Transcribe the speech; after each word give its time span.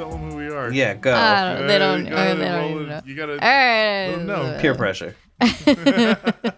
tell 0.00 0.10
them 0.10 0.30
who 0.30 0.36
we 0.38 0.48
are. 0.48 0.72
Yeah, 0.72 0.94
go. 0.94 1.12
I 1.14 1.58
don't, 1.58 1.66
they 1.66 1.76
Uh, 1.76 1.78
don't, 1.78 2.06
you 2.06 2.12
uh, 2.14 2.16
gotta 2.16 2.38
they 2.38 2.48
don't 2.48 2.70
even 2.70 2.88
know. 2.88 3.00
You 3.04 3.14
gotta. 3.14 3.32
All 3.32 3.38
right. 3.38 4.08
Let 4.08 4.18
'em 4.18 4.26
know. 4.26 4.58
Peer 4.58 4.74
pressure. 4.74 5.14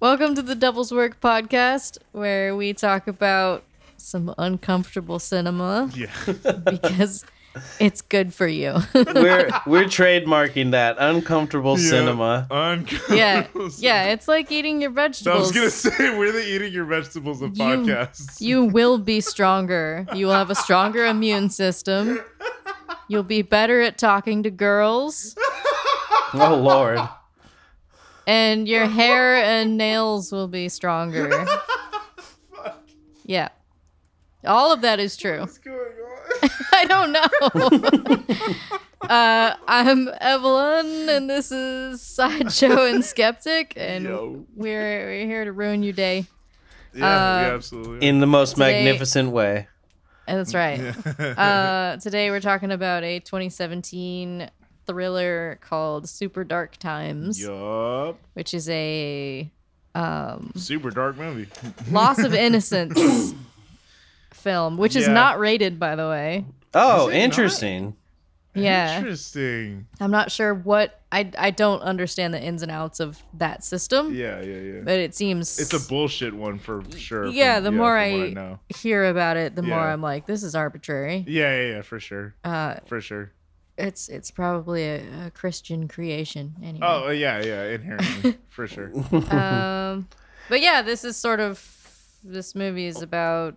Welcome 0.00 0.34
to 0.34 0.42
the 0.42 0.56
Devil's 0.56 0.92
Work 0.92 1.20
podcast, 1.20 1.98
where 2.10 2.56
we 2.56 2.72
talk 2.72 3.06
about 3.06 3.62
some 3.98 4.34
uncomfortable 4.36 5.20
cinema 5.20 5.90
Yeah. 5.94 6.10
because 6.68 7.24
it's 7.80 8.00
good 8.00 8.32
for 8.32 8.46
you. 8.46 8.74
We're 8.94 9.48
we're 9.66 9.84
trademarking 9.98 10.70
that 10.70 10.96
uncomfortable 10.98 11.76
cinema. 11.76 12.46
Uncomfortable. 12.50 13.16
yeah, 13.16 13.46
yeah. 13.78 14.04
It's 14.12 14.28
like 14.28 14.52
eating 14.52 14.80
your 14.80 14.90
vegetables. 14.90 15.50
I 15.50 15.60
vegetables. 15.60 15.84
was 15.84 15.84
gonna 15.96 15.96
say 16.10 16.18
we're 16.18 16.32
the 16.32 16.46
eating 16.48 16.72
your 16.72 16.84
vegetables 16.84 17.42
of 17.42 17.56
You- 17.56 17.64
podcasts. 17.64 18.40
You 18.40 18.64
will 18.66 18.98
be 18.98 19.20
stronger. 19.20 20.06
You 20.14 20.26
will 20.26 20.34
have 20.34 20.50
a 20.50 20.54
stronger 20.54 21.06
immune 21.06 21.50
system. 21.50 22.20
You'll 23.08 23.24
be 23.24 23.42
better 23.42 23.80
at 23.80 23.98
talking 23.98 24.42
to 24.44 24.50
girls. 24.50 25.34
Oh 26.34 26.54
lord. 26.62 27.00
And 28.26 28.68
your 28.68 28.86
hair 28.86 29.36
and 29.36 29.76
nails 29.76 30.30
will 30.30 30.46
be 30.48 30.68
stronger. 30.68 31.46
Yeah. 33.24 33.48
All 34.44 34.72
of 34.72 34.80
that 34.80 34.98
is 34.98 35.16
true. 35.16 35.46
What's 36.40 36.56
going 36.70 36.70
on? 36.70 36.70
I 36.72 36.84
don't 36.84 37.12
know. 37.92 38.50
uh, 39.08 39.54
I'm 39.68 40.08
Evelyn, 40.20 41.08
and 41.08 41.28
this 41.30 41.52
is 41.52 42.00
Sideshow 42.02 42.86
and 42.86 43.04
Skeptic, 43.04 43.74
and 43.76 44.04
Yo. 44.04 44.44
we're 44.56 45.06
we're 45.06 45.26
here 45.26 45.44
to 45.44 45.52
ruin 45.52 45.82
your 45.82 45.92
day. 45.92 46.26
Yeah, 46.94 47.04
Uh, 47.06 47.40
yeah, 47.48 47.54
absolutely. 47.54 48.06
In 48.06 48.20
the 48.20 48.26
most 48.26 48.56
Today- 48.56 48.84
magnificent 48.84 49.30
way. 49.30 49.68
That's 50.26 50.54
right. 50.54 50.78
uh, 51.18 51.96
today 51.96 52.30
we're 52.30 52.40
talking 52.40 52.70
about 52.70 53.02
a 53.02 53.18
2017 53.18 54.48
thriller 54.86 55.58
called 55.60 56.08
Super 56.08 56.44
Dark 56.44 56.76
Times, 56.76 57.40
yup. 57.42 58.16
which 58.34 58.54
is 58.54 58.68
a 58.68 59.50
um, 59.96 60.52
Super 60.54 60.90
dark 60.90 61.16
movie. 61.16 61.48
loss 61.90 62.20
of 62.20 62.32
innocence 62.32 63.34
film, 64.40 64.76
which 64.76 64.96
is 64.96 65.06
Yeah. 65.06 65.12
not 65.14 65.38
rated, 65.38 65.78
by 65.78 65.94
the 65.96 66.08
way. 66.08 66.44
Oh, 66.74 67.08
Is 67.08 67.14
it 67.14 67.18
not? 67.18 67.24
interesting. 67.24 67.96
Yeah. 68.54 68.98
Interesting. 68.98 69.86
I'm 70.00 70.10
not 70.10 70.32
sure 70.32 70.52
what 70.54 71.00
I 71.12 71.30
I 71.38 71.50
don't 71.50 71.82
understand 71.82 72.34
the 72.34 72.42
ins 72.42 72.62
and 72.62 72.70
outs 72.70 72.98
of 72.98 73.22
that 73.34 73.62
system, 73.62 74.12
Yeah, 74.12 74.40
yeah, 74.40 74.56
yeah. 74.58 74.80
but 74.82 74.98
it 74.98 75.14
seems 75.14 75.58
It's 75.60 75.72
a 75.72 75.88
bullshit 75.88 76.34
one 76.34 76.58
for 76.58 76.82
sure. 76.96 77.26
yeah. 77.28 77.56
from- 77.56 77.64
The 77.64 77.70
more 77.72 77.94
from 78.00 78.12
what 78.18 78.26
I, 78.26 78.30
know. 78.32 78.58
hear 78.76 79.04
about 79.04 79.36
it, 79.36 79.54
the 79.54 79.62
more 79.62 79.78
Yeah. 79.78 79.92
I'm 79.92 80.02
like, 80.02 80.26
this 80.26 80.42
is 80.42 80.56
arbitrary. 80.56 81.24
Yeah, 81.28 81.54
yeah, 81.56 81.68
yeah, 81.76 81.82
for 81.82 82.00
sure. 82.00 82.34
Uh, 82.42 82.74
For 82.86 83.00
sure. 83.00 83.30
it's 83.78 84.08
it's 84.08 84.32
probably 84.32 84.82
a, 84.84 85.26
a 85.26 85.30
Christian 85.30 85.86
creation 85.86 86.54
anyway. 86.62 86.80
Oh, 86.86 87.10
yeah, 87.10 87.40
yeah, 87.44 87.64
inherently. 87.66 88.36
for 88.48 88.66
sure. 88.66 88.90
um, 89.32 90.08
but 90.48 90.60
yeah, 90.60 90.82
this 90.82 91.04
is 91.04 91.16
sort 91.16 91.38
of 91.38 91.64
this 92.24 92.54
movie 92.56 92.86
is 92.86 93.00
about 93.00 93.56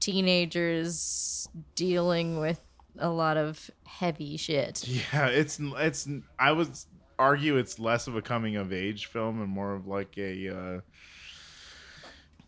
teenagers 0.00 1.48
dealing 1.74 2.38
with 2.38 2.60
a 2.98 3.08
lot 3.08 3.36
of 3.36 3.70
heavy 3.84 4.36
shit. 4.36 4.86
Yeah, 4.86 5.26
it's 5.28 5.58
it's. 5.60 6.08
I 6.38 6.52
would 6.52 6.70
argue 7.18 7.56
it's 7.56 7.78
less 7.78 8.06
of 8.06 8.16
a 8.16 8.22
coming 8.22 8.56
of 8.56 8.72
age 8.72 9.06
film 9.06 9.40
and 9.40 9.50
more 9.50 9.74
of 9.74 9.86
like 9.86 10.16
a 10.18 10.48
uh, 10.48 10.80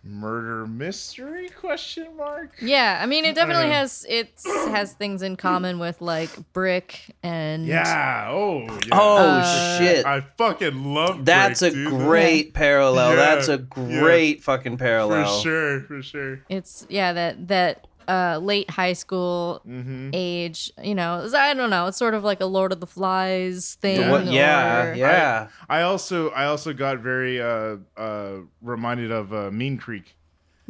murder 0.08 0.66
mystery 0.66 1.48
question 1.50 2.06
mark. 2.16 2.52
Yeah, 2.62 2.98
I 3.02 3.06
mean, 3.06 3.24
it 3.26 3.34
definitely 3.34 3.66
Uh. 3.66 3.74
has 3.74 4.06
it 4.08 4.40
has 4.70 4.92
things 4.94 5.22
in 5.22 5.36
common 5.36 5.78
with 5.78 6.00
like 6.00 6.30
Brick 6.52 7.14
and 7.22 7.66
Yeah. 7.66 8.28
Oh. 8.30 8.60
Yeah. 8.62 8.76
Oh 8.92 9.16
Uh, 9.18 9.78
shit. 9.78 10.06
I 10.06 10.22
fucking 10.38 10.94
love. 10.94 11.24
That's 11.24 11.60
Brick, 11.60 11.72
a 11.72 11.76
dude. 11.76 11.88
great 11.90 12.54
parallel. 12.54 13.10
Yeah, 13.10 13.16
That's 13.16 13.48
a 13.48 13.58
yeah. 13.58 14.00
great 14.00 14.42
fucking 14.42 14.78
parallel. 14.78 15.26
For 15.26 15.42
sure. 15.42 15.80
For 15.82 16.02
sure. 16.02 16.40
It's 16.48 16.86
yeah 16.88 17.12
that 17.12 17.48
that 17.48 17.86
uh 18.08 18.38
late 18.42 18.70
high 18.70 18.94
school 18.94 19.60
Mm-hmm. 19.68 20.10
age. 20.12 20.72
You 20.82 20.94
know, 20.94 21.28
I 21.36 21.54
don't 21.54 21.70
know. 21.70 21.86
It's 21.86 21.98
sort 21.98 22.14
of 22.14 22.24
like 22.24 22.40
a 22.40 22.46
Lord 22.46 22.72
of 22.72 22.80
the 22.80 22.86
Flies 22.86 23.76
thing. 23.80 24.00
Yeah. 24.00 24.10
What- 24.10 24.24
yeah, 24.26 24.94
yeah. 24.94 25.48
I 25.68 25.82
also 25.82 26.30
I 26.30 26.46
also 26.46 26.72
got 26.72 26.98
very 26.98 27.40
uh 27.40 27.76
uh 27.96 28.38
reminded 28.62 29.10
of 29.10 29.32
uh, 29.32 29.50
Mean 29.50 29.78
Creek. 29.78 30.14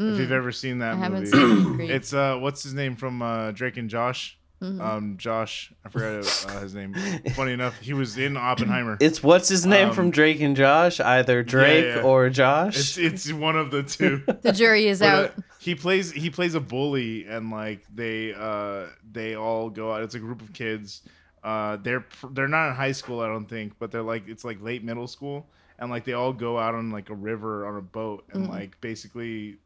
If 0.00 0.20
you've 0.20 0.30
ever 0.30 0.52
seen 0.52 0.78
that 0.78 0.94
Mm. 0.96 1.02
I 1.02 1.08
movie. 1.08 1.26
seen 1.26 1.74
Creed. 1.74 1.90
It's 1.90 2.12
uh, 2.14 2.36
what's 2.38 2.62
his 2.62 2.72
name 2.72 2.94
from 2.94 3.20
uh, 3.20 3.50
Drake 3.50 3.76
and 3.76 3.90
Josh? 3.90 4.37
Mm-hmm. 4.62 4.80
Um, 4.80 5.16
Josh, 5.18 5.72
I 5.84 5.88
forgot 5.88 6.14
uh, 6.48 6.60
his 6.60 6.74
name. 6.74 6.92
Funny 7.36 7.52
enough, 7.52 7.78
he 7.78 7.94
was 7.94 8.18
in 8.18 8.36
Oppenheimer. 8.36 8.96
It's 9.00 9.22
what's 9.22 9.48
his 9.48 9.64
name 9.64 9.90
Um, 9.90 9.94
from 9.94 10.10
Drake 10.10 10.40
and 10.40 10.56
Josh? 10.56 10.98
Either 10.98 11.44
Drake 11.44 11.84
yeah. 11.96 12.02
or 12.02 12.28
Josh. 12.28 12.76
It's 12.76 12.98
it's 12.98 13.32
one 13.32 13.56
of 13.56 13.70
the 13.70 13.84
two. 13.84 14.22
the 14.42 14.50
jury 14.52 14.88
is 14.88 14.98
But, 14.98 15.06
uh, 15.06 15.16
out. 15.26 15.34
he 15.60 15.74
plays 15.76 16.10
he 16.10 16.28
plays 16.30 16.54
a 16.56 16.60
bully, 16.60 17.24
and 17.26 17.50
like 17.50 17.84
they 17.94 18.34
uh 18.34 18.86
they 19.12 19.36
all 19.36 19.70
go 19.70 19.92
out. 19.92 20.02
It's 20.02 20.16
a 20.16 20.18
group 20.18 20.42
of 20.42 20.52
kids. 20.52 21.02
Uh, 21.44 21.76
they're 21.76 22.04
they're 22.32 22.48
not 22.48 22.70
in 22.70 22.74
high 22.74 22.90
school, 22.92 23.20
I 23.20 23.28
don't 23.28 23.46
think, 23.48 23.74
but 23.78 23.92
they're 23.92 24.02
like 24.02 24.26
it's 24.28 24.44
like 24.44 24.60
late 24.60 24.82
middle 24.82 25.06
school, 25.06 25.48
and 25.78 25.88
like 25.88 26.04
they 26.04 26.14
all 26.14 26.32
go 26.32 26.58
out 26.58 26.74
on 26.74 26.90
like 26.90 27.10
a 27.10 27.14
river 27.14 27.64
on 27.64 27.76
a 27.76 27.80
boat, 27.82 28.24
and 28.32 28.42
Mm-hmm. 28.42 28.52
like 28.52 28.80
basically. 28.80 29.58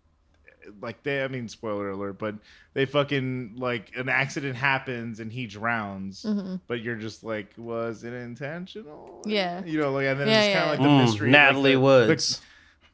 Like 0.80 1.02
they, 1.02 1.22
I 1.24 1.28
mean, 1.28 1.48
spoiler 1.48 1.90
alert, 1.90 2.18
but 2.18 2.34
they 2.74 2.84
fucking 2.86 3.54
like 3.56 3.92
an 3.96 4.08
accident 4.08 4.56
happens 4.56 5.20
and 5.20 5.32
he 5.32 5.46
drowns, 5.46 6.22
Mhm. 6.24 6.60
but 6.66 6.80
you're 6.82 6.96
just 6.96 7.24
like, 7.24 7.52
was 7.56 8.04
it 8.04 8.12
intentional? 8.12 9.22
Yeah. 9.26 9.62
you 9.64 9.80
know, 9.80 9.92
like 9.92 10.06
and 10.06 10.20
then 10.20 10.28
Yeah, 10.28 10.42
it's 10.42 10.54
kind 10.58 10.64
of 10.64 10.70
like 10.70 10.78
the 10.80 10.88
Mm, 10.88 11.04
mystery. 11.04 11.30
Natalie 11.30 11.70
the- 11.72 11.76
the- 11.76 11.80
Woods. 11.80 12.40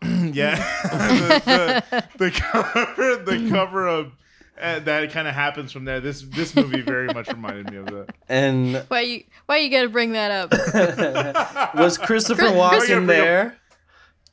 yeah, 0.02 0.54
the, 0.82 1.82
the, 1.90 2.04
the 2.18 2.30
cover, 2.30 3.16
the 3.24 3.48
cover 3.50 3.86
of 3.88 4.12
uh, 4.60 4.78
that 4.80 5.10
kind 5.12 5.28
of 5.28 5.34
happens 5.34 5.70
from 5.70 5.84
there. 5.84 6.00
This 6.00 6.22
this 6.22 6.54
movie 6.56 6.80
very 6.80 7.06
much 7.08 7.28
reminded 7.28 7.70
me 7.70 7.76
of 7.78 7.86
that. 7.86 8.06
and 8.28 8.84
Why 8.88 9.00
you 9.02 9.24
why 9.46 9.58
you 9.58 9.70
gotta 9.70 9.88
bring 9.88 10.12
that 10.12 10.30
up? 10.32 11.74
was 11.76 11.96
Christopher 11.98 12.42
Chris- 12.42 12.52
Walken 12.52 12.70
Christopher- 12.78 13.06
there? 13.06 13.56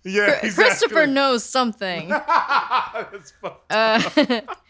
Yeah, 0.06 0.40
exactly. 0.44 0.52
Christopher 0.66 1.08
knows 1.08 1.44
something. 1.44 2.10
That's 2.10 3.32
fucked. 3.42 3.72
Uh, 3.72 4.00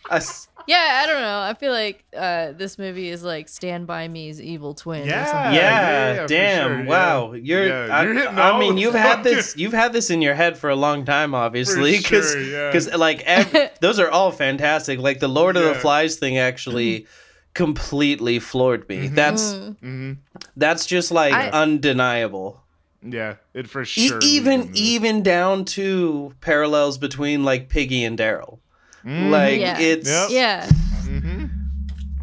I 0.09 0.15
s- 0.17 0.47
yeah, 0.67 1.01
I 1.03 1.07
don't 1.07 1.21
know. 1.21 1.39
I 1.41 1.53
feel 1.55 1.71
like 1.73 2.05
uh, 2.15 2.53
this 2.53 2.79
movie 2.79 3.09
is 3.09 3.21
like 3.21 3.49
Stand 3.49 3.85
By 3.85 4.07
Me's 4.07 4.41
evil 4.41 4.73
twin. 4.73 5.03
or 5.03 5.05
Yeah. 5.07 5.25
something. 5.25 5.53
yeah, 5.55 6.13
yeah, 6.13 6.27
damn! 6.27 6.67
sure, 6.69 6.79
yeah. 6.83 6.89
wow, 6.89 7.33
you're. 7.33 7.67
Yeah, 7.67 7.87
I, 7.91 8.03
you're 8.03 8.13
hitting 8.13 8.37
I 8.39 8.49
all 8.51 8.59
mean, 8.59 8.77
you've 8.77 8.95
had 8.95 9.23
this. 9.23 9.55
You've 9.57 9.73
had 9.73 9.91
this 9.93 10.09
in 10.09 10.21
your 10.21 10.35
head 10.35 10.57
for 10.57 10.69
a 10.69 10.75
long 10.75 11.03
time, 11.05 11.35
obviously, 11.35 11.97
For 11.97 12.03
because 12.03 12.31
sure, 12.31 12.41
yeah. 12.41 12.95
like 12.97 13.21
ev- 13.25 13.71
those 13.81 13.99
are 13.99 14.09
all 14.09 14.31
fantastic. 14.31 14.99
Like 14.99 15.19
the 15.19 15.27
Lord 15.29 15.57
of 15.57 15.63
the 15.65 15.75
Flies 15.75 16.15
thing 16.15 16.37
actually 16.37 17.07
completely 17.53 18.39
floored 18.39 18.87
me. 18.89 19.07
That's 19.09 19.53
Mm. 19.53 19.79
hmm 19.79 20.13
that's 20.57 20.85
just 20.85 21.11
like 21.11 21.33
I- 21.33 21.49
undeniable. 21.49 22.61
Yeah, 23.07 23.35
it 23.53 23.69
for 23.69 23.83
E- 23.83 23.85
sure. 23.85 24.19
even 24.23 24.71
even 24.73 25.21
down 25.23 25.65
to 25.65 26.33
parallels 26.41 26.97
between 26.97 27.43
like 27.43 27.69
Piggy 27.69 28.03
and 28.03 28.17
Daryl. 28.17 28.59
Mm. 29.05 29.29
Like 29.29 29.59
Yeah. 29.59 29.79
it's 29.79 30.09
Yep. 30.09 30.29
Yeah, 30.31 30.67
hmm 30.67 31.45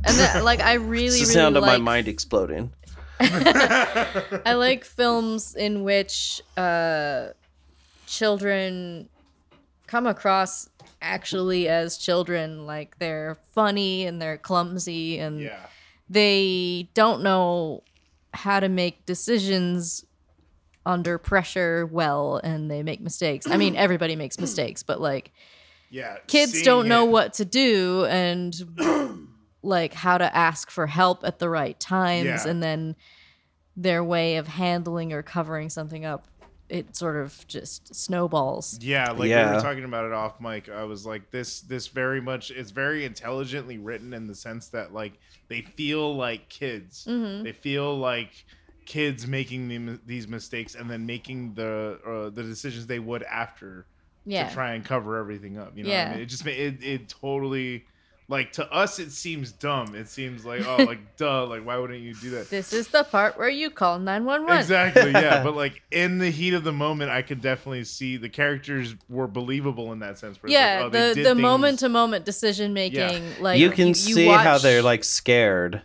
and 0.05 0.19
that, 0.19 0.45
like 0.45 0.61
I 0.61 0.75
really, 0.95 1.07
it's 1.07 1.19
the 1.21 1.25
really 1.27 1.33
sound 1.35 1.57
of 1.57 1.63
like, 1.63 1.79
my 1.79 1.79
mind 1.79 2.09
exploding. 2.09 2.73
I 3.21 4.55
like 4.55 4.85
films 5.01 5.55
in 5.55 5.85
which 5.85 6.43
uh, 6.57 7.29
children 8.07 9.09
come 9.87 10.07
across 10.07 10.69
actually 11.01 11.69
as 11.69 11.99
children, 11.99 12.67
like 12.67 12.99
they're 12.99 13.37
funny 13.55 14.07
and 14.07 14.21
they're 14.21 14.39
clumsy 14.39 15.19
and 15.19 15.41
yeah, 15.41 15.67
they 16.09 16.89
don't 16.95 17.23
know 17.23 17.83
how 18.35 18.59
to 18.59 18.69
make 18.69 19.05
decisions 19.07 20.05
under 20.85 21.19
pressure 21.19 21.87
well 21.87 22.41
and 22.43 22.71
they 22.71 22.83
make 22.83 23.01
mistakes. 23.01 23.47
I 23.49 23.57
mean, 23.57 23.77
everybody 23.77 24.17
makes 24.17 24.39
mistakes, 24.47 24.83
but 24.83 25.01
like 25.01 25.33
yeah. 25.91 26.17
kids 26.27 26.63
don't 26.63 26.89
know 26.89 27.05
what 27.05 27.35
to 27.35 27.45
do 27.45 28.05
and 28.07 28.55
like 29.63 29.95
how 29.95 30.19
to 30.19 30.37
ask 30.37 30.71
for 30.71 30.87
help 30.87 31.23
at 31.25 31.39
the 31.39 31.49
right 31.49 31.79
times 31.79 32.27
Yeah. 32.27 32.49
and 32.49 32.63
then 32.63 32.97
their 33.77 34.03
way 34.03 34.37
of 34.37 34.49
handling 34.49 35.13
or 35.13 35.23
covering 35.23 35.71
something 35.71 36.05
up 36.05 36.27
it 36.69 36.97
sort 36.97 37.17
of 37.17 37.47
just 37.47 37.95
snowballs 37.95 38.79
Yeah, 38.81 39.11
like 39.11 39.19
we 39.21 39.31
Yeah. 39.31 39.55
were 39.57 39.61
talking 39.61 39.85
about 39.85 40.07
it 40.07 40.13
off 40.13 40.41
mic. 40.41 40.71
I 40.71 40.85
was 40.85 41.05
like, 41.05 41.31
this 41.31 41.61
this 41.61 41.87
very 41.89 42.21
much 42.21 42.51
it's 42.51 42.71
very 42.71 43.05
intelligently 43.05 43.77
written 43.77 44.15
in 44.15 44.27
the 44.27 44.35
sense 44.35 44.69
that 44.69 44.93
like 44.95 45.13
they 45.49 45.61
feel 45.61 46.15
like 46.17 46.49
kids. 46.49 47.07
Mhm. 47.09 47.45
They 47.45 47.53
feel 47.53 47.97
like 47.99 48.47
kids 48.87 49.27
making 49.27 49.69
the, 49.69 50.01
these 50.07 50.27
mistakes 50.29 50.75
and 50.75 50.91
then 50.91 51.07
making 51.07 51.55
the 51.55 51.99
uh, 52.07 52.31
the 52.31 52.43
decisions 52.43 52.87
they 52.87 52.99
would 52.99 53.23
after 53.25 53.87
yeah 54.25 54.49
to 54.49 54.55
try 54.55 54.75
and 54.75 54.85
cover 54.85 55.17
everything 55.17 55.59
up. 55.59 55.77
You 55.77 55.85
know, 55.85 55.91
what 55.91 55.99
I 55.99 56.11
mean? 56.13 56.21
it 56.21 56.27
just 56.27 56.45
ma- 56.45 56.51
it 56.53 56.83
it 56.83 57.09
totally 57.09 57.85
like 58.29 58.53
to 58.53 58.73
us 58.73 58.99
it 58.99 59.11
seems 59.13 59.53
dumb. 59.53 59.95
It 59.95 60.09
seems 60.09 60.45
like 60.45 60.67
oh 60.67 60.77
like 60.85 61.17
duh 61.17 61.47
like 61.47 61.67
why 61.67 61.77
wouldn't 61.77 62.01
you 62.01 62.15
do 62.15 62.31
that? 62.31 62.49
This 62.51 62.73
is 62.73 62.89
the 62.89 63.05
part 63.05 63.37
where 63.37 63.49
you 63.49 63.69
call 63.71 63.99
911. 63.99 64.59
Exactly, 64.59 65.11
yeah. 65.13 65.43
But 65.45 65.55
like 65.57 65.83
in 65.91 66.19
the 66.19 66.31
heat 66.31 66.55
of 66.55 66.65
the 66.65 66.73
moment, 66.73 67.11
I 67.11 67.23
could 67.23 67.41
definitely 67.41 67.85
see 67.85 68.17
the 68.17 68.29
characters 68.29 68.95
were 69.09 69.27
believable 69.27 69.93
in 69.93 69.99
that 70.01 70.19
sense. 70.19 70.43
where 70.43 70.51
it's 70.51 70.55
like, 70.55 70.63
Yeah, 70.63 70.83
oh, 70.85 71.15
the 71.15 71.23
the 71.23 71.35
moment 71.35 71.81
to 71.81 71.89
moment 71.89 72.25
decision 72.25 72.73
making. 72.73 73.25
Like 73.41 73.59
you 73.59 73.71
can 73.71 73.93
see 73.95 74.27
how 74.27 74.53
watch- 74.55 74.63
they're 74.63 74.83
like 74.83 75.05
scared. 75.05 75.83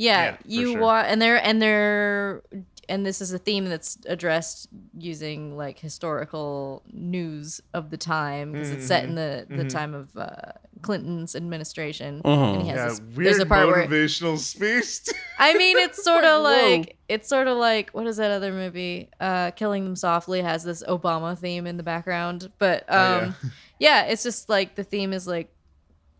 Yeah, 0.00 0.24
Yeah, 0.24 0.36
you 0.46 0.72
sure. 0.72 0.80
watch, 0.80 1.06
and 1.08 1.20
they're 1.20 1.44
and 1.44 1.60
they're 1.60 2.42
and 2.88 3.04
this 3.06 3.20
is 3.20 3.32
a 3.32 3.38
theme 3.38 3.66
that's 3.66 3.98
addressed 4.06 4.68
using 4.98 5.56
like 5.56 5.78
historical 5.78 6.82
news 6.92 7.60
of 7.74 7.90
the 7.90 7.96
time 7.96 8.52
because 8.52 8.70
it's 8.70 8.86
set 8.86 9.04
in 9.04 9.14
the 9.14 9.46
the 9.48 9.64
time 9.64 9.94
of 9.94 10.16
uh, 10.16 10.52
Clinton's 10.82 11.36
administration. 11.36 12.22
And 12.24 12.62
he 12.62 12.68
has 12.68 12.76
Yeah, 12.76 12.88
this, 12.88 13.00
weird 13.00 13.26
there's 13.26 13.38
a 13.40 13.46
part 13.46 13.66
where 13.68 13.86
motivational 13.86 14.38
speech. 14.38 15.14
I 15.38 15.54
mean, 15.54 15.76
it's 15.78 16.02
sort 16.02 16.24
of 16.24 16.42
Whoa. 16.44 16.50
like 16.50 16.96
it's 17.08 17.28
sort 17.28 17.46
of 17.46 17.58
like 17.58 17.90
what 17.90 18.06
is 18.06 18.16
that 18.16 18.30
other 18.30 18.52
movie? 18.52 19.10
Uh, 19.20 19.50
Killing 19.52 19.84
Them 19.84 19.96
Softly 19.96 20.40
has 20.42 20.64
this 20.64 20.82
Obama 20.88 21.38
theme 21.38 21.66
in 21.66 21.76
the 21.76 21.82
background, 21.84 22.50
but 22.58 22.84
Oh, 22.88 22.96
yeah. 22.96 23.18
um, 23.26 23.34
yeah. 23.78 24.02
it's 24.04 24.22
just 24.22 24.48
like 24.48 24.74
the 24.76 24.84
theme 24.84 25.12
is 25.12 25.26
like, 25.26 25.52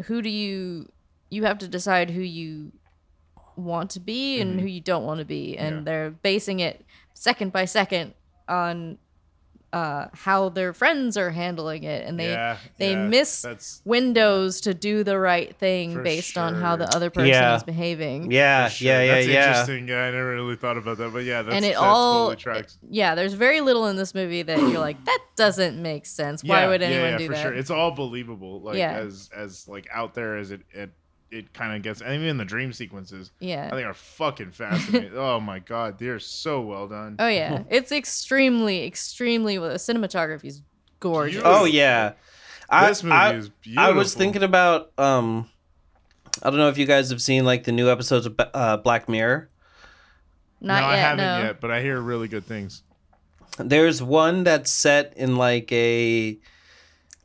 who 0.05 0.21
do 0.23 0.29
you? 0.29 0.89
You 1.31 1.45
have 1.45 1.59
to 1.59 1.69
decide 1.69 2.11
who 2.11 2.21
you 2.23 2.73
want 3.61 3.91
to 3.91 4.01
be 4.01 4.41
and 4.41 4.61
who 4.61 4.67
you 4.67 4.81
don't 4.81 5.05
want 5.05 5.19
to 5.21 5.25
be, 5.27 5.57
and 5.57 5.69
Mm-hmm. 5.71 5.79
Yeah. 5.79 5.85
they're 5.93 6.11
basing 6.11 6.61
it 6.61 6.85
second 7.15 7.53
by 7.53 7.65
second 7.67 8.15
on 8.49 8.99
uh, 9.73 10.09
how 10.13 10.49
their 10.49 10.73
friends 10.73 11.17
are 11.17 11.31
handling 11.31 11.85
it, 11.85 12.05
and 12.05 12.19
they 12.19 12.33
yeah, 12.33 12.57
they 12.79 12.91
yeah, 12.91 13.07
miss 13.07 13.43
that's 13.43 13.81
windows 13.85 14.61
to 14.63 14.75
do 14.75 15.05
the 15.05 15.17
right 15.17 15.55
thing 15.59 15.93
For 15.95 16.03
based 16.03 16.37
on 16.37 16.57
how 16.57 16.75
the 16.75 16.87
other 16.97 17.09
person 17.09 17.29
Yeah. 17.29 17.55
is 17.55 17.63
behaving. 17.63 18.33
Yeah, 18.33 18.69
sure. 18.69 18.89
yeah, 18.89 19.03
yeah, 19.03 19.15
that's 19.15 19.27
yeah. 19.29 19.49
interesting. 19.51 19.87
Yeah, 19.87 20.03
I 20.07 20.11
never 20.11 20.31
really 20.35 20.57
thought 20.57 20.77
about 20.77 20.99
that, 20.99 21.13
but 21.13 21.23
yeah, 21.23 21.43
that's 21.43 21.55
and 21.55 21.65
it 21.65 21.75
that 21.75 21.81
all 21.81 22.31
totally 22.31 22.37
tracks. 22.43 22.79
yeah 22.91 23.15
there's 23.15 23.35
very 23.35 23.61
little 23.61 23.87
in 23.87 23.95
this 23.95 24.13
movie 24.13 24.43
that 24.43 24.59
you're 24.59 24.81
like 24.81 25.05
that 25.05 25.21
doesn't 25.37 25.81
make 25.81 26.05
sense 26.05 26.43
why 26.43 26.63
yeah, 26.63 26.67
would 26.69 26.81
yeah, 26.81 26.87
anyone 26.89 27.11
yeah, 27.13 27.19
do 27.19 27.27
for 27.29 27.33
that 27.35 27.43
sure. 27.43 27.55
It's 27.55 27.71
all 27.71 27.93
believable, 27.93 28.61
like 28.63 28.77
Yeah. 28.77 28.95
as 28.95 29.31
as 29.37 29.69
like 29.69 29.87
out 29.93 30.15
there 30.15 30.37
as 30.37 30.51
it 30.51 30.63
it, 30.73 30.91
it 31.31 31.53
kind 31.53 31.77
of 31.77 31.83
gets. 31.83 32.01
And 32.01 32.23
even 32.23 32.37
the 32.37 32.45
dream 32.45 32.73
sequences, 32.73 33.31
yeah, 33.39 33.69
I 33.73 33.77
think 33.77 33.87
are 33.87 33.95
fucking 33.95 34.53
fascinating. 34.53 35.13
oh 35.17 35.41
my 35.41 35.59
god, 35.59 35.99
they're 35.99 36.19
so 36.19 36.61
well 36.61 36.89
done. 36.89 37.17
oh 37.19 37.29
yeah 37.29 37.63
it's 37.71 37.93
extremely 37.93 38.85
extremely 38.85 39.59
well 39.59 39.71
the 39.71 39.77
cinematography 39.77 40.47
is 40.47 40.63
gorgeous 40.99 41.43
Beautiful. 41.43 41.63
Oh 41.63 41.65
yeah. 41.65 42.13
I, 42.69 42.89
this 42.89 43.03
movie 43.03 43.15
I, 43.15 43.35
is 43.35 43.49
beautiful. 43.49 43.85
I 43.85 43.91
was 43.97 44.15
thinking 44.15 44.45
about 44.45 44.93
um 44.97 45.49
I 46.43 46.51
don't 46.51 46.59
know 46.59 46.69
if 46.69 46.79
you 46.79 46.87
guys 46.87 47.11
have 47.11 47.21
seen 47.21 47.45
like 47.45 47.65
the 47.65 47.73
new 47.73 47.91
episodes 47.91 48.27
of 48.27 48.39
uh, 48.39 48.77
Black 48.79 49.09
Mirror. 49.09 49.49
not 50.61 50.81
no, 50.81 50.87
yet 50.87 50.95
I 50.95 50.97
haven't 50.97 51.25
no 51.25 51.39
yet, 51.47 51.61
but 51.61 51.71
I 51.71 51.83
hear 51.83 52.01
really 52.01 52.29
good 52.29 52.45
things. 52.45 52.83
There's 53.59 54.03
one 54.03 54.45
that's 54.45 54.71
set 54.71 55.15
in 55.17 55.37
like 55.37 55.71
a 55.73 56.39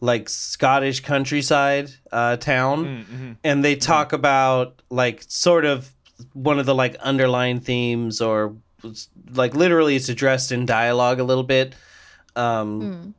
like 0.02 0.30
Scottish 0.30 1.00
countryside 1.02 1.90
uh, 2.12 2.38
town, 2.38 2.86
Mm-hmm. 2.86 3.32
and 3.44 3.64
they 3.66 3.76
talk 3.76 4.14
about 4.14 4.82
like 4.90 5.24
sort 5.28 5.66
of 5.66 5.92
one 6.34 6.60
of 6.60 6.66
the 6.66 6.76
like 6.76 6.96
underlying 6.98 7.60
themes, 7.60 8.22
or 8.22 8.56
like 9.34 9.56
literally 9.56 9.96
it's 9.96 10.10
addressed 10.10 10.52
in 10.52 10.66
dialogue 10.66 11.20
a 11.20 11.24
little 11.24 11.44
bit. 11.44 11.76
Um, 12.36 12.82
Hmm. 12.82 13.10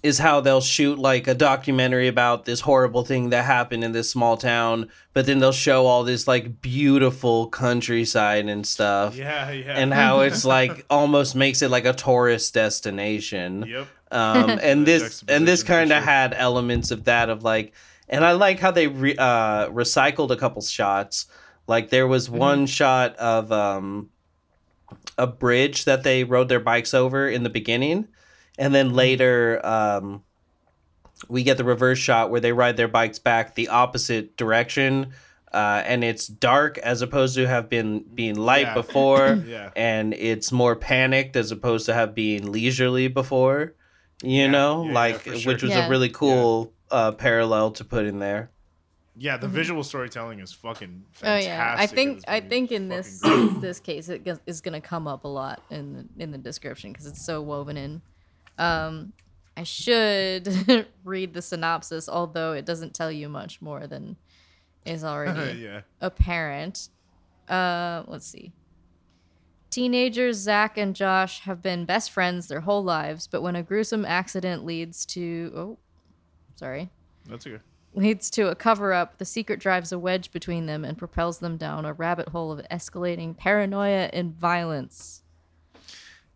Is 0.00 0.18
how 0.18 0.40
they'll 0.40 0.60
shoot 0.60 0.96
like 0.96 1.26
a 1.26 1.34
documentary 1.34 2.06
about 2.06 2.44
this 2.44 2.60
horrible 2.60 3.04
thing 3.04 3.30
that 3.30 3.44
happened 3.44 3.82
in 3.82 3.90
this 3.90 4.08
small 4.08 4.36
town, 4.36 4.88
but 5.12 5.26
then 5.26 5.40
they'll 5.40 5.50
show 5.50 5.86
all 5.86 6.04
this 6.04 6.28
like 6.28 6.62
beautiful 6.62 7.48
countryside 7.48 8.46
and 8.48 8.64
stuff 8.64 9.16
Yeah, 9.16 9.50
yeah. 9.50 9.72
and 9.76 9.92
how 9.92 10.20
it's 10.20 10.44
like 10.56 10.86
almost 10.88 11.34
makes 11.34 11.62
it 11.62 11.70
like 11.72 11.84
a 11.84 11.92
tourist 11.92 12.54
destination. 12.54 13.64
yep. 13.66 13.88
Um, 14.10 14.50
and 14.62 14.86
this 14.86 15.22
and 15.28 15.46
this 15.46 15.62
kind 15.62 15.92
of 15.92 15.98
sure. 15.98 16.04
had 16.10 16.34
elements 16.34 16.90
of 16.90 17.04
that 17.04 17.28
of 17.30 17.42
like, 17.42 17.74
and 18.08 18.24
I 18.24 18.32
like 18.32 18.58
how 18.60 18.70
they 18.70 18.86
re- 18.86 19.16
uh, 19.16 19.68
recycled 19.68 20.30
a 20.30 20.36
couple 20.36 20.62
shots. 20.62 21.26
Like 21.66 21.90
there 21.90 22.06
was 22.06 22.28
Mm-hmm. 22.28 22.38
one 22.38 22.66
shot 22.66 23.16
of 23.16 23.52
um, 23.52 24.08
a 25.18 25.26
bridge 25.26 25.84
that 25.84 26.02
they 26.02 26.24
rode 26.24 26.48
their 26.48 26.60
bikes 26.60 26.94
over 26.94 27.28
in 27.28 27.42
the 27.42 27.50
beginning, 27.50 28.08
and 28.58 28.74
then 28.74 28.88
Mm-hmm. 28.88 28.96
later 28.96 29.66
um, 29.66 30.22
we 31.28 31.42
get 31.42 31.56
the 31.58 31.64
reverse 31.64 31.98
shot 31.98 32.30
where 32.30 32.40
they 32.40 32.52
ride 32.52 32.76
their 32.76 32.88
bikes 32.88 33.18
back 33.18 33.54
the 33.54 33.68
opposite 33.68 34.36
direction. 34.36 35.12
Uh, 35.52 35.82
and 35.86 36.04
it's 36.04 36.26
dark 36.26 36.76
as 36.78 37.00
opposed 37.00 37.34
to 37.34 37.48
have 37.48 37.70
been 37.70 38.04
being 38.14 38.34
light 38.36 38.66
Yeah. 38.66 38.74
before 38.74 39.42
Yeah. 39.46 39.70
and 39.74 40.12
it's 40.12 40.52
more 40.52 40.76
panicked 40.76 41.36
as 41.36 41.50
opposed 41.50 41.86
to 41.86 41.94
have 41.94 42.14
been 42.14 42.52
leisurely 42.52 43.08
before 43.08 43.74
you 44.22 44.42
Yeah, 44.42 44.46
know 44.48 44.82
yeah, 44.82 44.88
yeah, 44.88 44.94
like 44.94 45.20
for 45.20 45.36
sure. 45.38 45.52
which 45.52 45.62
was 45.62 45.70
Yeah. 45.72 45.86
a 45.86 45.90
really 45.90 46.08
cool 46.10 46.72
uh, 46.90 47.12
parallel 47.12 47.70
to 47.72 47.84
put 47.84 48.04
in 48.06 48.18
there 48.18 48.50
Yeah, 49.16 49.36
the 49.36 49.48
visual 49.48 49.82
storytelling 49.84 50.40
is 50.40 50.52
fucking 50.52 51.04
oh 51.24 51.36
yeah 51.36 51.74
i 51.78 51.86
think 51.86 52.22
i 52.28 52.40
think 52.40 52.72
in 52.72 52.88
this 52.88 53.20
great. 53.20 53.60
this 53.60 53.80
case 53.80 54.08
it 54.08 54.24
gets- 54.24 54.40
is 54.46 54.60
going 54.60 54.80
to 54.80 54.86
come 54.86 55.06
up 55.06 55.24
a 55.24 55.28
lot 55.28 55.62
in 55.70 55.92
the, 56.16 56.22
in 56.22 56.30
the 56.30 56.38
description 56.38 56.92
because 56.92 57.06
it's 57.06 57.24
so 57.24 57.42
woven 57.42 57.76
in 57.76 58.00
um 58.58 59.12
i 59.56 59.62
should 59.64 60.48
read 61.04 61.34
the 61.34 61.42
synopsis 61.42 62.08
although 62.08 62.52
it 62.52 62.64
doesn't 62.64 62.94
tell 62.94 63.10
you 63.12 63.28
much 63.28 63.60
more 63.60 63.86
than 63.86 64.16
is 64.84 65.04
already 65.12 65.58
yeah. 65.60 65.80
apparent. 66.00 66.88
Uh, 67.48 68.02
let's 68.06 68.26
see. 68.26 68.52
Teenagers 69.70 70.36
Zach 70.36 70.78
and 70.78 70.94
Josh 70.96 71.40
have 71.40 71.62
been 71.62 71.84
best 71.84 72.10
friends 72.10 72.48
their 72.48 72.60
whole 72.60 72.82
lives, 72.82 73.26
but 73.26 73.42
when 73.42 73.54
a 73.56 73.62
gruesome 73.62 74.04
accident 74.04 74.64
leads 74.64 75.04
to 75.06 75.52
oh, 75.54 75.78
sorry, 76.56 76.88
That's 77.28 77.46
okay. 77.46 77.58
leads 77.94 78.30
to 78.30 78.48
a 78.48 78.54
cover 78.54 78.92
up, 78.94 79.18
the 79.18 79.24
secret 79.26 79.60
drives 79.60 79.92
a 79.92 79.98
wedge 79.98 80.30
between 80.32 80.66
them 80.66 80.84
and 80.84 80.96
propels 80.96 81.38
them 81.40 81.56
down 81.58 81.84
a 81.84 81.92
rabbit 81.92 82.30
hole 82.30 82.50
of 82.50 82.66
escalating 82.70 83.36
paranoia 83.36 84.08
and 84.12 84.34
violence. 84.34 85.22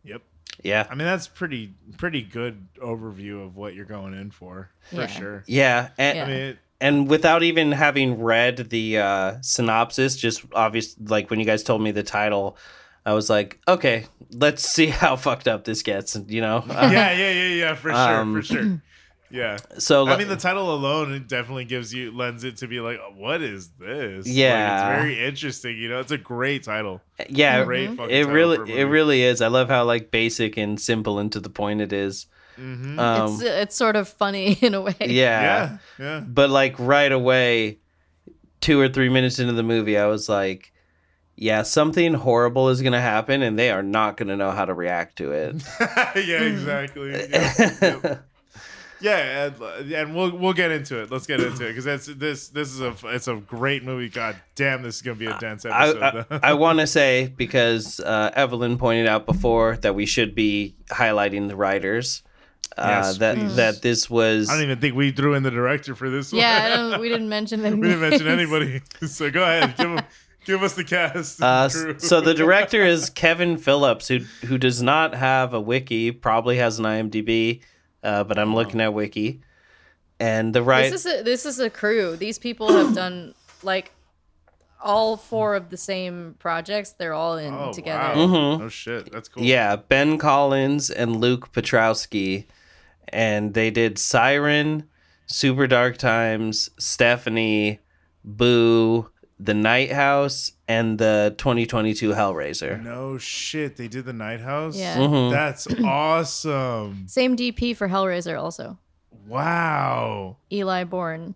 Yep. 0.04 0.22
yeah 0.62 0.86
I 0.90 0.94
mean, 0.94 1.06
that's 1.06 1.26
pretty 1.28 1.72
pretty 1.96 2.20
good 2.22 2.68
overview 2.82 3.44
of 3.46 3.56
what 3.56 3.74
you're 3.74 3.86
going 3.86 4.12
in 4.14 4.30
for, 4.30 4.68
for 4.90 4.96
Yeah. 4.96 5.06
sure. 5.06 5.44
yeah 5.46 5.88
and 5.96 6.16
Yeah. 6.16 6.24
I 6.24 6.26
mean, 6.26 6.36
it, 6.36 6.58
and 6.82 7.08
without 7.08 7.42
even 7.44 7.70
having 7.72 8.20
read 8.20 8.56
the 8.70 8.98
uh, 8.98 9.34
synopsis 9.40 10.16
just 10.16 10.44
obvious 10.52 10.96
like 11.06 11.30
when 11.30 11.38
you 11.38 11.46
guys 11.46 11.62
told 11.62 11.80
me 11.80 11.92
the 11.92 12.02
title 12.02 12.58
i 13.06 13.12
was 13.12 13.28
like 13.30 13.58
okay 13.68 14.06
let's 14.32 14.62
see 14.68 14.86
how 15.02 15.16
fucked 15.16 15.48
up 15.48 15.64
this 15.64 15.82
gets 15.82 16.16
you 16.28 16.40
know 16.40 16.58
Uh, 16.68 16.90
yeah, 16.92 17.12
yeah, 17.12 17.30
yeah, 17.32 17.48
yeah, 17.54 17.74
for 17.74 17.90
sure, 17.90 17.98
Um, 18.20 18.34
for 18.34 18.42
sure. 18.42 18.80
Yeah. 19.34 19.56
so 19.78 20.06
I 20.06 20.18
mean, 20.18 20.28
the 20.28 20.36
title 20.36 20.74
alone 20.74 21.10
it 21.14 21.26
definitely 21.26 21.64
gives 21.64 21.94
you 21.94 22.14
lends 22.14 22.44
it 22.44 22.58
to 22.58 22.66
be 22.68 22.80
like, 22.80 22.98
what 23.16 23.40
is 23.40 23.70
this? 23.80 24.26
Like, 24.26 24.36
Yeah. 24.36 24.92
it's 24.92 25.00
very 25.02 25.26
interesting. 25.26 25.78
You 25.78 25.88
know, 25.88 26.00
it's 26.00 26.12
a 26.12 26.18
great 26.18 26.64
title. 26.64 27.00
yeah 27.30 27.64
Great 27.64 27.96
fucking 27.96 28.14
it 28.14 28.26
really 28.26 28.70
it 28.78 28.84
really 28.84 29.22
is 29.22 29.40
i 29.40 29.46
love 29.46 29.70
how 29.70 29.84
like 29.84 30.10
basic 30.10 30.58
and 30.58 30.78
simple 30.78 31.18
and 31.18 31.32
to 31.32 31.40
the 31.40 31.48
point 31.48 31.80
it 31.80 31.94
is 31.94 32.26
Mhm. 32.60 32.98
um, 32.98 33.32
it's 33.32 33.42
it's 33.42 33.74
sort 33.74 33.96
of 33.96 34.06
funny 34.06 34.52
in 34.60 34.74
a 34.74 34.82
way. 34.82 34.94
yeah 35.00 35.06
yeah, 35.08 35.78
yeah. 35.98 36.20
but 36.20 36.50
like 36.50 36.78
right 36.78 37.10
away 37.10 37.78
two 38.60 38.78
or 38.78 38.88
three 38.90 39.08
minutes 39.08 39.38
into 39.38 39.54
the 39.54 39.62
movie 39.62 39.96
i 39.96 40.04
was 40.06 40.28
like 40.28 40.74
yeah 41.36 41.62
something 41.62 42.14
horrible 42.14 42.68
is 42.68 42.82
gonna 42.82 43.00
happen 43.00 43.42
and 43.42 43.58
they 43.58 43.70
are 43.70 43.82
not 43.82 44.16
gonna 44.16 44.36
know 44.36 44.50
how 44.50 44.64
to 44.64 44.74
react 44.74 45.16
to 45.16 45.32
it 45.32 45.56
yeah, 46.16 46.42
exactly. 46.42 47.10
Yep, 47.30 47.80
yep. 47.80 48.28
Yeah, 49.00 49.50
and, 49.58 49.92
and 49.92 50.14
we'll 50.14 50.36
we'll 50.36 50.52
get 50.52 50.70
into 50.70 51.02
it. 51.02 51.10
Let's 51.10 51.26
get 51.26 51.40
into 51.40 51.64
it 51.66 51.70
because 51.70 51.84
that's 51.84 52.06
this 52.06 52.50
this 52.50 52.72
is 52.72 52.80
a 52.80 52.94
it's 53.06 53.26
a 53.26 53.34
great 53.34 53.82
movie. 53.82 54.08
God 54.08 54.36
damn, 54.54 54.82
this 54.84 54.94
is 54.94 55.02
gonna 55.02 55.16
be 55.16 55.26
a 55.26 55.36
dense 55.40 55.64
episode. 55.64 56.24
I, 56.30 56.50
I 56.50 56.52
want 56.64 56.78
to 56.78 56.86
say 56.86 57.26
because 57.36 57.98
uh, 57.98 58.30
evelyn 58.34 58.78
pointed 58.78 59.08
out 59.08 59.26
before 59.26 59.76
that 59.78 59.96
we 59.96 60.06
should 60.06 60.36
be 60.36 60.76
highlighting 60.88 61.48
the 61.48 61.56
writers 61.56 62.22
uh, 62.78 62.84
Yes, 63.02 63.18
that 63.18 63.38
please. 63.38 63.56
that 63.56 63.82
this 63.82 64.08
was 64.08 64.48
I 64.48 64.54
don't 64.54 64.62
even 64.62 64.78
think 64.80 64.94
we 64.94 65.10
threw 65.10 65.34
in 65.34 65.42
the 65.42 65.50
director 65.50 65.96
for 65.96 66.08
this 66.08 66.32
Yeah, 66.32 66.78
one. 66.82 66.90
don't, 66.92 67.00
we 67.00 67.08
didn't 67.08 67.28
mention 67.28 67.64
any 67.64 67.74
we 67.74 67.88
didn't 67.88 68.02
mention 68.08 68.28
anybody. 68.28 68.82
So 69.08 69.32
go 69.32 69.42
ahead, 69.42 69.76
give 69.76 69.86
'em- 69.98 70.04
give 70.44 70.62
us 70.62 70.74
the 70.74 70.84
cast. 70.84 71.42
Uh, 71.42 71.68
crew. 71.72 71.98
so 71.98 72.20
the 72.20 72.34
director 72.34 72.84
is 72.84 73.10
Kevin 73.10 73.56
Phillips, 73.56 74.08
who 74.08 74.18
who 74.46 74.58
does 74.58 74.82
not 74.82 75.14
have 75.14 75.54
a 75.54 75.60
wiki, 75.60 76.10
probably 76.10 76.56
has 76.58 76.78
an 76.78 76.84
IMDb, 76.84 77.62
uh, 78.02 78.24
but 78.24 78.38
I'm 78.38 78.54
looking 78.54 78.80
at 78.80 78.94
wiki. 78.94 79.40
And 80.20 80.54
the 80.54 80.62
right, 80.62 80.90
This 80.90 81.04
is 81.04 81.20
a, 81.20 81.22
this 81.22 81.46
is 81.46 81.58
a 81.58 81.68
crew. 81.68 82.16
These 82.16 82.38
people 82.38 82.72
have 82.72 82.94
done 82.94 83.34
like 83.62 83.92
all 84.82 85.16
four 85.16 85.54
of 85.54 85.70
the 85.70 85.76
same 85.76 86.34
projects. 86.38 86.92
They're 86.92 87.14
all 87.14 87.38
in 87.38 87.54
oh, 87.54 87.72
together. 87.72 88.18
Wow. 88.18 88.26
Mhm. 88.26 88.60
Oh 88.62 88.68
shit, 88.68 89.10
that's 89.10 89.28
cool. 89.28 89.42
yeah, 89.42 89.76
Ben 89.76 90.18
Collins 90.18 90.90
and 90.90 91.16
Luke 91.16 91.52
Piotrowski, 91.52 92.46
and 93.08 93.54
they 93.54 93.70
did 93.70 93.98
Siren, 93.98 94.88
Super 95.26 95.66
Dark 95.66 95.96
Times, 95.98 96.70
Stephanie, 96.78 97.80
Boo, 98.24 99.10
The 99.44 99.54
Night 99.54 99.90
House, 99.90 100.52
and 100.68 100.98
the 100.98 101.34
2022 101.38 102.10
Hellraiser. 102.10 102.80
No 102.82 103.18
shit, 103.18 103.76
they 103.76 103.88
did 103.88 104.04
the 104.04 104.12
Night 104.12 104.40
House. 104.40 104.76
Yeah. 104.76 104.96
Mhm. 104.98 105.30
That's 105.32 105.66
awesome. 105.84 107.08
Same 107.08 107.36
DP 107.36 107.76
for 107.76 107.88
Hellraiser 107.88 108.38
also. 108.40 108.78
Wow. 109.26 110.36
Eli 110.52 110.84
Born. 110.84 111.34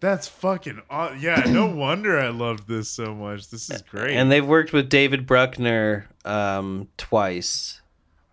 That's 0.00 0.28
fucking 0.28 0.80
aw- 0.90 1.14
yeah. 1.18 1.42
No 1.46 1.66
wonder 1.74 2.18
I 2.18 2.28
loved 2.28 2.68
this 2.68 2.88
so 2.88 3.14
much. 3.14 3.48
This 3.50 3.70
is 3.70 3.82
great. 3.82 4.16
And 4.16 4.30
they've 4.30 4.46
worked 4.46 4.72
with 4.72 4.88
David 4.88 5.26
Bruckner 5.26 6.08
um, 6.24 6.88
twice. 6.96 7.80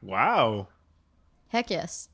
wow. 0.01 0.68
Heck 1.50 1.70
yes. 1.70 2.08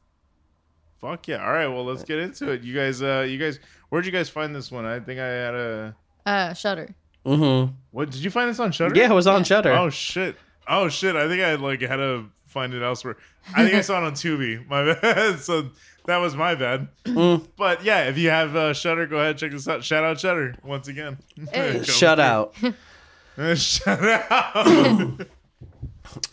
Fuck 0.99 1.27
yeah. 1.27 1.45
All 1.45 1.51
right. 1.53 1.67
Well, 1.67 1.85
let's 1.85 2.03
get 2.03 2.17
into 2.17 2.49
it. 2.51 2.63
You 2.63 2.73
guys. 2.73 3.03
Uh, 3.03 3.23
you 3.29 3.37
guys. 3.37 3.59
Where'd 3.89 4.05
you 4.05 4.11
guys 4.11 4.29
find 4.29 4.55
this 4.55 4.71
one? 4.71 4.83
I 4.85 4.99
think 4.99 5.19
I 5.19 5.27
had 5.27 5.53
a. 5.53 5.95
Uh 6.27 6.53
Shudder. 6.53 6.93
Mm-hmm. 7.25 7.73
What 7.91 8.11
did 8.11 8.23
you 8.23 8.29
find 8.29 8.49
this 8.49 8.59
on 8.59 8.71
Shudder? 8.71 8.95
Yeah, 8.95 9.09
it 9.09 9.15
was 9.15 9.27
on 9.27 9.43
Shudder. 9.43 9.71
Oh 9.71 9.89
shit. 9.89 10.35
Oh 10.67 10.89
shit. 10.89 11.15
I 11.15 11.27
think 11.27 11.41
I 11.41 11.55
like 11.55 11.81
had 11.81 11.97
to 11.97 12.25
find 12.45 12.73
it 12.73 12.83
elsewhere. 12.83 13.17
I 13.55 13.63
think 13.63 13.75
I 13.75 13.81
saw 13.81 14.01
it 14.01 14.05
on 14.05 14.13
Tubi. 14.13 14.67
My 14.69 14.93
bad. 14.93 15.39
so 15.39 15.69
that 16.05 16.17
was 16.17 16.35
my 16.35 16.55
bad. 16.55 16.87
Mm. 17.05 17.47
But 17.57 17.83
yeah, 17.83 18.05
if 18.05 18.17
you 18.17 18.29
have 18.29 18.55
uh, 18.55 18.73
Shudder, 18.73 19.07
go 19.07 19.19
ahead 19.19 19.37
check 19.37 19.51
this 19.51 19.67
out. 19.67 19.83
Shout 19.83 20.03
out 20.03 20.19
Shudder 20.19 20.55
once 20.63 20.87
again. 20.87 21.17
Hey. 21.51 21.81
Shut 21.83 22.19
out. 22.19 22.55
it. 23.37 23.57
Shut 23.57 24.03
out. 24.03 25.21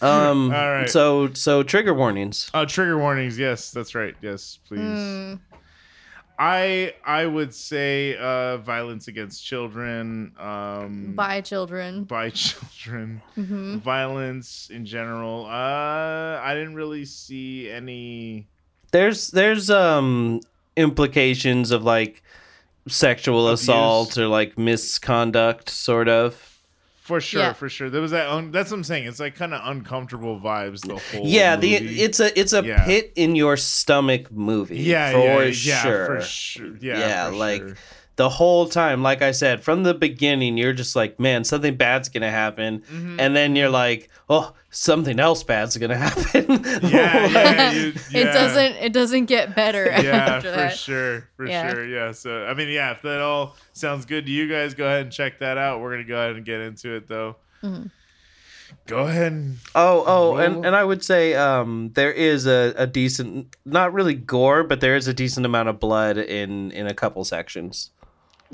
Um, 0.01 0.53
All 0.53 0.71
right. 0.71 0.89
So, 0.89 1.33
so 1.35 1.63
trigger 1.63 1.93
warnings. 1.93 2.49
Oh, 2.55 2.65
trigger 2.65 2.97
warnings. 2.97 3.39
Yes, 3.39 3.71
that's 3.71 3.95
right. 3.95 4.15
Yes, 4.23 4.59
please. 4.67 4.79
Mm, 4.81 5.41
I 6.39 6.95
I 7.05 7.27
would 7.27 7.55
say 7.55 8.17
uh, 8.17 8.57
violence 8.59 9.09
against 9.09 9.45
children. 9.45 10.33
Um, 10.39 11.15
by 11.15 11.41
children. 11.41 12.05
by 12.05 12.31
children. 12.45 13.23
hmm 13.35 13.77
Violence 13.79 14.69
in 14.71 14.85
general. 14.85 15.47
Uh, 15.47 16.41
I 16.43 16.55
didn't 16.55 16.75
really 16.75 17.05
see 17.05 17.71
any. 17.71 18.49
There's 18.91 19.31
there's 19.31 19.71
um 19.71 20.41
implications 20.77 21.71
of 21.71 21.85
like 21.85 22.23
sexual 22.89 23.49
Abuse. 23.49 23.63
assault 23.63 24.19
or 24.19 24.27
like 24.27 24.59
misconduct, 24.59 25.71
sort 25.71 26.09
of. 26.09 26.54
For 27.05 27.21
sure, 27.21 27.41
Yeah. 27.43 27.53
for 27.53 27.69
sure. 27.69 27.91
There 27.91 28.01
was 28.01 28.13
that. 28.13 28.29
Un- 28.31 28.51
that's 28.51 28.71
what 28.71 28.79
I'm 28.79 28.85
saying. 28.85 29.07
It's 29.07 29.21
like 29.21 29.37
kind 29.37 29.53
of 29.53 29.61
uncomfortable 29.63 30.41
vibes. 30.41 30.81
The 30.81 30.97
whole. 30.97 31.27
yeah, 31.27 31.55
the 31.55 31.79
movie. 31.79 32.01
it's 32.01 32.19
a 32.19 32.39
it's 32.41 32.55
a 32.55 32.65
Yeah. 32.65 32.83
pit 32.87 33.13
in 33.15 33.37
your 33.37 33.59
stomach 33.59 34.33
movie. 34.33 34.79
yeah, 34.79 35.13
for 35.13 35.19
yeah, 35.45 35.53
yeah, 35.53 35.83
sure. 35.83 36.07
for 36.07 36.21
sure. 36.23 36.77
Yeah, 36.81 36.99
Yeah, 36.99 37.29
for 37.29 37.37
like, 37.37 37.61
sure. 37.61 37.75
The 38.17 38.29
whole 38.29 38.69
time, 38.69 39.03
like 39.03 39.23
I 39.23 39.33
said, 39.33 39.63
from 39.65 39.83
the 39.83 39.93
beginning, 39.93 40.57
you're 40.57 40.73
just 40.73 40.95
like, 40.95 41.19
man, 41.19 41.43
something 41.43 41.75
bad's 41.77 42.09
gonna 42.09 42.31
happen, 42.31 42.83
Mhm. 42.93 43.17
and 43.19 43.35
then 43.35 43.57
you're 43.57 43.69
like, 43.71 44.09
oh, 44.29 44.53
something 44.71 45.19
else 45.19 45.43
bad's 45.43 45.77
gonna 45.77 45.97
happen. 46.09 46.47
yeah, 46.85 47.27
yeah, 47.27 47.73
you, 47.73 47.93
It 48.13 48.25
doesn't. 48.33 48.73
It 48.77 48.93
doesn't 48.93 49.25
get 49.25 49.57
better 49.57 49.87
yeah, 49.87 50.37
after 50.37 50.51
for 50.53 50.57
that. 50.57 50.77
sure, 50.79 51.29
for 51.37 51.47
Yeah. 51.47 51.73
sure. 51.73 51.85
Yeah. 51.87 52.13
So 52.13 52.47
I 52.47 52.55
mean, 52.55 52.69
yeah, 52.69 52.93
if 52.93 53.03
that 53.03 53.21
all 53.21 53.57
sounds 53.73 54.05
good 54.07 54.27
to 54.27 54.31
you 54.33 54.49
guys, 54.49 54.75
go 54.75 54.87
ahead 54.87 55.03
and 55.03 55.13
check 55.13 55.41
that 55.41 55.59
out. 55.59 55.81
We're 55.81 55.91
gonna 55.91 56.05
go 56.05 56.15
ahead 56.17 56.37
and 56.37 56.45
get 56.45 56.61
into 56.61 56.95
it 56.95 57.09
though. 57.09 57.35
Mhm. 57.65 57.91
Go 58.87 58.99
ahead 59.07 59.33
and 59.33 59.57
Oh, 59.75 60.05
oh, 60.07 60.37
and, 60.37 60.65
and 60.67 60.77
I 60.77 60.85
would 60.85 61.03
say 61.05 61.35
um, 61.35 61.91
there 61.95 62.13
is 62.13 62.47
a, 62.47 62.75
a 62.77 62.87
decent, 62.87 63.55
not 63.65 63.93
really 63.93 64.15
gore, 64.15 64.63
but 64.63 64.81
there 64.81 64.95
is 64.97 65.09
a 65.09 65.15
decent 65.15 65.47
amount 65.47 65.69
of 65.69 65.81
blood 65.81 66.17
in 66.19 66.71
in 66.71 66.87
a 66.87 66.95
couple 66.95 67.25
sections. 67.25 67.91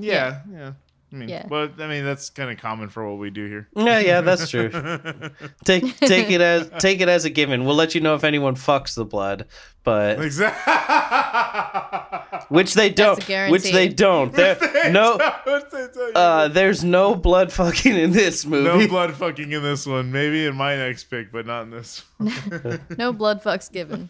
Yeah, 0.02 0.40
yeah. 0.52 0.72
I 1.12 1.16
mean, 1.16 1.28
Yeah. 1.28 1.44
but 1.48 1.80
I 1.80 1.88
mean 1.88 2.04
that's 2.04 2.30
kind 2.30 2.50
of 2.52 2.58
common 2.58 2.88
for 2.88 3.08
what 3.08 3.18
we 3.18 3.30
do 3.30 3.46
here. 3.48 3.68
Yeah, 3.74 3.98
yeah, 3.98 4.20
that's 4.20 4.48
true. 4.48 4.70
take 5.64 5.96
take 5.98 6.30
it 6.30 6.40
as 6.40 6.70
take 6.78 7.00
it 7.00 7.08
as 7.08 7.24
a 7.24 7.30
given. 7.30 7.64
We'll 7.64 7.74
let 7.74 7.96
you 7.96 8.00
know 8.00 8.14
if 8.14 8.22
anyone 8.22 8.54
fucks 8.54 8.94
the 8.94 9.04
blood, 9.04 9.46
but 9.82 10.20
exactly. 10.20 10.72
which 12.48 12.74
they 12.74 12.90
don't. 12.90 13.28
a 13.28 13.48
Which 13.50 13.72
they 13.72 13.88
don't. 13.88 14.32
There, 14.32 14.56
no, 14.92 15.14
uh, 16.14 16.46
there's 16.48 16.84
no 16.84 17.16
blood 17.16 17.52
fucking 17.52 17.96
in 17.96 18.12
this 18.12 18.46
movie. 18.46 18.64
no 18.64 18.86
blood 18.88 19.12
fucking 19.14 19.50
in 19.50 19.62
this 19.64 19.86
one. 19.86 20.12
Maybe 20.12 20.46
in 20.46 20.54
my 20.54 20.76
next 20.76 21.04
pick, 21.04 21.32
but 21.32 21.44
not 21.44 21.62
in 21.62 21.70
this. 21.70 22.04
one. 22.18 22.80
No 22.98 23.12
blood 23.12 23.42
fucks 23.42 23.70
given. 23.70 24.08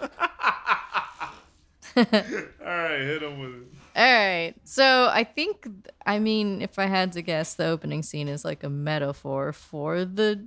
All 1.97 2.05
right, 2.05 3.01
hit 3.01 3.23
him 3.23 3.39
with 3.41 3.55
it. 3.63 3.67
All 4.01 4.07
right. 4.07 4.55
So 4.65 5.09
I 5.13 5.25
think, 5.25 5.69
I 6.07 6.19
mean, 6.19 6.63
if 6.63 6.79
I 6.79 6.87
had 6.87 7.13
to 7.13 7.23
guess, 7.23 7.53
the 7.55 7.67
opening 7.67 8.03
scene 8.03 8.29
is 8.29 8.45
like 8.47 8.65
a 8.65 8.71
metaphor 8.71 9.53
for 9.53 10.07
the 10.07 10.47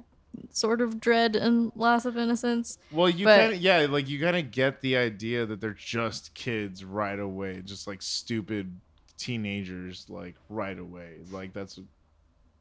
sort 0.50 0.82
of 0.82 1.00
dread 1.00 1.36
and 1.36 1.72
loss 1.76 2.06
of 2.06 2.18
innocence. 2.18 2.80
Well, 2.92 3.10
you 3.10 3.26
But- 3.26 3.40
kind 3.40 3.54
of 3.54 3.62
yeah, 3.62 3.86
like 3.88 4.10
you 4.10 4.20
kind 4.20 4.36
of 4.38 4.50
get 4.50 4.82
the 4.82 4.98
idea 4.98 5.46
that 5.46 5.62
they're 5.62 5.74
just 5.78 6.34
kids 6.34 6.84
right 6.84 7.20
away, 7.20 7.62
just 7.64 7.86
like 7.86 8.02
stupid 8.02 8.76
teenagers, 9.18 10.08
like 10.10 10.34
right 10.50 10.80
away. 10.80 11.18
Like 11.30 11.54
that's 11.54 11.80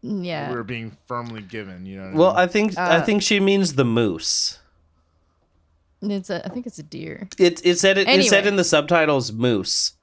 Yeah. 0.03 0.51
we're 0.51 0.63
being 0.63 0.95
firmly 1.07 1.41
given. 1.41 1.87
You 1.87 2.01
know. 2.01 2.07
What 2.09 2.15
Well, 2.17 2.37
I 2.37 2.43
I 2.43 2.47
think 2.49 2.77
I 2.77 2.97
Uh, 2.99 3.03
think 3.05 3.23
she 3.23 3.41
means 3.41 3.77
the 3.77 3.85
moose. 3.87 4.59
It's 6.03 6.29
a, 6.31 6.45
I 6.45 6.51
think 6.51 6.67
it's 6.67 6.79
a 6.79 6.83
deer. 6.83 7.29
It 7.39 7.65
it 7.65 7.79
said 7.79 7.97
it, 7.97 8.09
it 8.09 8.25
said 8.27 8.47
in 8.47 8.57
the 8.57 8.65
subtitles 8.65 9.33
moose. 9.33 9.95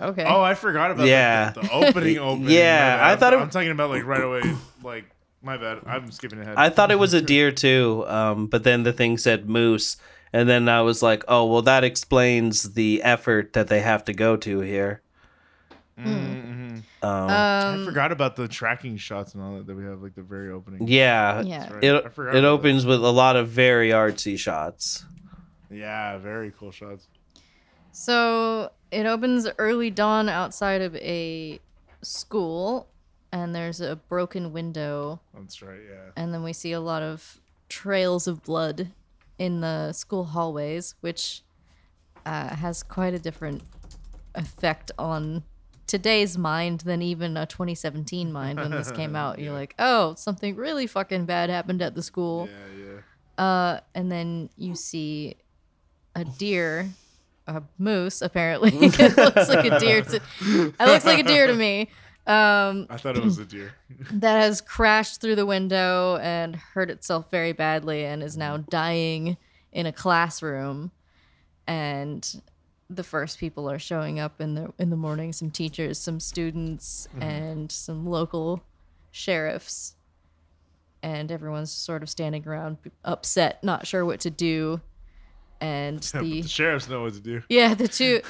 Okay. 0.00 0.24
oh, 0.24 0.42
I 0.42 0.54
forgot 0.54 0.90
about 0.90 1.06
Yeah. 1.06 1.46
that, 1.50 1.54
the, 1.54 1.60
the 1.62 1.72
opening. 1.72 2.18
Opening. 2.18 2.50
Yeah, 2.50 2.74
My 2.78 2.96
bad. 2.96 3.00
I 3.12 3.16
thought 3.16 3.32
it- 3.32 3.38
I'm 3.40 3.50
talking 3.50 3.70
about 3.70 3.90
like 3.90 4.04
right 4.04 4.22
away. 4.22 4.42
Like 4.82 5.04
my 5.42 5.56
bad. 5.56 5.80
I'm 5.86 6.10
skipping 6.10 6.40
ahead. 6.40 6.54
I 6.56 6.68
thought 6.70 6.90
it 6.90 6.98
was 6.98 7.14
a 7.14 7.22
deer 7.22 7.50
too, 7.52 8.04
um, 8.08 8.46
but 8.46 8.64
then 8.64 8.82
the 8.82 8.92
thing 8.92 9.16
said 9.18 9.48
moose, 9.48 9.96
and 10.32 10.48
then 10.48 10.68
I 10.68 10.82
was 10.82 11.02
like, 11.02 11.24
oh 11.28 11.46
well, 11.46 11.62
that 11.62 11.82
explains 11.84 12.74
the 12.74 13.02
effort 13.02 13.52
that 13.54 13.68
they 13.68 13.80
have 13.80 14.04
to 14.06 14.12
go 14.12 14.36
to 14.36 14.60
here. 14.60 15.02
Mhm. 15.98 16.82
Um, 17.02 17.28
I 17.30 17.72
um, 17.74 17.84
forgot 17.84 18.10
about 18.12 18.36
the 18.36 18.48
tracking 18.48 18.96
shots 18.96 19.34
and 19.34 19.42
all 19.42 19.54
that 19.56 19.66
that 19.66 19.74
we 19.76 19.84
have, 19.84 20.02
like 20.02 20.14
the 20.14 20.22
very 20.22 20.50
opening. 20.50 20.86
yeah, 20.88 21.40
yeah. 21.42 21.72
Right. 21.72 21.84
it 21.84 21.94
it 21.94 22.18
about 22.18 22.44
opens 22.44 22.84
with 22.84 23.02
a 23.04 23.10
lot 23.10 23.36
of 23.36 23.48
very 23.48 23.90
artsy 23.90 24.38
shots. 24.38 25.04
Yeah, 25.70 26.18
very 26.18 26.52
cool 26.58 26.70
shots. 26.70 27.06
So 27.98 28.72
it 28.90 29.06
opens 29.06 29.48
early 29.56 29.88
dawn 29.88 30.28
outside 30.28 30.82
of 30.82 30.94
a 30.96 31.58
school, 32.02 32.88
and 33.32 33.54
there's 33.54 33.80
a 33.80 33.96
broken 33.96 34.52
window, 34.52 35.20
That's 35.32 35.62
right. 35.62 35.80
Yeah. 35.90 36.10
and 36.14 36.34
then 36.34 36.42
we 36.42 36.52
see 36.52 36.72
a 36.72 36.80
lot 36.80 37.02
of 37.02 37.40
trails 37.70 38.26
of 38.26 38.42
blood 38.42 38.90
in 39.38 39.62
the 39.62 39.94
school 39.94 40.24
hallways, 40.26 40.94
which 41.00 41.40
uh, 42.26 42.54
has 42.56 42.82
quite 42.82 43.14
a 43.14 43.18
different 43.18 43.62
effect 44.34 44.90
on 44.98 45.42
today's 45.86 46.36
mind 46.36 46.80
than 46.80 47.00
even 47.00 47.34
a 47.38 47.46
2017 47.46 48.30
mind 48.30 48.58
when 48.58 48.72
this 48.72 48.90
came 48.90 49.16
out. 49.24 49.38
You're 49.38 49.54
like, 49.54 49.74
oh, 49.78 50.14
something 50.16 50.54
really 50.54 50.86
fucking 50.86 51.24
bad 51.24 51.48
happened 51.48 51.80
at 51.80 51.94
the 51.94 52.02
school. 52.02 52.46
Yeah, 52.76 52.84
yeah. 53.38 53.42
Uh, 53.42 53.80
and 53.94 54.12
then 54.12 54.50
you 54.58 54.74
see 54.74 55.36
a 56.14 56.26
deer, 56.26 56.90
a 57.46 57.62
moose. 57.78 58.22
Apparently, 58.22 58.70
it 58.74 59.16
looks 59.16 59.48
like 59.48 59.64
a 59.64 59.78
deer. 59.78 60.02
To, 60.02 60.16
it 60.40 60.78
looks 60.80 61.04
like 61.04 61.18
a 61.18 61.22
deer 61.22 61.46
to 61.46 61.54
me. 61.54 61.90
Um, 62.26 62.88
I 62.90 62.96
thought 62.96 63.16
it 63.16 63.24
was 63.24 63.38
a 63.38 63.44
deer. 63.44 63.72
that 64.12 64.40
has 64.40 64.60
crashed 64.60 65.20
through 65.20 65.36
the 65.36 65.46
window 65.46 66.16
and 66.16 66.56
hurt 66.56 66.90
itself 66.90 67.30
very 67.30 67.52
badly, 67.52 68.04
and 68.04 68.22
is 68.22 68.36
now 68.36 68.56
dying 68.56 69.36
in 69.72 69.86
a 69.86 69.92
classroom. 69.92 70.90
And 71.66 72.42
the 72.88 73.04
first 73.04 73.38
people 73.38 73.68
are 73.70 73.78
showing 73.78 74.18
up 74.20 74.40
in 74.40 74.54
the 74.54 74.72
in 74.78 74.90
the 74.90 74.96
morning. 74.96 75.32
Some 75.32 75.50
teachers, 75.50 75.98
some 75.98 76.20
students, 76.20 77.08
and 77.20 77.70
some 77.70 78.06
local 78.06 78.62
sheriffs 79.10 79.96
and 81.06 81.30
everyone's 81.30 81.70
sort 81.70 82.02
of 82.02 82.10
standing 82.10 82.46
around 82.48 82.78
upset, 83.04 83.62
not 83.62 83.86
sure 83.86 84.04
what 84.04 84.18
to 84.20 84.30
do. 84.30 84.80
And 85.60 86.00
the 86.14 86.42
the 86.42 86.48
sheriffs 86.48 86.88
know 86.88 87.02
what 87.02 87.14
to 87.14 87.20
do. 87.20 87.42
yeah, 87.48 87.74
the 87.74 87.88
two 87.88 88.20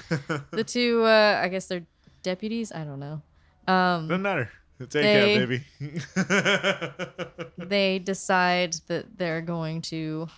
the 0.51 0.65
two 0.67 1.03
uh 1.05 1.41
I 1.43 1.49
guess 1.49 1.67
they're 1.67 1.85
deputies, 2.23 2.73
I 2.73 2.85
don't 2.85 3.01
know. 3.01 3.23
Um 3.67 4.09
Doesn't 4.09 4.23
matter. 4.23 4.51
It's 4.79 4.93
They- 4.93 5.39
baby. 5.39 5.65
they 7.59 7.99
decide 7.99 8.75
that 8.89 9.17
they're 9.19 9.41
going 9.41 9.83
to 9.83 10.29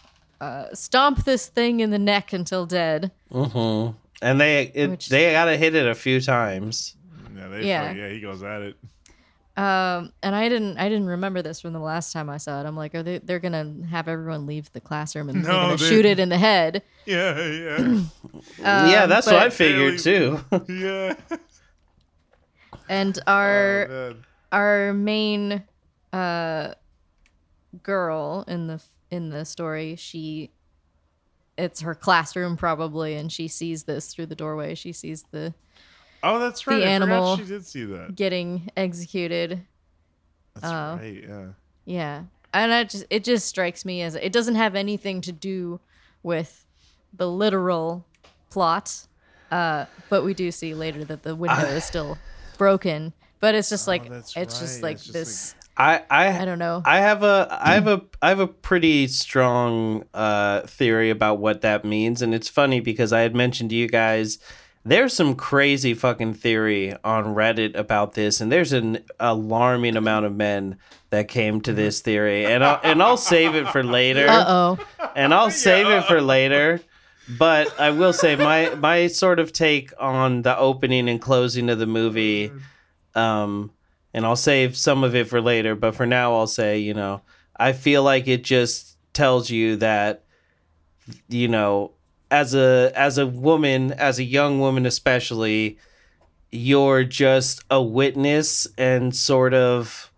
uh 0.41 0.67
stomp 0.75 1.25
this 1.25 1.47
thing 1.49 1.81
in 1.81 1.91
the 1.91 1.99
neck 1.99 2.33
until 2.33 2.65
dead. 2.67 3.11
hmm 3.31 3.89
And 4.23 4.41
they 4.41 4.71
it, 4.75 4.91
Which- 4.91 5.09
they 5.09 5.33
gotta 5.33 5.57
hit 5.57 5.75
it 5.75 5.87
a 5.87 5.95
few 5.95 6.21
times. 6.21 6.97
yeah, 7.37 7.49
they 7.49 7.67
Yeah. 7.67 7.93
yeah. 7.93 8.07
yeah, 8.07 8.09
he 8.11 8.21
goes 8.21 8.43
at 8.43 8.63
it. 8.63 8.77
Um, 9.59 10.13
and 10.23 10.37
I 10.37 10.49
didn't 10.49 10.79
I 10.79 10.89
didn't 10.89 11.09
remember 11.09 11.43
this 11.43 11.61
from 11.61 11.73
the 11.73 11.81
last 11.81 12.13
time 12.13 12.31
I 12.31 12.37
saw 12.37 12.61
it. 12.61 12.67
I'm 12.67 12.77
like, 12.77 12.95
are 12.95 13.03
they 13.03 13.19
they're 13.19 13.41
gonna 13.41 13.75
have 13.91 14.07
everyone 14.07 14.47
leave 14.47 14.73
the 14.73 14.81
classroom 14.81 15.29
and 15.29 15.45
they're 15.45 15.53
gonna 15.53 15.77
they- 15.77 15.85
shoot 15.89 16.05
it 16.05 16.21
in 16.21 16.29
the 16.29 16.39
head? 16.39 16.83
Yeah, 17.07 17.37
yeah, 17.45 17.79
yeah, 18.61 19.03
Um, 19.03 19.09
that's 19.09 19.27
what 19.27 19.35
I 19.37 19.51
figured 19.51 19.99
too. 19.99 20.39
yeah. 20.69 21.15
And 22.89 23.19
our 23.27 23.87
Oh, 23.91 24.15
our 24.53 24.93
main 24.93 25.65
uh 26.13 26.75
girl 27.83 28.45
in 28.49 28.67
the 28.69 28.83
in 29.11 29.29
the 29.31 29.45
story 29.45 29.97
she 29.97 30.51
it's 31.59 31.81
her 31.83 31.95
classroom 31.95 32.57
probably 32.57 33.15
and 33.15 33.31
she 33.33 33.47
sees 33.49 33.85
this 33.85 34.13
through 34.15 34.25
the 34.27 34.35
doorway 34.35 34.75
she 34.75 34.93
sees 34.93 35.25
the 35.33 35.53
Oh, 36.23 36.39
that's 36.39 36.67
right. 36.67 36.77
the 36.79 36.83
I 36.83 36.99
forgot 36.99 37.11
animal- 37.13 37.37
she 37.39 37.45
did 37.45 37.65
see 37.67 37.85
that. 37.85 38.15
getting 38.17 38.69
executed 38.77 39.63
That's 40.55 40.67
Oh. 40.73 40.99
right. 41.03 41.25
Yeah. 41.29 41.47
yeah 41.85 42.23
and 42.53 42.73
I 42.73 42.85
just 42.85 43.05
it 43.11 43.25
just 43.25 43.47
strikes 43.47 43.85
me 43.85 44.03
as 44.03 44.15
it 44.15 44.33
doesn't 44.33 44.57
have 44.57 44.75
anything 44.75 45.21
to 45.23 45.33
do 45.33 45.81
with 46.23 46.65
the 47.17 47.31
literal 47.31 48.05
plot 48.51 49.07
uh 49.51 49.85
but 50.09 50.25
we 50.25 50.35
do 50.35 50.51
see 50.51 50.75
later 50.75 51.05
that 51.05 51.23
the 51.23 51.35
window 51.37 51.63
is 51.67 51.85
still 51.93 52.19
broken 52.57 53.13
but 53.41 53.55
it's 53.55 53.69
just 53.69 53.87
like 53.87 54.03
Oh, 54.07 54.15
that's 54.15 54.37
it's 54.37 54.59
just 54.59 54.83
like 54.83 54.97
It's 54.97 55.05
just 55.05 55.13
this 55.15 55.55
I 55.77 56.03
I 56.11 56.43
i 56.43 56.45
don't 56.45 56.59
know 56.59 56.83
I 56.85 56.99
have 56.99 57.23
a 57.23 57.47
I 57.61 57.75
have 57.75 57.87
a 57.87 58.03
I 58.23 58.31
have 58.31 58.41
a 58.41 58.49
pretty 58.49 59.07
strong 59.07 60.05
uh, 60.13 60.63
theory 60.63 61.11
about 61.11 61.39
what 61.39 61.61
that 61.61 61.85
means, 61.85 62.21
and 62.21 62.35
it's 62.35 62.49
funny 62.49 62.81
because 62.81 63.13
I 63.13 63.21
had 63.21 63.37
mentioned 63.37 63.71
to 63.71 63.77
you 63.77 63.87
guys 63.87 64.39
there's 64.85 65.13
some 65.13 65.35
crazy 65.35 65.95
fucking 65.95 66.35
theory 66.35 66.95
on 67.05 67.35
Reddit 67.35 67.77
about 67.77 68.15
this, 68.15 68.41
and 68.41 68.51
there's 68.51 68.73
an 68.73 69.05
alarming 69.21 69.97
amount 69.97 70.27
of 70.27 70.35
men 70.35 70.79
that 71.11 71.29
came 71.29 71.61
to 71.63 71.73
this 71.73 72.01
theory, 72.01 72.45
and 72.47 72.65
I'll, 72.65 72.81
and 72.83 73.03
I'll 73.03 73.17
save 73.17 73.55
it 73.55 73.69
for 73.69 73.83
later, 73.83 74.27
uh-oh 74.29 74.79
and 75.15 75.35
I'll 75.35 75.51
save 75.51 75.89
it 75.89 76.05
for 76.05 76.21
later. 76.21 76.81
But 77.39 77.79
I 77.79 77.91
will 77.91 78.13
say 78.15 78.37
my 78.37 78.75
my 78.77 79.07
sort 79.09 79.39
of 79.39 79.53
take 79.53 79.93
on 79.99 80.43
the 80.43 80.57
opening 80.57 81.09
and 81.09 81.21
closing 81.21 81.69
of 81.69 81.79
the 81.79 81.87
movie 81.87 82.51
um 83.15 83.71
and 84.15 84.25
I'll 84.25 84.37
save 84.37 84.77
some 84.77 85.05
of 85.05 85.15
it 85.15 85.29
for 85.29 85.41
later, 85.41 85.75
but 85.75 85.95
for 85.95 86.07
now 86.07 86.35
I'll 86.35 86.47
say, 86.47 86.79
you 86.79 86.95
know, 86.95 87.21
I 87.55 87.73
feel 87.75 88.03
like 88.03 88.27
it 88.29 88.43
just 88.43 88.97
tells 89.13 89.51
you 89.51 89.77
that 89.77 90.25
you 91.29 91.49
know, 91.49 91.93
as 92.31 92.55
a 92.55 92.93
as 92.95 93.19
a 93.19 93.27
woman, 93.27 93.93
as 93.93 94.19
a 94.19 94.25
young 94.25 94.61
woman 94.61 94.87
especially, 94.87 95.79
you're 96.51 97.05
just 97.05 97.63
a 97.71 97.83
witness 97.83 98.67
and 98.77 99.15
sort 99.15 99.55
of 99.55 100.13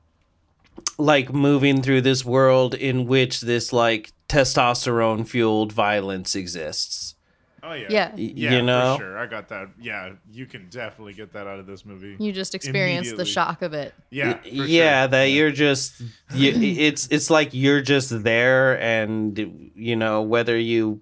like 0.99 1.33
moving 1.33 1.83
through 1.83 2.03
this 2.03 2.25
world 2.25 2.75
in 2.75 3.07
which 3.07 3.41
this 3.41 3.73
like 3.73 4.13
testosterone 4.29 5.27
fueled 5.27 5.73
violence 5.73 6.35
exists. 6.35 7.15
Oh 7.63 7.75
yeah. 7.75 7.87
Yeah. 7.91 8.13
Yeah, 8.17 8.53
you 8.53 8.63
know? 8.63 8.97
for 8.97 9.05
sure. 9.05 9.19
I 9.19 9.27
got 9.27 9.49
that. 9.49 9.69
Yeah, 9.81 10.13
you 10.31 10.47
can 10.47 10.69
definitely 10.71 11.13
get 11.13 11.33
that 11.35 11.47
out 11.47 11.59
of 11.59 11.67
this 11.67 11.85
movie. 11.85 12.17
You 12.19 12.33
just 12.33 12.55
experience 12.55 13.13
the 13.13 13.25
shock 13.25 13.63
of 13.63 13.75
it. 13.75 13.95
Yeah. 14.11 14.39
for 14.39 14.49
sure. 14.49 14.67
yeah 14.67 15.07
that 15.07 15.25
you're 15.25 15.51
just 15.51 16.01
you, 16.35 16.53
it's 16.53 17.09
it's 17.11 17.29
like 17.29 17.51
you're 17.53 17.83
just 17.83 18.23
there 18.23 18.81
and 18.81 19.73
you 19.75 19.97
know 19.97 20.23
whether 20.23 20.59
you 20.59 21.01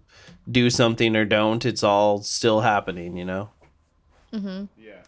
do 0.50 0.70
something 0.70 1.14
or 1.16 1.24
don't 1.24 1.64
it's 1.66 1.82
all 1.82 2.22
still 2.22 2.60
happening 2.60 3.16
you 3.16 3.24
know 3.24 3.50
Yeah. 4.32 5.02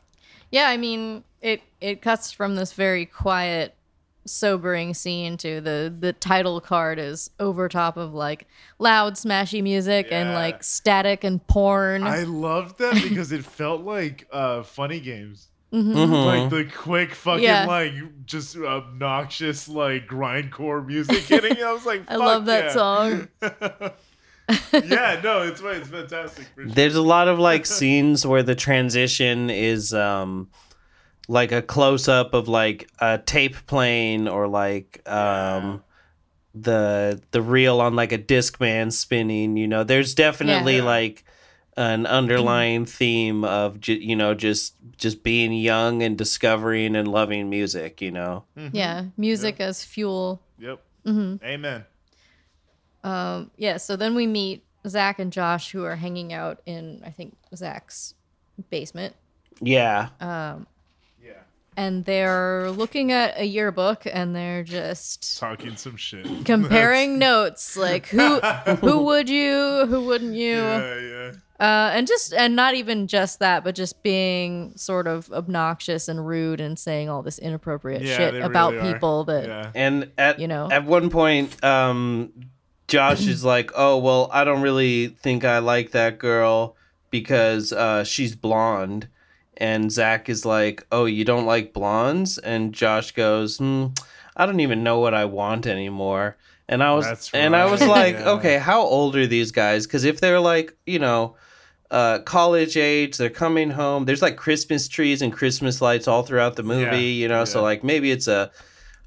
Yeah, 0.50 0.68
I 0.68 0.76
mean, 0.76 1.22
it 1.40 1.62
it 1.80 2.02
cuts 2.02 2.32
from 2.32 2.56
this 2.56 2.72
very 2.72 3.06
quiet, 3.06 3.74
sobering 4.24 4.94
scene 4.94 5.36
to 5.38 5.60
the 5.60 5.94
the 5.96 6.12
title 6.12 6.60
card 6.60 6.98
is 6.98 7.30
over 7.38 7.68
top 7.68 7.96
of 7.96 8.12
like 8.14 8.48
loud, 8.78 9.14
smashy 9.14 9.62
music 9.62 10.08
and 10.10 10.32
like 10.34 10.64
static 10.64 11.22
and 11.22 11.46
porn. 11.46 12.02
I 12.02 12.24
loved 12.24 12.78
that 12.78 12.94
because 13.02 13.30
it 13.30 13.44
felt 13.44 13.82
like 13.82 14.26
uh 14.32 14.62
funny 14.64 14.98
games. 15.00 15.48
Mhm. 15.72 16.24
Like 16.24 16.50
the 16.50 16.64
quick 16.64 17.14
fucking 17.14 17.44
Yeah. 17.44 17.66
like 17.66 17.92
just 18.26 18.56
obnoxious 18.56 19.68
like 19.68 20.08
grindcore 20.08 20.84
music 20.84 21.18
hitting. 21.24 21.62
I 21.62 21.72
was 21.72 21.86
like, 21.86 22.02
I 22.10 22.16
love 22.16 22.46
that 22.46 22.64
yeah." 22.64 22.72
song. 22.72 23.28
yeah, 24.72 25.20
no, 25.22 25.42
it's 25.42 25.60
it's 25.60 25.88
fantastic. 25.88 26.46
For 26.54 26.62
sure. 26.62 26.70
there's 26.70 26.94
a 26.96 27.02
lot 27.02 27.28
of 27.28 27.38
like 27.38 27.66
scenes 27.76 28.26
where 28.26 28.42
the 28.42 28.54
transition 28.54 29.50
is 29.50 29.92
um 29.94 30.48
like 31.28 31.52
a 31.52 31.62
close 31.62 32.08
up 32.08 32.34
of 32.34 32.48
like 32.48 32.88
a 32.98 33.18
tape 33.18 33.56
playing 33.66 34.26
or 34.28 34.48
like 34.48 35.00
um 35.08 35.82
the 36.54 37.20
the 37.30 37.40
reel 37.40 37.80
on 37.80 37.94
like 37.94 38.10
a 38.12 38.18
discman 38.18 38.92
spinning 38.92 39.56
you 39.56 39.68
know 39.68 39.84
there's 39.84 40.14
definitely 40.14 40.78
Yeah. 40.78 40.82
like 40.84 41.24
an 41.76 42.04
underlying 42.06 42.84
theme 42.86 43.44
of 43.44 43.78
ju- 43.80 43.94
you 43.94 44.16
know 44.16 44.34
just 44.34 44.74
just 44.96 45.22
being 45.22 45.52
young 45.52 46.02
and 46.02 46.18
discovering 46.18 46.96
and 46.96 47.06
loving 47.06 47.48
music 47.48 48.00
you 48.02 48.10
know 48.10 48.44
Yeah, 48.72 49.04
music 49.16 49.60
as 49.60 49.84
fuel. 49.84 50.42
Yep. 50.58 50.82
Mm-hmm. 51.06 51.44
Amen. 51.44 51.84
Um, 53.04 53.50
yeah, 53.56 53.76
so 53.78 53.96
then 53.96 54.14
we 54.14 54.26
meet 54.26 54.64
Zach 54.86 55.18
and 55.18 55.32
Josh 55.32 55.70
who 55.72 55.84
are 55.84 55.96
hanging 55.96 56.32
out 56.32 56.60
in 56.66 57.02
I 57.04 57.10
think 57.10 57.36
Zach's 57.54 58.14
basement. 58.70 59.14
yeah 59.60 60.08
Um, 60.20 60.66
Yeah. 61.22 61.32
and 61.76 62.04
they're 62.04 62.70
looking 62.70 63.10
at 63.12 63.38
a 63.38 63.44
yearbook 63.44 64.02
and 64.06 64.34
they're 64.36 64.62
just 64.64 65.38
Talking 65.38 65.76
some 65.76 65.96
shit. 65.96 66.26
comparing 66.44 67.18
notes 67.18 67.76
like 67.76 68.06
who 68.08 68.40
who 68.80 69.04
would 69.04 69.28
you 69.30 69.86
who 69.86 70.02
wouldn't 70.04 70.34
you 70.34 70.56
yeah, 70.56 70.98
yeah. 71.00 71.30
uh 71.58 71.90
and 71.94 72.06
just 72.06 72.32
and 72.34 72.54
not 72.56 72.74
even 72.74 73.06
just 73.06 73.38
that 73.38 73.64
but 73.64 73.74
just 73.74 74.02
being 74.02 74.72
sort 74.76 75.06
of 75.06 75.30
obnoxious 75.32 76.08
and 76.08 76.26
rude 76.26 76.60
and 76.60 76.78
saying 76.78 77.08
all 77.10 77.22
this 77.22 77.38
inappropriate 77.38 78.02
Yeah, 78.02 78.16
shit 78.16 78.34
about 78.42 78.72
really 78.72 78.88
are. 78.90 78.92
people 78.94 79.24
that 79.24 79.46
Yeah. 79.46 79.72
And 79.74 80.10
at 80.18 80.38
You 80.38 80.48
know? 80.48 80.70
at 80.70 80.84
one 80.84 81.08
point, 81.10 81.62
um, 81.64 82.32
Josh 82.90 83.26
is 83.26 83.44
like, 83.44 83.70
"Oh 83.74 83.96
well, 83.98 84.28
I 84.32 84.44
don't 84.44 84.62
really 84.62 85.08
think 85.08 85.44
I 85.44 85.58
like 85.58 85.92
that 85.92 86.18
girl 86.18 86.76
because 87.10 87.72
uh, 87.72 88.04
she's 88.04 88.34
blonde." 88.34 89.08
And 89.56 89.92
Zach 89.92 90.28
is 90.28 90.44
like, 90.44 90.86
"Oh, 90.90 91.04
you 91.04 91.24
don't 91.24 91.46
like 91.46 91.72
blondes?" 91.72 92.36
And 92.38 92.72
Josh 92.74 93.12
goes, 93.12 93.58
hmm, 93.58 93.86
"I 94.36 94.44
don't 94.44 94.60
even 94.60 94.82
know 94.82 94.98
what 94.98 95.14
I 95.14 95.24
want 95.24 95.66
anymore." 95.66 96.36
And 96.68 96.82
I 96.82 96.92
was 96.94 97.06
That's 97.06 97.32
and 97.32 97.54
I 97.54 97.66
was 97.70 97.80
like, 97.86 98.14
yeah. 98.14 98.30
"Okay, 98.30 98.58
how 98.58 98.80
old 98.82 99.14
are 99.16 99.26
these 99.26 99.52
guys? 99.52 99.86
Because 99.86 100.04
if 100.04 100.20
they're 100.20 100.40
like, 100.40 100.76
you 100.86 100.98
know." 100.98 101.36
Uh, 101.92 102.20
college 102.20 102.76
age, 102.76 103.16
they're 103.16 103.28
coming 103.28 103.68
home. 103.68 104.04
There's 104.04 104.22
like 104.22 104.36
Christmas 104.36 104.86
trees 104.86 105.22
and 105.22 105.32
Christmas 105.32 105.80
lights 105.82 106.06
all 106.06 106.22
throughout 106.22 106.54
the 106.54 106.62
movie, 106.62 106.84
Yeah, 106.84 107.22
you 107.22 107.26
know. 107.26 107.44
So 107.44 107.64
like 107.64 107.82
maybe 107.82 108.12
it's 108.12 108.28
a 108.28 108.52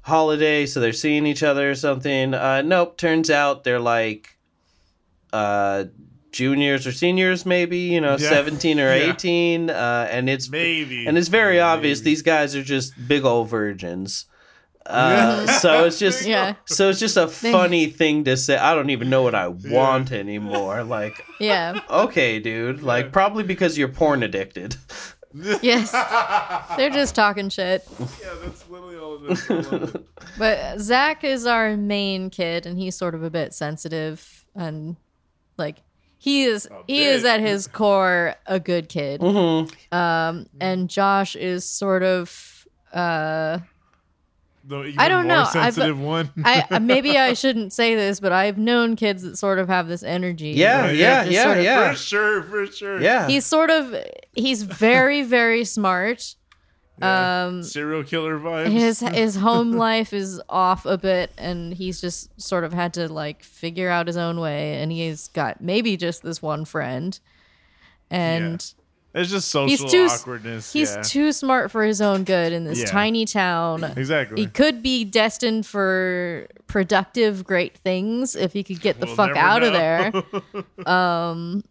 holiday, 0.04 0.66
so 0.66 0.80
they're 0.80 0.92
seeing 0.92 1.26
each 1.26 1.42
other 1.42 1.70
or 1.70 1.74
something. 1.74 2.32
Uh, 2.34 2.62
nope, 2.62 2.96
turns 2.96 3.30
out 3.30 3.64
they're 3.64 3.80
like 3.80 4.36
uh, 5.32 5.84
juniors 6.30 6.86
or 6.86 6.92
seniors, 6.92 7.44
maybe 7.46 7.78
you 7.78 8.00
know, 8.00 8.12
Yeah. 8.18 8.28
seventeen 8.28 8.78
or 8.80 8.84
Yeah. 8.96 9.10
eighteen, 9.12 9.70
uh, 9.70 10.06
and 10.10 10.28
it's 10.30 10.48
Maybe. 10.50 11.06
and 11.06 11.18
it's 11.18 11.28
very 11.28 11.60
obvious 11.60 12.00
these 12.00 12.22
guys 12.22 12.54
are 12.54 12.62
just 12.62 12.92
big 13.08 13.24
old 13.24 13.48
virgins. 13.48 14.26
Uh, 14.86 15.46
so 15.46 15.84
it's 15.86 15.98
just 15.98 16.26
Yeah. 16.26 16.56
so 16.66 16.90
it's 16.90 17.00
just 17.00 17.16
a 17.16 17.26
funny 17.26 17.86
thing 17.86 18.24
to 18.24 18.36
say. 18.36 18.58
I 18.58 18.74
don't 18.74 18.90
even 18.90 19.08
know 19.08 19.22
what 19.22 19.34
I 19.34 19.48
want 19.48 20.12
anymore. 20.12 20.84
Like, 20.84 21.24
yeah 21.40 21.80
okay, 21.88 22.38
dude. 22.38 22.82
Like, 22.82 23.10
probably 23.10 23.44
because 23.44 23.78
you're 23.78 23.88
porn 23.88 24.22
addicted. 24.22 24.76
yes 25.62 25.90
they're 26.76 26.90
just 26.90 27.14
talking 27.14 27.48
shit 27.48 27.84
Yeah, 27.98 28.06
that's 28.44 28.68
literally 28.68 28.96
all 28.98 29.24
it 29.24 29.32
is. 29.32 29.50
I 29.50 29.54
love 29.54 29.94
it. 29.94 30.06
but 30.38 30.78
zach 30.80 31.24
is 31.24 31.44
our 31.46 31.76
main 31.76 32.30
kid 32.30 32.66
and 32.66 32.78
he's 32.78 32.96
sort 32.96 33.14
of 33.14 33.22
a 33.24 33.30
bit 33.30 33.52
sensitive 33.52 34.44
and 34.54 34.96
like 35.58 35.78
he 36.18 36.44
is 36.44 36.66
A 36.66 36.82
he 36.86 37.02
is 37.04 37.22
bit. 37.22 37.30
at 37.32 37.40
his 37.40 37.66
core 37.66 38.34
a 38.46 38.60
good 38.60 38.88
kid 38.88 39.20
Mm-hmm. 39.20 39.94
um 39.96 40.46
and 40.60 40.88
josh 40.88 41.34
is 41.36 41.64
sort 41.64 42.02
of 42.02 42.66
uh 42.92 43.58
The 44.66 44.84
even 44.84 44.98
I 44.98 45.08
don't 45.08 45.26
more 45.26 45.36
know. 45.36 45.40
I've- 45.42 45.50
sensitive 45.72 46.00
one. 46.00 46.30
I 46.44 46.64
uh, 46.70 46.80
maybe 46.80 47.18
I 47.18 47.34
shouldn't 47.34 47.72
say 47.72 47.94
this, 47.94 48.18
but 48.20 48.32
I've 48.32 48.56
known 48.58 48.96
kids 48.96 49.22
that 49.22 49.36
sort 49.36 49.58
of 49.58 49.68
have 49.68 49.88
this 49.88 50.02
energy. 50.02 50.50
Yeah, 50.50 50.84
where 50.84 50.94
yeah, 50.94 51.24
yeah, 51.24 51.42
sort 51.44 51.58
of- 51.58 51.64
yeah. 51.64 51.90
For 51.92 51.96
sure, 51.98 52.42
for 52.44 52.66
sure. 52.66 53.00
Yeah. 53.00 53.26
He's 53.28 53.44
sort 53.44 53.70
of 53.70 53.94
he's 54.34 54.62
very 54.62 55.22
very 55.22 55.64
smart. 55.64 56.34
Yeah. 57.00 57.46
Um, 57.46 57.62
Serial 57.64 58.04
killer 58.04 58.38
vibes. 58.38 58.70
his 58.70 59.00
his 59.00 59.34
home 59.48 59.72
life 59.72 60.12
is 60.12 60.40
off 60.48 60.86
a 60.86 60.96
bit, 60.96 61.32
and 61.36 61.74
he's 61.74 62.00
just 62.00 62.40
sort 62.40 62.62
of 62.64 62.72
had 62.72 62.94
to 62.94 63.12
like 63.12 63.42
figure 63.42 63.90
out 63.90 64.06
his 64.06 64.16
own 64.16 64.38
way. 64.40 64.80
And 64.80 64.92
he's 64.92 65.26
got 65.28 65.60
maybe 65.60 65.96
just 65.96 66.22
this 66.22 66.40
one 66.40 66.64
friend, 66.64 67.18
and 68.10 68.64
It's 69.14 69.30
just 69.30 69.48
social 69.48 69.68
He's 69.68 69.92
too 69.92 70.06
awkwardness. 70.10 70.72
He's 70.72 70.90
yeah. 70.94 71.02
too 71.02 71.30
smart 71.32 71.70
for 71.70 71.84
his 71.84 72.00
own 72.00 72.24
good 72.24 72.52
in 72.52 72.64
this 72.64 72.80
Yeah. 72.80 72.86
tiny 72.86 73.24
town. 73.24 73.84
exactly. 73.96 74.40
He 74.40 74.46
could 74.48 74.82
be 74.82 75.04
destined 75.04 75.66
for 75.66 76.48
productive, 76.66 77.44
great 77.44 77.76
things 77.78 78.34
if 78.34 78.52
he 78.52 78.64
could 78.64 78.80
get 78.80 78.98
the 78.98 79.06
We'll 79.06 79.14
fuck 79.14 79.34
never 79.34 79.38
out 79.38 79.62
of 79.62 79.72
there. 79.72 80.12
Um, 80.92 81.62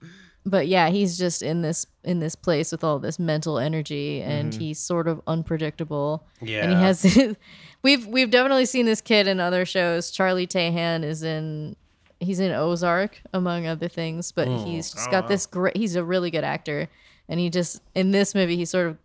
but 0.45 0.67
yeah, 0.67 0.89
he's 0.89 1.17
just 1.17 1.41
in 1.41 1.61
this 1.61 1.85
in 2.03 2.19
this 2.19 2.35
place 2.35 2.71
with 2.71 2.83
all 2.83 2.99
this 2.99 3.17
mental 3.19 3.59
energy, 3.59 4.21
and 4.21 4.51
Mm-hmm. 4.51 4.59
he's 4.61 4.79
sort 4.79 5.07
of 5.07 5.21
unpredictable. 5.27 6.25
Yeah. 6.41 6.63
and 6.65 6.73
he 6.73 6.79
has. 6.81 7.35
we've 7.83 8.05
we've 8.07 8.29
definitely 8.29 8.65
seen 8.65 8.85
this 8.85 8.99
kid 9.01 9.27
in 9.27 9.39
other 9.39 9.65
shows. 9.65 10.11
Charlie 10.11 10.47
Tahan 10.47 11.03
is 11.03 11.23
in. 11.23 11.75
He's 12.19 12.39
in 12.39 12.51
Ozark, 12.53 13.21
among 13.33 13.67
other 13.67 13.89
things, 13.89 14.31
but 14.31 14.47
he's 14.47 14.91
just 14.93 15.09
Oh, 15.09 15.11
got 15.11 15.23
wow. 15.25 15.27
this 15.29 15.45
great. 15.45 15.75
He's 15.75 15.95
a 15.97 16.03
really 16.05 16.31
good 16.31 16.45
actor, 16.45 16.87
and 17.29 17.39
he 17.39 17.49
just 17.49 17.81
in 17.95 18.11
this 18.11 18.33
movie 18.35 18.55
he 18.57 18.65
sort 18.65 18.87
of 18.87 18.97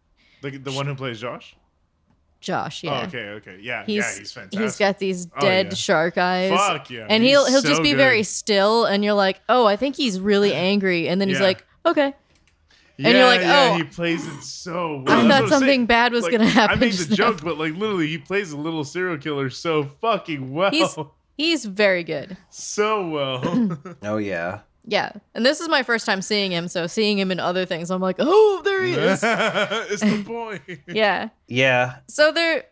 the, 0.42 0.50
the 0.56 0.72
one 0.72 0.86
who 0.86 0.94
plays 0.94 1.20
Josh. 1.20 1.56
Josh. 2.40 2.84
Oh, 2.84 2.88
yeah, 2.88 3.00
Oh, 3.02 3.06
okay, 3.06 3.28
okay, 3.30 3.58
yeah, 3.60 3.84
he's 3.84 3.96
yeah, 4.04 4.18
he's 4.18 4.32
fantastic. 4.32 4.60
he's 4.60 4.76
got 4.76 4.98
these 4.98 5.26
Oh, 5.36 5.40
dead 5.40 5.66
yeah. 5.70 5.74
shark 5.74 6.16
eyes. 6.18 6.50
Fuck 6.56 6.90
yeah, 6.90 7.06
And 7.10 7.22
he's 7.24 7.32
he'll 7.32 7.46
he'll 7.46 7.62
so 7.62 7.68
just 7.68 7.82
be 7.82 7.90
good. 7.90 7.96
very 7.96 8.22
still, 8.22 8.84
and 8.84 9.04
you're 9.04 9.14
like, 9.14 9.40
oh, 9.48 9.66
I 9.66 9.74
think 9.76 9.96
he's 9.96 10.20
really 10.20 10.54
angry, 10.54 11.08
and 11.08 11.20
then 11.20 11.28
he's 11.28 11.40
Yeah. 11.40 11.46
like, 11.46 11.66
okay. 11.84 12.14
yeah, 12.96 13.08
and 13.08 13.16
you're 13.18 13.26
like, 13.26 13.40
yeah, 13.40 13.70
oh. 13.72 13.76
he 13.78 13.82
plays 13.82 14.24
it 14.24 14.40
so 14.44 15.02
well. 15.04 15.18
I 15.18 15.28
thought 15.28 15.42
I'm 15.42 15.48
something 15.48 15.68
saying. 15.68 15.86
bad 15.86 16.12
was 16.12 16.22
Like, 16.22 16.30
gonna 16.32 16.46
happen. 16.46 16.78
I 16.78 16.80
made 16.80 16.92
just 16.92 17.08
the 17.10 17.16
now. 17.16 17.32
joke, 17.32 17.40
but 17.42 17.58
like 17.58 17.74
literally, 17.74 18.06
he 18.06 18.18
plays 18.18 18.52
a 18.52 18.56
little 18.56 18.84
serial 18.84 19.18
killer 19.18 19.50
so 19.50 19.82
fucking 20.00 20.54
well, 20.54 20.70
He's 20.70 20.96
he's 21.36 21.64
very 21.64 22.04
good. 22.04 22.36
so 22.50 23.08
well. 23.08 23.78
Oh 24.04 24.18
yeah. 24.18 24.60
Yeah, 24.90 25.12
and 25.34 25.44
this 25.44 25.60
is 25.60 25.68
my 25.68 25.82
first 25.82 26.06
time 26.06 26.22
seeing 26.22 26.50
him, 26.50 26.66
so 26.66 26.86
seeing 26.86 27.18
him 27.18 27.30
in 27.30 27.38
other 27.40 27.66
things, 27.66 27.90
I'm 27.90 28.00
like, 28.00 28.16
oh, 28.18 28.62
there 28.64 28.82
he 28.82 28.92
is. 28.94 29.20
it's 29.24 30.00
the 30.02 30.22
boy. 30.26 30.60
yeah. 30.88 31.28
Yeah. 31.46 31.96
So 32.08 32.32
there, 32.32 32.64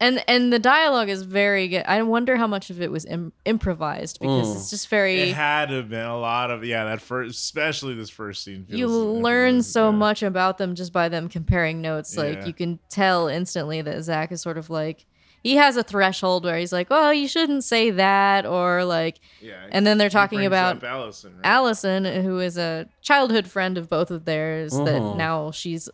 and 0.00 0.24
and 0.26 0.52
the 0.52 0.58
dialogue 0.58 1.08
is 1.08 1.22
very 1.22 1.68
good. 1.68 1.84
I 1.86 2.02
wonder 2.02 2.36
how 2.36 2.48
much 2.48 2.70
of 2.70 2.82
it 2.82 2.90
was 2.90 3.04
Im- 3.04 3.32
improvised 3.44 4.18
because 4.18 4.48
Mm. 4.48 4.56
it's 4.56 4.70
just 4.70 4.88
very. 4.88 5.20
It 5.20 5.34
had 5.36 5.68
to 5.68 5.76
have 5.76 5.88
been 5.88 6.04
a 6.04 6.18
lot 6.18 6.50
of 6.50 6.64
yeah. 6.64 6.84
That 6.86 7.00
first, 7.00 7.38
especially 7.38 7.94
this 7.94 8.10
first 8.10 8.42
scene. 8.42 8.66
you 8.68 8.88
learn 8.88 9.62
so 9.62 9.90
yeah. 9.90 9.96
much 9.96 10.24
about 10.24 10.58
them 10.58 10.74
just 10.74 10.92
by 10.92 11.08
them 11.08 11.28
comparing 11.28 11.80
notes. 11.80 12.16
Like 12.16 12.38
Yeah. 12.38 12.46
you 12.46 12.52
can 12.52 12.80
tell 12.88 13.28
instantly 13.28 13.82
that 13.82 14.02
Zach 14.02 14.32
is 14.32 14.40
sort 14.42 14.58
of 14.58 14.68
like 14.68 15.06
he 15.42 15.56
has 15.56 15.76
a 15.76 15.82
threshold 15.82 16.44
where 16.44 16.56
he's 16.58 16.72
like, 16.72 16.88
"Well, 16.90 17.12
you 17.12 17.26
shouldn't 17.28 17.64
say 17.64 17.90
that," 17.90 18.46
or 18.46 18.84
like, 18.84 19.20
Yeah, 19.40 19.54
and 19.70 19.86
then 19.86 19.98
they're 19.98 20.08
talking 20.10 20.44
about 20.46 20.76
up 20.78 20.84
Allison. 20.84 21.32
Right? 21.36 21.46
Allison, 21.46 22.04
who 22.04 22.38
is 22.40 22.56
a 22.58 22.86
childhood 23.02 23.46
friend 23.48 23.76
of 23.78 23.88
both 23.88 24.10
of 24.10 24.24
theirs, 24.24 24.72
that 24.72 25.00
Mhm. 25.00 25.16
now 25.16 25.50
she's 25.50 25.88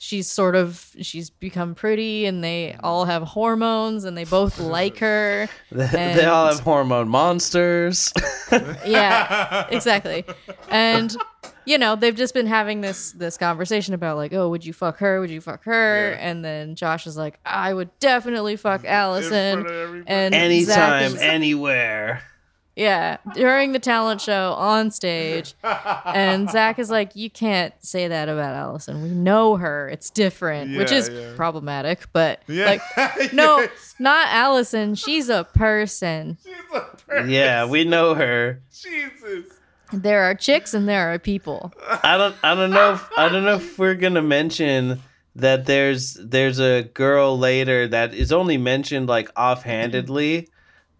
she's 0.00 0.30
sort 0.30 0.54
of 0.54 0.90
she's 1.00 1.28
become 1.28 1.74
pretty, 1.74 2.24
and 2.26 2.42
they 2.44 2.76
all 2.84 3.04
have 3.06 3.22
hormones, 3.24 4.04
and 4.04 4.16
they 4.16 4.24
both 4.24 4.58
like 4.78 4.98
her. 4.98 5.48
They, 5.72 5.86
they 6.14 6.24
all 6.24 6.46
have 6.46 6.60
hormone 6.60 7.08
monsters. 7.08 8.12
Yeah, 8.86 9.66
exactly. 9.70 10.24
And 10.70 11.16
you 11.68 11.76
know, 11.78 11.94
they've 11.96 12.14
just 12.16 12.32
been 12.34 12.46
having 12.46 12.80
this 12.80 13.12
this 13.12 13.36
conversation 13.36 13.92
about 13.94 14.16
like, 14.16 14.32
oh, 14.32 14.48
would 14.48 14.64
you 14.64 14.72
fuck 14.72 14.98
her? 14.98 15.20
Would 15.20 15.30
you 15.30 15.40
fuck 15.40 15.64
her? 15.64 16.10
Yeah. 16.12 16.16
And 16.30 16.44
then 16.44 16.74
Josh 16.74 17.06
is 17.06 17.16
like, 17.16 17.38
I 17.44 17.74
would 17.74 17.90
definitely 18.00 18.56
fuck 18.56 18.84
Allison. 18.84 19.64
front 19.64 19.76
of. 19.76 20.04
And 20.06 20.34
Zach 20.34 20.42
Anytime, 20.42 21.02
is- 21.14 21.20
anywhere. 21.20 22.22
Yeah, 22.74 23.16
during 23.34 23.72
the 23.72 23.80
talent 23.80 24.20
show 24.20 24.52
on 24.52 24.92
stage. 24.92 25.54
And 25.64 26.48
Zach 26.48 26.78
is 26.78 26.90
like, 26.90 27.16
You 27.16 27.28
can't 27.28 27.74
say 27.80 28.06
that 28.06 28.28
about 28.28 28.54
Allison. 28.54 29.02
We 29.02 29.08
know 29.08 29.56
her. 29.56 29.88
It's 29.88 30.10
different, 30.10 30.76
which 30.76 30.92
is 30.92 31.08
yeah. 31.08 31.32
problematic. 31.34 32.06
But 32.12 32.40
yeah, 32.46 32.78
like, 32.96 33.32
no, 33.32 33.58
Yes. 33.58 33.96
not 33.98 34.28
Allison. 34.30 34.94
She's 34.94 35.28
a 35.28 35.42
person. 35.42 36.38
She's 36.44 36.54
a 36.72 36.80
person. 37.08 37.30
Yeah, 37.30 37.66
we 37.66 37.82
know 37.82 38.14
her. 38.14 38.62
Jesus. 38.70 39.57
There 39.92 40.22
are 40.24 40.34
chicks 40.34 40.74
and 40.74 40.88
there 40.88 41.12
are 41.12 41.18
people. 41.18 41.72
I 42.02 42.18
don't 42.18 42.36
I 42.42 42.54
don't 42.54 42.70
know 42.70 42.92
if, 42.94 43.08
I 43.16 43.28
don't 43.28 43.44
know 43.44 43.56
if 43.56 43.78
we're 43.78 43.94
gonna 43.94 44.22
mention 44.22 45.00
that 45.36 45.66
there's 45.66 46.14
there's 46.14 46.58
a 46.58 46.82
girl 46.94 47.38
later 47.38 47.88
that 47.88 48.12
is 48.12 48.32
only 48.32 48.58
mentioned 48.58 49.08
like 49.08 49.30
offhandedly, 49.36 50.48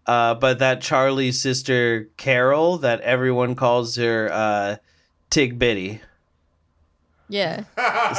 uh, 0.07 0.33
but 0.35 0.59
that 0.59 0.81
Charlie's 0.81 1.39
sister 1.41 2.09
Carol 2.17 2.77
that 2.79 3.01
everyone 3.01 3.53
calls 3.55 3.95
her 3.97 4.29
uh, 4.31 4.75
Tig 5.29 5.59
Bitty. 5.59 6.01
Yeah. 7.27 7.65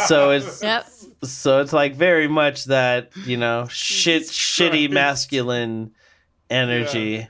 So 0.06 0.30
it's 0.30 0.62
Yep. 0.62 0.86
so 1.24 1.60
it's 1.60 1.72
like 1.72 1.96
very 1.96 2.28
much 2.28 2.66
that 2.66 3.10
you 3.26 3.36
know 3.36 3.66
shit 3.70 4.22
Jesus 4.22 4.36
shitty 4.36 4.82
Christ. 4.86 4.92
masculine 4.92 5.90
energy. 6.48 7.26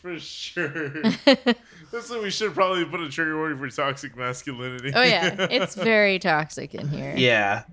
For 0.00 0.18
sure. 0.18 1.02
That's 1.92 2.08
what 2.08 2.22
we 2.22 2.30
should 2.30 2.54
probably 2.54 2.86
put 2.86 3.00
a 3.00 3.10
trigger 3.10 3.36
warning 3.36 3.58
for 3.58 3.68
toxic 3.68 4.16
masculinity. 4.16 4.92
Oh 4.94 5.02
yeah, 5.02 5.36
it's 5.50 5.74
very 5.74 6.18
toxic 6.18 6.74
in 6.74 6.88
here. 6.88 7.14
Yeah. 7.14 7.64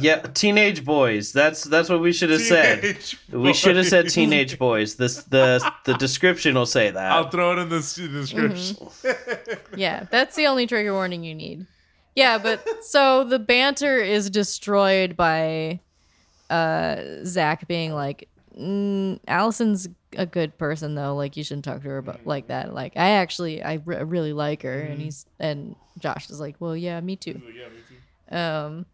Yeah, 0.00 0.20
teenage 0.34 0.84
boys. 0.84 1.32
That's 1.32 1.64
that's 1.64 1.88
what 1.88 2.00
we 2.00 2.12
should 2.12 2.28
have 2.28 2.42
said. 2.42 2.82
Teenage 2.82 3.18
We 3.32 3.54
should 3.54 3.76
have 3.76 3.86
said 3.86 4.10
teenage 4.10 4.58
boys. 4.58 4.96
This 4.96 5.24
the 5.24 5.72
the 5.86 5.94
description 5.94 6.54
will 6.54 6.66
say 6.66 6.90
that. 6.90 7.12
I'll 7.12 7.30
throw 7.30 7.52
it 7.52 7.58
in 7.58 7.70
the 7.70 7.76
description. 7.76 8.76
Mm-hmm. 8.76 9.76
Yeah, 9.76 10.04
that's 10.10 10.36
the 10.36 10.46
only 10.46 10.66
trigger 10.66 10.92
warning 10.92 11.24
you 11.24 11.34
need. 11.34 11.66
Yeah, 12.14 12.38
but 12.38 12.84
so 12.84 13.24
the 13.24 13.38
banter 13.38 13.98
is 13.98 14.28
destroyed 14.28 15.16
by 15.16 15.80
uh 16.50 16.96
Zach 17.24 17.66
being 17.66 17.92
like, 17.92 18.28
mm, 18.58 19.18
Allison's 19.26 19.88
a 20.16 20.26
good 20.26 20.56
person 20.58 20.94
though. 20.94 21.14
Like 21.14 21.36
you 21.36 21.44
shouldn't 21.44 21.64
talk 21.64 21.82
to 21.82 21.88
her 21.88 21.98
about 21.98 22.26
like 22.26 22.48
that. 22.48 22.72
Like 22.74 22.92
I 22.96 23.10
actually 23.10 23.62
I 23.62 23.74
re- 23.84 24.02
really 24.02 24.32
like 24.32 24.62
her, 24.62 24.80
and 24.82 25.00
he's 25.00 25.26
and 25.38 25.76
Josh 25.98 26.30
is 26.30 26.40
like, 26.40 26.56
well, 26.60 26.76
yeah, 26.76 27.00
me 27.00 27.16
too. 27.16 27.40
Yeah, 27.56 27.68
me 27.68 27.80
too. 27.88 28.36
Um, 28.36 28.86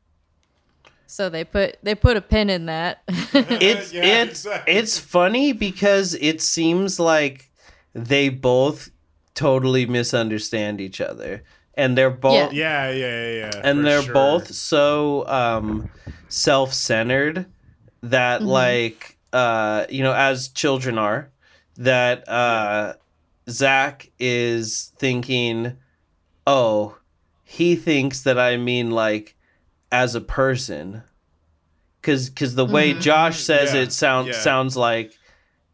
so 1.06 1.28
they 1.28 1.44
put 1.44 1.76
they 1.82 1.94
put 1.94 2.16
a 2.16 2.20
pin 2.20 2.50
in 2.50 2.66
that. 2.66 3.02
It's 3.08 3.92
Yeah, 3.92 4.04
it's 4.22 4.44
exactly. 4.44 4.74
it's 4.74 4.98
funny 4.98 5.52
because 5.52 6.14
it 6.14 6.40
seems 6.40 7.00
like 7.00 7.50
they 7.94 8.28
both 8.28 8.90
totally 9.34 9.86
misunderstand 9.86 10.80
each 10.80 11.00
other. 11.00 11.42
And 11.74 11.96
they're 11.96 12.10
both 12.10 12.52
Yeah, 12.52 12.90
yeah, 12.90 13.22
yeah, 13.24 13.38
yeah. 13.54 13.60
and 13.64 13.86
they're 13.86 14.02
sure. 14.02 14.12
both 14.12 14.52
so 14.52 15.26
um 15.28 15.88
self-centered 16.28 17.46
that 18.02 18.40
Mhm. 18.42 18.46
like 18.46 19.16
uh 19.32 19.86
you 19.88 20.02
know 20.02 20.12
as 20.14 20.48
children 20.48 20.98
are 20.98 21.30
that 21.76 22.28
uh 22.28 22.94
zach 23.48 24.10
is 24.18 24.92
thinking 24.98 25.76
oh 26.46 26.96
he 27.44 27.76
thinks 27.76 28.22
that 28.22 28.38
i 28.38 28.56
mean 28.56 28.90
like 28.90 29.36
as 29.92 30.14
a 30.14 30.20
person 30.20 31.02
because 32.00 32.28
because 32.30 32.54
the 32.54 32.66
way 32.66 32.94
Mhm. 32.94 33.00
josh 33.00 33.40
says 33.40 33.74
Yeah, 33.74 33.82
it 33.82 33.92
sounds 33.92 34.28
yeah. 34.28 34.40
sounds 34.40 34.76
like 34.76 35.16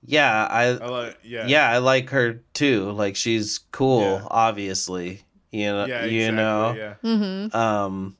yeah 0.04 0.46
i 0.50 0.64
I 0.64 0.86
like, 0.86 1.18
yeah, 1.22 1.46
yeah 1.46 1.70
i 1.70 1.78
like 1.78 2.10
her 2.10 2.42
too 2.54 2.90
like 2.92 3.16
she's 3.16 3.58
cool 3.72 4.00
Yeah. 4.20 4.26
obviously 4.30 5.22
you 5.50 5.66
know 5.66 5.86
yeah, 5.86 6.04
you 6.04 6.30
know 6.32 6.74
yeah. 6.76 6.94
mm-hmm. 7.02 7.56
um 7.56 8.16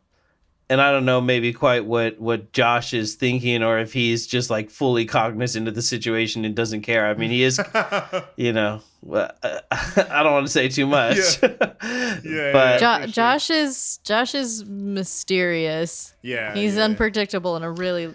and 0.69 0.81
i 0.81 0.91
don't 0.91 1.05
know 1.05 1.21
maybe 1.21 1.53
quite 1.53 1.85
what 1.85 2.19
what 2.21 2.53
josh 2.53 2.93
is 2.93 3.15
thinking 3.15 3.63
or 3.63 3.79
if 3.79 3.93
he's 3.93 4.27
just 4.27 4.51
like 4.51 4.71
fully 4.71 5.05
cognizant 5.05 5.69
of 5.69 5.75
the 5.75 5.83
situation 5.83 6.45
and 6.45 6.55
doesn't 6.55 6.83
care 6.83 7.07
i 7.07 7.15
mean 7.15 7.31
he 7.31 7.43
is 7.43 7.61
you 8.37 8.53
know 8.53 8.81
well, 9.03 9.31
i 9.43 10.23
don't 10.23 10.33
want 10.33 10.47
to 10.47 10.53
say 10.53 10.69
too 10.69 10.87
much 10.87 11.17
Yeah, 11.43 11.53
but 12.53 12.79
Jo- 12.81 12.95
for 12.97 13.03
sure. 13.03 13.07
Josh 13.07 13.51
is 13.51 14.01
Josh 14.05 14.35
is 14.35 14.65
mysterious. 14.65 16.15
yeah, 16.23 16.55
He's 16.55 16.77
yeah, 16.77 16.85
unpredictable 16.85 17.57
in 17.57 17.63
a 17.63 17.71
really 17.71 18.13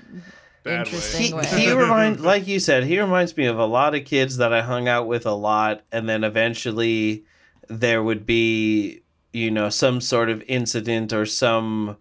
Bad 0.63 0.85
interesting 0.87 1.27
he, 1.27 1.33
way. 1.33 1.45
he 1.45 1.71
remind 1.71 2.19
like 2.19 2.45
you 2.47 2.59
said 2.59 2.83
he 2.83 2.99
reminds 2.99 3.35
me 3.35 3.45
of 3.47 3.57
a 3.57 3.65
lot 3.65 3.95
of 3.95 4.05
kids 4.05 4.37
that 4.37 4.53
i 4.53 4.61
hung 4.61 4.87
out 4.87 5.07
with 5.07 5.25
a 5.25 5.31
lot 5.33 5.81
and 5.91 6.07
then 6.07 6.23
eventually 6.23 7.23
there 7.67 8.03
would 8.03 8.25
be 8.27 9.01
you 9.33 9.49
know 9.49 9.69
some 9.69 9.99
sort 10.01 10.29
of 10.29 10.43
incident 10.47 11.11
or 11.13 11.25
some 11.25 11.97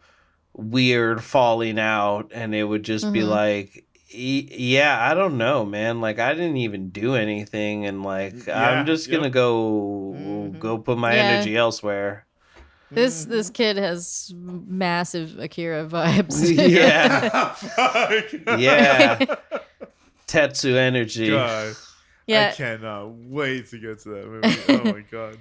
weird 0.53 1.23
falling 1.23 1.79
out 1.79 2.31
and 2.35 2.55
it 2.55 2.65
would 2.65 2.83
just 2.83 3.13
be 3.13 3.21
Mhm. 3.21 3.29
like 3.29 3.85
"E- 4.13 4.49
yeah 4.51 4.99
i 5.11 5.15
don't 5.15 5.39
know 5.39 5.65
man 5.65 6.01
like 6.01 6.19
i 6.19 6.35
didn't 6.35 6.57
even 6.57 6.91
do 6.91 7.15
anything 7.15 7.87
and 7.87 8.03
like 8.03 8.47
Yeah, 8.47 8.71
i'm 8.71 8.87
just 8.87 9.09
gonna 9.11 9.25
yep. 9.25 9.33
go 9.33 10.15
Mhm. 10.19 10.59
go 10.59 10.79
put 10.79 10.99
my 10.99 11.15
Yeah. 11.15 11.23
energy 11.23 11.57
elsewhere 11.57 12.27
This 12.93 13.25
this 13.27 13.51
kid 13.51 13.77
has 13.77 14.35
massive 14.37 15.39
Akira 15.39 15.87
vibes. 15.97 16.43
Yeah. 16.59 17.55
Yeah. 18.59 19.19
Tetsuo 20.27 20.75
energy 20.77 21.31
God, 21.31 21.75
I 22.29 22.53
cannot 22.57 23.13
wait 23.15 23.69
to 23.71 23.79
get 23.79 24.01
to 24.01 24.09
that 24.11 24.27
movie. 24.27 24.59
Oh 24.69 24.93
my 24.93 25.05
god. 25.11 25.39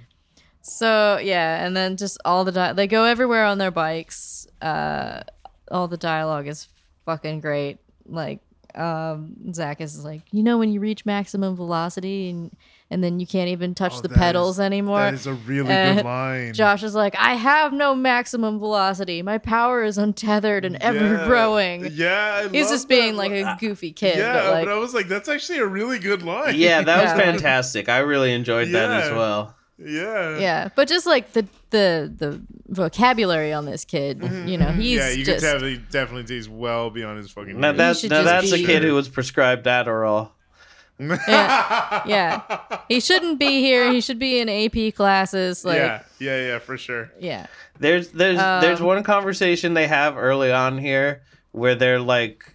So 0.62 1.18
yeah, 1.22 1.64
and 1.64 1.76
then 1.76 1.96
just 1.96 2.18
all 2.24 2.44
the 2.44 2.52
di- 2.52 2.72
they 2.72 2.86
go 2.86 3.04
everywhere 3.04 3.44
on 3.44 3.58
their 3.58 3.70
bikes. 3.70 4.39
Uh, 4.62 5.22
all 5.70 5.88
the 5.88 5.96
dialogue 5.96 6.46
is 6.48 6.68
fucking 7.06 7.40
great. 7.40 7.78
Like 8.06 8.40
um, 8.74 9.52
Zach 9.52 9.80
is 9.80 10.04
like, 10.04 10.22
you 10.32 10.42
know, 10.42 10.58
when 10.58 10.70
you 10.72 10.80
reach 10.80 11.04
maximum 11.06 11.56
velocity 11.56 12.30
and 12.30 12.50
and 12.92 13.04
then 13.04 13.20
you 13.20 13.26
can't 13.26 13.48
even 13.50 13.72
touch 13.72 13.94
Oh, 13.98 14.00
the 14.00 14.08
pedals 14.08 14.56
is- 14.56 14.60
anymore. 14.60 14.98
That 14.98 15.14
is 15.14 15.26
a 15.28 15.34
really 15.34 15.72
Uh, 15.72 15.94
good 15.94 16.04
line. 16.04 16.52
Josh 16.54 16.82
is 16.82 16.92
like, 16.92 17.14
I 17.16 17.34
have 17.34 17.72
no 17.72 17.94
maximum 17.94 18.58
velocity. 18.58 19.22
My 19.22 19.38
power 19.38 19.84
is 19.84 19.96
untethered 19.96 20.64
and 20.64 20.74
ever 20.80 20.98
Yeah. 21.14 21.24
growing. 21.26 21.86
Yeah, 21.92 22.42
I 22.44 22.48
He's 22.48 22.64
love 22.64 22.72
just 22.74 22.88
being 22.88 23.12
that 23.14 23.18
like 23.18 23.30
a 23.32 23.56
goofy 23.60 23.92
kid, 23.92 24.18
yeah, 24.18 24.32
but 24.42 24.50
like 24.52 24.68
I 24.68 24.74
was 24.74 24.92
like, 24.92 25.06
that's 25.06 25.28
actually 25.28 25.58
a 25.58 25.66
really 25.66 26.00
good 26.00 26.22
line. 26.24 26.56
Yeah, 26.56 26.82
that 26.82 27.04
was 27.04 27.12
fantastic. 27.12 27.88
I 27.88 27.98
really 27.98 28.32
enjoyed 28.32 28.70
that 28.70 28.90
as 29.04 29.10
well. 29.12 29.54
yeah, 29.78 30.38
yeah, 30.40 30.68
but 30.74 30.88
just 30.88 31.06
like 31.06 31.32
the 31.32 31.46
the 31.70 32.12
the 32.16 32.40
vocabulary 32.68 33.52
on 33.52 33.64
this 33.64 33.84
kid, 33.84 34.22
you 34.46 34.58
know, 34.58 34.68
he's 34.72 34.98
yeah. 34.98 35.10
You 35.10 35.24
just 35.24 35.44
can 35.44 35.58
tell 35.60 35.68
he 35.68 35.78
definitely 35.90 36.24
takes 36.24 36.48
well 36.48 36.90
beyond 36.90 37.18
his 37.18 37.30
fucking. 37.30 37.58
Now 37.58 37.68
years. 37.68 37.78
that's 37.78 38.00
should 38.00 38.10
now 38.10 38.22
that's 38.22 38.52
be- 38.52 38.62
a 38.62 38.66
kid 38.66 38.82
who 38.84 38.94
was 38.94 39.08
prescribed 39.08 39.66
Adderall. 39.66 40.30
yeah, 41.00 42.02
yeah. 42.06 42.60
He 42.88 43.00
shouldn't 43.00 43.38
be 43.38 43.60
here. 43.60 43.90
He 43.90 44.02
should 44.02 44.18
be 44.18 44.38
in 44.38 44.48
AP 44.50 44.94
classes. 44.94 45.64
Like, 45.64 45.76
yeah, 45.78 46.02
yeah, 46.18 46.46
yeah, 46.46 46.58
for 46.58 46.76
sure. 46.76 47.10
yeah. 47.18 47.46
There's 47.78 48.08
there's 48.08 48.38
Um, 48.38 48.60
there's 48.60 48.82
one 48.82 49.02
conversation 49.02 49.72
they 49.72 49.86
have 49.86 50.18
early 50.18 50.52
on 50.52 50.76
here 50.76 51.22
where 51.52 51.74
they're 51.74 52.00
like, 52.00 52.54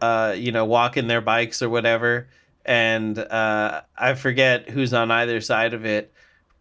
uh, 0.00 0.34
you 0.38 0.52
know, 0.52 0.64
walking 0.64 1.08
their 1.08 1.20
bikes 1.20 1.62
or 1.62 1.68
whatever, 1.68 2.28
and 2.64 3.18
uh, 3.18 3.80
I 3.98 4.14
forget 4.14 4.68
who's 4.70 4.94
on 4.94 5.10
either 5.10 5.40
side 5.40 5.74
of 5.74 5.84
it, 5.84 6.12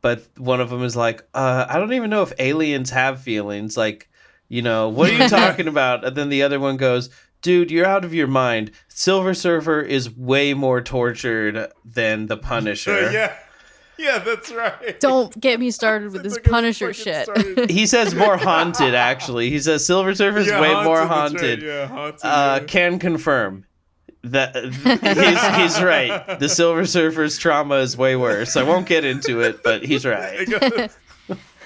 but 0.02 0.24
one 0.38 0.62
of 0.62 0.70
them 0.70 0.84
is 0.84 0.96
like, 0.96 1.22
uh, 1.34 1.66
I 1.70 1.78
don't 1.80 1.94
even 1.94 2.10
know 2.10 2.22
if 2.24 2.34
aliens 2.40 2.90
have 2.92 3.22
feelings. 3.22 3.76
Like, 3.78 4.10
you 4.48 4.62
know, 4.62 4.90
what 4.90 5.10
are 5.10 5.14
you 5.14 5.30
talking 5.30 5.68
about? 5.68 6.06
And 6.06 6.16
then 6.16 6.30
the 6.30 6.44
other 6.44 6.60
one 6.60 6.78
goes. 6.78 7.10
Dude, 7.42 7.72
you're 7.72 7.86
out 7.86 8.04
of 8.04 8.14
your 8.14 8.28
mind. 8.28 8.72
Silver 8.90 9.34
Surfer 9.34 9.80
is 9.80 10.14
way 10.14 10.54
more 10.54 10.82
tortured 10.82 11.72
than 11.86 12.26
the 12.26 12.36
Punisher. 12.36 13.12
yeah, 13.14 13.34
yeah, 13.98 14.20
that's 14.20 14.52
right. 14.52 15.00
Don't 15.00 15.40
get 15.40 15.58
me 15.58 15.72
started 15.72 16.12
with 16.14 16.24
this 16.24 16.36
get 16.36 16.46
me 16.48 16.52
Punisher 16.52 16.94
shit. 16.94 17.70
He 17.72 17.86
says 17.86 18.14
more 18.14 18.36
haunted, 18.36 18.94
actually. 18.94 19.50
He 19.50 19.60
says 19.60 19.86
Silver 19.86 20.14
Surfer 20.16 20.40
is 20.40 20.48
Yeah, 20.48 20.60
way 20.60 20.84
more 20.84 20.98
that's 20.98 21.10
right, 21.10 21.18
haunted. 21.18 21.62
Yeah, 21.62 21.88
haunted. 21.88 22.26
uh, 22.26 22.58
yeah. 22.60 22.68
can 22.68 23.00
confirm 23.00 23.66
that 24.24 24.56
he's, 24.56 25.76
he's 25.76 25.84
right. 25.84 26.40
The 26.40 26.50
Silver 26.50 26.86
Surfer's 26.86 27.38
trauma 27.38 27.76
is 27.76 27.96
way 27.98 28.16
worse. 28.16 28.58
I 28.58 28.64
won't 28.64 28.88
get 28.88 29.06
into 29.06 29.42
it, 29.42 29.64
but 29.64 29.84
he's 29.86 30.06
right. 30.06 30.48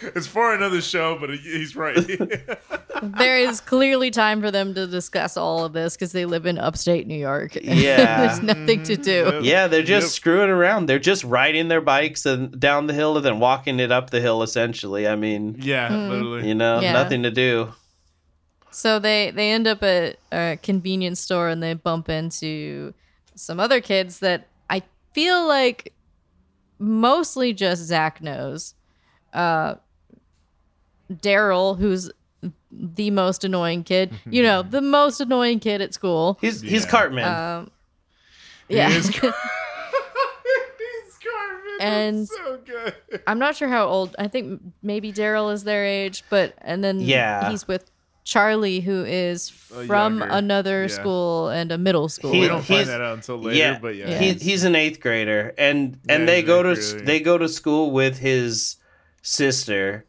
it's 0.02 0.28
for 0.28 0.54
another 0.54 0.82
show, 0.82 1.18
but 1.20 1.32
he's 1.32 1.76
right. 1.76 1.98
there 3.18 3.38
is 3.38 3.60
clearly 3.60 4.12
time 4.12 4.42
for 4.42 4.52
them 4.52 4.74
to 4.76 4.86
discuss 4.88 5.36
all 5.36 5.66
of 5.66 5.74
this 5.74 5.96
because 5.96 6.12
they 6.12 6.26
live 6.26 6.46
in 6.46 6.58
upstate 6.58 7.08
New 7.08 7.18
York. 7.18 7.58
Yeah. 7.64 8.28
There's 8.28 8.42
nothing 8.44 8.84
to 8.84 8.98
do. 8.98 9.26
Mm-hmm. 9.26 9.46
Yeah, 9.46 9.68
they're 9.68 9.82
just 9.82 10.08
Yep. 10.08 10.12
screwing 10.12 10.50
around. 10.50 10.86
They're 10.86 11.00
just 11.00 11.24
riding 11.24 11.70
their 11.70 11.82
bikes 11.82 12.26
and 12.26 12.58
down 12.60 12.88
the 12.88 12.94
hill 12.94 13.18
and 13.18 13.26
then 13.26 13.40
walking 13.40 13.80
it 13.80 13.92
up 13.92 14.12
the 14.12 14.22
hill. 14.22 14.44
Essentially, 14.44 15.08
I 15.08 15.16
mean, 15.16 15.56
yeah, 15.60 15.90
mm. 15.90 16.10
literally. 16.10 16.48
you 16.48 16.56
know, 16.56 16.80
Yeah. 16.82 16.94
nothing 16.94 17.24
to 17.24 17.32
do. 17.32 17.74
So 18.74 19.00
they 19.00 19.32
they 19.32 19.52
end 19.52 19.68
up 19.68 19.84
at 19.84 20.18
a 20.32 20.58
convenience 20.62 21.20
store 21.20 21.48
and 21.50 21.62
they 21.62 21.74
bump 21.74 22.10
into 22.10 22.94
some 23.36 23.60
other 23.60 23.82
kids 23.82 24.20
that 24.20 24.48
I 24.70 24.82
feel 25.14 25.48
like 25.48 25.94
mostly 26.80 27.54
just 27.54 27.84
Zach 27.84 28.22
knows. 28.22 28.74
Uh, 29.34 29.76
Daryl, 31.12 31.78
who's 31.78 32.10
the 32.72 33.12
most 33.12 33.44
annoying 33.44 33.84
kid, 33.84 34.12
you 34.30 34.42
know, 34.44 34.62
the 34.64 34.82
most 34.82 35.22
annoying 35.22 35.60
kid 35.60 35.82
at 35.82 35.94
school. 35.94 36.38
He's 36.42 36.62
he's 36.62 36.86
Yeah. 36.86 36.90
Cartman. 36.92 37.26
Um, 37.26 37.72
He 38.68 38.76
yeah, 38.78 38.90
is 38.90 39.10
Car- 39.20 39.34
He's 40.80 41.20
Cartman. 41.20 41.78
And- 41.80 42.28
so 42.28 42.60
good. 42.66 42.96
I'm 43.28 43.40
not 43.40 43.56
sure 43.56 43.68
how 43.68 43.86
old. 43.88 44.16
I 44.18 44.28
think 44.28 44.62
maybe 44.82 45.12
Daryl 45.14 45.54
is 45.54 45.64
their 45.64 45.86
age, 45.86 46.24
but 46.30 46.54
and 46.60 46.84
then 46.84 47.00
Yeah. 47.00 47.50
he's 47.52 47.68
with 47.68 47.90
Charlie, 48.24 48.80
who 48.80 49.04
is 49.04 49.50
from 49.50 50.20
younger. 50.20 50.26
another 50.32 50.82
Yeah. 50.84 50.88
school 50.88 51.50
and 51.50 51.72
a 51.72 51.78
middle 51.78 52.08
school. 52.10 52.32
He- 52.32 52.40
we 52.42 52.48
don't 52.48 52.64
he's- 52.64 52.88
find 52.88 52.90
that 52.90 53.02
out 53.02 53.16
until 53.16 53.38
later, 53.40 53.58
yeah, 53.58 53.80
but 53.82 53.96
yeah. 53.96 54.10
Yeah. 54.12 54.20
He, 54.20 54.34
he's 54.34 54.64
an 54.64 54.76
eighth 54.76 55.00
grader, 55.02 55.54
and 55.58 55.98
and 56.08 56.22
Yeah, 56.22 56.26
they 56.28 56.42
go 56.44 56.64
to 56.64 56.74
grader. 56.76 57.06
they 57.06 57.20
go 57.20 57.38
to 57.38 57.50
school 57.50 57.92
with 57.92 58.20
his 58.20 58.78
sister. 59.22 60.06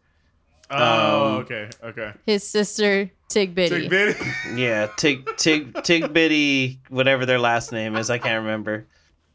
Oh, 0.71 1.27
Um, 1.27 1.33
okay, 1.43 1.69
okay. 1.83 2.13
His 2.27 2.43
sister 2.47 3.11
Tig 3.29 3.55
Bitty. 3.55 3.83
Tick 3.83 3.91
bitty. 3.91 4.25
Yeah, 4.57 4.89
Tig 4.97 5.29
Tig 5.37 5.83
Tig 5.83 6.13
Bitty, 6.13 6.81
whatever 6.89 7.27
their 7.27 7.39
last 7.39 7.73
name 7.73 7.97
is, 7.97 8.11
I 8.11 8.19
can't 8.19 8.43
remember. 8.45 8.87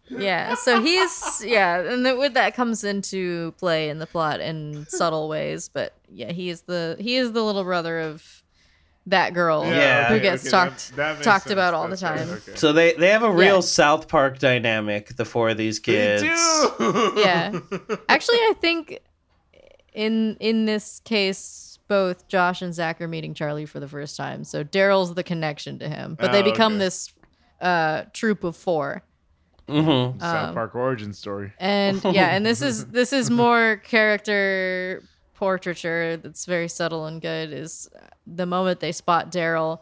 Yeah, 0.10 0.56
so 0.56 0.82
he's 0.82 1.44
yeah, 1.46 1.82
and 1.82 2.04
then 2.06 2.18
with 2.18 2.34
that 2.34 2.56
comes 2.56 2.84
into 2.84 3.52
play 3.60 3.90
in 3.90 4.00
the 4.00 4.08
plot 4.08 4.40
in 4.42 4.86
subtle 4.90 5.30
ways, 5.30 5.70
but 5.72 5.94
yeah, 6.12 6.32
he 6.32 6.50
is 6.50 6.62
the 6.62 6.96
he 7.00 7.16
is 7.16 7.32
the 7.34 7.44
little 7.44 7.64
brother 7.64 8.00
of 8.00 8.39
that 9.08 9.34
girl 9.34 9.66
Yeah. 9.66 10.08
who 10.10 10.16
okay, 10.16 10.24
gets 10.24 10.44
okay, 10.44 10.52
talked 10.52 10.96
that- 10.96 11.18
that 11.18 11.24
talked 11.24 11.44
sense. 11.46 11.54
about 11.54 11.74
all 11.74 11.88
That's 11.88 12.02
the 12.02 12.08
right, 12.08 12.18
time. 12.20 12.30
okay. 12.30 12.52
So 12.56 12.74
they 12.74 12.94
they 12.94 13.10
have 13.10 13.24
a 13.24 13.32
real 13.32 13.56
Yeah. 13.56 13.62
South 13.62 14.08
Park 14.08 14.40
dynamic. 14.40 15.16
The 15.16 15.26
four 15.26 15.50
of 15.50 15.58
these 15.58 15.80
kids. 15.80 16.22
do. 16.22 17.14
Yeah. 17.18 17.60
Actually, 18.08 18.38
I 18.38 18.54
think 18.62 19.00
in 19.94 20.38
in 20.40 20.66
this 20.66 21.02
case, 21.06 21.80
both 21.88 22.28
Josh 22.28 22.62
and 22.62 22.74
Zach 22.74 23.02
are 23.02 23.08
meeting 23.08 23.34
Charlie 23.34 23.66
for 23.66 23.80
the 23.80 23.88
first 23.88 24.16
time. 24.16 24.44
So 24.44 24.64
Daryl's 24.64 25.16
the 25.16 25.24
connection 25.24 25.80
to 25.80 25.90
him, 25.90 26.16
but 26.20 26.32
they 26.32 26.42
Oh, 26.42 26.52
become 26.52 26.74
okay. 26.74 26.80
this 26.80 27.12
uh, 27.62 28.04
troop 28.14 28.44
of 28.44 28.56
four. 28.56 29.02
Mm-hmm. 29.68 30.20
South 30.20 30.48
Um, 30.50 30.54
Park 30.56 30.76
origin 30.76 31.14
story. 31.14 31.54
And 31.60 32.04
yeah, 32.06 32.30
and 32.36 32.46
this 32.46 32.62
is 32.62 32.86
this 32.88 33.12
is 33.14 33.30
more 33.44 33.78
character 33.78 35.04
portraiture 35.40 36.18
that's 36.18 36.46
very 36.46 36.68
subtle 36.68 37.06
and 37.06 37.22
good. 37.22 37.54
Is 37.54 37.90
the 38.28 38.46
moment 38.46 38.82
they 38.82 38.92
spot 38.92 39.32
Daryl, 39.32 39.80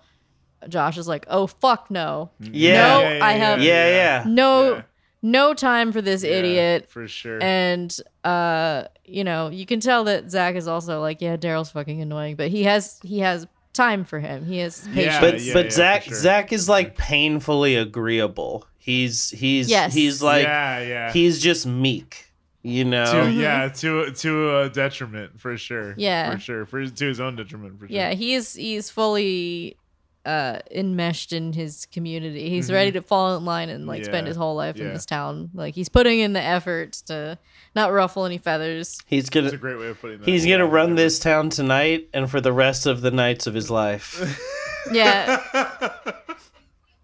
Josh 0.70 0.98
is 0.98 1.08
like, 1.08 1.26
"Oh 1.30 1.48
fuck 1.48 1.90
no, 1.90 2.30
Yeah. 2.40 2.74
No, 2.88 3.02
yeah, 3.10 3.26
I 3.26 3.32
have- 3.34 3.62
Yeah, 3.62 3.88
yeah. 3.90 4.24
no, 4.28 4.76
Yeah. 4.76 4.82
no 5.24 5.54
time 5.56 5.92
for 5.92 6.02
this 6.02 6.24
Yeah, 6.24 6.30
idiot." 6.32 6.90
for 6.90 7.08
sure. 7.08 7.42
And 7.42 7.96
uh, 8.24 8.84
you 9.04 9.24
know, 9.24 9.50
you 9.50 9.66
can 9.66 9.80
tell 9.80 10.04
that 10.06 10.30
Zach 10.30 10.56
is 10.56 10.68
also 10.68 11.02
like, 11.02 11.22
"Yeah, 11.22 11.38
Daryl's 11.38 11.72
fucking 11.72 12.02
annoying," 12.02 12.36
but 12.36 12.50
he 12.50 12.64
has 12.64 13.00
he 13.04 13.20
has 13.20 13.48
time 13.74 14.04
for 14.06 14.20
him. 14.20 14.46
He 14.46 14.60
has 14.60 14.82
patience. 14.88 14.96
Yeah, 15.14 15.22
But 15.22 15.42
yeah, 15.42 15.54
but 15.54 15.66
yeah, 15.66 15.72
Zach 15.72 16.04
sure. 16.04 16.14
Zach 16.16 16.54
is 16.54 16.70
like 16.70 16.96
painfully 16.98 17.76
agreeable. 17.76 18.66
He's 18.78 19.32
he's 19.32 19.70
Yes. 19.70 19.94
he's 19.94 20.22
like 20.22 20.46
yeah, 20.46 20.80
yeah. 20.82 21.12
he's 21.12 21.42
just 21.42 21.66
meek. 21.66 22.27
You 22.68 22.86
know. 22.86 23.24
to, 23.26 23.32
yeah, 23.32 23.70
to 23.70 24.12
to 24.12 24.58
a 24.60 24.70
detriment 24.70 25.40
for 25.40 25.58
sure. 25.58 25.94
Yeah. 25.98 26.32
for 26.34 26.40
sure. 26.40 26.66
For 26.66 26.86
to 26.86 27.06
his 27.08 27.20
own 27.20 27.36
detriment 27.36 27.80
for 27.80 27.88
sure. 27.88 27.96
Yeah, 27.96 28.14
he's 28.14 28.54
he's 28.56 28.90
fully 28.90 29.78
uh 30.26 30.60
enmeshed 30.72 31.32
in 31.32 31.54
his 31.54 31.86
community. 31.86 32.50
He's 32.50 32.70
Mhm. 32.70 32.74
ready 32.74 32.92
to 32.92 33.02
fall 33.02 33.38
in 33.38 33.46
line 33.46 33.70
and 33.70 33.88
like 33.88 34.04
spend 34.04 34.28
his 34.28 34.36
whole 34.36 34.56
life 34.56 34.76
in 34.76 34.90
this 34.94 35.06
town. 35.06 35.50
Like 35.54 35.74
he's 35.74 35.88
putting 35.88 36.20
in 36.20 36.34
the 36.34 36.42
effort 36.42 36.92
to 37.08 37.38
not 37.76 37.94
ruffle 37.94 38.26
any 38.26 38.38
feathers. 38.38 39.00
He's 39.06 39.30
That's 39.30 39.38
a 39.38 39.42
gonna 39.52 39.58
great 39.58 39.80
way 39.80 39.88
of 39.88 40.02
putting 40.02 40.20
that. 40.20 40.28
he's 40.28 40.46
gonna 40.46 40.66
run 40.66 40.90
whatever. 40.92 40.96
this 40.96 41.20
town 41.20 41.50
tonight 41.50 42.10
and 42.14 42.30
for 42.30 42.42
the 42.42 42.52
rest 42.52 42.86
of 42.86 43.00
the 43.00 43.12
nights 43.12 43.48
of 43.48 43.54
his 43.54 43.70
life. 43.72 44.44
Yeah. 44.92 45.42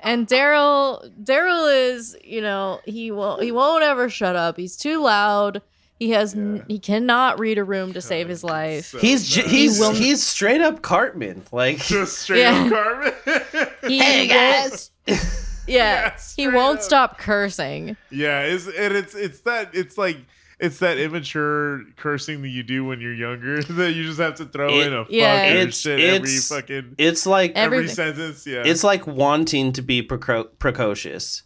and 0.04 0.28
Daryl 0.28 1.10
Daryl 1.24 1.92
is, 1.94 2.16
you 2.24 2.42
know, 2.42 2.80
he 2.86 3.12
won't 3.12 3.42
he 3.44 3.52
won't 3.52 3.84
ever 3.84 4.10
shut 4.10 4.36
up. 4.36 4.58
He's 4.58 4.76
too 4.78 5.02
loud. 5.02 5.62
He 6.00 6.10
has 6.12 6.34
n- 6.34 6.58
Yeah. 6.58 6.64
he 6.68 6.80
cannot 6.80 7.40
read 7.40 7.58
a 7.58 7.64
room 7.64 7.94
to 7.94 8.02
save 8.02 8.28
his 8.28 8.44
life. 8.44 8.86
so 8.88 8.98
he's 8.98 9.28
j- 9.30 9.42
bad. 9.44 9.52
he's 9.52 9.80
will- 9.80 9.92
he's 9.94 10.22
straight 10.22 10.60
up 10.62 10.82
Cartman. 10.82 11.44
Like 11.52 11.78
just 11.86 12.20
straight 12.20 12.42
Yeah. 12.42 12.64
up 12.64 12.70
Cartman. 12.72 13.70
He 13.88 14.00
Hey, 14.00 14.28
guys. 14.28 14.92
Yeah. 15.08 15.18
Yeah, 15.66 16.18
he 16.36 16.48
won't 16.50 16.80
up. 16.80 16.84
stop 16.84 17.18
cursing. 17.18 17.96
yeah, 18.12 18.42
it's 18.42 18.66
and 18.68 18.94
it's 18.96 19.16
it's 19.16 19.40
that 19.42 19.70
it's 19.74 19.98
like 19.98 20.18
it's 20.64 20.80
that 20.80 20.98
immature 20.98 21.82
cursing 21.98 22.42
that 22.42 22.50
you 22.50 22.64
do 22.64 22.84
when 22.86 23.00
you're 23.02 23.14
younger 23.14 23.62
that 23.82 23.92
you 23.92 24.04
just 24.06 24.20
have 24.20 24.36
to 24.36 24.46
throw 24.46 24.70
It- 24.70 24.88
in 24.88 24.94
a 24.94 25.04
fuck 25.04 25.12
Yeah. 25.14 25.42
or 25.54 25.56
It's- 25.58 25.80
shit 25.80 26.00
every 26.00 26.38
fucking 26.38 26.96
It's 26.98 27.26
like 27.26 27.52
Every- 27.56 27.78
every 27.80 27.90
everything. 27.90 27.96
sentence. 28.16 28.48
Yeah, 28.48 28.64
it's 28.66 28.84
like 28.84 29.06
wanting 29.06 29.74
to 29.74 29.82
be 29.82 30.02
preco- 30.02 30.48
precocious. 30.60 31.44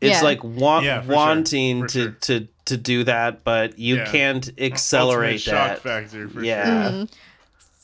It's 0.00 0.18
Yeah. 0.18 0.22
like 0.24 0.42
want 0.42 0.84
Yeah, 0.86 1.00
for 1.00 1.06
sure, 1.06 1.14
wanting 1.14 1.86
to, 1.88 1.88
sure. 2.02 2.10
to 2.22 2.48
to 2.64 2.76
do 2.76 3.02
that, 3.04 3.42
but 3.42 3.76
you 3.78 3.96
Yeah. 3.96 4.04
can't 4.12 4.46
Ultimate 4.48 4.72
accelerate 4.72 5.40
shock 5.40 5.82
that. 5.82 5.82
factor. 5.82 6.28
For 6.28 6.44
Yeah. 6.44 6.64
sure. 6.64 6.90
Mhm. 7.00 7.10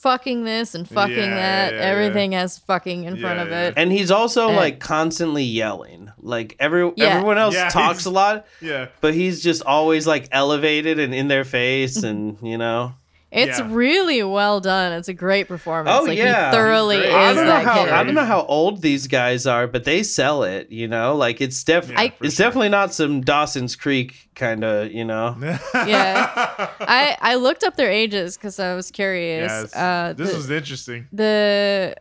Fucking 0.01 0.45
this 0.45 0.75
and 0.75 0.89
fucking 0.89 1.17
Yeah, 1.17 1.35
that. 1.35 1.73
yeah, 1.75 1.79
yeah. 1.81 1.85
Everything 1.87 2.33
has 2.33 2.59
fucking 2.59 3.05
in 3.05 3.17
front 3.19 3.41
of 3.41 3.49
yeah. 3.49 3.69
it. 3.69 3.75
And 3.77 3.91
he's 3.93 4.11
also 4.11 4.49
And- 4.49 4.57
like 4.57 4.79
constantly 4.81 5.45
yelling. 5.45 6.11
Like 6.21 6.57
every 6.61 6.91
Yeah. 6.97 7.07
everyone 7.17 7.39
else 7.39 7.55
Yeah, 7.55 7.69
talks 7.69 8.05
a 8.05 8.11
lot, 8.11 8.47
Yeah. 8.61 8.87
but 9.01 9.15
he's 9.15 9.43
just 9.43 9.63
always 9.65 10.07
like 10.07 10.29
elevated 10.33 10.99
and 10.99 11.15
in 11.15 11.29
their 11.29 11.45
face 11.45 12.03
and 12.03 12.37
you 12.43 12.59
know. 12.59 12.95
It's 13.31 13.59
Yeah. 13.59 13.69
really 13.71 14.23
well 14.23 14.59
done. 14.61 14.93
It's 14.95 15.09
a 15.09 15.13
great 15.15 15.49
performance. 15.49 15.95
Oh, 16.01 16.05
like 16.05 16.17
yeah. 16.17 16.51
he 16.51 16.57
thoroughly 16.57 16.97
is. 16.97 17.13
I 17.15 17.35
don't 17.35 17.45
know 17.45 17.51
that 17.51 17.65
how 17.65 17.75
character. 17.75 17.95
I 17.95 18.03
don't 18.05 18.15
know 18.15 18.25
how 18.25 18.43
old 18.47 18.81
these 18.81 19.07
guys 19.07 19.47
are, 19.47 19.67
but 19.67 19.85
they 19.85 20.03
sell 20.03 20.45
it, 20.45 20.71
you 20.71 20.89
know? 20.89 21.15
Like 21.15 21.41
it's 21.43 21.63
def 21.63 21.91
Yeah, 21.91 22.11
it's 22.23 22.37
sure. 22.37 22.47
definitely 22.47 22.71
not 22.71 22.95
some 22.95 23.21
Dawson's 23.21 23.77
Creek 23.77 24.31
kind 24.35 24.65
of, 24.65 24.91
you 24.93 25.05
know. 25.05 25.37
Yeah. 25.75 26.71
I 26.81 27.17
I 27.21 27.35
looked 27.35 27.65
up 27.65 27.77
their 27.77 27.91
ages 27.91 28.37
because 28.39 28.59
I 28.59 28.75
was 28.75 28.91
curious. 28.91 29.51
Yes. 29.51 29.77
Uh, 29.77 30.15
this 30.17 30.31
the, 30.31 30.37
was 30.37 30.51
interesting. 30.51 31.07
the 31.13 31.95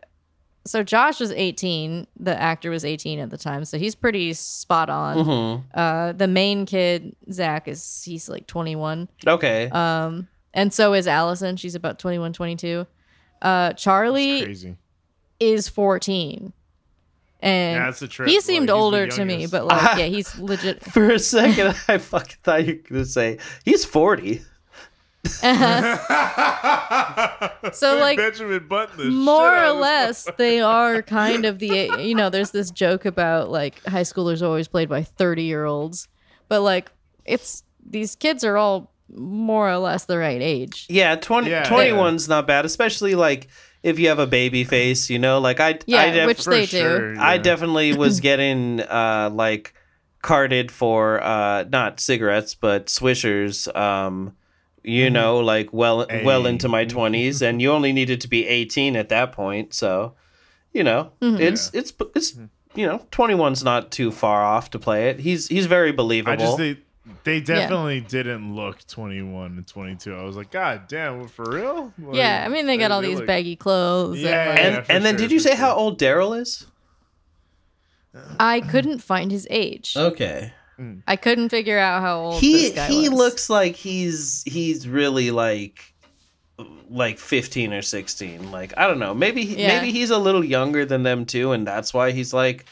so 0.66 0.82
Josh 0.82 1.20
was 1.20 1.30
18. 1.32 2.06
The 2.20 2.38
actor 2.40 2.70
was 2.70 2.84
18 2.84 3.18
at 3.20 3.30
the 3.30 3.38
time, 3.38 3.64
so 3.64 3.78
he's 3.78 3.94
pretty 3.94 4.32
spot 4.34 4.90
on. 4.90 5.16
Mhm. 5.16 5.64
Uh, 5.74 6.12
the 6.12 6.26
main 6.28 6.66
kid 6.66 7.14
Zach 7.32 7.68
is 7.68 8.02
he's 8.04 8.28
like 8.28 8.46
21. 8.46 9.08
Okay. 9.26 9.68
Um, 9.70 10.28
and 10.54 10.72
so 10.72 10.94
is 10.94 11.06
Allison. 11.06 11.56
She's 11.56 11.74
about 11.74 11.98
21, 11.98 12.32
22. 12.32 12.86
Uh, 13.42 13.72
Charlie 13.74 14.42
Crazy. 14.44 14.76
is 15.40 15.68
14. 15.68 16.52
And 17.40 17.76
Yeah, 17.76 17.84
that's 17.84 18.02
a 18.02 18.08
trip. 18.08 18.28
he 18.28 18.40
seemed 18.40 18.68
Like, 18.68 18.76
older 18.76 19.06
to 19.06 19.24
me, 19.24 19.46
but 19.46 19.64
like, 19.64 19.80
yeah, 19.98 20.06
he's 20.06 20.36
legit. 20.38 20.82
For 20.82 21.10
a 21.10 21.18
second 21.20 21.76
I 21.86 21.98
fucking 21.98 22.36
thought 22.42 22.66
you 22.66 22.74
were 22.74 22.88
going 22.88 23.02
to 23.04 23.08
say 23.08 23.38
he's 23.64 23.84
40. 23.84 24.42
So, 27.72 27.98
like, 27.98 28.16
Benjamin 28.16 28.66
Button 28.66 29.12
More 29.14 29.52
or 29.54 29.64
of 29.64 29.76
this 29.76 29.82
less, 29.82 30.28
they 30.38 30.60
are 30.60 31.02
kind 31.02 31.44
of 31.44 31.58
the 31.58 31.90
you 31.98 32.14
know. 32.14 32.30
There's 32.30 32.50
this 32.52 32.70
joke 32.70 33.04
about 33.04 33.50
like 33.50 33.84
high 33.84 34.02
schoolers 34.02 34.42
always 34.42 34.68
played 34.68 34.88
by 34.88 35.02
30 35.02 35.42
year 35.42 35.64
olds, 35.64 36.08
but 36.48 36.60
like 36.62 36.90
it's 37.24 37.62
these 37.84 38.14
kids 38.14 38.44
are 38.44 38.56
all 38.56 38.90
more 39.14 39.70
or 39.70 39.78
less 39.78 40.04
the 40.04 40.18
right 40.18 40.40
age. 40.40 40.86
Yeah, 40.88 41.16
20 41.16 41.50
Yeah, 41.50 41.64
21's 41.64 42.28
not 42.28 42.46
bad, 42.46 42.64
especially 42.64 43.14
like 43.14 43.48
if 43.82 43.98
you 43.98 44.08
have 44.08 44.18
a 44.18 44.26
baby 44.26 44.64
face, 44.64 45.08
you 45.08 45.18
know, 45.18 45.38
like 45.38 45.60
I 45.60 45.78
Yeah, 45.86 46.00
I 46.02 46.10
def- 46.10 46.26
which 46.26 46.44
they 46.44 46.66
sure, 46.66 47.14
do. 47.14 47.20
I 47.20 47.38
definitely 47.38 47.92
was 47.96 48.20
getting 48.20 48.80
uh 48.80 49.30
like 49.32 49.74
carded 50.20 50.70
for 50.72 51.22
uh 51.22 51.64
not 51.70 52.00
cigarettes 52.00 52.52
but 52.52 52.86
swishers 52.86 53.72
um 53.76 54.34
you 54.82 55.08
know 55.08 55.38
like 55.38 55.72
well 55.72 56.04
well 56.24 56.44
into 56.44 56.68
my 56.68 56.84
20s 56.84 57.40
and 57.40 57.62
you 57.62 57.70
only 57.70 57.92
needed 57.92 58.20
to 58.20 58.26
be 58.28 58.44
18 58.44 58.96
at 58.96 59.10
that 59.10 59.30
point 59.30 59.72
so 59.72 60.14
you 60.72 60.82
know 60.82 61.12
it's 61.20 61.70
it's 61.72 61.92
it's 62.16 62.36
you 62.74 62.84
know 62.84 62.98
21's 63.12 63.62
not 63.62 63.92
too 63.92 64.10
far 64.10 64.42
off 64.44 64.70
to 64.70 64.78
play 64.78 65.08
it. 65.08 65.20
He's 65.20 65.46
he's 65.46 65.66
very 65.66 65.92
believable 65.92 66.32
I 66.32 66.36
just 66.36 66.58
they 66.58 66.78
they 67.24 67.40
definitely 67.40 68.00
didn't 68.00 68.54
look 68.54 68.86
21 68.86 69.56
and 69.58 69.66
22. 69.66 70.14
I 70.14 70.22
was 70.24 70.36
like, 70.36 70.50
God 70.50 70.82
damn, 70.88 71.28
for 71.28 71.50
real? 71.50 71.92
Like, 71.98 72.16
yeah, 72.16 72.42
I 72.44 72.48
mean 72.48 72.66
they 72.66 72.76
got 72.76 72.90
all 72.90 73.00
these 73.02 73.18
look- 73.18 73.26
baggy 73.26 73.56
clothes. 73.56 74.18
Yeah, 74.20 74.50
and, 74.50 74.74
like, 74.76 74.84
and 74.88 74.90
and 74.96 75.04
then 75.04 75.14
sure, 75.14 75.18
did 75.20 75.32
you 75.32 75.38
for 75.40 75.48
say 75.48 75.54
how 75.56 75.74
old 75.74 75.98
Daryl 75.98 76.38
is 76.38 76.66
I 78.40 78.60
couldn't 78.60 78.98
find 79.00 79.30
his 79.30 79.46
age. 79.50 79.94
okay 79.96 80.52
I 81.08 81.16
couldn't 81.16 81.48
figure 81.48 81.78
out 81.78 82.02
how 82.02 82.20
old 82.20 82.40
he 82.40 82.68
this 82.68 82.74
guy 82.76 82.86
he 82.86 83.08
was. 83.08 83.18
looks 83.18 83.50
like 83.50 83.74
he's 83.74 84.44
he's 84.46 84.86
really 84.86 85.32
like 85.32 85.92
like 86.88 87.18
15 87.18 87.72
or 87.72 87.82
16 87.82 88.50
like 88.52 88.72
i 88.76 88.86
don't 88.86 88.98
know 89.00 89.12
maybe 89.14 89.42
Yeah. 89.42 89.80
maybe 89.80 89.92
he's 89.92 90.10
a 90.10 90.18
little 90.18 90.44
younger 90.44 90.84
than 90.84 91.02
them 91.02 91.24
too 91.24 91.50
and 91.52 91.66
that's 91.66 91.92
why 91.92 92.10
he's 92.12 92.32
like 92.32 92.64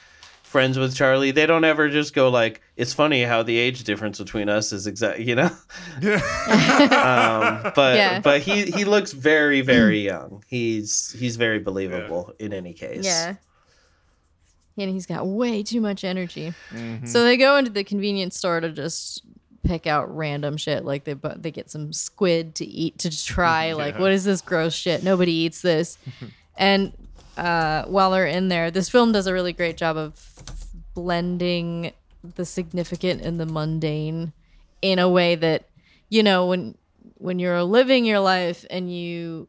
friends 0.57 0.79
with 0.79 0.95
charlie 0.95 1.31
they 1.31 1.45
don't 1.47 1.65
ever 1.65 1.89
just 1.91 2.15
go 2.15 2.31
like 2.31 2.63
it's 2.77 2.95
funny 2.95 3.23
how 3.23 3.43
the 3.43 3.57
age 3.59 3.85
difference 3.85 4.19
between 4.19 4.49
us 4.49 4.73
is 4.73 4.87
exact 4.87 5.19
you 5.29 5.35
know 5.35 5.51
um 6.03 7.73
but 7.75 7.97
Yeah. 7.97 8.21
but 8.21 8.41
he 8.41 8.65
he 8.67 8.85
looks 8.85 9.13
very 9.13 9.61
very 9.61 10.01
young 10.13 10.43
he's 10.49 11.15
he's 11.19 11.37
very 11.37 11.59
believable 11.59 12.33
in 12.39 12.53
any 12.53 12.73
case 12.73 13.05
Yeah. 13.05 13.35
And 14.79 14.91
he's 14.91 15.07
got 15.07 15.27
way 15.27 15.63
too 15.63 15.81
much 15.81 16.05
energy. 16.05 16.53
Mhm. 16.71 17.09
So 17.09 17.25
they 17.25 17.39
go 17.39 17.57
into 17.57 17.71
the 17.71 17.83
convenience 17.83 18.37
store 18.37 18.61
to 18.61 18.69
just 18.71 19.23
pick 19.63 19.87
out 19.87 20.15
random 20.15 20.59
shit. 20.59 20.85
Like 20.85 21.05
they 21.05 21.15
bu- 21.15 21.39
they 21.39 21.51
get 21.51 21.71
some 21.71 21.95
squid 21.95 22.55
to 22.57 22.67
eat 22.67 22.99
to 22.99 23.25
try. 23.25 23.73
Like 23.83 23.95
Yeah. 23.95 24.01
what 24.03 24.13
is 24.13 24.25
this 24.25 24.43
gross 24.43 24.75
shit? 24.75 25.03
Nobody 25.03 25.33
eats 25.33 25.63
this. 25.63 25.97
and 26.59 26.93
uh, 27.39 27.85
while 27.87 28.11
they're 28.11 28.27
in 28.27 28.49
there, 28.49 28.71
this 28.71 28.91
film 28.91 29.13
does 29.13 29.27
a 29.27 29.33
really 29.33 29.55
great 29.55 29.79
job 29.79 29.97
of 29.97 30.36
blending 30.97 31.93
the 32.35 32.45
significant 32.45 33.21
and 33.21 33.39
the 33.39 33.45
mundane 33.45 34.33
in 34.81 34.99
a 34.99 35.09
way 35.09 35.35
that 35.35 35.69
you 36.09 36.23
know 36.23 36.47
when 36.47 36.75
when 37.19 37.39
you're 37.39 37.63
living 37.63 38.07
your 38.07 38.19
life 38.19 38.65
and 38.71 38.93
you 38.93 39.47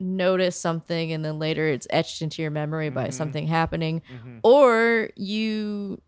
notice 0.00 0.56
something 0.56 1.12
and 1.12 1.24
then 1.24 1.38
later 1.38 1.68
it's 1.68 1.86
etched 1.90 2.22
into 2.22 2.40
your 2.40 2.50
memory 2.50 2.88
by 2.88 3.04
mm-hmm. 3.04 3.12
something 3.12 3.46
happening 3.46 4.02
mm-hmm. 4.10 4.38
or 4.42 5.10
you 5.16 6.00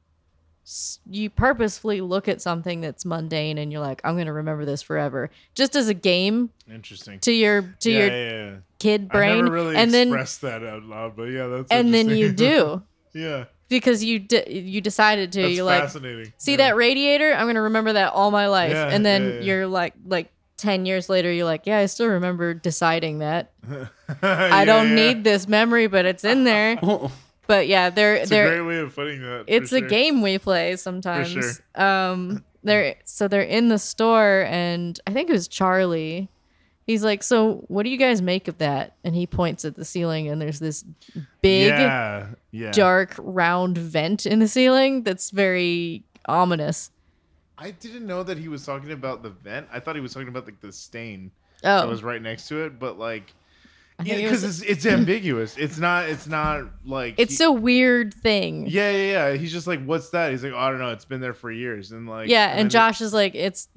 you 1.07 1.31
purposefully 1.31 2.01
look 2.01 2.29
at 2.29 2.41
something 2.41 2.81
that's 2.81 3.05
mundane 3.05 3.59
and 3.59 3.71
you're 3.71 3.81
like 3.81 4.01
i'm 4.05 4.15
going 4.15 4.27
to 4.27 4.33
remember 4.33 4.65
this 4.65 4.83
forever 4.83 5.31
just 5.55 5.77
as 5.77 5.89
a 5.89 5.95
game 5.95 6.51
Interesting. 6.71 7.21
to 7.21 7.33
your 7.33 7.75
to 7.81 7.91
yeah, 7.91 7.99
your 7.99 8.09
yeah, 8.09 8.31
yeah. 8.31 8.57
kid 8.79 9.09
I 9.11 9.13
brain 9.13 9.45
never 9.45 9.51
really 9.51 9.77
and 9.77 9.93
then 9.93 10.09
expressed 10.09 10.41
that 10.43 10.63
out 10.63 10.83
loud, 10.85 11.17
but 11.17 11.25
yeah, 11.25 11.47
that's 11.47 11.71
and 11.71 11.93
then 11.93 12.09
you 12.09 12.33
do. 12.33 12.83
Yeah, 13.15 13.47
because 13.69 14.03
you 14.05 14.19
di- 14.19 14.49
you 14.51 14.81
decided 14.81 15.33
to 15.33 15.43
that's 15.43 15.55
you're 15.55 15.65
like 15.65 15.91
see 16.39 16.53
yeah. 16.53 16.57
that 16.59 16.77
radiator 16.77 17.33
i'm 17.35 17.45
going 17.45 17.55
to 17.55 17.61
remember 17.63 17.93
that 17.93 18.13
all 18.13 18.31
my 18.31 18.47
life 18.49 18.73
Yeah, 18.73 18.89
and 18.89 19.05
then 19.05 19.35
yeah, 19.35 19.41
you're 19.41 19.67
like 19.67 19.95
like 20.07 20.33
10 20.57 20.87
years 20.87 21.09
later 21.09 21.31
you're 21.33 21.45
like 21.45 21.67
yeah 21.67 21.79
i 21.79 21.87
still 21.87 22.09
remember 22.09 22.53
deciding 22.55 23.19
that 23.21 23.53
I 24.23 24.65
don't 24.65 24.95
need 24.95 25.23
this 25.23 25.47
memory 25.47 25.87
but 25.87 26.05
it's 26.05 26.25
in 26.25 26.45
there 26.45 26.77
but 27.47 27.69
yeah 27.69 27.91
they're 27.91 28.17
It's 28.17 28.31
they're 28.31 28.53
a 28.53 28.57
great 28.57 28.67
way 28.77 28.81
of 28.81 28.95
putting 28.95 29.21
that. 29.23 29.45
it's 29.47 29.73
a 29.73 29.81
game 29.81 30.21
we 30.23 30.39
play 30.39 30.77
sometimes. 30.77 31.61
Um, 31.75 32.45
they're 32.65 32.97
so 33.05 33.29
they're 33.29 33.43
in 33.43 33.69
the 33.69 33.79
store, 33.79 34.45
and 34.49 34.99
I 35.07 35.13
think 35.13 35.31
it 35.31 35.33
was 35.33 35.47
Charlie. 35.47 36.29
He's 36.89 37.05
like, 37.05 37.23
"So, 37.23 37.65
what 37.69 37.83
do 37.85 37.91
you 37.91 37.99
guys 37.99 38.21
make 38.23 38.49
of 38.49 38.59
that?" 38.59 38.97
And 39.05 39.15
he 39.15 39.27
points 39.27 39.65
at 39.67 39.77
the 39.77 39.85
ceiling, 39.85 40.27
and 40.29 40.41
there's 40.43 40.59
this 40.59 40.85
big, 41.43 41.69
Yeah, 41.69 42.29
yeah. 42.51 42.71
dark, 42.73 43.15
round 43.19 43.77
vent 43.79 44.25
in 44.27 44.39
the 44.39 44.49
ceiling 44.49 45.03
that's 45.03 45.31
very 45.31 46.03
ominous. 46.27 46.91
I 47.59 47.73
didn't 47.73 48.07
know 48.07 48.23
that 48.23 48.39
he 48.39 48.49
was 48.49 48.65
talking 48.65 48.91
about 48.93 49.23
the 49.23 49.29
vent. 49.31 49.69
I 49.71 49.81
thought 49.81 49.97
he 49.97 50.01
was 50.01 50.15
talking 50.15 50.29
about 50.29 50.47
like 50.47 50.61
the 50.61 50.73
stain 50.73 51.31
Oh, 51.63 51.81
that 51.81 51.89
was 51.89 52.03
right 52.03 52.23
next 52.23 52.49
to 52.49 52.65
it, 52.65 52.79
but 52.79 52.99
like, 52.99 53.35
I 53.99 54.05
yeah, 54.05 54.15
it 54.15 54.23
because 54.23 54.45
it's 54.45 54.63
it's 54.63 54.87
ambiguous. 54.97 55.59
It's 55.59 55.77
not. 55.79 56.09
It's 56.09 56.27
not 56.27 56.71
like 56.87 57.17
it's 57.19 57.37
he- 57.37 57.45
a 57.45 57.53
weird 57.53 58.15
thing. 58.15 58.67
Yeah, 58.67 58.91
yeah, 58.93 59.11
yeah. 59.31 59.37
He's 59.37 59.53
just 59.53 59.67
like, 59.67 59.85
"What's 59.85 60.09
that?" 60.11 60.31
He's 60.31 60.43
like, 60.43 60.53
oh, 60.55 60.59
"I 60.59 60.71
don't 60.71 60.79
know. 60.79 60.91
It's 60.93 61.05
been 61.05 61.21
there 61.21 61.35
for 61.35 61.51
years." 61.51 61.93
And 61.93 62.09
like, 62.09 62.29
yeah, 62.31 62.49
and 62.51 62.61
then 62.61 62.69
Josh 62.71 63.01
is 63.03 63.13
like, 63.13 63.35
"It's 63.35 63.69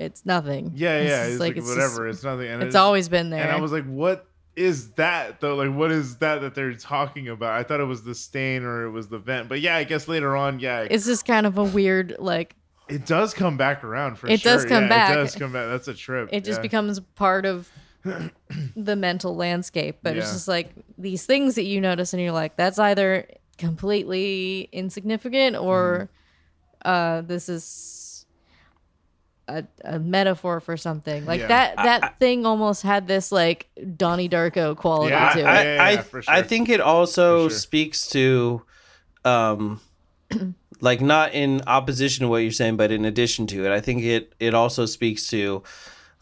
it's 0.00 0.24
nothing." 0.26 0.72
yeah, 0.74 0.96
It's 0.98 1.10
yeah. 1.10 1.16
just 1.18 1.30
He's 1.30 1.40
like, 1.40 1.56
it's 1.56 1.68
whatever. 1.68 2.08
just- 2.08 2.18
it's 2.18 2.24
nothing. 2.24 2.48
And 2.48 2.62
it's 2.62 2.74
always 2.74 3.08
been 3.08 3.30
there. 3.30 3.42
And 3.42 3.52
I 3.52 3.60
was 3.60 3.72
like, 3.72 3.84
"What 3.84 4.26
is 4.56 4.90
that 4.92 5.40
though? 5.40 5.54
Like, 5.54 5.72
what 5.74 5.90
is 5.92 6.16
that 6.16 6.40
that 6.40 6.54
they're 6.54 6.74
talking 6.74 7.28
about?" 7.28 7.52
I 7.52 7.62
thought 7.62 7.80
it 7.80 7.84
was 7.84 8.02
the 8.02 8.14
stain 8.14 8.64
or 8.64 8.84
it 8.84 8.90
was 8.90 9.08
the 9.08 9.18
vent, 9.18 9.48
but 9.48 9.60
yeah, 9.60 9.76
I 9.76 9.84
guess 9.84 10.08
later 10.08 10.36
on, 10.36 10.58
yeah, 10.60 10.86
it's 10.90 11.06
just 11.06 11.24
kind 11.26 11.46
of 11.46 11.56
a 11.58 11.64
weird 11.64 12.16
like 12.18 12.56
it 12.88 13.06
does 13.06 13.32
come 13.34 13.56
back 13.56 13.84
around 13.84 14.16
for 14.16 14.26
sure. 14.26 14.34
It 14.34 14.40
sure. 14.40 14.52
does 14.54 14.64
come 14.64 14.84
Yeah, 14.84 14.88
back. 14.88 15.10
It 15.12 15.14
does 15.14 15.36
come 15.36 15.52
back. 15.52 15.68
That's 15.68 15.86
a 15.88 15.94
trip. 15.94 16.28
it 16.32 16.44
just 16.44 16.58
yeah. 16.58 16.62
becomes 16.62 16.98
part 17.14 17.46
of 17.46 17.70
the 18.76 18.96
mental 18.96 19.36
landscape 19.36 19.98
but 20.02 20.16
it's 20.16 20.32
just 20.32 20.48
like 20.48 20.70
these 20.96 21.26
things 21.26 21.54
that 21.56 21.64
you 21.64 21.80
notice 21.82 22.14
and 22.14 22.22
you're 22.22 22.32
like 22.32 22.56
that's 22.56 22.78
either 22.78 23.26
completely 23.58 24.68
insignificant 24.72 25.54
or 25.56 26.08
Mm-hmm. 26.84 26.88
uh 26.88 27.20
this 27.20 27.50
is 27.50 27.62
a, 29.84 29.94
a 29.96 29.98
metaphor 29.98 30.60
for 30.60 30.76
something 30.76 31.26
like 31.26 31.40
Yeah. 31.40 31.48
that 31.48 31.76
that 31.76 32.18
thing 32.18 32.46
almost 32.46 32.82
had 32.82 33.06
this 33.06 33.30
like 33.32 33.68
donnie 33.96 34.28
darko 34.28 34.76
quality 34.76 35.10
Yeah, 35.10 35.32
to 35.34 35.38
it 35.40 35.44
I, 35.46 35.64
yeah, 35.64 35.82
I, 35.84 35.90
yeah, 35.92 36.02
for 36.02 36.22
I 36.28 36.42
think 36.42 36.68
it 36.68 36.80
also 36.80 37.48
sure. 37.48 37.58
speaks 37.58 38.06
to, 38.08 38.62
um, 39.24 39.80
like 40.80 41.00
not 41.00 41.34
in 41.34 41.62
opposition 41.66 42.24
to 42.24 42.28
what 42.28 42.38
you're 42.38 42.52
saying, 42.52 42.76
but 42.76 42.90
in 42.90 43.04
addition 43.04 43.46
to 43.48 43.64
it, 43.66 43.72
I 43.72 43.80
think 43.80 44.02
it 44.02 44.34
it 44.38 44.54
also 44.54 44.86
speaks 44.86 45.26
to, 45.28 45.62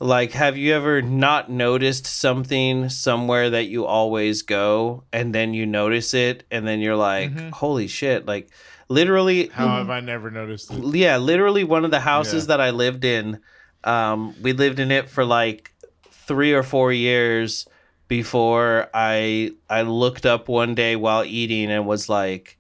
like, 0.01 0.33
have 0.33 0.57
you 0.57 0.75
ever 0.75 1.03
not 1.03 1.51
noticed 1.51 2.07
something 2.07 2.89
somewhere 2.89 3.51
that 3.51 3.67
you 3.67 3.85
always 3.85 4.43
go, 4.43 5.05
and 5.13 5.35
then 5.35 5.55
you 5.55 5.67
notice 5.67 6.15
it, 6.15 6.45
and 6.51 6.67
then 6.67 6.81
you're 6.81 6.97
like, 6.97 7.31
Mm-hmm. 7.31 7.51
holy 7.51 7.87
shit, 7.89 8.27
like, 8.27 8.49
literally, 8.89 9.49
How 9.49 9.79
have 9.79 9.91
I 9.91 10.01
never 10.01 10.31
noticed 10.31 10.71
it? 10.73 10.83
yeah, 10.97 11.17
literally 11.19 11.65
one 11.65 11.85
of 11.85 11.91
the 11.91 12.01
houses 12.01 12.45
Yeah. 12.45 12.49
that 12.49 12.61
I 12.61 12.71
lived 12.71 13.05
in, 13.05 13.41
um, 13.85 14.35
we 14.43 14.53
lived 14.53 14.79
in 14.81 14.91
it 14.91 15.09
for 15.09 15.25
like 15.25 15.73
three 16.11 16.53
or 16.53 16.63
four 16.63 16.93
years. 16.93 17.67
before 18.09 18.89
I 18.95 19.53
I 19.69 19.83
looked 19.83 20.25
up 20.25 20.49
one 20.49 20.75
day 20.75 20.97
while 20.97 21.25
eating 21.25 21.71
and 21.71 21.87
was 21.87 22.09
like, 22.09 22.57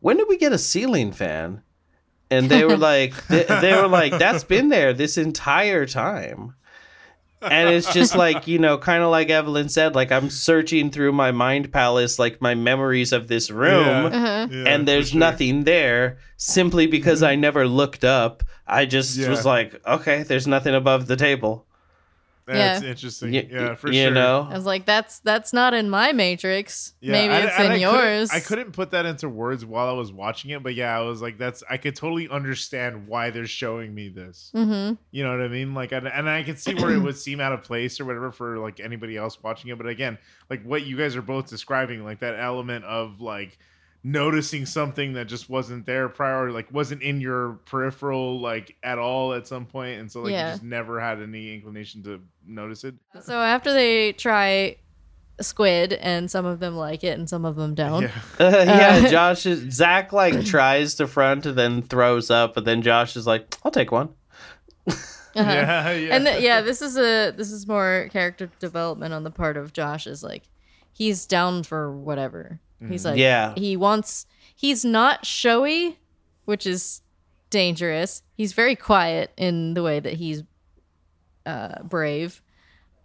"When 0.00 0.18
did 0.18 0.28
we 0.28 0.36
get 0.36 0.52
a 0.52 0.58
ceiling 0.58 1.10
fan?" 1.10 1.62
And 2.30 2.50
they 2.50 2.64
were 2.66 2.76
like, 2.92 3.14
they, 3.28 3.44
they 3.44 3.72
were 3.74 3.88
like, 3.88 4.18
"That's 4.18 4.44
been 4.44 4.68
there 4.68 4.92
this 4.92 5.16
entire 5.16 5.86
time." 5.86 6.54
And 7.50 7.68
it's 7.68 7.92
just 7.92 8.14
like 8.16 8.46
you 8.46 8.58
know 8.58 8.78
kind 8.78 9.02
of 9.02 9.10
like 9.10 9.30
evelyn 9.30 9.68
said 9.68 9.94
like 9.94 10.10
i'm 10.12 10.30
searching 10.30 10.90
through 10.90 11.12
my 11.12 11.30
mind 11.30 11.72
palace 11.72 12.18
like 12.18 12.40
my 12.40 12.54
memories 12.54 13.12
of 13.12 13.28
this 13.28 13.50
room 13.50 13.84
Yeah. 13.84 14.04
Uh-huh. 14.18 14.48
Yeah, 14.50 14.64
and 14.68 14.88
there's 14.88 15.10
sure. 15.10 15.20
nothing 15.20 15.64
there 15.64 16.18
simply 16.36 16.86
because 16.86 17.22
i 17.22 17.34
never 17.34 17.66
looked 17.66 18.04
up 18.04 18.42
i 18.66 18.86
just 18.86 19.16
Yeah. 19.16 19.28
was 19.30 19.44
like 19.44 19.80
okay 19.86 20.22
there's 20.22 20.46
nothing 20.46 20.74
above 20.74 21.06
the 21.06 21.16
table 21.16 21.66
That's 22.46 22.82
Yeah. 22.82 22.90
interesting. 22.90 23.32
Y- 23.32 23.48
yeah, 23.50 23.74
for 23.74 23.88
you 23.90 24.02
sure. 24.02 24.10
know 24.10 24.46
I 24.50 24.54
was 24.54 24.66
like, 24.66 24.84
that's 24.84 25.20
that's 25.20 25.52
not 25.54 25.72
in 25.72 25.88
my 25.88 26.12
matrix. 26.12 26.92
Yeah, 27.00 27.12
Maybe 27.12 27.32
I- 27.32 27.38
it's 27.40 27.54
and 27.56 27.64
in 27.66 27.70
I 27.72 27.74
couldn't- 27.78 27.80
yours. 27.80 28.30
I 28.30 28.40
couldn't 28.40 28.72
put 28.72 28.90
that 28.90 29.06
into 29.06 29.28
words 29.30 29.64
while 29.64 29.88
I 29.88 29.92
was 29.92 30.12
watching 30.12 30.50
it, 30.50 30.62
but 30.62 30.74
yeah, 30.74 30.94
I 30.94 31.00
was 31.00 31.22
like, 31.22 31.38
that's 31.38 31.62
I 31.70 31.78
could 31.78 31.96
totally 31.96 32.28
understand 32.28 33.06
why 33.08 33.30
they're 33.30 33.46
showing 33.46 33.94
me 33.94 34.10
this. 34.10 34.50
Mm-hmm. 34.54 34.94
You 35.10 35.24
know 35.24 35.30
what 35.30 35.40
I 35.40 35.48
mean? 35.48 35.72
Like, 35.72 35.92
and, 35.92 36.06
and 36.06 36.28
I 36.28 36.42
could 36.42 36.58
see 36.58 36.74
where 36.74 36.90
it 36.92 36.98
would 37.00 37.16
seem 37.16 37.40
out 37.40 37.52
of 37.52 37.62
place 37.62 37.98
or 37.98 38.04
whatever 38.04 38.30
for 38.30 38.58
like 38.58 38.78
anybody 38.78 39.16
else 39.16 39.42
watching 39.42 39.70
it. 39.70 39.78
But 39.78 39.86
again, 39.86 40.18
like 40.50 40.62
what 40.64 40.84
you 40.84 40.96
guys 40.98 41.16
are 41.16 41.22
both 41.22 41.48
describing, 41.48 42.04
like 42.04 42.20
that 42.20 42.38
element 42.38 42.84
of 42.84 43.20
like 43.22 43.58
noticing 44.06 44.66
something 44.66 45.14
that 45.14 45.26
just 45.26 45.48
wasn't 45.48 45.86
there 45.86 46.08
prior, 46.10 46.50
like 46.50 46.70
wasn't 46.72 47.02
in 47.02 47.20
your 47.20 47.54
peripheral 47.64 48.38
like 48.40 48.76
at 48.82 48.98
all 48.98 49.32
at 49.32 49.46
some 49.48 49.64
point, 49.66 49.98
and 50.00 50.12
so 50.12 50.20
like 50.22 50.32
Yeah. 50.32 50.48
you 50.48 50.52
just 50.52 50.62
never 50.62 51.00
had 51.00 51.20
any 51.22 51.54
inclination 51.54 52.02
to 52.04 52.20
notice 52.46 52.84
it. 52.84 52.94
So 53.22 53.38
after 53.38 53.72
they 53.72 54.12
try 54.12 54.76
squid, 55.40 55.94
and 55.94 56.30
some 56.30 56.44
of 56.44 56.60
them 56.60 56.76
like 56.76 57.02
it, 57.02 57.18
and 57.18 57.28
some 57.28 57.44
of 57.44 57.56
them 57.56 57.74
don't. 57.74 58.02
Yeah. 58.02 58.10
yeah 58.40 59.00
Uh, 59.06 59.08
josh 59.10 59.46
is 59.46 59.72
zach 59.74 60.12
like 60.12 60.44
tries 60.44 60.94
to 60.96 61.08
front 61.08 61.46
and 61.46 61.58
then 61.58 61.82
throws 61.82 62.30
up 62.30 62.54
but 62.54 62.64
then 62.64 62.82
josh 62.82 63.16
is 63.16 63.26
like 63.26 63.56
i'll 63.64 63.72
take 63.72 63.90
one 63.90 64.10
Uh-huh. 65.36 65.50
Yeah, 65.50 65.90
yeah. 65.94 66.14
And 66.14 66.24
th- 66.26 66.42
yeah, 66.44 66.60
this 66.60 66.80
is 66.80 66.96
a 66.96 67.32
this 67.32 67.50
is 67.50 67.66
more 67.66 68.08
character 68.12 68.48
development 68.60 69.12
on 69.12 69.24
the 69.24 69.32
part 69.32 69.56
of 69.56 69.72
Josh. 69.72 70.06
Is 70.06 70.22
like 70.22 70.44
he's 70.92 71.26
down 71.26 71.64
for 71.64 71.90
whatever. 71.90 72.60
He's 72.88 73.04
like 73.04 73.18
Yeah. 73.18 73.54
he 73.56 73.76
wants. 73.76 74.26
He's 74.54 74.84
not 74.84 75.26
showy, 75.26 75.98
which 76.44 76.66
is 76.66 77.02
dangerous. 77.50 78.22
He's 78.34 78.52
very 78.52 78.76
quiet 78.76 79.32
in 79.36 79.74
the 79.74 79.82
way 79.82 80.00
that 80.00 80.14
he's 80.14 80.42
uh, 81.46 81.82
brave, 81.82 82.42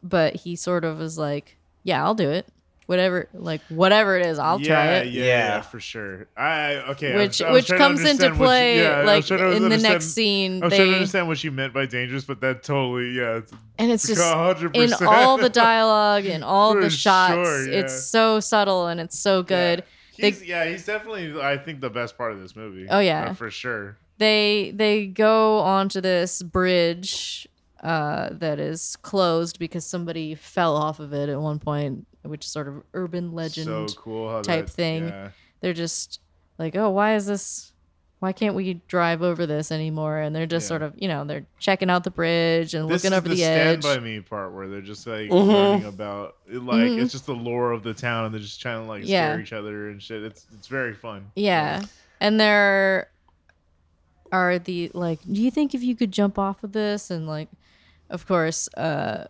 but 0.01 0.35
he 0.37 0.55
sort 0.55 0.85
of 0.85 1.01
is 1.01 1.17
like, 1.17 1.57
yeah, 1.83 2.03
I'll 2.03 2.15
do 2.15 2.29
it. 2.29 2.47
Whatever, 2.89 3.29
like 3.33 3.61
whatever 3.69 4.17
it 4.17 4.25
is, 4.25 4.39
I'll 4.39 4.59
yeah, 4.59 4.67
try 4.67 4.85
it. 4.95 5.07
Yeah, 5.13 5.21
Yeah. 5.23 5.27
yeah, 5.27 5.61
for 5.61 5.79
sure. 5.79 6.25
I 6.35 6.73
okay. 6.89 7.13
I 7.13 7.17
Which 7.17 7.27
was- 7.27 7.41
I 7.41 7.51
was 7.51 7.53
which 7.61 7.67
trying 7.67 7.79
comes 7.79 7.99
into 7.99 8.09
understand 8.09 8.39
what 8.39 8.45
you- 8.45 8.47
play 8.47 8.81
yeah, 8.81 9.01
like 9.03 9.29
in 9.29 9.69
the 9.69 9.77
next 9.77 10.05
scene. 10.15 10.63
I 10.63 10.65
was 10.65 10.73
trying 10.73 10.85
to 10.87 10.89
They 10.89 10.93
understand 10.95 11.27
what 11.27 11.43
you 11.43 11.51
meant 11.51 11.71
by 11.71 11.85
dangerous, 11.85 12.23
but 12.25 12.41
that 12.41 12.63
totally, 12.63 13.11
yeah. 13.11 13.37
It's, 13.37 13.51
and 13.77 13.91
it's 13.91 14.07
just 14.07 14.19
100%. 14.19 14.75
in 15.01 15.07
all 15.07 15.37
the 15.37 15.49
dialogue 15.49 16.25
and 16.25 16.43
all 16.43 16.73
the 16.73 16.89
shots 16.89 17.33
sure, 17.47 17.69
yeah. 17.69 17.79
it's 17.81 18.05
so 18.07 18.39
subtle 18.39 18.87
and 18.87 18.99
it's 18.99 19.19
so 19.19 19.43
good 19.43 19.83
Yeah. 20.15 20.25
He's, 20.25 20.43
yeah, 20.43 20.65
he's 20.65 20.83
definitely, 20.85 21.39
I 21.39 21.57
think, 21.57 21.81
the 21.81 21.91
best 21.91 22.17
part 22.17 22.31
of 22.31 22.41
this 22.41 22.55
movie. 22.55 22.87
Oh, 22.89 22.99
yeah. 22.99 23.29
Uh, 23.29 23.33
for 23.35 23.51
sure. 23.51 23.97
they 24.17 24.73
they 24.75 25.05
go 25.05 25.59
onto 25.59 26.01
this 26.01 26.41
bridge 26.41 27.47
uh, 27.83 28.29
that 28.31 28.59
is 28.59 28.95
closed 28.97 29.57
because 29.59 29.85
somebody 29.85 30.35
fell 30.35 30.75
off 30.75 30.99
of 30.99 31.13
it 31.13 31.29
at 31.29 31.39
one 31.39 31.59
point 31.59 32.05
which 32.23 32.45
is 32.45 32.51
sort 32.51 32.67
of 32.67 32.83
urban 32.93 33.31
legend 33.31 33.67
So 33.67 33.87
cool. 33.97 34.41
Type 34.41 34.65
that- 34.67 34.71
thing. 34.71 35.07
Yeah. 35.07 35.29
they're 35.61 35.73
just 35.73 36.19
like 36.57 36.75
oh 36.75 36.89
why 36.89 37.15
is 37.15 37.25
this 37.25 37.71
why 38.19 38.33
can't 38.33 38.53
we 38.53 38.81
drive 38.89 39.21
over 39.21 39.45
this 39.45 39.71
anymore 39.71 40.17
and 40.17 40.35
they're 40.35 40.45
just 40.45 40.65
Yeah. 40.65 40.67
sort 40.67 40.81
of 40.81 40.93
you 40.97 41.07
know 41.07 41.23
they're 41.23 41.45
checking 41.57 41.89
out 41.89 42.03
the 42.03 42.11
bridge 42.11 42.73
and 42.73 42.89
This 42.89 43.03
looking 43.05 43.15
over 43.17 43.29
the, 43.29 43.35
the, 43.35 43.41
stand 43.41 43.69
edge 43.77 43.81
by 43.83 43.97
me 43.99 44.19
part 44.19 44.51
where 44.53 44.67
they're 44.67 44.81
just 44.81 45.07
like 45.07 45.29
Mhm. 45.29 45.47
learning 45.47 45.85
about 45.85 46.35
it, 46.47 46.61
like 46.61 46.75
Mhm. 46.89 47.01
it's 47.01 47.13
just 47.13 47.27
the 47.27 47.33
lore 47.33 47.71
of 47.71 47.81
the 47.83 47.93
town 47.93 48.25
and 48.25 48.33
they're 48.33 48.41
just 48.41 48.59
trying 48.61 48.81
to 48.83 48.87
like 48.89 49.03
Yeah. 49.07 49.29
scare 49.31 49.39
each 49.41 49.53
other 49.53 49.89
and 49.89 50.03
shit. 50.03 50.21
It's 50.23 50.45
it's 50.53 50.67
very 50.67 50.93
fun. 50.93 51.31
Yeah. 51.37 51.83
And 52.19 52.37
there 52.37 53.09
are 54.31 54.59
the 54.59 54.91
like, 54.93 55.19
do 55.23 55.41
you 55.41 55.49
think 55.49 55.73
if 55.73 55.81
you 55.81 55.95
could 55.95 56.11
jump 56.11 56.37
off 56.37 56.63
of 56.63 56.73
this 56.73 57.09
and 57.09 57.27
like 57.27 57.47
of 58.09 58.25
course, 58.27 58.67
uh 58.75 59.25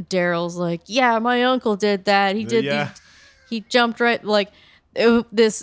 Daryl's 0.00 0.56
like, 0.56 0.82
Yeah, 0.86 1.18
my 1.18 1.44
uncle 1.44 1.76
did 1.76 2.04
that. 2.06 2.36
He 2.36 2.44
did 2.44 2.64
Yeah. 2.64 2.84
these 2.84 3.02
he 3.50 3.60
jumped 3.68 4.00
right 4.00 4.22
like 4.24 4.50
it- 4.94 5.26
this 5.34 5.62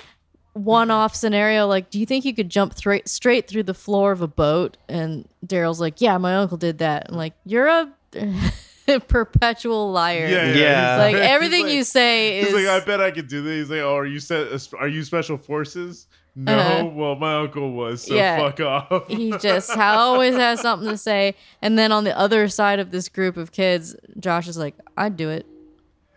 one 0.53 0.89
off 0.91 1.15
scenario, 1.15 1.67
like, 1.67 1.89
do 1.91 1.99
you 1.99 2.05
think 2.05 2.25
you 2.25 2.33
could 2.33 2.49
jump 2.49 2.73
straight 2.75 3.07
straight 3.07 3.47
through 3.47 3.63
the 3.63 3.73
floor 3.73 4.11
of 4.11 4.21
a 4.21 4.27
boat? 4.27 4.77
And 4.89 5.27
Daryl's 5.45 5.79
like, 5.79 6.01
Yeah, 6.01 6.17
my 6.17 6.35
uncle 6.35 6.57
did 6.57 6.79
that. 6.79 7.07
And 7.07 7.17
like, 7.17 7.33
you're 7.45 7.67
a 7.67 7.89
perpetual 9.07 9.91
liar. 9.91 10.27
Yeah, 10.27 10.45
yeah. 10.47 10.53
Yeah. 10.55 10.91
he's 10.95 10.99
Like 11.13 11.15
he's 11.23 11.31
everything 11.31 11.63
like- 11.65 11.73
you 11.73 11.83
say 11.83 12.39
is 12.39 12.47
He's 12.47 12.55
like, 12.65 12.81
I 12.81 12.85
bet 12.85 13.01
I 13.01 13.11
could 13.11 13.27
do 13.27 13.41
this. 13.41 13.61
He's 13.63 13.69
like, 13.71 13.81
Oh, 13.81 13.95
are 13.97 14.05
you 14.05 14.19
set? 14.19 14.47
Are 14.79 14.87
you 14.87 15.03
special 15.03 15.37
forces? 15.37 16.07
No. 16.39 16.55
Uh-huh. 16.55 16.85
Well, 16.93 17.15
my 17.15 17.35
uncle 17.41 17.71
was. 17.71 18.03
So 18.03 18.13
Yeah. 18.13 18.37
fuck 18.37 18.59
off. 18.59 19.07
he 19.07 19.31
just 19.41 19.75
always 19.75 20.35
has 20.35 20.61
something 20.61 20.87
to 20.89 20.97
say. 20.97 21.33
And 21.63 21.79
then 21.79 21.91
on 21.91 22.03
the 22.03 22.15
other 22.17 22.47
side 22.47 22.79
of 22.79 22.91
this 22.91 23.09
group 23.09 23.37
of 23.37 23.51
kids, 23.51 23.95
Josh 24.19 24.47
is 24.47 24.55
like, 24.57 24.75
"I'd 24.95 25.17
do 25.17 25.29
it. 25.31 25.47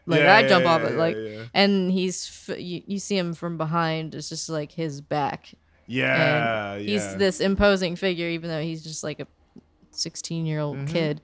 Like 0.06 0.20
Yeah, 0.20 0.36
I'd 0.36 0.42
yeah, 0.42 0.48
jump 0.48 0.66
off 0.66 0.82
it. 0.82 0.96
Like." 0.96 1.16
And 1.54 1.90
he's 1.90 2.28
f- 2.50 2.60
you, 2.60 2.82
you 2.86 2.98
see 2.98 3.16
him 3.16 3.32
from 3.32 3.56
behind. 3.56 4.14
It's 4.14 4.28
just 4.28 4.48
like 4.50 4.72
his 4.72 5.00
back. 5.00 5.54
Yeah, 5.86 6.74
and 6.74 6.84
yeah. 6.84 6.92
he's 6.92 7.16
this 7.16 7.40
imposing 7.40 7.96
figure, 7.96 8.28
even 8.28 8.50
though 8.50 8.60
he's 8.62 8.82
just 8.84 9.02
like 9.02 9.20
a 9.20 9.26
16 9.92 10.46
year 10.46 10.60
old 10.60 10.76
Mm-hmm. 10.76 10.86
kid. 10.92 11.20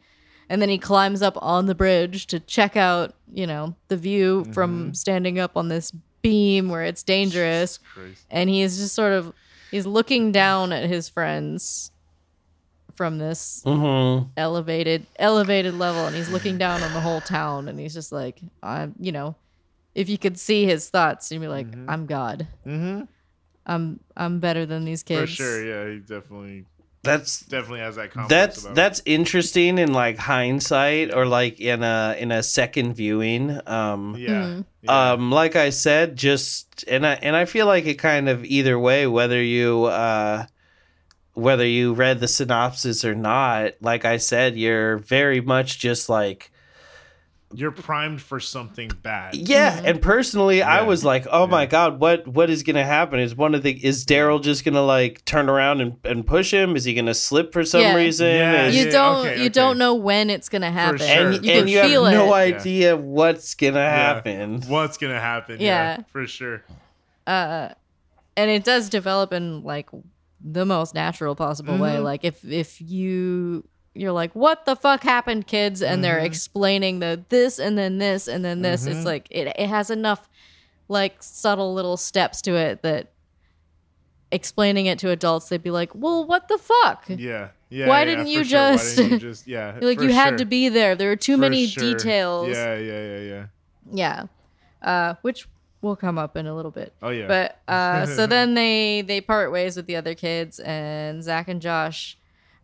And 0.49 0.63
then 0.63 0.69
he 0.69 0.79
climbs 0.79 1.23
up 1.23 1.37
on 1.43 1.67
the 1.67 1.75
bridge 1.75 2.29
to 2.29 2.39
check 2.41 2.77
out, 2.77 3.15
you 3.33 3.47
know, 3.47 3.75
the 3.89 3.97
view 3.97 4.43
Mm-hmm. 4.43 4.53
from 4.53 4.95
standing 4.95 5.39
up 5.39 5.57
on 5.57 5.69
this 5.69 5.93
beam 6.27 6.69
where 6.69 6.85
it's 6.85 7.03
dangerous. 7.03 7.79
And 8.31 8.51
he's 8.51 8.79
just 8.79 8.95
sort 8.95 9.13
of 9.13 9.33
he's 9.71 9.87
looking 9.87 10.33
down 10.33 10.73
at 10.73 10.89
his 10.89 11.09
friends 11.09 11.91
from 12.95 13.19
this 13.19 13.63
mm-hmm. 13.65 14.29
elevated 14.37 15.07
elevated 15.19 15.75
level. 15.75 16.07
And 16.07 16.17
he's 16.17 16.31
looking 16.31 16.59
down 16.59 16.83
on 16.83 16.93
the 16.93 17.01
whole 17.01 17.21
town. 17.21 17.69
And 17.69 17.79
he's 17.79 17.95
just 17.95 18.13
like 18.13 18.41
i'm 18.63 18.95
you 18.99 19.13
know 19.13 19.37
if 19.95 20.09
you 20.09 20.19
could 20.19 20.39
see 20.39 20.65
his 20.65 20.91
thoughts 20.91 21.31
you'd 21.31 21.41
be 21.41 21.49
like 21.49 21.69
i'm 21.89 22.07
god. 22.07 22.47
Mm-hmm. 22.67 23.03
i'm 23.67 24.01
i'm 24.17 24.41
better 24.41 24.67
than 24.67 24.85
these 24.85 25.03
kids. 25.03 25.31
For 25.31 25.37
sure, 25.37 25.65
yeah, 25.65 25.93
he 25.95 26.01
definitely 26.01 26.65
that's 27.07 27.41
definitely 27.41 27.81
has 27.81 27.97
that 27.97 28.11
complex 28.11 28.29
that's 28.29 28.61
about 28.61 28.69
him. 28.71 28.75
that's 28.75 29.03
interesting 29.07 29.79
in 29.79 29.93
like 29.93 30.19
hindsight 30.19 31.15
or 31.15 31.27
like 31.27 31.61
in 31.61 31.83
a 31.83 32.17
in 32.19 32.31
a 32.33 32.43
second 32.43 32.95
viewing 32.95 33.59
um 33.67 34.15
yeah. 34.19 34.29
Mhm. 34.29 34.65
yeah. 34.83 35.13
um 35.13 35.31
like 35.31 35.57
i 35.57 35.71
said 35.71 36.17
just 36.17 36.85
and 36.89 37.07
i 37.07 37.15
and 37.15 37.35
i 37.37 37.45
feel 37.45 37.67
like 37.67 37.87
it 37.87 37.95
kind 37.95 38.29
of 38.29 38.45
either 38.45 38.79
way 38.79 39.07
whether 39.07 39.43
you 39.43 39.85
uh 39.85 40.45
whether 41.35 41.67
you 41.67 41.93
read 41.95 42.21
the 42.21 42.29
synopsis 42.29 43.05
or 43.05 43.15
not 43.15 43.73
like 43.81 44.05
i 44.05 44.17
said 44.17 44.57
you're 44.57 44.99
very 44.99 45.41
much 45.41 45.79
just 45.79 46.09
like 46.09 46.51
You're 47.55 47.71
primed 47.71 48.21
for 48.21 48.41
something 48.41 48.91
bad. 49.03 49.35
yeah 49.37 49.81
and 49.85 50.03
personally 50.03 50.63
i 50.63 50.83
was 50.83 51.05
like 51.05 51.27
oh 51.31 51.47
my 51.47 51.65
god 51.65 52.01
what 52.01 52.27
what 52.27 52.51
is 52.51 52.65
gonna 52.65 52.85
happen 52.85 53.21
is 53.21 53.37
one 53.37 53.55
of 53.55 53.63
the 53.63 53.73
is 53.85 54.05
daryl 54.05 54.43
just 54.43 54.65
gonna 54.65 54.83
like 54.83 55.25
turn 55.25 55.49
around 55.49 55.81
and, 55.81 55.97
and 56.05 56.27
push 56.27 56.53
him 56.53 56.75
is 56.75 56.85
he 56.85 56.93
gonna 56.93 57.15
slip 57.15 57.53
for 57.53 57.65
some 57.65 57.83
Yeah. 57.83 57.95
reason 57.95 58.27
Yeah, 58.27 58.67
Is- 58.67 58.77
you 58.77 58.91
don't 58.91 59.27
okay, 59.27 59.37
you 59.37 59.41
okay. 59.43 59.49
don't 59.51 59.79
know 59.79 59.95
when 59.95 60.29
it's 60.29 60.49
gonna 60.49 60.73
happen 60.73 60.99
sure. 60.99 61.07
and, 61.09 61.45
you 61.45 61.53
and 61.53 61.61
can 61.61 61.69
you 61.69 61.79
have 61.79 61.87
feel 61.89 62.05
no 62.05 62.35
it 62.35 62.49
Yeah. 62.51 62.57
idea 62.59 62.97
what's 62.97 63.55
gonna 63.55 63.79
Yeah. 63.79 63.91
happen 63.91 64.61
What's 64.67 64.97
gonna 64.99 65.21
happen? 65.21 65.61
Yeah, 65.61 65.99
Yeah. 65.99 66.03
for 66.11 66.27
sure. 66.27 66.65
uh 67.29 67.69
and 68.37 68.51
it 68.51 68.65
does 68.65 68.89
develop 68.91 69.33
in 69.33 69.63
like 69.63 69.89
the 70.45 70.67
most 70.67 70.95
natural 70.95 71.35
possible 71.37 71.79
way 71.79 71.95
Mhm. 71.97 72.03
like 72.05 72.25
if 72.25 72.45
if 72.45 72.81
you 72.83 73.67
you're 73.97 74.13
like 74.13 74.33
what 74.35 74.65
the 74.67 74.77
fuck 74.77 75.03
happened 75.03 75.47
kids 75.47 75.81
and 75.83 76.05
they're 76.05 76.21
Mhm. 76.21 76.25
explaining 76.27 76.99
the 76.99 77.25
this 77.29 77.59
and 77.59 77.77
then 77.79 77.99
this 77.99 78.29
and 78.29 78.45
then 78.45 78.63
this 78.63 78.85
Mhm. 78.87 78.91
it's 78.93 79.05
like 79.07 79.27
it, 79.31 79.49
it 79.59 79.69
has 79.69 79.91
enough 79.91 80.29
like 80.89 81.23
subtle 81.23 81.73
little 81.75 81.97
steps 81.97 82.41
to 82.43 82.55
it 82.55 82.83
that 82.83 83.13
explaining 84.33 84.87
it 84.87 84.99
to 84.99 85.11
adults 85.11 85.49
they'd 85.49 85.63
be 85.63 85.71
like 85.71 85.91
well 85.95 86.25
what 86.27 86.49
the 86.49 86.59
fuck 86.59 87.05
Yeah, 87.09 87.49
yeah. 87.69 87.87
Why 87.89 88.01
yeah, 88.01 88.05
didn't 88.07 88.27
you 88.29 88.45
sure. 88.45 88.61
Why 88.61 88.73
just- 88.73 88.97
didn't 88.97 89.13
you 89.13 89.19
just 89.19 89.47
yeah? 89.47 89.79
Like 89.81 90.01
you 90.01 90.13
had 90.13 90.39
to 90.39 90.45
be 90.45 90.69
there 90.69 90.95
there 90.95 91.09
were 91.09 91.17
too 91.17 91.35
For 91.35 91.41
many 91.41 91.67
sure. 91.67 91.95
details 91.95 92.49
Yeah, 92.49 92.77
yeah, 92.77 93.03
yeah, 93.05 93.19
yeah. 93.21 93.47
yeah 93.93 94.23
uh 94.83 95.15
which 95.23 95.49
will 95.81 95.97
come 95.97 96.19
up 96.19 96.37
in 96.37 96.47
a 96.47 96.55
little 96.55 96.71
bit 96.73 96.93
Oh 97.03 97.11
yeah. 97.11 97.29
but 97.29 97.61
uh, 97.73 98.07
so 98.07 98.27
then 98.35 98.55
they 98.55 99.03
they 99.03 99.21
part 99.21 99.53
ways 99.53 99.77
with 99.77 99.87
the 99.87 99.95
other 99.97 100.15
kids, 100.15 100.59
and 100.61 101.23
Zach 101.23 101.47
and 101.49 101.61
Josh 101.63 102.19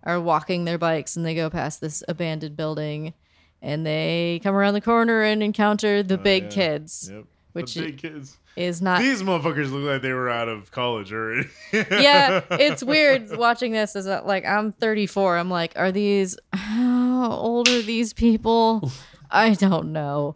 are 0.05 0.21
walking 0.21 0.65
their 0.65 0.79
bikes, 0.79 1.17
and 1.17 1.25
they 1.25 1.35
go 1.35 1.49
past 1.51 1.81
this 1.81 2.03
abandoned 2.09 2.57
building, 2.57 3.15
and 3.61 3.87
they 3.87 4.41
come 4.43 4.55
around 4.55 4.75
the 4.75 4.81
corner 4.81 5.23
and 5.23 5.43
encounter 5.43 6.03
the 6.03 6.19
big 6.19 6.45
yeah. 6.45 6.49
kids, 6.51 7.11
Yep. 7.13 7.25
which 7.53 7.75
the 7.75 7.83
big 7.87 7.99
kids. 7.99 8.39
is 8.57 8.83
not. 8.83 9.01
These 9.01 9.23
motherfuckers 9.23 9.71
look 9.71 9.85
like 9.85 10.03
they 10.03 10.13
were 10.13 10.29
out 10.31 10.49
of 10.49 10.71
college 10.71 11.13
already. 11.13 11.49
yeah, 11.73 12.43
it's 12.51 12.83
weird 12.83 13.37
watching 13.37 13.73
this. 13.73 13.95
As 13.97 14.07
a, 14.07 14.23
like 14.25 14.45
I'm 14.45 14.73
34. 14.73 15.39
I'm 15.39 15.51
like, 15.51 15.73
are 15.77 15.93
these 15.93 16.37
how 16.53 17.31
old 17.31 17.69
are 17.69 17.83
these 17.83 18.13
people? 18.13 18.91
I 19.31 19.55
don't 19.55 19.93
know. 19.93 20.35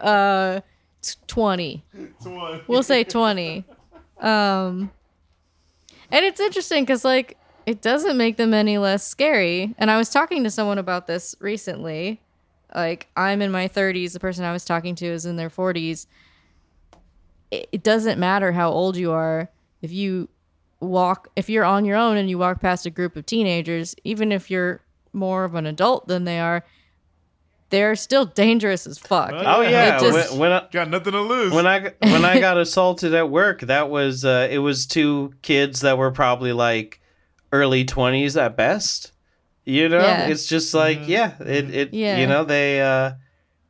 Uh, 0.00 0.60
t- 1.02 1.14
20. 1.26 1.84
One. 2.22 2.60
We'll 2.68 2.84
say 2.84 3.02
20. 3.02 3.64
Um, 4.20 4.92
and 6.12 6.24
it's 6.24 6.38
interesting 6.40 6.84
because 6.84 7.04
like 7.04 7.36
it 7.66 7.80
doesn't 7.82 8.16
make 8.16 8.36
them 8.36 8.52
any 8.54 8.78
less 8.78 9.06
scary. 9.06 9.74
And 9.78 9.90
I 9.90 9.96
was 9.96 10.10
talking 10.10 10.44
to 10.44 10.50
someone 10.50 10.78
about 10.78 11.06
this 11.06 11.34
recently. 11.40 12.20
Like 12.74 13.08
I'm 13.16 13.42
in 13.42 13.50
my 13.50 13.68
30s. 13.68 14.12
The 14.12 14.20
person 14.20 14.44
I 14.44 14.52
was 14.52 14.64
talking 14.64 14.94
to 14.96 15.06
is 15.06 15.26
in 15.26 15.36
their 15.36 15.50
40s. 15.50 16.06
It, 17.50 17.68
it 17.72 17.82
doesn't 17.82 18.18
matter 18.18 18.52
how 18.52 18.70
old 18.70 18.96
you 18.96 19.12
are 19.12 19.50
if 19.82 19.92
you 19.92 20.28
walk 20.80 21.28
if 21.36 21.50
you're 21.50 21.64
on 21.64 21.84
your 21.84 21.96
own 21.96 22.16
and 22.16 22.30
you 22.30 22.38
walk 22.38 22.60
past 22.60 22.86
a 22.86 22.90
group 22.90 23.16
of 23.16 23.26
teenagers, 23.26 23.94
even 24.04 24.32
if 24.32 24.50
you're 24.50 24.80
more 25.12 25.44
of 25.44 25.54
an 25.54 25.66
adult 25.66 26.06
than 26.06 26.24
they 26.24 26.38
are, 26.38 26.64
they're 27.70 27.94
still 27.96 28.24
dangerous 28.24 28.86
as 28.86 28.98
fuck. 28.98 29.30
Oh, 29.32 29.60
yeah, 29.62 29.96
It 29.96 30.00
just- 30.00 30.30
when, 30.32 30.38
when 30.40 30.52
I, 30.52 30.66
Got 30.70 30.90
nothing 30.90 31.12
to 31.12 31.20
lose. 31.20 31.52
when 31.52 31.66
I 31.66 31.92
when 32.00 32.24
I 32.24 32.38
got 32.48 32.56
assaulted 32.58 33.14
at 33.14 33.30
work, 33.30 33.60
that 33.62 33.90
was 33.90 34.24
uh, 34.24 34.48
it 34.50 34.58
was 34.58 34.86
two 34.86 35.34
kids 35.42 35.80
that 35.80 35.98
were 35.98 36.10
probably 36.10 36.52
like 36.52 37.00
early 37.52 37.84
twenties 37.84 38.36
at 38.36 38.56
best. 38.56 39.12
You 39.64 39.88
know, 39.88 39.98
Yeah. 40.00 40.26
it's 40.28 40.46
just 40.46 40.74
like 40.74 41.00
Mm-hmm. 41.00 41.10
yeah, 41.10 41.32
it 41.40 41.74
it 41.74 41.94
Yeah. 41.94 42.18
you 42.18 42.26
know 42.26 42.44
they 42.44 42.80
uh, 42.80 43.12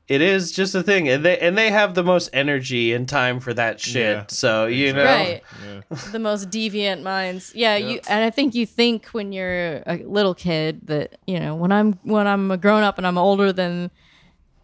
it 0.08 0.20
is 0.22 0.50
just 0.50 0.74
a 0.74 0.82
thing, 0.82 1.08
and 1.08 1.24
they 1.24 1.38
and 1.38 1.56
they 1.56 1.70
have 1.70 1.94
the 1.94 2.02
most 2.02 2.30
energy 2.32 2.92
and 2.92 3.08
time 3.08 3.38
for 3.38 3.54
that 3.54 3.78
shit. 3.80 4.16
Yeah. 4.16 4.24
So 4.28 4.66
you 4.66 4.92
know, 4.92 5.04
Right. 5.04 5.42
yeah. 5.64 5.80
the 6.10 6.18
most 6.18 6.50
deviant 6.50 7.02
minds. 7.02 7.52
Yeah, 7.54 7.76
you 7.76 8.00
and 8.08 8.24
I 8.24 8.30
think 8.30 8.54
you 8.54 8.66
think 8.66 9.06
when 9.12 9.32
you're 9.32 9.82
a 9.86 10.02
little 10.04 10.34
kid 10.34 10.80
that 10.88 11.18
you 11.26 11.38
know 11.38 11.54
when 11.54 11.70
I'm 11.70 11.92
when 12.02 12.26
I'm 12.26 12.50
a 12.50 12.56
grown 12.56 12.82
up 12.82 12.98
and 12.98 13.06
I'm 13.06 13.18
older 13.18 13.52
than 13.52 13.90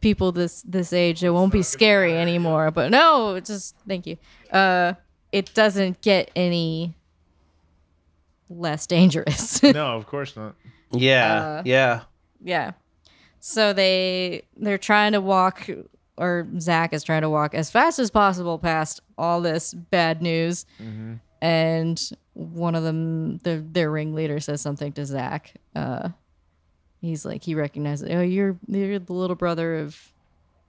people 0.01 0.33
this 0.33 0.63
this 0.63 0.93
age, 0.93 1.23
it 1.23 1.31
won't 1.31 1.53
be 1.53 1.63
scary 1.63 2.17
anymore. 2.17 2.71
But 2.73 2.91
no, 2.91 3.39
just 3.41 3.77
thank 3.87 4.07
you. 4.07 4.17
Uh, 4.51 4.95
it 5.33 5.53
doesn't 5.55 6.01
get 6.03 6.31
any 6.35 6.96
less 8.49 8.87
dangerous. 8.87 9.63
No, 9.63 9.97
of 9.97 10.07
course 10.07 10.37
not. 10.37 10.55
yeah, 10.93 11.35
Uh, 11.59 11.63
yeah, 11.65 12.01
yeah. 12.43 12.73
So 13.41 13.73
they 13.73 14.43
they're 14.57 14.79
trying 14.79 15.13
to 15.13 15.21
walk, 15.21 15.69
or 16.17 16.47
Zach 16.59 16.93
is 16.93 17.03
trying 17.05 17.23
to 17.23 17.31
walk 17.31 17.55
as 17.55 17.71
fast 17.71 17.99
as 17.99 18.11
possible 18.11 18.59
past 18.59 19.01
all 19.19 19.41
this 19.41 19.73
bad 19.75 20.21
news. 20.23 20.65
And 21.43 22.01
one 22.33 22.75
of 22.75 22.83
them, 22.83 23.39
the, 23.39 23.63
their 23.71 23.91
ringleader, 23.91 24.41
says 24.41 24.61
something 24.61 24.93
to 24.95 25.05
Zach. 25.05 25.53
Uh, 25.75 26.09
he's 27.01 27.25
like, 27.25 27.43
he 27.45 27.55
recognizes, 27.55 28.09
oh, 28.11 28.23
you're 28.23 28.57
you're 28.67 28.99
the 28.99 29.13
little 29.13 29.37
brother 29.37 29.77
of 29.77 30.13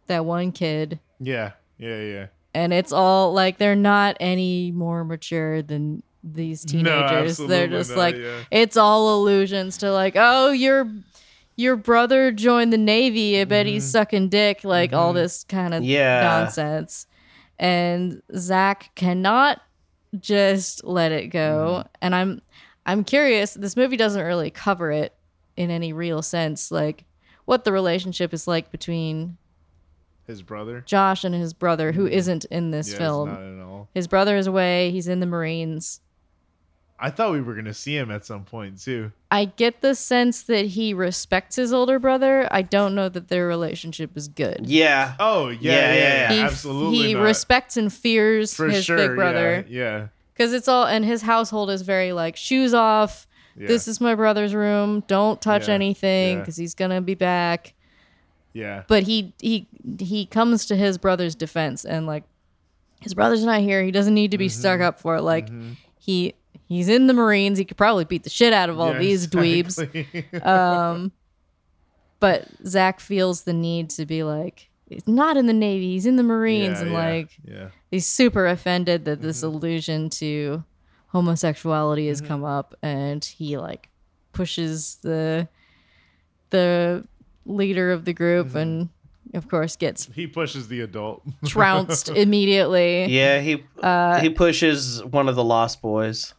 that 0.07 0.25
one 0.25 0.51
kid, 0.51 0.99
Yeah, 1.19 1.51
yeah, 1.78 2.01
yeah. 2.01 2.28
and 2.53 2.73
it's 2.73 2.91
all 2.93 3.34
like 3.34 3.57
they're 3.57 3.75
not 3.75 4.17
any 4.19 4.71
more 4.71 5.03
mature 5.03 5.61
than 5.61 6.03
these 6.34 6.65
No, 6.73 6.84
teenagers. 6.84 7.38
they're 7.38 7.67
just 7.67 7.91
not, 7.91 7.97
like 7.97 8.15
yeah. 8.15 8.43
it's 8.51 8.78
all 8.78 9.15
illusions 9.19 9.78
to 9.80 9.91
like, 9.91 10.13
oh, 10.15 10.51
your 10.51 10.89
your 11.55 11.75
brother 11.75 12.32
joined 12.32 12.71
the 12.71 12.78
navy. 12.78 13.39
I 13.41 13.45
bet 13.45 13.65
he's 13.65 13.84
Mm-hmm. 13.86 13.91
sucking 13.91 14.30
dick. 14.30 14.63
Like 14.63 14.93
all 14.93 15.13
this 15.13 15.43
kind 15.43 15.73
of 15.73 15.84
Yeah. 15.84 16.21
nonsense. 16.21 17.07
And 17.59 18.21
Zach 18.36 18.91
cannot 18.95 19.61
just 20.19 20.84
let 20.84 21.11
it 21.11 21.28
go. 21.28 21.80
Mm-hmm. 21.84 21.88
And 22.01 22.15
I'm 22.15 22.41
I'm 22.86 23.03
curious. 23.03 23.53
This 23.55 23.75
movie 23.75 23.97
doesn't 23.97 24.23
really 24.23 24.49
cover 24.51 24.91
it 24.91 25.13
in 25.55 25.71
any 25.71 25.91
real 25.93 26.21
sense, 26.21 26.69
like 26.71 27.03
what 27.45 27.63
the 27.63 27.71
relationship 27.71 28.34
is 28.34 28.47
like 28.47 28.69
between 28.71 29.38
His 30.28 30.41
brother. 30.43 30.82
Josh 30.86 31.23
and 31.23 31.34
his 31.34 31.53
brother, 31.53 31.91
who 31.93 32.05
isn't 32.05 32.45
in 32.45 32.69
this 32.71 32.89
Mm-hmm. 32.89 33.01
Yeah, 33.01 33.07
film. 33.07 33.30
not 33.30 33.41
at 33.41 33.59
all. 33.65 33.89
His 33.95 34.07
brother 34.07 34.38
is 34.38 34.45
away. 34.47 34.91
He's 34.91 35.07
in 35.07 35.19
the 35.19 35.25
Marines. 35.25 36.01
I 36.99 37.11
thought 37.11 37.31
we 37.31 37.41
were 37.41 37.53
gonna 37.53 37.73
see 37.75 37.95
him 37.95 38.09
at 38.09 38.25
some 38.25 38.43
point 38.43 38.81
too. 38.81 39.11
I 39.29 39.45
get 39.45 39.81
the 39.81 39.93
sense 39.93 40.41
that 40.43 40.65
he 40.67 40.93
respects 40.93 41.55
his 41.55 41.71
older 41.71 41.99
brother. 41.99 42.47
I 42.49 42.63
don't 42.63 42.95
know 42.95 43.07
that 43.09 43.27
their 43.27 43.45
relationship 43.47 44.17
is 44.17 44.27
good. 44.27 44.61
yeah. 44.65 45.13
Oh 45.19 45.49
yeah, 45.49 45.57
Yeah, 45.59 45.71
yeah, 45.71 45.93
yeah, 45.93 45.99
yeah, 45.99 46.33
He, 46.33 46.39
absolutely. 46.41 46.97
he 47.07 47.13
not. 47.13 47.21
respects 47.23 47.77
and 47.77 47.93
fears 47.93 48.53
for 48.55 48.67
his 48.67 48.85
sure. 48.85 48.97
big 48.97 49.15
brother 49.15 49.63
Yeah, 49.69 49.79
yeah. 49.99 50.07
because 50.33 50.53
it's 50.53 50.67
all 50.67 50.85
and 50.87 51.05
his 51.05 51.21
household 51.21 51.69
is 51.69 51.83
very 51.83 52.13
like 52.13 52.35
shoes 52.35 52.73
off. 52.73 53.27
yeah. 53.55 53.67
This 53.67 53.87
is 53.87 54.01
my 54.01 54.15
brother's 54.15 54.55
room. 54.55 55.03
Don't 55.07 55.39
touch 55.41 55.67
Yeah, 55.67 55.75
anything 55.75 56.37
yeah. 56.37 56.39
because 56.41 56.57
he's 56.57 56.73
gonna 56.73 57.01
be 57.01 57.15
back. 57.15 57.73
yeah. 58.53 58.83
But 58.87 59.03
he 59.03 59.33
he 59.39 59.67
he 59.99 60.25
comes 60.25 60.65
to 60.65 60.75
his 60.75 60.97
brother's 60.97 61.35
defense 61.35 61.85
and 61.85 62.07
like 62.07 62.23
his 63.01 63.13
brother's 63.13 63.45
not 63.45 63.61
here. 63.61 63.83
He 63.83 63.91
doesn't 63.91 64.15
need 64.15 64.31
to 64.31 64.39
be 64.39 64.47
Mm-hmm. 64.47 64.59
stuck 64.59 64.81
up 64.81 64.99
for 64.99 65.17
it. 65.17 65.21
Like 65.21 65.49
he 65.99 66.33
he's 66.68 66.89
in 66.89 67.07
the 67.07 67.13
Marines. 67.13 67.57
He 67.57 67.65
could 67.65 67.78
probably 67.78 68.05
beat 68.05 68.24
the 68.24 68.30
shit 68.30 68.53
out 68.53 68.70
of 68.70 68.80
all 68.80 68.93
Yeah, 68.93 68.99
these 68.99 69.28
dweebs. 69.28 69.78
Um, 70.45 71.11
but 72.20 72.47
Zach 72.65 72.99
feels 72.99 73.43
the 73.43 73.53
need 73.53 73.89
to 73.91 74.05
be 74.05 74.24
like, 74.24 74.70
he's 74.89 75.07
not 75.07 75.38
in 75.38 75.45
the 75.47 75.53
Navy, 75.53 75.91
he's 75.93 76.05
in 76.05 76.15
the 76.15 76.24
Marines, 76.24 76.80
Yeah, 76.80 76.82
and 76.86 76.91
yeah, 76.91 76.97
like 76.97 77.30
yeah. 77.43 77.68
he's 77.91 78.05
super 78.07 78.47
offended 78.47 79.05
that 79.05 79.22
this 79.22 79.43
allusion 79.43 80.09
to 80.11 80.63
homosexuality 81.07 82.07
has 82.07 82.22
come 82.22 82.43
up, 82.43 82.76
and 82.82 83.24
he 83.24 83.57
like 83.57 83.89
pushes 84.34 84.95
the 85.03 85.47
the 86.49 87.05
leader 87.45 87.91
of 87.91 88.05
the 88.05 88.13
group, 88.13 88.55
and 88.55 88.89
of 89.34 89.47
course 89.49 89.76
gets 89.76 90.07
He 90.13 90.26
pushes 90.28 90.68
the 90.70 90.82
adult. 90.82 91.22
trounced 91.45 92.09
immediately. 92.15 93.05
Yeah, 93.05 93.41
he 93.41 93.63
Uh, 93.82 94.20
he 94.22 94.30
pushes 94.30 95.03
one 95.03 95.28
of 95.30 95.36
the 95.36 95.43
Lost 95.43 95.82
Boys. 95.82 96.34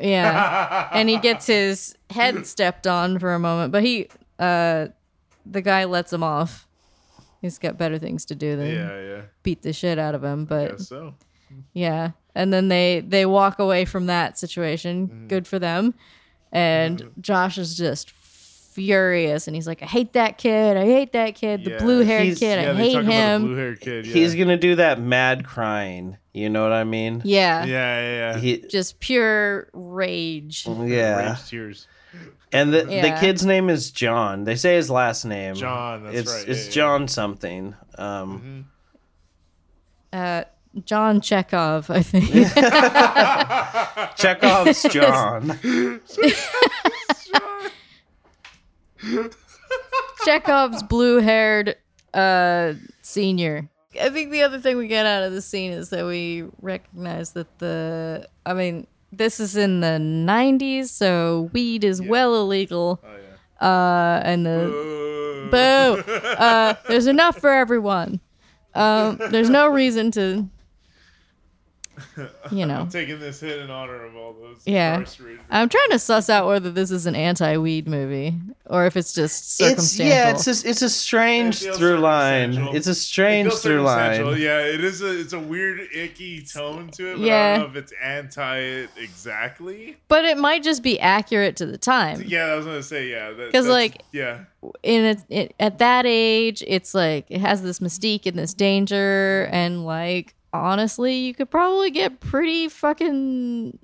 Yeah. 0.00 0.88
and 0.92 1.08
he 1.08 1.18
gets 1.18 1.46
his 1.46 1.94
head 2.10 2.46
stepped 2.46 2.86
on 2.86 3.18
for 3.18 3.34
a 3.34 3.38
moment, 3.38 3.72
but 3.72 3.82
he 3.82 4.08
uh 4.38 4.88
the 5.46 5.62
guy 5.62 5.84
lets 5.84 6.12
him 6.12 6.22
off. 6.22 6.66
He's 7.40 7.58
got 7.58 7.78
better 7.78 7.98
things 7.98 8.24
to 8.26 8.34
do 8.34 8.56
than 8.56 8.66
yeah, 8.68 9.00
yeah. 9.00 9.20
beat 9.42 9.62
the 9.62 9.72
shit 9.72 9.98
out 9.98 10.14
of 10.14 10.22
him, 10.22 10.44
but 10.44 10.72
Guess 10.78 10.88
so. 10.88 11.14
yeah. 11.72 12.10
And 12.34 12.52
then 12.52 12.68
they 12.68 13.02
they 13.06 13.26
walk 13.26 13.58
away 13.58 13.84
from 13.84 14.06
that 14.06 14.38
situation. 14.38 15.08
Mm-hmm. 15.08 15.26
Good 15.28 15.46
for 15.46 15.58
them. 15.58 15.94
And 16.52 17.10
Josh 17.20 17.58
is 17.58 17.76
just 17.76 18.10
furious 18.10 19.46
and 19.46 19.54
he's 19.54 19.66
like, 19.66 19.82
I 19.82 19.86
hate 19.86 20.12
that 20.14 20.38
kid. 20.38 20.76
I 20.76 20.84
hate 20.84 21.12
that 21.12 21.34
kid. 21.34 21.64
The 21.64 21.70
Yeah. 21.72 21.78
blue 21.82 22.00
haired 22.04 22.36
kid. 22.38 22.62
Yeah, 22.62 22.70
I 22.70 22.74
hate 22.74 22.92
talk 22.94 23.04
the 23.04 23.12
him. 23.12 23.42
blue 23.42 23.56
haired 23.56 23.80
kid. 23.80 24.06
Yeah. 24.06 24.12
He's 24.12 24.34
gonna 24.34 24.56
do 24.56 24.76
that 24.76 25.00
mad 25.00 25.44
crying. 25.44 26.16
You 26.32 26.48
know 26.48 26.62
what 26.62 26.72
I 26.72 26.84
mean? 26.84 27.22
yeah. 27.24 27.64
yeah, 27.64 28.00
yeah, 28.00 28.32
yeah. 28.34 28.38
He, 28.38 28.58
Just 28.68 29.00
pure 29.00 29.68
rage. 29.72 30.66
yeah. 30.66 31.30
Rage 31.30 31.48
tears. 31.48 31.86
And 32.52 32.72
the 32.74 32.82
the 32.82 33.16
kid's 33.20 33.46
name 33.46 33.70
is 33.70 33.90
John. 33.90 34.44
They 34.44 34.56
say 34.56 34.74
his 34.74 34.90
last 34.90 35.24
name. 35.24 35.54
John, 35.54 36.04
that's 36.04 36.16
it's 36.16 36.32
right. 36.32 36.48
it's 36.48 36.60
Yeah, 36.60 36.64
yeah. 36.66 36.70
John 36.70 37.08
something. 37.08 37.74
Um, 37.96 38.66
Uh 40.12 40.44
John 40.84 41.20
Chekhov, 41.20 41.90
I 41.90 42.02
think. 42.02 42.30
Chekhov's 44.16 44.82
John. 44.84 45.58
Chekhov's 50.24 50.82
blue-haired 50.84 51.76
uh, 52.14 52.74
senior. 53.02 53.68
I 53.98 54.08
think 54.10 54.30
the 54.30 54.42
other 54.42 54.60
thing 54.60 54.76
we 54.76 54.86
get 54.86 55.06
out 55.06 55.22
of 55.24 55.32
the 55.32 55.42
scene 55.42 55.72
is 55.72 55.90
that 55.90 56.04
we 56.06 56.44
recognize 56.60 57.32
that 57.32 57.58
the. 57.58 58.28
I 58.46 58.54
mean, 58.54 58.86
this 59.12 59.40
is 59.40 59.56
in 59.56 59.80
the 59.80 59.98
'90s, 59.98 60.88
so 60.88 61.50
weed 61.52 61.82
is 61.82 62.00
well 62.00 62.34
illegal. 62.36 63.00
Oh 63.02 63.08
yeah. 63.08 63.66
Uh, 63.66 64.22
and 64.24 64.46
the 64.46 65.48
boo. 65.50 66.04
Uh, 66.40 66.74
there's 66.88 67.06
enough 67.06 67.38
for 67.38 67.50
everyone. 67.50 68.20
Um, 68.74 69.18
there's 69.30 69.50
no 69.50 69.68
reason 69.68 70.10
to 70.12 70.48
You 72.50 72.66
know. 72.66 72.80
I'm 72.80 72.88
taking 72.88 73.20
this 73.20 73.40
hit 73.40 73.60
in 73.60 73.70
honor 73.70 74.04
of 74.04 74.16
all 74.16 74.32
those. 74.32 74.62
Yeah. 74.66 75.04
I'm 75.50 75.68
trying 75.68 75.90
to 75.90 75.98
suss 75.98 76.28
out 76.28 76.46
whether 76.48 76.70
this 76.70 76.90
is 76.90 77.06
an 77.06 77.14
anti-weed 77.14 77.86
movie 77.88 78.34
or 78.66 78.86
if 78.86 78.96
it's 78.96 79.12
just 79.12 79.60
It's 79.60 79.84
circumstantial. 79.84 80.06
yeah, 80.06 80.30
it's 80.30 80.46
a, 80.46 80.68
it's 80.68 80.82
a 80.82 80.90
strange 80.90 81.62
It 81.62 81.74
through 81.76 81.98
line. 81.98 82.54
It's 82.74 82.86
a 82.86 82.94
strange 82.94 83.50
feels 83.50 83.62
through 83.62 83.82
line. 83.82 84.20
Yeah, 84.40 84.60
it 84.60 84.82
is 84.82 85.00
a 85.02 85.20
it's 85.20 85.32
a 85.32 85.38
weird 85.40 85.80
icky 85.94 86.42
tone 86.42 86.88
to 86.92 87.12
it, 87.12 87.14
but 87.16 87.22
I 87.22 87.26
Yeah. 87.26 87.58
don't 87.58 87.72
know 87.72 87.78
if 87.78 87.84
it's 87.84 87.92
anti 88.02 88.58
it 88.58 88.90
exactly. 88.96 89.96
but 90.08 90.24
it 90.24 90.38
might 90.38 90.62
just 90.62 90.82
be 90.82 90.98
accurate 90.98 91.56
to 91.56 91.66
the 91.66 91.78
time. 91.78 92.22
Yeah, 92.26 92.46
I 92.46 92.56
was 92.56 92.66
gonna 92.66 92.82
say 92.82 93.08
yeah. 93.10 93.28
'Cause, 93.30 93.36
that's- 93.52 93.66
like, 93.66 94.02
yeah, 94.12 94.40
in 94.82 95.04
it, 95.04 95.18
it 95.28 95.54
at 95.60 95.78
that 95.78 96.04
age, 96.06 96.64
it's 96.66 96.94
like 96.94 97.26
it 97.28 97.40
has 97.40 97.62
this 97.62 97.78
mystique 97.80 98.26
and 98.26 98.36
this 98.38 98.54
danger, 98.54 99.48
and 99.52 99.84
like 99.84 100.34
honestly, 100.52 101.14
you 101.14 101.34
could 101.34 101.50
probably 101.50 101.90
get 101.90 102.20
pretty 102.20 102.68
fucking 102.68 103.78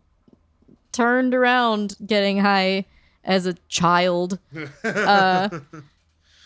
turned 0.93 1.35
around 1.35 1.97
getting 2.05 2.39
high 2.39 2.87
as 3.25 3.47
a 3.47 3.55
child, 3.69 4.39
uh, 4.85 5.49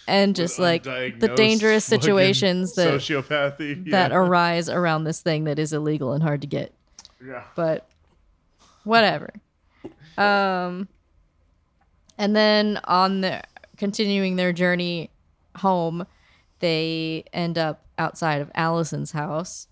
and 0.09 0.35
just 0.35 0.59
like 0.59 0.85
the 0.85 1.33
dangerous 1.37 1.85
situations 1.85 2.73
that 2.75 2.95
sociopathy 2.95 3.87
yeah. 3.87 3.91
that 3.91 4.13
arise 4.17 4.69
around 4.69 5.05
this 5.05 5.21
thing 5.21 5.45
that 5.45 5.59
is 5.59 5.73
illegal 5.73 6.13
and 6.13 6.23
hard 6.23 6.41
to 6.41 6.47
get. 6.47 6.73
yeah. 7.25 7.45
but 7.55 7.89
whatever. 8.85 9.31
Um, 10.17 10.89
and 12.19 12.37
then 12.37 12.81
on 12.85 13.23
the 13.23 13.43
continuing 13.77 14.37
their 14.37 14.53
journey 14.53 15.11
home, 15.57 16.07
they 16.59 17.25
end 17.33 17.57
up 17.57 17.85
outside 17.99 18.41
of 18.41 18.51
Allison's 18.55 19.13
house. 19.13 19.67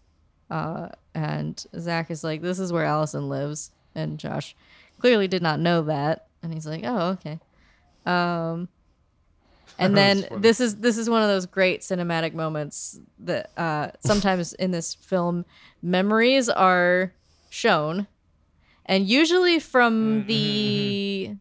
Uh, 0.51 0.88
and 1.14 1.64
Zach 1.78 2.11
is 2.11 2.24
like, 2.24 2.40
"This 2.40 2.59
is 2.59 2.72
where 2.72 2.84
Allison 2.84 3.28
lives," 3.28 3.70
and 3.94 4.18
Josh 4.18 4.55
clearly 4.99 5.28
did 5.28 5.42
not 5.42 5.61
know 5.61 5.82
that, 5.82 6.26
and 6.42 6.53
he's 6.53 6.66
like, 6.66 6.82
"Oh, 6.84 7.11
okay." 7.11 7.38
Um, 8.07 8.68
and 9.78 9.96
then 9.96 10.26
this 10.38 10.61
is 10.61 10.76
this 10.76 10.96
is 10.96 11.11
one 11.11 11.22
of 11.22 11.28
those 11.28 11.46
great 11.46 11.82
cinematic 11.82 12.32
moments 12.34 12.99
that 13.18 13.51
uh, 13.57 13.90
sometimes 14.01 14.53
in 14.55 14.70
this 14.70 14.94
film 14.94 15.44
memories 15.82 16.49
are 16.49 17.12
shown, 17.51 18.07
and 18.86 19.07
usually 19.09 19.59
from 19.59 20.24
the 20.26 21.36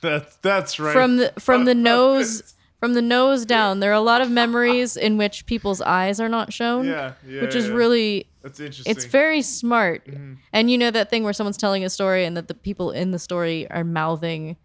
That's 0.00 0.36
that's 0.36 0.78
right. 0.78 0.92
from 0.92 1.16
the 1.16 1.32
from 1.38 1.64
the 1.64 1.74
nose 1.74 2.40
this. 2.40 2.54
From 2.84 2.92
the 2.92 3.00
nose 3.00 3.46
down. 3.46 3.80
There 3.80 3.90
are 3.90 3.94
a 3.94 4.00
lot 4.00 4.20
of 4.20 4.30
memories 4.30 4.94
in 4.98 5.16
which 5.16 5.46
people's 5.46 5.80
eyes 5.80 6.20
are 6.20 6.28
not 6.28 6.52
shown, 6.52 6.86
Yeah, 6.86 7.12
yeah. 7.26 7.40
which 7.40 7.54
is 7.54 7.68
yeah. 7.68 7.72
really 7.74 8.26
that's 8.42 8.60
interesting. 8.60 8.90
it's 8.90 9.06
very 9.06 9.40
smart. 9.40 10.06
Mhm. 10.06 10.36
And 10.52 10.70
you 10.70 10.76
know 10.76 10.90
that 10.90 11.08
thing 11.08 11.24
where 11.24 11.32
someone's 11.32 11.56
telling 11.56 11.82
a 11.82 11.88
story 11.88 12.26
and 12.26 12.36
that 12.36 12.46
the 12.48 12.52
people 12.54 12.90
in 12.90 13.10
the 13.10 13.18
story 13.18 13.66
are 13.70 13.84
mouthing 13.84 14.56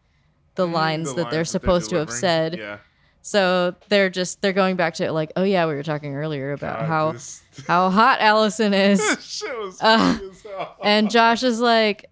the 0.56 0.68
Mm, 0.68 0.74
lines 0.74 1.08
the 1.14 1.16
that 1.24 1.30
they're 1.32 1.40
lines 1.40 1.50
supposed 1.50 1.90
to 1.92 1.96
have 1.96 2.12
said. 2.12 2.58
Yeah. 2.58 2.78
So 3.22 3.76
they're 3.88 4.10
just 4.10 4.42
they're 4.42 4.52
going 4.52 4.76
back 4.76 4.96
to 4.96 5.10
like, 5.14 5.32
oh 5.38 5.44
yeah, 5.44 5.66
we 5.66 5.74
were 5.76 5.84
talking 5.84 6.14
earlier 6.14 6.52
about 6.52 6.80
God, 6.80 6.88
how 6.90 7.12
this- 7.14 7.42
how 7.70 7.90
hot 7.90 8.20
Allison 8.20 8.74
is. 8.74 9.00
this 9.00 9.24
shit 9.24 9.58
was 9.60 9.78
Uh, 9.82 9.98
funny 10.18 10.30
as 10.30 10.42
hell. 10.44 10.76
And 10.84 11.10
Josh 11.10 11.44
is 11.44 11.62
like, 11.62 12.08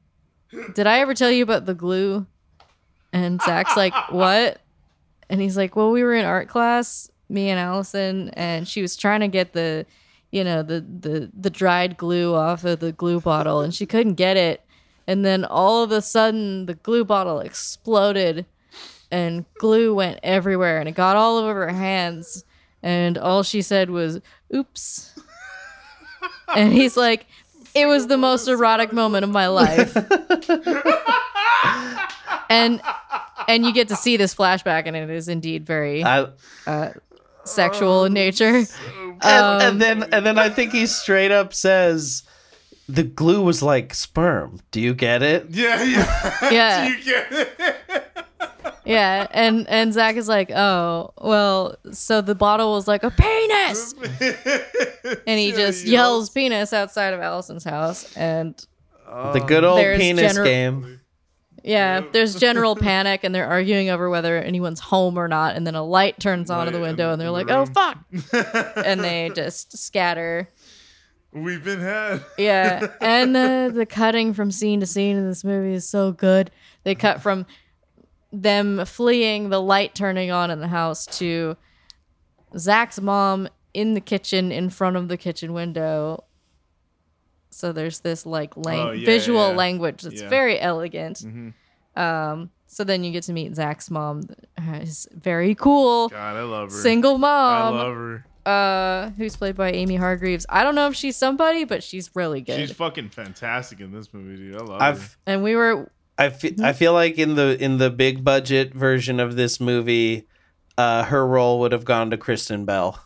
Did 0.74 0.88
I 0.88 1.00
ever 1.00 1.14
tell 1.14 1.32
you 1.32 1.44
about 1.44 1.66
the 1.66 1.74
glue? 1.76 2.26
And 3.12 3.42
Zach's 3.42 3.76
like, 3.76 3.94
What? 4.12 4.62
And 5.30 5.42
he's 5.42 5.58
like, 5.58 5.76
Well, 5.76 5.92
we 5.92 6.04
were 6.04 6.16
in 6.16 6.26
art 6.26 6.48
class, 6.48 7.12
me 7.30 7.50
and 7.50 7.60
Allison, 7.60 8.30
and 8.30 8.68
she 8.68 8.82
was 8.82 8.96
trying 8.96 9.22
to 9.22 9.28
get 9.28 9.54
the 9.54 9.86
you 10.32 10.44
know, 10.44 10.62
the 10.62 10.82
the 10.82 11.32
the 11.38 11.50
dried 11.50 11.98
glue 11.98 12.36
off 12.36 12.66
of 12.66 12.80
the 12.80 12.92
glue 12.92 13.22
bottle 13.22 13.62
and 13.62 13.74
she 13.74 13.86
couldn't 13.86 14.16
get 14.16 14.38
it. 14.38 14.62
And 15.06 15.24
then 15.24 15.46
all 15.46 15.84
of 15.84 15.92
a 15.92 16.02
sudden 16.02 16.66
the 16.66 16.76
glue 16.76 17.06
bottle 17.06 17.40
exploded 17.40 18.46
and 19.10 19.46
glue 19.58 19.96
went 19.96 20.20
everywhere 20.24 20.80
and 20.80 20.90
it 20.90 20.96
got 20.96 21.16
all 21.16 21.38
over 21.38 21.68
her 21.68 21.74
hands. 21.74 22.44
And 22.84 23.18
all 23.18 23.44
she 23.44 23.62
said 23.62 23.90
was, 23.90 24.20
Oops. 24.54 25.20
And 26.56 26.72
he's 26.72 26.96
like, 26.96 27.26
it 27.76 27.88
was 27.88 28.08
the 28.08 28.18
most 28.18 28.48
erotic 28.48 28.94
moment 28.94 29.24
of 29.24 29.30
my 29.30 29.48
life. 29.48 29.94
and 32.50 32.82
and 33.48 33.66
you 33.66 33.74
get 33.74 33.88
to 33.90 33.96
see 33.96 34.18
this 34.18 34.34
flashback, 34.36 34.84
and 34.86 34.96
it 34.96 35.10
is 35.10 35.28
indeed 35.28 35.66
very 35.66 36.04
I, 36.04 36.28
uh, 36.66 36.90
sexual 37.44 38.06
in 38.06 38.14
nature. 38.14 38.56
and, 39.22 39.24
Um, 39.24 39.62
and 39.62 39.82
then 39.82 40.04
and 40.14 40.26
then 40.26 40.38
I 40.38 40.50
think 40.50 40.72
he 40.74 40.86
straight 40.88 41.32
up 41.32 41.54
says 41.54 42.24
the 42.90 43.04
glue 43.04 43.42
was 43.44 43.62
like 43.64 43.94
sperm. 43.94 44.60
Do 44.72 44.80
you 44.82 44.94
get 44.94 45.22
it? 45.24 45.48
yeah, 45.50 45.84
yeah. 45.84 46.50
Yeah. 46.52 46.88
Do 46.88 46.94
you 46.94 47.04
get 47.04 47.32
it? 47.32 47.54
Yeah, 48.86 49.28
and 49.32 49.68
and 49.68 49.92
Zach 49.94 50.16
is 50.16 50.30
like, 50.30 50.50
oh, 50.50 51.12
well, 51.20 51.76
so 51.92 52.22
the 52.22 52.36
bottle 52.36 52.72
was 52.72 52.88
like 52.88 53.04
a 53.04 53.12
penis, 53.12 53.94
and 55.28 55.38
he 55.40 55.50
Yeah, 55.50 55.58
just 55.58 55.86
yells 55.86 56.30
penis 56.30 56.72
outside 56.72 57.14
of 57.14 57.20
Allison's 57.20 57.66
house, 57.66 58.16
and 58.16 58.56
The 59.06 59.44
good 59.46 59.66
old 59.66 59.82
penis 59.82 60.38
gener- 60.38 60.46
game. 60.46 60.97
Yeah, 61.68 62.02
there's 62.14 62.36
general 62.40 62.76
panic, 62.76 63.24
and 63.24 63.36
they're 63.36 63.48
arguing 63.48 63.90
over 63.90 64.10
whether 64.10 64.38
anyone's 64.38 64.80
home 64.80 65.18
or 65.18 65.28
not, 65.28 65.56
and 65.56 65.68
then 65.68 65.76
a 65.76 65.84
light 65.84 66.20
turns 66.20 66.50
on 66.50 66.68
in 66.68 66.74
the 66.74 66.80
window, 66.80 67.12
and 67.12 67.20
they're 67.22 67.32
like, 67.32 67.50
oh 67.50 67.66
fuck, 67.66 67.98
and 68.86 69.04
they 69.04 69.30
just 69.36 69.78
scatter. 69.78 70.48
We've 71.34 71.64
been 71.64 71.82
had. 71.82 72.24
Yeah, 72.38 72.88
and 73.02 73.36
the 73.36 73.72
the 73.74 73.86
cutting 73.86 74.34
from 74.34 74.50
scene 74.52 74.80
to 74.80 74.86
scene 74.86 75.18
in 75.18 75.28
this 75.28 75.44
movie 75.44 75.74
is 75.74 75.88
so 75.88 76.12
good. 76.12 76.52
They 76.84 76.96
cut 76.96 77.22
from 77.22 77.46
them 78.32 78.86
fleeing, 78.86 79.50
the 79.50 79.62
light 79.62 79.94
turning 79.94 80.32
on 80.32 80.52
in 80.52 80.60
the 80.60 80.68
house, 80.68 81.06
to 81.18 81.58
Zach's 82.58 83.00
mom 83.02 83.50
in 83.74 83.94
the 83.94 84.02
kitchen 84.02 84.52
in 84.52 84.70
front 84.70 84.96
of 84.96 85.08
the 85.08 85.18
kitchen 85.18 85.54
window. 85.54 86.24
So 87.58 87.72
there's 87.72 88.02
this 88.02 88.26
like 88.26 88.56
lang- 88.56 88.80
Oh, 88.80 88.92
yeah, 88.92 89.06
visual 89.06 89.50
yeah. 89.50 89.56
language 89.56 90.04
that's 90.04 90.22
Yeah. 90.22 90.30
very 90.30 90.60
elegant. 90.60 91.18
Mhm. 91.26 91.54
Um, 92.00 92.52
so 92.68 92.84
then 92.84 93.04
you 93.04 93.12
get 93.12 93.24
to 93.24 93.34
meet 93.34 93.56
Zach's 93.56 93.90
mom, 93.90 94.30
his 94.62 95.08
very 95.12 95.56
cool 95.56 96.10
God, 96.10 96.36
I 96.38 96.42
love 96.44 96.70
her. 96.72 96.78
single 96.78 97.18
mom. 97.18 97.74
I 97.74 97.78
love 97.78 97.96
her. 97.96 98.26
uh, 98.46 99.10
who's 99.18 99.36
played 99.36 99.56
by 99.58 99.72
Amy 99.72 99.96
Hargreaves. 99.96 100.46
I 100.50 100.64
don't 100.64 100.76
know 100.76 100.88
if 100.88 100.96
she's 100.96 101.16
somebody, 101.18 101.64
but 101.66 101.84
she's 101.84 102.12
really 102.16 102.42
good. 102.42 102.60
She's 102.60 102.72
fucking 102.72 103.10
fantastic 103.10 103.80
in 103.82 103.92
this 103.92 104.14
movie, 104.14 104.38
dude. 104.38 104.56
I 104.56 104.60
love 104.60 104.80
her. 104.80 104.86
I've 104.88 105.18
and 105.26 105.44
we 105.44 105.56
were 105.56 105.92
I 106.20 106.30
fe- 106.30 106.56
I 106.64 106.74
feel 106.74 106.94
like 106.94 107.18
in 107.18 107.36
the 107.36 107.58
in 107.62 107.78
the 107.80 107.90
big 107.90 108.24
budget 108.24 108.74
version 108.76 109.20
of 109.20 109.36
this 109.36 109.60
movie, 109.60 110.28
uh, 110.78 111.04
her 111.06 111.26
role 111.28 111.60
would 111.62 111.72
have 111.72 111.84
gone 111.86 112.10
to 112.12 112.18
Kristen 112.18 112.64
Bell. 112.66 113.00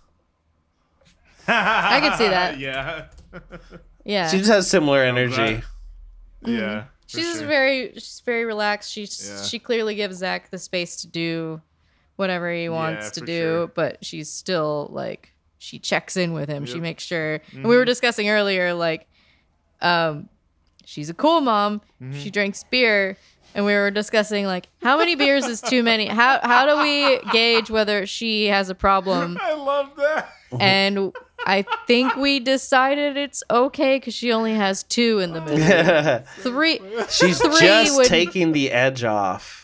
I 1.47 1.99
could 2.01 2.17
see 2.17 2.27
that. 2.27 2.59
yeah. 2.67 3.05
yeah. 4.05 4.29
She 4.29 4.37
just 4.39 4.49
has 4.49 4.69
similar 4.69 5.03
energy. 5.03 5.35
that- 5.35 5.63
yeah. 6.45 6.83
she's 7.07 7.23
just 7.25 7.39
sure. 7.39 7.47
very 7.47 7.91
she's 7.93 8.21
very 8.25 8.45
relaxed. 8.45 8.91
She 8.91 9.01
Yeah. 9.03 9.43
she 9.43 9.59
clearly 9.59 9.95
gives 9.95 10.17
Zach 10.17 10.49
the 10.49 10.57
space 10.57 10.95
to 11.01 11.07
do 11.07 11.61
whatever 12.15 12.51
he 12.53 12.67
wants 12.69 13.05
Yeah, 13.07 13.09
to 13.11 13.21
do, 13.21 13.41
sure. 13.41 13.67
but 13.67 14.03
she's 14.03 14.29
still 14.29 14.87
like 14.91 15.33
she 15.59 15.77
checks 15.79 16.17
in 16.17 16.33
with 16.33 16.49
him. 16.49 16.65
She 16.65 16.71
Yep. 16.71 16.75
Mm-hmm. 16.77 16.83
makes 16.83 17.03
sure. 17.03 17.39
And 17.53 17.63
we 17.67 17.75
were 17.77 17.85
discussing 17.85 18.29
earlier 18.29 18.73
like 18.73 19.07
um 19.81 20.29
she's 20.85 21.09
a 21.09 21.13
cool 21.13 21.41
mom. 21.41 21.81
Mm-hmm. 22.01 22.19
She 22.19 22.29
drinks 22.31 22.63
beer 22.63 23.17
and 23.53 23.65
we 23.65 23.73
were 23.73 23.91
discussing 23.91 24.45
like 24.45 24.67
how 24.81 24.97
many 24.97 25.15
beers 25.15 25.45
is 25.45 25.61
too 25.61 25.83
many? 25.83 26.07
How 26.07 26.39
how 26.41 26.65
do 26.65 26.81
we 26.81 27.19
gauge 27.31 27.69
whether 27.69 28.05
she 28.07 28.47
has 28.47 28.69
a 28.69 28.75
problem? 28.75 29.37
I 29.41 29.53
love 29.53 29.95
that. 29.97 30.29
And 30.59 31.13
I 31.45 31.65
think 31.87 32.15
we 32.15 32.39
decided 32.39 33.17
it's 33.17 33.43
okay 33.49 33.97
because 33.97 34.13
she 34.13 34.31
only 34.31 34.53
has 34.53 34.83
two 34.83 35.19
in 35.19 35.33
the 35.33 35.41
movie. 36.41 36.41
Three. 36.41 36.79
She's 37.09 37.39
Three 37.39 37.59
just 37.59 37.95
would- 37.97 38.07
taking 38.07 38.51
the 38.51 38.71
edge 38.71 39.03
off. 39.03 39.57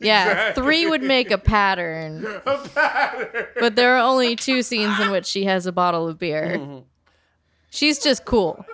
Yeah, 0.00 0.28
Exactly. 0.28 0.62
three 0.62 0.86
would 0.86 1.02
make 1.02 1.32
a 1.32 1.38
pattern, 1.38 2.24
A 2.46 2.58
pattern. 2.68 3.46
but 3.58 3.74
there 3.74 3.96
are 3.96 4.00
only 4.00 4.36
two 4.36 4.62
scenes 4.62 4.98
in 5.00 5.10
which 5.10 5.26
she 5.26 5.44
has 5.46 5.66
a 5.66 5.72
bottle 5.72 6.06
of 6.06 6.20
beer. 6.20 6.54
Mm-hmm. 6.56 6.78
She's 7.70 7.98
just 7.98 8.24
cool. 8.24 8.64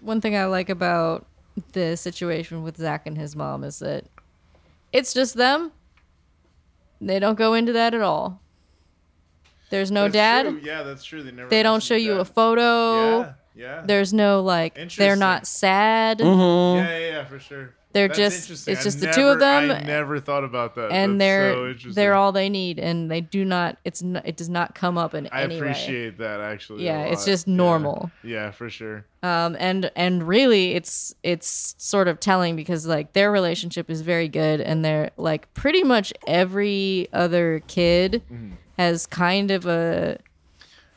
One 0.00 0.22
thing 0.22 0.34
I 0.36 0.46
like 0.46 0.70
about 0.70 1.26
the 1.72 1.98
situation 1.98 2.62
with 2.62 2.78
Zach 2.78 3.06
and 3.06 3.18
his 3.18 3.36
mom 3.36 3.62
is 3.62 3.80
that 3.80 4.06
it's 4.90 5.12
just 5.12 5.34
them. 5.34 5.70
They 6.98 7.18
don't 7.18 7.36
go 7.38 7.52
into 7.52 7.74
that 7.74 7.92
at 7.92 8.00
all. 8.00 8.40
There's 9.70 9.90
no 9.90 10.02
That's 10.04 10.12
dad. 10.14 10.42
true. 10.48 10.60
Yeah, 10.62 10.82
that's 10.82 11.04
true. 11.04 11.22
They 11.22 11.30
never. 11.32 11.48
They 11.48 11.62
don't 11.62 11.82
show 11.82 11.94
you 11.96 12.14
a 12.20 12.24
photo. 12.24 13.20
Yeah. 13.20 13.32
Yeah. 13.54 13.82
There's 13.84 14.12
no 14.12 14.42
like 14.42 14.78
they're 14.96 15.16
not 15.16 15.46
sad. 15.46 16.18
Mhm. 16.18 16.76
yeah, 16.76 16.98
yeah, 16.98 17.06
yeah, 17.10 17.24
for 17.24 17.38
sure. 17.38 17.74
they're 17.92 18.06
That's 18.06 18.18
just 18.18 18.40
interesting. 18.42 18.72
it's 18.72 18.80
I 18.80 18.84
just 18.84 19.00
the 19.00 19.10
two 19.12 19.26
of 19.26 19.40
them 19.40 19.70
I 19.72 19.80
never 19.80 20.20
thought 20.20 20.44
about 20.44 20.76
that. 20.76 20.92
and 20.92 21.20
That's 21.20 21.26
they're 21.26 21.78
so 21.78 21.90
they're 21.90 22.14
all 22.14 22.30
they 22.30 22.48
need 22.48 22.78
and 22.78 23.10
they 23.10 23.20
do 23.20 23.44
not 23.44 23.76
it's 23.84 24.00
not 24.02 24.24
it 24.26 24.36
does 24.36 24.48
not 24.48 24.76
come 24.76 24.96
up 24.96 25.12
in 25.14 25.28
I 25.32 25.42
any 25.42 25.56
way. 25.56 25.60
appreciate 25.70 26.18
that 26.18 26.40
actually. 26.40 26.82
a 26.84 26.92
Yeah, 26.92 27.02
it's 27.02 27.22
lot. 27.22 27.32
just 27.32 27.48
Yeah. 27.48 27.54
normal. 27.56 28.10
Yeah, 28.22 28.52
for 28.52 28.70
sure. 28.70 29.04
um 29.24 29.56
and 29.58 29.90
and 29.96 30.22
really 30.26 30.72
it's 30.76 31.14
it's 31.24 31.74
sort 31.78 32.06
of 32.06 32.20
telling 32.20 32.54
because 32.54 32.86
like 32.86 33.12
their 33.12 33.32
relationship 33.32 33.90
is 33.90 34.00
very 34.02 34.28
good 34.28 34.60
and 34.60 34.84
they're 34.84 35.10
like 35.16 35.52
pretty 35.54 35.82
much 35.82 36.12
every 36.28 37.08
other 37.12 37.60
kid 37.66 38.22
Mm-hmm. 38.32 38.52
Has 38.80 39.06
kind 39.06 39.50
of 39.50 39.66
a 39.66 40.18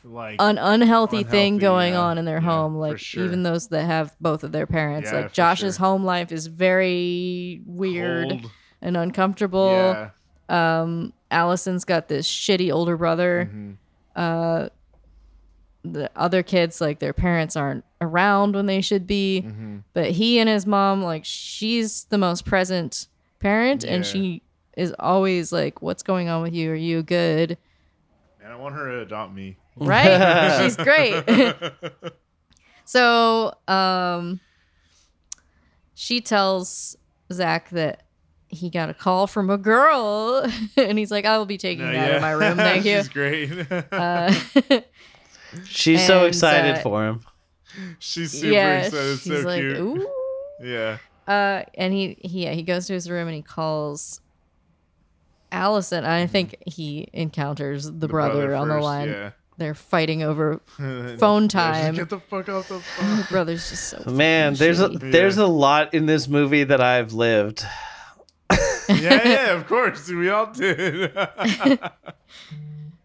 Like 0.04 0.38
an 0.40 0.58
unhealthy, 0.58 1.24
thing 1.24 1.58
going 1.60 1.94
yeah. 1.94 2.02
on 2.02 2.18
in 2.18 2.26
their 2.26 2.42
Yeah, 2.42 2.52
home 2.52 2.76
like 2.76 2.98
sure. 3.00 3.24
even 3.26 3.44
those 3.44 3.68
that 3.70 3.84
have 3.86 4.16
both 4.20 4.44
of 4.44 4.52
their 4.52 4.68
parents 4.68 5.10
Yeah, 5.12 5.22
like 5.22 5.34
josh's 5.34 5.78
sure. 5.78 5.86
home 5.86 6.04
life 6.04 6.32
is 6.32 6.48
very 6.48 7.62
weird 7.66 8.30
cold. 8.30 8.52
and 8.82 8.98
uncomfortable 8.98 10.10
um 10.50 11.14
allison's 11.32 11.86
got 11.86 12.08
this 12.10 12.28
shitty 12.28 12.72
older 12.74 12.98
brother 12.98 13.50
Mm-hmm. 13.50 13.72
uh 14.16 14.68
the 15.86 16.10
other 16.16 16.44
kids 16.44 16.80
like 16.80 17.00
their 17.00 17.14
parents 17.14 17.56
aren't 17.58 17.84
around 18.00 18.56
when 18.56 18.66
they 18.68 18.82
should 18.82 19.06
be 19.08 19.44
Mm-hmm. 19.46 19.78
but 19.94 20.12
he 20.12 20.40
and 20.40 20.50
his 20.50 20.66
mom 20.66 21.02
like 21.04 21.26
she's 21.26 22.06
the 22.06 22.18
most 22.18 22.46
present 22.46 23.08
parent 23.40 23.84
and 23.84 24.06
she 24.06 24.42
is 24.78 24.94
always 25.00 25.52
like 25.52 25.82
what's 25.82 26.04
going 26.04 26.30
on 26.30 26.42
with 26.42 26.54
you 26.54 26.72
are 26.72 26.76
you 26.76 27.04
good 27.04 27.58
And 28.44 28.52
I 28.52 28.56
want 28.58 28.76
her 28.76 28.92
to 28.92 29.00
adopt 29.02 29.34
me. 29.34 29.58
right 29.78 30.60
she's 30.64 30.76
great 30.76 31.24
so 32.86 33.54
um 33.68 34.40
she 35.96 36.22
tells 36.22 36.96
zach 37.32 37.70
that 37.72 38.04
he 38.50 38.70
got 38.70 38.90
a 38.90 38.94
call 38.94 39.26
from 39.26 39.50
a 39.50 39.58
girl 39.58 40.46
and 40.78 41.00
he's 41.00 41.10
like 41.10 41.26
i 41.26 41.38
will 41.38 41.46
be 41.48 41.58
taking 41.58 41.86
No, 41.86 41.92
you 41.92 41.98
out 41.98 42.12
of 42.16 42.22
my 42.22 42.32
room 42.32 42.58
thank 42.58 42.86
you 42.86 42.98
She's 42.98 43.08
great. 43.10 43.66
uh, 43.92 44.32
She's 45.66 46.06
so 46.06 46.26
excited 46.26 46.76
uh, 46.78 46.82
for 46.82 47.06
him. 47.08 47.22
she's 48.00 48.32
super 48.32 48.54
yeah 48.54 48.80
excited. 48.80 49.12
It's 49.14 49.22
she's 49.24 49.42
so 49.42 49.48
like 49.48 49.62
cute. 49.62 49.78
ooh 49.78 50.08
Yeah. 50.62 50.98
Uh, 51.28 51.64
and 51.76 51.94
he, 51.94 52.18
he, 52.20 52.44
yeah, 52.44 52.52
he 52.52 52.64
goes 52.64 52.86
to 52.88 52.94
his 52.94 53.10
room 53.10 53.28
and 53.28 53.36
he 53.36 53.42
calls 53.42 54.20
Allison. 55.54 56.04
I 56.04 56.24
mm-hmm. 56.24 56.32
think 56.32 56.56
he 56.66 57.08
encounters 57.14 57.90
the, 57.90 58.08
brother, 58.08 58.56
on 58.56 58.68
the 58.68 58.80
line. 58.80 59.10
Yeah. 59.10 59.32
They're 59.58 59.76
fighting 59.76 60.24
over 60.24 60.60
Phone 60.78 61.18
phone 61.20 61.48
time. 61.48 61.96
Get 61.96 62.10
the 62.10 62.20
fuck 62.20 62.50
off 62.50 62.68
the 62.68 62.80
phone. 62.80 63.18
the 63.18 63.28
brother's 63.30 63.70
just 63.70 63.88
so 63.88 64.12
Man, 64.12 64.56
fucking 64.56 64.66
there's 64.66 64.80
a 64.82 64.88
there's 64.88 65.38
Yeah. 65.38 65.44
a 65.44 65.46
lot 65.46 65.94
in 65.94 66.08
this 66.08 66.28
movie 66.28 66.64
that 66.64 66.82
I've 66.82 67.14
lived. 67.14 67.64
yeah, 68.90 69.28
yeah, 69.28 69.52
of 69.54 69.68
course. 69.68 70.10
We 70.10 70.30
all 70.30 70.48
did. 70.48 71.14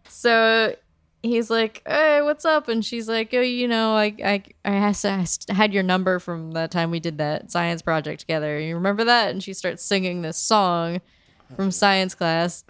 so 0.07 0.75
he's 1.21 1.51
like, 1.51 1.83
"Hey, 1.87 2.21
what's 2.23 2.45
up?" 2.45 2.67
And 2.67 2.83
she's 2.83 3.07
like, 3.07 3.31
"Oh, 3.33 3.41
you 3.41 3.67
know, 3.67 3.95
I 3.95 4.15
I 4.23 4.43
I, 4.65 4.71
has- 4.71 5.05
I 5.05 5.53
had 5.53 5.71
your 5.71 5.83
number 5.83 6.17
from 6.17 6.51
that 6.53 6.71
time 6.71 6.89
we 6.89 6.99
did 6.99 7.19
that 7.19 7.51
science 7.51 7.83
project 7.83 8.21
together. 8.21 8.59
You 8.59 8.73
remember 8.73 9.03
that?" 9.05 9.29
And 9.29 9.43
she 9.43 9.53
starts 9.53 9.83
singing 9.83 10.23
this 10.23 10.37
song 10.37 10.99
from 11.55 11.71
science 11.71 12.15
class. 12.15 12.63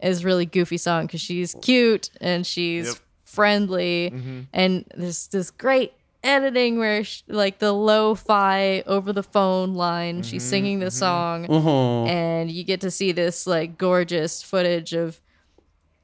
Is 0.00 0.24
really 0.24 0.46
goofy 0.46 0.76
song 0.76 1.06
because 1.06 1.20
she's 1.20 1.56
cute 1.60 2.10
and 2.20 2.46
she's 2.46 2.86
Yep. 2.86 2.96
friendly, 3.24 4.12
and 4.52 4.84
there's 4.96 5.26
this 5.26 5.50
great 5.50 5.92
editing 6.22 6.78
where 6.78 7.02
sh 7.02 7.22
like 7.28 7.58
the 7.58 7.72
lo-fi 7.72 8.82
over 8.86 9.12
the 9.12 9.22
phone 9.22 9.74
line 9.74 10.22
she's 10.22 10.42
singing 10.42 10.78
the 10.80 10.90
song 10.90 11.46
Mhm. 11.46 12.08
and 12.08 12.50
you 12.50 12.64
get 12.64 12.80
to 12.80 12.90
see 12.90 13.12
this 13.12 13.46
like 13.46 13.76
gorgeous 13.78 14.42
footage 14.42 14.92
of 14.94 15.20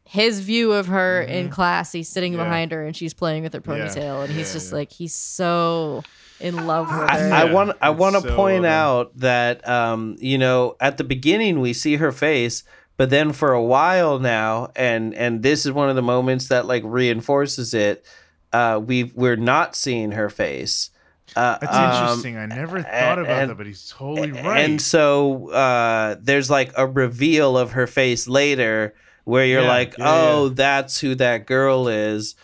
his 0.04 0.40
view 0.40 0.72
of 0.72 0.86
her 0.88 1.20
in 1.22 1.48
class. 1.50 1.92
He's 1.92 2.08
sitting 2.08 2.32
Mm-hmm. 2.32 2.40
Yeah. 2.40 2.44
behind 2.46 2.72
her 2.72 2.84
and 2.86 2.96
she's 2.96 3.14
playing 3.14 3.42
with 3.44 3.52
her 3.54 3.62
Yeah. 3.64 3.72
ponytail, 3.74 4.24
and 4.24 4.32
he's 4.32 4.48
Yeah, 4.48 4.52
just 4.54 4.70
yeah. 4.70 4.76
like 4.78 4.92
he's 4.92 5.14
so 5.14 6.02
in 6.44 6.66
love 6.66 6.86
with 6.88 6.96
her. 6.98 7.10
I, 7.10 7.16
I 7.42 7.44
Yeah, 7.46 7.52
want 7.52 7.76
I 7.80 7.90
want 7.90 8.14
to 8.16 8.20
so 8.22 8.36
point 8.36 8.62
well 8.62 9.02
done. 9.04 9.06
out 9.06 9.18
that 9.18 9.68
um, 9.68 10.16
you 10.18 10.38
know 10.38 10.76
at 10.80 10.98
the 10.98 11.04
beginning 11.04 11.60
we 11.60 11.72
see 11.72 11.96
her 11.96 12.12
face, 12.12 12.62
but 12.96 13.10
then 13.10 13.32
for 13.32 13.52
a 13.52 13.62
while 13.62 14.18
now, 14.18 14.70
and 14.76 15.14
and 15.14 15.42
this 15.42 15.64
is 15.66 15.72
one 15.72 15.88
of 15.88 15.96
the 15.96 16.02
moments 16.02 16.48
that 16.48 16.66
like 16.66 16.82
reinforces 16.84 17.74
it. 17.74 18.04
Uh, 18.52 18.80
we 18.84 19.04
we're 19.14 19.36
not 19.36 19.74
seeing 19.74 20.12
her 20.12 20.30
face. 20.30 20.90
Uh, 21.34 21.58
That's 21.58 21.74
um, 21.76 22.02
interesting. 22.02 22.36
I 22.36 22.46
never 22.46 22.82
thought 22.82 23.18
about 23.18 23.28
and- 23.42 23.50
that, 23.50 23.56
but 23.56 23.66
he's 23.66 23.88
totally 23.90 24.30
right. 24.30 24.60
And 24.60 24.80
so 24.80 25.50
uh, 25.50 26.14
there's 26.20 26.48
like 26.50 26.70
a 26.76 26.86
reveal 26.86 27.58
of 27.58 27.72
her 27.72 27.88
face 27.88 28.28
later 28.28 28.94
where 29.24 29.44
you're 29.46 29.62
Yeah, 29.62 29.68
like, 29.68 29.98
yeah, 29.98 30.04
oh, 30.06 30.46
yeah. 30.48 30.52
that's 30.54 31.00
who 31.00 31.14
that 31.16 31.46
girl 31.46 31.88
is. 31.88 32.36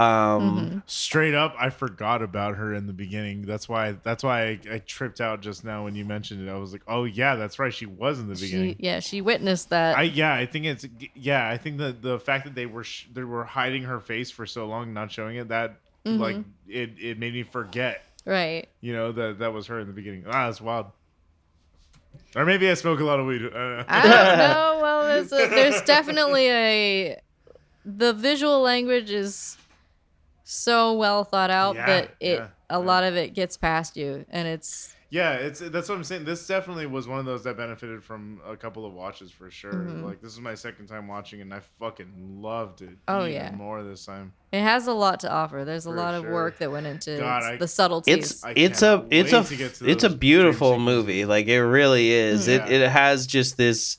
Um, 0.00 0.40
Mm-hmm. 0.60 0.78
Straight 0.86 1.34
up, 1.34 1.54
I 1.58 1.70
forgot 1.70 2.22
about 2.22 2.56
her 2.56 2.72
in 2.74 2.86
the 2.86 2.92
beginning. 2.92 3.42
That's 3.42 3.68
why. 3.68 3.92
That's 4.02 4.22
why 4.22 4.42
I, 4.48 4.60
I 4.72 4.78
tripped 4.78 5.20
out 5.20 5.40
just 5.42 5.64
now 5.64 5.84
when 5.84 5.94
you 5.94 6.04
mentioned 6.04 6.46
it. 6.46 6.50
I 6.50 6.56
was 6.56 6.72
like, 6.72 6.82
"Oh 6.88 7.04
yeah, 7.04 7.34
that's 7.36 7.58
right. 7.58 7.72
She 7.74 7.86
was 7.86 8.18
in 8.20 8.28
the 8.28 8.36
She, 8.36 8.46
beginning." 8.46 8.76
yeah, 8.78 9.00
she 9.00 9.20
witnessed 9.20 9.70
that. 9.70 9.98
I 9.98 10.02
yeah, 10.02 10.32
I 10.34 10.46
think 10.46 10.64
it's 10.66 10.86
yeah. 11.14 11.48
I 11.48 11.56
think 11.56 11.78
that 11.78 12.00
the 12.02 12.18
fact 12.18 12.44
that 12.44 12.54
they 12.54 12.66
were 12.66 12.84
sh- 12.84 13.06
they 13.12 13.24
were 13.24 13.44
hiding 13.44 13.82
her 13.82 14.00
face 14.00 14.30
for 14.30 14.46
so 14.46 14.66
long, 14.66 14.92
not 14.94 15.10
showing 15.12 15.36
it, 15.36 15.48
that 15.48 15.76
Mm-hmm. 16.06 16.18
like 16.22 16.36
it 16.66 16.92
it 16.98 17.18
made 17.18 17.34
me 17.34 17.42
forget. 17.42 18.02
right. 18.24 18.66
You 18.80 18.94
know 18.94 19.12
that 19.12 19.40
that 19.40 19.52
was 19.52 19.66
her 19.66 19.80
in 19.80 19.86
the 19.86 19.92
beginning. 19.92 20.24
Ah, 20.26 20.46
that's 20.46 20.60
wild. 20.60 20.86
Or 22.34 22.44
maybe 22.46 22.70
I 22.70 22.74
smoke 22.74 23.00
a 23.00 23.04
lot 23.04 23.20
of 23.20 23.26
weed. 23.26 23.42
I 23.42 23.48
don't 23.48 23.52
know. 23.52 23.84
I 23.88 24.02
don't 24.02 24.38
know. 24.38 24.78
Well, 24.82 25.04
there's 25.08 25.32
a, 25.32 25.48
there's 25.48 25.82
definitely 25.82 26.48
a 26.48 27.20
the 27.84 28.12
visual 28.12 28.60
language 28.62 29.10
is 29.10 29.56
so 30.50 30.94
well 30.94 31.24
thought 31.24 31.50
out 31.50 31.76
Yeah, 31.76 31.86
that 31.86 32.14
it 32.20 32.38
yeah, 32.38 32.46
a 32.68 32.74
yeah. 32.74 32.76
lot 32.78 33.04
of 33.04 33.16
it 33.16 33.34
gets 33.34 33.56
past 33.56 33.96
you, 33.96 34.24
and 34.30 34.48
it's 34.48 34.94
Yeah, 35.12 35.32
it's 35.34 35.60
that's 35.60 35.88
what 35.88 35.96
I'm 35.96 36.04
saying. 36.04 36.24
This 36.24 36.46
definitely 36.46 36.86
was 36.86 37.06
one 37.08 37.18
of 37.18 37.24
those 37.24 37.42
that 37.44 37.56
benefited 37.56 38.02
from 38.04 38.40
a 38.46 38.56
couple 38.56 38.84
of 38.86 38.92
watches 38.92 39.30
for 39.30 39.50
sure. 39.50 39.72
Mm-hmm. 39.72 40.04
Like 40.04 40.20
this 40.20 40.32
is 40.32 40.40
my 40.40 40.54
second 40.54 40.86
time 40.86 41.06
watching, 41.08 41.40
and 41.40 41.52
I 41.54 41.60
fucking 41.78 42.40
loved 42.42 42.82
it. 42.82 42.96
Oh, 43.08 43.20
even 43.22 43.32
yeah. 43.32 43.50
more 43.52 43.82
this 43.82 44.04
time. 44.06 44.32
it 44.52 44.62
has 44.62 44.86
a 44.88 44.92
lot 44.92 45.20
to 45.20 45.30
offer. 45.30 45.64
There's 45.64 45.86
a 45.86 45.90
For 45.90 45.96
lot 45.96 46.14
of 46.14 46.24
work 46.24 46.58
that 46.58 46.70
went 46.72 46.86
into 46.86 47.16
God, 47.16 47.42
I- 47.44 47.56
the 47.56 47.68
subtleties. 47.68 48.14
it's 48.32 48.44
I 48.44 48.52
it's 48.56 48.82
a 48.82 49.06
it's 49.10 49.32
a 49.32 49.42
to 49.44 49.88
it's 49.90 50.04
a 50.04 50.10
beautiful 50.10 50.78
movie 50.78 51.22
sequences. 51.22 51.28
like 51.28 51.46
it 51.46 51.62
really 51.62 52.10
is 52.10 52.46
Yeah. 52.48 52.66
it 52.66 52.72
it 52.82 52.88
has 52.90 53.26
just 53.26 53.56
this 53.56 53.98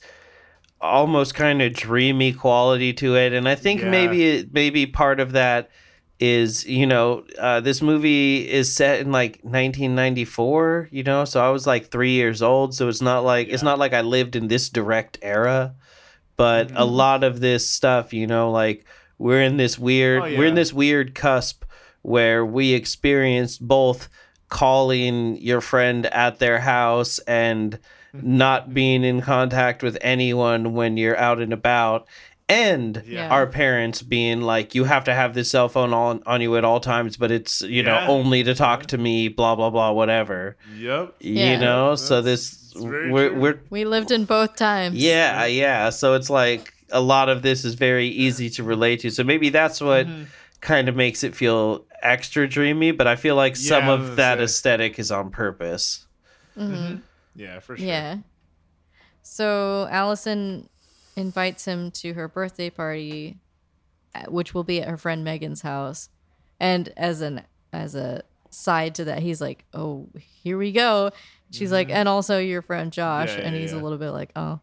almost 0.80 1.34
kind 1.34 1.62
of 1.62 1.72
dreamy 1.72 2.32
quality 2.32 2.92
to 2.92 3.14
it 3.14 3.32
and 3.32 3.48
i 3.48 3.54
think 3.54 3.80
Yeah. 3.82 3.90
maybe 3.90 4.28
it 4.28 4.52
maybe 4.52 4.84
part 4.86 5.20
of 5.20 5.30
that 5.32 5.70
is 6.22 6.64
you 6.66 6.86
know 6.86 7.24
uh, 7.38 7.58
this 7.60 7.82
movie 7.82 8.48
is 8.48 8.72
set 8.72 9.00
in 9.00 9.10
like 9.10 9.40
1994 9.42 10.88
you 10.92 11.02
know? 11.02 11.24
So 11.24 11.44
i 11.44 11.50
was 11.50 11.66
like 11.66 11.88
three 11.90 12.12
years 12.12 12.42
old. 12.42 12.74
So 12.74 12.88
it's 12.88 13.02
not 13.02 13.24
like 13.24 13.48
it's 13.48 13.62
not 13.62 13.78
like 13.78 13.92
i 13.92 14.00
lived 14.02 14.36
in 14.36 14.48
this 14.48 14.68
direct 14.68 15.18
era. 15.22 15.74
But 16.36 16.70
a 16.70 16.74
Mhm. 16.86 16.92
lot 17.04 17.24
of 17.24 17.40
this 17.40 17.68
stuff 17.68 18.12
you 18.12 18.26
know 18.26 18.50
like 18.50 18.84
we're 19.18 19.42
in 19.42 19.56
this 19.56 19.78
weird 19.78 20.22
Oh, 20.22 20.36
we're 20.38 20.46
in 20.48 20.54
this 20.54 20.72
weird 20.72 21.14
cusp 21.14 21.64
where 22.02 22.44
we 22.44 22.72
experienced 22.72 23.60
both 23.66 24.08
calling 24.48 25.36
your 25.40 25.60
friend 25.60 26.06
at 26.06 26.38
their 26.38 26.60
house 26.60 27.18
and 27.26 27.78
Mm-hmm. 28.14 28.36
not 28.36 28.74
being 28.74 29.04
in 29.04 29.22
contact 29.22 29.82
with 29.82 29.96
anyone 30.02 30.74
when 30.74 30.98
you're 30.98 31.16
out 31.16 31.38
and 31.40 31.50
about 31.50 32.06
and 32.52 33.02
Yeah. 33.06 33.28
our 33.30 33.46
parents 33.46 34.02
being 34.02 34.40
like 34.42 34.74
you 34.74 34.84
have 34.84 35.04
to 35.04 35.14
have 35.14 35.34
this 35.34 35.50
cell 35.50 35.68
phone 35.68 35.92
on, 35.94 36.22
on 36.26 36.40
you 36.40 36.56
at 36.56 36.64
all 36.64 36.80
times 36.80 37.16
but 37.16 37.30
it's 37.30 37.60
you 37.62 37.82
know 37.82 37.98
only 38.06 38.42
to 38.44 38.54
talk 38.54 38.86
to 38.86 38.98
me 38.98 39.28
blah 39.28 39.54
blah 39.54 39.70
blah 39.70 39.90
whatever 39.92 40.56
Yep. 40.78 41.14
Yeah. 41.20 41.52
you 41.52 41.58
know 41.58 41.94
so 41.96 42.20
this 42.22 42.72
we're, 42.74 43.32
we're 43.34 43.60
we 43.70 43.84
lived 43.84 44.10
in 44.10 44.24
both 44.24 44.56
times. 44.56 44.96
yeah, 44.96 45.44
yeah. 45.44 45.90
So 45.90 46.14
it's 46.14 46.30
like 46.30 46.72
a 46.90 47.00
lot 47.02 47.28
of 47.28 47.42
this 47.42 47.64
is 47.64 47.74
very 47.74 48.06
easy 48.08 48.48
to 48.50 48.62
relate 48.64 49.00
to. 49.00 49.10
So 49.10 49.22
maybe 49.24 49.50
that's 49.50 49.80
what 49.80 50.06
Mm-hmm. 50.06 50.24
kind 50.62 50.88
of 50.88 50.96
makes 50.96 51.22
it 51.22 51.34
feel 51.36 51.84
extra 52.02 52.48
dreamy, 52.48 52.90
but 52.92 53.06
I 53.06 53.16
feel 53.16 53.36
like 53.36 53.56
some 53.56 53.84
Yeah, 53.84 53.90
I 53.90 53.94
of 53.94 54.16
that 54.16 54.38
say. 54.38 54.44
aesthetic 54.44 54.98
is 54.98 55.10
on 55.10 55.30
purpose. 55.30 56.06
hmm 56.56 56.96
Yeah, 57.36 57.60
for 57.60 57.76
sure. 57.76 57.86
Yeah. 57.86 58.16
So 59.22 59.86
Allison 59.90 60.68
invites 61.16 61.64
him 61.64 61.90
to 61.90 62.14
her 62.14 62.28
birthday 62.28 62.70
party, 62.70 63.38
uh, 64.14 64.24
which 64.28 64.54
will 64.54 64.64
be 64.64 64.80
at 64.80 64.88
her 64.88 64.96
friend 64.96 65.24
Megan's 65.24 65.62
house. 65.62 66.08
And 66.60 66.92
as 66.96 67.20
an 67.20 67.42
as 67.72 67.94
a 67.94 68.22
side 68.50 68.94
to 68.96 69.04
that, 69.04 69.20
he's 69.20 69.40
like, 69.40 69.64
"Oh, 69.74 70.08
here 70.18 70.58
we 70.58 70.72
go." 70.72 71.10
She's 71.50 71.72
like, 71.72 71.90
"And 71.90 72.08
also 72.08 72.38
your 72.38 72.62
friend 72.62 72.92
Josh," 72.92 73.30
Mm-hmm. 73.30 73.40
Yeah, 73.40 73.46
and 73.46 73.56
yeah, 73.56 73.62
he's 73.62 73.72
a 73.72 73.78
little 73.78 73.98
bit 73.98 74.10
like, 74.10 74.30
"Oh, 74.36 74.60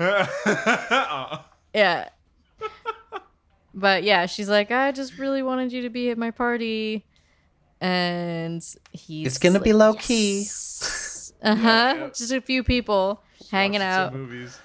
Aw. 0.00 1.44
yeah." 1.74 2.08
but 3.74 4.02
yeah, 4.02 4.26
she's 4.26 4.48
like, 4.48 4.70
"I 4.70 4.92
just 4.92 5.18
really 5.18 5.42
wanted 5.42 5.72
you 5.72 5.82
to 5.82 5.90
be 5.90 6.10
at 6.10 6.18
my 6.18 6.30
party," 6.30 7.04
and 7.80 8.62
he's 8.92 9.26
It's 9.26 9.38
gonna 9.38 9.60
be 9.60 9.72
like, 9.72 9.94
low 9.94 10.00
key. 10.00 10.46
Uh 11.42 11.54
huh. 11.54 11.62
Yeah, 11.62 11.94
yeah. 11.94 12.06
Just 12.08 12.32
a 12.32 12.40
few 12.40 12.62
people 12.64 13.22
hanging 13.50 13.80
Watching 13.80 13.94
some 13.94 14.04
out, 14.06 14.12
movies. 14.14 14.58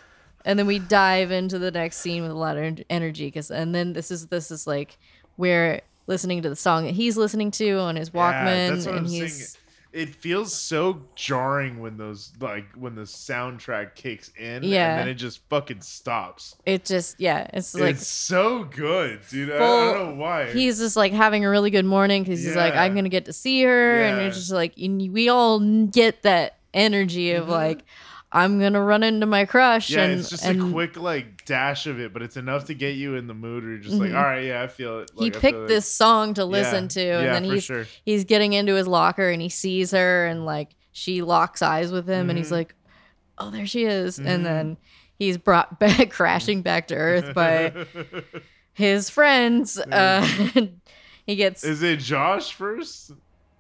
And 0.45 0.57
then 0.59 0.67
we 0.67 0.79
dive 0.79 1.31
into 1.31 1.57
the 1.59 1.71
next 1.71 1.97
scene 1.97 2.21
with 2.23 2.31
a 2.31 2.35
lot 2.35 2.57
of 2.57 2.79
energy. 2.89 3.31
Cause 3.31 3.49
and 3.51 3.73
then 3.73 3.93
this 3.93 4.11
is 4.11 4.27
this 4.27 4.51
is 4.51 4.67
like 4.67 4.97
we're 5.37 5.81
listening 6.07 6.41
to 6.41 6.49
the 6.49 6.55
song 6.55 6.85
that 6.85 6.91
he's 6.93 7.17
listening 7.17 7.49
to 7.51 7.71
on 7.79 7.95
his 7.95 8.11
Yeah, 8.13 8.21
Walkman, 8.33 8.69
that's 8.75 8.85
what 8.85 8.95
and 8.95 9.05
I'm 9.07 9.11
he's 9.11 9.37
saying. 9.53 9.59
It 9.93 10.09
feels 10.15 10.51
so 10.55 11.03
jarring 11.15 11.79
when 11.79 11.97
those 11.97 12.33
like 12.41 12.65
when 12.75 12.95
the 12.95 13.03
soundtrack 13.03 13.93
kicks 13.93 14.29
in, 14.39 14.63
Yeah. 14.63 14.93
and 14.93 15.01
then 15.01 15.07
it 15.07 15.13
just 15.13 15.47
fucking 15.49 15.81
stops. 15.81 16.55
it 16.65 16.83
just 16.83 17.19
yeah, 17.19 17.45
it's 17.53 17.75
like 17.75 17.95
it's 17.97 18.07
so 18.07 18.63
good, 18.63 19.19
dude. 19.29 19.51
I, 19.51 19.55
I 19.55 19.59
don't 19.59 20.09
know 20.09 20.15
why. 20.15 20.51
he's 20.51 20.79
just 20.79 20.95
like 20.97 21.13
having 21.13 21.45
a 21.45 21.49
really 21.49 21.69
good 21.69 21.85
morning 21.85 22.23
because 22.23 22.43
he's 22.43 22.55
like 22.55 22.73
i'm 22.73 22.95
gonna 22.95 23.07
get 23.07 23.25
to 23.25 23.33
see 23.33 23.61
her 23.63 24.01
and 24.01 24.17
Yeah. 24.17 24.27
it's 24.29 24.37
just 24.37 24.51
like 24.51 24.73
and 24.79 25.13
we 25.13 25.29
all 25.29 25.59
get 25.85 26.23
that 26.23 26.57
energy 26.73 27.33
of 27.33 27.45
Mhm. 27.45 27.49
like 27.49 27.83
i'm 28.33 28.59
gonna 28.59 28.81
run 28.81 29.03
into 29.03 29.25
my 29.25 29.45
crush 29.45 29.89
yeah, 29.91 30.01
and 30.03 30.19
it's 30.19 30.29
just 30.29 30.43
and 30.43 30.61
a 30.61 30.71
quick 30.71 30.97
like 30.97 31.45
dash 31.45 31.85
of 31.87 31.99
it, 31.99 32.11
but 32.13 32.21
it's 32.21 32.35
enough 32.37 32.65
to 32.65 32.73
get 32.73 32.95
you 32.95 33.15
in 33.15 33.27
the 33.27 33.33
mood. 33.33 33.63
Where 33.63 33.73
you're 33.73 33.79
just 33.81 33.95
like, 33.95 34.11
Mhm. 34.11 34.17
all 34.17 34.23
right, 34.23 34.45
yeah, 34.45 34.63
I 34.63 34.67
feel 34.67 34.99
it. 35.01 35.11
he 35.17 35.25
Like, 35.25 35.35
I 35.35 35.39
picked 35.39 35.57
it. 35.59 35.67
this 35.67 35.87
song 35.87 36.33
to 36.35 36.45
listen 36.45 36.83
Yeah. 36.85 36.87
to 36.89 37.01
and 37.17 37.25
yeah, 37.25 37.33
then 37.33 37.43
he's 37.43 37.63
sure. 37.63 37.85
he's 38.05 38.23
getting 38.23 38.53
into 38.53 38.73
his 38.75 38.87
locker 38.87 39.29
and 39.29 39.41
he 39.41 39.49
sees 39.49 39.91
her 39.91 40.25
and 40.25 40.45
like 40.45 40.69
she 40.91 41.21
locks 41.21 41.61
eyes 41.61 41.91
with 41.91 42.07
him 42.09 42.29
and 42.29 42.37
he's 42.37 42.47
Mhm. 42.49 42.51
like 42.53 42.75
oh 43.37 43.49
there 43.51 43.65
she 43.67 43.83
is 43.85 44.17
Mhm. 44.19 44.25
and 44.27 44.45
then 44.45 44.77
he's 45.19 45.37
brought 45.37 45.79
back 45.81 46.09
crashing 46.11 46.61
back 46.61 46.87
to 46.87 46.95
earth 46.95 47.33
by 47.33 47.73
his 48.73 49.09
friends 49.09 49.77
uh 49.79 50.21
he 51.25 51.35
gets 51.35 51.63
Is 51.63 51.83
it 51.83 51.99
Josh 51.99 52.53
first? 52.53 53.11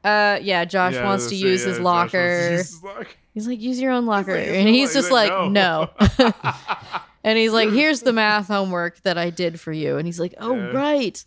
uh 0.03 0.39
yeah 0.41 0.65
josh 0.65 0.93
Yeah, 0.93 1.05
wants 1.05 1.27
to 1.27 1.35
gonna 1.35 1.49
use 1.51 1.63
say, 1.63 1.69
his 1.69 1.77
yeah, 1.79 1.83
Josh 1.83 1.85
wants 1.85 2.13
to 2.13 2.17
use 2.19 2.59
his 2.71 2.83
locker. 2.83 3.13
He's 3.33 3.47
like, 3.47 3.59
use 3.59 3.79
your 3.81 3.91
own 3.91 4.05
locker. 4.05 4.35
like, 4.37 4.47
and 4.47 4.69
he's 4.69 4.93
just 4.93 5.11
like, 5.11 5.31
like, 5.31 5.51
no. 5.51 5.89
"No." 6.19 6.33
and 7.23 7.37
he's 7.37 7.51
like, 7.51 7.69
here's 7.69 8.01
the 8.01 8.13
math 8.13 8.47
homework 8.47 9.01
that 9.01 9.17
I 9.17 9.29
did 9.31 9.59
for 9.59 9.71
you. 9.71 9.97
And 9.97 10.05
he's 10.05 10.19
like, 10.19 10.35
oh, 10.39 10.55
Yeah. 10.55 10.65
right. 10.71 11.25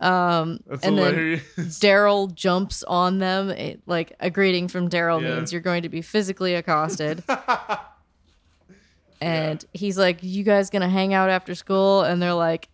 Um, 0.00 0.60
That's 0.68 0.84
and 0.84 0.96
then. 0.96 1.40
Daryl 1.56 2.32
jumps 2.32 2.84
on 2.84 3.18
them. 3.18 3.50
It, 3.50 3.82
like, 3.86 4.12
a 4.20 4.30
greeting 4.30 4.68
from 4.68 4.88
Daryl 4.88 5.20
Yeah. 5.20 5.34
means 5.34 5.50
you're 5.52 5.60
going 5.60 5.82
to 5.82 5.88
be 5.88 6.00
physically 6.02 6.54
accosted. 6.54 7.24
and 9.20 9.64
he's 9.72 9.98
like, 9.98 10.18
you 10.22 10.44
guys 10.44 10.70
going 10.70 10.82
to 10.82 10.88
hang 10.88 11.14
out 11.14 11.30
after 11.30 11.54
school? 11.56 12.02
And 12.02 12.22
they're 12.22 12.34
like, 12.34 12.68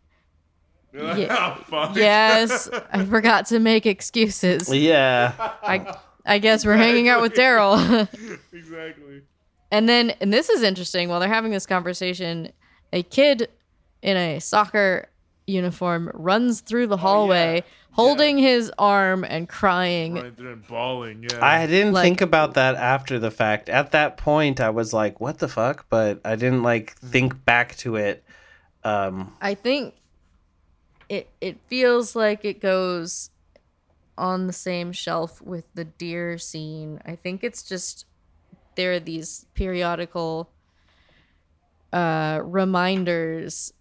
oh, 0.94 1.92
yes, 1.94 2.68
I 2.92 3.04
forgot 3.06 3.46
to 3.46 3.58
make 3.58 3.86
excuses. 3.86 4.68
Yeah. 4.72 5.32
I, 5.62 5.96
I 6.24 6.38
guess 6.38 6.64
we're 6.64 6.76
hanging 6.76 7.08
out 7.08 7.20
with 7.20 7.34
Daryl. 7.34 8.08
exactly. 8.52 9.22
And 9.70 9.88
then, 9.88 10.10
and 10.20 10.32
this 10.32 10.48
is 10.48 10.62
interesting, 10.62 11.08
while 11.08 11.20
they're 11.20 11.28
having 11.28 11.50
this 11.50 11.66
conversation, 11.66 12.50
a 12.92 13.02
kid 13.02 13.48
in 14.02 14.16
a 14.16 14.38
soccer 14.38 15.08
uniform 15.46 16.10
runs 16.14 16.60
through 16.62 16.86
the 16.86 16.96
hallway 16.96 17.62
holding 17.90 18.38
his 18.38 18.72
arm 18.78 19.24
and 19.24 19.48
crying. 19.48 20.14
Running 20.14 20.32
through 20.34 20.52
and 20.52 20.66
bawling. 20.66 21.26
Yeah. 21.30 21.44
I 21.44 21.66
didn't 21.66 21.92
Like- 21.92 22.04
think 22.04 22.20
about 22.20 22.54
that 22.54 22.74
after 22.76 23.18
the 23.18 23.30
fact. 23.30 23.68
At 23.68 23.92
that 23.92 24.16
point, 24.16 24.60
I 24.60 24.70
was 24.70 24.92
like, 24.92 25.20
"What 25.20 25.38
the 25.38 25.48
fuck?" 25.48 25.86
But 25.90 26.20
I 26.24 26.36
didn't 26.36 26.62
like 26.62 26.96
think 26.96 27.44
back 27.44 27.76
to 27.78 27.96
it. 27.96 28.24
Um, 28.82 29.34
I 29.40 29.54
think 29.54 29.94
it 31.08 31.28
it 31.40 31.60
feels 31.68 32.16
like 32.16 32.44
it 32.44 32.60
goes 32.60 33.30
on 34.16 34.46
the 34.46 34.52
same 34.52 34.92
shelf 34.92 35.42
with 35.42 35.66
the 35.74 35.84
deer 35.84 36.38
scene. 36.38 37.00
I 37.04 37.16
think 37.16 37.42
it's 37.44 37.62
just 37.62 38.06
there 38.76 38.92
are 38.92 39.00
these 39.00 39.46
periodical 39.54 40.50
uh 41.92 42.40
reminders 42.42 43.72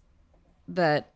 that 0.68 1.10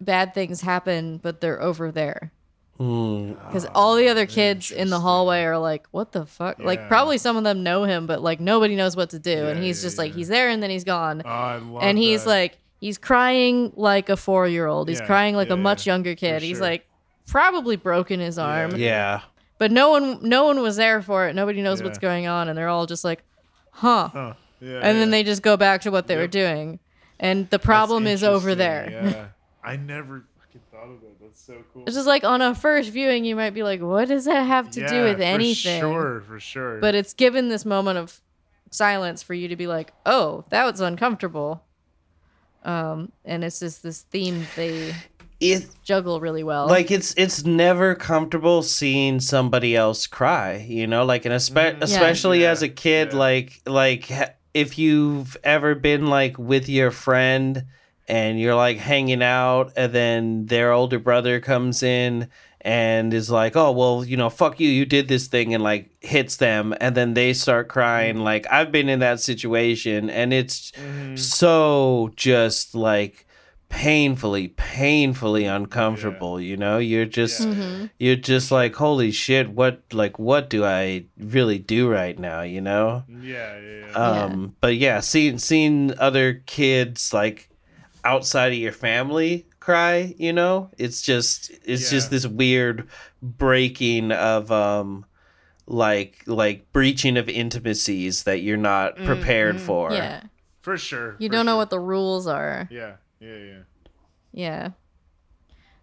bad 0.00 0.34
things 0.34 0.60
happen 0.60 1.18
but 1.18 1.40
they're 1.40 1.60
over 1.62 1.90
there. 1.90 2.30
Hmm. 2.76 3.34
because 3.34 3.66
all 3.66 3.94
the 3.94 4.08
other 4.08 4.26
kids 4.26 4.72
in 4.72 4.90
the 4.90 4.98
hallway 4.98 5.44
are 5.44 5.58
like 5.58 5.86
what 5.92 6.10
the 6.10 6.26
fuck? 6.26 6.58
Like 6.58 6.88
probably 6.88 7.18
some 7.18 7.36
of 7.36 7.44
them 7.44 7.62
know 7.62 7.84
him 7.84 8.06
but 8.06 8.20
like 8.20 8.40
nobody 8.40 8.74
knows 8.74 8.96
what 8.96 9.10
to 9.10 9.18
do. 9.20 9.46
And 9.46 9.62
he's 9.62 9.80
yeah, 9.80 9.86
just 9.86 9.98
like 9.98 10.12
he's 10.12 10.28
there 10.28 10.48
and 10.48 10.60
then 10.62 10.70
he's 10.70 10.82
gone. 10.84 11.22
Oh, 11.24 11.28
I 11.28 11.56
love 11.58 11.82
and 11.84 11.96
he's 11.96 12.24
that. 12.24 12.30
like 12.30 12.58
he's 12.80 12.98
crying 12.98 13.72
like 13.76 14.08
a 14.08 14.16
four 14.16 14.48
year 14.48 14.66
old 14.66 14.88
he's 14.88 14.98
Yeah, 15.00 15.06
crying 15.06 15.36
like 15.36 15.48
yeah, 15.48 15.54
a 15.54 15.56
much 15.56 15.86
yeah, 15.86 15.92
younger 15.92 16.14
kid. 16.16 16.42
He's 16.42 16.56
sure. 16.56 16.66
like 16.66 16.86
probably 17.26 17.76
broken 17.76 18.20
his 18.20 18.38
arm 18.38 18.76
yeah. 18.76 19.20
but 19.58 19.70
no 19.72 19.90
one 19.90 20.18
no 20.22 20.44
one 20.44 20.60
was 20.60 20.76
there 20.76 21.00
for 21.02 21.26
it 21.26 21.34
nobody 21.34 21.62
knows 21.62 21.82
what's 21.82 21.96
Yeah. 21.98 22.08
going 22.08 22.26
on 22.26 22.48
and 22.48 22.56
they're 22.58 22.68
all 22.68 22.86
just 22.86 23.04
like 23.04 23.22
huh 23.70 24.08
Huh. 24.12 24.34
Yeah, 24.60 24.76
and 24.82 24.98
then 24.98 25.08
yeah. 25.08 25.12
they 25.12 25.22
just 25.24 25.42
go 25.42 25.56
back 25.56 25.82
to 25.82 25.90
what 25.90 26.06
they 26.06 26.16
were 26.16 26.22
Yep. 26.22 26.30
doing 26.30 26.78
and 27.18 27.44
the 27.46 27.56
That's 27.58 27.64
problem 27.64 28.06
is 28.06 28.22
over 28.22 28.50
interesting, 28.50 28.92
there 29.00 29.10
Yeah. 29.10 29.26
I 29.62 29.76
never 29.76 30.24
fucking 30.38 30.60
thought 30.70 30.84
of 30.94 31.00
that. 31.00 31.20
That's 31.20 31.40
so 31.40 31.54
cool. 31.72 31.84
it's 31.86 31.94
just 31.96 32.06
like 32.06 32.24
on 32.24 32.40
a 32.42 32.54
first 32.54 32.90
viewing 32.90 33.24
you 33.24 33.34
might 33.36 33.50
be 33.50 33.62
like 33.62 33.80
what 33.80 34.08
does 34.08 34.26
that 34.26 34.42
have 34.46 34.70
to 34.72 34.86
do 34.86 34.94
Yeah, 34.96 35.04
with 35.04 35.16
for 35.18 35.22
anything 35.24 35.80
sure, 35.80 36.22
for 36.26 36.38
sure. 36.38 36.78
but 36.80 36.94
it's 36.94 37.14
given 37.14 37.48
this 37.48 37.64
moment 37.64 37.98
of 37.98 38.20
silence 38.70 39.22
for 39.22 39.34
you 39.34 39.48
to 39.48 39.56
be 39.56 39.66
like 39.66 39.92
oh 40.04 40.44
that 40.50 40.64
was 40.70 40.80
uncomfortable 40.80 41.64
um 42.64 43.12
and 43.24 43.44
it's 43.44 43.60
just 43.60 43.82
this 43.82 44.02
theme 44.02 44.46
they 44.56 44.94
It 45.40 45.66
juggle 45.82 46.20
really 46.20 46.42
well 46.44 46.66
like 46.68 46.90
it's 46.90 47.12
it's 47.16 47.44
never 47.44 47.94
comfortable 47.94 48.62
seeing 48.62 49.20
somebody 49.20 49.76
else 49.76 50.06
cry. 50.06 50.64
You 50.66 50.86
know, 50.86 51.04
like 51.04 51.24
and 51.26 51.34
espe- 51.34 51.76
Mm. 51.78 51.82
especially 51.82 52.42
Yeah, 52.42 52.50
as 52.52 52.62
a 52.62 52.68
kid, 52.68 53.12
yeah. 53.12 53.18
like 53.18 53.60
like 53.66 54.10
if 54.54 54.78
you've 54.78 55.36
ever 55.44 55.74
been 55.74 56.06
like 56.06 56.38
with 56.38 56.68
your 56.68 56.90
friend 56.90 57.64
and 58.08 58.38
you're 58.40 58.54
like 58.54 58.78
hanging 58.78 59.22
out 59.22 59.72
and 59.76 59.92
then 59.92 60.46
their 60.46 60.70
older 60.72 60.98
brother 60.98 61.40
comes 61.40 61.82
in 61.82 62.28
and 62.60 63.12
is 63.12 63.30
like 63.30 63.56
oh 63.56 63.72
well 63.72 64.04
you 64.04 64.16
know 64.16 64.30
fuck 64.30 64.58
you 64.60 64.68
you 64.68 64.86
did 64.86 65.08
this 65.08 65.26
thing 65.26 65.52
and 65.54 65.62
like 65.62 65.90
hits 66.00 66.36
them 66.36 66.74
and 66.80 66.94
then 66.94 67.12
they 67.14 67.32
start 67.34 67.68
crying 67.68 68.16
Mm. 68.16 68.22
like 68.22 68.46
i've 68.50 68.70
been 68.72 68.88
in 68.88 69.00
that 69.00 69.20
situation 69.20 70.08
and 70.08 70.32
it's 70.32 70.70
Mhm. 70.72 71.18
so 71.18 72.10
just 72.16 72.74
like 72.74 73.23
painfully 73.74 74.48
painfully 74.56 75.44
uncomfortable 75.44 76.40
you 76.40 76.56
know? 76.56 76.78
You're 76.78 77.04
just 77.06 77.40
Yeah. 77.40 77.46
Mhm. 77.54 77.90
you're 77.98 78.16
just 78.32 78.50
like 78.52 78.74
holy 78.76 79.10
shit 79.10 79.50
what 79.50 79.82
like 79.92 80.16
what 80.18 80.48
do 80.48 80.64
i 80.64 81.04
really 81.18 81.58
do 81.58 81.88
right 81.90 82.16
now? 82.18 82.42
You 82.42 82.60
know? 82.60 83.02
Yeah, 83.08 83.58
yeah, 83.58 83.86
yeah. 83.90 83.92
um 84.28 84.54
but 84.60 84.76
yeah 84.76 85.00
seeing 85.00 85.38
seeing 85.38 85.92
other 85.98 86.34
kids 86.46 87.12
like 87.12 87.48
outside 88.04 88.52
of 88.52 88.58
your 88.58 88.72
family 88.72 89.46
cry 89.60 90.14
you 90.18 90.32
know? 90.32 90.70
It's 90.78 91.02
just 91.02 91.50
it's 91.64 91.90
just 91.90 92.10
this 92.10 92.26
weird 92.26 92.86
breaking 93.22 94.12
of 94.12 94.52
um 94.52 95.04
like 95.66 96.22
like 96.26 96.70
breaching 96.72 97.16
of 97.16 97.28
intimacies 97.28 98.22
that 98.24 98.40
you're 98.42 98.56
not 98.56 98.96
prepared 98.96 99.56
Mhm. 99.56 99.60
for. 99.60 99.92
Yeah. 99.92 100.20
For 100.62 100.78
sure. 100.78 101.16
you 101.18 101.28
for 101.28 101.32
don't 101.36 101.44
know 101.46 101.56
what 101.58 101.68
the 101.70 101.80
rules 101.80 102.26
are. 102.26 102.68
Yeah, 102.70 102.92
yeah, 103.24 103.36
yeah. 103.36 103.58
yeah 104.32 104.68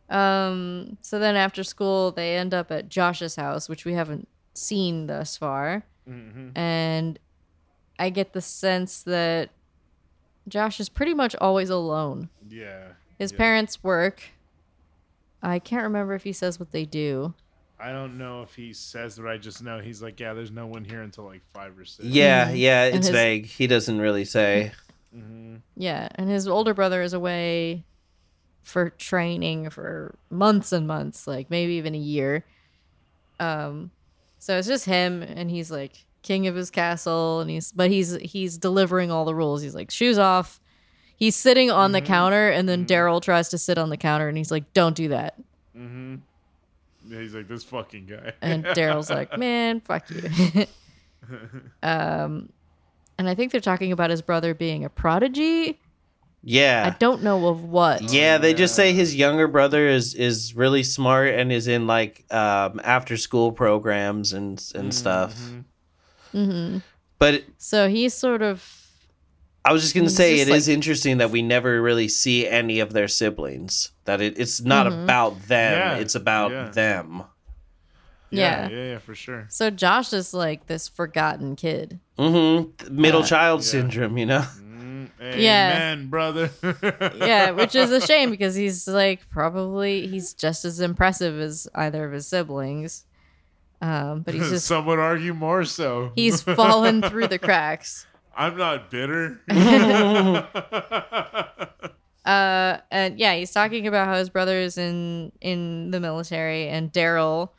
um 0.10 0.98
so 1.02 1.20
then 1.20 1.36
after 1.36 1.64
school 1.64 2.12
they 2.12 2.36
end 2.36 2.54
up 2.54 2.72
at 2.72 2.90
josh's 2.90 3.36
house 3.36 3.70
which 3.70 3.86
we 3.86 3.94
haven't 3.94 4.28
seen 4.54 5.08
thus 5.08 5.38
far 5.38 5.84
hmm 6.06 6.50
and 6.56 7.18
i 7.98 8.10
get 8.10 8.34
the 8.34 8.42
sense 8.42 9.02
that 9.04 9.50
josh 10.48 10.80
is 10.80 10.90
pretty 10.90 11.14
much 11.14 11.36
always 11.40 11.70
alone 11.70 12.30
Yeah. 12.50 12.90
his 13.18 13.32
yeah. 13.32 13.38
parents 13.38 13.82
work 13.84 14.24
i 15.42 15.60
can't 15.60 15.84
remember 15.84 16.14
if 16.14 16.24
he 16.24 16.34
says 16.34 16.60
what 16.60 16.72
they 16.72 16.86
do 16.86 17.34
I 17.84 17.92
don't 17.94 18.20
know 18.20 18.44
if 18.44 18.54
he 18.54 18.74
says 18.74 19.16
that. 19.16 19.26
I 19.28 19.38
just 19.40 19.64
know 19.64 19.80
he's 19.80 20.04
like, 20.04 20.20
yeah, 20.20 20.36
there's 20.36 20.52
no 20.52 20.68
one 20.68 20.86
here 20.86 21.02
until 21.02 21.24
like 21.24 21.42
five 21.52 21.76
or 21.80 21.84
six. 21.84 22.08
yeah 22.08 22.50
Mhm. 22.52 22.60
yeah 22.60 22.84
it's 22.86 23.08
his- 23.08 23.10
vague 23.10 23.48
he 23.48 23.66
doesn't 23.66 23.98
really 24.00 24.24
say 24.24 24.72
hmm 25.14 25.56
Yeah, 25.76 26.08
and 26.16 26.30
his 26.30 26.48
older 26.48 26.74
brother 26.74 27.02
is 27.02 27.14
away 27.14 27.84
for 28.64 28.90
training 28.92 29.70
for 29.72 30.16
months 30.30 30.72
and 30.72 30.88
months, 30.88 31.26
like 31.28 31.50
maybe 31.50 31.74
even 31.74 31.96
a 31.96 32.00
year. 32.00 32.46
Um 33.40 33.92
so 34.40 34.58
it's 34.58 34.68
just 34.68 34.86
him 34.86 35.22
and 35.24 35.50
he's 35.52 35.72
like 35.72 36.06
king 36.24 36.46
of 36.48 36.54
his 36.56 36.70
castle 36.70 37.40
and 37.42 37.50
he's 37.50 37.72
but 37.72 37.90
he's 37.90 38.14
he's 38.18 38.58
delivering 38.58 39.10
all 39.12 39.26
the 39.26 39.34
rules. 39.36 39.62
He's 39.62 39.76
like 39.76 39.90
shoes 39.92 40.18
off. 40.20 40.60
He's 41.16 41.36
sitting 41.36 41.70
on 41.72 41.92
the 41.92 42.02
Mhm. 42.02 42.06
counter 42.06 42.50
and 42.50 42.68
then 42.70 42.86
Mhm. 42.86 42.88
Daryl 42.90 43.22
tries 43.22 43.50
to 43.50 43.58
sit 43.58 43.78
on 43.78 43.90
the 43.90 43.98
counter 43.98 44.28
and 44.28 44.38
he's 44.38 44.52
like 44.52 44.72
don't 44.74 44.96
do 44.96 45.08
that. 45.10 45.36
Mm-hmm. 45.76 46.16
Yeah, 47.08 47.20
he's 47.20 47.34
like 47.34 47.48
this 47.48 47.64
fucking 47.64 48.06
guy. 48.06 48.34
And 48.44 48.64
Daryl's 48.64 49.10
like, 49.10 49.36
"Man, 49.38 49.80
fuck 49.82 50.06
you." 50.12 50.66
um 51.84 52.50
and 53.22 53.30
I 53.30 53.36
think 53.36 53.52
they're 53.52 53.62
talking 53.62 53.92
about 53.92 54.10
his 54.10 54.22
brother 54.22 54.54
being 54.54 54.84
a 54.84 54.90
prodigy. 54.90 55.80
yeah 56.44 56.92
I 56.92 56.98
don't 56.98 57.22
know 57.22 57.48
of 57.50 57.64
what. 57.64 58.12
Yeah, 58.12 58.40
they 58.40 58.54
just 58.56 58.74
say 58.76 58.94
his 58.94 59.16
younger 59.16 59.48
brother 59.48 59.88
is 59.88 60.16
is 60.16 60.56
really 60.56 60.82
smart 60.84 61.30
and 61.30 61.52
is 61.52 61.68
in 61.68 61.86
like 61.88 62.26
um, 62.34 62.82
after 62.84 63.16
school 63.18 63.52
programs 63.52 64.34
and 64.34 64.62
and 64.76 64.92
stuff. 64.94 65.36
Mhm. 65.40 65.64
Mm-hmm. 66.34 66.78
But 67.20 67.44
So 67.60 67.88
he's 67.90 68.14
sort 68.16 68.42
of 68.42 68.66
I 69.64 69.72
was 69.74 69.84
just 69.84 69.94
gonna 69.94 70.10
say 70.10 70.38
just 70.38 70.50
it 70.50 70.56
is 70.56 70.68
like- 70.68 70.74
interesting 70.74 71.20
that 71.20 71.30
we 71.30 71.44
never 71.44 71.80
really 71.82 72.08
see 72.08 72.48
any 72.48 72.80
of 72.80 72.94
their 72.94 73.08
siblings. 73.08 73.92
That 74.06 74.20
it, 74.20 74.40
it's 74.40 74.60
not 74.62 74.88
Mhm. 74.88 75.04
about 75.04 75.48
them; 75.48 75.78
Yeah, 75.78 75.98
it's 75.98 76.16
about 76.16 76.52
yeah. 76.52 76.70
them. 76.70 77.24
Yeah, 78.32 78.70
Yeah. 78.70 78.76
yeah, 78.76 78.84
yeah, 78.94 78.98
for 79.00 79.14
sure. 79.16 79.46
so 79.50 79.70
Josh 79.70 80.14
is 80.14 80.34
like 80.34 80.68
this 80.68 80.88
forgotten 80.88 81.56
kid. 81.56 82.00
hmm 82.18 82.64
Middle 82.90 83.24
Uh, 83.24 83.26
child 83.28 83.62
yeah. 83.62 83.66
syndrome, 83.66 84.18
you 84.18 84.26
know. 84.26 84.46
Mm, 84.60 85.10
Yeah. 85.38 85.74
Amen, 85.94 86.08
brother. 86.10 86.50
Yeah, 87.18 87.52
which 87.52 87.76
is 87.76 87.92
a 87.92 88.02
shame 88.02 88.30
because 88.32 88.56
he's 88.56 88.88
like 88.88 89.30
probably 89.30 90.08
he's 90.08 90.34
just 90.34 90.66
as 90.66 90.80
impressive 90.80 91.40
as 91.40 91.68
either 91.76 92.06
of 92.06 92.12
his 92.14 92.28
siblings. 92.28 93.06
Um, 93.82 94.22
but 94.22 94.34
he's 94.34 94.50
just 94.56 94.66
Some 94.68 94.86
would 94.86 95.00
argue 95.00 95.34
more 95.34 95.66
so. 95.66 96.12
he's 96.16 96.42
fallen 96.42 97.02
through 97.02 97.28
the 97.28 97.40
cracks. 97.40 98.06
I'm 98.38 98.56
not 98.58 98.90
bitter. 98.90 99.40
Uh, 102.24 102.78
and 102.92 103.18
yeah, 103.20 103.34
he's 103.36 103.52
talking 103.52 103.88
about 103.88 104.08
how 104.08 104.16
his 104.16 104.30
brother 104.30 104.56
is 104.58 104.78
in 104.78 105.32
in 105.42 105.90
the 105.90 106.00
military, 106.00 106.68
and 106.68 106.92
Daryl, 106.94 107.50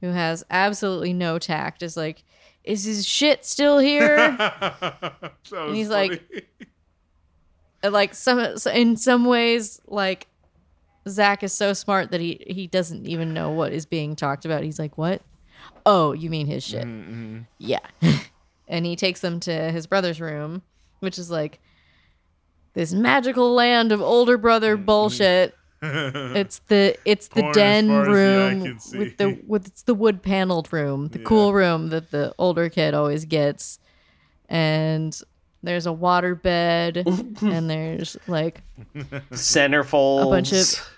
who 0.00 0.08
has 0.08 0.44
absolutely 0.50 1.12
no 1.12 1.38
tact, 1.38 1.82
is 1.82 1.96
like, 1.96 2.22
"Is 2.64 2.84
his 2.84 3.06
shit 3.06 3.44
still 3.44 3.78
here?" 3.78 4.16
Was 5.50 5.76
he's 5.76 5.88
funny. 5.88 6.08
like- 6.08 6.46
like 7.84 8.14
some 8.14 8.40
in 8.72 8.96
some 8.96 9.24
ways, 9.26 9.80
like 9.86 10.26
Zach 11.08 11.42
is 11.42 11.52
so 11.52 11.72
smart 11.72 12.10
that 12.10 12.20
he 12.20 12.44
he 12.48 12.66
doesn't 12.66 13.06
even 13.06 13.32
know 13.32 13.50
what 13.50 13.72
is 13.72 13.86
being 13.86 14.16
talked 14.16 14.44
about. 14.44 14.64
He's 14.64 14.78
like, 14.78 14.98
"What? 14.98 15.22
Oh, 15.84 16.12
you 16.12 16.28
mean 16.30 16.46
his 16.46 16.64
shit? 16.64 16.84
Mm-hmm. 16.84 17.40
Yeah." 17.58 17.78
and 18.68 18.84
he 18.84 18.96
takes 18.96 19.20
them 19.20 19.38
to 19.40 19.70
his 19.70 19.86
brother's 19.86 20.20
room, 20.20 20.62
which 20.98 21.16
is 21.18 21.30
like 21.30 21.60
this 22.74 22.92
magical 22.92 23.54
land 23.54 23.92
of 23.92 24.00
older 24.02 24.36
brother 24.36 24.76
bullshit. 24.76 25.54
It's 25.82 26.58
the 26.68 26.96
it's 27.04 27.28
the 27.28 27.40
Porn 27.42 27.50
as 27.50 27.54
den 27.56 27.88
far 27.88 28.00
as 28.02 28.06
the 28.06 28.12
room 28.12 28.78
with 29.00 29.16
the 29.18 29.40
with 29.46 29.66
it's 29.66 29.82
the 29.82 29.94
wood 29.94 30.22
paneled 30.22 30.72
room, 30.72 31.08
the 31.08 31.18
cool 31.18 31.52
room 31.52 31.88
that 31.90 32.10
the 32.10 32.34
older 32.38 32.68
kid 32.68 32.94
always 32.94 33.24
gets. 33.24 33.78
And 34.48 35.18
there's 35.62 35.86
a 35.86 35.92
water 35.92 36.34
bed 36.34 36.96
and 37.42 37.68
there's 37.68 38.16
like 38.26 38.62
Centerfolds. 39.32 40.22
A 40.26 40.30
bunch 40.30 40.52
of- 40.52 40.88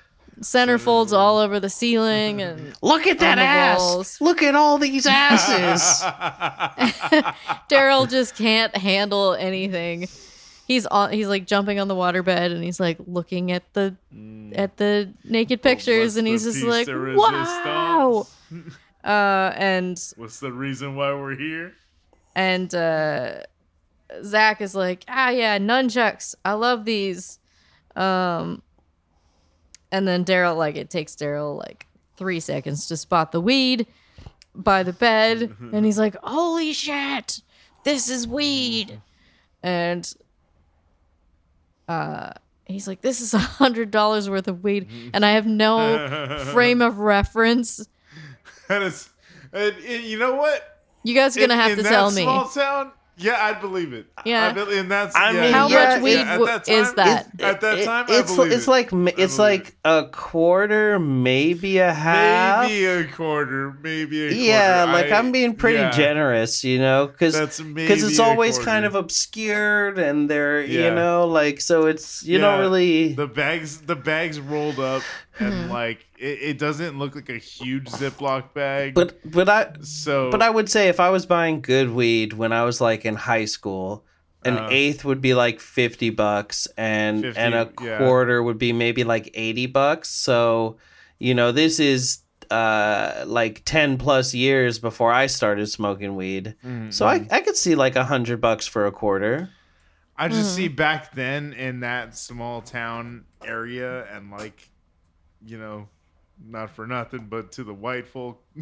centerfolds 0.40 1.12
all 1.12 1.38
over 1.38 1.58
the 1.58 1.68
ceiling 1.68 2.40
and 2.42 2.72
Look 2.80 3.08
at 3.08 3.18
that 3.18 3.38
ass! 3.38 3.80
walls. 3.80 4.20
Look 4.20 4.40
at 4.40 4.54
all 4.54 4.78
these 4.78 5.04
asses! 5.04 5.82
Daryl 7.68 8.08
just 8.08 8.36
can't 8.36 8.76
handle 8.76 9.34
anything. 9.34 10.06
He's 10.68 10.84
on 10.84 11.12
he's 11.12 11.28
like 11.28 11.46
jumping 11.46 11.80
on 11.80 11.88
the 11.88 11.94
water 11.94 12.22
bed 12.22 12.52
and 12.52 12.62
he's 12.62 12.78
like 12.78 12.98
looking 13.06 13.50
at 13.52 13.64
the 13.72 13.96
at 14.54 14.76
the 14.76 15.14
naked 15.24 15.62
pictures 15.62 16.18
and 16.18 16.28
he's 16.28 16.44
just 16.44 16.62
like 16.62 16.86
wow 16.86 18.26
uh 19.04 19.52
and 19.56 19.98
What's 20.16 20.40
the 20.40 20.52
reason 20.52 20.94
why 20.94 21.14
we're 21.14 21.36
here? 21.36 21.72
and 22.36 22.72
uh 22.74 23.40
Zach 24.22 24.60
is 24.60 24.74
like, 24.74 25.04
ah 25.08 25.30
yeah, 25.30 25.58
nunchucks. 25.58 26.34
I 26.44 26.52
love 26.52 26.84
these. 26.84 27.38
Um 27.96 28.60
and 29.90 30.06
then 30.06 30.22
Daryl 30.26 30.54
like 30.54 30.76
it 30.76 30.90
takes 30.90 31.16
Daryl 31.16 31.56
like 31.56 31.86
three 32.18 32.40
seconds 32.40 32.88
to 32.88 32.96
spot 32.98 33.32
the 33.32 33.40
weed 33.40 33.86
by 34.54 34.82
the 34.82 34.92
bed 34.92 35.56
and 35.72 35.86
he's 35.86 35.98
like, 35.98 36.16
Holy 36.22 36.74
shit, 36.74 37.40
this 37.84 38.10
is 38.10 38.28
weed. 38.28 39.00
And 39.62 40.12
uh 41.88 42.32
he's 42.66 42.86
like, 42.86 43.00
This 43.00 43.20
is 43.20 43.34
a 43.34 43.38
hundred 43.38 43.90
dollars 43.90 44.28
worth 44.28 44.48
of 44.48 44.62
weed 44.62 44.88
and 45.14 45.24
I 45.24 45.32
have 45.32 45.46
no 45.46 46.38
frame 46.52 46.82
of 46.82 46.98
reference. 46.98 47.86
That 48.68 48.82
is, 48.82 49.08
and, 49.52 49.74
and 49.76 50.04
you 50.04 50.18
know 50.18 50.34
what? 50.34 50.62
You 51.04 51.14
guys 51.14 51.36
are 51.36 51.40
gonna 51.40 51.54
In- 51.54 51.60
have 51.60 51.70
in 51.78 51.84
to 51.84 51.90
tell 51.90 52.10
me. 52.10 52.22
Small 52.22 52.48
town, 52.48 52.92
yeah, 53.18 53.36
I'd 53.46 53.60
believe 53.60 53.92
it. 53.92 54.06
Yeah. 54.24 54.46
I 54.48 54.52
believe, 54.52 54.78
and 54.78 54.90
that's 54.90 55.14
I 55.16 55.32
yeah, 55.32 55.40
mean, 55.40 55.52
How 55.52 55.68
yeah, 55.68 55.94
much 55.94 56.02
weed 56.02 56.16
at 56.18 56.32
w- 56.38 56.46
that 56.46 56.68
is 56.68 56.86
time- 56.92 56.96
that? 56.96 57.40
At 57.40 57.60
that 57.60 57.78
It- 57.78 57.84
time, 57.84 58.06
I 58.08 58.18
it's 58.20 58.34
believe 58.34 58.52
it's 58.52 58.66
it. 58.66 58.70
like 58.70 58.92
ma- 58.92 59.10
I 59.10 59.14
it's 59.18 59.36
believe 59.36 59.60
like 59.60 59.76
a 59.84 60.04
quarter, 60.10 60.98
maybe 60.98 61.78
a 61.78 61.92
half. 61.92 62.68
maybe 62.68 62.84
a 62.86 63.04
quarter, 63.04 63.76
maybe 63.82 64.26
a 64.26 64.28
quarter. 64.30 64.42
yeah, 64.44 64.84
like 64.92 65.10
I- 65.10 65.18
I'm 65.18 65.32
being 65.32 65.54
pretty 65.54 65.78
yeah, 65.78 65.90
generous, 65.90 66.64
you 66.64 66.78
know, 66.78 67.06
because 67.08 67.34
because 67.60 68.02
it's 68.04 68.18
a 68.18 68.22
always 68.22 68.58
kind 68.58 68.84
of 68.84 68.94
obscured 68.94 69.98
and 69.98 70.28
they're 70.30 70.62
Yeah. 70.62 70.88
you 70.88 70.94
know 70.94 71.26
like 71.26 71.60
so 71.60 71.86
it's 71.86 72.22
you 72.24 72.38
Yeah, 72.38 72.44
don't 72.50 72.60
really 72.60 73.12
the 73.14 73.26
bags 73.26 73.78
the 73.82 73.96
bags 73.96 74.40
rolled 74.40 74.78
up 74.80 75.02
Hmm. 75.38 75.44
and 75.44 75.70
like 75.70 76.04
it, 76.18 76.38
it 76.42 76.58
doesn't 76.58 76.98
look 76.98 77.14
like 77.14 77.28
a 77.28 77.38
huge 77.38 77.86
Ziploc 77.86 78.52
bag. 78.54 78.94
but 78.94 79.18
but 79.30 79.48
I 79.48 79.72
so 79.82 80.30
but 80.30 80.42
I 80.42 80.50
would 80.50 80.68
say 80.70 80.88
if 80.88 81.00
I 81.00 81.10
was 81.10 81.26
buying 81.26 81.60
good 81.60 81.90
weed 81.90 82.32
when 82.34 82.52
I 82.52 82.64
was 82.64 82.80
like 82.80 83.04
in 83.04 83.14
high 83.14 83.44
school, 83.46 84.04
an 84.44 84.58
Uh. 84.58 84.68
eighth 84.70 85.04
would 85.04 85.20
be 85.20 85.34
like 85.34 85.60
fifty 85.60 86.10
bucks, 86.10 86.66
and 86.76 87.22
50, 87.22 87.40
and 87.40 87.54
a 87.54 87.70
yeah. 87.82 87.98
quarter 87.98 88.42
would 88.42 88.58
be 88.58 88.72
maybe 88.72 89.04
like 89.04 89.30
eighty 89.34 89.66
bucks. 89.66 90.08
So, 90.08 90.76
you 91.18 91.34
know, 91.34 91.52
this 91.52 91.78
is 91.80 92.18
uh 92.50 93.24
like 93.26 93.62
10 93.66 93.98
plus 93.98 94.32
years 94.32 94.78
before 94.78 95.12
I 95.12 95.26
started 95.26 95.66
smoking 95.68 96.16
weed. 96.16 96.54
Mm, 96.64 96.92
So 96.92 97.06
I 97.06 97.26
I 97.30 97.40
could 97.40 97.56
see 97.56 97.74
like 97.74 97.94
a 97.94 98.04
hundred 98.04 98.40
bucks 98.40 98.66
for 98.66 98.86
a 98.86 98.92
quarter. 98.92 99.50
I 100.16 100.28
Mm. 100.28 100.32
just 100.32 100.54
see 100.54 100.66
back 100.68 101.14
then 101.14 101.52
in 101.52 101.80
that 101.80 102.16
small 102.16 102.62
town 102.62 103.24
area 103.44 104.04
and 104.12 104.30
like 104.30 104.70
you 105.44 105.58
know 105.58 105.88
not 106.46 106.70
for 106.70 106.86
nothing 106.86 107.26
but 107.28 107.52
to 107.52 107.64
the 107.64 107.74
white 107.74 108.06
folk 108.06 108.42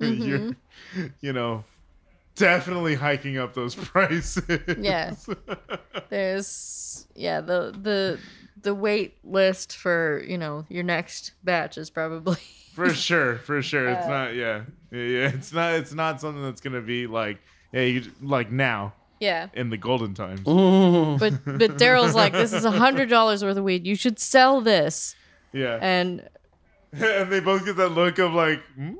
you're 0.00 0.38
Mm-hmm. 0.38 1.06
you 1.20 1.32
know 1.32 1.64
definitely 2.36 2.94
hiking 2.96 3.38
up 3.38 3.54
those 3.54 3.74
prices 3.92 4.42
Yeah. 4.78 5.14
There's 6.08 7.06
yeah, 7.14 7.40
the 7.40 7.74
the 7.80 8.18
the 8.60 8.74
wait 8.74 9.14
list 9.24 9.76
for, 9.76 10.24
you 10.26 10.38
know, 10.38 10.64
your 10.70 10.82
next 10.84 11.32
batch 11.42 11.76
is 11.76 11.90
probably 11.90 12.36
for 12.74 12.90
sure 12.90 13.36
for 13.38 13.60
sure 13.62 13.88
it's 13.88 14.06
Uh, 14.06 14.08
not 14.08 14.34
yeah. 14.34 14.62
yeah 14.90 14.98
yeah 15.02 15.28
it's 15.28 15.52
not 15.52 15.74
it's 15.74 15.92
not 15.92 16.20
something 16.20 16.42
that's 16.42 16.60
gonna 16.60 16.80
be 16.80 17.06
like 17.06 17.38
yeah 17.72 17.82
you 17.82 18.02
like 18.22 18.50
now 18.50 18.94
Yeah. 19.20 19.48
in 19.54 19.70
the 19.70 19.76
golden 19.76 20.14
times 20.14 20.40
But 20.40 21.44
but 21.44 21.76
Daryl's 21.78 22.14
like, 22.14 22.32
this 22.32 22.52
is 22.52 22.64
a 22.64 22.70
hundred 22.70 23.08
dollars 23.10 23.44
worth 23.44 23.56
of 23.56 23.64
weed. 23.64 23.86
You 23.86 23.94
should 23.96 24.18
sell 24.18 24.60
this. 24.60 25.14
yeah 25.52 25.78
And 25.80 26.26
and 27.22 27.30
they 27.32 27.40
both 27.40 27.64
get 27.64 27.76
that 27.76 27.90
look 27.90 28.18
of 28.18 28.32
like 28.34 28.62
hmm? 28.76 28.94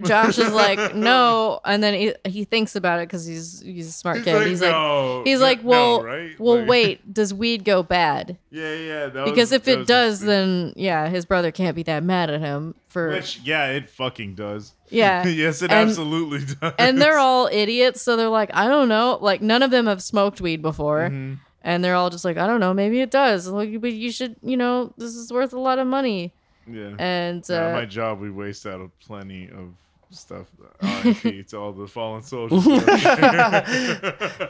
Josh 0.04 0.38
is 0.38 0.52
like, 0.52 0.94
no. 0.94 1.60
And 1.64 1.82
then 1.82 1.94
he, 1.94 2.14
he 2.24 2.44
thinks 2.44 2.76
about 2.76 3.00
it 3.00 3.08
because 3.08 3.26
he's 3.26 3.60
he's 3.60 3.88
a 3.88 3.92
smart 3.92 4.18
he's 4.18 4.24
kid. 4.24 4.34
like, 4.36 4.46
he's 4.46 4.60
like, 4.62 4.70
no, 4.70 5.22
he's 5.24 5.40
like, 5.40 5.60
well, 5.64 5.98
no, 6.02 6.06
right? 6.06 6.38
well, 6.40 6.58
Like- 6.60 6.68
wait. 6.68 7.12
Does 7.12 7.34
weed 7.34 7.64
go 7.64 7.82
bad? 7.82 8.38
Yeah, 8.50 8.72
yeah. 8.76 9.06
Because 9.08 9.50
was- 9.50 9.52
if 9.52 9.66
it 9.68 9.88
does, 9.88 10.20
then 10.20 10.72
yeah, 10.76 11.08
his 11.08 11.24
brother 11.26 11.50
can't 11.50 11.74
be 11.74 11.82
that 11.82 12.04
mad 12.04 12.30
at 12.30 12.40
him 12.40 12.76
for 12.86 13.10
which 13.10 13.40
yeah, 13.42 13.66
it 13.72 13.90
fucking 13.90 14.36
does. 14.36 14.74
yeah. 14.90 15.26
yes, 15.26 15.60
it 15.60 15.72
And- 15.72 15.88
absolutely 15.90 16.44
does. 16.60 16.72
and 16.78 17.02
they're 17.02 17.18
all 17.18 17.48
idiots, 17.50 18.00
so 18.00 18.16
they're 18.16 18.28
like, 18.28 18.50
I 18.54 18.68
don't 18.68 18.88
know. 18.88 19.18
Like 19.20 19.42
none 19.42 19.62
of 19.62 19.72
them 19.72 19.86
have 19.86 20.02
smoked 20.02 20.40
weed 20.40 20.62
before. 20.62 21.10
Mhm. 21.10 21.40
And 21.62 21.84
they're 21.84 21.96
all 21.96 22.08
just 22.10 22.24
like, 22.24 22.38
I 22.38 22.46
don't 22.46 22.60
know, 22.60 22.72
maybe 22.72 23.00
it 23.02 23.10
does. 23.10 23.46
Like, 23.48 23.80
but 23.82 23.92
you 23.92 24.12
should, 24.12 24.36
you 24.40 24.56
know, 24.56 24.94
this 24.96 25.14
is 25.14 25.30
worth 25.32 25.52
a 25.52 25.58
lot 25.60 25.78
of 25.80 25.86
money. 25.86 26.32
Yeah. 26.66 26.94
And 26.98 27.48
uh, 27.50 27.54
yeah, 27.54 27.72
my 27.72 27.84
job, 27.84 28.20
we 28.20 28.30
waste 28.30 28.66
out 28.66 28.80
of 28.80 28.96
plenty 29.00 29.48
of 29.48 29.74
stuff. 30.10 30.46
R.I.P. 30.82 31.42
to 31.48 31.58
all 31.58 31.72
the 31.72 31.86
fallen 31.86 32.22
soldiers. 32.22 32.64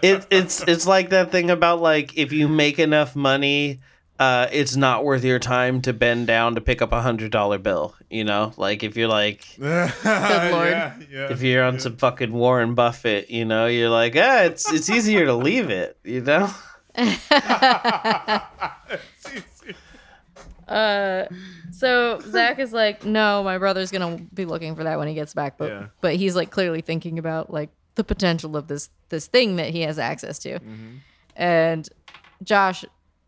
it, 0.02 0.26
it's 0.30 0.62
it's 0.66 0.86
like 0.86 1.10
that 1.10 1.30
thing 1.30 1.50
about 1.50 1.80
like 1.80 2.16
if 2.16 2.32
you 2.32 2.48
make 2.48 2.78
enough 2.78 3.14
money 3.14 3.80
uh 4.18 4.48
it's 4.52 4.76
not 4.76 5.04
worth 5.04 5.24
your 5.24 5.38
time 5.38 5.80
to 5.82 5.92
bend 5.92 6.26
down 6.26 6.54
to 6.54 6.60
pick 6.60 6.82
up 6.82 6.92
a 6.92 7.00
hundred 7.00 7.30
dollar 7.30 7.58
bill 7.58 7.94
you 8.10 8.22
know 8.22 8.52
like 8.58 8.82
if 8.82 8.96
you're 8.96 9.08
like 9.08 9.46
Good 9.58 10.52
lord. 10.52 10.70
Yeah, 10.70 10.94
yeah, 11.10 11.32
if 11.32 11.42
you're 11.42 11.64
on 11.64 11.74
yeah. 11.74 11.80
some 11.80 11.96
fucking 11.96 12.32
warren 12.32 12.74
buffett 12.74 13.30
you 13.30 13.46
know 13.46 13.66
you're 13.66 13.88
like 13.88 14.14
ah 14.16 14.42
it's 14.42 14.70
it's 14.72 14.90
easier 14.90 15.24
to 15.24 15.34
leave 15.34 15.70
it 15.70 15.96
you 16.04 16.20
know 16.20 16.50
It's 16.96 17.30
easy. 19.32 19.42
Uh, 20.70 21.26
so 21.72 22.20
Zach 22.20 22.58
is 22.58 22.72
like, 22.72 23.04
no, 23.04 23.42
my 23.42 23.58
brother's 23.58 23.90
gonna 23.90 24.18
be 24.32 24.44
looking 24.44 24.74
for 24.76 24.84
that 24.84 24.98
when 24.98 25.08
he 25.08 25.14
gets 25.14 25.34
back. 25.34 25.58
But 25.58 25.70
Yeah. 25.70 25.86
but 26.00 26.14
he's 26.16 26.36
like 26.36 26.50
clearly 26.50 26.80
thinking 26.80 27.18
about 27.18 27.52
like 27.52 27.70
the 27.96 28.04
potential 28.04 28.56
of 28.56 28.68
this 28.68 28.88
this 29.08 29.26
thing 29.26 29.56
that 29.56 29.70
he 29.70 29.82
has 29.82 29.98
access 29.98 30.38
to. 30.40 30.58
Mm-hmm. 30.60 30.96
And 31.36 31.88
Josh 32.42 32.84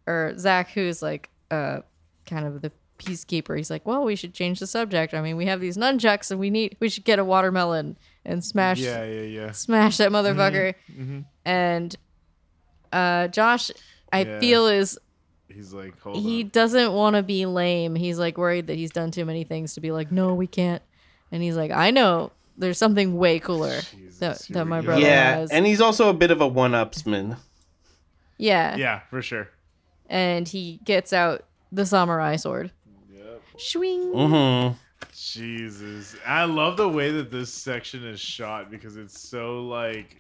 or 0.07 0.34
Zach, 0.38 0.70
who's 0.70 1.03
like 1.03 1.28
uh 1.51 1.80
kind 2.26 2.47
of 2.47 2.62
the 2.62 2.70
peacekeeper, 2.99 3.57
he's 3.57 3.70
like, 3.70 3.84
well, 3.84 4.05
we 4.05 4.14
should 4.14 4.32
change 4.32 4.61
the 4.61 4.66
subject. 4.66 5.12
I 5.12 5.20
mean, 5.20 5.36
we 5.36 5.47
have 5.47 5.61
these 5.61 5.76
nunchucks 5.76 6.30
and 6.30 6.38
we 6.38 6.51
need 6.51 6.76
we 6.80 6.88
should 6.88 7.05
get 7.05 7.18
a 7.18 7.24
watermelon. 7.24 7.97
and 8.24 8.45
smash 8.45 8.78
Yeah, 8.78 9.03
yeah, 9.03 9.22
yeah. 9.22 9.51
smash 9.51 9.97
that 9.97 10.12
motherfucker. 10.12 10.74
Mhm. 10.97 11.24
And 11.45 11.97
uh, 12.93 13.26
Josh, 13.28 13.72
I 14.12 14.20
Yeah. 14.24 14.38
feel 14.38 14.66
is 14.68 14.97
He's 15.55 15.72
like, 15.72 15.98
hold 16.00 16.16
he 16.16 16.42
on. 16.42 16.48
doesn't 16.50 16.92
want 16.92 17.16
to 17.16 17.22
be 17.22 17.46
lame. 17.46 17.94
He's 17.94 18.18
like 18.18 18.38
worried 18.38 18.66
that 18.68 18.76
he's 18.76 18.90
done 18.90 19.11
too 19.11 19.24
many 19.24 19.44
things 19.44 19.74
to 19.74 19.80
be 19.80 19.90
like, 19.92 20.11
no, 20.12 20.34
we 20.34 20.46
can't. 20.46 20.82
And 21.30 21.42
he's 21.42 21.57
like, 21.57 21.70
I 21.70 21.90
know 21.90 22.32
there's 22.59 22.78
something 22.78 23.16
way 23.16 23.38
cooler 23.38 23.80
Jesus, 23.80 24.18
that, 24.18 24.38
that 24.50 24.64
my 24.66 24.80
go. 24.80 24.86
brother 24.86 25.03
yeah, 25.03 25.36
has. 25.36 25.50
and 25.50 25.66
he's 25.66 25.80
also 25.80 26.09
a 26.11 26.14
bit 26.14 26.30
of 26.30 26.40
a 26.40 26.46
one-upsman. 26.46 27.38
yeah. 28.38 28.76
Yeah, 28.76 29.00
for 29.11 29.22
sure. 29.22 29.48
And 30.09 30.46
he 30.46 30.80
gets 30.84 31.12
out 31.12 31.44
the 31.70 31.86
samurai 31.86 32.36
sword. 32.36 32.70
Yep. 33.14 33.42
Swing. 33.57 34.12
Mm-hmm. 34.12 34.74
Jesus, 35.14 36.16
I 36.26 36.44
love 36.44 36.76
the 36.76 36.88
way 36.88 37.11
that 37.12 37.30
this 37.30 37.53
section 37.53 38.05
is 38.07 38.20
shot 38.20 38.70
because 38.70 38.96
it's 38.96 39.18
so 39.18 39.62
like, 39.64 40.18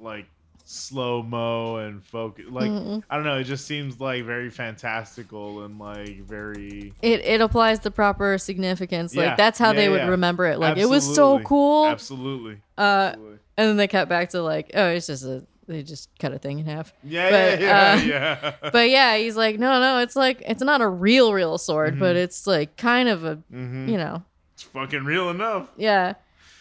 like 0.00 0.26
slow 0.68 1.22
mo 1.22 1.76
and 1.76 2.04
focus. 2.04 2.44
Like 2.50 2.68
Mhm. 2.70 3.02
I 3.08 3.14
don't 3.14 3.24
know, 3.24 3.38
it 3.38 3.44
just 3.44 3.66
seems 3.66 4.00
like 4.00 4.24
very 4.24 4.50
fantastical 4.50 5.62
and 5.64 5.78
like 5.78 6.22
very 6.24 6.92
It 7.00 7.20
it 7.24 7.40
applies 7.40 7.80
the 7.80 7.90
proper 7.92 8.36
significance. 8.36 9.14
Like 9.14 9.36
that's 9.36 9.58
how 9.60 9.68
Yeah, 9.70 9.76
they 9.76 9.88
would 9.88 10.00
yeah. 10.02 10.08
remember 10.08 10.44
it. 10.46 10.58
Like 10.58 10.76
it 10.76 10.86
was 10.88 11.14
so 11.14 11.38
cool. 11.40 11.86
absolutely. 11.86 12.58
Uh, 12.76 12.80
absolutely. 13.12 13.38
and 13.56 13.68
then 13.68 13.76
they 13.76 13.86
cut 13.88 14.08
back 14.08 14.30
to 14.30 14.42
like, 14.42 14.72
oh, 14.74 14.88
it's 14.88 15.06
just 15.06 15.24
a 15.24 15.44
they 15.68 15.82
just 15.82 16.08
cut 16.20 16.32
a 16.32 16.38
thing 16.38 16.58
in 16.60 16.66
half. 16.66 16.92
Yeah, 17.02 17.30
but, 17.30 17.60
yeah, 17.60 17.66
uh, 17.92 17.96
yeah, 17.96 18.38
yeah. 18.62 18.70
But 18.72 18.88
yeah, 18.90 19.16
he's 19.16 19.36
like, 19.36 19.58
no, 19.58 19.80
no, 19.80 19.98
it's 19.98 20.14
like 20.16 20.42
it's 20.46 20.62
not 20.62 20.80
a 20.80 20.88
real, 20.88 21.32
real 21.32 21.58
sword, 21.58 21.98
but 22.00 22.14
it's 22.16 22.46
like 22.46 22.76
kind 22.76 23.08
of 23.08 23.24
a, 23.24 23.36
Mhm. 23.52 23.88
you 23.88 23.96
know, 23.96 24.22
It's 24.54 24.62
fucking 24.64 25.04
real 25.04 25.30
enough. 25.30 25.68
yeah. 25.76 26.14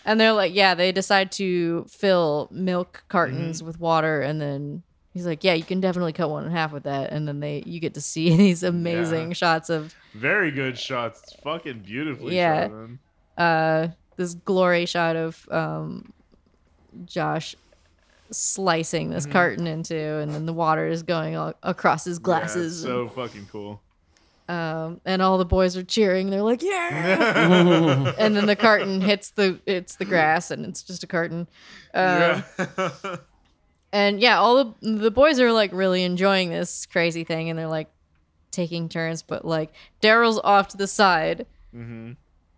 And 0.06 0.20
they're 0.20 0.34
like, 0.34 0.54
yeah, 0.54 0.76
they 0.76 0.92
decide 0.92 1.32
to 1.34 1.86
fill 1.90 2.48
milk 2.52 3.04
cartons 3.10 3.58
Mm-hmm. 3.58 3.68
with 3.68 3.80
water, 3.80 4.22
and 4.22 4.40
then 4.40 4.84
he's 5.14 5.26
like, 5.26 5.44
yeah, 5.44 5.54
you 5.54 5.64
can 5.64 5.82
definitely 5.82 6.14
cut 6.14 6.30
one 6.30 6.46
in 6.46 6.52
half 6.52 6.72
with 6.72 6.84
that, 6.84 7.12
and 7.12 7.28
then 7.28 7.40
they 7.40 7.64
you 7.66 7.80
get 7.80 7.96
to 7.96 8.02
see 8.02 8.36
these 8.38 8.62
amazing 8.64 9.30
Yeah. 9.30 9.34
shots 9.34 9.70
of 9.70 9.96
Very 10.14 10.52
good 10.52 10.78
shots. 10.78 11.22
It's 11.24 11.42
fucking 11.42 11.80
beautifully 11.80 12.36
Yeah. 12.36 12.66
shot. 12.68 12.72
Man. 12.72 13.00
uh 13.38 13.88
this 14.18 14.34
glory 14.36 14.86
shot 14.86 15.16
of 15.16 15.46
um 15.52 16.14
Josh 17.06 17.56
slicing 18.32 19.10
this 19.12 19.26
carton 19.26 19.68
into 19.68 19.96
and 19.96 20.34
then 20.34 20.46
the 20.46 20.54
water 20.54 20.88
is 20.88 21.04
going 21.04 21.36
all 21.36 21.54
across 21.64 22.06
his 22.06 22.18
glasses 22.20 22.84
Mm-hmm. 22.84 22.88
Yeah, 22.96 23.04
it's 23.04 23.14
so 23.14 23.22
fucking 23.22 23.48
cool. 23.52 23.82
Um 24.48 25.02
and 25.06 25.22
all 25.22 25.38
the 25.38 25.46
boys 25.46 25.76
are 25.76 25.84
cheering. 25.84 26.30
They're 26.30 26.42
like 26.42 26.62
yeah! 26.62 28.14
And 28.18 28.36
then 28.36 28.46
the 28.46 28.56
carton 28.56 29.02
hits 29.02 29.32
the 29.32 29.60
it's 29.66 29.96
the 29.96 30.06
grass 30.06 30.52
and 30.52 30.66
it's 30.66 30.84
just 30.84 31.04
a 31.04 31.08
carton. 31.08 31.48
Um, 31.94 32.44
yeah. 32.58 32.76
and 33.94 34.20
yeah 34.20 34.40
all 34.40 34.64
the 34.64 34.98
the 35.00 35.12
boys 35.12 35.40
are 35.40 35.52
like 35.52 35.72
really 35.74 36.04
enjoying 36.04 36.50
this 36.50 36.86
crazy 36.86 37.24
thing 37.24 37.50
and 37.50 37.58
they're 37.58 37.68
like 37.68 37.90
taking 38.52 38.88
turns 38.88 39.22
but 39.22 39.44
like 39.44 39.74
daryl's 40.02 40.40
off 40.44 40.70
to 40.70 40.78
the 40.78 40.88
side. 40.88 41.46
Hmm 41.72 42.14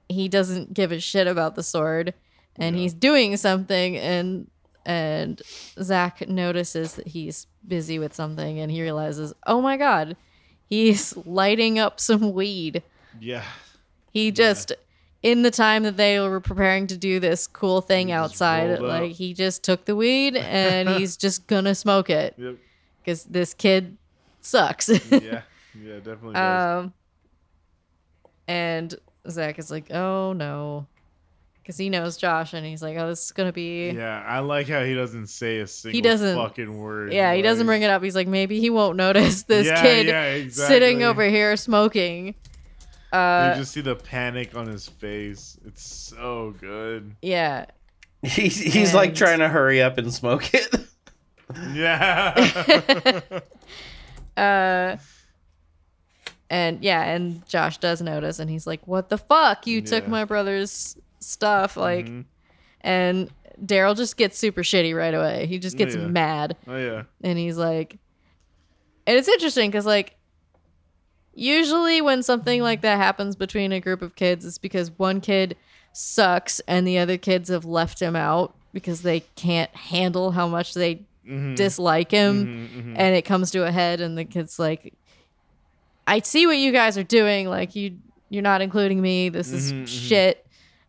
he 0.10 0.28
doesn't 0.28 0.74
give 0.74 0.92
a 0.92 1.00
shit 1.00 1.28
about 1.28 1.56
the 1.56 1.64
sword 1.64 2.14
and 2.56 2.76
he's 2.76 2.94
doing 2.94 3.38
something 3.38 3.98
and 3.98 4.50
and 4.86 5.42
Zach 5.82 6.28
notices 6.30 6.96
that 6.96 7.08
he's 7.08 7.46
busy 7.68 8.00
with 8.00 8.14
something 8.14 8.58
and 8.60 8.72
he 8.72 8.82
realizes, 8.82 9.34
oh 9.46 9.60
my 9.60 9.76
god, 9.76 10.16
he's 10.70 11.16
lighting 11.26 11.80
up 11.80 12.00
some 12.00 12.34
weed. 12.34 12.84
Yeah. 13.20 13.44
He 14.12 14.32
just 14.32 14.72
in 15.24 15.42
the 15.42 15.52
time 15.52 15.84
that 15.84 15.98
they 15.98 16.20
were 16.20 16.40
preparing 16.40 16.88
to 16.88 16.98
do 16.98 17.20
this 17.20 17.48
cool 17.48 17.82
thing 17.82 18.08
He 18.08 18.14
outside, 18.14 18.80
like 18.80 19.12
he 19.14 19.34
just 19.34 19.64
took 19.64 19.86
the 19.86 19.96
weed 19.96 20.36
and 20.36 20.88
he's 20.98 21.18
just 21.18 21.48
gonna 21.48 21.74
smoke 21.76 22.10
it 22.10 22.36
Yep. 22.38 22.56
because 23.00 23.24
this 23.26 23.54
kid 23.54 23.98
sucks. 24.42 24.90
Yeah. 24.90 25.42
Yeah. 25.80 25.96
Definitely. 25.98 26.34
does. 26.34 26.84
Um, 26.86 26.94
and 28.48 28.96
Zach 29.30 29.60
is 29.60 29.70
like, 29.72 29.92
"Oh 29.92 30.34
no," 30.34 30.88
because 31.68 31.78
he 31.78 31.90
knows 31.90 32.16
Josh, 32.16 32.54
and 32.54 32.66
he's 32.66 32.82
like, 32.82 32.96
"Oh, 32.98 33.10
this 33.10 33.26
is 33.26 33.32
gonna 33.34 33.52
be." 33.52 33.88
Yeah, 33.88 33.92
yeah. 33.94 34.24
I 34.26 34.40
like 34.40 34.70
how 34.70 34.86
he 34.86 34.96
doesn't 34.96 35.28
say 35.28 35.60
a 35.60 35.68
single 35.68 36.00
doesn't- 36.00 36.38
fucking 36.38 36.78
word. 36.80 37.12
Yeah, 37.12 37.34
he 37.34 37.42
doesn't 37.42 37.66
bring 37.66 37.82
it 37.82 37.90
up. 37.90 38.02
He's 38.02 38.16
like, 38.16 38.26
maybe 38.28 38.62
he 38.62 38.70
won't 38.70 38.96
notice 38.96 39.44
this 39.44 39.68
Yeah, 39.68 39.82
kid 39.82 40.08
yeah, 40.08 40.24
exactly. 40.28 40.74
sitting 40.76 41.04
over 41.04 41.24
here 41.26 41.58
smoking. 41.58 42.36
Uh, 43.12 43.52
you 43.54 43.62
just 43.62 43.74
see 43.74 43.82
the 43.82 43.98
panic 43.98 44.56
on 44.56 44.68
his 44.68 44.88
face. 44.88 45.58
It's 45.66 45.84
so 45.86 46.56
good. 46.62 47.18
yeah, 47.22 47.66
He's 48.24 48.58
he's 48.58 48.94
like 48.94 49.14
trying 49.14 49.40
to 49.40 49.50
hurry 49.50 49.82
up 49.82 49.98
and 49.98 50.14
smoke 50.14 50.54
it. 50.54 50.74
Yeah. 51.74 53.20
uh, 54.38 54.96
and 56.50 56.82
yeah, 56.82 57.04
and 57.04 57.46
Josh 57.46 57.78
does 57.80 58.02
notice, 58.02 58.40
and 58.40 58.50
he's 58.50 58.66
like, 58.66 58.88
"What 58.88 59.10
the 59.10 59.18
fuck? 59.18 59.68
You 59.68 59.82
took 59.82 60.08
my 60.08 60.24
brother's 60.24 60.96
stuff!" 61.28 61.78
Like, 61.78 62.08
Mhm. 62.08 62.26
and 62.82 63.30
Daryl 63.64 63.96
just 63.98 64.18
gets 64.18 64.38
super 64.38 64.62
shitty 64.64 64.96
right 64.96 65.14
away. 65.14 65.46
He 65.48 65.58
just 65.60 65.78
gets 65.78 65.96
Yeah. 65.96 66.08
mad. 66.08 66.56
Oh 66.68 66.78
yeah. 66.78 67.04
and 67.24 67.38
he's 67.40 67.58
like 67.58 67.98
and 69.08 69.18
it's 69.18 69.28
interesting 69.30 69.70
because 69.72 69.86
like 69.86 70.16
usually 71.34 72.02
when 72.02 72.24
something 72.24 72.62
like 72.62 72.82
that 72.82 72.98
happens 72.98 73.36
between 73.36 73.72
a 73.72 73.80
group 73.80 74.02
of 74.02 74.16
kids 74.16 74.44
it's 74.46 74.58
because 74.58 74.92
one 74.98 75.22
kid 75.22 75.56
sucks 75.94 76.60
and 76.68 76.88
the 76.88 76.98
other 76.98 77.18
kids 77.18 77.50
have 77.50 77.66
left 77.66 78.00
him 78.02 78.16
out 78.16 78.56
because 78.74 79.02
they 79.04 79.20
can't 79.36 79.74
handle 79.76 80.32
how 80.32 80.48
much 80.48 80.74
they 80.74 81.02
Mhm. 81.28 81.56
dislike 81.56 82.12
him 82.12 82.46
Mhm, 82.46 82.84
mhm. 82.84 82.94
and 82.98 83.16
it 83.16 83.24
comes 83.24 83.52
to 83.52 83.66
a 83.66 83.72
head 83.72 84.02
and 84.02 84.18
the 84.18 84.26
kid's 84.26 84.58
like 84.60 84.94
i 86.08 86.20
see 86.22 86.48
what 86.48 86.58
you 86.58 86.72
guys 86.72 86.98
are 86.98 87.04
doing 87.04 87.48
like 87.50 87.76
you 87.76 87.98
you're 88.30 88.44
not 88.44 88.62
including 88.62 89.02
me 89.02 89.30
this 89.30 89.52
is 89.52 89.72
Mhm, 89.74 89.84
mhm. 89.84 89.88
shit 89.88 90.47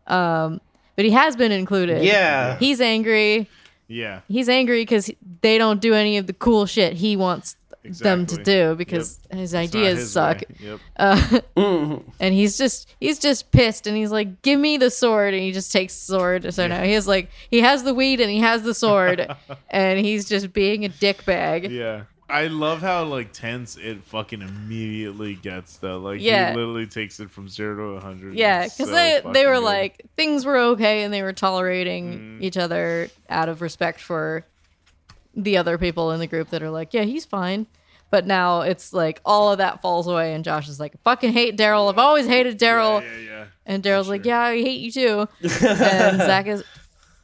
um 0.09 0.59
but 0.95 1.05
he 1.05 1.11
has 1.11 1.35
been 1.35 1.51
included 1.51 2.03
yeah. 2.03 2.57
he's 2.57 2.81
angry 2.81 3.47
Yeah. 3.87 4.21
he's 4.27 4.49
angry 4.49 4.81
because 4.81 5.09
they 5.41 5.57
don't 5.57 5.79
do 5.81 5.93
any 5.93 6.17
of 6.17 6.27
the 6.27 6.33
cool 6.33 6.65
shit 6.65 6.93
he 6.93 7.15
wants 7.15 7.55
them 7.83 8.25
to 8.25 8.43
do 8.43 8.75
because 8.75 9.19
his 9.31 9.55
ideas 9.55 9.99
his 9.99 10.11
suck. 10.11 10.41
way. 10.41 10.55
Yep. 10.59 10.79
Uh, 10.97 11.39
and 12.19 12.33
he's 12.33 12.57
just 12.57 12.93
he's 12.99 13.17
just 13.19 13.51
pissed 13.51 13.87
and 13.87 13.95
he's 13.95 14.11
like, 14.11 14.41
"Give 14.41 14.59
me 14.59 14.75
the 14.77 14.91
sword!" 14.91 15.33
And 15.33 15.41
he 15.41 15.53
just 15.53 15.71
takes 15.71 15.95
the 15.95 16.13
sword. 16.13 16.53
So 16.53 16.67
now 16.67 16.83
he 16.83 16.91
has 16.91 17.07
like 17.07 17.29
he 17.49 17.61
has 17.61 17.83
the 17.83 17.93
weed 17.93 18.19
and 18.19 18.29
he 18.29 18.39
has 18.39 18.63
the 18.63 18.73
sword, 18.73 19.25
and 19.69 19.97
he's 19.97 20.27
just 20.27 20.51
being 20.51 20.83
a 20.85 20.89
dickbag. 20.89 21.71
Yeah. 21.71 22.03
I 22.29 22.47
love 22.47 22.81
how 22.81 23.05
like 23.05 23.31
tense 23.33 23.75
it 23.77 24.03
fucking 24.03 24.41
immediately 24.41 25.33
gets 25.35 25.77
though. 25.77 25.97
Like 25.99 26.21
Yeah. 26.21 26.51
he 26.51 26.55
literally 26.57 26.85
takes 26.87 27.19
it 27.19 27.29
from 27.31 27.49
zero 27.49 27.75
to 27.93 27.97
a 27.97 27.99
hundred. 28.01 28.35
Yeah, 28.35 28.63
because 28.63 28.77
so 28.77 28.85
they 28.85 29.21
they 29.33 29.45
were 29.45 29.55
good. 29.55 29.63
like 29.63 30.05
things 30.15 30.45
were 30.45 30.57
okay 30.57 31.03
and 31.03 31.13
they 31.13 31.21
were 31.23 31.33
tolerating 31.33 32.37
Mm. 32.39 32.43
each 32.43 32.57
other 32.57 33.09
out 33.29 33.49
of 33.49 33.61
respect 33.61 33.99
for 33.99 34.45
the 35.35 35.57
other 35.57 35.77
people 35.77 36.11
in 36.11 36.19
the 36.19 36.27
group 36.27 36.49
that 36.49 36.61
are 36.63 36.69
like, 36.71 36.93
yeah, 36.93 37.03
he's 37.03 37.25
fine. 37.25 37.67
But 38.11 38.25
now 38.25 38.61
it's 38.61 38.91
like 38.93 39.21
all 39.23 39.51
of 39.51 39.59
that 39.59 39.81
falls 39.83 40.07
away, 40.07 40.33
and 40.33 40.43
Josh 40.43 40.67
is 40.67 40.79
like, 40.79 40.99
"Fucking 41.03 41.31
hate 41.31 41.55
Daryl. 41.55 41.91
I've 41.91 41.99
always 41.99 42.25
hated 42.25 42.57
Daryl." 42.57 43.01
Yeah, 43.03 43.17
yeah, 43.17 43.23
yeah. 43.29 43.45
And 43.67 43.83
Daryl's 43.83 44.09
like, 44.09 44.25
"Yeah, 44.25 44.39
I 44.39 44.55
hate 44.59 44.79
you 44.79 44.91
too." 44.91 45.27
and 45.43 46.17
Zach 46.17 46.47
is, 46.47 46.63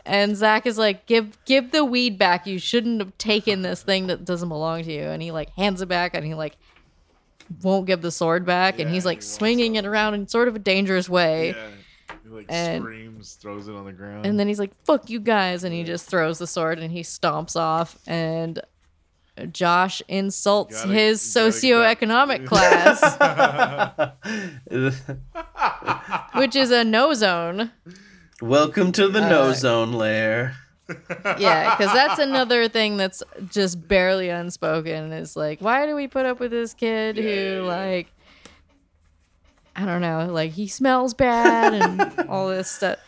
and 0.05 0.35
Zach 0.35 0.65
is 0.65 0.77
like, 0.77 1.05
"Give 1.05 1.37
give 1.45 1.71
the 1.71 1.83
weed 1.85 2.17
back. 2.17 2.45
You 2.47 2.59
shouldn't 2.59 2.99
have 3.01 3.17
taken 3.17 3.61
this 3.61 3.81
thing 3.83 4.07
that 4.07 4.25
doesn't 4.25 4.49
belong 4.49 4.83
to 4.83 4.91
you." 4.91 5.03
And 5.03 5.21
he 5.21 5.31
like 5.31 5.49
hands 5.55 5.81
it 5.81 5.87
back, 5.87 6.13
and 6.15 6.25
he 6.25 6.33
like 6.33 6.57
won't 7.61 7.85
give 7.85 8.01
the 8.01 8.11
sword 8.11 8.45
back, 8.45 8.79
and 8.79 8.89
he's 8.89 9.05
like 9.05 9.17
he 9.19 9.21
swinging 9.21 9.75
it 9.75 9.85
around 9.85 10.13
in 10.15 10.27
sort 10.27 10.47
of 10.47 10.55
a 10.55 10.59
dangerous 10.59 11.07
way. 11.09 11.49
Yeah. 11.49 11.67
He 12.23 12.29
like 12.29 12.45
And- 12.49 12.83
screams, 12.83 13.33
throws 13.33 13.67
it 13.67 13.75
on 13.75 13.85
the 13.85 13.91
ground. 13.93 14.25
And 14.25 14.39
then 14.39 14.47
he's 14.47 14.59
like, 14.59 14.71
"Fuck 14.85 15.09
you 15.09 15.19
guys!" 15.19 15.63
And 15.63 15.73
he 15.73 15.83
just 15.83 16.07
throws 16.09 16.39
the 16.39 16.47
sword 16.47 16.79
and 16.79 16.91
he 16.91 17.01
stomps 17.01 17.55
off. 17.55 17.97
And 18.07 18.59
Josh 19.51 20.01
insults 20.07 20.81
Gotta- 20.81 20.93
his 20.93 21.21
socioeconomic 21.21 22.47
class, 22.47 23.01
which 26.35 26.55
is 26.55 26.71
a 26.71 26.83
no 26.83 27.13
zone. 27.13 27.71
Welcome 28.45 28.91
to 28.93 29.07
the 29.07 29.23
Uh, 29.23 29.29
no 29.29 29.53
zone 29.53 29.93
lair. 29.93 30.55
Yeah, 31.39 31.75
because 31.75 31.91
that's 31.93 32.19
another 32.19 32.67
thing 32.69 32.95
that's 32.97 33.23
just 33.49 33.87
barely 33.87 34.29
unspoken. 34.29 35.11
Is 35.11 35.35
like, 35.35 35.59
why 35.61 35.87
do 35.87 35.95
we 35.95 36.07
put 36.07 36.27
up 36.27 36.39
with 36.39 36.51
this 36.51 36.75
kid 36.75 37.17
who 37.17 37.63
like, 37.65 38.07
I 39.75 39.85
don't 39.85 40.01
know, 40.01 40.27
like 40.31 40.51
he 40.51 40.67
smells 40.67 41.15
bad 41.15 41.73
and 41.73 42.19
all 42.29 42.49
this 42.49 42.69
stuff. 42.69 42.99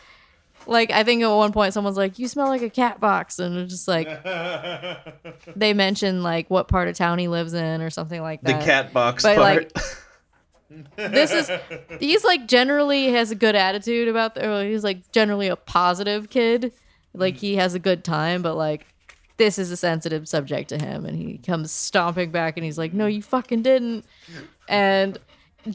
Like, 0.66 0.90
I 0.90 1.04
think 1.04 1.22
at 1.22 1.28
one 1.28 1.52
point 1.52 1.72
someone's 1.72 1.96
like, 1.96 2.18
"You 2.18 2.26
smell 2.28 2.48
like 2.48 2.62
a 2.62 2.68
cat 2.68 2.98
box," 3.00 3.38
and 3.38 3.56
it's 3.56 3.72
just 3.72 3.86
like 3.88 4.08
they 5.56 5.72
mention 5.72 6.22
like 6.24 6.50
what 6.50 6.66
part 6.68 6.88
of 6.88 6.96
town 6.96 7.18
he 7.20 7.28
lives 7.28 7.54
in 7.54 7.80
or 7.80 7.90
something 7.90 8.20
like 8.20 8.42
that. 8.42 8.58
The 8.58 8.64
cat 8.66 8.92
box 8.92 9.22
But, 9.22 9.36
part. 9.36 9.72
like, 9.76 9.84
this 10.96 11.32
is 11.32 11.50
he's 11.98 12.24
like 12.24 12.46
generally 12.46 13.10
has 13.12 13.30
a 13.30 13.34
good 13.34 13.54
attitude 13.54 14.08
about 14.08 14.34
the, 14.34 14.48
or 14.50 14.64
he's 14.64 14.84
like 14.84 15.10
generally 15.12 15.48
a 15.48 15.56
positive 15.56 16.28
kid 16.30 16.72
like 17.14 17.36
he 17.36 17.56
has 17.56 17.74
a 17.74 17.78
good 17.78 18.04
time, 18.04 18.42
but 18.42 18.54
like 18.54 18.86
this 19.38 19.58
is 19.58 19.70
a 19.70 19.76
sensitive 19.76 20.28
subject 20.28 20.68
to 20.70 20.78
him, 20.78 21.06
and 21.06 21.16
he 21.16 21.38
comes 21.38 21.70
stomping 21.70 22.30
back, 22.30 22.56
and 22.56 22.64
he's 22.64 22.76
like, 22.76 22.92
"No, 22.92 23.06
you 23.06 23.22
fucking 23.22 23.62
didn't." 23.62 24.04
And 24.68 25.16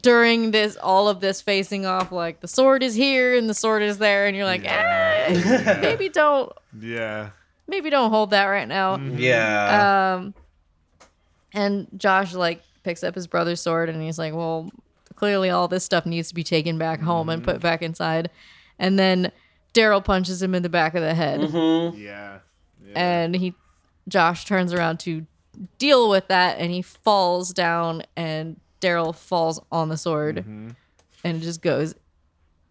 during 0.02 0.50
this, 0.52 0.76
all 0.76 1.08
of 1.08 1.20
this 1.20 1.40
facing 1.40 1.84
off, 1.86 2.12
like 2.12 2.40
the 2.40 2.48
sword 2.48 2.82
is 2.82 2.94
here 2.94 3.36
and 3.36 3.48
the 3.48 3.54
sword 3.54 3.82
is 3.82 3.98
there, 3.98 4.26
and 4.26 4.36
you're 4.36 4.44
like, 4.46 4.62
eh, 4.64 5.78
maybe 5.82 6.08
don't, 6.08 6.52
Yeah. 6.78 7.30
maybe 7.66 7.90
don't 7.90 8.10
hold 8.10 8.30
that 8.30 8.46
right 8.46 8.68
now. 8.68 8.96
Yeah. 8.98 10.14
Um, 10.16 10.34
and 11.52 11.86
Josh 11.96 12.34
like 12.34 12.62
picks 12.82 13.02
up 13.02 13.14
his 13.14 13.26
brother's 13.26 13.60
sword 13.60 13.88
and 13.88 14.02
he's 14.02 14.18
like, 14.18 14.34
"Well, 14.34 14.70
clearly 15.16 15.50
all 15.50 15.68
this 15.68 15.84
stuff 15.84 16.06
needs 16.06 16.28
to 16.28 16.34
be 16.34 16.44
taken 16.44 16.78
back 16.78 17.00
home 17.00 17.28
and 17.28 17.42
put 17.44 17.60
back 17.60 17.82
inside." 17.82 18.30
And 18.78 18.98
then 18.98 19.30
Daryl 19.74 20.04
punches 20.04 20.42
him 20.42 20.54
in 20.54 20.62
the 20.62 20.68
back 20.68 20.94
of 20.94 21.02
the 21.02 21.14
head, 21.14 21.40
Mm-hmm. 21.40 21.98
Yeah. 22.00 22.38
yeah. 22.86 22.92
and 22.94 23.34
he, 23.34 23.54
Josh 24.08 24.44
turns 24.44 24.72
around 24.72 24.98
to 25.00 25.26
deal 25.78 26.08
with 26.08 26.28
that, 26.28 26.58
and 26.58 26.70
he 26.72 26.82
falls 26.82 27.52
down, 27.52 28.02
and 28.16 28.58
Daryl 28.80 29.14
falls 29.14 29.60
on 29.72 29.88
the 29.88 29.96
sword, 29.96 30.38
and 30.44 30.76
it 31.24 31.40
just 31.40 31.62
goes 31.62 31.94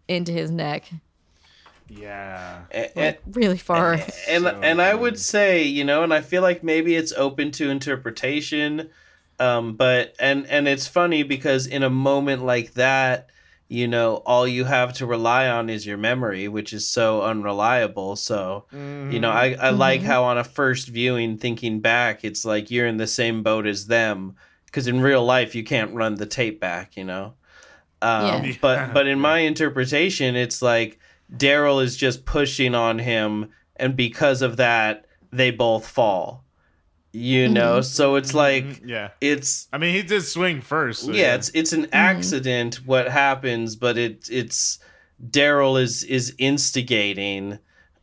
into 0.08 0.32
his 0.32 0.50
neck, 0.50 0.84
yeah. 1.88 2.62
A- 2.72 2.90
like, 2.96 3.20
really 3.32 3.58
far. 3.58 3.94
and 4.28 4.44
So 4.44 4.60
and 4.62 4.80
I 4.80 4.94
would 4.94 5.18
say, 5.18 5.62
you 5.62 5.84
know, 5.84 6.02
and 6.02 6.12
I 6.14 6.20
feel 6.20 6.42
like 6.42 6.62
maybe 6.64 6.94
it's 6.96 7.12
open 7.12 7.50
to 7.52 7.70
interpretation, 7.70 8.90
um, 9.38 9.74
but 9.76 10.14
and 10.18 10.46
and 10.46 10.68
it's 10.68 10.86
funny 10.86 11.22
because 11.22 11.66
in 11.66 11.82
a 11.82 11.90
moment 11.90 12.44
like 12.44 12.74
that, 12.74 13.30
you 13.68 13.88
know, 13.88 14.16
all 14.26 14.46
you 14.46 14.64
have 14.64 14.92
to 14.94 15.06
rely 15.06 15.48
on 15.48 15.68
is 15.70 15.86
your 15.86 15.96
memory, 15.96 16.48
which 16.48 16.72
is 16.72 16.86
so 16.86 17.22
unreliable. 17.22 18.16
So, 18.16 18.66
you 19.08 19.18
know, 19.20 19.30
I 19.30 19.54
I 19.60 19.70
like 19.70 20.02
Mhm. 20.02 20.04
how 20.06 20.24
on 20.24 20.38
a 20.38 20.44
first 20.44 20.88
viewing, 20.88 21.38
thinking 21.38 21.80
back, 21.80 22.24
it's 22.24 22.44
like 22.44 22.70
you're 22.70 22.86
in 22.86 22.98
the 22.98 23.06
same 23.06 23.42
boat 23.42 23.66
as 23.66 23.86
them, 23.86 24.34
because 24.66 24.86
in 24.86 25.00
real 25.00 25.24
life 25.24 25.54
you 25.54 25.64
can't 25.64 25.94
run 25.94 26.14
the 26.16 26.26
tape 26.26 26.60
back, 26.60 26.96
you 26.96 27.04
know. 27.04 27.34
Um, 28.02 28.44
Yeah. 28.44 28.52
But 28.60 28.92
but 28.94 29.06
in 29.06 29.18
my 29.18 29.38
interpretation, 29.40 30.36
it's 30.36 30.60
like 30.62 30.98
Daryl 31.34 31.82
is 31.82 31.96
just 31.96 32.24
pushing 32.26 32.74
on 32.74 32.98
him, 32.98 33.50
and 33.76 33.96
because 33.96 34.42
of 34.42 34.56
that, 34.58 35.06
they 35.32 35.50
both 35.50 35.86
fall. 35.88 36.43
You 37.16 37.48
know, 37.48 37.80
so 37.80 38.16
it's 38.16 38.34
like 38.34 38.64
Mhm. 38.64 38.80
yeah. 38.86 39.08
it's 39.20 39.68
I 39.72 39.78
mean, 39.78 39.94
he 39.94 40.02
did 40.02 40.22
swing 40.22 40.60
first. 40.60 41.04
so 41.06 41.12
yeah, 41.12 41.36
it's 41.36 41.48
it's 41.54 41.72
an 41.72 41.82
Mm-hmm. 41.84 41.94
accident 41.94 42.74
what 42.84 43.08
happens, 43.08 43.76
but 43.76 43.96
it 43.96 44.28
it's 44.30 44.80
Daryl 45.24 45.80
is 45.80 46.02
is 46.02 46.34
instigating. 46.38 47.60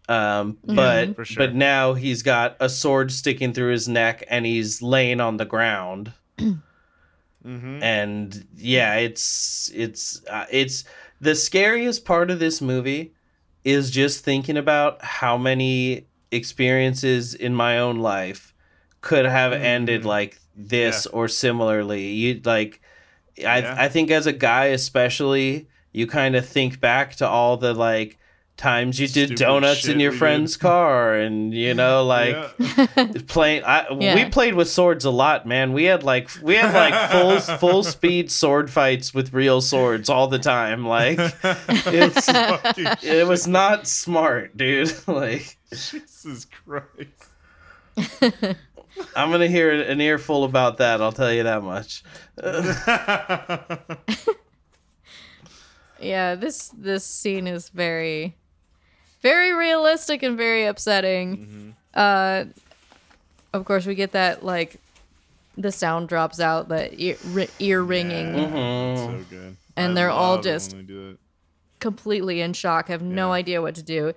Um, 0.08 0.58
but 0.66 1.16
For 1.16 1.26
sure. 1.26 1.46
but 1.48 1.56
now 1.56 1.94
he's 1.94 2.24
got 2.24 2.56
a 2.62 2.70
sword 2.70 3.12
sticking 3.12 3.52
through 3.54 3.72
his 3.72 3.88
neck, 3.90 4.24
and 4.30 4.46
he's 4.46 4.82
laying 4.82 5.20
on 5.20 5.36
the 5.38 5.46
ground 5.46 6.14
Mhm. 7.46 7.82
and 7.82 8.46
yeah 8.56 8.96
it's 8.96 9.72
it's 9.74 10.22
uh, 10.30 10.46
it's 10.52 10.84
the 11.20 11.34
scariest 11.36 12.06
part 12.06 12.30
of 12.30 12.40
this 12.40 12.62
movie 12.62 13.14
is 13.64 13.90
just 13.92 14.24
thinking 14.24 14.58
about 14.58 15.04
how 15.04 15.38
many 15.38 16.06
experiences 16.32 17.34
in 17.34 17.54
my 17.56 17.78
own 17.80 17.98
life 17.98 18.51
could 19.02 19.26
have 19.26 19.52
ended 19.54 20.02
Mhm. 20.04 20.06
like 20.06 20.40
this 20.56 21.06
or 21.08 21.28
similarly 21.28 22.08
you 22.08 22.42
like 22.46 22.82
i 23.40 23.60
Yeah. 23.60 23.76
i 23.80 23.88
think 23.90 24.12
as 24.12 24.28
a 24.28 24.34
guy 24.34 24.66
especially 24.66 25.68
you 25.92 26.06
kind 26.08 26.36
of 26.36 26.48
think 26.48 26.80
back 26.80 27.16
to 27.16 27.28
all 27.28 27.58
the 27.58 27.74
like 27.74 28.18
times 28.58 29.00
you 29.00 29.08
did 29.08 29.28
Stupid 29.30 29.38
donuts 29.40 29.88
in 29.88 30.00
your 30.00 30.12
we 30.12 30.16
did. 30.16 30.20
friend's 30.20 30.56
car 30.58 31.16
and 31.16 31.52
you 31.52 31.74
know 31.74 32.06
like 32.18 32.36
Yeah. 32.60 33.08
playing 33.28 33.64
I, 33.64 33.88
we 33.92 34.26
played 34.30 34.54
with 34.54 34.70
swords 34.70 35.04
a 35.06 35.10
lot 35.10 35.48
man 35.48 35.74
we 35.74 35.86
had 35.86 36.04
like 36.04 36.30
we 36.44 36.56
had 36.56 36.72
like 36.76 37.12
full 37.12 37.40
full 37.58 37.84
speed 37.84 38.30
sword 38.30 38.70
fights 38.70 39.14
with 39.16 39.34
real 39.34 39.62
swords 39.62 40.10
all 40.10 40.28
the 40.28 40.38
time 40.38 40.86
like 40.86 41.18
it's 41.88 42.28
it 43.04 43.26
was 43.28 43.48
not 43.48 43.88
smart 43.88 44.56
dude 44.56 44.94
like 45.08 45.58
Jesus 45.72 46.46
Christ. 46.46 47.08
I'm 49.16 49.32
gonna 49.32 49.48
hear 49.48 49.72
an 49.72 50.00
earful 50.02 50.44
about 50.44 50.78
that 50.78 51.02
i'll 51.02 51.12
tell 51.12 51.32
you 51.34 51.44
that 51.44 51.62
much 51.64 52.04
yeah, 56.00 56.36
this 56.36 56.70
this 56.70 57.06
scene 57.06 57.48
is 57.48 57.70
very, 57.70 58.36
very 59.22 59.54
realistic 59.54 60.24
and 60.24 60.38
very 60.38 60.66
upsetting. 60.66 61.76
Uh, 61.94 62.46
of 63.54 63.66
course, 63.66 63.86
we 63.86 63.96
get 63.96 64.14
that 64.14 64.44
like 64.44 64.78
the 65.58 65.72
sound 65.72 66.10
drops 66.10 66.40
out, 66.40 66.70
that 66.70 67.00
ear, 67.00 67.18
ri- 67.28 67.50
ear 67.60 67.84
ringing. 67.84 68.34
Mhm. 68.34 68.98
so 68.98 69.26
good. 69.30 69.58
And 69.76 69.92
I 69.92 69.94
they're 69.96 70.10
all 70.10 70.36
love 70.38 70.46
it 70.46 70.50
when 70.50 70.54
just- 70.56 70.72
they 70.72 70.82
do 70.82 71.10
it. 71.12 71.18
completely 71.80 72.42
in 72.42 72.54
shock, 72.54 72.88
have 72.88 73.02
no 73.02 73.32
idea 73.32 73.62
what 73.62 73.76
to 73.76 73.84
do, 73.84 74.14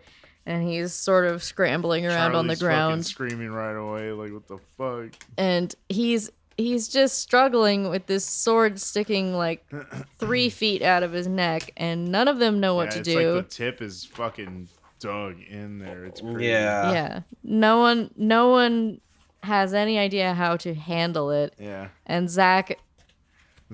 and 0.47 0.63
he's 0.69 0.93
sort 0.93 1.27
of 1.27 1.43
scrambling 1.43 2.07
around 2.07 2.35
on 2.35 2.47
the 2.47 2.57
ground, 2.57 3.07
screaming 3.07 3.51
right 3.51 3.73
away, 3.77 4.13
like 4.13 4.33
what 4.33 4.47
the 4.49 4.59
fuck? 4.79 5.13
and 5.39 5.75
he's 5.89 6.31
he's 6.57 6.89
just 6.89 7.19
struggling 7.19 7.91
with 7.91 8.07
this 8.07 8.25
sword 8.25 8.79
sticking 8.79 9.35
like 9.35 9.65
three 10.19 10.49
feet 10.51 10.83
out 10.83 11.03
of 11.03 11.13
his 11.13 11.27
neck, 11.27 11.73
and 11.77 12.11
none 12.11 12.29
of 12.29 12.39
them 12.39 12.61
know 12.61 12.75
what 12.75 12.85
yeah, 12.87 12.91
to 12.91 12.99
it's 13.01 13.09
do. 13.09 13.35
like 13.37 13.49
the 13.49 13.55
tip 13.55 13.83
is 13.83 14.05
fucking 14.05 14.69
dug 15.01 15.37
in 15.49 15.79
there. 15.79 16.05
It's 16.05 16.21
crazy. 16.21 16.47
yeah 16.47 16.93
yeah, 16.93 17.21
no 17.43 17.79
one 17.81 18.11
no 18.17 18.49
one 18.49 19.01
has 19.43 19.75
any 19.75 19.99
idea 19.99 20.33
how 20.33 20.57
to 20.57 20.75
handle 20.75 21.31
it, 21.31 21.55
Yeah. 21.59 21.89
and 22.07 22.31
Zach 22.31 22.79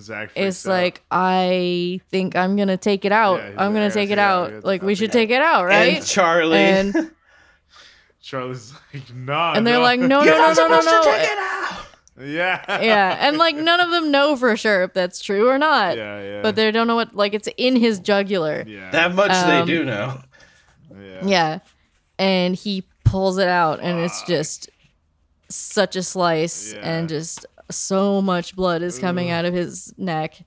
Zach 0.00 0.30
is 0.36 0.66
out. 0.66 0.70
like, 0.70 1.02
I 1.10 2.00
think 2.10 2.36
I'm 2.36 2.56
gonna 2.56 2.76
take 2.76 3.04
it 3.04 3.12
out. 3.12 3.38
Yeah, 3.40 3.54
I'm 3.58 3.72
gonna 3.72 3.86
"I 3.86 3.90
take 3.90 4.10
it 4.10 4.18
out. 4.18 4.52
out. 4.52 4.64
Like 4.64 4.82
we 4.82 4.94
should 4.94 5.12
take 5.12 5.30
it 5.30 5.40
out, 5.42 5.64
right? 5.66 5.96
and 5.98 6.06
charlie 6.06 6.56
and 6.58 6.94
Charlie's 8.22 8.72
like, 8.92 9.14
nah. 9.14 9.54
and 9.54 9.66
they're 9.66 9.74
no." 9.76 9.80
like, 9.82 10.00
no, 10.00 10.06
no, 10.06 10.22
you're 10.24 10.34
no, 10.34 10.46
not 10.52 10.56
no, 10.56 10.68
no, 10.68 10.80
no. 10.80 11.02
to 11.02 11.10
take 11.10 11.30
it 11.30 11.38
out 11.38 11.86
yeah. 12.20 12.82
yeah, 12.82 13.16
and 13.26 13.38
like 13.38 13.56
none 13.56 13.80
of 13.80 13.90
them 13.90 14.10
know 14.10 14.36
for 14.36 14.56
sure 14.56 14.82
if 14.84 14.92
that's 14.92 15.20
true 15.20 15.48
or 15.48 15.58
not. 15.58 15.96
Yeah, 15.96 16.22
yeah. 16.22 16.42
But 16.42 16.56
they 16.56 16.70
don't 16.70 16.86
know 16.86 16.96
what 16.96 17.14
like 17.14 17.34
it's 17.34 17.48
in 17.56 17.76
his 17.76 17.98
jugular. 17.98 18.64
yeah. 18.66 18.90
that 18.90 19.14
much 19.14 19.30
Um, 19.30 19.66
they 19.66 19.72
do 19.72 19.84
know 19.84 20.20
yeah. 21.00 21.20
Yeah. 21.26 21.58
And 22.18 22.54
he 22.54 22.84
pulls 23.04 23.38
it 23.38 23.48
out 23.48 23.80
and 23.80 23.98
it's 24.00 24.22
just 24.24 24.68
such 25.48 25.96
a 25.96 26.02
slice 26.02 26.74
Yeah. 26.74 26.80
and 26.82 27.08
just 27.08 27.46
so 27.70 28.20
much 28.22 28.54
blood 28.56 28.82
is 28.82 28.98
coming 28.98 29.30
Ugh. 29.30 29.34
out 29.38 29.44
of 29.44 29.54
his 29.54 29.92
neck. 29.98 30.42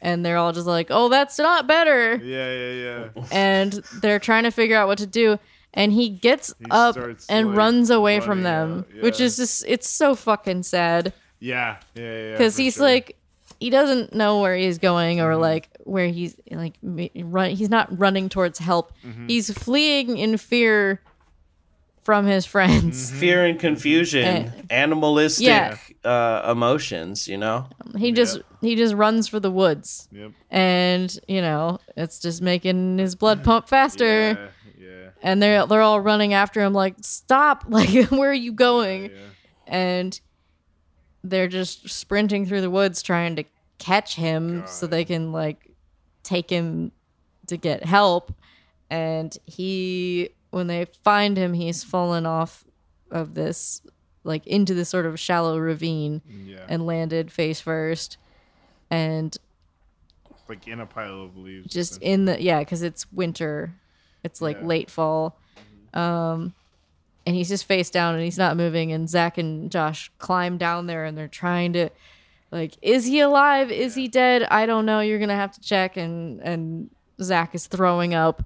And 0.00 0.24
they're 0.24 0.36
all 0.36 0.52
just 0.52 0.66
like, 0.66 0.88
"Oh, 0.90 1.08
that's 1.08 1.38
not 1.38 1.66
better." 1.66 2.16
Yeah, 2.16 2.52
yeah, 2.52 2.72
yeah. 3.16 3.24
And 3.32 3.72
they're 4.02 4.18
trying 4.18 4.44
to 4.44 4.50
figure 4.50 4.76
out 4.76 4.88
what 4.88 4.98
to 4.98 5.06
do. 5.06 5.38
And 5.72 5.90
he 5.92 6.10
gets 6.10 6.54
He 6.58 6.66
up 6.70 6.96
and 7.28 7.48
like, 7.48 7.56
runs 7.56 7.90
away 7.90 8.20
from 8.20 8.42
them, 8.42 8.84
out, 8.94 9.02
which 9.02 9.20
is 9.20 9.36
just 9.36 9.64
it's 9.66 9.88
so 9.88 10.14
fucking 10.14 10.62
sad 10.64 11.12
Yeah, 11.40 11.76
yeah, 11.94 12.02
yeah. 12.02 12.30
because 12.32 12.56
he's 12.56 12.74
sure. 12.74 12.84
like 12.84 13.16
he 13.58 13.70
doesn't 13.70 14.14
know 14.14 14.40
where 14.40 14.54
he's 14.56 14.78
going 14.78 15.16
Mm-hmm. 15.18 15.26
or 15.26 15.36
like 15.36 15.68
where 15.84 16.08
he's 16.08 16.36
like 16.50 16.74
run 16.82 17.50
he's 17.50 17.70
not 17.70 17.98
running 17.98 18.28
towards 18.28 18.58
help 18.58 18.92
Mm-hmm. 19.04 19.26
he's 19.28 19.50
fleeing 19.52 20.16
in 20.18 20.36
fear 20.36 21.00
from 22.06 22.24
his 22.24 22.46
friends 22.46 23.10
fear 23.10 23.44
and 23.44 23.58
confusion 23.58 24.24
Eh. 24.24 24.50
animalistic 24.70 25.44
Yeah. 25.46 25.76
uh, 26.04 26.52
emotions 26.52 27.26
you 27.26 27.36
know 27.36 27.66
he 27.98 28.12
just 28.12 28.38
he 28.60 28.76
just 28.76 28.94
runs 28.94 29.26
for 29.26 29.40
the 29.40 29.50
woods 29.50 30.08
Yep. 30.12 30.30
and 30.50 31.18
you 31.26 31.40
know 31.40 31.80
it's 31.96 32.20
just 32.20 32.40
making 32.40 32.98
his 32.98 33.16
blood 33.16 33.42
pump 33.42 33.68
faster 33.68 34.06
Yeah, 34.78 34.86
yeah. 34.88 35.08
and 35.20 35.42
they're 35.42 35.66
they're 35.66 35.82
all 35.82 36.00
running 36.00 36.32
after 36.32 36.60
him 36.62 36.72
like 36.72 36.94
stop 37.02 37.64
like 37.68 37.90
where 38.10 38.30
are 38.30 38.42
you 38.48 38.52
going 38.52 39.06
yeah. 39.06 39.16
and 39.66 40.20
they're 41.24 41.48
just 41.48 41.88
sprinting 41.90 42.46
through 42.46 42.60
the 42.60 42.70
woods 42.70 43.02
trying 43.02 43.34
to 43.34 43.44
catch 43.78 44.14
him 44.14 44.62
so 44.68 44.86
they 44.86 45.04
can 45.04 45.32
like 45.32 45.72
take 46.22 46.48
him 46.48 46.92
to 47.48 47.56
get 47.56 47.84
help 47.84 48.32
and 48.90 49.36
he 49.44 50.30
when 50.56 50.66
they 50.66 50.86
find 51.04 51.36
him 51.36 51.52
he's 51.52 51.84
fallen 51.84 52.24
off 52.26 52.64
of 53.10 53.34
this 53.34 53.82
like 54.24 54.44
into 54.46 54.72
this 54.74 54.88
sort 54.88 55.04
of 55.06 55.20
shallow 55.20 55.58
ravine 55.58 56.22
Yeah. 56.46 56.64
and 56.68 56.86
landed 56.86 57.30
face 57.30 57.60
first 57.60 58.16
and 58.90 59.36
like 60.48 60.66
in 60.66 60.80
a 60.80 60.86
pile 60.86 61.22
of 61.22 61.36
leaves. 61.36 61.72
just 61.72 62.00
in 62.02 62.24
the 62.24 62.40
yeah 62.42 62.60
because 62.60 62.82
it's 62.82 63.10
winter. 63.12 63.74
It's 64.24 64.40
like 64.40 64.58
Yeah. 64.60 64.66
late 64.66 64.90
fall. 64.90 65.38
Um 65.94 66.54
and 67.26 67.34
he's 67.34 67.48
just 67.48 67.64
face 67.64 67.90
down 67.90 68.14
and 68.14 68.22
he's 68.24 68.38
not 68.38 68.56
moving. 68.56 68.92
And 68.92 69.08
zach 69.10 69.38
and 69.38 69.70
josh 69.70 70.10
climb 70.18 70.56
down 70.58 70.86
there 70.86 71.04
and 71.04 71.18
they're 71.18 71.28
trying 71.28 71.72
to 71.74 71.90
like 72.50 72.76
is 72.82 73.04
he 73.06 73.20
alive? 73.20 73.70
Is 73.70 73.94
he 73.94 74.08
dead? 74.08 74.44
I 74.44 74.66
don't 74.66 74.86
know. 74.86 75.00
You're 75.00 75.18
gonna 75.18 75.34
have 75.36 75.52
to 75.52 75.60
check. 75.60 75.96
And 75.96 76.40
and 76.40 76.90
zach 77.20 77.54
is 77.54 77.66
throwing 77.66 78.14
up 78.14 78.42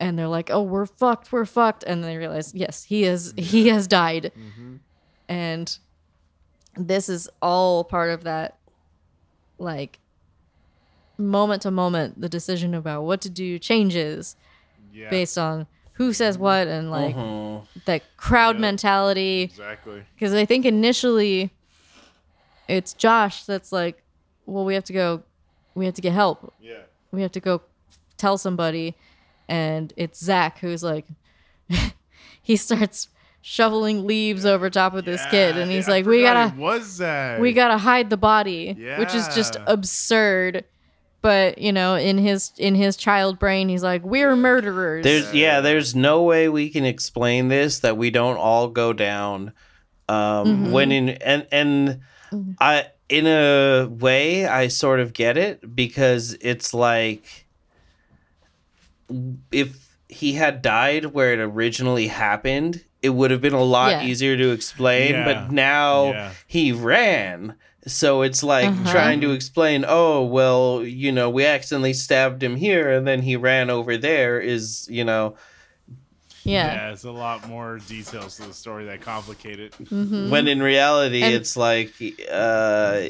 and 0.00 0.18
they're 0.18 0.28
like, 0.28 0.50
"Oh, 0.50 0.62
we're 0.62 0.86
fucked, 0.86 1.32
we're 1.32 1.44
fucked," 1.44 1.82
and 1.84 2.02
they 2.04 2.16
realize, 2.16 2.54
yes, 2.54 2.84
he 2.84 3.04
is, 3.04 3.34
he 3.36 3.68
has 3.68 3.86
died, 3.86 4.32
and 5.28 5.78
this 6.76 7.08
is 7.08 7.28
all 7.42 7.84
part 7.84 8.10
of 8.10 8.24
that, 8.24 8.58
like, 9.58 9.98
moment 11.16 11.62
to 11.62 11.70
moment, 11.70 12.20
the 12.20 12.28
decision 12.28 12.74
about 12.74 13.02
what 13.02 13.20
to 13.22 13.30
do 13.30 13.58
changes 13.58 14.36
Yeah. 14.92 15.10
based 15.10 15.36
on 15.36 15.66
who 15.94 16.12
says 16.12 16.38
what 16.38 16.68
and 16.68 16.92
like 16.92 17.16
Mhm. 17.16 17.66
the 17.84 18.00
crowd 18.16 18.54
Yeah. 18.54 18.60
mentality. 18.60 19.42
Exactly. 19.42 20.04
Because 20.14 20.32
I 20.32 20.44
think 20.44 20.64
initially 20.64 21.50
it's 22.68 22.92
Josh 22.92 23.42
that's 23.44 23.72
like, 23.72 24.00
well, 24.46 24.64
we 24.64 24.74
have 24.74 24.84
to 24.84 24.92
go, 24.92 25.24
we 25.74 25.86
have 25.86 25.94
to 25.94 26.00
get 26.00 26.12
help. 26.12 26.54
Yeah. 26.60 26.82
We 27.10 27.22
have 27.22 27.32
to 27.32 27.40
go 27.40 27.62
tell 28.16 28.38
somebody. 28.38 28.94
And 29.48 29.92
it's 29.96 30.22
Zach 30.22 30.58
who's 30.58 30.82
like, 30.82 31.06
he 32.42 32.56
starts 32.56 33.08
shoveling 33.40 34.06
leaves 34.06 34.44
over 34.44 34.68
top 34.68 34.94
of 34.94 35.04
this 35.04 35.24
kid. 35.30 35.56
And 35.56 35.70
he's 35.70 35.86
yeah, 35.86 35.94
like, 35.94 36.06
we 36.06 36.22
gotta, 36.22 36.54
was 36.56 36.98
that. 36.98 37.40
we 37.40 37.52
gotta 37.52 37.78
hide 37.78 38.10
the 38.10 38.16
body, 38.16 38.74
which 38.98 39.14
is 39.14 39.26
just 39.34 39.56
absurd. 39.66 40.64
But 41.20 41.58
you 41.58 41.72
know, 41.72 41.96
in 41.96 42.16
his 42.16 42.52
in 42.58 42.74
his 42.76 42.96
child 42.96 43.40
brain, 43.40 43.68
he's 43.68 43.82
like, 43.82 44.04
"We're 44.04 44.36
murderers." 44.36 45.02
There's 45.02 45.34
yeah, 45.34 45.60
there's 45.60 45.96
no 45.96 46.22
way 46.22 46.48
we 46.48 46.70
can 46.70 46.84
explain 46.84 47.48
this 47.48 47.80
that 47.80 47.96
we 47.96 48.10
don't 48.10 48.36
all 48.36 48.68
go 48.68 48.92
down. 48.92 49.52
Um, 50.08 50.70
When 50.70 50.92
in 50.92 51.08
and 51.08 51.46
and 51.50 52.00
I 52.60 52.86
in 53.08 53.26
a 53.26 53.88
way 53.90 54.46
I 54.46 54.68
sort 54.68 55.00
of 55.00 55.12
get 55.12 55.36
it 55.36 55.74
because 55.74 56.36
it's 56.40 56.72
like 56.72 57.47
if 59.52 59.96
he 60.08 60.34
had 60.34 60.62
died 60.62 61.06
where 61.06 61.32
it 61.32 61.38
originally 61.38 62.08
happened, 62.08 62.84
it 63.02 63.10
would 63.10 63.30
have 63.30 63.40
been 63.40 63.52
a 63.54 63.62
lot 63.62 63.90
Yeah. 63.90 64.04
easier 64.04 64.36
to 64.36 64.50
explain. 64.50 65.12
Yeah. 65.12 65.24
But 65.24 65.52
now 65.52 66.12
Yeah. 66.12 66.30
he 66.46 66.72
ran. 66.72 67.54
So 67.86 68.22
it's 68.22 68.42
like 68.42 68.68
Uh-huh. 68.68 68.90
trying 68.92 69.20
to 69.20 69.30
explain, 69.32 69.84
oh, 69.86 70.24
well, 70.24 70.82
you 70.84 71.12
know, 71.12 71.30
we 71.30 71.46
accidentally 71.46 71.92
stabbed 71.92 72.42
him 72.42 72.56
here 72.56 72.90
and 72.90 73.06
then 73.06 73.22
he 73.22 73.36
ran 73.36 73.70
over 73.70 73.96
there 73.96 74.40
is, 74.40 74.86
you 74.90 75.04
know, 75.04 75.36
yeah. 76.44 76.72
Yeah, 76.74 76.92
it's 76.92 77.04
a 77.04 77.10
lot 77.10 77.46
more 77.48 77.78
details 77.86 78.36
to 78.36 78.46
the 78.48 78.54
story 78.54 78.86
that 78.86 79.00
complicate 79.02 79.60
it. 79.60 79.74
Mhm. 79.78 80.30
when 80.30 80.48
in 80.48 80.62
reality 80.62 81.22
And- 81.22 81.34
it's 81.34 81.56
like 81.56 81.92
uh 82.30 83.02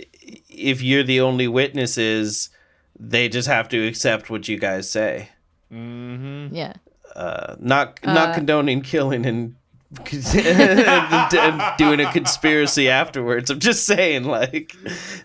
if 0.50 0.82
you're 0.82 1.02
the 1.04 1.20
only 1.20 1.48
witnesses, 1.48 2.50
they 2.98 3.28
just 3.28 3.48
have 3.48 3.68
to 3.70 3.86
accept 3.86 4.28
what 4.28 4.48
you 4.48 4.58
guys 4.58 4.90
say. 4.90 5.30
Mm-hmm. 5.72 6.54
yeah. 6.54 6.74
Uh 7.16 7.56
not 7.58 7.98
not 8.04 8.30
Uh, 8.30 8.34
condoning 8.34 8.82
killing 8.82 9.24
and 9.26 9.54
and 10.12 11.76
doing 11.78 12.00
a 12.00 12.12
conspiracy 12.12 12.90
afterwards. 12.90 13.50
I'm 13.50 13.58
just 13.58 13.86
saying, 13.86 14.24
like 14.24 14.74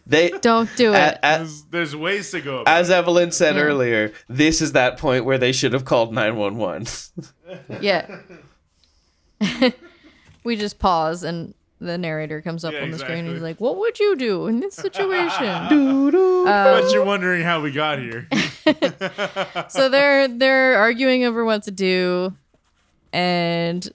they 0.07 0.29
Don't 0.41 0.69
do 0.77 0.93
it. 0.93 0.97
a- 0.97 1.17
a- 1.17 1.37
There's, 1.39 1.63
there's 1.65 1.95
ways 1.95 2.31
to 2.31 2.39
go. 2.39 2.59
About 2.61 2.73
as 2.73 2.89
Evelyn 2.89 3.31
said 3.31 3.55
Yeah. 3.57 3.61
earlier, 3.63 4.13
this 4.29 4.61
is 4.61 4.71
that 4.71 4.97
point 4.97 5.25
where 5.25 5.37
they 5.37 5.51
should 5.51 5.73
have 5.73 5.83
called 5.83 6.13
911. 6.13 6.87
yeah. 7.81 8.19
we 10.43 10.55
just 10.55 10.79
pause 10.79 11.23
and 11.23 11.53
the 11.79 11.97
narrator 11.97 12.41
comes 12.41 12.63
up 12.63 12.71
Yeah, 12.73 12.83
on 12.83 12.91
the 12.91 12.99
screen 12.99 13.25
and 13.25 13.33
he's 13.33 13.41
like, 13.41 13.59
"What 13.59 13.77
would 13.77 13.99
you 13.99 14.15
do 14.15 14.47
in 14.47 14.61
this 14.61 14.75
situation?" 14.75 15.67
Doo-doo. 15.67 16.45
but 16.45 16.83
Um, 16.85 16.89
you're 16.91 17.03
wondering 17.03 17.43
how 17.43 17.59
we 17.59 17.71
got 17.71 17.99
here. 17.99 18.27
so 19.69 19.89
they're 19.89 20.27
they're 20.27 20.77
arguing 20.77 21.25
over 21.25 21.43
what 21.43 21.63
to 21.63 21.71
do, 21.71 22.33
and 23.11 23.89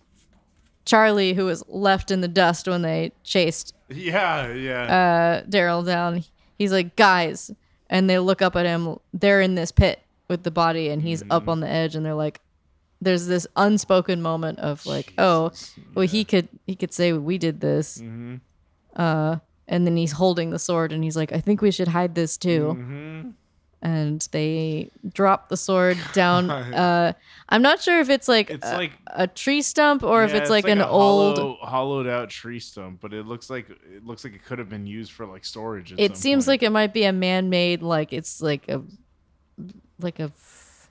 Charlie, 0.85 1.35
who 1.35 1.45
was 1.45 1.63
left 1.69 2.11
in 2.11 2.21
the 2.21 2.29
dust 2.29 2.69
when 2.69 2.83
they 2.83 3.13
chased 3.25 3.75
yeah, 3.89 4.53
yeah. 4.53 4.83
uh, 4.83 5.49
Daryl 5.49 5.85
down, 5.85 6.25
he's 6.59 6.73
like, 6.73 6.97
"Guys," 6.97 7.51
and 7.89 8.09
they 8.09 8.19
look 8.19 8.43
up 8.43 8.57
at 8.57 8.67
him. 8.67 8.99
They're 9.13 9.41
in 9.41 9.55
this 9.55 9.73
pit 9.73 10.03
with 10.29 10.43
the 10.43 10.51
body, 10.51 10.89
and 10.91 11.03
he's 11.03 11.23
up 11.31 11.49
on 11.49 11.61
the 11.61 11.69
edge, 11.69 11.95
and 11.95 12.05
they're 12.05 12.15
like, 12.15 12.41
"There's 13.01 13.27
this 13.27 13.47
unspoken 13.57 14.21
moment 14.21 14.59
of 14.59 14.85
like, 14.85 15.15
oh, 15.19 15.53
well, 15.95 16.07
he 16.07 16.25
could 16.25 16.49
he 16.67 16.77
could 16.77 16.93
say 16.93 17.13
we 17.13 17.39
did 17.39 17.61
this." 17.61 17.99
mm-hmm. 17.99 18.37
Uh, 18.97 19.37
and 19.69 19.87
then 19.87 19.97
he's 19.97 20.13
holding 20.13 20.51
the 20.51 20.59
sword, 20.59 20.93
and 20.93 21.03
he's 21.03 21.17
like, 21.17 21.33
"I 21.33 21.41
think 21.41 21.63
we 21.63 21.71
should 21.71 21.89
hide 21.89 22.15
this 22.15 22.37
too." 22.37 22.77
Mm-hmm. 22.77 23.31
And 23.81 24.27
they 24.33 24.91
drop 25.13 25.49
the 25.49 25.57
sword 25.57 25.97
down. 26.13 26.51
uh, 26.51 27.13
I'm 27.49 27.63
not 27.63 27.81
sure 27.81 28.01
if 28.01 28.11
it's 28.11 28.27
like 28.29 28.51
It's 28.51 28.67
a, 28.67 28.77
like 28.77 28.93
a 29.07 29.27
tree 29.27 29.63
stump 29.63 30.03
or 30.03 30.25
if 30.25 30.33
yeah, 30.33 30.39
it's 30.39 30.51
like, 30.51 30.67
an 30.69 30.83
old. 30.83 31.39
hollow, 31.39 31.57
hollowed 31.61 32.07
out 32.09 32.29
tree 32.31 32.59
stump, 32.61 33.01
but 33.01 33.13
it 33.13 33.27
looks 33.27 33.49
like 33.49 33.71
it 33.71 34.05
looks 34.05 34.25
like 34.25 34.35
it 34.35 34.45
could 34.45 34.59
have 34.59 34.69
been 34.69 34.87
used 34.87 35.13
for 35.13 35.27
like 35.27 35.45
storage. 35.45 35.95
It 35.97 36.17
seems 36.17 36.45
point. 36.45 36.49
like 36.55 36.63
it 36.65 36.71
might 36.71 36.93
be 36.93 37.05
a 37.05 37.13
man-made, 37.13 37.83
like 37.83 38.13
it's 38.13 38.43
like 38.43 38.69
a, 38.69 38.83
like 40.01 40.19
a 40.19 40.25
f- 40.25 40.91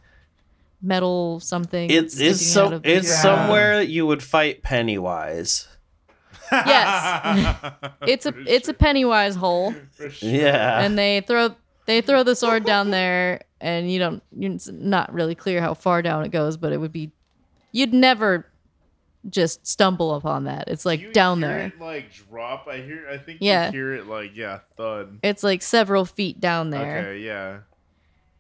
metal 0.82 1.40
something. 1.42 1.90
It's 1.90 2.14
sticking 2.16 2.32
it's 2.32 2.46
so 2.46 2.72
of 2.74 2.86
it's 2.86 3.08
ground. 3.22 3.22
somewhere 3.22 3.82
you 3.82 4.06
would 4.08 4.24
fight 4.24 4.64
Pennywise. 4.64 5.68
yes. 6.52 7.58
It's 8.08 8.26
a 8.26 8.32
For 8.32 8.40
it's 8.48 8.70
a 8.70 8.74
Pennywise 8.74 9.36
hole, 9.36 9.76
sure. 9.98 10.10
Yeah. 10.22 10.80
and 10.80 10.98
they 10.98 11.22
throw 11.22 11.56
they 11.88 12.02
throw 12.02 12.22
the 12.24 12.36
sword 12.36 12.64
down 12.66 12.92
there, 12.92 13.42
and 13.60 13.92
you 13.92 13.98
don't 13.98 14.22
you're 14.38 14.52
it's 14.54 14.68
not 14.70 15.12
really 15.12 15.34
clear 15.36 15.60
how 15.62 15.74
far 15.74 16.02
down 16.04 16.24
it 16.24 16.30
goes, 16.30 16.56
but 16.58 16.72
it 16.72 16.78
would 16.78 16.92
be 16.94 17.12
you'd 17.72 17.94
never 17.94 18.46
just 19.30 19.66
stumble 19.68 20.14
upon 20.16 20.44
that. 20.46 20.68
It's 20.68 20.86
like 20.86 21.02
You 21.02 21.12
down 21.12 21.40
hear 21.40 21.48
there. 21.50 21.60
It, 21.68 21.82
like 21.82 22.14
drop. 22.30 22.68
I 22.68 22.78
hear. 22.78 23.08
I 23.12 23.18
think 23.18 23.40
Yeah. 23.42 23.66
you 23.68 23.72
hear 23.72 23.94
it 23.96 24.08
like 24.08 24.36
yeah, 24.36 24.60
thud. 24.78 25.20
It's 25.24 25.44
like 25.44 25.62
several 25.62 26.06
feet 26.06 26.40
down 26.40 26.70
there. 26.70 27.00
Okay, 27.00 27.20
yeah. 27.20 27.60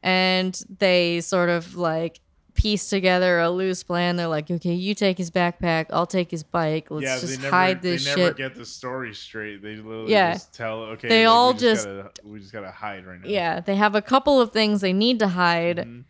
And 0.03 0.57
they 0.79 1.21
sort 1.21 1.49
of 1.49 1.75
like 1.75 2.19
piece 2.57 2.89
together 2.89 3.39
a 3.39 3.49
loose 3.49 3.83
plan. 3.83 4.17
They're 4.17 4.27
like, 4.27 4.51
okay, 4.51 4.73
you 4.73 4.93
take 4.93 5.17
his 5.17 5.31
backpack, 5.31 5.85
I'll 5.91 6.05
take 6.05 6.29
his 6.31 6.43
bike. 6.43 6.87
Let's 6.91 7.05
yeah, 7.05 7.19
just 7.19 7.37
they 7.37 7.41
never, 7.43 7.55
hide 7.55 7.81
this 7.81 8.03
shit. 8.03 8.15
they 8.15 8.21
never 8.23 8.29
shit. 8.31 8.37
get 8.37 8.55
the 8.55 8.65
story 8.65 9.13
straight. 9.13 9.61
They 9.61 9.75
literally 9.77 10.11
Yeah. 10.11 10.33
just 10.33 10.53
tell 10.53 10.79
okay. 10.93 11.07
They 11.07 11.25
like, 11.27 11.33
all 11.35 11.53
we 11.53 11.59
just- 11.59 11.85
gotta, 11.85 12.11
we 12.25 12.39
just 12.39 12.51
gotta 12.51 12.71
hide 12.71 13.05
right 13.05 13.21
now. 13.21 13.29
yeah, 13.29 13.59
they 13.61 13.75
have 13.75 13.95
a 13.95 14.01
couple 14.01 14.41
of 14.41 14.51
things 14.51 14.81
they 14.81 14.91
need 14.93 15.19
to 15.19 15.29
hide, 15.29 15.77
Mhm. 15.77 16.03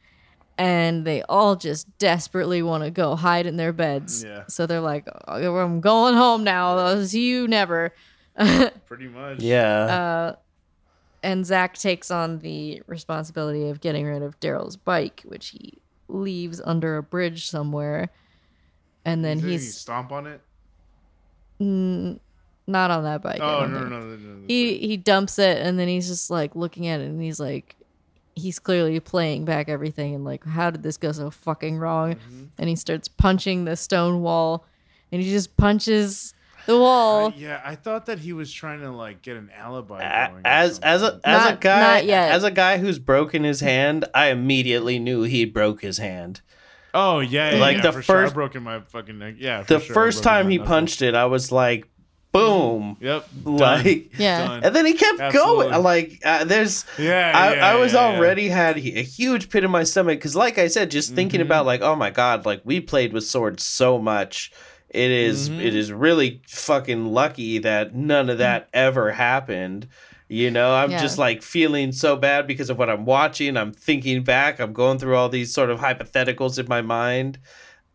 and 0.57 1.05
they 1.05 1.21
all 1.23 1.55
just 1.55 1.95
desperately 1.99 2.61
want 2.63 2.83
to 2.83 2.89
go 2.89 3.15
hide 3.15 3.45
in 3.45 3.57
their 3.57 3.73
beds. 3.73 4.23
Yeah. 4.23 4.45
So 4.47 4.65
they're 4.65 4.79
like, 4.81 5.07
"Oh, 5.27 5.57
I'm 5.57 5.81
going 5.81 6.15
home 6.15 6.43
now. 6.43 6.77
I'll 6.77 7.05
see 7.05 7.27
you 7.27 7.47
never. 7.47 7.93
Pretty 8.87 9.07
much. 9.07 9.39
yeah. 9.41 9.73
Uh, 9.85 10.35
and 11.23 11.45
Zach 11.45 11.75
takes 11.77 12.11
on 12.11 12.39
the 12.39 12.81
responsibility 12.87 13.67
of 13.69 13.81
getting 13.81 14.05
rid 14.05 14.21
of 14.21 14.39
Daryl's 14.39 14.77
bike, 14.77 15.23
which 15.25 15.49
he 15.49 15.79
leaves 16.07 16.61
under 16.63 16.97
a 16.97 17.03
bridge 17.03 17.49
somewhere. 17.49 18.09
And 19.05 19.23
then 19.23 19.39
he 19.39 19.51
he's 19.51 19.77
stomp 19.77 20.11
on 20.11 20.27
it. 20.27 20.41
mm, 21.61 22.19
not 22.67 22.91
on 22.91 23.03
that 23.03 23.21
bike. 23.21 23.39
Oh 23.41 23.65
no, 23.65 23.79
no, 23.79 23.87
no, 23.87 23.99
no, 23.99 24.15
no, 24.15 24.15
no. 24.15 24.45
He 24.47 24.77
he 24.79 24.97
dumps 24.97 25.39
it, 25.39 25.57
and 25.57 25.79
then 25.79 25.87
he's 25.87 26.07
just 26.07 26.29
like 26.29 26.55
looking 26.55 26.87
at 26.87 26.99
it, 26.99 27.05
and 27.05 27.21
he's 27.21 27.39
like, 27.39 27.75
he's 28.35 28.59
clearly 28.59 28.99
playing 28.99 29.45
back 29.45 29.69
everything, 29.69 30.13
and 30.13 30.25
like, 30.25 30.43
how 30.45 30.69
did 30.69 30.83
this 30.83 30.97
go 30.97 31.11
so 31.13 31.31
fucking 31.31 31.77
wrong? 31.77 32.15
Mm-hmm. 32.15 32.43
And 32.57 32.69
he 32.69 32.75
starts 32.75 33.07
punching 33.07 33.65
the 33.65 33.75
stone 33.77 34.21
wall, 34.21 34.65
and 35.11 35.21
he 35.21 35.29
just 35.29 35.55
punches 35.55 36.33
the 36.67 36.77
wall. 36.77 37.29
I- 37.29 37.33
yeah, 37.35 37.61
I 37.65 37.73
thought 37.75 38.05
that 38.05 38.19
he 38.19 38.31
was 38.33 38.53
trying 38.53 38.81
to 38.81 38.91
like 38.91 39.23
get 39.23 39.35
an 39.37 39.49
alibi. 39.57 40.01
A- 40.03 40.29
going 40.29 40.41
as 40.45 40.77
as 40.79 41.01
a 41.01 41.05
something. 41.07 41.21
as 41.25 41.51
a 41.51 41.55
guy 41.55 41.81
not 41.81 42.05
yet. 42.05 42.31
as 42.31 42.43
a 42.43 42.51
guy 42.51 42.77
who's 42.77 42.99
broken 42.99 43.43
his 43.43 43.61
hand, 43.61 44.05
I 44.13 44.27
immediately 44.27 44.99
knew 44.99 45.23
he 45.23 45.45
broke 45.45 45.81
his 45.81 45.97
hand. 45.97 46.41
Oh 46.93 47.19
yeah, 47.19 47.55
yeah, 47.55 47.59
Like 47.59 47.77
yeah, 47.77 47.81
the 47.83 47.91
for 47.93 48.01
sure. 48.03 48.17
I 48.19 48.23
first- 48.25 48.33
broken 48.35 48.61
my 48.63 48.79
fucking 48.81 49.17
neck. 49.17 49.35
Yeah, 49.39 49.63
for 49.63 49.73
The 49.73 49.79
sure, 49.79 49.93
I 49.93 49.95
first 49.95 50.23
time 50.23 50.49
he 50.49 50.57
knuckle. 50.57 50.67
punched 50.73 51.01
it, 51.01 51.15
I 51.15 51.25
was 51.25 51.51
like, 51.51 51.87
boom. 52.31 52.97
Yep. 52.99 53.27
Like 53.45 54.17
Yeah. 54.19 54.47
Done. 54.47 54.63
and 54.63 54.75
then 54.75 54.85
he 54.85 54.93
kept 54.93 55.19
Absolutely. 55.19 55.69
going. 55.69 55.83
Like 55.83 56.19
uh, 56.25 56.43
there's 56.43 56.85
Yeah. 56.99 57.31
I, 57.35 57.55
yeah, 57.55 57.67
I 57.71 57.75
was 57.75 57.93
yeah, 57.93 58.09
yeah. 58.11 58.17
already 58.17 58.47
had 58.49 58.77
a 58.77 58.79
huge 58.79 59.49
pit 59.49 59.63
in 59.63 59.71
my 59.71 59.83
stomach 59.83 60.19
because, 60.19 60.35
like 60.35 60.57
I 60.57 60.67
said, 60.67 60.91
just 60.91 61.13
thinking 61.15 61.39
Mhm. 61.39 61.45
about 61.45 61.65
like, 61.65 61.81
oh 61.81 61.95
my 61.95 62.09
god, 62.09 62.45
like 62.45 62.61
we 62.63 62.79
played 62.79 63.13
with 63.13 63.25
swords 63.25 63.63
so 63.63 63.97
much. 63.99 64.51
It 64.97 65.11
is- 65.11 65.49
Mhm. 65.49 65.63
it 65.63 65.75
is 65.75 65.91
really 65.91 66.41
fucking 66.47 67.05
lucky 67.13 67.59
that 67.59 67.93
none 67.95 68.29
of 68.29 68.39
that 68.39 68.67
ever 68.73 69.11
happened. 69.11 69.87
You 70.29 70.49
know, 70.51 70.73
I'm 70.73 70.91
Yeah. 70.91 71.01
just 71.01 71.17
like 71.17 71.41
feeling 71.43 71.91
so 71.91 72.15
bad 72.15 72.47
because 72.47 72.69
of 72.69 72.77
what 72.77 72.89
I'm 72.89 73.05
watching. 73.05 73.55
I'm 73.55 73.71
thinking 73.71 74.23
back. 74.23 74.59
I'm 74.59 74.73
going 74.73 74.97
through 74.99 75.15
all 75.15 75.29
these 75.29 75.53
sort 75.53 75.69
of 75.69 75.79
hypotheticals 75.79 76.57
in 76.59 76.65
my 76.67 76.81
mind. 76.81 77.37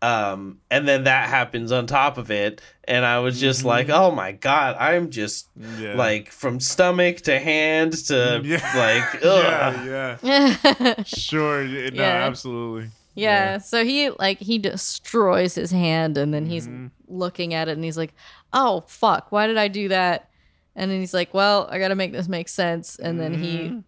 Um, 0.00 0.58
and 0.70 0.88
then 0.88 1.04
that 1.04 1.28
happens 1.28 1.70
on 1.70 1.86
top 1.86 2.18
of 2.18 2.28
it, 2.30 2.60
and 2.88 3.04
I 3.04 3.20
was 3.20 3.38
just 3.38 3.62
Mhm. 3.62 3.66
like, 3.66 3.88
"Oh 3.88 4.10
my 4.10 4.32
god, 4.32 4.76
I'm 4.80 5.10
just 5.10 5.46
Yeah. 5.78 5.94
like 5.94 6.32
from 6.32 6.58
stomach 6.58 7.18
to 7.22 7.38
hand 7.38 7.92
to 8.08 8.40
yeah. 8.44 8.72
like 8.74 9.24
ugh. 9.24 9.86
yeah, 9.86 10.16
yeah. 10.80 10.94
Sure. 11.04 11.62
No, 11.64 11.90
Yeah. 11.92 12.26
absolutely. 12.26 12.90
Yeah, 13.14 13.58
so 13.58 13.84
he 13.84 14.10
like 14.10 14.38
he 14.38 14.58
destroys 14.58 15.54
his 15.54 15.70
hand 15.70 16.16
and 16.16 16.32
then 16.32 16.46
he's 16.46 16.66
Mhm. 16.68 16.90
looking 17.08 17.52
at 17.54 17.68
it 17.68 17.72
and 17.72 17.84
he's 17.84 17.98
like, 17.98 18.14
"Oh 18.52 18.82
fuck, 18.86 19.30
why 19.30 19.46
did 19.46 19.58
I 19.58 19.68
do 19.68 19.88
that?" 19.88 20.30
And 20.74 20.90
then 20.90 21.00
he's 21.00 21.12
like, 21.12 21.34
"Well, 21.34 21.68
I 21.70 21.78
got 21.78 21.88
to 21.88 21.94
make 21.94 22.12
this 22.12 22.28
make 22.28 22.48
sense." 22.48 22.96
And 22.96 23.20
then 23.20 23.34
he 23.34 23.68
Mhm. 23.68 23.84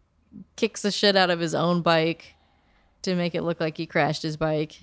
kicks 0.57 0.83
the 0.83 0.91
shit 0.91 1.17
out 1.17 1.31
of 1.31 1.41
his 1.41 1.55
own 1.55 1.81
bike 1.81 2.35
to 3.03 3.15
make 3.15 3.35
it 3.35 3.43
look 3.43 3.61
like 3.61 3.77
he 3.77 3.87
crashed 3.87 4.23
his 4.23 4.37
bike. 4.37 4.77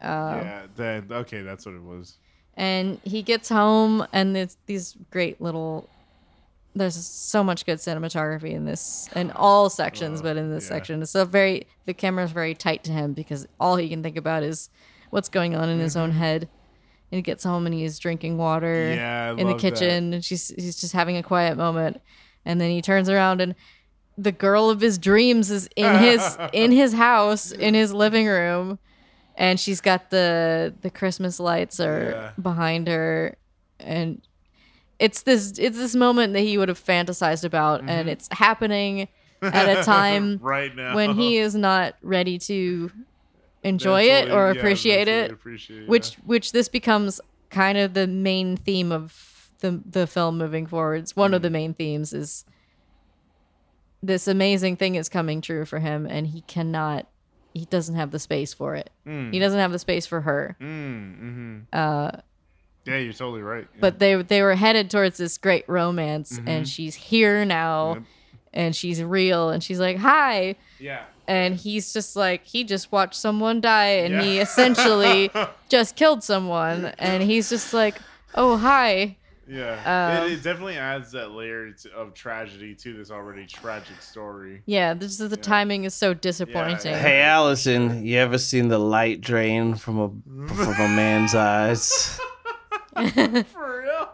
Uh, 0.00 0.40
yeah. 0.42 0.66
That, 0.76 1.04
okay, 1.10 1.42
that's 1.42 1.66
what 1.66 1.74
it 1.74 1.82
was. 1.82 2.18
And 2.56 3.00
he 3.04 3.22
gets 3.22 3.48
home 3.48 4.06
and 4.12 4.36
it's 4.36 4.56
these 4.66 4.96
great 5.10 5.40
little 5.40 5.88
there's 6.74 6.96
so 7.06 7.44
much 7.44 7.64
good 7.66 7.78
cinematography 7.78 8.50
in 8.52 8.64
this 8.64 9.08
in 9.14 9.30
all 9.32 9.70
sections, 9.70 10.20
Oh, 10.20 10.24
but 10.24 10.36
in 10.36 10.50
this 10.50 10.64
yeah. 10.64 10.68
section 10.76 11.02
it's 11.02 11.14
a 11.14 11.24
very 11.24 11.66
the 11.86 11.94
camera's 11.94 12.32
very 12.32 12.54
tight 12.54 12.82
to 12.84 12.92
him 12.92 13.12
because 13.12 13.46
all 13.60 13.76
he 13.76 13.88
can 13.88 14.02
think 14.02 14.16
about 14.16 14.42
is 14.42 14.70
what's 15.10 15.28
going 15.28 15.54
on 15.54 15.68
in 15.68 15.78
his 15.78 15.96
own 15.96 16.10
head. 16.10 16.48
And 17.12 17.18
he 17.18 17.22
gets 17.22 17.44
home 17.44 17.66
and 17.66 17.74
he's 17.74 17.98
drinking 18.00 18.38
water 18.38 18.74
Mm-hmm. 18.74 18.98
Yeah, 18.98 19.30
in 19.32 19.36
the 19.36 19.44
love 19.44 19.60
that. 19.62 19.74
kitchen 19.74 20.14
and 20.14 20.24
she's 20.24 20.48
he's 20.48 20.80
just 20.80 20.92
having 20.92 21.16
a 21.16 21.22
quiet 21.22 21.56
moment. 21.56 22.00
And 22.44 22.60
then 22.60 22.70
he 22.70 22.82
turns 22.82 23.08
around 23.08 23.40
and 23.40 23.54
the 24.18 24.32
girl 24.32 24.68
of 24.70 24.80
his 24.80 24.98
dreams 24.98 25.50
is 25.50 25.68
in 25.76 25.98
his 25.98 26.36
in 26.52 26.72
his 26.72 26.92
house 26.92 27.52
in 27.52 27.74
his 27.74 27.92
living 27.92 28.26
room 28.26 28.78
and 29.36 29.58
she's 29.58 29.80
got 29.80 30.10
the 30.10 30.72
the 30.82 30.90
christmas 30.90 31.40
lights 31.40 31.80
are 31.80 32.10
Yeah. 32.10 32.30
behind 32.40 32.86
her 32.86 33.36
and 33.80 34.22
it's 35.04 35.22
this 35.22 35.42
it's 35.58 35.76
this 35.78 35.94
moment 35.94 36.32
that 36.34 36.40
he 36.40 36.56
would 36.58 36.68
have 36.68 36.82
fantasized 36.92 37.44
about 37.44 37.80
Mm-hmm. 37.80 37.88
and 37.94 38.08
it's 38.08 38.28
happening 38.32 39.08
at 39.42 39.68
a 39.78 39.82
time 39.96 40.38
right 40.42 40.74
now 40.74 40.94
when 40.94 41.14
he 41.14 41.36
is 41.38 41.54
not 41.54 41.94
ready 42.02 42.38
to 42.50 42.90
enjoy 43.62 44.06
Mentally- 44.06 44.30
it 44.30 44.34
or 44.36 44.50
appreciate 44.50 45.06
mentally 45.08 45.24
it 45.26 45.32
appreciate 45.32 45.82
it, 45.84 45.88
which 45.88 46.14
which 46.32 46.52
this 46.52 46.68
becomes 46.68 47.20
kind 47.50 47.76
of 47.78 47.94
the 47.94 48.06
main 48.06 48.56
theme 48.56 48.90
of 48.92 49.50
the 49.60 49.80
the 49.98 50.06
film 50.06 50.36
moving 50.38 50.66
forwards. 50.66 51.14
One 51.16 51.32
of 51.34 51.40
Mm. 51.40 51.44
the 51.44 51.50
main 51.50 51.74
themes 51.74 52.12
is 52.12 52.44
this 54.02 54.28
amazing 54.28 54.76
thing 54.76 54.96
is 54.96 55.08
coming 55.08 55.40
true 55.40 55.64
for 55.64 55.78
him, 55.78 56.06
and 56.06 56.26
he 56.26 56.42
cannot. 56.42 57.06
He 57.54 57.64
doesn't 57.66 57.94
have 57.94 58.10
the 58.10 58.18
space 58.18 58.52
for 58.52 58.74
it. 58.74 58.90
Mm, 59.06 59.32
He 59.32 59.38
doesn't 59.38 59.58
have 59.60 59.72
the 59.72 59.78
space 59.78 60.06
for 60.06 60.20
her. 60.22 60.56
mm, 60.60 61.22
mhm. 61.22 61.62
Uh, 61.72 62.10
Yeah, 62.86 62.98
you're 62.98 63.12
totally 63.12 63.42
right. 63.42 63.66
yeah. 63.74 63.80
but 63.80 63.98
they 63.98 64.14
they 64.22 64.42
were 64.42 64.54
headed 64.54 64.90
towards 64.90 65.16
this 65.18 65.38
great 65.38 65.64
romance, 65.68 66.38
and 66.46 66.68
she's 66.68 66.94
here 66.94 67.44
now, 67.44 67.94
Mm-hmm. 67.94 68.00
Yep. 68.00 68.04
and 68.52 68.76
she's 68.76 69.02
real, 69.02 69.50
and 69.50 69.62
she's 69.64 69.80
like, 69.80 69.96
"Hi," 69.98 70.56
yeah. 70.78 71.04
and 71.26 71.54
he's 71.56 71.92
just 71.92 72.14
like 72.16 72.44
he 72.44 72.62
just 72.64 72.92
watched 72.92 73.14
someone 73.16 73.60
die 73.60 74.04
and 74.04 74.20
he 74.20 74.38
essentially 74.46 75.30
just 75.70 75.96
killed 75.96 76.22
someone 76.22 76.92
and 76.98 77.22
he's 77.22 77.48
just 77.48 77.72
like 77.72 77.96
oh 78.34 78.56
hi 78.58 79.16
Yeah, 79.48 80.18
Um, 80.20 80.26
it, 80.26 80.32
it 80.32 80.42
definitely 80.42 80.76
adds 80.76 81.12
that 81.12 81.30
layer 81.30 81.70
to, 81.72 81.92
of 81.94 82.12
tragedy 82.14 82.74
to 82.74 82.92
this 82.96 83.10
already 83.10 83.46
tragic 83.46 84.02
story. 84.02 84.62
yeah 84.66 84.92
this 84.92 85.18
is 85.20 85.30
the 85.30 85.36
timing 85.38 85.84
is 85.84 85.94
so 85.94 86.12
disappointing 86.14 86.92
Yeah. 86.92 86.98
Hey 86.98 87.20
Allison, 87.22 88.04
you 88.04 88.18
ever 88.18 88.36
seen 88.38 88.68
the 88.68 88.78
light 88.78 89.20
drain 89.22 89.74
from 89.76 89.98
a 89.98 90.08
from 90.54 90.74
a 90.74 90.88
man's 90.88 91.34
eyes? 91.34 92.20
For 93.52 93.82
real? 93.82 94.08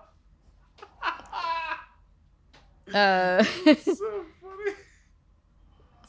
uh, 2.95 3.43
so 3.45 3.95
funny. 4.43 4.73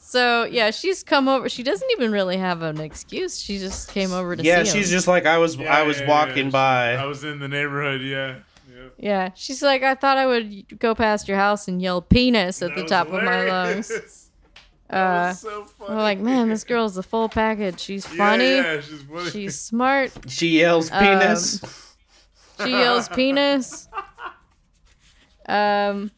so 0.00 0.44
yeah 0.44 0.70
she's 0.70 1.02
come 1.04 1.28
over 1.28 1.48
she 1.48 1.62
doesn't 1.62 1.88
even 1.92 2.10
really 2.10 2.36
have 2.36 2.62
an 2.62 2.80
excuse 2.80 3.40
she 3.40 3.58
just 3.58 3.90
came 3.92 4.12
over 4.12 4.34
to 4.36 4.42
see. 4.42 4.48
Yeah, 4.48 4.64
see 4.64 4.78
she's 4.78 4.90
him. 4.90 4.96
just 4.96 5.06
like 5.08 5.24
I 5.26 5.38
was 5.38 5.56
Yeah, 5.56 5.74
I 5.74 5.82
was 5.84 6.00
yeah, 6.00 6.08
walking 6.08 6.46
yeah. 6.46 6.50
by. 6.50 6.94
I 6.94 7.04
was 7.06 7.22
in 7.24 7.38
the 7.38 7.48
neighborhood. 7.48 8.00
Yeah. 8.02 8.36
yeah. 8.68 8.88
yeah 8.98 9.30
she's 9.34 9.62
like 9.62 9.82
i 9.82 9.94
thought 9.94 10.18
i 10.18 10.26
would 10.26 10.78
go 10.80 10.94
past 10.94 11.28
your 11.28 11.36
house 11.38 11.68
and 11.68 11.80
yell 11.80 12.02
penis 12.02 12.60
at 12.62 12.70
That 12.70 12.74
the 12.76 12.82
was 12.82 12.90
top 12.90 13.06
of 13.08 13.22
my 13.22 13.44
lungs. 13.44 13.88
That 13.88 14.96
uh 14.96 15.28
was 15.28 15.40
so 15.40 15.64
funny. 15.64 15.90
i'm 15.92 15.98
like 15.98 16.18
man 16.18 16.48
this 16.48 16.64
girl's 16.64 16.94
the 16.96 17.02
full 17.02 17.28
package 17.28 17.78
she's 17.80 18.04
funny 18.04 18.56
Yeah, 18.56 18.80
she's 18.80 19.02
funny. 19.02 19.30
she's 19.30 19.58
smart 19.60 20.10
She 20.28 20.58
yells 20.58 20.90
Um, 20.90 20.98
penis. 20.98 21.91
She 22.64 22.70
yells 22.70 23.08
penis. 23.08 23.88
Um 25.46 26.10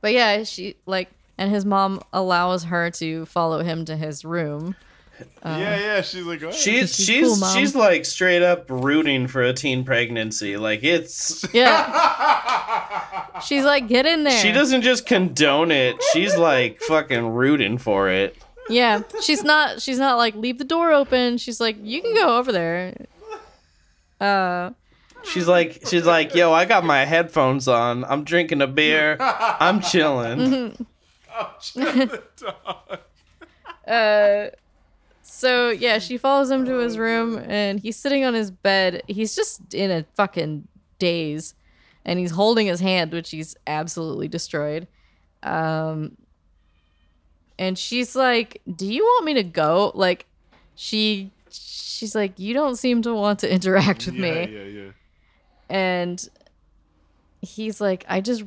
But 0.00 0.12
yeah, 0.12 0.44
she 0.44 0.76
like 0.86 1.10
and 1.38 1.50
his 1.50 1.64
mom 1.64 2.02
allows 2.12 2.64
her 2.64 2.90
to 2.90 3.24
follow 3.26 3.62
him 3.62 3.84
to 3.86 3.96
his 3.96 4.24
room. 4.24 4.76
yeah, 5.44 5.78
yeah. 5.80 6.00
She's 6.02 6.24
like, 6.24 6.42
oh. 6.42 6.52
she's 6.52 6.94
she's 6.94 7.06
she's 7.06 7.26
cool, 7.28 7.36
Mom. 7.36 7.56
she's 7.56 7.74
like 7.74 8.04
straight 8.04 8.42
up 8.42 8.66
rooting 8.68 9.26
for 9.26 9.42
a 9.42 9.52
teen 9.52 9.84
pregnancy. 9.84 10.56
Like 10.56 10.82
it's 10.84 11.44
Yeah. 11.54 13.40
She's 13.40 13.64
like, 13.64 13.88
get 13.88 14.06
in 14.06 14.24
there. 14.24 14.38
she 14.38 14.52
doesn't 14.52 14.82
just 14.82 15.06
condone 15.06 15.70
it. 15.70 15.96
She's 16.12 16.36
like 16.36 16.80
fucking 16.82 17.26
rooting 17.34 17.78
for 17.78 18.08
it. 18.10 18.36
Yeah. 18.68 19.02
She's 19.22 19.42
not 19.42 19.80
she's 19.82 19.98
not 19.98 20.16
like 20.16 20.34
leave 20.34 20.58
the 20.58 20.64
door 20.64 20.92
open. 20.92 21.38
She's 21.38 21.60
like, 21.60 21.76
you 21.82 22.00
can 22.02 22.14
go 22.14 22.38
over 22.38 22.52
there. 22.52 22.94
Uh 24.20 24.70
She's 25.22 25.46
like 25.46 25.82
she's 25.86 26.06
like, 26.06 26.34
"Yo, 26.34 26.52
I 26.52 26.64
got 26.64 26.84
my 26.84 27.04
headphones 27.04 27.68
on. 27.68 28.04
I'm 28.04 28.24
drinking 28.24 28.62
a 28.62 28.66
beer. 28.66 29.16
I'm 29.20 29.80
chilling." 29.80 30.86
oh, 31.34 31.54
shut 31.60 31.94
the 31.94 32.22
dog. 32.36 32.98
uh 33.86 34.54
so 35.22 35.70
yeah, 35.70 35.98
she 35.98 36.16
follows 36.18 36.50
him 36.50 36.64
to 36.64 36.78
his 36.78 36.98
room 36.98 37.38
and 37.46 37.80
he's 37.80 37.96
sitting 37.96 38.24
on 38.24 38.34
his 38.34 38.50
bed. 38.50 39.02
He's 39.06 39.36
just 39.36 39.74
in 39.74 39.90
a 39.90 40.04
fucking 40.14 40.66
daze 40.98 41.54
and 42.04 42.18
he's 42.18 42.32
holding 42.32 42.66
his 42.66 42.80
hand 42.80 43.12
which 43.12 43.30
he's 43.30 43.56
absolutely 43.66 44.28
destroyed. 44.28 44.88
Um 45.42 46.16
and 47.58 47.78
she's 47.78 48.16
like, 48.16 48.62
"Do 48.74 48.86
you 48.86 49.04
want 49.04 49.26
me 49.26 49.34
to 49.34 49.42
go?" 49.42 49.92
Like 49.94 50.26
she 50.74 51.30
she's 51.52 52.14
like, 52.14 52.38
"You 52.38 52.54
don't 52.54 52.76
seem 52.76 53.02
to 53.02 53.14
want 53.14 53.40
to 53.40 53.52
interact 53.52 54.06
with 54.06 54.14
yeah, 54.16 54.20
me." 54.22 54.52
Yeah, 54.52 54.64
yeah. 54.64 54.90
And 55.68 56.28
he's 57.42 57.80
like, 57.80 58.04
"I 58.08 58.20
just 58.20 58.44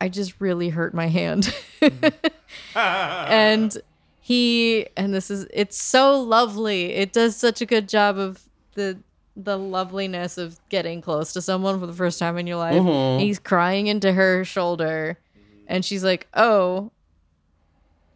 I 0.00 0.08
just 0.08 0.40
really 0.40 0.68
hurt 0.70 0.94
my 0.94 1.08
hand." 1.08 1.54
and 2.74 3.76
he 4.20 4.86
and 4.96 5.12
this 5.12 5.30
is 5.30 5.46
it's 5.52 5.76
so 5.80 6.18
lovely 6.20 6.94
it 6.94 7.12
does 7.12 7.36
such 7.36 7.60
a 7.60 7.66
good 7.66 7.88
job 7.88 8.16
of 8.16 8.42
the 8.74 8.98
the 9.36 9.58
loveliness 9.58 10.38
of 10.38 10.58
getting 10.70 11.02
close 11.02 11.32
to 11.34 11.42
someone 11.42 11.78
for 11.78 11.86
the 11.86 11.92
first 11.92 12.18
time 12.18 12.38
in 12.38 12.46
your 12.46 12.56
life 12.56 12.80
Mhm. 12.80 13.20
he's 13.20 13.38
crying 13.38 13.86
into 13.86 14.12
her 14.12 14.42
shoulder 14.44 15.18
and 15.66 15.84
she's 15.84 16.02
like 16.02 16.26
oh 16.32 16.90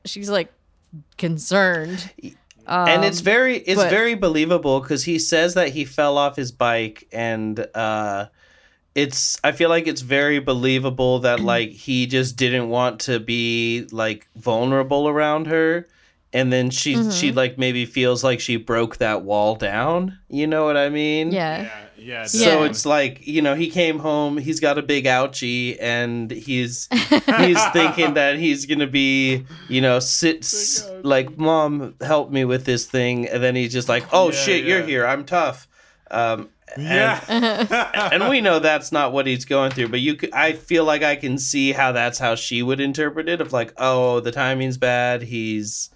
she's 0.06 0.30
like 0.30 0.50
concerned 1.18 2.10
and 2.68 3.04
it's 3.04 3.20
Um, 3.20 3.24
very 3.24 3.56
it's 3.58 3.80
but- 3.82 3.90
very 3.90 4.14
believable 4.14 4.80
because 4.80 5.04
he 5.04 5.18
says 5.18 5.54
that 5.54 5.70
he 5.70 5.84
fell 5.84 6.18
off 6.18 6.36
his 6.36 6.52
bike 6.52 7.06
and 7.12 7.66
uh 7.74 8.26
it's 8.94 9.38
i 9.44 9.52
feel 9.52 9.68
like 9.68 9.86
it's 9.86 10.00
very 10.00 10.38
believable 10.40 11.20
that 11.20 11.40
like 11.54 11.70
he 11.70 12.06
just 12.06 12.36
didn't 12.36 12.68
want 12.68 13.00
to 13.00 13.20
be 13.20 13.86
like 13.92 14.26
vulnerable 14.36 15.08
around 15.08 15.46
her. 15.46 15.86
And 16.30 16.52
then 16.52 16.68
she 16.68 16.92
she 17.10 17.32
Mhm. 17.32 17.36
like 17.36 17.56
maybe 17.58 17.86
feels 17.86 18.22
like 18.22 18.38
she 18.40 18.56
broke 18.56 18.98
that 18.98 19.22
wall 19.22 19.54
down. 19.56 20.18
You 20.28 20.46
know 20.46 20.64
what 20.66 20.76
i 20.76 20.90
mean? 20.90 21.32
Yeah. 21.32 21.62
Yeah, 21.62 21.68
yeah. 21.98 22.24
so 22.26 22.62
it's 22.64 22.86
like 22.86 23.26
you 23.26 23.42
know 23.42 23.54
he 23.54 23.68
came 23.70 23.98
home 23.98 24.36
he's 24.38 24.60
got 24.60 24.78
a 24.78 24.82
big 24.82 25.04
ouchie 25.04 25.76
and 25.80 26.30
he's 26.30 26.88
he's 27.38 27.64
thinking 27.70 28.14
that 28.14 28.38
he's 28.38 28.66
gonna 28.66 28.86
be 28.86 29.44
you 29.68 29.80
know 29.80 29.98
sit 29.98 30.38
s- 30.38 30.90
like 31.02 31.36
mom 31.38 31.94
help 32.00 32.30
me 32.30 32.44
with 32.44 32.64
this 32.64 32.86
thing 32.86 33.26
and 33.28 33.42
then 33.42 33.54
he's 33.56 33.72
just 33.72 33.88
like 33.88 34.04
oh 34.12 34.26
Yeah, 34.26 34.32
shit 34.36 34.64
you're 34.64 34.82
here 34.82 35.06
i'm 35.06 35.24
tough 35.24 35.66
um 36.10 36.48
yeah. 36.76 37.20
and 38.12 38.28
we 38.28 38.40
know 38.42 38.58
that's 38.58 38.92
not 38.92 39.12
what 39.12 39.26
he's 39.26 39.44
going 39.46 39.70
through 39.70 39.88
but 39.88 40.00
you 40.00 40.18
c- 40.20 40.28
i 40.32 40.52
feel 40.52 40.84
like 40.84 41.02
i 41.02 41.16
can 41.16 41.38
see 41.38 41.72
how 41.72 41.92
that's 41.92 42.18
how 42.18 42.34
she 42.34 42.62
would 42.62 42.78
interpret 42.80 43.28
it 43.28 43.40
of 43.40 43.52
like 43.52 43.72
oh 43.78 44.20
the 44.20 44.30
timing's 44.30 44.76
bad 44.76 45.22
he's 45.22 45.90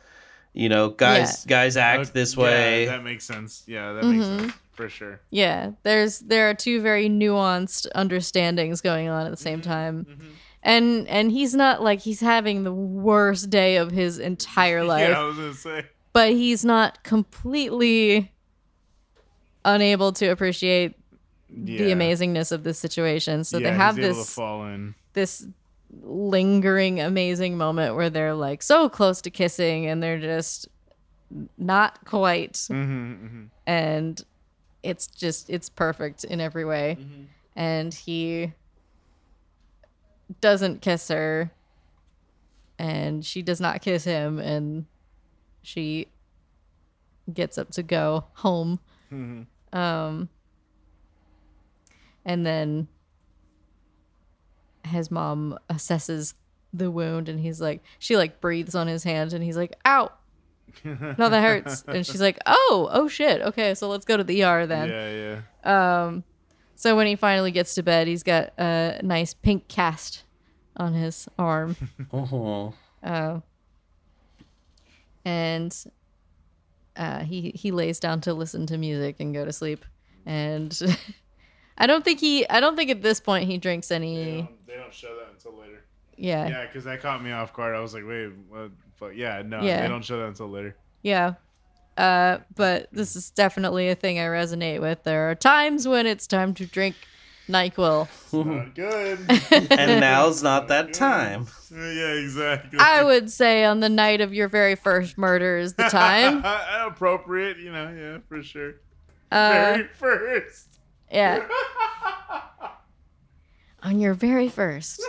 you 0.54 0.68
know 0.68 0.88
guys 0.88 1.44
guys 1.46 1.76
act 1.76 2.12
this 2.14 2.36
way 2.36 2.84
Yeah, 2.86 2.92
that 2.96 3.04
makes 3.04 3.24
sense. 3.24 3.64
Yeah, 3.66 3.92
that 3.92 4.04
makes 4.04 4.24
Mhm. 4.24 4.40
sense 4.40 4.52
for 4.72 4.88
sure. 4.88 5.20
yeah 5.30 5.72
there's 5.82 6.20
there 6.20 6.48
are 6.48 6.54
two 6.54 6.80
very 6.80 7.08
nuanced 7.08 7.86
understandings 7.94 8.80
going 8.80 9.08
on 9.08 9.26
at 9.26 9.30
the 9.30 9.36
same 9.36 9.60
mm-hmm. 9.60 9.70
time 9.70 10.04
mm-hmm. 10.04 10.28
and 10.62 11.06
and 11.08 11.30
he's 11.30 11.54
not 11.54 11.82
like 11.82 12.00
he's 12.00 12.20
having 12.20 12.64
the 12.64 12.72
worst 12.72 13.50
day 13.50 13.76
of 13.76 13.90
his 13.90 14.18
entire 14.18 14.82
life 14.94 15.08
Yeah, 15.08 15.20
I 15.20 15.24
was 15.24 15.36
gonna 15.36 15.54
say. 15.54 15.86
but 16.12 16.30
he's 16.30 16.64
not 16.64 17.02
completely 17.04 18.32
unable 19.64 20.12
to 20.12 20.26
appreciate 20.26 20.94
Yeah. 21.48 21.78
the 21.78 21.90
amazingness 21.92 22.52
of 22.52 22.64
this 22.64 22.78
situation. 22.78 23.44
So 23.44 23.58
yeah, 23.58 23.70
they 23.70 23.76
have 23.76 23.96
he's 23.96 24.06
able 24.06 24.24
to 24.24 24.92
this 25.12 25.40
this 25.40 25.46
lingering 26.02 27.00
amazing 27.00 27.56
moment 27.56 27.94
where 27.94 28.08
they're 28.10 28.34
like 28.34 28.62
so 28.62 28.88
close 28.88 29.20
to 29.22 29.30
kissing 29.30 29.86
and 29.86 30.02
they're 30.02 30.20
just 30.20 30.68
not 31.58 32.04
quite. 32.04 32.54
Mm-hmm, 32.54 33.12
mm-hmm. 33.12 33.44
And 33.66 34.24
it's 34.82 35.06
just 35.06 35.48
it's 35.48 35.68
perfect 35.68 36.24
in 36.24 36.40
every 36.40 36.64
way. 36.64 36.96
Mm-hmm. 36.98 37.22
And 37.54 37.92
he 37.92 38.52
doesn't 40.40 40.80
kiss 40.80 41.08
her 41.08 41.50
and 42.78 43.24
she 43.24 43.42
does 43.42 43.60
not 43.60 43.82
kiss 43.82 44.04
him 44.04 44.38
and 44.38 44.86
she 45.62 46.08
gets 47.32 47.58
up 47.58 47.70
to 47.72 47.82
go 47.82 48.24
home. 48.34 48.80
mm-hmm. 49.12 49.42
Um, 49.76 50.28
and 52.24 52.44
then 52.44 52.88
his 54.84 55.10
mom 55.10 55.58
assesses 55.70 56.34
the 56.72 56.90
wound 56.90 57.28
and 57.28 57.40
he's 57.40 57.60
like, 57.60 57.82
she 57.98 58.16
like 58.16 58.40
breathes 58.40 58.74
on 58.74 58.86
his 58.86 59.04
hand 59.04 59.32
and 59.32 59.42
he's 59.42 59.56
like, 59.56 59.78
ow. 59.86 60.12
No, 60.84 61.28
that 61.28 61.42
hurts. 61.42 61.84
And 61.86 62.04
she's 62.06 62.20
like, 62.20 62.38
oh, 62.46 62.88
oh 62.92 63.06
shit. 63.08 63.40
Okay, 63.42 63.74
so 63.74 63.88
let's 63.88 64.04
go 64.04 64.16
to 64.16 64.24
the 64.24 64.42
ER 64.44 64.66
then. 64.66 64.88
Yeah, 64.88 65.40
yeah. 65.64 66.04
Um, 66.04 66.24
so 66.74 66.96
when 66.96 67.06
he 67.06 67.14
finally 67.14 67.50
gets 67.52 67.74
to 67.74 67.82
bed, 67.82 68.06
he's 68.08 68.22
got 68.22 68.52
a 68.58 68.98
nice 69.02 69.34
pink 69.34 69.68
cast 69.68 70.24
on 70.76 70.94
his 70.94 71.28
arm. 71.38 71.76
Oh. 72.12 72.74
Uh, 73.02 73.40
and 75.24 75.84
uh, 76.96 77.20
he 77.20 77.52
he 77.54 77.70
lays 77.70 77.98
down 78.00 78.20
to 78.22 78.34
listen 78.34 78.66
to 78.66 78.78
music 78.78 79.16
and 79.20 79.32
go 79.34 79.44
to 79.44 79.52
sleep. 79.52 79.84
And 80.26 80.78
I 81.78 81.86
don't 81.86 82.04
think 82.04 82.20
he 82.20 82.48
I 82.48 82.60
don't 82.60 82.76
think 82.76 82.90
at 82.90 83.02
this 83.02 83.20
point 83.20 83.48
he 83.48 83.58
drinks 83.58 83.88
They 83.88 83.96
any. 83.96 84.42
don't, 84.42 84.66
they 84.66 84.74
don't 84.74 84.92
show 84.94 85.16
that 85.16 85.28
until 85.32 85.58
later. 85.58 85.84
Yeah, 86.16 86.44
yeah. 86.46 86.48
Yeah, 86.50 86.66
because 86.66 86.84
that 86.84 87.00
caught 87.00 87.22
me 87.22 87.32
off 87.32 87.52
guard. 87.52 87.74
I 87.74 87.80
was 87.80 87.94
like, 87.94 88.06
wait, 88.06 88.28
what? 88.48 88.70
But 89.02 89.16
yeah, 89.16 89.42
no, 89.44 89.60
Yeah. 89.62 89.82
they 89.82 89.88
don't 89.88 90.04
show 90.04 90.16
that 90.20 90.26
until 90.26 90.48
later. 90.48 90.76
Yeah. 91.02 91.34
Uh, 91.98 92.38
but 92.54 92.86
this 92.92 93.16
is 93.16 93.30
definitely 93.30 93.88
a 93.88 93.96
thing 93.96 94.20
I 94.20 94.26
resonate 94.26 94.80
with. 94.80 95.02
There 95.02 95.28
are 95.28 95.34
times 95.34 95.88
when 95.88 96.06
it's 96.06 96.28
time 96.28 96.54
to 96.54 96.66
drink 96.66 96.94
Nyquil. 97.48 98.06
Not 98.46 98.74
good. 98.76 99.18
and 99.72 100.00
now's 100.00 100.40
not 100.40 100.68
that 100.68 100.92
time. 100.94 101.48
yeah, 101.74 102.12
exactly. 102.12 102.78
I 102.80 103.02
would 103.02 103.28
say 103.28 103.64
on 103.64 103.80
the 103.80 103.88
night 103.88 104.20
of 104.20 104.32
your 104.32 104.46
very 104.46 104.76
first 104.76 105.18
murder 105.18 105.58
is 105.58 105.74
the 105.74 105.88
time. 105.88 106.44
Appropriate, 106.86 107.58
you 107.58 107.72
know, 107.72 107.92
yeah, 107.92 108.18
for 108.28 108.40
sure. 108.40 108.74
Uh, 109.32 109.50
Very 109.50 109.88
first. 109.88 110.78
yeah. 111.10 111.44
on 113.82 113.98
your 113.98 114.14
very 114.14 114.48
first. 114.48 115.02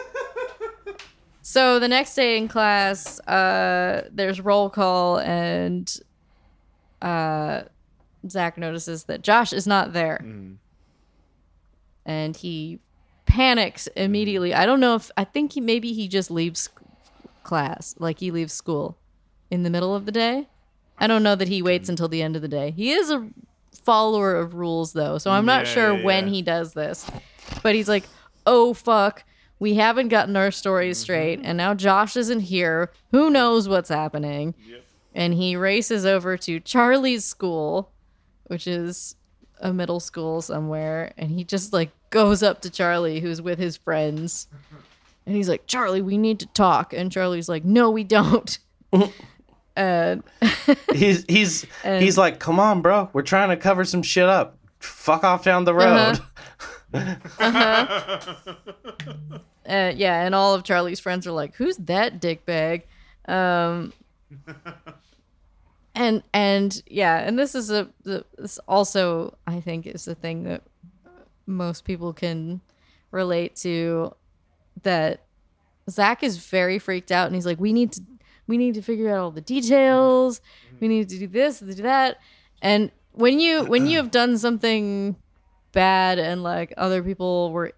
So 1.45 1.77
the 1.77 1.89
next 1.89 2.15
day 2.15 2.37
in 2.37 2.47
class, 2.47 3.19
uh, 3.27 4.07
there's 4.11 4.39
roll 4.39 4.69
call, 4.69 5.19
and 5.19 5.93
uh, 7.01 7.63
Zach 8.29 8.57
notices 8.57 9.03
that 9.05 9.21
Josh 9.23 9.51
is 9.51 9.67
not 9.67 9.91
there, 9.91 10.21
Mm. 10.23 10.55
and 12.05 12.35
he 12.37 12.79
panics 13.25 13.87
immediately. 13.95 14.53
I 14.53 14.65
don't 14.65 14.79
know 14.79 14.95
if 14.95 15.11
I 15.17 15.25
think 15.25 15.51
he 15.53 15.59
maybe 15.61 15.91
he 15.93 16.07
just 16.07 16.31
leaves 16.31 16.69
class, 17.43 17.93
like 17.99 18.19
he 18.19 18.31
leaves 18.31 18.53
school 18.53 18.97
in 19.51 19.63
the 19.63 19.69
middle 19.69 19.93
of 19.93 20.05
the 20.05 20.11
day. 20.13 20.47
I 20.97 21.07
don't 21.07 21.23
know 21.23 21.35
that 21.35 21.49
he 21.49 21.61
waits 21.61 21.89
until 21.89 22.07
the 22.07 22.21
end 22.21 22.37
of 22.37 22.41
the 22.41 22.47
day. 22.47 22.71
He 22.71 22.91
is 22.91 23.11
a 23.11 23.27
follower 23.83 24.35
of 24.37 24.53
rules 24.53 24.93
though, 24.93 25.17
so 25.17 25.29
I'm 25.31 25.45
not 25.45 25.65
Yeah, 25.65 25.71
sure 25.73 25.97
yeah, 25.97 26.03
when 26.05 26.27
yeah. 26.27 26.33
he 26.35 26.41
does 26.41 26.73
this. 26.73 27.05
But 27.61 27.75
he's 27.75 27.89
like, 27.89 28.05
"Oh 28.45 28.73
fuck, 28.73 29.23
we 29.59 29.75
haven't 29.75 30.09
gotten 30.09 30.35
our 30.35 30.51
stories 30.51 30.97
Mm-hmm. 30.97 31.03
straight, 31.03 31.39
and 31.43 31.57
now 31.57 31.73
Josh 31.73 32.15
isn't 32.17 32.41
here. 32.41 32.91
Who 33.11 33.29
knows 33.29 33.67
what's 33.69 33.89
happening?" 33.89 34.53
Yep. 34.67 34.83
And 35.15 35.33
he 35.35 35.55
races 35.55 36.05
over 36.05 36.37
to 36.37 36.59
Charlie's 36.59 37.23
school, 37.23 37.91
which 38.47 38.65
is 38.67 39.15
a 39.61 39.71
middle 39.71 39.99
school 39.99 40.41
somewhere, 40.41 41.13
and 41.17 41.29
he 41.31 41.43
just 41.43 41.71
like 41.73 41.91
goes 42.09 42.41
up 42.43 42.61
to 42.61 42.69
Charlie, 42.69 43.19
who's 43.19 43.41
with 43.41 43.59
his 43.59 43.77
friends, 43.77 44.47
and 45.25 45.35
he's 45.35 45.47
like, 45.49 45.67
"Charlie, 45.67 46.01
we 46.01 46.17
need 46.17 46.39
to 46.39 46.45
talk." 46.47 46.93
And 46.93 47.11
Charlie's 47.11 47.47
like, 47.47 47.63
"No, 47.63 47.89
we 47.91 48.03
don't." 48.03 48.57
and 49.75 50.23
He's 50.93 51.25
he's 51.27 51.65
And- 51.83 52.03
he's 52.03 52.17
like, 52.17 52.39
come 52.39 52.59
on, 52.59 52.81
bro. 52.81 53.09
We're 53.13 53.21
trying 53.23 53.49
to 53.49 53.57
cover 53.57 53.83
some 53.85 54.03
shit 54.03 54.27
up. 54.29 54.57
Fuck 54.79 55.23
off 55.23 55.43
down 55.43 55.63
the 55.65 55.73
road. 55.73 56.19
Uh-huh. 56.19 56.67
Uh, 59.65 59.93
yeah, 59.95 60.25
and 60.25 60.35
all 60.35 60.53
of 60.53 60.63
Charlie's 60.63 60.99
friends 60.99 61.25
are 61.25 61.31
like, 61.31 61.55
"Who's 61.55 61.77
that 61.77 62.19
dickbag?" 62.19 62.83
Um, 63.29 63.93
and 65.95 66.21
and 66.33 66.83
yeah, 66.85 67.19
and 67.19 67.39
this 67.39 67.55
is 67.55 67.71
a 67.71 67.87
this 68.03 68.59
also 68.67 69.37
I 69.47 69.61
think 69.61 69.87
is 69.87 70.03
the 70.03 70.15
thing 70.15 70.43
that 70.43 70.63
most 71.45 71.85
people 71.85 72.11
can 72.11 72.59
relate 73.11 73.55
to. 73.57 74.13
That 74.81 75.21
Zach 75.89 76.23
is 76.23 76.37
very 76.37 76.77
freaked 76.77 77.11
out, 77.11 77.27
and 77.27 77.35
he's 77.35 77.45
like, 77.45 77.59
"We 77.59 77.71
need 77.71 77.93
to 77.93 78.01
we 78.47 78.57
need 78.57 78.73
to 78.73 78.81
figure 78.81 79.09
out 79.09 79.19
all 79.19 79.31
the 79.31 79.39
details. 79.39 80.41
We 80.81 80.89
need 80.89 81.07
to 81.07 81.19
do 81.19 81.27
this, 81.27 81.59
do 81.59 81.73
that." 81.75 82.17
And 82.61 82.91
when 83.13 83.39
you 83.39 83.63
when 83.63 83.87
you 83.87 83.97
have 83.97 84.11
done 84.11 84.37
something 84.37 85.15
bad 85.73 86.17
and 86.19 86.41
like 86.43 86.73
other 86.77 87.03
people 87.03 87.51
were 87.51 87.73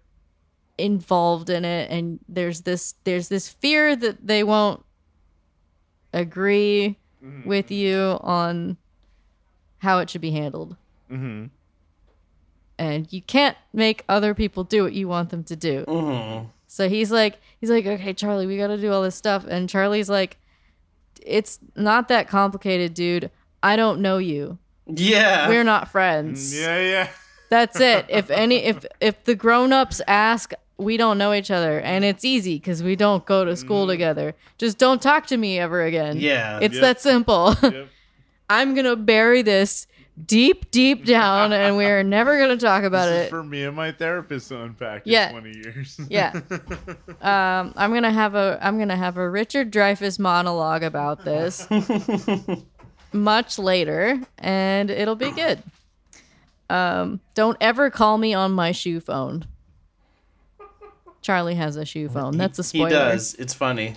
involved 0.78 1.50
in 1.50 1.64
it 1.64 1.90
and 1.90 2.20
there's 2.28 2.60
this 2.60 2.94
there's 3.04 3.28
this 3.28 3.48
fear 3.48 3.96
that 3.96 4.26
they 4.26 4.44
won't 4.44 4.84
agree 6.12 6.96
with 7.44 7.70
you 7.70 8.18
on 8.20 8.76
how 9.78 9.98
it 9.98 10.08
should 10.10 10.20
be 10.20 10.30
handled 10.30 10.76
Mm-hmm. 11.10 11.46
and 12.78 13.12
you 13.12 13.22
can't 13.22 13.56
make 13.72 14.04
other 14.08 14.34
people 14.34 14.64
do 14.64 14.82
what 14.82 14.92
you 14.92 15.06
want 15.08 15.30
them 15.30 15.44
to 15.44 15.54
do 15.56 15.84
Mhm. 15.86 16.48
so 16.66 16.88
he's 16.88 17.10
like 17.12 17.38
he's 17.60 17.70
like 17.70 17.86
okay 17.86 18.12
charlie 18.12 18.46
we 18.46 18.56
gotta 18.56 18.76
do 18.76 18.92
all 18.92 19.02
this 19.02 19.14
stuff 19.14 19.44
and 19.48 19.68
charlie's 19.68 20.10
like 20.10 20.38
it's 21.24 21.58
not 21.76 22.08
that 22.08 22.28
complicated 22.28 22.92
dude 22.92 23.30
i 23.62 23.76
don't 23.76 24.00
know 24.00 24.18
you 24.18 24.58
Yeah. 24.86 25.48
we're 25.48 25.64
not 25.64 25.88
friends 25.88 26.52
Yeah, 26.58 26.80
yeah. 26.80 27.08
That's 27.48 27.78
it. 27.80 28.06
If 28.08 28.30
any 28.30 28.56
if 28.64 28.84
if 29.00 29.24
the 29.24 29.34
grown-ups 29.34 30.00
ask, 30.06 30.52
we 30.78 30.96
don't 30.96 31.16
know 31.18 31.32
each 31.32 31.50
other 31.50 31.80
and 31.80 32.04
it's 32.04 32.24
easy 32.24 32.58
cuz 32.58 32.82
we 32.82 32.96
don't 32.96 33.24
go 33.24 33.44
to 33.44 33.56
school 33.56 33.86
together. 33.86 34.34
Just 34.58 34.78
don't 34.78 35.00
talk 35.00 35.26
to 35.28 35.36
me 35.36 35.58
ever 35.58 35.82
again. 35.82 36.16
Yeah. 36.18 36.58
It's 36.60 36.74
Yep. 36.74 36.82
that 36.82 37.00
simple. 37.00 37.54
Yep. 37.62 37.88
I'm 38.50 38.74
going 38.74 38.84
to 38.86 38.94
bury 38.96 39.42
this 39.42 39.86
deep 40.24 40.70
deep 40.70 41.04
down 41.04 41.52
and 41.52 41.76
we're 41.76 42.02
never 42.02 42.38
going 42.38 42.56
to 42.56 42.64
talk 42.64 42.84
about 42.84 43.08
it. 43.10 43.28
for 43.28 43.42
me 43.42 43.64
and 43.64 43.74
my 43.76 43.90
therapist 43.92 44.48
to 44.48 44.62
unpack 44.62 45.02
Yeah. 45.04 45.26
in 45.28 45.32
20 45.40 45.56
years. 45.58 46.00
Yeah. 46.10 46.32
Um 47.20 47.72
I'm 47.76 47.90
going 47.90 48.02
to 48.02 48.10
have 48.10 48.34
a 48.34 48.58
I'm 48.62 48.76
going 48.76 48.88
to 48.88 48.96
have 48.96 49.16
a 49.18 49.28
Richard 49.28 49.70
Dreyfuss 49.72 50.18
monologue 50.18 50.82
about 50.82 51.24
this 51.24 51.66
much 53.12 53.58
later 53.58 54.20
and 54.38 54.90
it'll 54.90 55.16
be 55.16 55.30
good. 55.30 55.62
Um 56.68 57.20
don't 57.34 57.56
ever 57.60 57.90
call 57.90 58.18
me 58.18 58.34
on 58.34 58.52
my 58.52 58.72
shoe 58.72 59.00
phone. 59.00 59.46
Charlie 61.22 61.54
has 61.56 61.76
a 61.76 61.84
shoe 61.84 62.08
phone. 62.08 62.36
That's 62.36 62.58
a 62.58 62.62
spoiler. 62.62 62.88
he 62.88 62.94
does. 62.94 63.34
It's 63.34 63.54
funny. 63.54 63.96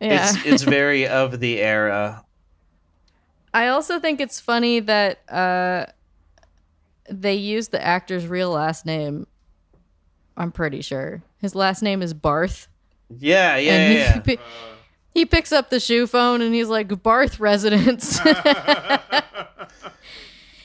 Yeah. 0.00 0.30
It's 0.30 0.44
it's 0.46 0.62
very 0.78 1.06
of 1.06 1.40
the 1.40 1.60
era. 1.60 2.24
I 3.52 3.68
also 3.68 3.98
think 4.00 4.20
it's 4.20 4.38
funny 4.38 4.80
that 4.80 5.20
uh, 5.30 5.86
they 7.10 7.34
use 7.34 7.68
the 7.68 7.82
actor's 7.82 8.26
real 8.26 8.50
last 8.50 8.84
name. 8.84 9.26
I'm 10.36 10.52
pretty 10.52 10.82
sure 10.82 11.22
his 11.38 11.54
last 11.54 11.82
name 11.82 12.02
is 12.02 12.12
Barth, 12.12 12.68
Yeah, 13.18 13.56
yeah, 13.56 13.72
and 13.72 13.92
he, 14.26 14.32
yeah. 14.34 14.40
he 15.14 15.24
picks 15.24 15.52
up 15.52 15.70
the 15.70 15.80
shoe 15.80 16.06
phone 16.06 16.42
and 16.42 16.54
he's 16.54 16.68
like 16.68 17.02
Barth 17.02 17.40
residence. 17.40 18.20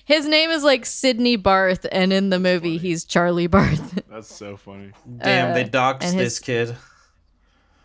his 0.05 0.27
name 0.27 0.49
is 0.49 0.63
like 0.63 0.85
Sidney 0.85 1.35
Barth, 1.35 1.85
and 1.91 2.11
in 2.11 2.29
the 2.29 2.39
movie 2.39 2.77
he's 2.77 3.03
Charlie 3.05 3.47
Barth. 3.47 3.99
That's 4.09 4.33
so 4.33 4.57
funny. 4.57 4.91
Damn, 5.17 5.53
they 5.53 5.63
uh, 5.63 5.67
doxed 5.67 6.03
and 6.03 6.19
this 6.19 6.39
kid. 6.39 6.75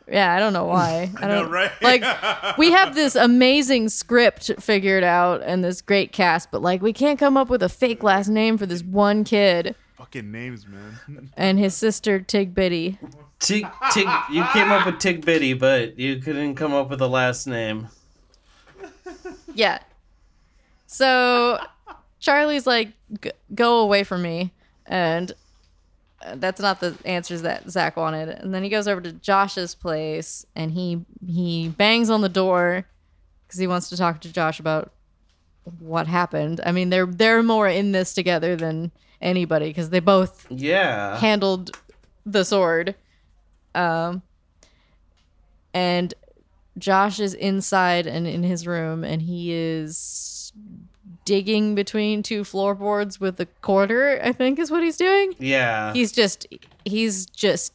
yeah, 0.09 0.34
I 0.34 0.38
don't 0.38 0.52
know 0.52 0.64
why. 0.64 1.10
I 1.20 1.28
don't 1.28 1.51
right? 1.51 1.70
like. 1.82 2.02
We 2.59 2.72
have 2.72 2.94
this 2.94 3.14
amazing 3.16 3.90
script 3.90 4.51
figured 4.60 5.05
out 5.05 5.43
and 5.43 5.62
this 5.62 5.82
great 5.82 6.12
cast, 6.12 6.51
but 6.51 6.62
like 6.62 6.80
we 6.80 6.93
can't 6.93 7.18
come 7.18 7.36
up 7.36 7.48
with 7.48 7.62
a 7.62 7.68
fake 7.68 8.02
last 8.02 8.28
name 8.28 8.56
for 8.56 8.66
this 8.66 8.82
one 8.82 9.24
kid. 9.24 9.74
Fucking 9.97 10.30
names, 10.30 10.66
man. 10.66 11.30
and 11.36 11.59
his 11.59 11.74
sister 11.74 12.20
Tig 12.20 12.55
Bitty. 12.55 12.98
Tig, 13.38 13.66
Tig, 13.93 14.09
you 14.30 14.44
came 14.52 14.72
up 14.72 14.86
with 14.86 14.98
Tig 14.98 15.24
Bitty, 15.24 15.52
but 15.55 15.98
you 15.98 16.16
couldn't 16.16 16.55
come 16.55 16.72
up 16.72 16.88
with 16.88 17.01
a 17.02 17.06
last 17.06 17.47
name. 17.47 17.88
Yeah. 19.55 19.80
So 20.86 21.59
Charlie's 22.27 22.66
like, 22.66 22.89
"Go 23.55 23.78
away 23.81 24.03
from 24.03 24.23
me," 24.23 24.53
and 24.85 25.31
uh, 26.24 26.35
that's 26.36 26.61
not 26.61 26.81
the 26.81 26.97
answers 27.05 27.43
that 27.43 27.70
Zach 27.70 27.97
wanted. 27.97 28.28
And 28.28 28.53
then 28.53 28.65
he 28.65 28.69
goes 28.69 28.89
over 28.89 29.01
to 29.01 29.12
Josh's 29.12 29.74
place 29.77 30.44
and 30.57 30.73
he 30.73 31.05
he 31.24 31.69
bangs 31.69 32.11
on 32.11 32.23
the 32.23 32.28
door, 32.28 32.85
because 33.47 33.61
he 33.61 33.69
wants 33.69 33.89
to 33.90 33.97
talk 33.97 34.20
to 34.23 34.32
Josh 34.32 34.59
about 34.59 34.90
what 35.78 36.07
happened. 36.09 36.61
I 36.66 36.73
mean, 36.73 36.90
they're 36.90 37.07
they're 37.07 37.43
more 37.44 37.69
in 37.69 37.93
this 37.93 38.12
together 38.12 38.57
than 38.57 38.90
anybody 39.23 39.69
because 39.69 39.90
they 39.90 40.01
both 40.01 40.47
Yeah. 40.51 41.19
handled 41.19 41.70
the 42.24 42.44
sword. 42.44 42.97
Um, 43.74 44.23
and 45.73 46.12
Josh 46.78 47.20
is 47.20 47.35
inside 47.35 48.07
and 48.07 48.27
in 48.27 48.43
his 48.43 48.66
room, 48.66 49.05
and 49.05 49.23
he 49.23 49.53
is 49.53 49.97
digging 51.27 51.74
between 51.74 52.23
two 52.23 52.43
floorboards 52.44 53.20
with 53.20 53.39
a 53.40 53.47
quarter. 53.61 54.19
I 54.24 54.32
think 54.32 54.59
is 54.59 54.70
what 54.70 54.82
he's 54.82 54.97
doing. 54.97 55.35
Yeah. 55.39 55.93
He's 55.93 56.11
just 56.12 56.47
he's 56.86 57.27
just 57.27 57.74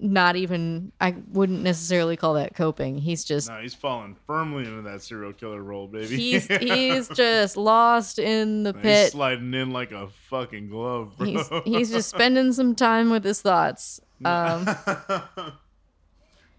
not 0.00 0.36
even. 0.36 0.90
I 1.00 1.14
wouldn't 1.32 1.62
necessarily 1.62 2.16
call 2.16 2.34
that 2.34 2.54
coping. 2.54 2.98
He's 2.98 3.24
just 3.24 3.48
No, 3.48 3.58
he's 3.60 3.74
falling 3.74 4.16
firmly 4.26 4.64
into 4.64 4.82
that 4.82 5.02
serial 5.02 5.32
killer 5.32 5.60
role, 5.62 5.86
baby. 5.88 6.16
he's 6.16 6.46
he's 6.60 7.08
just 7.08 7.56
lost 7.56 8.18
in 8.18 8.62
the 8.64 8.72
he's 8.72 8.82
pit. 8.82 9.12
sliding 9.12 9.52
in 9.54 9.70
like 9.70 9.92
a 9.92 10.08
fucking 10.30 10.68
glove, 10.68 11.16
bro. 11.18 11.26
He's 11.26 11.48
he's 11.64 11.90
just 11.90 12.08
spending 12.14 12.52
some 12.52 12.74
time 12.74 13.10
with 13.10 13.24
his 13.24 13.40
thoughts. 13.42 14.00
Um, 14.24 14.64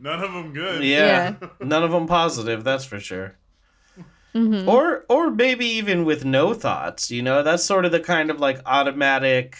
None 0.01 0.23
of 0.23 0.31
them 0.33 0.53
good. 0.53 0.83
yeah. 0.83 1.35
None 1.61 1.83
of 1.83 1.91
them 1.91 2.07
positive, 2.07 2.63
that's 2.63 2.85
for 2.85 2.99
sure. 2.99 3.35
Mhm. 4.33 4.67
Or 4.67 5.05
or 5.09 5.31
maybe 5.31 5.65
even 5.65 6.05
with 6.05 6.25
no 6.25 6.53
thoughts, 6.53 7.09
you 7.11 7.21
know? 7.21 7.43
That's 7.43 7.63
sort 7.63 7.85
of 7.85 7.91
the 7.91 7.99
kind 7.99 8.29
of 8.29 8.39
like 8.39 8.59
automatic 8.65 9.57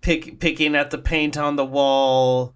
pick 0.00 0.40
picking 0.40 0.74
at 0.74 0.90
the 0.90 0.98
paint 0.98 1.36
on 1.36 1.56
the 1.56 1.64
wall, 1.64 2.54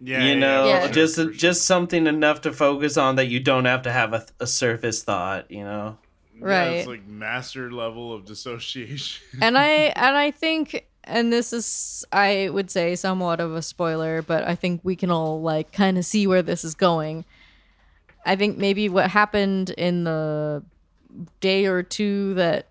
Yeah, 0.00 0.24
you 0.26 0.36
know, 0.36 0.66
Yeah. 0.68 0.88
just 0.88 1.16
sure. 1.16 1.30
just 1.32 1.64
something 1.64 2.06
enough 2.06 2.40
to 2.42 2.52
focus 2.52 2.96
on 2.96 3.16
that 3.16 3.26
you 3.26 3.40
don't 3.40 3.64
have 3.64 3.82
to 3.82 3.92
have 3.92 4.12
a, 4.12 4.26
a 4.40 4.46
surface 4.46 5.02
thought, 5.02 5.50
you 5.50 5.64
know. 5.64 5.98
Yeah, 6.36 6.64
it's 6.70 6.86
Right. 6.86 6.98
like 6.98 7.06
master 7.06 7.70
level 7.72 8.12
of 8.12 8.24
dissociation. 8.24 9.22
and 9.40 9.56
I 9.56 9.68
and 9.96 10.16
I 10.16 10.30
think 10.30 10.86
and 11.04 11.32
this 11.32 11.52
is 11.52 12.04
I 12.12 12.48
would 12.52 12.70
say 12.70 12.94
somewhat 12.96 13.40
of 13.40 13.54
a 13.54 13.62
spoiler, 13.62 14.22
but 14.22 14.44
I 14.46 14.54
think 14.54 14.80
we 14.84 14.96
can 14.96 15.10
all 15.10 15.40
like 15.42 15.72
kind 15.72 15.96
of 15.98 16.04
see 16.04 16.26
where 16.26 16.42
this 16.42 16.64
is 16.64 16.74
going. 16.74 17.24
I 18.26 18.36
think 18.36 18.56
maybe 18.58 18.88
what 18.88 19.10
happened 19.10 19.70
in 19.70 20.04
the 20.04 20.62
day 21.40 21.66
or 21.66 21.82
two 21.82 22.34
that 22.34 22.68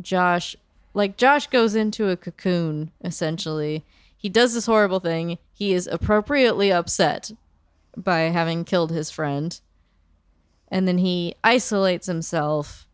Josh 0.00 0.56
like 0.94 1.16
Josh 1.16 1.46
goes 1.46 1.74
into 1.74 2.08
a 2.08 2.16
cocoon 2.16 2.90
essentially. 3.02 3.84
He 4.16 4.28
does 4.28 4.54
this 4.54 4.66
horrible 4.66 5.00
thing. 5.00 5.38
He 5.52 5.72
is 5.72 5.86
appropriately 5.86 6.72
upset 6.72 7.32
by 7.96 8.20
having 8.20 8.64
killed 8.64 8.90
his 8.90 9.10
friend. 9.10 9.60
And 10.68 10.86
then 10.86 10.98
he 10.98 11.34
isolates 11.44 12.06
himself 12.06 12.86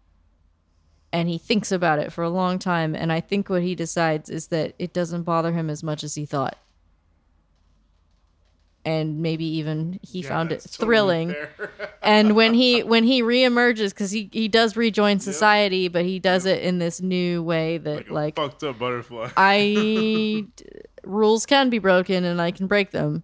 and 1.13 1.29
he 1.29 1.39
thinks 1.39 1.73
about 1.73 1.99
it 1.99 2.13
for 2.13 2.23
a 2.23 2.31
long 2.31 2.59
time 2.59 2.95
and 2.95 3.13
i 3.13 3.21
think 3.21 3.49
what 3.49 3.63
he 3.63 3.75
decides 3.75 4.29
is 4.29 4.49
that 4.49 4.75
it 4.79 4.93
doesn't 4.93 5.23
bother 5.23 5.53
him 5.53 5.71
as 5.71 5.83
much 5.83 6.05
as 6.05 6.15
he 6.15 6.27
thought 6.27 6.59
and 8.85 9.21
maybe 9.21 9.45
even 9.45 9.99
he 10.03 10.21
Yeah, 10.21 10.29
found 10.29 10.53
it 10.53 10.61
that's 10.61 10.77
totally 10.77 10.87
thrilling 10.89 11.35
and 12.03 12.35
when 12.37 12.55
he 12.55 12.83
when 12.83 13.05
he 13.05 13.23
reemerges 13.23 13.91
because 13.91 14.11
he, 14.11 14.31
he 14.33 14.49
does 14.49 14.77
rejoin 14.77 15.19
society 15.21 15.89
but 15.89 16.05
he 16.05 16.19
does 16.19 16.47
it 16.47 16.63
in 16.63 16.79
this 16.79 17.01
new 17.01 17.43
way 17.43 17.79
that 17.79 18.11
like, 18.11 18.37
like, 18.39 18.51
fucked 18.51 18.63
up 18.65 18.79
butterfly. 18.79 19.29
i 19.37 20.47
d- 20.57 20.65
rules 21.05 21.45
can 21.47 21.69
be 21.71 21.79
broken 21.79 22.25
and 22.25 22.41
i 22.41 22.51
can 22.51 22.67
break 22.67 22.91
them 22.93 23.23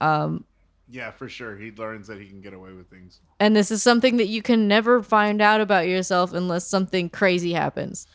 um 0.00 0.44
yeah, 0.88 1.10
for 1.10 1.28
sure. 1.28 1.56
He 1.56 1.72
learns 1.72 2.06
that 2.06 2.20
he 2.20 2.28
can 2.28 2.40
get 2.40 2.54
away 2.54 2.72
with 2.72 2.88
things. 2.88 3.18
and 3.40 3.56
this 3.56 3.72
is 3.72 3.82
something 3.82 4.18
that 4.18 4.28
you 4.28 4.40
can 4.40 4.68
never 4.68 5.02
find 5.02 5.42
out 5.42 5.60
about 5.60 5.88
yourself 5.88 6.32
unless 6.32 6.64
something 6.68 7.10
crazy 7.10 7.52
happens 7.54 8.06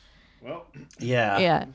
Well, 0.42 0.68
Yeah. 0.98 1.38
yeah. 1.40 1.66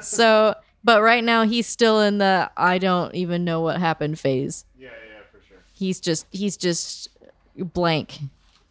So, 0.00 0.54
but 0.84 1.02
right 1.02 1.24
now 1.24 1.42
he's 1.44 1.66
still 1.66 2.00
in 2.00 2.18
the 2.18 2.50
I 2.56 2.78
don't 2.78 3.14
even 3.14 3.44
know 3.44 3.60
what 3.62 3.80
happened 3.80 4.18
phase. 4.20 4.64
yeah, 4.78 4.88
yeah, 4.88 5.22
for 5.32 5.40
sure. 5.48 5.58
He's 5.72 5.98
just 6.00 6.26
he's 6.30 6.56
just 6.56 7.08
blank 7.56 8.18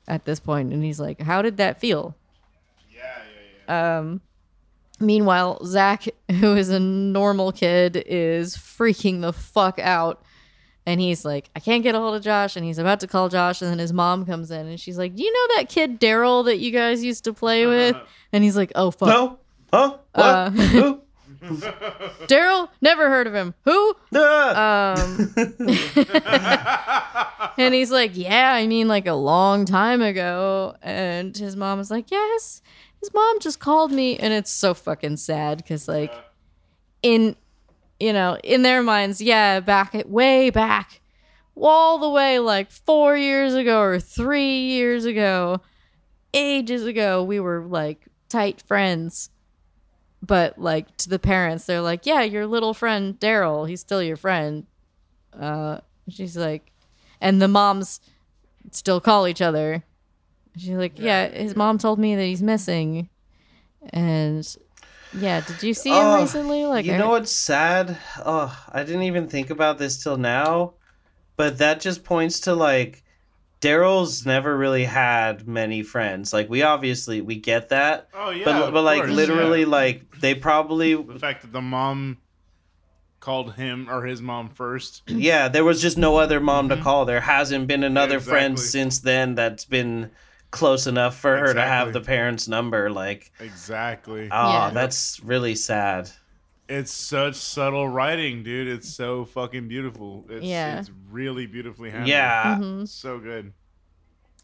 at 0.07 0.25
this 0.25 0.39
point 0.39 0.71
and 0.71 0.83
he's 0.83 0.99
like, 0.99 1.19
"How 1.21 1.41
did 1.41 1.57
that 1.57 1.79
feel?" 1.79 2.15
Yeah, 2.93 3.01
yeah, 3.67 3.67
yeah. 3.67 3.97
Um 3.99 4.21
meanwhile, 4.99 5.65
Zach, 5.65 6.05
who 6.39 6.55
is 6.55 6.69
a 6.69 6.79
normal 6.79 7.51
kid, 7.51 8.01
is 8.05 8.55
freaking 8.55 9.21
the 9.21 9.33
fuck 9.33 9.79
out. 9.79 10.21
And 10.85 10.99
he's 10.99 11.23
like, 11.23 11.49
I 11.55 11.61
can't 11.61 11.81
get 11.81 11.95
a 11.95 11.97
hold 11.97 12.15
of 12.15 12.21
Josh. 12.23 12.57
And 12.57 12.65
he's 12.65 12.77
about 12.77 12.99
to 12.99 13.07
call 13.07 13.29
Josh. 13.29 13.61
And 13.61 13.71
then 13.71 13.79
his 13.79 13.93
mom 13.93 14.25
comes 14.25 14.51
in 14.51 14.67
and 14.67 14.77
she's 14.77 14.97
like, 14.97 15.15
Do 15.15 15.23
you 15.23 15.31
know 15.31 15.55
that 15.55 15.69
kid 15.69 15.97
Daryl 15.99 16.43
that 16.45 16.57
you 16.59 16.71
guys 16.71 17.01
used 17.03 17.23
to 17.23 17.33
play 17.33 17.65
with? 17.65 17.95
And 18.33 18.43
he's 18.43 18.57
like, 18.57 18.73
Oh, 18.75 18.91
fuck. 18.91 19.07
No? 19.07 19.39
Huh? 19.71 19.97
What? 20.13 20.25
Uh, 20.25 20.49
Who? 20.51 21.01
Daryl? 22.27 22.69
Never 22.81 23.09
heard 23.09 23.27
of 23.27 23.33
him. 23.33 23.53
Who? 23.65 23.95
Um, 24.13 25.33
and 27.57 27.73
he's 27.73 27.91
like, 27.91 28.11
yeah, 28.13 28.53
I 28.53 28.67
mean, 28.67 28.87
like 28.87 29.07
a 29.07 29.13
long 29.13 29.65
time 29.65 30.01
ago. 30.01 30.75
And 30.81 31.35
his 31.35 31.55
mom 31.55 31.79
was 31.79 31.91
like, 31.91 32.11
yes, 32.11 32.61
his 32.99 33.13
mom 33.13 33.39
just 33.39 33.59
called 33.59 33.91
me. 33.91 34.17
And 34.17 34.33
it's 34.33 34.51
so 34.51 34.73
fucking 34.73 35.17
sad 35.17 35.57
because, 35.57 35.87
like, 35.87 36.13
in, 37.01 37.35
you 37.99 38.13
know, 38.13 38.37
in 38.43 38.61
their 38.61 38.83
minds, 38.83 39.21
yeah, 39.21 39.59
back 39.59 39.95
at 39.95 40.09
way 40.09 40.49
back, 40.49 41.01
all 41.55 41.97
the 41.97 42.09
way 42.09 42.39
like 42.39 42.71
four 42.71 43.17
years 43.17 43.55
ago 43.55 43.81
or 43.81 43.99
three 43.99 44.59
years 44.59 45.05
ago, 45.05 45.61
ages 46.33 46.85
ago, 46.85 47.23
we 47.23 47.39
were 47.39 47.65
like 47.65 48.05
tight 48.29 48.61
friends. 48.61 49.29
But 50.25 50.57
like 50.57 50.95
to 50.97 51.09
the 51.09 51.19
parents, 51.19 51.65
they're 51.65 51.81
like, 51.81 52.05
yeah, 52.05 52.21
your 52.21 52.47
little 52.47 52.73
friend 52.73 53.19
Daryl, 53.19 53.67
he's 53.67 53.81
still 53.81 54.01
your 54.01 54.15
friend. 54.15 54.65
Uh, 55.37 55.79
she's 56.07 56.37
like, 56.37 56.71
and 57.19 57.41
the 57.41 57.49
moms 57.49 57.99
still 58.71 59.01
call 59.01 59.27
each 59.27 59.41
other. 59.41 59.83
She's 60.55 60.69
like, 60.69 60.97
yeah, 60.97 61.27
his 61.27 61.57
mom 61.57 61.77
told 61.77 61.99
me 61.99 62.15
that 62.15 62.23
he's 62.23 62.41
missing, 62.43 63.09
and 63.89 64.55
yeah, 65.11 65.41
did 65.41 65.61
you 65.61 65.73
see 65.73 65.89
him 65.89 66.05
Oh, 66.05 66.21
recently? 66.21 66.65
Like, 66.65 66.85
you 66.85 66.97
know 66.97 67.09
what's 67.09 67.31
sad? 67.31 67.97
Oh, 68.23 68.55
I 68.71 68.83
didn't 68.83 69.03
even 69.03 69.27
think 69.27 69.49
about 69.49 69.77
this 69.77 70.01
till 70.01 70.17
now, 70.17 70.73
but 71.35 71.57
that 71.57 71.81
just 71.81 72.03
points 72.03 72.39
to 72.41 72.53
like 72.53 73.03
Daryl's 73.63 74.25
never 74.25 74.57
really 74.57 74.83
had 74.83 75.47
many 75.47 75.83
friends. 75.83 76.33
Like 76.33 76.49
we 76.49 76.63
obviously 76.63 77.21
we 77.21 77.35
get 77.37 77.69
that, 77.69 78.09
Oh 78.13 78.29
yeah, 78.29 78.43
but 78.45 78.71
but 78.71 78.83
like 78.83 79.01
course, 79.03 79.11
literally 79.13 79.61
yeah. 79.61 79.67
like 79.67 80.19
they 80.19 80.35
probably 80.35 80.95
the 80.95 81.17
fact 81.19 81.43
that 81.43 81.53
the 81.53 81.61
mom 81.61 82.17
called 83.21 83.53
him 83.53 83.89
or 83.89 84.03
his 84.05 84.21
mom 84.21 84.49
first. 84.49 85.01
yeah 85.07 85.47
there 85.47 85.63
was 85.63 85.81
just 85.81 85.97
no 85.97 86.17
other 86.17 86.39
mom 86.41 86.67
to 86.69 86.75
Mhm. 86.75 86.83
call. 86.83 87.05
There 87.05 87.21
hasn't 87.21 87.67
been 87.67 87.83
another 87.85 88.19
friend 88.19 88.53
exactly. 88.53 88.69
since 88.81 88.99
then 88.99 89.35
that's 89.35 89.63
been 89.65 90.11
close 90.51 90.85
enough 90.85 91.17
for 91.17 91.35
her 91.37 91.53
to 91.53 91.61
have 91.61 91.93
the 91.93 92.01
parents' 92.01 92.47
number. 92.49 92.89
Like 92.91 93.31
Exactly. 93.39 94.27
oh, 94.29 94.49
Yeah. 94.51 94.69
that's 94.73 95.21
really 95.23 95.55
sad. 95.55 96.09
It's 96.69 96.91
such 96.91 97.35
subtle 97.35 97.87
writing, 97.87 98.41
dude. 98.43 98.67
It's 98.67 98.89
so 98.93 99.25
fucking 99.25 99.67
beautiful. 99.67 100.25
It's, 100.29 100.45
Yeah. 100.45 100.79
it's 100.79 100.89
really 101.11 101.45
beautifully 101.45 101.89
handled. 101.89 102.09
Yeah. 102.09 102.57
Mhm. 102.59 102.87
So 102.87 103.19
good. 103.19 103.51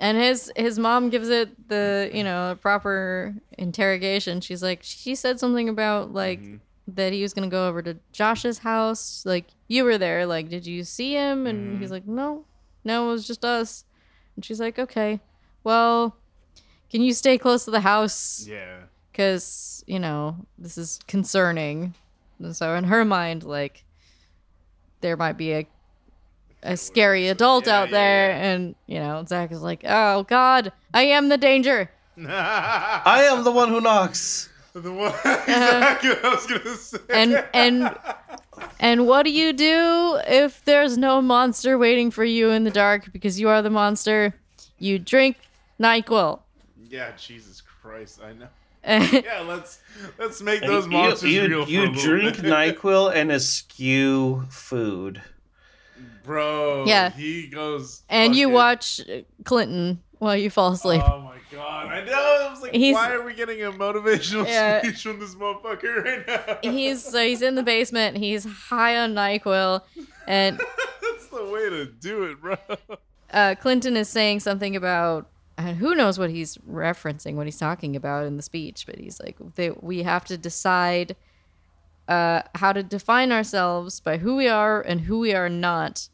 And 0.01 0.17
his 0.17 0.51
his 0.55 0.77
mom 0.79 1.09
gives 1.09 1.29
it 1.29 1.67
the 1.69 2.09
you 2.13 2.23
know 2.23 2.57
proper 2.61 3.35
interrogation. 3.57 4.41
She's 4.41 4.61
like, 4.63 4.79
she 4.83 5.15
said 5.15 5.39
something 5.39 5.69
about 5.69 6.13
like 6.13 6.41
Mhm. 6.41 6.59
that 6.89 7.13
he 7.13 7.21
was 7.21 7.33
gonna 7.33 7.47
go 7.49 7.67
over 7.67 7.81
to 7.81 7.97
Josh's 8.11 8.59
house. 8.59 9.23
Like 9.25 9.47
you 9.67 9.83
were 9.83 9.97
there. 9.97 10.25
Like, 10.25 10.49
did 10.49 10.65
you 10.67 10.83
see 10.83 11.13
him? 11.13 11.47
And 11.47 11.77
Mhm. 11.77 11.81
he's 11.81 11.91
like, 11.91 12.07
no, 12.07 12.45
no, 12.83 13.09
it 13.09 13.11
was 13.11 13.27
just 13.27 13.43
us. 13.45 13.85
And 14.35 14.43
she's 14.43 14.59
like, 14.59 14.77
okay, 14.79 15.19
well, 15.63 16.15
can 16.89 17.01
you 17.01 17.13
stay 17.13 17.37
close 17.37 17.65
to 17.65 17.71
the 17.71 17.81
house? 17.81 18.45
Yeah. 18.47 18.83
Because 19.11 19.83
you 19.87 19.99
know 19.99 20.45
this 20.57 20.77
is 20.77 20.99
concerning. 21.07 21.93
And 22.39 22.55
so 22.55 22.75
in 22.75 22.85
her 22.85 23.03
mind, 23.05 23.43
like 23.43 23.83
there 25.01 25.17
might 25.17 25.37
be 25.37 25.53
a 25.53 25.67
a 26.61 26.75
scary 26.75 27.29
adult 27.29 27.67
Yeah, 27.67 27.79
out 27.79 27.87
yeah, 27.89 27.91
there, 27.97 28.29
yeah. 28.31 28.51
and 28.51 28.75
you 28.85 28.99
know 28.99 29.23
Zach 29.27 29.51
is 29.51 29.61
like, 29.61 29.83
oh 29.87 30.23
God, 30.23 30.71
I 30.93 31.03
am 31.03 31.29
the 31.29 31.37
danger. 31.37 31.89
I 32.27 33.27
am 33.31 33.43
the 33.43 33.51
one 33.51 33.69
who 33.69 33.79
knocks. 33.81 34.49
the 34.73 34.91
one 34.91 35.11
uh-huh. 35.11 35.41
exactly 35.47 36.09
what 36.09 36.25
I 36.25 36.29
was 36.35 36.45
gonna 36.47 36.75
say. 36.75 36.97
and 37.09 37.45
and 37.53 37.95
and 38.79 39.07
what 39.07 39.23
do 39.23 39.31
you 39.31 39.53
do 39.53 40.19
if 40.27 40.63
there's 40.65 40.97
no 40.97 41.21
monster 41.21 41.77
waiting 41.77 42.11
for 42.11 42.23
you 42.25 42.49
in 42.49 42.65
the 42.65 42.71
dark 42.71 43.11
because 43.13 43.39
you 43.39 43.47
are 43.49 43.61
the 43.61 43.69
monster? 43.69 44.35
You 44.77 44.99
drink 44.99 45.37
Nyquil. 45.79 46.39
yeah, 46.89 47.11
Jesus 47.17 47.61
Christ, 47.61 48.19
I 48.23 48.33
know. 48.33 48.47
And 48.89 49.11
Yeah, 49.25 49.41
let's 49.47 49.79
let's 50.17 50.41
make 50.41 50.61
those 50.61 50.85
you 50.85 50.91
monsters 50.91 51.31
you, 51.31 51.47
real. 51.47 51.69
you 51.69 51.93
for 51.93 51.99
drink. 52.01 52.35
NyQuil 52.37 53.13
and 53.15 53.31
eschew 53.31 54.43
food. 54.49 55.21
bro. 56.23 56.85
Yeah. 56.85 57.09
he 57.11 57.47
goes. 57.47 58.03
and 58.09 58.35
you 58.35 58.47
fucking- 58.47 58.53
watch 58.53 59.01
Clinton 59.45 60.01
while 60.19 60.35
you 60.35 60.49
fall 60.49 60.71
asleep. 60.73 61.01
Oh 61.05 61.21
my 61.21 61.37
god! 61.51 61.87
I 61.87 62.03
know. 62.05 62.13
I 62.47 62.51
was 62.51 62.61
like, 62.61 62.73
He's- 62.73 62.93
why 62.93 63.11
are 63.13 63.23
we 63.23 63.33
getting 63.33 63.63
a 63.63 63.71
motivational 63.71 64.45
Yeah. 64.45 64.81
speech 64.81 65.01
from 65.03 65.19
this 65.19 65.33
motherfucker 65.35 66.03
right 66.03 66.27
now? 66.27 66.71
he's 66.71 67.03
so 67.03 67.23
he's 67.23 67.41
in 67.41 67.55
the 67.55 67.63
basement. 67.73 68.17
He's 68.17 68.43
high 68.45 68.97
on 68.97 69.13
Nyquil, 69.13 69.81
and 70.27 70.59
That's 71.01 71.27
the 71.27 71.45
way 71.45 71.69
to 71.69 71.85
do 71.85 72.23
it, 72.23 72.41
bro. 72.41 72.57
uh, 73.31 73.55
Clinton 73.61 73.95
is 73.97 74.09
saying 74.09 74.41
something 74.41 74.75
about 74.75 75.29
and 75.59 75.77
who 75.77 75.93
knows 75.95 76.17
what 76.17 76.29
he's 76.29 76.57
referencing, 76.57 77.35
what 77.35 77.47
he's 77.47 77.57
talking 77.57 77.95
about 77.95 78.25
in 78.25 78.37
the 78.37 78.43
speech. 78.43 78.85
But 78.85 78.97
he's 78.97 79.19
like, 79.19 79.37
they, 79.55 79.71
we 79.71 80.03
have 80.03 80.25
to 80.25 80.37
decide 80.37 81.15
uh, 82.07 82.43
how 82.55 82.73
to 82.73 82.81
define 82.81 83.31
ourselves 83.31 83.99
by 83.99 84.17
who 84.17 84.35
we 84.35 84.47
are 84.47 84.81
and 84.81 85.01
who 85.01 85.19
we 85.19 85.33
are 85.33 85.49
not, 85.49 86.07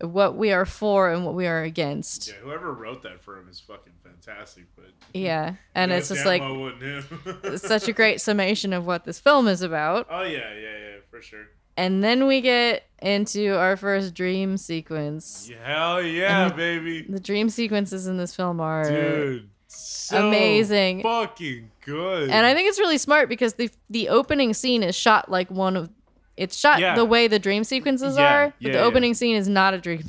what 0.00 0.36
we 0.36 0.52
are 0.52 0.66
for 0.66 1.10
and 1.10 1.24
what 1.24 1.34
we 1.34 1.46
are 1.46 1.62
against. 1.62 2.28
Yeah, 2.28 2.34
whoever 2.42 2.72
wrote 2.72 3.02
that 3.02 3.22
for 3.22 3.38
him 3.38 3.48
is 3.48 3.60
fucking 3.60 3.92
fantastic. 4.02 4.64
But 4.74 4.86
Yeah, 5.14 5.54
and 5.74 5.92
it's 5.92 6.08
just 6.08 6.26
like 6.26 6.42
such 7.56 7.88
a 7.88 7.92
great 7.92 8.20
summation 8.20 8.72
of 8.72 8.84
what 8.84 9.04
this 9.04 9.20
film 9.20 9.46
is 9.46 9.62
about. 9.62 10.08
Oh 10.10 10.22
yeah, 10.22 10.52
yeah, 10.54 10.78
yeah, 10.78 10.96
for 11.10 11.22
sure. 11.22 11.46
And 11.76 12.04
then 12.04 12.26
we 12.26 12.40
get 12.40 12.84
into 13.00 13.56
our 13.56 13.76
first 13.76 14.14
dream 14.14 14.56
sequence. 14.56 15.50
Hell 15.64 16.02
yeah, 16.02 16.48
the- 16.48 16.54
baby, 16.54 17.06
The 17.08 17.20
dream 17.20 17.48
sequences 17.48 18.06
in 18.06 18.16
this 18.18 18.34
film 18.36 18.60
are 18.60 18.84
dude, 18.88 19.48
so 19.68 20.28
amazing. 20.28 21.02
fucking 21.02 21.70
good. 21.84 22.30
And 22.30 22.44
I 22.46 22.54
think 22.54 22.68
it's 22.68 22.78
really 22.78 22.98
smart 22.98 23.28
because 23.28 23.54
the 23.54 23.70
the 23.90 24.08
opening 24.10 24.52
scene 24.54 24.82
is 24.82 24.94
shot 24.94 25.30
like 25.30 25.50
one 25.50 25.76
of 25.76 25.90
it's 26.36 26.56
shot 26.56 26.80
Yeah. 26.80 26.94
the 26.94 27.04
way 27.04 27.26
the 27.28 27.38
dream 27.38 27.64
sequences 27.64 28.16
Yeah, 28.16 28.34
are, 28.34 28.54
but 28.60 28.72
yeah, 28.72 28.78
the 28.78 28.82
opening 28.82 29.14
scene 29.14 29.36
is 29.36 29.48
not 29.48 29.74
a 29.74 29.78
dream. 29.78 30.02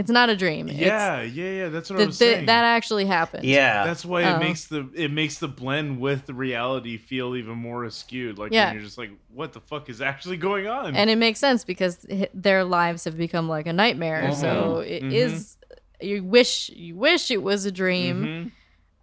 It's 0.00 0.10
not 0.10 0.30
a 0.30 0.36
dream. 0.36 0.66
yeah, 0.68 1.20
yeah, 1.22 1.50
yeah. 1.50 1.68
That's 1.68 1.90
what 1.90 2.00
it's 2.00 2.00
I 2.00 2.02
the, 2.02 2.06
was 2.08 2.18
the, 2.18 2.24
saying. 2.24 2.46
that 2.46 2.64
actually 2.64 3.04
happened. 3.06 3.44
Yeah. 3.44 3.84
That's 3.84 4.04
why 4.04 4.24
Oh. 4.24 4.36
it 4.36 4.38
makes 4.40 4.64
the 4.64 4.88
it 4.94 5.10
makes 5.12 5.38
the 5.38 5.48
blend 5.48 6.00
with 6.00 6.26
the 6.26 6.34
reality 6.34 6.96
feel 6.96 7.36
even 7.36 7.56
more 7.56 7.88
skewed. 7.90 8.38
Like 8.38 8.50
Yeah. 8.52 8.66
when 8.68 8.74
you're 8.76 8.84
just 8.84 8.96
like, 8.98 9.10
what 9.34 9.52
the 9.52 9.60
fuck 9.60 9.88
is 9.90 10.00
actually 10.00 10.38
going 10.38 10.66
on? 10.66 10.96
and 10.96 11.10
it 11.10 11.16
makes 11.16 11.38
sense 11.38 11.64
because 11.64 12.06
their 12.32 12.64
lives 12.64 13.04
have 13.04 13.16
become 13.18 13.48
like 13.48 13.66
a 13.66 13.72
nightmare. 13.72 14.32
So 14.34 14.78
it 14.78 15.02
Mhm. 15.02 15.12
is 15.12 15.56
you 16.00 16.24
wish 16.24 16.70
you 16.70 16.96
wish 16.96 17.30
it 17.30 17.42
was 17.42 17.66
a 17.66 17.70
dream. 17.72 18.52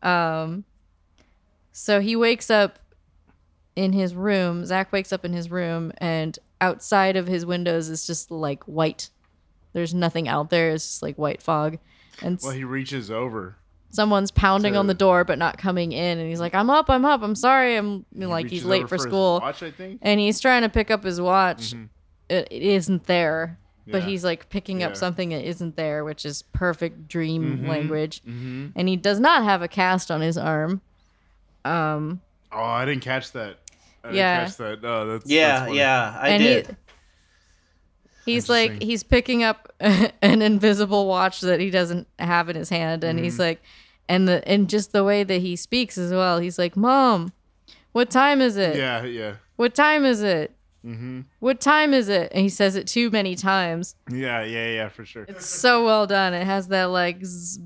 Mhm. 0.04 0.08
Um, 0.10 0.64
so 1.72 2.00
he 2.02 2.16
wakes 2.16 2.50
up 2.50 2.80
in 3.76 3.94
his 3.94 4.16
room. 4.16 4.66
Zach 4.66 4.92
wakes 4.92 5.14
up 5.14 5.24
in 5.24 5.34
his 5.34 5.52
room, 5.52 5.92
and 6.00 6.40
outside 6.60 7.16
of 7.16 7.28
his 7.28 7.46
windows 7.46 7.88
is 7.90 8.08
just 8.08 8.32
like 8.32 8.64
white. 8.64 9.12
There's 9.78 9.94
nothing 9.94 10.28
out 10.28 10.50
there. 10.50 10.72
It's 10.72 10.84
just 10.88 11.04
like 11.04 11.20
white 11.20 11.40
fog, 11.40 11.78
and 12.24 12.40
Well, 12.42 12.52
he 12.52 12.64
reaches 12.64 13.12
over. 13.12 13.58
someone's 13.92 14.32
pounding 14.32 14.76
on 14.76 14.88
the 14.88 14.96
door 14.96 15.24
but 15.24 15.38
not 15.38 15.60
coming 15.60 15.92
in. 15.92 16.18
And 16.18 16.28
he's 16.28 16.40
like, 16.40 16.56
"I'm 16.56 16.72
up, 16.72 16.90
I'm 16.90 17.06
up. 17.06 17.22
I'm 17.22 17.36
sorry. 17.36 17.76
I'm 17.76 18.04
He 18.18 18.26
like 18.26 18.50
he's 18.50 18.66
late 18.66 18.80
over 18.80 18.88
for 18.88 18.96
his 18.96 19.04
school." 19.04 19.40
Watch, 19.40 19.62
I 19.62 19.70
think. 19.70 20.00
And 20.02 20.20
he's 20.20 20.40
trying 20.40 20.64
to 20.64 20.70
pick 20.70 20.90
up 20.90 21.04
his 21.04 21.22
watch. 21.22 21.74
Mhm. 21.76 21.90
It, 22.28 22.48
it 22.50 22.64
isn't 22.64 23.04
there. 23.04 23.60
But 23.86 24.02
Yeah. 24.02 24.08
he's 24.10 24.24
like 24.26 24.50
picking 24.50 24.82
Yeah. 24.82 24.88
up 24.88 24.96
something 24.98 25.30
that 25.30 25.48
isn't 25.48 25.76
there, 25.76 26.04
which 26.04 26.26
is 26.26 26.42
perfect 26.42 27.08
dream 27.08 27.60
Mhm. 27.60 27.68
language. 27.70 28.24
Mhm. 28.28 28.72
And 28.76 28.90
he 28.90 28.96
does 28.98 29.20
not 29.20 29.44
have 29.44 29.62
a 29.62 29.68
cast 29.68 30.10
on 30.10 30.22
his 30.22 30.40
arm. 30.40 30.82
Um, 31.64 32.22
Oh, 32.52 32.64
I 32.64 32.84
didn't 32.86 33.04
catch 33.04 33.32
that. 33.34 33.58
I 34.04 34.12
Yeah. 34.12 34.40
didn't 34.40 34.48
catch 34.50 34.58
that. 34.58 34.82
No, 34.82 35.06
that's 35.06 35.30
yeah, 35.30 35.60
that's 35.60 35.74
yeah, 35.74 36.18
I 36.20 36.30
and 36.30 36.42
did. 36.44 36.68
He, 36.68 36.74
he's 38.28 38.50
like 38.50 38.82
he's 38.84 39.02
picking 39.04 39.42
up 39.44 39.74
an 39.80 40.42
invisible 40.42 41.08
watch 41.08 41.42
that 41.42 41.60
he 41.60 41.70
doesn't 41.72 42.08
have 42.20 42.50
in 42.50 42.56
his 42.56 42.70
hand, 42.70 43.04
and 43.04 43.18
Mm-hmm. 43.18 43.24
he's 43.24 43.40
like, 43.40 43.62
and 44.08 44.28
the 44.28 44.48
and 44.48 44.70
just 44.70 44.92
the 44.92 45.04
way 45.04 45.24
that 45.24 45.40
he 45.42 45.56
speaks 45.56 45.98
as 45.98 46.12
well. 46.12 46.38
He's 46.40 46.60
like, 46.60 46.78
"Mom, 46.78 47.34
what 47.94 48.10
time 48.12 48.40
is 48.42 48.56
it? 48.58 48.76
Yeah, 48.78 49.04
yeah. 49.04 49.34
What 49.56 49.74
time 49.74 50.06
is 50.06 50.22
it? 50.22 50.54
Mm-hmm. 50.86 51.22
What 51.40 51.60
time 51.60 51.94
is 51.94 52.08
it?" 52.08 52.32
And 52.32 52.42
he 52.44 52.50
says 52.50 52.76
it 52.76 52.88
too 52.88 53.10
many 53.10 53.36
times. 53.36 53.96
Yeah, 54.10 54.44
yeah, 54.44 54.68
yeah, 54.70 54.90
for 54.90 55.04
sure. 55.06 55.24
It's 55.28 55.46
so 55.48 55.84
well 55.84 56.06
done. 56.08 56.34
It 56.34 56.46
has 56.46 56.68
that 56.70 56.86
like 56.86 57.26
z- 57.26 57.62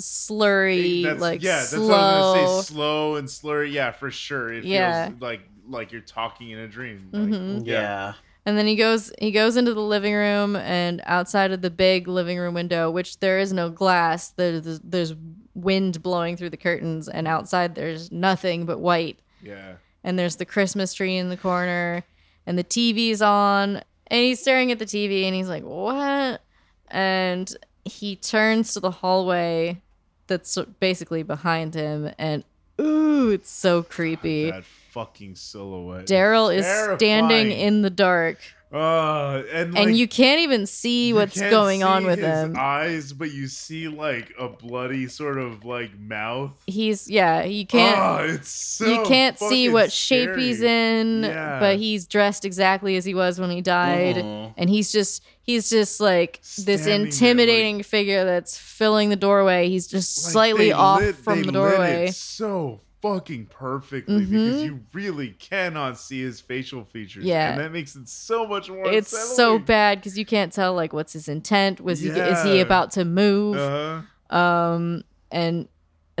slurry, 0.00 1.02
That's- 1.02 1.20
like 1.20 1.42
yeah, 1.42 1.56
that's 1.56 1.70
slow. 1.70 1.88
what 1.88 1.98
I 2.00 2.20
was 2.20 2.34
gonna 2.34 2.62
say. 2.62 2.74
Slow 2.74 3.14
and 3.16 3.28
slurry. 3.28 3.72
Yeah, 3.72 3.90
for 3.92 4.10
sure. 4.10 4.52
It 4.52 4.64
Yeah. 4.64 5.08
feels 5.08 5.20
like 5.20 5.40
like 5.68 5.90
you're 5.92 6.00
talking 6.00 6.50
in 6.50 6.58
a 6.60 6.68
dream. 6.68 7.08
Like, 7.12 7.22
Mhm. 7.24 7.66
yeah. 7.66 8.14
And 8.46 8.56
then 8.56 8.68
he 8.68 8.76
goes 8.76 9.12
he 9.18 9.32
goes 9.32 9.56
into 9.56 9.74
the 9.74 9.80
living 9.80 10.14
room 10.14 10.54
and 10.54 11.02
outside 11.04 11.50
of 11.50 11.62
the 11.62 11.70
big 11.70 12.06
living 12.06 12.38
room 12.38 12.54
window, 12.54 12.90
which 12.92 13.18
there 13.18 13.40
is 13.40 13.52
no 13.52 13.68
glass, 13.68 14.28
there's 14.28 14.78
there's 14.80 15.14
wind 15.54 16.00
blowing 16.00 16.36
through 16.36 16.50
the 16.50 16.56
curtains 16.56 17.08
and 17.08 17.26
outside 17.26 17.74
there's 17.74 18.12
nothing 18.12 18.64
but 18.64 18.78
white. 18.78 19.18
Yeah. 19.42 19.74
And 20.04 20.16
there's 20.16 20.36
the 20.36 20.44
Christmas 20.44 20.94
tree 20.94 21.16
in 21.16 21.28
the 21.28 21.36
corner 21.36 22.04
and 22.46 22.56
the 22.56 22.62
TV's 22.62 23.20
on 23.20 23.82
and 24.06 24.20
he's 24.20 24.40
staring 24.40 24.70
at 24.70 24.78
the 24.78 24.86
TV 24.86 25.24
and 25.24 25.34
he's 25.34 25.48
like, 25.48 25.64
"What?" 25.64 26.40
And 26.88 27.52
he 27.84 28.14
turns 28.14 28.72
to 28.74 28.80
the 28.80 28.92
hallway 28.92 29.82
that's 30.28 30.56
basically 30.78 31.24
behind 31.24 31.74
him 31.74 32.12
and 32.16 32.44
ooh, 32.80 33.30
it's 33.30 33.50
so 33.50 33.78
oh 33.78 33.82
creepy. 33.82 34.52
That 34.52 34.62
fucking 34.96 35.34
silhouette. 35.36 36.06
Daryl 36.06 36.54
is 36.54 36.64
standing 36.98 37.52
in 37.52 37.82
the 37.82 37.90
dark 37.90 38.38
Uh, 38.72 39.42
and 39.52 39.74
like, 39.74 39.86
and 39.86 39.96
you 39.96 40.08
can't 40.08 40.40
even 40.40 40.66
see 40.66 41.12
what's 41.12 41.38
can't 41.38 41.50
going 41.52 41.84
on 41.84 42.04
with 42.04 42.18
his 42.18 42.26
him. 42.26 42.56
Eyes, 42.58 43.12
but 43.12 43.30
you 43.32 43.46
see 43.46 43.86
like 43.88 44.32
a 44.38 44.48
bloody 44.48 45.06
sort 45.06 45.38
of 45.38 45.64
like 45.64 45.96
mouth. 45.98 46.50
He's 46.66 47.08
yeah, 47.08 47.44
you 47.44 47.64
can't 47.64 47.96
oh, 47.98 48.34
it's 48.34 48.50
so 48.50 48.86
you 48.86 49.02
can't 49.06 49.38
see 49.38 49.66
fucking 49.66 49.72
what 49.72 49.92
shape 49.92 50.34
he's 50.36 50.62
in, 50.62 51.22
Yeah. 51.22 51.60
but 51.60 51.76
he's 51.76 52.06
dressed 52.06 52.44
exactly 52.44 52.96
as 52.96 53.04
he 53.04 53.14
was 53.14 53.38
when 53.38 53.50
he 53.50 53.60
died. 53.62 54.16
Mhm. 54.16 54.54
And 54.56 54.68
he's 54.68 54.90
just 54.90 55.22
he's 55.42 55.70
just 55.70 56.00
like 56.00 56.40
this 56.42 56.56
Standing 56.82 56.84
there, 56.86 57.06
intimidating 57.06 57.82
figure 57.84 58.24
that's 58.24 58.58
filling 58.58 59.10
the 59.10 59.16
doorway. 59.16 59.68
He's 59.68 59.86
just 59.86 60.24
Like, 60.24 60.32
slightly 60.32 60.72
off 60.72 61.00
lit- 61.00 61.14
from 61.16 61.42
they 61.42 61.50
the 61.50 61.52
lit 61.52 61.72
it 61.72 61.76
doorway. 61.76 62.06
so 62.10 62.80
fucking 63.14 63.46
perfectly 63.46 64.24
because 64.24 64.56
Mhm. 64.60 64.64
you 64.64 64.80
really 64.92 65.30
cannot 65.30 65.98
see 65.98 66.20
his 66.22 66.40
facial 66.40 66.84
features. 66.84 67.24
Yeah. 67.24 67.52
and 67.52 67.60
that 67.60 67.72
makes 67.72 67.94
it 67.96 68.08
so 68.08 68.46
much 68.46 68.68
more. 68.70 68.86
It's 68.90 69.36
so 69.36 69.58
bad 69.58 69.98
because 69.98 70.18
you 70.18 70.24
can't 70.26 70.52
tell 70.52 70.74
like 70.74 70.92
what's 70.92 71.12
his 71.12 71.28
intent. 71.28 71.80
Was 71.80 72.00
he 72.00 72.08
is 72.08 72.42
he 72.44 72.60
about 72.60 72.90
to 72.92 73.04
move? 73.04 73.56
Uh-huh. 73.56 74.36
Um, 74.36 75.04
and 75.30 75.68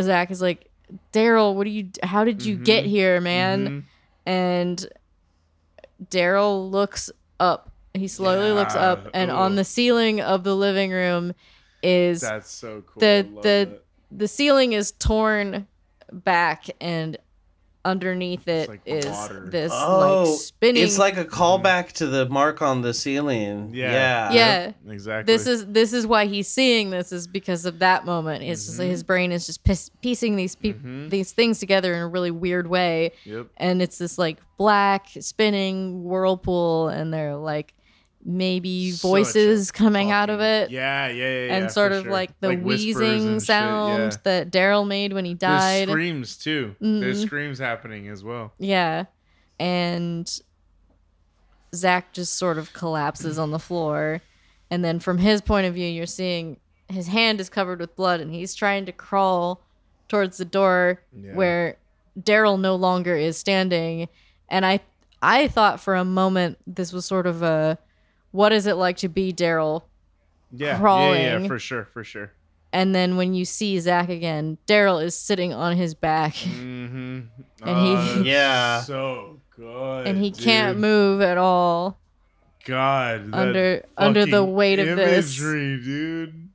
Zach 0.00 0.30
is 0.30 0.40
like, 0.40 0.70
Daryl, 1.12 1.54
what 1.54 1.64
do 1.64 1.70
you? 1.70 1.88
How 2.02 2.22
did 2.24 2.44
you 2.44 2.56
get 2.56 2.84
Mhm. 2.84 2.88
here, 2.88 3.20
man? 3.20 3.66
Mhm. 3.68 3.82
And 4.26 4.86
Daryl 6.10 6.70
looks 6.70 7.10
up. 7.40 7.72
He 7.94 8.08
slowly 8.08 8.52
looks 8.52 8.74
up, 8.74 9.08
and 9.14 9.30
on 9.30 9.54
the 9.56 9.64
ceiling 9.64 10.20
of 10.20 10.44
the 10.44 10.54
living 10.54 10.90
room 10.90 11.32
is 11.82 12.20
That's 12.20 12.50
so 12.50 12.82
cool. 12.86 13.00
the- 13.00 13.26
the- 13.36 13.40
that. 13.42 13.82
the 14.10 14.28
ceiling 14.28 14.72
is 14.74 14.92
torn 14.92 15.66
back, 16.12 16.66
and 16.80 17.16
underneath 17.84 18.48
it 18.48 18.68
like 18.68 18.80
is 18.84 19.06
water. 19.06 19.46
this 19.48 19.70
Oh, 19.72 20.24
like 20.26 20.40
spinning. 20.40 20.82
It's 20.82 20.98
like 20.98 21.16
a 21.18 21.24
callback 21.24 21.92
to 21.92 22.06
the 22.08 22.28
mark 22.28 22.60
on 22.60 22.82
the 22.82 22.92
ceiling. 22.92 23.70
Yeah. 23.72 23.92
Yeah. 24.32 24.72
yeah. 24.84 24.92
exactly. 24.92 25.32
This 25.32 25.46
is 25.46 25.66
this 25.66 25.92
is 25.92 26.04
why 26.04 26.26
he's 26.26 26.48
seeing 26.48 26.90
this 26.90 27.12
is 27.12 27.28
because 27.28 27.64
of 27.64 27.78
that 27.78 28.04
moment. 28.04 28.42
It's 28.42 28.66
just 28.66 28.80
like 28.80 28.88
Mhm. 28.88 28.90
his 28.90 29.02
brain 29.04 29.30
is 29.30 29.46
just 29.46 29.62
piece- 29.62 29.90
piecing 30.02 30.34
these 30.34 30.56
pe- 30.56 30.72
Mhm. 30.72 31.10
these 31.10 31.30
things 31.30 31.60
together 31.60 31.94
in 31.94 32.00
a 32.00 32.08
really 32.08 32.32
weird 32.32 32.66
way. 32.66 33.12
Yep. 33.24 33.46
and 33.56 33.80
it's 33.80 33.98
this 33.98 34.18
like 34.18 34.38
black 34.56 35.06
spinning 35.20 36.02
whirlpool 36.02 36.88
and 36.88 37.14
they're 37.14 37.36
like 37.36 37.72
maybe 38.28 38.90
voices 38.90 39.70
coming 39.70 40.10
out 40.10 40.28
of 40.30 40.40
it 40.40 40.68
Yeah, 40.70 41.06
yeah, 41.08 41.14
yeah. 41.46 41.54
and 41.54 41.64
yeah, 41.64 41.68
sort 41.68 41.92
of 41.92 42.02
sure. 42.02 42.12
like 42.12 42.38
the 42.40 42.56
whispers 42.56 42.64
wheezing 42.96 43.26
and 43.28 43.40
shit, 43.40 43.46
sound 43.46 44.12
yeah. 44.12 44.18
that 44.24 44.50
daryl 44.50 44.84
made 44.86 45.12
when 45.12 45.24
he 45.24 45.34
There's 45.34 45.38
died 45.62 45.88
screams 45.88 46.36
too. 46.36 46.74
There's 46.80 47.22
Mhm. 47.22 47.26
screams 47.26 47.58
happening 47.60 48.08
as 48.08 48.24
well. 48.24 48.52
yeah 48.58 49.04
and 49.60 50.40
zach 51.74 52.12
just 52.12 52.34
sort 52.36 52.58
of 52.58 52.72
collapses 52.72 53.38
on 53.38 53.50
the 53.50 53.58
floor 53.58 54.20
and 54.70 54.84
then 54.84 54.98
from 54.98 55.18
his 55.18 55.40
point 55.40 55.66
of 55.66 55.74
view 55.74 55.86
you're 55.88 56.06
seeing 56.06 56.58
his 56.88 57.08
hand 57.08 57.40
is 57.40 57.48
covered 57.48 57.80
with 57.80 57.94
blood 57.96 58.20
and 58.20 58.32
he's 58.32 58.54
trying 58.54 58.86
to 58.86 58.92
crawl 58.92 59.62
towards 60.08 60.36
the 60.38 60.44
door 60.44 61.02
Yeah. 61.12 61.34
where 61.34 61.76
Daryl 62.18 62.58
no 62.58 62.74
longer 62.76 63.14
is 63.16 63.36
standing 63.36 64.08
and 64.48 64.64
I 64.64 64.80
I 65.22 65.48
thought 65.48 65.80
for 65.80 65.94
a 65.94 66.04
moment 66.04 66.58
this 66.66 66.92
was 66.92 67.04
sort 67.04 67.26
of 67.26 67.42
a 67.42 67.78
what 68.36 68.52
is 68.52 68.66
it 68.66 68.74
like 68.74 68.96
to 68.98 69.08
be 69.08 69.32
Daryl 69.32 69.82
Yeah, 70.52 70.80
yeah, 70.80 71.38
yeah, 71.40 71.46
for 71.48 71.58
sure, 71.58 71.84
for 71.92 72.04
sure. 72.04 72.32
and 72.72 72.94
then 72.94 73.16
when 73.16 73.32
you 73.34 73.44
see 73.44 73.78
Zach 73.80 74.08
again 74.08 74.58
Daryl 74.66 75.02
is 75.02 75.16
sitting 75.16 75.52
on 75.52 75.76
his 75.76 75.94
back 75.94 76.34
Mm-hmm. 76.34 77.20
And 77.62 78.22
he- 78.24 78.30
Yeah. 78.30 78.80
so 78.82 79.40
good. 79.56 80.06
and 80.06 80.18
he 80.18 80.30
can't 80.30 80.76
dude. 80.76 80.82
move 80.82 81.20
at 81.22 81.38
all 81.38 81.98
god. 82.64 83.30
that 83.32 83.34
Under- 83.38 83.84
under 83.96 84.24
the 84.26 84.32
fucking 84.42 84.54
weight 84.54 84.78
of 84.80 84.96
this. 84.96 85.38
imagery, 85.38 85.80
dude. 85.82 86.48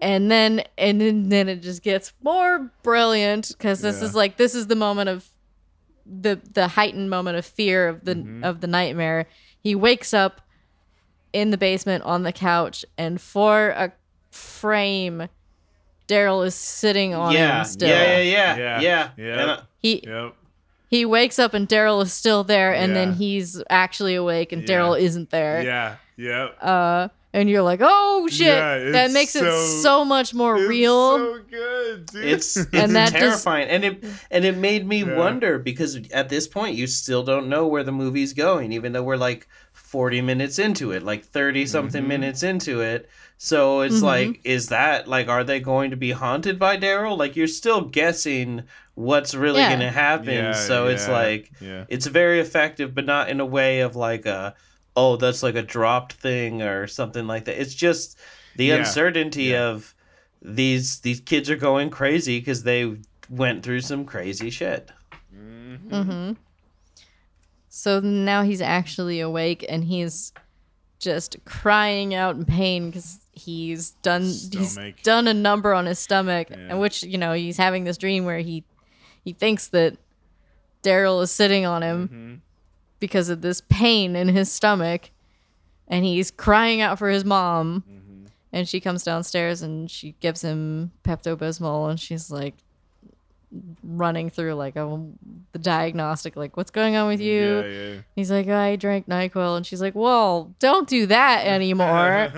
and 0.00 0.30
then 0.30 0.62
and 0.78 1.00
then, 1.00 1.28
then 1.28 1.48
it 1.48 1.60
just 1.62 1.82
gets 1.82 2.12
more 2.22 2.70
brilliant 2.82 3.48
because 3.48 3.80
this 3.80 3.98
Yeah. 4.00 4.04
is 4.06 4.14
like 4.14 4.36
this 4.36 4.54
is 4.54 4.66
the 4.68 4.76
moment 4.76 5.08
of 5.08 5.28
the 6.06 6.40
the 6.54 6.68
heightened 6.68 7.10
moment 7.10 7.36
of 7.36 7.44
fear 7.44 7.88
of 7.88 8.04
the 8.04 8.14
Mhm. 8.14 8.42
of 8.44 8.60
the 8.62 8.66
nightmare 8.66 9.26
he 9.60 9.74
wakes 9.74 10.14
up 10.14 10.40
in 11.32 11.50
the 11.50 11.58
basement 11.58 12.02
on 12.04 12.22
the 12.22 12.32
couch 12.32 12.84
and 12.96 13.20
for 13.20 13.68
a 13.70 13.92
frame 14.30 15.28
daryl 16.06 16.44
is 16.46 16.54
sitting 16.54 17.12
on 17.14 17.32
yeah, 17.32 17.58
him 17.58 17.64
still 17.64 17.88
yeah, 17.88 18.20
yeah, 18.20 18.56
yeah, 18.56 18.80
Yeah, 18.80 18.80
yeah, 19.16 19.36
yeah. 19.36 19.44
Uh, 19.44 19.60
he 19.78 20.02
Yep. 20.06 20.34
he 20.88 21.04
wakes 21.04 21.38
up 21.38 21.52
and 21.54 21.68
daryl 21.68 22.02
is 22.02 22.12
still 22.12 22.44
there 22.44 22.72
and 22.74 22.96
then 22.96 23.12
he's 23.14 23.62
actually 23.68 24.14
awake 24.14 24.52
and 24.52 24.62
Yeah. 24.62 24.68
daryl 24.78 24.98
isn't 24.98 25.30
there 25.30 25.62
Yeah. 25.62 25.96
Yep. 26.16 26.56
uh 26.62 27.08
and 27.34 27.50
you're 27.50 27.62
like 27.62 27.80
oh 27.82 28.26
shit 28.30 28.46
Yeah, 28.46 28.78
that 28.92 29.04
it's 29.06 29.14
makes 29.14 29.36
it 29.36 29.40
so- 29.40 29.66
so 29.82 30.04
much 30.04 30.32
more 30.32 30.56
It's 30.56 30.68
real 30.68 31.18
so 31.18 31.38
good, 31.50 32.06
dude. 32.06 32.24
it's 32.24 32.56
it's 32.56 32.68
And 32.72 32.96
that 32.96 33.12
just- 33.12 33.44
terrifying, 33.44 33.68
and 33.68 33.84
it 33.84 34.04
and 34.30 34.44
it 34.46 34.56
made 34.56 34.86
me 34.88 35.04
Yeah. 35.04 35.14
wonder 35.16 35.58
because 35.58 36.00
at 36.10 36.30
this 36.30 36.48
point 36.48 36.74
you 36.76 36.86
still 36.86 37.22
don't 37.22 37.48
know 37.50 37.66
where 37.66 37.84
the 37.84 37.92
movie's 37.92 38.32
going, 38.32 38.72
even 38.72 38.92
though 38.92 39.02
we're 39.02 39.16
like 39.18 39.46
forty 39.88 40.20
minutes 40.20 40.58
into 40.58 40.92
it, 40.92 41.02
like 41.02 41.24
thirty 41.24 41.64
something 41.66 42.04
Mhm. 42.04 42.08
minutes 42.08 42.42
into 42.42 42.80
it. 42.82 43.08
So 43.38 43.80
it's 43.80 43.96
Mhm. 44.00 44.02
like, 44.02 44.40
is 44.44 44.68
that 44.68 45.08
like, 45.08 45.28
are 45.28 45.44
they 45.44 45.60
going 45.60 45.90
to 45.92 45.96
be 45.96 46.10
haunted 46.10 46.58
by 46.58 46.76
Daryl? 46.76 47.16
Like 47.16 47.36
you're 47.36 47.46
still 47.46 47.82
guessing 47.82 48.64
what's 48.94 49.34
really 49.34 49.60
Yeah. 49.60 49.68
going 49.70 49.80
to 49.80 49.90
happen. 49.90 50.34
Yeah, 50.34 50.52
so 50.52 50.88
it's 50.88 51.08
like 51.08 51.50
yeah. 51.60 51.84
it's 51.88 52.06
very 52.06 52.40
effective, 52.40 52.94
but 52.94 53.06
not 53.06 53.28
in 53.30 53.40
a 53.40 53.46
way 53.46 53.80
of 53.80 53.96
like 53.96 54.26
a 54.26 54.54
oh 54.96 55.16
that's 55.16 55.42
like 55.42 55.54
a 55.54 55.62
dropped 55.62 56.14
thing 56.14 56.60
or 56.62 56.86
something 56.86 57.26
like 57.26 57.44
that. 57.46 57.60
It's 57.60 57.74
just 57.74 58.18
the 58.56 58.66
Yeah, 58.66 58.76
uncertainty 58.76 59.44
yeah. 59.44 59.68
of 59.68 59.94
these 60.42 61.00
these 61.00 61.20
kids 61.20 61.48
are 61.48 61.56
going 61.56 61.90
crazy 61.90 62.38
because 62.40 62.64
they 62.64 62.96
went 63.30 63.62
through 63.62 63.80
some 63.82 64.04
crazy 64.04 64.50
shit. 64.50 64.90
Mhm. 65.34 65.78
Mm-hmm. 65.90 66.32
So 67.78 68.00
now 68.00 68.42
he's 68.42 68.60
actually 68.60 69.20
awake 69.20 69.64
and 69.68 69.84
he's 69.84 70.32
just 70.98 71.36
crying 71.44 72.12
out 72.12 72.34
in 72.34 72.44
pain 72.44 72.90
because 72.90 73.20
he's 73.30 73.92
done 74.02 74.22
he's 74.24 74.76
done 75.04 75.28
a 75.28 75.32
number 75.34 75.72
on 75.72 75.86
his 75.86 76.00
stomach, 76.00 76.50
Yeah. 76.50 76.56
and 76.70 76.80
which 76.80 77.04
you 77.04 77.16
know 77.18 77.34
he's 77.34 77.56
having 77.56 77.84
this 77.84 77.96
dream 77.96 78.24
where 78.24 78.40
he 78.40 78.64
he 79.22 79.32
thinks 79.32 79.68
that 79.68 79.96
Daryl 80.82 81.22
is 81.22 81.30
sitting 81.30 81.64
on 81.66 81.82
him 81.84 82.08
Mhm. 82.08 82.40
because 82.98 83.28
of 83.28 83.42
this 83.42 83.60
pain 83.68 84.16
in 84.16 84.26
his 84.26 84.50
stomach, 84.50 85.10
and 85.86 86.04
he's 86.04 86.32
crying 86.32 86.80
out 86.80 86.98
for 86.98 87.08
his 87.10 87.24
mom. 87.24 87.84
Mhm. 87.88 88.30
And 88.52 88.68
she 88.68 88.80
comes 88.80 89.04
downstairs 89.04 89.62
and 89.62 89.88
she 89.88 90.16
gives 90.18 90.42
him 90.42 90.90
Pepto 91.04 91.36
Bismol, 91.36 91.88
and 91.90 92.00
she's 92.00 92.28
like 92.28 92.54
running 93.82 94.30
through 94.30 94.54
like 94.54 94.76
a, 94.76 95.02
the 95.52 95.58
diagnostic, 95.58 96.36
like 96.36 96.56
what's 96.56 96.70
going 96.70 96.96
on 96.96 97.08
with 97.08 97.20
you? 97.20 97.60
Yeah, 97.60 97.66
yeah. 97.66 98.00
He's 98.14 98.30
like, 98.30 98.48
I 98.48 98.76
drank 98.76 99.08
Nyquil, 99.08 99.56
and 99.56 99.66
she's 99.66 99.80
like, 99.80 99.94
well, 99.94 100.54
don't 100.58 100.88
do 100.88 101.06
that 101.06 101.46
anymore, 101.46 102.32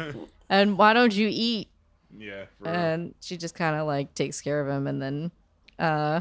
and 0.49 0.79
why 0.79 0.93
don't 0.93 1.15
you 1.15 1.29
eat? 1.31 1.69
yeah. 2.17 2.45
for 2.59 2.65
real. 2.65 2.75
And 2.75 3.15
she 3.21 3.37
just 3.37 3.55
kind 3.55 3.77
of 3.77 3.87
like 3.87 4.15
takes 4.15 4.41
care 4.41 4.61
of 4.61 4.69
him, 4.69 4.87
and 4.87 5.01
then 5.01 5.31
uh, 5.79 6.21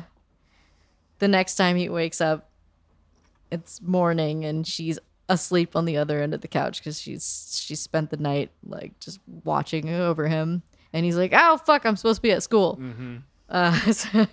the 1.19 1.27
next 1.27 1.55
time 1.55 1.75
he 1.75 1.89
wakes 1.89 2.21
up, 2.21 2.49
it's 3.51 3.81
morning, 3.81 4.45
and 4.45 4.65
she's 4.65 4.99
asleep 5.27 5.75
on 5.75 5.85
the 5.85 5.97
other 5.97 6.21
end 6.21 6.33
of 6.33 6.41
the 6.41 6.47
couch 6.47 6.79
because 6.79 6.99
she's 6.99 7.61
she 7.63 7.75
spent 7.75 8.09
the 8.09 8.17
night 8.17 8.49
like 8.65 8.99
just 8.99 9.19
watching 9.43 9.89
over 9.89 10.27
him, 10.27 10.63
and 10.93 11.05
he's 11.05 11.17
like, 11.17 11.31
oh 11.35 11.57
fuck, 11.57 11.85
I'm 11.85 11.95
supposed 11.95 12.17
to 12.17 12.21
be 12.21 12.31
at 12.31 12.43
school. 12.43 12.77
Mhm. 12.81 13.21
Uh, 13.49 13.73
so 13.91 14.27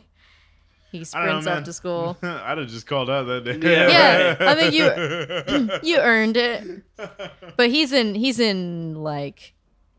he 0.98 1.04
I 1.14 1.26
don't 1.26 1.34
know, 1.36 1.40
sprints 1.40 1.46
up 1.46 1.64
to 1.64 1.72
school. 1.72 2.16
I'd 2.22 2.58
have 2.58 2.68
just 2.68 2.86
called 2.86 3.08
out 3.10 3.24
that 3.24 3.44
day. 3.44 3.58
Yeah. 3.58 3.88
Yeah, 3.88 4.36
I 4.40 4.54
mean 4.54 4.72
you- 4.72 5.70
you 5.94 5.98
earned 5.98 6.36
it. 6.36 6.82
But 7.56 7.70
he's 7.70 7.92
in 7.92 8.14
he's 8.14 8.40
in 8.40 8.94
like 8.96 9.54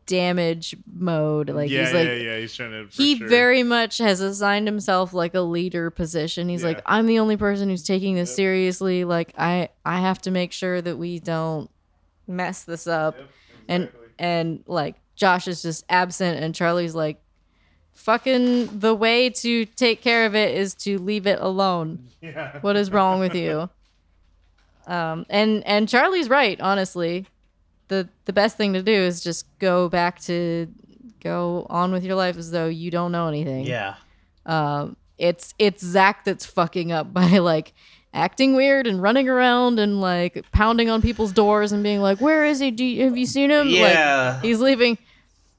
damage 0.06 0.74
mode. 0.92 1.50
Like 1.50 1.70
yeah, 1.70 1.84
he's 1.84 1.92
like 1.94 2.06
yeah, 2.06 2.12
yeah. 2.14 2.38
He's 2.38 2.54
trying 2.54 2.70
to. 2.70 2.88
he 2.90 3.16
sure. 3.18 3.28
very 3.28 3.62
much 3.62 3.98
has 3.98 4.20
assigned 4.20 4.66
himself 4.66 5.12
like 5.12 5.34
a 5.34 5.40
leader 5.40 5.90
position. 5.90 6.48
He's 6.48 6.64
like, 6.64 6.80
I'm 6.86 7.06
the 7.06 7.18
only 7.18 7.36
person 7.36 7.68
who's 7.68 7.84
taking 7.84 8.14
this 8.14 8.30
Yep. 8.30 8.36
seriously. 8.36 9.04
Like 9.04 9.34
I 9.38 9.68
I 9.84 10.00
have 10.00 10.20
to 10.22 10.30
make 10.30 10.52
sure 10.52 10.80
that 10.80 10.96
we 10.96 11.18
don't 11.20 11.70
mess 12.26 12.64
this 12.64 12.86
up. 12.86 13.16
Yep, 13.18 13.28
And 13.68 13.88
and 14.18 14.64
like 14.66 14.96
Josh 15.14 15.46
is 15.48 15.62
just 15.62 15.84
absent 15.88 16.42
and 16.42 16.54
Charlie's 16.54 16.94
like 16.94 17.20
fucking 17.98 18.78
the 18.78 18.94
way 18.94 19.28
to 19.28 19.64
take 19.66 20.00
care 20.00 20.24
of 20.24 20.34
it 20.34 20.54
is 20.54 20.74
to 20.74 20.98
leave 20.98 21.26
it 21.26 21.38
alone. 21.40 22.08
yeah. 22.22 22.58
What 22.60 22.76
is 22.76 22.90
wrong 22.90 23.20
with 23.20 23.34
you? 23.34 23.68
Um, 24.86 25.26
and 25.28 25.62
and 25.66 25.86
Charlie's 25.86 26.30
right. 26.30 26.58
Honestly, 26.62 27.26
the 27.88 28.08
the 28.24 28.32
best 28.32 28.56
thing 28.56 28.72
to 28.72 28.82
do 28.82 28.90
is 28.90 29.20
just 29.20 29.44
go 29.58 29.90
back 29.90 30.18
to 30.22 30.66
go 31.22 31.66
on 31.68 31.92
with 31.92 32.04
your 32.04 32.14
life 32.16 32.38
as 32.38 32.50
though 32.52 32.68
you 32.68 32.90
don't 32.90 33.12
know 33.12 33.28
anything. 33.28 33.66
Yeah. 33.66 33.96
Um, 34.46 34.96
it's 35.18 35.52
it's 35.58 35.84
Zach 35.84 36.24
that's 36.24 36.46
fucking 36.46 36.90
up 36.90 37.12
by 37.12 37.36
like 37.36 37.74
acting 38.14 38.56
weird 38.56 38.86
and 38.86 39.02
running 39.02 39.28
around 39.28 39.78
and 39.78 40.00
like 40.00 40.42
pounding 40.52 40.88
on 40.88 41.02
people's 41.02 41.32
doors 41.32 41.70
and 41.70 41.82
being 41.82 42.00
like, 42.00 42.18
"Where 42.22 42.46
is 42.46 42.58
he? 42.58 42.70
Do 42.70 42.82
you, 42.82 43.04
have 43.04 43.18
you 43.18 43.26
seen 43.26 43.50
him?" 43.50 43.68
Yeah. 43.68 44.32
Like 44.36 44.42
he's 44.42 44.60
leaving. 44.60 44.96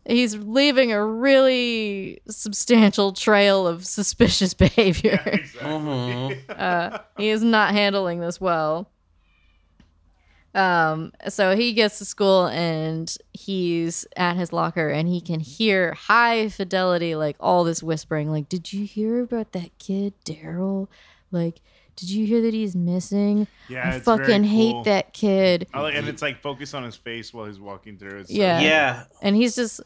He's 0.09 0.35
leaving 0.35 0.91
a 0.91 1.05
really 1.05 2.19
substantial 2.27 3.13
trail 3.13 3.67
of 3.67 3.85
suspicious 3.85 4.53
behavior. 4.65 5.21
Exactly. 5.25 5.69
Mhm. 5.69 6.39
uh, 6.49 6.99
he 7.17 7.29
is 7.29 7.43
not 7.43 7.73
handling 7.73 8.19
this 8.19 8.41
well. 8.41 8.89
Um, 10.55 11.13
so 11.27 11.55
he 11.55 11.73
gets 11.73 11.99
to 11.99 12.05
school 12.05 12.47
and 12.47 13.15
he's 13.33 14.07
at 14.17 14.35
his 14.35 14.51
locker 14.51 14.89
and 14.89 15.07
he 15.07 15.21
can 15.21 15.39
hear 15.39 15.93
high 15.93 16.49
fidelity, 16.49 17.15
like 17.15 17.35
all 17.39 17.63
this 17.63 17.83
whispering. 17.83 18.31
Like, 18.31 18.49
did 18.49 18.73
you 18.73 18.85
hear 18.85 19.21
about 19.21 19.51
that 19.51 19.69
kid, 19.77 20.13
Daryl? 20.25 20.87
Like, 21.31 21.61
did 21.95 22.09
you 22.09 22.25
hear 22.25 22.41
that 22.41 22.53
he's 22.53 22.75
missing? 22.75 23.45
Yeah, 23.67 23.91
I 23.91 23.95
it's 23.97 24.05
very 24.05 24.17
fucking 24.19 24.43
hate 24.45 24.71
cool. 24.71 24.83
that 24.85 25.13
kid. 25.13 25.67
Like, 25.73 25.93
and 25.95 26.07
it's 26.07 26.23
like 26.23 26.41
focused 26.41 26.73
on 26.73 26.83
his 26.83 26.95
face 26.95 27.31
while 27.31 27.45
he's 27.45 27.59
walking 27.59 27.97
through. 27.97 28.21
It's 28.21 28.29
so- 28.31 28.35
Yeah. 28.35 28.59
Yeah. 28.61 29.03
And 29.21 29.35
he's 29.35 29.55
just, 29.55 29.81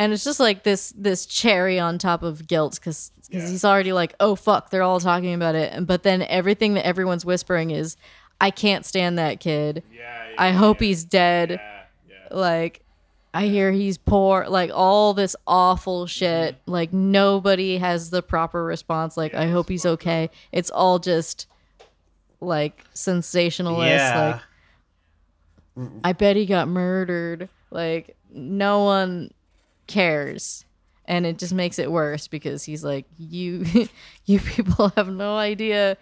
and 0.00 0.14
it's 0.14 0.24
just 0.24 0.40
like 0.40 0.62
this 0.62 0.94
this 0.96 1.26
cherry 1.26 1.78
on 1.78 1.98
top 1.98 2.22
of 2.22 2.46
guilt 2.48 2.76
because 2.80 3.12
Yeah. 3.28 3.46
he's 3.46 3.66
already 3.66 3.92
like, 3.92 4.14
oh 4.18 4.34
fuck, 4.34 4.70
they're 4.70 4.82
all 4.82 4.98
talking 4.98 5.34
about 5.34 5.54
it. 5.54 5.74
And 5.74 5.86
but 5.86 6.04
then 6.04 6.22
everything 6.22 6.72
that 6.74 6.86
everyone's 6.86 7.24
whispering 7.24 7.70
is, 7.70 7.98
I 8.40 8.50
can't 8.50 8.86
stand 8.86 9.18
that 9.18 9.40
kid. 9.40 9.82
Yeah, 9.92 9.98
yeah, 10.30 10.34
I 10.38 10.52
hope 10.52 10.80
yeah. 10.80 10.86
he's 10.86 11.04
dead. 11.04 11.50
Yeah, 11.50 11.82
yeah. 12.08 12.34
Like, 12.36 12.80
I 13.34 13.46
hear 13.48 13.72
he's 13.72 13.98
poor. 13.98 14.46
Like 14.48 14.70
all 14.74 15.12
this 15.12 15.36
awful 15.46 16.06
shit. 16.06 16.56
Like 16.64 16.94
nobody 16.94 17.76
has 17.76 18.08
the 18.08 18.22
proper 18.22 18.64
response. 18.64 19.18
Like 19.18 19.34
I 19.34 19.48
hope 19.48 19.68
he's 19.68 19.84
okay. 19.84 20.30
It's 20.50 20.70
all 20.70 20.98
just 20.98 21.46
like 22.40 22.82
sensationalist. 22.94 24.14
Like 24.14 24.40
I 26.04 26.14
bet 26.14 26.36
he 26.36 26.46
got 26.46 26.68
murdered. 26.68 27.50
Like 27.70 28.16
no 28.32 28.84
one 28.84 29.30
cares. 29.90 30.64
And 31.06 31.26
it 31.26 31.38
just 31.38 31.52
makes 31.52 31.78
it 31.78 31.90
worse 31.90 32.28
because 32.28 32.62
he's 32.64 32.84
like, 32.84 33.04
you, 33.18 33.64
you 34.26 34.38
people 34.40 34.92
have 34.96 35.08
no 35.08 35.36
idea 35.36 35.96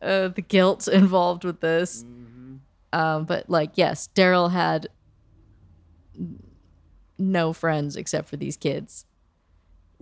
uh, 0.00 0.28
the 0.28 0.40
guilt 0.42 0.88
involved 0.88 1.44
with 1.44 1.60
this. 1.60 2.02
Mhm. 2.04 2.58
Um, 2.94 3.24
but 3.24 3.48
like, 3.48 3.72
yes, 3.74 4.08
Daryl 4.14 4.50
had 4.50 4.88
no 7.18 7.52
friends 7.52 7.96
except 7.96 8.28
for 8.28 8.36
these 8.36 8.56
kids. 8.56 9.06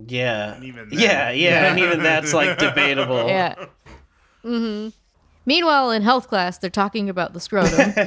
Yeah. 0.05 0.55
And 0.55 0.63
even 0.63 0.89
yeah, 0.91 1.29
yeah, 1.31 1.69
and 1.69 1.79
even 1.79 2.01
that's 2.03 2.33
like 2.33 2.57
debatable. 2.57 3.27
Yeah. 3.27 3.55
hmm 4.41 4.89
Meanwhile, 5.51 5.91
in 5.91 6.01
health 6.01 6.29
class, 6.29 6.57
they're 6.59 6.69
talking 6.69 7.09
about 7.09 7.33
the 7.33 7.41
scrotum. 7.41 7.77
oh 7.97 8.01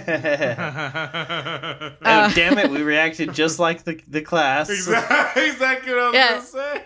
Uh, 2.03 2.33
damn 2.33 2.57
it! 2.57 2.71
We 2.71 2.81
reacted 2.83 3.35
just 3.35 3.59
like 3.59 3.85
the 3.85 4.01
the 4.09 4.23
class. 4.23 4.71
exactly, 4.71 5.45
exactly 5.51 5.93
what 5.93 6.17
I 6.17 6.37
was 6.41 6.55
Yeah. 6.55 6.81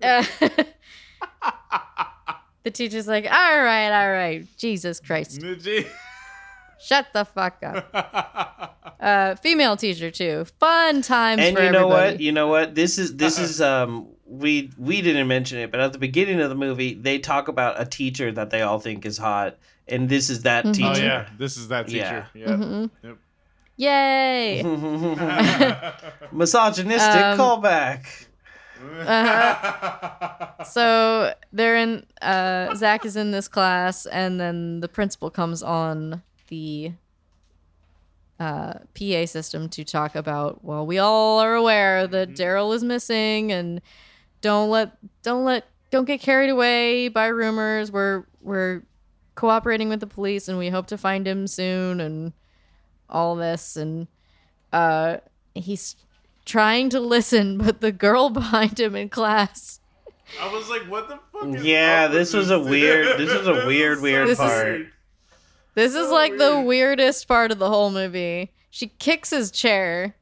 gonna 0.00 0.30
say. 0.30 0.42
Uh, 0.62 0.62
the 2.62 2.70
teacher's 2.70 3.08
like, 3.08 3.24
"All 3.24 3.30
right, 3.62 3.90
all 3.90 4.12
right, 4.12 4.46
Jesus 4.56 5.00
Christ, 5.00 5.42
shut 6.80 7.06
the 7.12 7.24
fuck 7.24 7.60
up." 7.64 8.94
Uh, 9.00 9.34
female 9.34 9.76
teacher 9.76 10.12
too. 10.12 10.44
Fun 10.60 11.02
times 11.02 11.42
and 11.42 11.56
for 11.56 11.64
you 11.64 11.72
know 11.72 11.90
everybody. 11.90 12.12
what? 12.12 12.20
You 12.20 12.30
know 12.30 12.46
what? 12.46 12.76
This 12.76 12.96
is 12.96 13.16
this 13.16 13.40
is 13.40 13.60
um 13.60 14.06
we 14.40 14.70
we 14.78 15.02
didn't 15.02 15.28
mention 15.28 15.58
it, 15.58 15.70
but 15.70 15.78
at 15.80 15.92
the 15.92 15.98
beginning 15.98 16.40
of 16.40 16.48
the 16.48 16.54
movie, 16.54 16.94
they 16.94 17.18
talk 17.18 17.48
about 17.48 17.78
a 17.80 17.84
teacher 17.84 18.32
that 18.32 18.48
they 18.50 18.62
all 18.62 18.78
think 18.78 19.04
is 19.04 19.18
hot, 19.18 19.58
and 19.86 20.08
this 20.08 20.30
is 20.30 20.42
that 20.42 20.64
Mhm. 20.64 20.74
teacher. 20.74 20.88
Oh 20.90 20.96
yeah, 21.04 21.28
this 21.36 21.56
is 21.58 21.68
that 21.68 21.86
teacher. 21.88 22.26
Yeah. 22.34 22.46
Mhm. 22.48 22.90
Yep. 23.02 23.16
Yay! 23.76 24.62
Misogynistic 26.32 27.22
Um, 27.24 27.38
callback. 27.38 28.06
so 30.66 31.34
they're 31.52 31.76
in 31.76 32.04
uh 32.20 32.74
Zach 32.74 33.04
is 33.04 33.16
in 33.16 33.30
this 33.30 33.48
class 33.48 34.06
and 34.06 34.40
then 34.40 34.80
the 34.80 34.88
principal 34.88 35.30
comes 35.30 35.62
on 35.62 36.22
the 36.48 36.92
uh 38.40 38.74
PA 38.94 39.24
system 39.26 39.68
to 39.70 39.84
talk 39.84 40.14
about 40.14 40.64
well 40.64 40.84
we 40.86 40.98
all 40.98 41.38
are 41.40 41.54
aware 41.54 42.06
that 42.06 42.30
Daryl 42.34 42.74
is 42.74 42.82
missing 42.82 43.52
and 43.52 43.80
don't 44.42 44.68
let 44.68 44.92
don't 45.22 45.44
let 45.44 45.64
don't 45.90 46.04
get 46.04 46.20
carried 46.20 46.50
away 46.50 47.08
by 47.08 47.26
rumors 47.28 47.90
we're 47.90 48.24
we're 48.42 48.82
cooperating 49.34 49.88
with 49.88 50.00
the 50.00 50.06
police 50.06 50.46
and 50.48 50.58
we 50.58 50.68
hope 50.68 50.86
to 50.88 50.98
find 50.98 51.26
him 51.26 51.46
soon 51.46 52.00
and 52.00 52.32
all 53.08 53.34
this 53.34 53.76
and 53.76 54.06
uh 54.74 55.16
he's 55.54 55.96
trying 56.44 56.90
to 56.90 57.00
listen 57.00 57.56
but 57.64 57.80
the 57.80 57.92
girl 57.92 58.28
behind 58.42 58.78
him 58.78 58.94
in 58.94 59.08
class 59.08 59.78
I 60.40 60.50
was 60.50 60.70
like, 60.70 60.82
what 60.88 61.08
the 61.10 61.18
fuck? 61.30 61.54
Is 61.56 61.62
Yeah, 61.62 62.06
this 62.08 62.32
was 62.32 62.50
a 62.50 62.58
weird- 62.58 63.18
this 63.18 63.34
was 63.34 63.46
a 63.46 63.66
weird, 63.66 64.00
weird 64.00 64.28
This 64.28 64.38
is- 64.38 64.44
part. 64.46 64.64
weird. 64.66 64.92
This 65.74 65.94
is 65.94 66.06
So 66.08 66.14
like 66.14 66.38
the 66.38 66.60
weirdest 66.60 67.28
part 67.28 67.50
of 67.52 67.58
the 67.58 67.68
whole 67.68 67.90
movie. 67.90 68.50
She 68.70 68.88
kicks 68.88 69.28
his 69.28 69.50
chair 69.50 70.14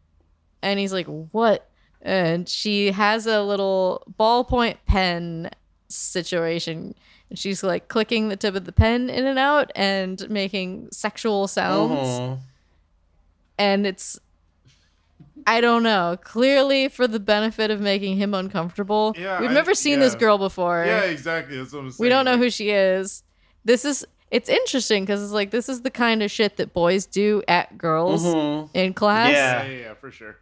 and 0.62 0.80
he's 0.80 0.92
like, 0.92 1.06
What? 1.06 1.69
And 2.02 2.48
she 2.48 2.92
has 2.92 3.26
a 3.26 3.42
little 3.42 4.02
ballpoint 4.18 4.76
pen 4.86 5.50
situation. 5.88 6.94
And 7.28 7.38
she's 7.38 7.62
like 7.62 7.88
clicking 7.88 8.28
the 8.28 8.36
tip 8.36 8.54
of 8.54 8.64
the 8.64 8.72
pen 8.72 9.10
in 9.10 9.26
and 9.26 9.38
out 9.38 9.70
and 9.76 10.28
making 10.30 10.88
sexual 10.92 11.46
sounds. 11.46 11.98
Mhm. 12.20 12.38
And 13.58 13.86
it's, 13.86 14.18
I 15.46 15.60
don't 15.60 15.82
know, 15.82 16.16
clearly 16.22 16.88
for 16.88 17.06
the 17.06 17.20
benefit 17.20 17.70
of 17.70 17.80
making 17.80 18.16
him 18.16 18.32
uncomfortable. 18.34 19.14
Yeah, 19.18 19.40
We've 19.40 19.50
I- 19.50 19.54
never 19.54 19.74
seen 19.74 20.00
this 20.00 20.14
girl 20.14 20.38
before. 20.38 20.84
Yeah, 20.86 21.02
exactly. 21.02 21.56
That's 21.58 21.72
what 21.72 21.80
I'm 21.80 21.90
saying. 21.90 21.96
We 22.04 22.08
don't 22.08 22.24
know 22.24 22.32
like, 22.32 22.40
who 22.40 22.50
she 22.50 22.70
is. 22.70 23.22
This 23.64 23.84
is 23.84 24.06
it's 24.30 24.48
interesting 24.48 25.02
because 25.04 25.22
it's 25.24 25.32
like 25.32 25.50
this 25.50 25.68
is 25.68 25.82
the 25.82 25.90
kind 25.90 26.22
of 26.22 26.30
shit 26.30 26.56
that 26.58 26.72
boys 26.72 27.04
do 27.04 27.42
at 27.48 27.76
girls 27.76 28.24
Mhm. 28.24 28.70
in 28.74 28.94
class. 28.94 29.32
Yeah. 29.32 29.62
Yeah, 29.64 29.68
yeah, 29.70 29.78
yeah, 29.80 29.94
for 29.94 30.10
sure. 30.12 30.36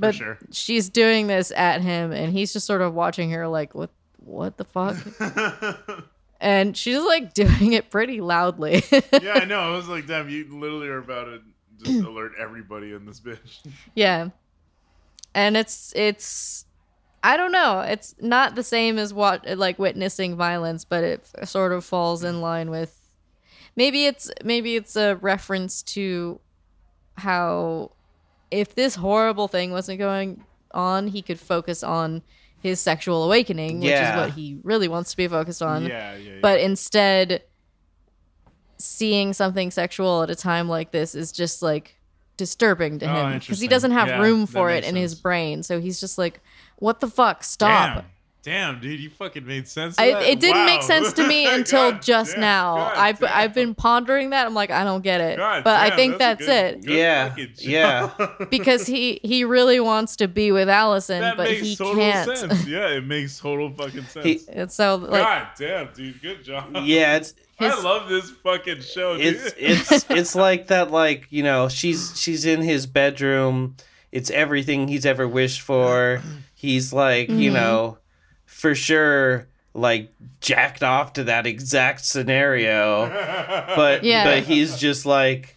But 0.00 0.14
sure. 0.14 0.38
she's 0.50 0.88
doing 0.88 1.26
this 1.26 1.52
at 1.52 1.82
him, 1.82 2.10
and 2.10 2.32
he's 2.32 2.52
just 2.52 2.66
sort 2.66 2.80
of 2.80 2.94
watching 2.94 3.30
her 3.32 3.46
like, 3.46 3.74
"What? 3.74 3.90
What 4.16 4.56
the 4.56 4.64
fuck?" 4.64 4.96
and 6.40 6.76
she's 6.76 7.02
like 7.02 7.34
doing 7.34 7.74
it 7.74 7.90
pretty 7.90 8.20
loudly. 8.20 8.82
yeah, 9.22 9.34
I 9.34 9.44
know. 9.44 9.60
I 9.60 9.76
was 9.76 9.88
like, 9.88 10.06
damn, 10.06 10.28
you 10.30 10.46
literally 10.50 10.88
are 10.88 10.98
about 10.98 11.24
to 11.24 11.42
just 11.84 12.00
alert 12.06 12.32
everybody 12.38 12.92
in 12.92 13.04
this 13.04 13.20
bitch. 13.20 13.58
yeah, 13.94 14.30
and 15.34 15.56
it's 15.56 15.92
it's. 15.94 16.64
I 17.22 17.36
don't 17.36 17.52
know. 17.52 17.80
It's 17.80 18.14
not 18.18 18.54
the 18.54 18.62
same 18.62 18.98
as 18.98 19.12
what 19.12 19.46
like 19.58 19.78
witnessing 19.78 20.36
violence, 20.36 20.86
but 20.86 21.04
it 21.04 21.28
sort 21.44 21.72
of 21.72 21.84
falls 21.84 22.24
in 22.24 22.40
line 22.40 22.70
with 22.70 22.96
maybe 23.76 24.06
it's 24.06 24.30
maybe 24.42 24.74
it's 24.74 24.96
a 24.96 25.16
reference 25.16 25.82
to 25.82 26.40
how 27.18 27.90
if 28.50 28.74
this 28.74 28.96
horrible 28.96 29.48
thing 29.48 29.70
wasn't 29.72 29.98
going 29.98 30.44
on, 30.72 31.08
he 31.08 31.22
could 31.22 31.38
focus 31.40 31.82
on 31.82 32.22
his 32.60 32.80
sexual 32.80 33.24
awakening, 33.24 33.80
which 33.80 33.88
Yeah. 33.90 34.12
is 34.12 34.16
what 34.28 34.36
he 34.36 34.58
really 34.62 34.88
wants 34.88 35.10
to 35.12 35.16
be 35.16 35.26
focused 35.28 35.62
on. 35.62 35.86
yeah, 35.86 36.14
yeah, 36.14 36.32
yeah. 36.32 36.38
But 36.42 36.60
instead 36.60 37.42
seeing 38.78 39.32
something 39.32 39.70
sexual 39.70 40.22
at 40.22 40.30
a 40.30 40.34
time 40.34 40.68
like 40.68 40.90
this 40.90 41.14
is 41.14 41.32
just 41.32 41.62
like 41.62 41.96
disturbing 42.36 42.98
to 42.98 43.06
Oh, 43.10 43.26
him 43.26 43.38
because 43.38 43.60
he 43.60 43.68
doesn't 43.68 43.90
have 43.90 44.20
room 44.20 44.46
for 44.46 44.70
it 44.70 44.84
in 44.84 44.96
his 44.96 45.14
brain. 45.14 45.62
So 45.62 45.80
he's 45.80 46.00
just 46.00 46.16
like, 46.16 46.40
"What 46.76 47.00
the 47.00 47.08
fuck? 47.08 47.44
Stop!" 47.44 47.94
Damn. 47.96 48.04
Damn, 48.42 48.80
dude, 48.80 48.98
you 49.00 49.10
fucking 49.10 49.46
made 49.46 49.68
sense. 49.68 49.98
Of 49.98 50.02
I, 50.02 50.12
that? 50.12 50.22
it 50.22 50.40
didn't 50.40 50.64
make 50.64 50.82
sense 50.82 51.12
to 51.12 51.26
me 51.28 51.46
until 51.54 51.92
God 51.92 52.02
just 52.02 52.32
damn, 52.32 52.40
now. 52.40 52.76
God 52.76 52.96
I've 52.96 53.18
damn. 53.20 53.30
I've 53.32 53.54
been 53.54 53.74
pondering 53.74 54.30
that. 54.30 54.46
I'm 54.46 54.54
like, 54.54 54.70
I 54.70 54.82
don't 54.84 55.02
get 55.02 55.20
it, 55.20 55.36
God 55.36 55.62
but 55.62 55.78
I 55.78 55.94
think 55.94 56.14
a 56.14 56.18
that's, 56.18 56.46
good- 56.46 56.76
it 56.76 56.80
good 56.86 56.90
Yeah, 56.94 57.36
yeah. 57.58 58.10
because 58.50 58.86
he 58.86 59.20
he 59.22 59.44
really 59.44 59.78
wants 59.78 60.16
to 60.16 60.28
be 60.28 60.52
with 60.52 60.70
Allison, 60.70 61.20
that 61.20 61.36
but 61.36 61.48
makes 61.50 61.60
he 61.66 61.76
total 61.76 61.96
can't. 61.96 62.38
sense. 62.38 62.66
Yeah, 62.66 62.88
it 62.88 63.04
makes 63.04 63.38
total 63.38 63.70
fucking 63.74 64.04
sense. 64.04 64.24
He- 64.24 64.40
And 64.48 64.72
so 64.72 64.96
like 64.96 65.22
God 65.22 65.48
damn, 65.58 65.92
dude, 65.92 66.22
good 66.22 66.42
job. 66.42 66.70
Yeah, 66.84 67.16
it's 67.16 67.34
his- 67.58 67.74
I 67.74 67.82
love 67.82 68.08
this 68.08 68.30
fucking 68.30 68.80
show, 68.80 69.18
dude. 69.18 69.36
it's 69.36 69.54
it's 69.90 70.06
it's 70.10 70.34
like 70.34 70.68
that 70.68 70.90
like 70.90 71.26
you 71.28 71.42
know 71.42 71.68
she's 71.68 72.18
she's 72.18 72.46
in 72.46 72.62
his 72.62 72.86
bedroom 72.86 73.76
it's 74.12 74.30
everything 74.30 74.88
he's 74.88 75.04
ever 75.04 75.28
wished 75.28 75.60
for 75.60 76.22
he's 76.54 76.92
like 76.92 77.28
you 77.28 77.50
Mhm. 77.50 77.54
know 77.54 77.98
for 78.60 78.74
sure 78.74 79.46
like 79.72 80.10
jacked 80.40 80.82
off 80.82 81.12
to 81.14 81.24
that 81.24 81.46
exact 81.46 82.04
scenario 82.04 83.08
but 83.76 84.02
Yeah. 84.04 84.24
but 84.24 84.42
he's 84.44 84.76
just 84.78 85.06
like 85.06 85.56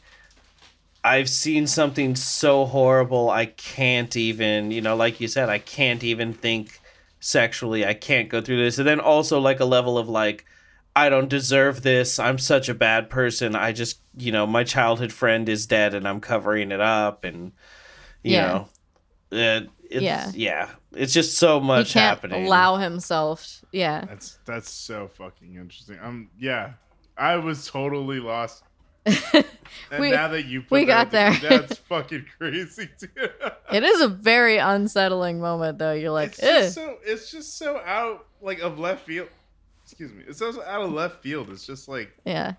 I've 1.03 1.29
seen 1.29 1.67
something 1.67 2.15
so 2.15 2.65
horrible 2.65 3.29
I 3.29 3.47
can't 3.47 4.15
even, 4.15 4.71
you 4.71 4.79
know, 4.81 4.95
like 4.95 5.19
you 5.19 5.27
said, 5.27 5.49
I 5.49 5.59
can't 5.59 6.01
even 6.01 6.31
think 6.33 6.79
sexually. 7.19 7.85
I 7.85 7.93
can't 7.93 8.29
go 8.29 8.39
through 8.39 8.63
this. 8.63 8.77
And 8.77 8.87
then 8.87 9.01
also 9.01 9.37
like 9.39 9.59
a 9.59 9.65
level 9.65 9.97
of 9.97 10.07
like 10.07 10.45
I 10.95 11.09
don't 11.09 11.27
deserve 11.27 11.81
this. 11.81 12.19
I'm 12.19 12.37
such 12.37 12.69
a 12.69 12.73
bad 12.75 13.09
person. 13.09 13.55
I 13.55 13.71
just, 13.73 13.99
you 14.15 14.31
know, 14.31 14.45
my 14.47 14.63
childhood 14.63 15.11
friend 15.11 15.49
is 15.49 15.65
dead 15.65 15.93
and 15.93 16.07
I'm 16.07 16.21
covering 16.21 16.71
it 16.71 16.79
up 16.79 17.25
and 17.25 17.51
you 18.23 18.35
Yeah. 18.35 18.47
know, 18.47 18.69
it, 19.31 19.69
it's, 19.89 20.03
Yeah. 20.03 20.31
yeah. 20.33 20.69
It's 20.95 21.13
just 21.13 21.37
so 21.37 21.59
much 21.59 21.63
he 21.77 21.79
much 21.79 21.93
can't 21.93 22.05
happening. 22.21 22.45
allow 22.45 22.77
himself. 22.77 23.63
Yeah, 23.71 24.05
That's 24.05 24.37
that's 24.45 24.69
so 24.69 25.09
fucking 25.17 25.55
interesting. 25.55 25.97
Um, 26.01 26.29
yeah, 26.39 26.73
I 27.17 27.37
was 27.37 27.67
totally 27.67 28.19
lost. 28.19 28.63
And 29.91 29.99
We- 30.01 30.11
now 30.11 30.27
that 30.29 30.45
you 30.45 30.61
put 30.61 30.71
we 30.71 30.85
that 30.85 31.09
got 31.09 31.11
there. 31.11 31.33
that's 31.59 31.77
fucking 31.89 32.25
crazy 32.37 32.89
too. 32.99 33.07
it 33.71 33.83
is 33.83 34.01
a 34.01 34.07
very 34.07 34.57
unsettling 34.57 35.39
moment 35.39 35.77
though. 35.79 35.93
You're 35.93 36.11
like, 36.11 36.31
it's 36.33 36.39
just 36.41 36.75
so 36.75 36.97
it's 37.03 37.31
just 37.31 37.57
so 37.57 37.77
out 37.85 38.25
like 38.41 38.59
of 38.59 38.77
left 38.79 39.05
field. 39.05 39.29
Excuse 39.83 40.11
me. 40.13 40.23
It's 40.27 40.39
so 40.39 40.49
out 40.63 40.81
of 40.83 40.91
left 40.91 41.23
field. 41.23 41.49
It's 41.49 41.65
just 41.65 41.87
like, 41.87 42.15
yeah, 42.25 42.53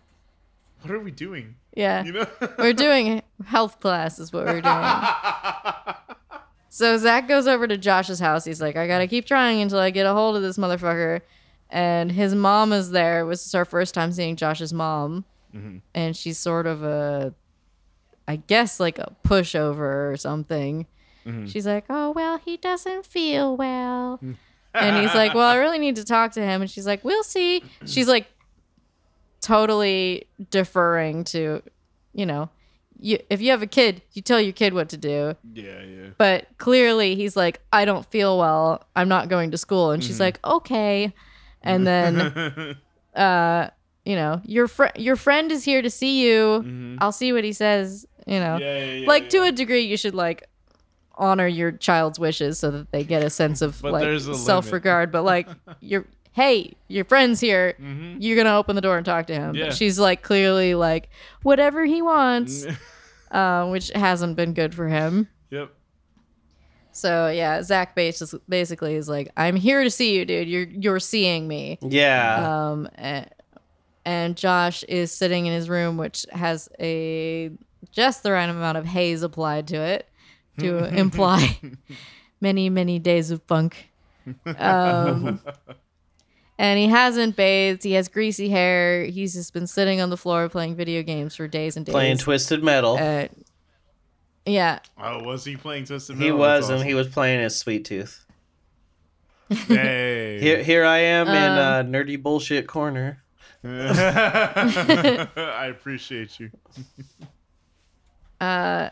what 0.83 0.91
are 0.93 0.99
we 1.01 1.11
doing? 1.13 1.55
yeah. 1.75 2.03
You 2.05 2.13
know? 2.13 2.27
We're 2.59 2.73
doing 2.73 3.23
health 3.47 3.81
class 3.81 4.19
is 4.19 4.33
what 4.33 4.45
we're 4.47 4.61
doing. 4.61 4.75
So 6.77 6.99
Zach 6.99 7.29
goes 7.29 7.47
over 7.47 7.69
to 7.69 7.77
Josh's 7.79 8.19
house. 8.19 8.45
He's 8.45 8.61
like, 8.61 8.75
I 8.75 8.89
gotta 8.89 9.07
keep 9.07 9.27
trying 9.27 9.61
until 9.61 9.79
I 9.79 9.91
get 9.91 10.07
a 10.07 10.13
hold 10.13 10.35
of 10.35 10.43
this 10.43 10.59
motherfucker. 10.59 11.21
And 11.71 12.11
his 12.11 12.35
mom 12.35 12.73
is 12.73 12.91
there. 12.91 13.21
It 13.21 13.27
was 13.27 13.55
our 13.55 13.65
first 13.65 13.95
time 13.95 14.11
seeing 14.11 14.35
Josh's 14.35 14.73
mom. 14.73 15.25
Mhm. 15.55 15.83
And 15.95 16.17
she's 16.17 16.37
sort 16.37 16.67
of 16.67 16.83
a, 16.83 17.33
I 18.27 18.37
guess, 18.37 18.81
like 18.81 18.99
a 18.99 19.15
pushover 19.25 20.11
or 20.13 20.17
something. 20.17 20.89
Mhm. 21.25 21.49
She's 21.49 21.65
like, 21.65 21.85
Oh, 21.89 22.11
well, 22.11 22.39
he 22.39 22.57
doesn't 22.57 23.07
feel 23.07 23.57
well. 23.57 24.19
and 24.75 24.97
he's 24.97 25.15
like, 25.15 25.33
Well, 25.33 25.47
I 25.49 25.55
really 25.59 25.79
need 25.79 25.95
to 25.95 26.05
talk 26.05 26.33
to 26.33 26.41
him. 26.43 26.61
And 26.61 26.69
she's 26.69 26.87
like, 26.89 27.05
We'll 27.05 27.23
see. 27.23 27.63
She's 27.87 28.09
like, 28.09 28.27
totally 29.41 30.27
deferring 30.51 31.23
to, 31.25 31.63
you 32.15 32.27
know, 32.27 32.49
you, 32.99 33.19
if 33.31 33.41
you 33.41 33.51
have 33.51 33.63
a 33.63 33.67
kid, 33.67 34.03
you 34.13 34.23
tell 34.23 34.41
your 34.41 34.53
kid 34.53 34.73
what 34.75 34.89
to 34.91 34.97
do. 34.97 35.35
yeah, 35.53 35.83
yeah. 35.83 36.07
But 36.17 36.47
clearly, 36.59 37.15
he's 37.17 37.37
like, 37.37 37.61
I 37.73 37.85
don't 37.85 38.07
feel 38.07 38.39
well. 38.39 38.85
I'm 38.97 39.09
not 39.09 39.29
going 39.29 39.51
to 39.51 39.59
school. 39.59 39.91
And 39.91 40.03
she's 40.03 40.21
like, 40.21 40.39
okay. 40.45 41.13
And 41.63 41.87
then, 41.87 42.77
uh, 43.15 43.69
you 44.05 44.17
know, 44.17 44.41
your 44.45 44.69
friend, 44.69 44.93
your 44.97 45.17
friend 45.17 45.51
is 45.53 45.65
here 45.65 45.83
to 45.83 45.91
see 45.91 46.23
you. 46.27 46.63
Mhm. 46.65 46.99
I'll 47.01 47.13
see 47.13 47.33
what 47.33 47.45
he 47.45 47.53
says. 47.53 48.07
You 48.27 48.41
know, 48.41 48.57
Yeah, 48.59 48.79
yeah, 48.79 48.93
yeah, 49.01 49.09
like 49.09 49.29
to 49.31 49.43
a 49.43 49.53
degree, 49.53 49.83
you 49.83 49.97
should 49.99 50.15
like 50.15 50.49
honor 51.17 51.47
your 51.47 51.71
child's 51.73 52.19
wishes 52.19 52.59
so 52.59 52.71
that 52.71 52.91
they 52.91 53.05
get 53.05 53.23
a 53.23 53.31
sense 53.31 53.61
of 53.63 53.83
like 53.83 54.05
limit. 54.05 54.37
self-regard. 54.37 55.13
But 55.13 55.23
like, 55.23 55.49
you're, 55.81 56.07
hey, 56.35 56.75
your 56.89 57.05
friend's 57.05 57.41
here. 57.41 57.75
Mhm. 57.81 58.17
You're 58.21 58.37
gonna 58.37 58.57
open 58.59 58.75
the 58.77 58.83
door 58.83 58.97
and 58.97 59.07
talk 59.07 59.27
to 59.29 59.35
him. 59.35 59.55
Yeah. 59.55 59.67
But 59.67 59.77
she's 59.77 59.99
like 59.99 60.23
clearly 60.23 60.75
like 60.75 61.09
whatever 61.43 61.85
he 61.85 62.03
wants, 62.03 62.67
uh, 63.31 63.67
which 63.69 63.89
hasn't 63.95 64.37
been 64.37 64.53
good 64.53 64.75
for 64.75 64.89
him. 64.89 65.29
yep. 65.51 65.73
So 66.93 67.29
yeah, 67.29 67.61
Zach 67.63 67.95
bas- 67.97 68.35
basically 68.49 68.95
is 68.95 69.09
like, 69.09 69.31
"I'm 69.37 69.57
here 69.57 69.83
to 69.83 69.91
see 69.91 70.17
you, 70.17 70.25
dude. 70.25 70.49
You're 70.49 70.69
you're 70.69 71.01
seeing 71.01 71.49
me." 71.49 71.79
yeah. 71.83 72.69
Um, 72.71 72.89
and, 72.95 73.29
and 74.05 74.37
Josh 74.37 74.85
is 74.85 75.11
sitting 75.11 75.47
in 75.47 75.53
his 75.53 75.69
room, 75.69 75.97
which 75.97 76.25
has 76.31 76.69
a 76.79 77.51
just 77.91 78.23
the 78.23 78.31
right 78.33 78.49
amount 78.49 78.77
of 78.79 78.87
haze 78.87 79.23
applied 79.23 79.67
to 79.69 79.77
it 79.77 80.09
to 80.59 80.85
imply 80.97 81.59
many 82.41 82.69
many 82.71 82.99
days 82.99 83.31
of 83.31 83.43
funk. 83.45 83.91
Um, 84.59 85.41
and 86.65 86.79
he 86.79 86.87
hasn't 86.89 87.37
bathed. 87.37 87.83
He 87.85 87.93
has 87.93 88.09
greasy 88.09 88.49
hair. 88.49 89.05
He's 89.05 89.35
just 89.35 89.53
been 89.53 89.67
sitting 89.67 90.01
on 90.01 90.09
the 90.09 90.17
floor 90.17 90.49
playing 90.49 90.77
video 90.77 91.03
games 91.03 91.37
for 91.37 91.47
days 91.47 91.77
and 91.77 91.85
days. 91.85 91.93
Playing 91.93 92.17
Twisted 92.17 92.65
Metal. 92.65 92.97
Uh, 92.99 93.29
Yeah. 94.47 94.79
Oh, 94.99 95.23
was 95.23 95.45
he 95.45 95.57
playing 95.57 95.85
Twisted 95.85 96.17
Metal? 96.17 96.27
He 96.27 96.33
was, 96.33 96.69
That's 96.69 96.81
and 96.81 96.89
he 96.89 96.95
was 96.95 97.09
playing 97.09 97.41
his 97.41 97.59
Sweet 97.59 97.85
Tooth. 97.85 98.25
awesome. 99.51 99.77
Hey. 99.77 100.39
Here, 100.41 100.63
here 100.63 100.85
I 100.87 100.99
am 100.99 101.29
in 101.29 101.35
Um, 101.35 101.59
uh, 101.59 101.83
nerdy 101.83 102.21
bullshit 102.23 102.67
corner. 102.67 103.23
I 103.65 105.27
appreciate 105.71 106.41
you. 106.41 106.51
Uh, 108.41 108.89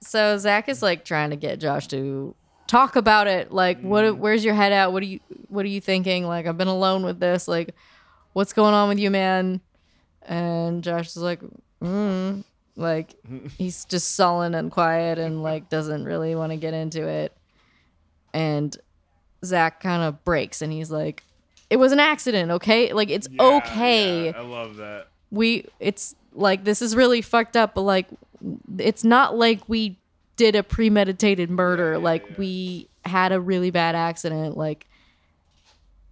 so 0.00 0.38
Zach 0.38 0.68
is 0.68 0.82
like 0.82 1.04
trying 1.04 1.30
to 1.30 1.36
get 1.36 1.60
Josh 1.60 1.86
to 1.88 2.34
talk 2.72 2.96
about 2.96 3.26
it. 3.26 3.52
Like, 3.52 3.80
what? 3.80 4.16
Where's 4.16 4.44
your 4.44 4.54
head 4.54 4.72
at? 4.72 4.92
What 4.92 5.02
are 5.02 5.06
you? 5.06 5.20
What 5.48 5.64
are 5.64 5.68
you 5.68 5.80
thinking? 5.80 6.26
Like, 6.26 6.46
I've 6.46 6.56
been 6.58 6.68
alone 6.68 7.04
with 7.04 7.20
this. 7.20 7.46
Like, 7.46 7.74
what's 8.32 8.52
going 8.52 8.74
on 8.74 8.88
with 8.88 8.98
you, 8.98 9.10
man? 9.10 9.60
And 10.22 10.82
Josh 10.82 11.08
is 11.08 11.18
like, 11.18 11.40
mm. 11.82 12.42
like 12.76 13.14
he's 13.58 13.84
just 13.84 14.14
sullen 14.14 14.54
and 14.54 14.70
quiet 14.70 15.18
and 15.18 15.42
like 15.42 15.68
doesn't 15.68 16.04
really 16.04 16.34
want 16.34 16.52
to 16.52 16.56
get 16.56 16.74
into 16.74 17.06
it. 17.06 17.36
And 18.32 18.74
Zach 19.44 19.80
kind 19.80 20.02
of 20.02 20.24
breaks 20.24 20.62
and 20.62 20.72
he's 20.72 20.90
like, 20.90 21.24
"It 21.68 21.76
was 21.76 21.92
an 21.92 22.00
accident, 22.00 22.50
okay? 22.52 22.92
Like, 22.92 23.10
it's 23.10 23.28
Yeah, 23.30 23.56
okay." 23.56 24.26
yeah, 24.26 24.32
I 24.36 24.42
love 24.42 24.76
that. 24.76 25.08
we 25.30 25.66
it's 25.78 26.14
like 26.34 26.64
this 26.64 26.80
is 26.80 26.96
really 26.96 27.20
fucked 27.20 27.58
up 27.58 27.74
but 27.74 27.82
like 27.82 28.06
it's 28.78 29.04
not 29.04 29.36
like 29.36 29.60
we 29.68 29.98
did 30.36 30.54
a 30.54 30.62
premeditated 30.62 31.50
murder. 31.50 31.98
Like 31.98 32.38
we 32.38 32.88
had 33.04 33.32
a 33.32 33.40
really 33.40 33.70
bad 33.70 33.94
accident. 33.94 34.56
Like 34.56 34.86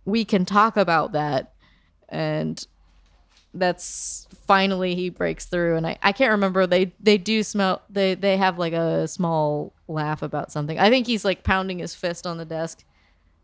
we 0.05 0.25
can 0.25 0.45
talk 0.45 0.77
about 0.77 1.13
that. 1.13 1.53
And 2.09 2.65
that's 3.55 4.29
finally 4.47 4.95
he 4.95 5.11
breaks 5.11 5.47
through. 5.47 5.77
And 5.77 5.87
I, 5.87 5.99
I 6.03 6.13
can't 6.13 6.33
remember. 6.33 6.67
They 6.67 6.93
they 7.01 7.19
do 7.19 7.43
smell 7.43 7.83
they 7.91 8.15
they 8.15 8.37
have 8.37 8.59
like 8.59 8.73
a 8.73 9.09
small 9.09 9.73
laugh 9.89 10.23
about 10.23 10.53
something. 10.53 10.79
I 10.79 10.91
think 10.91 11.07
he's 11.07 11.25
like 11.25 11.43
pounding 11.43 11.79
his 11.79 11.95
fist 11.95 12.27
on 12.27 12.39
the 12.39 12.45
desk. 12.45 12.85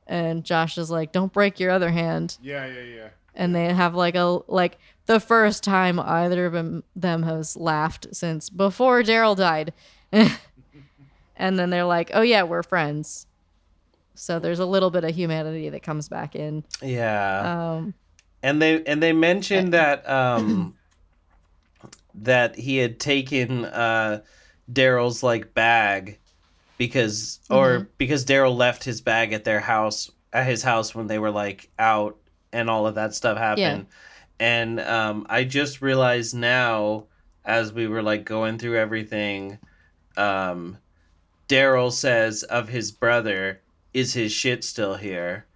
And 0.07 0.44
josh 0.44 0.78
is 0.78 0.90
like 0.90 1.12
don't 1.12 1.32
break 1.32 1.59
your 1.59 1.70
other 1.73 1.90
hand. 1.90 2.39
Yeah, 2.40 2.66
yeah, 2.66 2.82
yeah. 2.82 3.09
and 3.35 3.55
they 3.55 3.73
have 3.73 3.94
like 3.97 4.15
a 4.15 4.40
like 4.47 4.78
the 5.07 5.19
first 5.19 5.65
time 5.65 5.98
either 5.98 6.47
of 6.47 6.82
them 6.94 7.23
has 7.23 7.57
laughed 7.57 8.09
since 8.12 8.51
before 8.51 9.03
Daryl 9.03 9.36
died. 9.36 9.73
and 11.37 11.59
then 11.59 11.71
they're 11.71 11.85
like, 11.85 12.11
"Oh 12.15 12.23
yeah, 12.23 12.43
we're 12.43 12.63
friends." 12.63 13.27
So 14.15 14.39
there's 14.39 14.59
a 14.59 14.67
little 14.67 14.91
bit 14.91 15.05
of 15.05 15.15
humanity 15.15 15.69
that 15.69 15.83
comes 15.83 16.09
back 16.09 16.35
in. 16.35 16.65
Yeah. 16.83 17.75
Um, 17.75 17.95
and 18.43 18.61
they 18.61 18.83
and 18.85 19.03
they 19.03 19.13
mentioned 19.13 19.75
that 19.75 20.09
um 20.09 20.75
that 22.15 22.57
he 22.57 22.79
had 22.79 22.99
taken 22.99 23.65
uh 23.65 24.23
Daryl's 24.73 25.23
like 25.23 25.55
bag 25.55 26.19
because 26.79 27.41
or 27.51 27.89
because 27.99 28.25
Daryl 28.25 28.57
left 28.57 28.85
his 28.85 29.01
bag 29.01 29.33
at 29.33 29.45
their 29.45 29.61
house 29.61 30.11
at 30.33 30.47
his 30.47 30.63
house 30.63 30.95
when 30.95 31.07
they 31.07 31.19
were 31.19 31.31
like 31.31 31.71
out 31.79 32.17
and 32.53 32.71
all 32.71 32.87
of 32.87 32.95
that 32.95 33.15
stuff 33.15 33.37
happened. 33.39 33.87
Yeah. 33.89 34.47
And 34.47 34.81
um 34.81 35.27
I 35.29 35.45
just 35.45 35.83
realized 35.83 36.35
now 36.35 37.05
as 37.45 37.73
we 37.73 37.87
were 37.87 38.03
like 38.03 38.25
going 38.25 38.59
through 38.59 38.79
everything 38.79 39.59
um 40.17 40.79
Daryl 41.48 41.93
says 41.93 42.43
of 42.43 42.68
his 42.68 42.90
brother, 42.93 43.60
is 43.94 44.14
his 44.14 44.32
shit 44.32 44.64
still 44.64 44.94
here? 44.97 45.47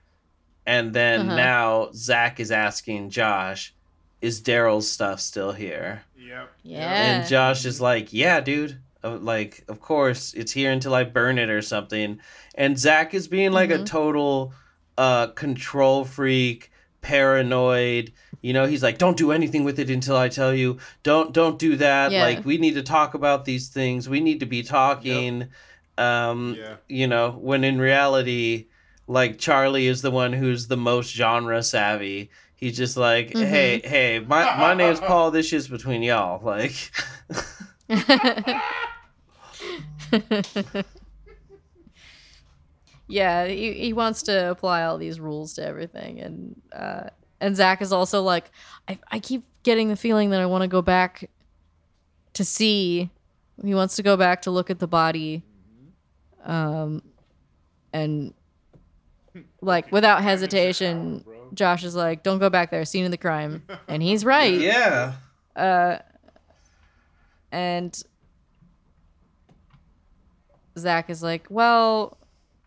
And 0.66 0.92
then 0.92 1.22
Uh-huh. 1.28 1.36
now 1.36 1.90
Zach 1.94 2.38
is 2.38 2.50
asking 2.52 3.10
Josh, 3.10 3.74
is 4.20 4.40
Daryl's 4.40 4.90
stuff 4.90 5.20
still 5.20 5.52
here? 5.52 6.02
Yep. 6.18 6.50
Yeah. 6.62 7.02
And 7.20 7.28
Josh 7.28 7.64
is 7.64 7.80
like, 7.80 8.12
yeah, 8.12 8.40
dude. 8.40 8.78
Uh, 9.02 9.16
Like, 9.16 9.64
of 9.68 9.80
course, 9.80 10.34
it's 10.34 10.52
here 10.52 10.70
until 10.70 10.94
I 10.94 11.04
burn 11.04 11.38
it 11.38 11.48
or 11.48 11.62
something. 11.62 12.20
And 12.54 12.78
Zach 12.78 13.14
is 13.14 13.26
being 13.28 13.52
like 13.52 13.70
a 13.70 13.78
Mhm. 13.78 13.86
total 13.86 14.52
uh, 14.98 15.28
control 15.28 16.04
freak, 16.04 16.70
paranoid. 17.00 18.12
You 18.42 18.52
know, 18.52 18.66
he's 18.66 18.82
like, 18.82 18.98
don't 18.98 19.16
do 19.16 19.32
anything 19.32 19.64
with 19.64 19.78
it 19.78 19.88
until 19.88 20.16
I 20.16 20.28
tell 20.28 20.54
you. 20.54 20.76
Don't 21.02 21.32
don't 21.32 21.58
do 21.58 21.76
that. 21.76 22.12
Yeah. 22.12 22.22
Like, 22.22 22.44
we 22.44 22.58
need 22.58 22.74
to 22.74 22.82
talk 22.82 23.14
about 23.14 23.46
these 23.46 23.68
things. 23.68 24.08
We 24.10 24.20
need 24.20 24.40
to 24.40 24.46
be 24.46 24.62
talking. 24.62 25.46
Um, 26.00 26.56
Yeah. 26.58 26.76
you 26.88 27.06
know, 27.06 27.30
when 27.32 27.62
in 27.64 27.78
reality, 27.78 28.66
like 29.06 29.38
Charlie 29.38 29.86
is 29.86 30.02
the 30.02 30.10
one 30.10 30.32
who's 30.32 30.66
the 30.68 30.76
most 30.76 31.12
genre 31.14 31.62
savvy. 31.62 32.30
He's 32.56 32.76
just 32.76 32.96
like, 32.96 33.30
Mhm. 33.30 33.46
hey, 33.46 33.80
hey, 33.84 34.18
my 34.20 34.56
my 34.56 34.74
name's 34.74 35.00
Paul. 35.08 35.30
This 35.30 35.46
shit's 35.48 35.68
between 35.68 36.02
y'all. 36.02 36.40
Like, 36.44 36.90
yeah, 43.08 43.46
he, 43.46 43.72
he 43.74 43.92
wants 43.92 44.22
to 44.24 44.50
apply 44.50 44.82
all 44.84 44.98
these 44.98 45.18
rules 45.18 45.54
to 45.54 45.64
everything, 45.64 46.20
and 46.20 46.60
uh, 46.72 47.10
and 47.40 47.56
Zach 47.56 47.82
is 47.82 47.92
also 47.92 48.22
like, 48.22 48.50
I, 48.88 48.98
I 49.10 49.18
keep 49.18 49.44
getting 49.62 49.88
the 49.88 49.96
feeling 49.96 50.30
that 50.30 50.40
I 50.40 50.46
want 50.46 50.62
to 50.62 50.68
go 50.68 50.82
back 50.82 51.28
to 52.34 52.44
see. 52.44 53.10
He 53.64 53.74
wants 53.74 53.96
to 53.96 54.02
go 54.02 54.16
back 54.16 54.42
to 54.42 54.50
look 54.50 54.70
at 54.70 54.78
the 54.78 54.86
body, 54.86 55.42
um, 56.44 57.02
and 57.92 58.34
like 59.60 59.90
without 59.92 60.22
hesitation, 60.22 61.24
Josh 61.54 61.84
is 61.84 61.94
like, 61.94 62.22
"Don't 62.22 62.38
go 62.38 62.50
back 62.50 62.70
there, 62.70 62.84
scene 62.84 63.04
of 63.04 63.10
the 63.10 63.16
crime," 63.16 63.62
and 63.88 64.02
he's 64.02 64.24
right. 64.24 64.58
yeah, 64.60 65.14
Uh, 65.56 65.98
and 67.52 68.02
Zach 70.78 71.10
is 71.10 71.22
like, 71.22 71.46
"Well, 71.50 72.18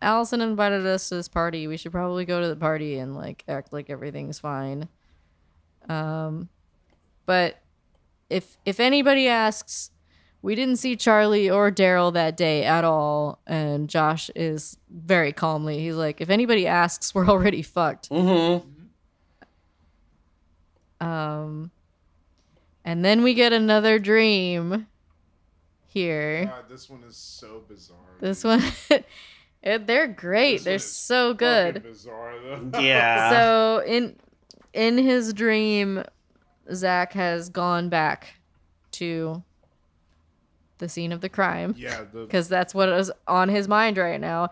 Allison 0.02 0.40
invited 0.40 0.86
us 0.86 1.08
to 1.08 1.16
this 1.16 1.28
party. 1.28 1.66
We 1.66 1.76
should 1.76 1.92
probably 1.92 2.24
go 2.24 2.40
to 2.40 2.48
the 2.48 2.56
party 2.56 2.98
and 2.98 3.16
like 3.16 3.44
act 3.48 3.72
like 3.72 3.90
everything's 3.90 4.38
fine." 4.38 4.88
Um, 5.88 6.48
but 7.26 7.58
if 8.30 8.56
if 8.64 8.80
anybody 8.80 9.28
asks, 9.28 9.90
we 10.44 10.54
didn't 10.54 10.76
see 10.76 10.94
Charlie 10.94 11.48
or 11.48 11.72
Daryl 11.72 12.12
that 12.12 12.36
day 12.36 12.64
at 12.64 12.84
all. 12.84 13.40
And 13.46 13.88
Josh 13.88 14.28
is 14.36 14.76
very 14.90 15.32
calmly, 15.32 15.78
he's 15.80 15.94
like, 15.94 16.20
"If 16.20 16.28
anybody 16.28 16.66
asks, 16.66 17.14
we're 17.14 17.26
already 17.26 17.62
fucked." 17.62 18.10
mm-hmm. 18.10 18.68
Um, 21.04 21.70
and 22.84 23.02
then 23.02 23.22
we 23.22 23.32
get 23.32 23.54
another 23.54 23.98
dream 23.98 24.86
here. 25.86 26.44
God, 26.44 26.68
this 26.68 26.90
one 26.90 27.02
is 27.04 27.16
so 27.16 27.62
bizarre. 27.66 27.96
This 28.20 28.44
one, 28.44 28.62
it- 29.62 29.86
they're 29.86 30.06
great. 30.06 30.56
This 30.58 30.64
they're 30.64 30.74
is 30.74 30.92
so 30.92 31.32
good. 31.32 31.82
Bizarre 31.82 32.34
though. 32.42 32.70
Yeah. 32.80 33.30
So 33.30 33.82
in 33.86 34.16
in 34.74 34.98
his 34.98 35.32
dream, 35.32 36.04
Zach 36.70 37.14
has 37.14 37.48
gone 37.48 37.88
back 37.88 38.34
to 38.92 39.42
the 40.78 40.88
scene 40.88 41.12
of 41.12 41.20
the 41.20 41.28
crime 41.28 41.74
yeah. 41.78 42.02
The, 42.12 42.20
because 42.26 42.48
that's 42.48 42.74
what 42.74 42.88
is 42.88 43.10
on 43.28 43.48
his 43.48 43.68
mind 43.68 43.96
right 43.98 44.20
now. 44.20 44.50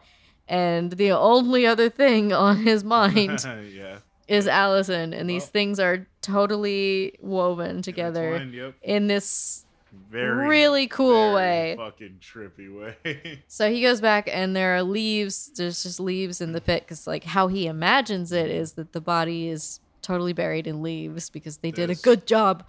And 0.49 0.93
the 0.93 1.13
only 1.13 1.67
other 1.67 1.89
thing 1.89 2.33
on 2.47 2.59
his 2.59 2.85
mind 2.85 3.45
yeah. 3.75 3.99
is 4.29 4.47
Allison, 4.47 5.15
and 5.15 5.29
these 5.31 5.43
Well. 5.45 5.51
things 5.51 5.81
are 5.81 6.07
totally 6.21 7.15
woven 7.21 7.81
together 7.83 8.35
Intertwined, 8.35 8.55
Yep. 8.55 8.75
in 8.83 9.07
this 9.07 9.65
Very 10.11 10.49
really 10.49 10.87
cool 10.89 11.33
very 11.33 11.35
way. 11.35 11.75
Fucking 11.77 12.19
trippy 12.21 12.69
way. 13.05 13.43
So 13.47 13.71
he 13.71 13.83
goes 13.83 14.01
back, 14.01 14.29
and 14.33 14.55
there 14.57 14.75
are 14.77 14.83
leaves. 14.83 15.51
There's 15.55 15.83
just 15.83 16.01
leaves 16.01 16.41
in 16.41 16.53
the 16.53 16.61
pit 16.61 16.83
because, 16.85 17.07
like, 17.07 17.25
how 17.25 17.49
he 17.49 17.67
imagines 17.67 18.33
it 18.33 18.51
is 18.51 18.73
that 18.73 18.93
the 18.93 19.01
body 19.01 19.49
is 19.49 19.81
totally 20.03 20.33
buried 20.33 20.67
in 20.67 20.83
leaves 20.83 21.31
because 21.31 21.59
they 21.59 21.71
did 21.71 21.89
a 21.91 21.95
good 21.95 22.27
job. 22.27 22.65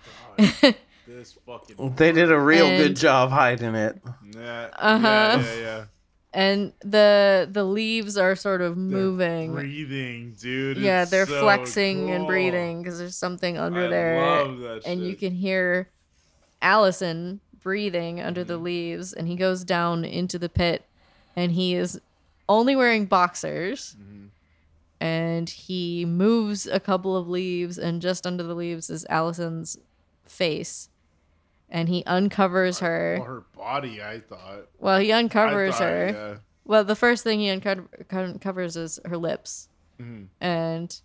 God, 1.07 1.15
this 1.17 1.33
fucking. 1.45 1.93
They 1.97 2.11
did 2.11 2.31
a 2.31 2.39
real 2.39 2.67
good 2.67 2.95
job 2.95 3.29
hiding 3.31 3.75
it. 3.75 4.01
Yeah. 4.35 4.69
Uh-huh. 4.77 5.07
Yeah, 5.07 5.37
yeah, 5.55 5.59
yeah. 5.61 5.83
and 6.33 6.73
the 6.83 7.47
the 7.51 7.63
leaves 7.63 8.17
are 8.17 8.35
sort 8.35 8.61
of 8.61 8.75
They're 8.75 8.83
moving. 8.83 9.53
breathing, 9.53 10.35
dude. 10.39 10.77
yeah, 10.77 11.01
It's 11.03 11.11
they're 11.11 11.25
so 11.27 11.41
flexing 11.41 12.09
and 12.11 12.25
breathing 12.27 12.81
because 12.81 12.97
there's 12.99 13.15
something 13.15 13.57
under 13.57 13.85
I 13.85 13.89
there, 13.89 14.21
love 14.45 14.59
that 14.59 14.81
and 14.85 15.05
you 15.05 15.15
can 15.15 15.33
hear 15.33 15.89
Allison 16.61 17.39
breathing 17.61 18.19
under 18.21 18.43
the 18.43 18.55
Mm-hmm. 18.55 18.63
leaves. 18.63 19.13
And 19.13 19.27
he 19.27 19.35
goes 19.35 19.63
down 19.63 20.03
into 20.05 20.37
the 20.39 20.49
pit, 20.49 20.83
and 21.35 21.51
he 21.51 21.75
is 21.75 21.99
only 22.49 22.75
wearing 22.75 23.05
boxers. 23.05 23.95
Mhm. 23.99 24.29
and 24.99 25.49
he 25.49 26.05
moves 26.05 26.65
a 26.65 26.79
couple 26.79 27.17
of 27.17 27.27
leaves 27.27 27.77
and 27.77 28.01
just 28.01 28.25
under 28.25 28.41
the 28.41 28.53
leaves 28.55 28.89
is 28.89 29.05
Allison's 29.09 29.77
face 30.25 30.87
and 31.73 31.89
he 31.89 32.03
uncovers 32.05 32.79
Well, 32.81 32.91
her 32.91 33.23
her 33.25 33.43
body, 33.57 34.01
I 34.01 34.19
thought. 34.21 34.67
well 34.79 34.99
he 34.99 35.11
uncovers 35.11 35.75
thought, 35.75 35.83
her 35.83 36.39
well 36.63 36.83
the 36.85 36.95
first 36.95 37.23
thing 37.23 37.39
he 37.39 37.49
unco- 37.49 37.89
uncovers 38.11 38.77
is 38.77 38.99
her 39.05 39.17
lips 39.17 39.67
Yeah. 39.99 40.05
Mhm. 40.05 40.27
and 40.39 41.01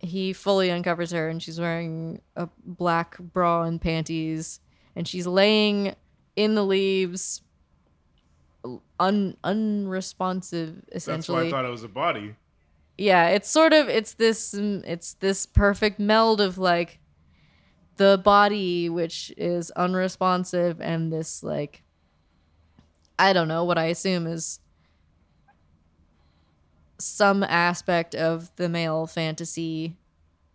he 0.00 0.32
fully 0.32 0.70
uncovers 0.70 1.12
her 1.12 1.28
and 1.28 1.40
she's 1.42 1.60
wearing 1.60 2.20
a 2.36 2.48
black 2.64 3.16
bra 3.18 3.62
and 3.62 3.80
panties 3.80 4.58
and 4.96 5.06
she's 5.06 5.26
laying 5.28 5.94
in 6.34 6.54
the 6.56 6.64
leaves, 6.64 7.42
un 8.98 9.36
unresponsive 9.44 10.82
That's 10.92 11.28
why 11.28 11.42
I 11.42 11.50
thought 11.50 11.64
it 11.64 11.70
was 11.70 11.84
a 11.84 11.88
body. 11.88 12.34
yeah, 12.98 13.28
it's 13.28 13.48
sort 13.48 13.72
of 13.72 13.88
it's 13.88 14.14
this 14.14 14.54
it's 14.54 15.14
this 15.14 15.46
perfect 15.46 15.98
meld 15.98 16.40
of 16.40 16.58
like 16.58 16.98
the 18.02 18.18
body 18.18 18.88
which 18.88 19.32
is 19.36 19.70
unresponsive 19.72 20.80
and 20.80 21.12
this 21.12 21.44
like 21.44 21.84
I 23.16 23.32
don't 23.32 23.46
know 23.46 23.62
what 23.62 23.78
I 23.78 23.84
assume 23.86 24.26
is 24.26 24.58
some 26.98 27.44
aspect 27.44 28.16
of 28.16 28.50
the 28.56 28.68
male 28.68 29.06
fantasy 29.06 29.94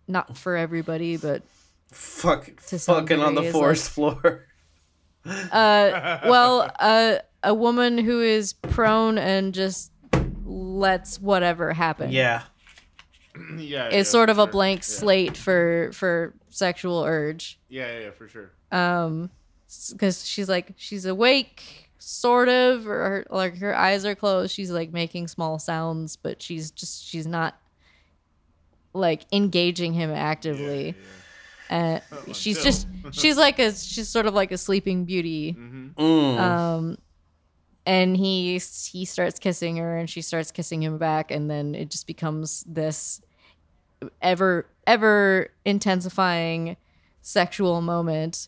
not 0.09 0.37
for 0.37 0.57
everybody 0.57 1.15
but 1.15 1.41
Fuck, 1.89 2.59
fucking 2.59 3.21
on 3.21 3.35
the 3.35 3.43
forest 3.43 3.91
floor. 3.91 4.45
uh 5.25 6.19
well 6.25 6.69
uh, 6.79 7.15
a 7.43 7.53
woman 7.53 7.97
who 7.97 8.21
is 8.21 8.51
prone 8.51 9.17
and 9.17 9.53
just 9.53 9.93
lets 10.45 11.21
whatever 11.21 11.71
happen 11.71 12.11
Yeah. 12.11 12.43
yeah, 13.57 13.87
is 13.89 13.93
yeah, 13.93 14.03
sort 14.03 14.27
for 14.29 14.31
of 14.31 14.37
a 14.39 14.43
sure. 14.43 14.51
blank 14.51 14.79
Yeah. 14.79 14.83
slate 14.83 15.37
for 15.37 15.89
for 15.93 16.33
sexual 16.49 17.03
urge 17.03 17.59
Yeah, 17.69 17.91
yeah, 17.93 17.99
yeah, 18.05 18.11
for 18.11 18.27
sure. 18.27 18.51
um 18.71 19.29
because 19.91 20.25
she's 20.25 20.47
like 20.49 20.73
she's 20.77 21.05
awake 21.05 21.89
sort 21.99 22.47
of 22.47 22.87
or 22.87 22.97
her, 23.09 23.27
like 23.29 23.57
her 23.57 23.75
eyes 23.75 24.05
are 24.05 24.15
closed 24.15 24.53
she's 24.53 24.71
like 24.71 24.93
making 24.93 25.27
small 25.27 25.59
sounds 25.59 26.15
but 26.15 26.41
she's 26.41 26.71
just 26.71 27.03
she's 27.05 27.27
not 27.27 27.59
like 28.93 29.25
engaging 29.31 29.93
him 29.93 30.09
actively 30.11 30.95
and 31.69 32.01
she's 32.31 32.63
just 32.63 32.87
she's 33.11 33.37
like 33.37 33.59
a 33.59 33.73
she's 33.73 34.07
sort 34.07 34.25
of 34.25 34.33
like 34.33 34.51
a 34.51 34.57
sleeping 34.57 35.05
beauty 35.05 35.55
Mm. 35.57 36.39
um 36.39 36.97
and 37.85 38.15
he 38.17 38.53
he 38.91 39.05
starts 39.05 39.39
kissing 39.39 39.77
her 39.77 39.97
and 39.97 40.09
she 40.09 40.21
starts 40.21 40.51
kissing 40.51 40.81
him 40.83 40.97
back 40.97 41.31
and 41.31 41.49
then 41.49 41.75
it 41.75 41.89
just 41.91 42.07
becomes 42.07 42.63
this 42.67 43.21
ever 44.21 44.67
ever 44.85 45.49
intensifying 45.65 46.77
sexual 47.21 47.81
moment. 47.81 48.47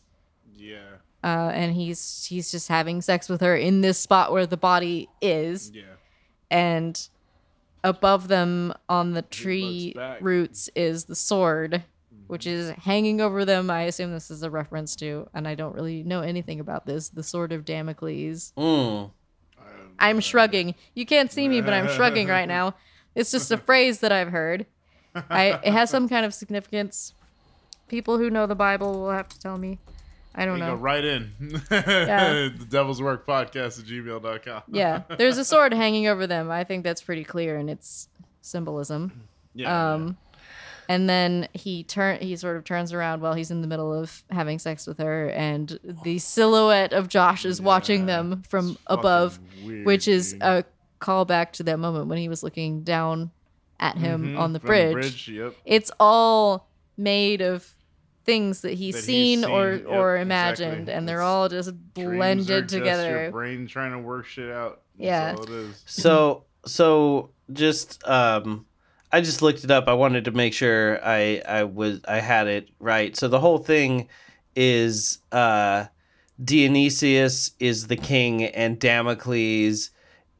Yeah, 0.54 0.78
uh, 1.22 1.50
and 1.54 1.74
he's 1.74 2.24
he's 2.26 2.50
just 2.50 2.68
having 2.68 3.00
sex 3.02 3.28
with 3.28 3.40
her 3.40 3.56
in 3.56 3.80
this 3.80 3.98
spot 3.98 4.32
where 4.32 4.46
the 4.46 4.56
body 4.56 5.08
is. 5.20 5.70
Yeah. 5.74 5.82
and 6.50 7.08
above 7.82 8.28
them 8.28 8.74
on 8.88 9.12
the 9.12 9.22
tree 9.22 9.94
roots 10.20 10.68
is 10.74 11.04
the 11.04 11.14
sword 11.14 11.82
which 12.26 12.46
is 12.46 12.70
hanging 12.70 13.20
over 13.20 13.44
them. 13.44 13.70
I 13.70 13.82
assume 13.82 14.12
this 14.12 14.30
is 14.30 14.42
a 14.44 14.50
reference 14.50 14.94
to 14.96 15.28
and 15.34 15.48
i 15.48 15.54
don't 15.54 15.74
really 15.74 16.02
know 16.04 16.20
anything 16.20 16.60
about 16.60 16.86
this 16.86 17.08
the 17.08 17.22
sword 17.22 17.52
of 17.52 17.64
damocles. 17.64 18.52
Mm. 18.56 19.10
i'm 19.98 20.20
shrugging. 20.20 20.74
You 20.94 21.06
can't 21.06 21.32
see 21.32 21.48
me 21.48 21.60
but 21.60 21.72
i'm 21.72 21.88
shrugging 21.88 22.28
right 22.28 22.46
now. 22.58 22.74
It's 23.14 23.30
just 23.32 23.50
a 23.50 23.56
phrase 23.56 24.00
that 24.00 24.12
i've 24.12 24.28
heard 24.30 24.66
I, 25.14 25.58
it 25.64 25.72
has 25.72 25.90
some 25.90 26.08
kind 26.08 26.24
of 26.24 26.32
significance 26.34 27.14
people 27.88 28.18
who 28.18 28.30
know 28.30 28.46
the 28.46 28.54
bible 28.54 28.92
will 29.00 29.10
have 29.10 29.28
to 29.28 29.38
tell 29.40 29.58
me 29.58 29.78
i 30.34 30.44
don't 30.44 30.58
You 30.58 30.64
know 30.64 30.76
go 30.76 30.80
right 30.82 31.04
in. 31.04 31.32
Yeah. 31.70 32.48
the 32.56 32.66
Devil's 32.68 33.02
Work 33.02 33.26
Podcast 33.26 33.80
at 33.80 33.86
gmail.com. 33.86 34.62
yeah 34.68 35.02
there's 35.18 35.38
a 35.38 35.44
sword 35.44 35.72
hanging 35.84 36.06
over 36.06 36.26
them 36.26 36.50
i 36.50 36.62
think 36.64 36.84
that's 36.84 37.02
pretty 37.02 37.24
clear 37.24 37.56
in 37.58 37.68
its 37.68 38.08
symbolism 38.42 39.26
Yeah. 39.54 39.94
um 39.94 40.16
and 40.88 41.08
then 41.08 41.48
he 41.52 41.82
turn 41.84 42.20
he 42.20 42.34
sort 42.36 42.56
of 42.56 42.64
turns 42.64 42.92
around 42.92 43.20
while 43.22 43.34
he's 43.34 43.50
in 43.50 43.60
the 43.60 43.66
middle 43.68 43.92
of 43.92 44.22
having 44.30 44.58
sex 44.58 44.86
with 44.86 44.98
her 44.98 45.28
and 45.30 45.78
the 46.04 46.18
silhouette 46.18 46.92
of 46.92 47.08
josh 47.08 47.44
is 47.44 47.60
watching 47.60 48.06
them 48.06 48.42
from 48.48 48.76
above 48.86 49.38
weird, 49.64 49.84
which 49.86 50.06
is 50.08 50.32
dude. 50.32 50.42
a 50.42 50.64
callback 51.00 51.52
to 51.52 51.62
that 51.64 51.78
moment 51.78 52.06
when 52.06 52.18
he 52.18 52.28
was 52.28 52.42
looking 52.42 52.82
down 52.82 53.30
at 53.80 53.96
him 53.98 54.34
Mhm, 54.34 54.38
on 54.38 54.52
the 54.52 54.60
from 54.60 54.68
bridge. 54.68 55.28
Yep. 55.28 55.56
It's 55.64 55.90
all 55.98 56.68
made 56.96 57.40
of 57.40 57.74
things 58.24 58.60
that 58.60 58.74
he's 58.74 58.94
That 58.94 58.98
he's 59.00 59.06
seen, 59.06 59.44
or 59.44 59.78
seen, 59.78 59.86
or 59.86 60.18
imagined 60.18 60.72
exactly. 60.72 60.92
and 60.94 61.08
they're 61.08 61.16
It's- 61.16 61.26
all 61.28 61.48
just 61.48 61.70
Dreams 61.94 62.12
are 62.12 62.16
blended 62.16 62.46
just 62.46 62.72
Your 62.74 62.80
together. 62.80 63.30
brain 63.32 63.66
trying 63.66 63.92
to 63.92 63.98
work 63.98 64.26
shit 64.26 64.50
out. 64.50 64.82
That's 64.98 65.06
Yeah. 65.06 65.34
all 65.36 65.42
it 65.44 65.50
is. 65.50 65.82
So 65.86 66.44
so 66.66 67.30
just 67.52 68.06
um 68.06 68.66
I 69.12 69.22
just 69.22 69.40
looked 69.42 69.64
it 69.64 69.70
up. 69.72 69.88
I 69.88 69.94
wanted 69.94 70.26
to 70.26 70.30
make 70.30 70.52
sure 70.52 71.00
I 71.04 71.40
I 71.48 71.64
was 71.64 72.00
I 72.06 72.20
had 72.20 72.46
it 72.46 72.68
right. 72.78 73.16
So 73.16 73.26
the 73.26 73.40
whole 73.40 73.58
thing 73.58 74.08
is 74.54 75.18
uh 75.32 75.86
Dionysius 76.42 77.52
is 77.58 77.86
the 77.86 77.96
king 77.96 78.44
and 78.44 78.78
Damocles 78.78 79.90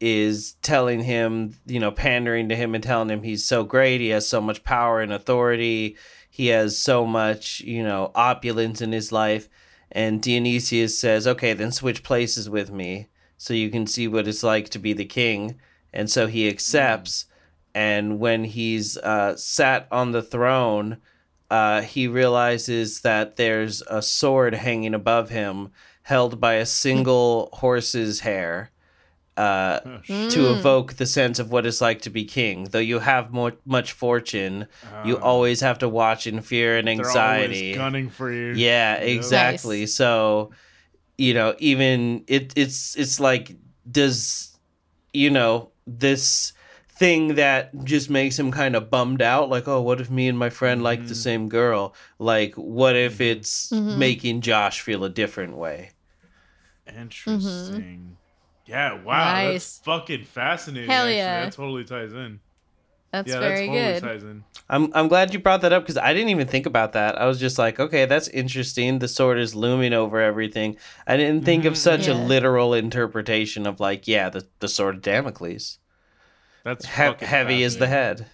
is 0.00 0.54
telling 0.62 1.02
him, 1.02 1.54
you 1.66 1.78
know, 1.78 1.90
pandering 1.90 2.48
to 2.48 2.56
him 2.56 2.74
and 2.74 2.82
telling 2.82 3.10
him 3.10 3.22
he's 3.22 3.44
so 3.44 3.62
great, 3.64 4.00
he 4.00 4.08
has 4.08 4.26
so 4.26 4.40
much 4.40 4.64
power 4.64 5.00
and 5.00 5.12
authority, 5.12 5.96
he 6.30 6.48
has 6.48 6.78
so 6.78 7.06
much, 7.06 7.60
you 7.60 7.82
know, 7.82 8.10
opulence 8.14 8.80
in 8.80 8.92
his 8.92 9.12
life. 9.12 9.48
And 9.92 10.22
Dionysius 10.22 10.98
says, 10.98 11.26
"Okay, 11.26 11.52
then 11.52 11.72
switch 11.72 12.02
places 12.02 12.48
with 12.48 12.70
me 12.70 13.08
so 13.36 13.54
you 13.54 13.70
can 13.70 13.86
see 13.86 14.08
what 14.08 14.28
it's 14.28 14.42
like 14.42 14.68
to 14.70 14.78
be 14.78 14.92
the 14.92 15.04
king." 15.04 15.56
And 15.92 16.08
so 16.08 16.26
he 16.26 16.48
accepts. 16.48 17.26
And 17.74 18.18
when 18.18 18.44
he's 18.44 18.96
uh, 18.98 19.36
sat 19.36 19.86
on 19.90 20.12
the 20.12 20.22
throne, 20.22 20.98
uh, 21.50 21.82
he 21.82 22.06
realizes 22.06 23.00
that 23.00 23.36
there's 23.36 23.82
a 23.82 24.00
sword 24.00 24.54
hanging 24.54 24.94
above 24.94 25.30
him, 25.30 25.70
held 26.04 26.40
by 26.40 26.54
a 26.54 26.66
single 26.66 27.50
horse's 27.52 28.20
hair, 28.20 28.70
uh, 29.40 29.80
Oh, 29.86 30.00
to 30.28 30.40
evoke 30.52 30.94
the 30.94 31.06
sense 31.06 31.38
of 31.42 31.50
what 31.52 31.64
it's 31.66 31.80
like 31.80 32.00
to 32.02 32.10
be 32.10 32.24
king. 32.24 32.56
Though 32.72 32.86
you 32.92 32.98
have 33.00 33.32
more, 33.32 33.52
much 33.64 33.92
fortune, 33.92 34.66
you 35.06 35.14
Uh, 35.16 35.20
always 35.32 35.60
have 35.60 35.78
to 35.78 35.88
watch 35.88 36.26
in 36.26 36.40
fear 36.42 36.76
and 36.78 36.86
they're 36.88 36.96
always 36.96 37.10
anxiety. 37.10 37.74
gunning 37.74 38.10
for 38.10 38.28
you. 38.32 38.52
Yeah, 38.54 38.92
Yep. 39.00 39.08
exactly. 39.16 39.80
Nice. 39.80 39.94
So, 39.94 40.50
you 41.16 41.32
know, 41.34 41.54
even 41.58 42.24
it 42.26 42.52
it's 42.56 42.96
it's 43.02 43.18
like 43.20 43.46
does 43.90 44.22
you 45.12 45.30
know 45.30 45.70
this 45.86 46.52
thing 47.00 47.34
that 47.36 47.62
just 47.84 48.10
makes 48.10 48.38
him 48.38 48.50
kind 48.52 48.76
of 48.76 48.90
bummed 48.90 49.22
out 49.22 49.48
like 49.48 49.66
oh 49.66 49.80
what 49.80 50.00
if 50.02 50.10
me 50.10 50.28
and 50.28 50.38
my 50.38 50.50
friend 50.50 50.82
like 50.82 51.00
the 51.08 51.14
Mhm. 51.14 51.24
same 51.28 51.48
girl 51.48 51.94
like 52.18 52.52
what 52.56 52.94
if 52.94 53.14
Mhm. 53.18 53.30
it's 53.32 53.70
Mhm. 53.72 53.96
making 53.98 54.40
josh 54.42 54.82
feel 54.86 55.02
a 55.04 55.08
different 55.22 55.56
way 55.56 55.90
Interesting. 56.86 58.18
Yeah, 58.70 59.02
wow. 59.02 59.50
That's 59.52 59.78
fucking 59.80 60.24
fascinating. 60.24 60.88
Hell 60.88 61.02
actually. 61.04 61.16
yeah. 61.16 61.44
That 61.44 61.52
totally 61.52 61.84
ties 61.84 62.12
in. 62.12 62.40
That's 63.12 63.28
yeah, 63.32 63.40
very 63.40 63.66
that 63.66 63.66
totally 63.66 63.78
good. 63.92 64.02
ties 64.02 64.22
in. 64.22 64.44
i'm 64.68 64.92
i'm 64.94 65.08
glad 65.08 65.34
you 65.34 65.40
brought 65.40 65.62
that 65.62 65.72
up 65.72 65.82
because 65.82 65.96
i 65.96 66.12
didn't 66.14 66.28
even 66.28 66.46
think 66.46 66.64
about 66.64 66.92
that 66.92 67.20
i 67.20 67.26
was 67.26 67.40
just 67.40 67.58
like 67.58 67.80
okay 67.80 68.04
that's 68.04 68.28
interesting 68.28 69.00
the 69.00 69.08
sword 69.08 69.36
is 69.36 69.52
looming 69.52 69.92
over 69.92 70.20
everything 70.20 70.76
i 71.08 71.16
didn't 71.16 71.44
think 71.44 71.64
of 71.64 71.72
Mhm. 71.72 71.76
such 71.78 72.06
a 72.06 72.14
literal 72.14 72.72
interpretation 72.72 73.66
of 73.66 73.80
like 73.80 74.06
yeah 74.06 74.28
the, 74.30 74.46
the 74.60 74.68
sword 74.68 74.94
of 74.94 75.02
damocles 75.02 75.80
That's 76.62 76.86
he- 76.86 77.26
heavy 77.26 77.64
is 77.64 77.78
the 77.78 77.88
head 77.88 78.26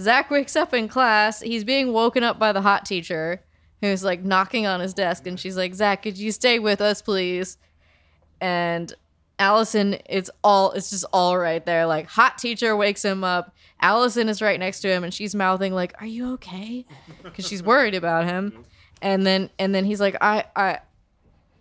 Zach 0.00 0.30
wakes 0.30 0.54
up 0.56 0.72
in 0.72 0.88
class. 0.88 1.40
He's 1.42 1.64
being 1.64 1.92
woken 1.92 2.22
up 2.22 2.38
by 2.38 2.52
the 2.52 2.62
hot 2.62 2.86
teacher 2.86 3.42
who's 3.82 4.04
like 4.04 4.24
knocking 4.24 4.64
on 4.64 4.80
his 4.80 4.94
desk 4.94 5.26
and 5.26 5.38
she's 5.38 5.56
like, 5.58 5.74
Zach, 5.74 6.02
could 6.04 6.16
you 6.16 6.30
stay 6.32 6.58
with 6.58 6.80
us, 6.80 7.02
please? 7.02 7.58
And 8.40 8.92
Allison, 9.38 9.96
it's 10.08 10.30
all 10.42 10.72
it's 10.72 10.90
just 10.90 11.04
all 11.12 11.38
right 11.38 11.64
there. 11.64 11.86
Like 11.86 12.06
hot 12.06 12.38
teacher 12.38 12.76
wakes 12.76 13.04
him 13.04 13.22
up. 13.24 13.54
Allison 13.80 14.28
is 14.28 14.42
right 14.42 14.58
next 14.58 14.80
to 14.80 14.88
him 14.88 15.04
and 15.04 15.14
she's 15.14 15.34
mouthing 15.34 15.72
like, 15.74 15.94
Are 16.00 16.06
you 16.06 16.32
okay? 16.34 16.84
Because 17.22 17.46
she's 17.46 17.62
worried 17.62 17.94
about 17.94 18.24
him. 18.24 18.64
And 19.00 19.24
then 19.26 19.50
and 19.58 19.74
then 19.74 19.84
he's 19.84 20.00
like, 20.00 20.16
I 20.20 20.44
I 20.56 20.78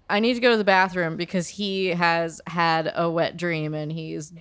I 0.09 0.19
need 0.19 0.33
to 0.35 0.39
go 0.39 0.51
to 0.51 0.57
the 0.57 0.63
bathroom 0.63 1.17
because 1.17 1.47
he 1.49 1.87
has 1.87 2.41
had 2.47 2.91
a 2.95 3.09
wet 3.09 3.37
dream 3.37 3.73
and 3.73 3.91
he's 3.91 4.33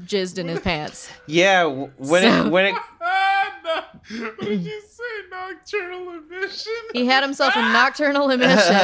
jizzed 0.00 0.36
in 0.38 0.48
his 0.48 0.60
pants. 0.68 1.08
Yeah, 1.26 1.64
when 1.66 2.22
So- 2.22 2.46
it 2.46 2.50
when 2.50 2.66
it 2.66 2.72
no. 2.72 3.82
What 4.20 4.40
did 4.40 4.60
you 4.62 4.80
say? 4.82 5.02
Nocturnal 5.30 6.10
emission? 6.18 6.72
He 6.92 7.06
had 7.06 7.22
himself 7.22 7.54
a 7.56 7.60
nocturnal 7.72 8.30
emission 8.30 8.74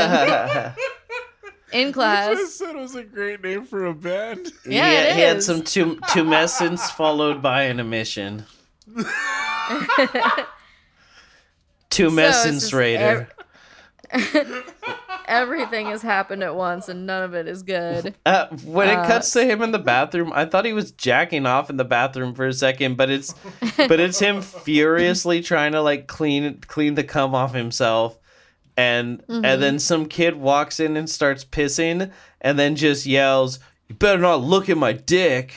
in 1.72 1.88
You 1.88 1.92
class. 1.92 2.36
just 2.36 2.58
said 2.58 2.74
it 2.76 2.78
was 2.78 2.94
a 2.94 3.02
great 3.04 3.42
name 3.42 3.64
for 3.64 3.86
a 3.86 3.94
band. 3.94 4.52
Yeah, 4.66 4.90
he, 4.90 4.96
it 4.96 5.14
he 5.16 5.20
had 5.22 5.42
some 5.42 5.62
tum- 5.62 6.00
tumescence 6.08 6.90
followed 6.96 7.42
by 7.42 7.64
an 7.64 7.80
emission. 7.80 8.44
Tumescence 11.90 12.60
just 12.60 12.72
Raider. 12.72 13.28
Everything 15.26 15.86
has 15.86 16.00
happened 16.00 16.42
at 16.42 16.54
once, 16.56 16.88
and 16.88 17.04
none 17.06 17.22
of 17.22 17.34
it 17.34 17.46
is 17.46 17.62
good. 17.62 18.14
Uh, 18.24 18.46
when 18.64 18.88
it 18.88 18.94
Uh, 18.96 19.06
cuts 19.06 19.30
to 19.32 19.44
him 19.44 19.60
in 19.60 19.72
the 19.72 19.78
bathroom, 19.78 20.32
I 20.34 20.46
thought 20.46 20.64
he 20.64 20.72
was 20.72 20.90
jacking 20.92 21.44
off 21.44 21.68
in 21.68 21.76
the 21.76 21.84
bathroom 21.84 22.34
for 22.34 22.46
a 22.46 22.52
second, 22.54 22.96
but 22.96 23.10
it's 23.10 23.34
but 23.76 24.00
it's 24.00 24.18
him 24.18 24.40
furiously 24.40 25.42
trying 25.42 25.72
to 25.72 25.82
like 25.82 26.06
clean 26.06 26.58
clean 26.66 26.94
the 26.94 27.04
cum 27.04 27.34
off 27.34 27.52
himself, 27.52 28.18
and 28.78 29.22
and 29.28 29.60
then 29.60 29.78
some 29.80 30.06
kid 30.06 30.36
walks 30.36 30.78
in 30.80 30.96
and 30.96 31.10
starts 31.10 31.44
pissing 31.44 32.10
and 32.40 32.58
then 32.58 32.76
just 32.76 33.04
yells, 33.06 33.58
"You 33.88 33.96
better 33.96 34.18
not 34.20 34.40
look 34.40 34.68
at 34.70 34.76
my 34.78 34.92
dick." 34.92 35.52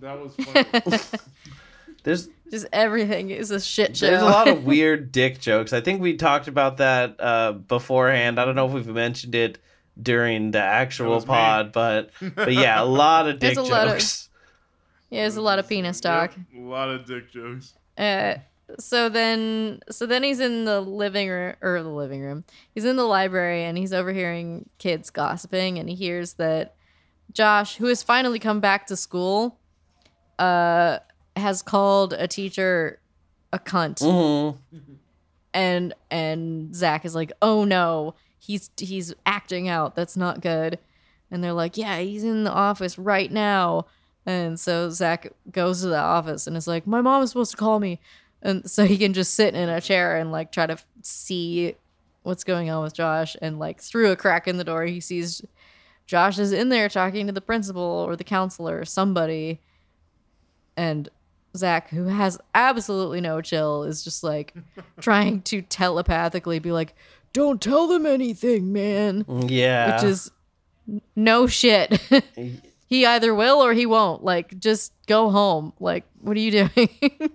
That 0.00 0.18
was 0.20 0.34
funny. 0.36 0.98
There's 2.04 2.28
Just 2.50 2.66
everything 2.72 3.30
is 3.30 3.50
a 3.50 3.58
shit 3.60 3.96
show. 3.96 4.06
there's 4.06 4.20
a 4.22 4.26
lot 4.26 4.46
of 4.48 4.64
weird 4.70 5.10
dick 5.10 5.40
jokes. 5.40 5.72
I 5.72 5.80
think 5.80 6.02
we 6.02 6.16
talked 6.16 6.46
about 6.48 6.76
that 6.76 7.16
uh, 7.18 7.52
beforehand. 7.52 8.38
I 8.38 8.44
don't 8.44 8.54
know 8.54 8.66
if 8.66 8.72
we've 8.74 8.86
mentioned 8.86 9.34
it 9.34 9.58
during 10.00 10.50
the 10.50 10.60
actual 10.60 11.14
was 11.14 11.24
me. 11.24 11.28
pod, 11.28 11.72
but 11.72 12.10
but 12.36 12.52
yeah, 12.52 12.80
a 12.82 12.84
lot 13.02 13.26
of 13.28 13.38
dick 13.38 13.54
There's 13.54 13.68
a 13.68 13.72
lot 13.72 13.86
of- 13.88 13.94
jokes. 13.94 14.28
yeah, 15.10 15.22
there's 15.22 15.36
a 15.36 15.40
lot 15.42 15.58
of 15.58 15.66
penis 15.68 16.00
talk. 16.00 16.34
Yep, 16.36 16.62
a 16.62 16.68
lot 16.68 16.90
of 16.90 17.06
dick 17.06 17.32
jokes. 17.32 17.72
Uh, 17.96 18.34
so 18.78 19.08
then, 19.08 19.80
so 19.90 20.06
then 20.06 20.22
he's 20.22 20.40
in 20.40 20.64
the 20.64 20.80
living 20.80 21.28
room 21.28 21.54
or 21.60 21.82
the 21.82 21.88
living 21.88 22.20
room. 22.22 22.44
He's 22.74 22.84
in 22.84 22.96
the 22.96 23.04
library 23.04 23.64
and 23.64 23.76
he's 23.78 23.92
overhearing 23.92 24.68
kids 24.78 25.10
gossiping, 25.10 25.78
and 25.78 25.88
he 25.88 25.94
hears 25.94 26.34
that 26.34 26.74
Josh, 27.32 27.76
who 27.76 27.86
has 27.86 28.02
finally 28.02 28.38
come 28.38 28.60
back 28.60 28.86
to 28.86 28.96
school, 28.96 29.58
uh, 30.38 30.98
has 31.36 31.62
called 31.62 32.12
a 32.12 32.28
teacher 32.28 33.00
a 33.52 33.58
cunt, 33.58 34.02
Mhm. 34.02 34.56
and 35.52 35.94
and 36.10 36.74
Zach 36.74 37.04
is 37.04 37.14
like, 37.14 37.32
"Oh 37.40 37.64
no, 37.64 38.14
he's 38.38 38.70
he's 38.76 39.14
acting 39.26 39.68
out. 39.68 39.94
That's 39.94 40.16
not 40.16 40.40
good." 40.40 40.78
And 41.30 41.42
they're 41.42 41.52
like, 41.52 41.76
"Yeah, 41.76 41.98
he's 42.00 42.24
in 42.24 42.44
the 42.44 42.52
office 42.52 42.98
right 42.98 43.30
now." 43.30 43.86
And 44.26 44.58
so 44.58 44.90
Zach 44.90 45.32
goes 45.50 45.82
to 45.82 45.88
the 45.88 45.98
office 45.98 46.46
and 46.46 46.56
is 46.56 46.66
like, 46.66 46.86
"My 46.86 47.00
mom 47.00 47.22
is 47.22 47.30
supposed 47.30 47.50
to 47.52 47.56
call 47.56 47.78
me," 47.78 48.00
and 48.44 48.70
so 48.70 48.84
he 48.86 48.96
can 48.98 49.12
just 49.14 49.34
sit 49.34 49.54
in 49.54 49.68
a 49.68 49.80
chair 49.80 50.16
and 50.16 50.30
like 50.30 50.52
try 50.52 50.66
to 50.66 50.74
f- 50.74 50.86
see 51.02 51.74
what's 52.22 52.44
going 52.44 52.70
on 52.70 52.82
with 52.84 52.94
Josh. 52.94 53.36
And 53.42 53.58
like 53.58 53.80
through 53.80 54.10
a 54.12 54.16
crack 54.16 54.46
in 54.46 54.56
the 54.58 54.64
door, 54.64 54.84
he 54.84 55.00
sees 55.00 55.42
Josh 56.06 56.38
is 56.38 56.52
in 56.52 56.68
there 56.68 56.88
talking 56.88 57.26
to 57.26 57.32
the 57.32 57.40
principal 57.40 57.82
or 57.82 58.14
the 58.14 58.24
counselor 58.24 58.78
or 58.78 58.84
somebody, 58.84 59.60
and 60.76 61.08
Zach, 61.56 61.88
who 61.90 62.04
has 62.06 62.38
absolutely 62.54 63.20
no 63.20 63.40
chill, 63.40 63.84
is 63.84 64.02
just 64.04 64.22
like 64.24 64.54
trying 65.00 65.40
to 65.42 65.62
telepathically 65.62 66.58
be 66.58 66.72
like, 66.72 66.94
"Don't 67.32 67.60
tell 67.62 67.86
them 67.86 68.04
anything, 68.06 68.72
man," 68.72 69.24
mm, 69.24 69.48
Yeah. 69.48 69.94
which 69.94 70.04
is 70.04 70.30
no 71.16 71.46
shit. 71.46 71.98
he 72.86 73.06
either 73.06 73.34
will 73.34 73.62
or 73.64 73.72
he 73.72 73.86
won't. 73.86 74.22
Like, 74.24 74.58
just 74.58 74.92
go 75.06 75.30
home. 75.30 75.72
Like, 75.80 76.04
what 76.20 76.36
are 76.36 76.40
you 76.40 76.50
doing? 76.50 76.88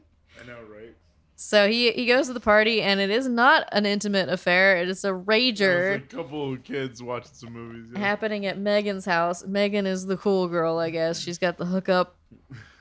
I 1.53 1.57
know, 1.57 1.61
right? 1.61 1.67
so 1.67 1.69
he 1.69 1.91
he 1.91 2.05
goes 2.05 2.27
to 2.27 2.33
the 2.33 2.39
party, 2.39 2.81
and 2.81 2.99
it 2.99 3.09
is 3.09 3.27
not 3.27 3.67
an 3.71 3.85
intimate 3.85 4.29
affair. 4.29 4.77
It 4.77 4.89
is 4.89 5.03
a 5.03 5.11
rager 5.11 5.57
There's 5.57 6.01
a 6.01 6.05
couple 6.05 6.53
of 6.53 6.63
kids 6.63 7.01
watching 7.03 7.31
some 7.33 7.53
movies. 7.53 7.89
Yeah. 7.93 7.99
happening 7.99 8.45
at 8.45 8.57
Megan's 8.57 9.05
house. 9.05 9.45
Megan 9.45 9.85
is 9.85 10.05
the 10.05 10.17
cool 10.17 10.47
girl, 10.47 10.77
I 10.79 10.89
guess. 10.89 11.19
She's 11.19 11.37
got 11.37 11.57
the 11.57 11.65
hookup. 11.65 12.15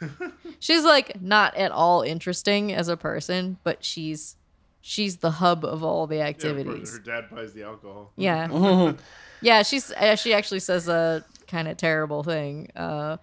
she's 0.60 0.84
like 0.84 1.20
not 1.20 1.56
at 1.56 1.70
all 1.72 2.02
interesting 2.02 2.72
as 2.72 2.88
a 2.88 2.96
person, 2.96 3.58
but 3.64 3.84
she's 3.84 4.36
she's 4.80 5.18
the 5.18 5.32
hub 5.32 5.64
of 5.64 5.82
all 5.82 6.06
the 6.06 6.16
Yeah, 6.16 6.26
activities. 6.26 6.92
her 6.92 6.98
dad 7.00 7.24
buys 7.30 7.52
the 7.52 7.64
alcohol. 7.64 8.12
Yeah. 8.16 8.92
Yeah, 9.40 9.62
she's 9.62 9.92
uh, 9.92 10.16
she 10.16 10.34
actually 10.34 10.58
says 10.58 10.88
a 10.88 11.24
kind 11.46 11.68
of 11.68 11.76
terrible 11.76 12.24
thing. 12.24 12.70
Uh 12.74 13.18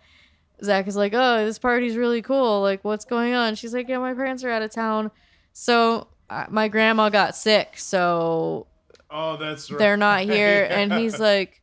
Zach 0.63 0.87
is 0.87 0.95
like, 0.95 1.11
"Oh, 1.13 1.45
this 1.45 1.59
party's 1.59 1.97
really 1.97 2.21
cool. 2.21 2.61
Like, 2.61 2.85
what's 2.85 3.03
going 3.03 3.33
on?" 3.33 3.55
She's 3.55 3.73
like, 3.73 3.89
"Yeah, 3.89 3.97
my 3.97 4.13
parents 4.13 4.41
are 4.45 4.49
out 4.49 4.61
of 4.61 4.71
town, 4.71 5.11
so 5.57 6.07
uh, 6.29 6.45
my 6.49 6.67
grandma 6.67 7.07
got 7.07 7.33
sick, 7.35 7.77
so 7.77 8.67
Oh, 9.09 9.37
that's 9.37 9.71
right. 9.71 9.79
they're 9.79 9.95
not 9.95 10.21
here. 10.35 10.67
And 10.69 10.91
he's 10.91 11.17
like 11.19 11.61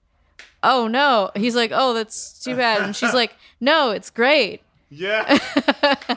oh 0.62 0.88
no. 0.88 1.30
He's 1.36 1.54
like 1.54 1.70
oh 1.74 1.92
that's 1.92 2.42
too 2.42 2.56
bad. 2.56 2.80
And 2.80 2.96
she's 2.96 3.12
like 3.12 3.34
no 3.60 3.90
it's 3.90 4.08
great. 4.08 4.62
Yeah. 4.88 5.38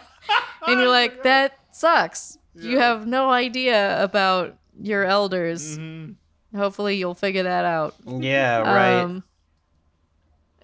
and 0.67 0.79
you're 0.79 0.87
like 0.87 1.23
that 1.23 1.59
sucks. 1.71 2.37
You 2.55 2.79
have 2.79 3.05
no 3.05 3.29
idea 3.29 4.01
about 4.01 4.55
your 4.81 5.03
elders. 5.03 5.75
Hmm 5.75 6.13
hopefully 6.55 6.95
you'll 6.95 7.13
figure 7.13 7.43
that 7.43 7.65
out. 7.65 7.95
Yeah, 8.07 8.59
right. 8.59 9.01
um, 9.01 9.23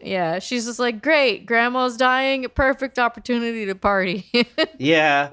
yeah 0.02 0.40
she's 0.40 0.66
just 0.66 0.80
like 0.80 1.02
great. 1.02 1.46
Grandma's 1.46 1.98
dying. 1.98 2.48
Perfect 2.56 2.98
opportunity 2.98 3.66
to 3.66 3.76
party. 3.76 4.26
Yeah. 4.78 5.32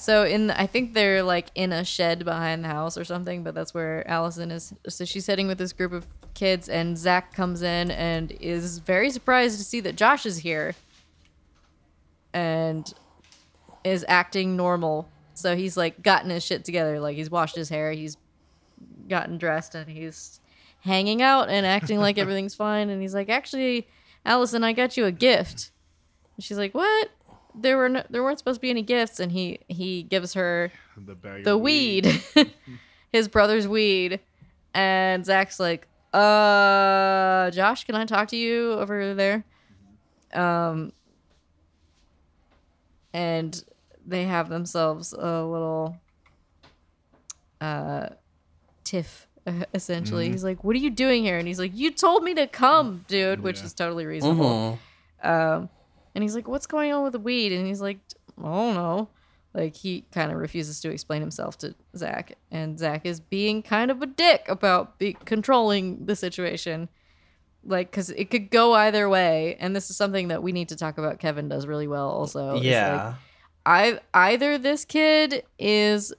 So 0.00 0.24
in 0.24 0.50
I 0.50 0.66
think 0.66 0.94
they're 0.94 1.22
like 1.22 1.48
in 1.54 1.72
a 1.72 1.84
shed 1.84 2.24
behind 2.24 2.64
the 2.64 2.68
house 2.68 2.96
or 2.96 3.04
something, 3.04 3.42
but 3.42 3.54
that's 3.54 3.74
where 3.74 4.08
Allison 4.08 4.50
is. 4.50 4.72
So 4.88 5.04
she's 5.04 5.26
sitting 5.26 5.46
with 5.46 5.58
this 5.58 5.74
group 5.74 5.92
of 5.92 6.06
kids, 6.32 6.70
and 6.70 6.96
Zach 6.96 7.34
comes 7.34 7.60
in 7.60 7.90
and 7.90 8.32
is 8.40 8.78
very 8.78 9.10
surprised 9.10 9.58
to 9.58 9.64
see 9.64 9.80
that 9.80 9.96
Josh 9.96 10.24
is 10.24 10.38
here, 10.38 10.74
and 12.32 12.92
is 13.84 14.04
acting 14.08 14.56
normal. 14.56 15.06
So 15.34 15.54
he's 15.54 15.76
like 15.76 16.02
gotten 16.02 16.30
his 16.30 16.44
shit 16.44 16.64
together, 16.64 16.98
like 16.98 17.16
he's 17.16 17.30
washed 17.30 17.56
his 17.56 17.68
hair, 17.68 17.92
he's 17.92 18.16
gotten 19.06 19.36
dressed, 19.36 19.74
and 19.74 19.90
he's 19.90 20.40
hanging 20.80 21.20
out 21.20 21.50
and 21.50 21.66
acting 21.66 21.98
like 21.98 22.16
everything's 22.18 22.54
fine. 22.54 22.88
And 22.88 23.02
he's 23.02 23.14
like, 23.14 23.28
actually, 23.28 23.86
Allison, 24.24 24.64
I 24.64 24.72
got 24.72 24.96
you 24.96 25.04
a 25.04 25.12
gift. 25.12 25.70
And 26.36 26.44
she's 26.44 26.56
like, 26.56 26.74
what? 26.74 27.10
There 27.54 27.76
were 27.76 27.88
no, 27.88 28.02
there 28.10 28.22
weren't 28.22 28.38
supposed 28.38 28.58
to 28.58 28.62
be 28.62 28.70
any 28.70 28.82
gifts, 28.82 29.20
and 29.20 29.32
he 29.32 29.60
he 29.68 30.02
gives 30.02 30.34
her 30.34 30.72
The 30.96 31.14
bag. 31.14 31.44
the 31.44 31.54
of 31.54 31.60
weed, 31.60 32.06
his 33.12 33.28
brother's 33.28 33.66
weed, 33.66 34.20
and 34.74 35.24
Zach's 35.24 35.58
like, 35.58 35.86
"Uh, 36.12 37.50
Josh, 37.50 37.84
can 37.84 37.94
I 37.94 38.04
talk 38.04 38.28
to 38.28 38.36
you 38.36 38.72
over 38.72 39.14
there?" 39.14 39.44
Um, 40.32 40.92
and 43.12 43.64
they 44.06 44.24
have 44.24 44.48
themselves 44.48 45.12
a 45.12 45.42
little 45.44 45.96
uh 47.60 48.08
tiff 48.84 49.26
essentially 49.74 50.30
he's 50.30 50.44
like 50.44 50.62
what 50.64 50.74
are 50.74 50.78
you 50.78 50.90
doing 50.90 51.22
here 51.24 51.38
and 51.38 51.46
he's 51.46 51.58
like 51.58 51.72
you 51.74 51.90
told 51.90 52.22
me 52.22 52.34
to 52.34 52.46
come 52.46 53.04
dude 53.08 53.40
which 53.40 53.58
Yeah. 53.58 53.64
is 53.64 53.74
totally 53.74 54.06
reasonable 54.06 54.78
Mhm. 55.24 55.28
um, 55.28 55.68
and 56.14 56.22
he's 56.22 56.34
like, 56.34 56.48
"What's 56.48 56.66
going 56.66 56.92
on 56.92 57.02
with 57.02 57.12
the 57.12 57.18
weed?" 57.18 57.52
And 57.52 57.66
he's 57.66 57.80
like, 57.80 57.98
"I 58.38 58.42
don't 58.42 58.74
know." 58.74 59.08
Like 59.52 59.76
he 59.76 60.04
kind 60.12 60.30
of 60.30 60.38
refuses 60.38 60.80
to 60.80 60.90
explain 60.90 61.20
himself 61.20 61.58
to 61.58 61.74
Zach, 61.96 62.36
and 62.50 62.78
Zach 62.78 63.04
is 63.04 63.20
being 63.20 63.62
kind 63.62 63.90
of 63.90 64.00
a 64.00 64.06
dick 64.06 64.46
about 64.48 64.98
be- 64.98 65.16
controlling 65.24 66.06
the 66.06 66.14
situation, 66.14 66.88
like 67.64 67.90
because 67.90 68.10
it 68.10 68.30
could 68.30 68.50
go 68.50 68.74
either 68.74 69.08
way. 69.08 69.56
And 69.58 69.74
this 69.74 69.90
is 69.90 69.96
something 69.96 70.28
that 70.28 70.42
we 70.42 70.52
need 70.52 70.68
to 70.68 70.76
talk 70.76 70.98
about. 70.98 71.18
Kevin 71.18 71.48
does 71.48 71.66
really 71.66 71.88
well, 71.88 72.08
also. 72.08 72.50
is, 72.50 72.54
like, 72.56 72.64
yeah. 72.64 73.14
I 73.66 74.00
either 74.14 74.56
this 74.56 74.84
kid 74.84 75.44
is 75.58 76.14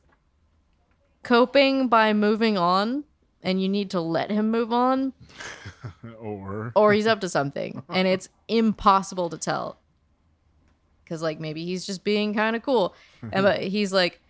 coping 1.23 1.88
by 1.88 2.13
moving 2.13 2.57
on, 2.57 3.05
and 3.43 3.61
you 3.61 3.69
need 3.69 3.91
to 3.91 4.01
let 4.01 4.30
him 4.30 4.51
move 4.51 4.73
on, 4.73 5.13
or 6.19 6.72
or 6.76 6.93
he's 6.93 7.07
up 7.07 7.22
to 7.22 7.30
something 7.30 7.81
and 7.89 8.07
it's 8.07 8.30
impossible 8.47 9.30
to 9.30 9.38
tell 9.38 9.77
because 11.11 11.21
like 11.21 11.41
maybe 11.41 11.65
he's 11.65 11.85
just 11.85 12.05
being 12.05 12.33
kind 12.33 12.55
of 12.55 12.63
cool. 12.63 12.95
And 13.21 13.43
but 13.43 13.59
he's 13.59 13.91
like 13.91 14.21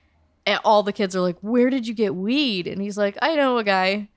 and 0.47 0.59
all 0.65 0.81
the 0.81 0.91
kids 0.91 1.15
are 1.15 1.21
like 1.21 1.37
where 1.41 1.69
did 1.69 1.87
you 1.87 1.93
get 1.93 2.15
weed? 2.15 2.65
And 2.65 2.81
he's 2.81 2.97
like 2.97 3.17
i 3.21 3.35
know 3.35 3.59
a 3.59 3.63
guy. 3.63 4.09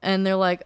And 0.00 0.24
they're 0.24 0.36
like 0.36 0.62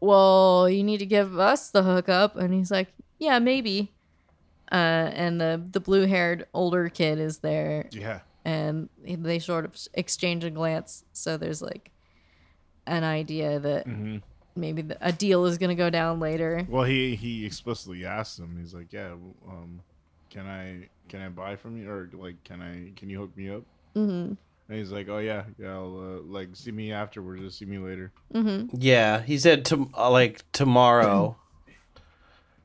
well 0.00 0.68
you 0.68 0.84
need 0.84 0.98
to 0.98 1.06
give 1.06 1.38
us 1.38 1.70
the 1.70 1.82
hookup. 1.82 2.36
And 2.36 2.52
he's 2.52 2.70
like 2.70 2.88
yeah 3.18 3.38
maybe. 3.38 3.90
Uh, 4.70 5.08
and 5.14 5.40
the 5.40 5.62
the 5.72 5.80
blue 5.80 6.06
haired 6.06 6.46
older 6.52 6.90
kid 6.90 7.18
is 7.18 7.38
there. 7.38 7.88
Yeah. 7.90 8.20
and 8.44 8.90
they 9.02 9.38
sort 9.38 9.64
of 9.64 9.74
exchange 9.94 10.44
a 10.44 10.50
glance. 10.50 11.04
So 11.14 11.38
there's 11.38 11.62
like 11.62 11.90
an 12.86 13.02
idea 13.02 13.58
that 13.60 13.86
hmm 13.86 14.18
maybe 14.58 14.82
the, 14.82 14.98
a 15.00 15.12
deal 15.12 15.46
is 15.46 15.56
going 15.56 15.68
to 15.70 15.74
go 15.74 15.88
down 15.88 16.20
later. 16.20 16.66
Well, 16.68 16.84
he 16.84 17.14
he 17.16 17.46
explicitly 17.46 18.04
asked 18.04 18.38
him. 18.38 18.58
He's 18.60 18.74
like, 18.74 18.92
"Yeah, 18.92 19.12
um, 19.48 19.80
can 20.30 20.46
I 20.46 20.88
can 21.08 21.20
I 21.22 21.28
buy 21.28 21.56
from 21.56 21.76
you 21.76 21.90
or 21.90 22.08
like 22.12 22.42
can 22.44 22.60
I 22.62 22.92
can 22.98 23.08
you 23.10 23.18
hook 23.20 23.36
me 23.36 23.50
up?" 23.50 23.62
Mm-hmm. 23.96 24.34
And 24.70 24.78
he's 24.78 24.90
like, 24.92 25.08
"Oh 25.08 25.18
yeah, 25.18 25.44
yeah, 25.58 25.72
I'll 25.72 25.96
uh, 26.18 26.22
like 26.22 26.50
see 26.54 26.70
me 26.72 26.92
afterwards. 26.92 27.40
Just 27.42 27.58
see 27.58 27.64
me 27.64 27.78
later." 27.78 28.12
Mm-hmm. 28.34 28.76
Yeah. 28.78 29.22
He 29.22 29.38
said 29.38 29.64
to 29.66 29.88
uh, 29.96 30.10
like 30.10 30.44
tomorrow. 30.52 31.36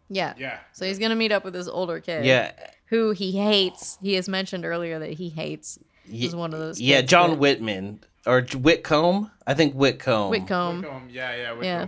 Yeah. 0.10 0.34
Yeah. 0.38 0.60
So 0.74 0.86
he's 0.86 1.00
gonna 1.00 1.16
meet 1.16 1.32
up 1.32 1.44
with 1.46 1.54
this 1.54 1.68
older 1.68 2.00
kid. 2.00 2.26
yeah. 2.26 2.52
Who 2.88 3.12
he 3.12 3.32
hates. 3.32 3.98
He 4.02 4.14
has 4.14 4.30
mentioned 4.30 4.66
earlier 4.66 5.00
that 5.00 5.12
he 5.14 5.30
hates. 5.30 5.80
He's 6.08 6.36
one 6.36 6.54
of 6.54 6.60
those. 6.60 6.80
Yeah, 6.80 6.98
kids 7.00 7.10
John 7.10 7.30
that- 7.32 7.40
Whitman 7.40 8.02
or 8.28 8.42
Whitcomb. 8.42 9.32
I 9.48 9.54
think 9.54 9.74
Whitcomb. 9.74 10.30
Whitcomb. 10.30 10.82
Whitcomb, 10.82 11.10
Yeah, 11.10 11.56
yeah, 11.62 11.88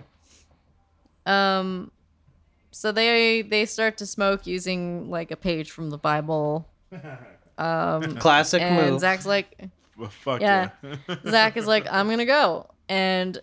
Yeah. 1.25 1.59
Um. 1.59 1.91
So 2.77 2.91
they 2.91 3.41
they 3.41 3.65
start 3.65 3.97
to 3.99 4.05
smoke 4.05 4.45
using 4.45 5.09
like 5.09 5.31
a 5.31 5.37
page 5.37 5.71
from 5.71 5.89
the 5.91 5.97
Bible. 5.97 6.67
Um. 7.57 8.17
Classic 8.17 8.61
and 8.61 8.75
move. 8.91 8.99
Zach's 8.99 9.25
like, 9.25 9.69
Well, 9.97 10.09
fuck 10.09 10.41
Yeah. 10.41 10.71
yeah. 10.83 11.15
Zach 11.25 11.55
is 11.55 11.67
like, 11.67 11.87
I'm 11.89 12.09
gonna 12.09 12.25
go. 12.25 12.69
And 12.89 13.37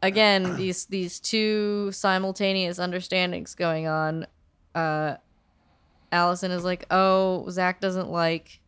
again, 0.00 0.54
these 0.56 0.86
these 0.86 1.18
two 1.18 1.90
simultaneous 1.90 2.78
understandings 2.78 3.56
going 3.56 3.88
on. 3.88 4.28
Uh 4.76 5.16
Allison 6.12 6.52
is 6.52 6.62
like, 6.62 6.86
Oh, 6.88 7.48
Zach 7.50 7.80
doesn't 7.80 8.10
like 8.10 8.60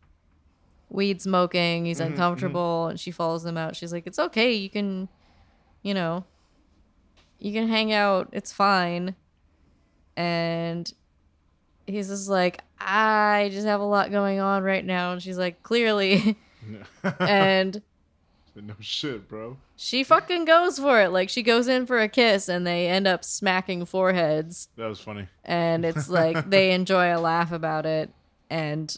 weed 0.89 1.21
smoking, 1.21 1.85
he's 1.85 2.01
Mhm, 2.01 2.07
uncomfortable, 2.07 2.87
and 2.87 2.99
she 2.99 3.11
follows 3.11 3.45
him 3.45 3.57
out. 3.57 3.77
She's 3.77 3.93
like, 3.93 4.05
It's 4.05 4.19
okay, 4.19 4.51
you 4.51 4.69
can 4.69 5.07
you 5.83 5.93
know 5.93 6.25
you 7.39 7.53
can 7.53 7.69
hang 7.69 7.93
out, 7.93 8.27
it's 8.33 8.51
fine. 8.51 9.15
And 10.17 10.91
he's 11.87 12.07
just 12.07 12.29
like, 12.29 12.61
I 12.79 13.49
just 13.51 13.65
have 13.67 13.81
a 13.81 13.85
lot 13.85 14.11
going 14.11 14.39
on 14.39 14.63
right 14.63 14.83
now. 14.85 15.11
And 15.13 15.21
she's 15.21 15.37
like, 15.37 15.61
Clearly 15.63 16.37
and 17.19 17.81
no 18.55 18.73
shit, 18.79 19.27
bro. 19.27 19.57
she 19.75 20.03
fucking 20.03 20.45
goes 20.45 20.79
for 20.79 21.01
it. 21.01 21.09
Like 21.09 21.27
she 21.29 21.43
goes 21.43 21.67
in 21.67 21.85
for 21.85 21.99
a 21.99 22.07
kiss 22.07 22.47
and 22.47 22.65
they 22.65 22.87
end 22.87 23.05
up 23.05 23.25
smacking 23.25 23.83
foreheads 23.85 24.69
That 24.77 24.87
was 24.87 24.99
funny. 25.01 25.27
and 25.43 25.83
it's 25.83 26.07
like 26.07 26.49
they 26.49 26.71
enjoy 26.71 27.13
a 27.13 27.19
laugh 27.19 27.51
about 27.51 27.85
it 27.85 28.09
and 28.49 28.95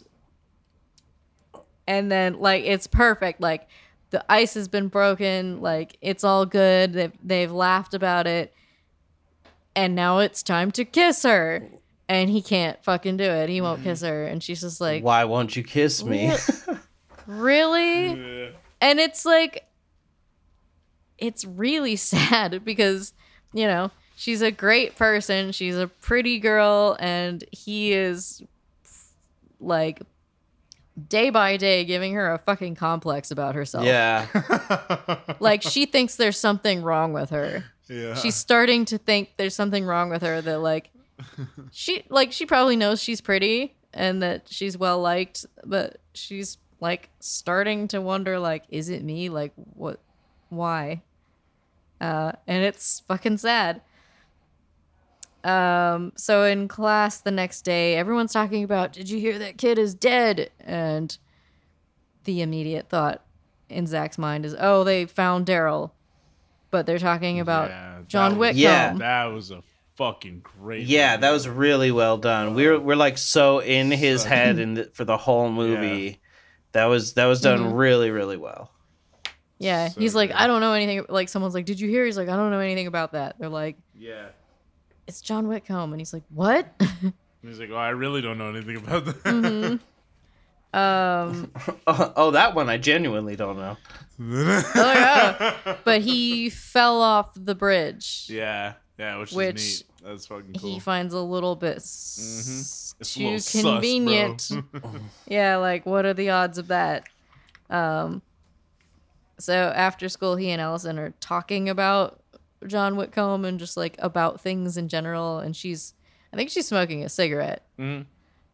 and 1.88 2.12
then 2.12 2.38
like 2.38 2.64
it's 2.64 2.86
perfect. 2.86 3.40
Like 3.40 3.66
the 4.10 4.24
ice 4.30 4.54
has 4.54 4.68
been 4.68 4.88
broken, 4.88 5.60
like 5.60 5.96
it's 6.00 6.22
all 6.22 6.46
good. 6.46 6.92
They've 6.92 7.12
they've 7.24 7.52
laughed 7.52 7.94
about 7.94 8.26
it. 8.26 8.52
And 9.78 9.94
now 9.94 10.18
it's 10.18 10.42
time 10.42 10.72
to 10.72 10.84
kiss 10.84 11.22
her. 11.22 11.68
And 12.08 12.28
he 12.28 12.42
can't 12.42 12.82
fucking 12.82 13.16
do 13.16 13.22
it. 13.22 13.48
He 13.48 13.60
won't 13.60 13.84
kiss 13.84 14.00
her. 14.00 14.24
And 14.24 14.42
she's 14.42 14.62
just 14.62 14.80
like, 14.80 15.04
Why 15.04 15.24
won't 15.24 15.54
you 15.54 15.62
kiss 15.62 16.02
me? 16.02 16.32
Really? 17.26 18.06
Yeah. 18.06 18.48
and 18.80 18.98
it's 18.98 19.26
like 19.26 19.66
it's 21.18 21.44
really 21.44 21.94
sad 22.14 22.64
because 22.64 23.12
you 23.52 23.66
know 23.66 23.90
she's 24.16 24.40
a 24.40 24.50
great 24.50 24.96
person 24.96 25.52
she's 25.52 25.76
a 25.76 25.86
pretty 25.86 26.38
girl 26.38 26.96
and 26.98 27.44
he 27.52 27.92
is 27.92 28.42
like 29.60 30.00
day 31.08 31.28
by 31.28 31.58
day 31.58 31.84
giving 31.84 32.14
her 32.14 32.32
a 32.32 32.38
fucking 32.38 32.74
complex 32.76 33.30
about 33.30 33.54
herself 33.54 33.84
yeah. 33.84 34.26
like 35.40 35.62
she 35.62 35.84
thinks 35.84 36.16
there's 36.16 36.38
something 36.38 36.82
wrong 36.82 37.12
with 37.12 37.28
her 37.30 37.64
yeah. 37.88 38.14
she's 38.14 38.34
starting 38.34 38.84
to 38.86 38.98
think 38.98 39.30
there's 39.36 39.54
something 39.54 39.84
wrong 39.84 40.10
with 40.10 40.22
her 40.22 40.40
that 40.40 40.58
like 40.58 40.90
she 41.72 42.04
like 42.08 42.32
she 42.32 42.46
probably 42.46 42.76
knows 42.76 43.02
she's 43.02 43.20
pretty 43.20 43.74
and 43.92 44.22
that 44.22 44.46
she's 44.48 44.76
well 44.76 45.00
liked 45.00 45.46
but 45.64 45.98
she's 46.14 46.58
like 46.80 47.10
starting 47.20 47.88
to 47.88 48.00
wonder 48.00 48.38
like 48.38 48.64
is 48.68 48.88
it 48.88 49.02
me? 49.02 49.28
Like 49.28 49.52
what 49.74 50.00
why? 50.48 51.02
Uh 52.00 52.32
and 52.46 52.64
it's 52.64 53.00
fucking 53.00 53.38
sad. 53.38 53.82
Um 55.44 56.12
so 56.16 56.44
in 56.44 56.68
class 56.68 57.20
the 57.20 57.30
next 57.30 57.62
day 57.62 57.96
everyone's 57.96 58.32
talking 58.32 58.64
about 58.64 58.92
did 58.92 59.10
you 59.10 59.18
hear 59.18 59.38
that 59.38 59.58
kid 59.58 59.78
is 59.78 59.94
dead? 59.94 60.50
And 60.60 61.16
the 62.24 62.42
immediate 62.42 62.88
thought 62.88 63.24
in 63.68 63.86
Zach's 63.86 64.18
mind 64.18 64.44
is 64.46 64.54
oh 64.58 64.84
they 64.84 65.04
found 65.06 65.46
Daryl 65.46 65.92
but 66.70 66.86
they're 66.86 66.98
talking 66.98 67.40
about 67.40 67.70
Yeah, 67.70 67.94
that 67.98 68.08
John 68.08 68.30
was- 68.32 68.38
Whitcomb 68.38 68.58
Yeah. 68.62 68.92
That 68.94 69.24
was 69.26 69.50
a 69.50 69.62
fucking 69.96 70.40
great. 70.40 70.86
Yeah, 70.86 71.12
movie. 71.12 71.20
that 71.22 71.30
was 71.32 71.48
really 71.48 71.90
well 71.90 72.18
done. 72.18 72.54
We're 72.54 72.78
we're 72.78 72.96
like 72.96 73.18
so 73.18 73.58
in 73.60 73.90
his 73.90 74.22
So- 74.22 74.28
head 74.28 74.58
and 74.60 74.88
for 74.94 75.04
the 75.04 75.16
whole 75.16 75.50
movie. 75.50 76.20
That 76.72 76.84
was 76.86 77.14
that 77.14 77.26
was 77.26 77.40
done 77.40 77.60
Mhm. 77.60 77.78
really 77.78 78.10
really 78.10 78.36
well. 78.36 78.70
Yeah, 79.60 79.88
So 79.88 80.00
he's 80.00 80.14
like, 80.14 80.30
good. 80.30 80.36
I 80.36 80.46
don't 80.46 80.60
know 80.60 80.72
anything. 80.72 81.04
Like, 81.08 81.28
someone's 81.28 81.52
like, 81.54 81.64
Did 81.64 81.80
you 81.80 81.88
hear? 81.88 82.04
He's 82.04 82.16
like, 82.16 82.28
I 82.28 82.36
don't 82.36 82.52
know 82.52 82.60
anything 82.60 82.86
about 82.86 83.12
that. 83.12 83.36
They're 83.40 83.48
like, 83.48 83.76
Yeah. 83.98 84.26
It's 85.08 85.20
John 85.20 85.48
Whitcomb, 85.48 85.92
and 85.92 86.00
he's 86.00 86.12
like, 86.12 86.22
What? 86.28 86.68
He's 87.42 87.58
like, 87.60 87.70
oh, 87.72 87.76
I 87.76 87.90
really 87.90 88.20
don't 88.20 88.36
know 88.36 88.50
anything 88.50 88.76
about 88.76 89.04
that. 89.06 89.22
Mhm. 89.24 89.80
um, 90.74 91.50
Oh, 91.86 92.12
oh, 92.16 92.30
that 92.32 92.54
one 92.54 92.68
I 92.68 92.76
genuinely 92.78 93.36
don't 93.36 93.56
know. 93.56 93.76
oh 94.20 94.92
yeah, 94.94 95.76
but 95.84 96.00
he 96.02 96.50
fell 96.50 97.00
off 97.00 97.30
the 97.34 97.54
bridge. 97.54 98.26
Yeah, 98.28 98.74
yeah, 98.98 99.18
which, 99.18 99.32
Which 99.32 99.56
is 99.56 99.84
neat. 100.00 100.06
That's 100.08 100.26
fucking 100.26 100.54
cool. 100.54 100.70
He 100.74 100.80
finds 100.80 101.14
a 101.14 101.20
little 101.20 101.54
bit 101.56 101.76
s- 101.76 102.18
Mhm. 102.20 103.00
It's 103.00 103.14
a 103.14 103.18
too 103.18 103.24
little 103.24 103.38
sus, 103.38 103.62
bro. 103.62 103.72
convenient. 103.72 104.50
yeah, 105.28 105.56
like 105.56 105.86
what 105.86 106.04
are 106.04 106.14
the 106.14 106.30
odds 106.30 106.58
of 106.58 106.68
that? 106.68 107.04
Um, 107.70 108.22
so 109.38 109.54
after 109.54 110.08
school, 110.08 110.34
he 110.36 110.50
and 110.50 110.60
Allison 110.60 110.98
are 110.98 111.14
talking 111.20 111.68
about 111.68 112.20
John 112.66 112.96
Whitcomb 112.96 113.44
and 113.44 113.58
just 113.60 113.76
like 113.76 113.94
about 114.00 114.40
things 114.40 114.76
in 114.76 114.88
general. 114.88 115.38
And 115.38 115.54
she's, 115.54 115.94
I 116.32 116.36
think 116.36 116.50
she's 116.50 116.66
smoking 116.66 117.04
a 117.04 117.08
cigarette. 117.08 117.64
Mhm. 117.78 118.06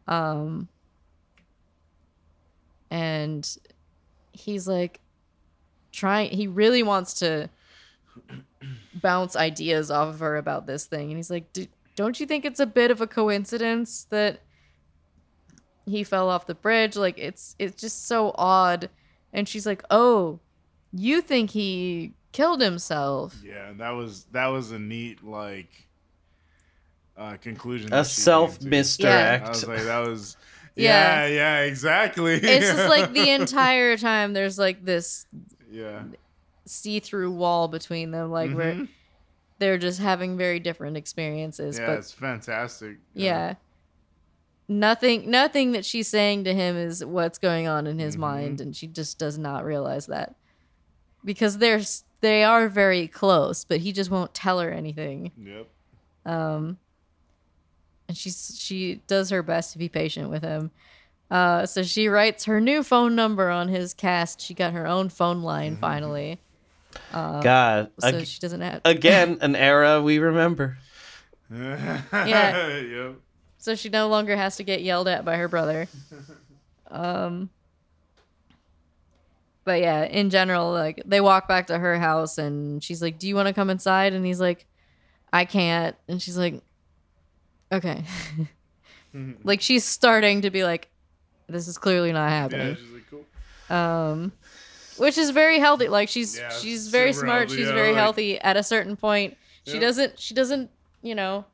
Um, 0.07 0.69
and 2.95 3.59
he's 4.33 4.69
like 4.69 5.01
trying, 5.91 6.31
he 6.31 6.47
really 6.47 6.85
wants 6.85 7.15
to 7.15 7.51
bounce 9.03 9.35
ideas 9.35 9.91
off 9.91 10.11
of 10.15 10.21
her 10.21 10.37
about 10.37 10.67
this 10.67 10.87
thing. 10.87 11.09
And 11.09 11.17
he's 11.17 11.29
like, 11.31 11.53
"D- 11.53 11.69
don't 11.97 12.21
you 12.21 12.27
think 12.27 12.45
it's 12.45 12.61
a 12.61 12.67
bit 12.67 12.93
of 12.93 13.01
a 13.01 13.09
coincidence 13.09 14.07
that 14.11 14.43
he 15.87 16.05
fell 16.05 16.31
off 16.31 16.47
the 16.47 16.55
bridge? 16.55 16.95
Like 16.95 17.19
it's, 17.19 17.57
it's 17.59 17.81
just 17.81 18.07
so 18.07 18.33
odd. 18.37 18.89
And 19.33 19.49
she's 19.49 19.67
like, 19.67 19.83
oh, 19.91 20.39
you 20.93 21.21
think 21.21 21.51
he 21.51 22.13
killed 22.31 22.61
himself? 22.61 23.35
Yeah, 23.45 23.73
that 23.79 23.91
was 23.91 24.27
that 24.31 24.47
was 24.47 24.71
a 24.71 24.79
neat 24.79 25.25
like 25.25 25.89
uh 27.17 27.39
conclusion. 27.39 27.89
A 27.89 27.91
that 27.91 28.07
she 28.07 28.15
came 28.21 28.23
self 28.23 28.59
to. 28.61 28.69
misdirect. 28.69 29.47
I 29.47 29.49
was 29.49 29.67
like, 29.67 29.83
that 29.83 30.07
was. 30.07 30.37
Yeah. 30.77 31.27
Yeah, 31.27 31.35
yeah, 31.35 31.59
exactly. 31.61 32.35
It's 32.35 32.67
just 32.73 32.89
like 32.89 33.13
the 33.13 33.31
entire 33.41 33.97
time 33.97 34.33
there's 34.33 34.59
like 34.59 34.85
this 34.85 35.27
yeah, 35.71 36.03
see-through 36.67 37.31
wall 37.33 37.69
between 37.69 38.11
them 38.11 38.31
like 38.31 38.53
where 38.53 38.75
Mhm. 38.75 38.89
they're 39.59 39.79
just 39.79 40.01
having 40.01 40.37
very 40.37 40.59
different 40.61 40.97
experiences 40.97 41.79
yeah, 41.79 41.87
but 41.87 41.99
it's 41.99 42.13
fantastic. 42.13 42.99
yeah 43.13 43.55
nothing 44.69 45.31
nothing 45.31 45.73
that 45.73 45.85
she's 45.85 46.09
saying 46.09 46.45
to 46.45 46.55
him 46.55 46.77
is 46.77 47.05
what's 47.05 47.39
going 47.39 47.67
on 47.69 47.87
in 47.87 47.99
his 47.99 48.17
Mhm. 48.17 48.21
mind 48.21 48.61
and 48.61 48.75
she 48.75 48.87
just 48.87 49.19
does 49.19 49.37
not 49.37 49.65
realize 49.65 50.07
that 50.07 50.35
because 51.25 51.59
they're 51.59 51.83
they 52.21 52.43
are 52.43 52.69
very 52.69 53.07
close 53.07 53.65
but 53.65 53.81
he 53.81 53.93
just 53.93 54.11
won't 54.11 54.33
tell 54.33 54.61
her 54.61 54.71
anything 54.71 55.33
Yep. 55.37 55.69
um 56.25 56.79
and 58.15 58.19
she's 58.19 58.57
she 58.57 59.01
does 59.09 59.31
her 59.31 59.43
best 59.43 59.73
to 59.73 59.79
be 59.79 59.89
patient 59.89 60.31
with 60.31 60.45
him 60.45 60.71
uh 61.33 61.67
so 61.67 61.83
she 61.83 62.07
writes 62.07 62.45
her 62.45 62.61
new 62.61 62.85
phone 62.85 63.17
number 63.17 63.51
on 63.51 63.67
his 63.67 63.93
cast 63.93 64.41
she 64.41 64.55
got 64.55 64.73
her 64.73 64.87
own 64.87 65.09
phone 65.09 65.43
line 65.43 65.77
finally 65.77 66.39
God, 67.13 67.91
so 67.99 68.07
ag- 68.07 68.27
she 68.27 68.39
doesn't 68.39 68.61
have 68.61 68.81
again 68.85 69.39
an 69.43 69.57
era 69.57 70.01
we 70.01 70.21
remember. 70.21 70.79
yeah. 71.53 72.03
Yep. 72.79 73.17
so 73.59 73.75
she 73.75 73.89
no 73.89 74.07
longer 74.07 74.37
has 74.37 74.57
to 74.59 74.63
get 74.63 74.83
yelled 74.83 75.09
at 75.09 75.25
by 75.25 75.37
her 75.37 75.49
brother. 75.49 75.89
Um, 76.89 77.51
but 79.65 79.81
yeah, 79.81 80.05
in 80.05 80.31
general, 80.31 80.71
like 80.71 81.03
they 81.05 81.21
walk 81.21 81.49
back 81.49 81.67
to 81.67 81.79
her 81.79 81.99
house 81.99 82.39
and 82.39 82.83
she's 82.83 83.03
like, 83.03 83.19
"Do 83.19 83.27
you 83.27 83.35
want 83.35 83.49
to 83.49 83.55
come 83.55 83.71
inside?" 83.71 84.13
And 84.13 84.25
he's 84.25 84.41
like, 84.41 84.65
"I 85.33 85.45
can't." 85.47 85.97
And 86.07 86.23
she's 86.23 86.39
like, 86.39 86.63
"Okay." 87.73 88.05
like 89.45 89.61
she's 89.61 89.85
starting 89.85 90.43
to 90.43 90.51
be 90.51 90.65
like, 90.65 90.89
"This 91.49 91.69
is 91.69 91.79
clearly 91.79 92.13
not 92.13 92.27
Yeah, 92.29 92.39
happening." 92.41 92.77
she's 92.77 92.91
like, 92.91 93.05
cool. 93.11 93.77
Um, 93.77 94.33
which 94.99 95.19
is 95.19 95.31
very 95.31 95.59
healthy. 95.59 95.89
Like 95.89 96.09
she's 96.09 96.39
Yeah, 96.39 96.51
she's 96.51 96.89
very 96.89 97.13
smart. 97.13 97.43
healthy, 97.49 97.57
She's 97.57 97.69
yeah, 97.69 97.75
very 97.75 97.89
like- 97.93 97.97
healthy. 97.97 98.39
At 98.41 98.57
a 98.57 98.63
certain 98.63 98.97
point, 98.97 99.37
she 99.67 99.75
Yeah. 99.75 99.81
doesn't 99.81 100.19
she 100.19 100.35
doesn't 100.35 100.71
you 101.03 101.15
know 101.15 101.45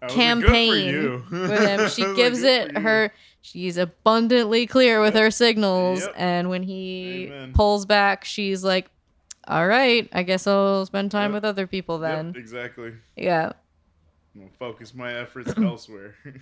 I 0.00 0.06
was 0.06 0.16
like, 0.16 0.24
good 0.34 0.42
for 0.42 0.46
campaign 0.46 1.24
with 1.30 1.60
him. 1.68 1.88
She 1.90 2.04
like, 2.06 2.16
gives 2.16 2.42
it 2.42 2.76
her. 2.78 3.12
She's 3.44 3.76
abundantly 3.76 4.66
clear 4.68 5.00
with 5.00 5.14
Yep. 5.14 5.22
her 5.24 5.30
signals, 5.32 6.00
Yep. 6.02 6.14
and 6.16 6.48
when 6.48 6.62
he 6.62 7.24
Amen. 7.26 7.52
pulls 7.52 7.86
back, 7.86 8.24
she's 8.24 8.62
like, 8.62 8.88
"All 9.48 9.66
right, 9.66 10.08
I 10.12 10.22
guess 10.22 10.46
I'll 10.46 10.86
spend 10.86 11.10
time 11.10 11.32
Yep. 11.32 11.34
with 11.34 11.44
other 11.44 11.66
people 11.66 11.98
then." 11.98 12.34
exactly. 12.36 12.92
Yeah. 13.16 13.52
I'm 14.34 14.42
gonna 14.42 14.52
focus 14.58 14.94
my 14.94 15.14
efforts 15.14 15.52
elsewhere. 15.58 16.14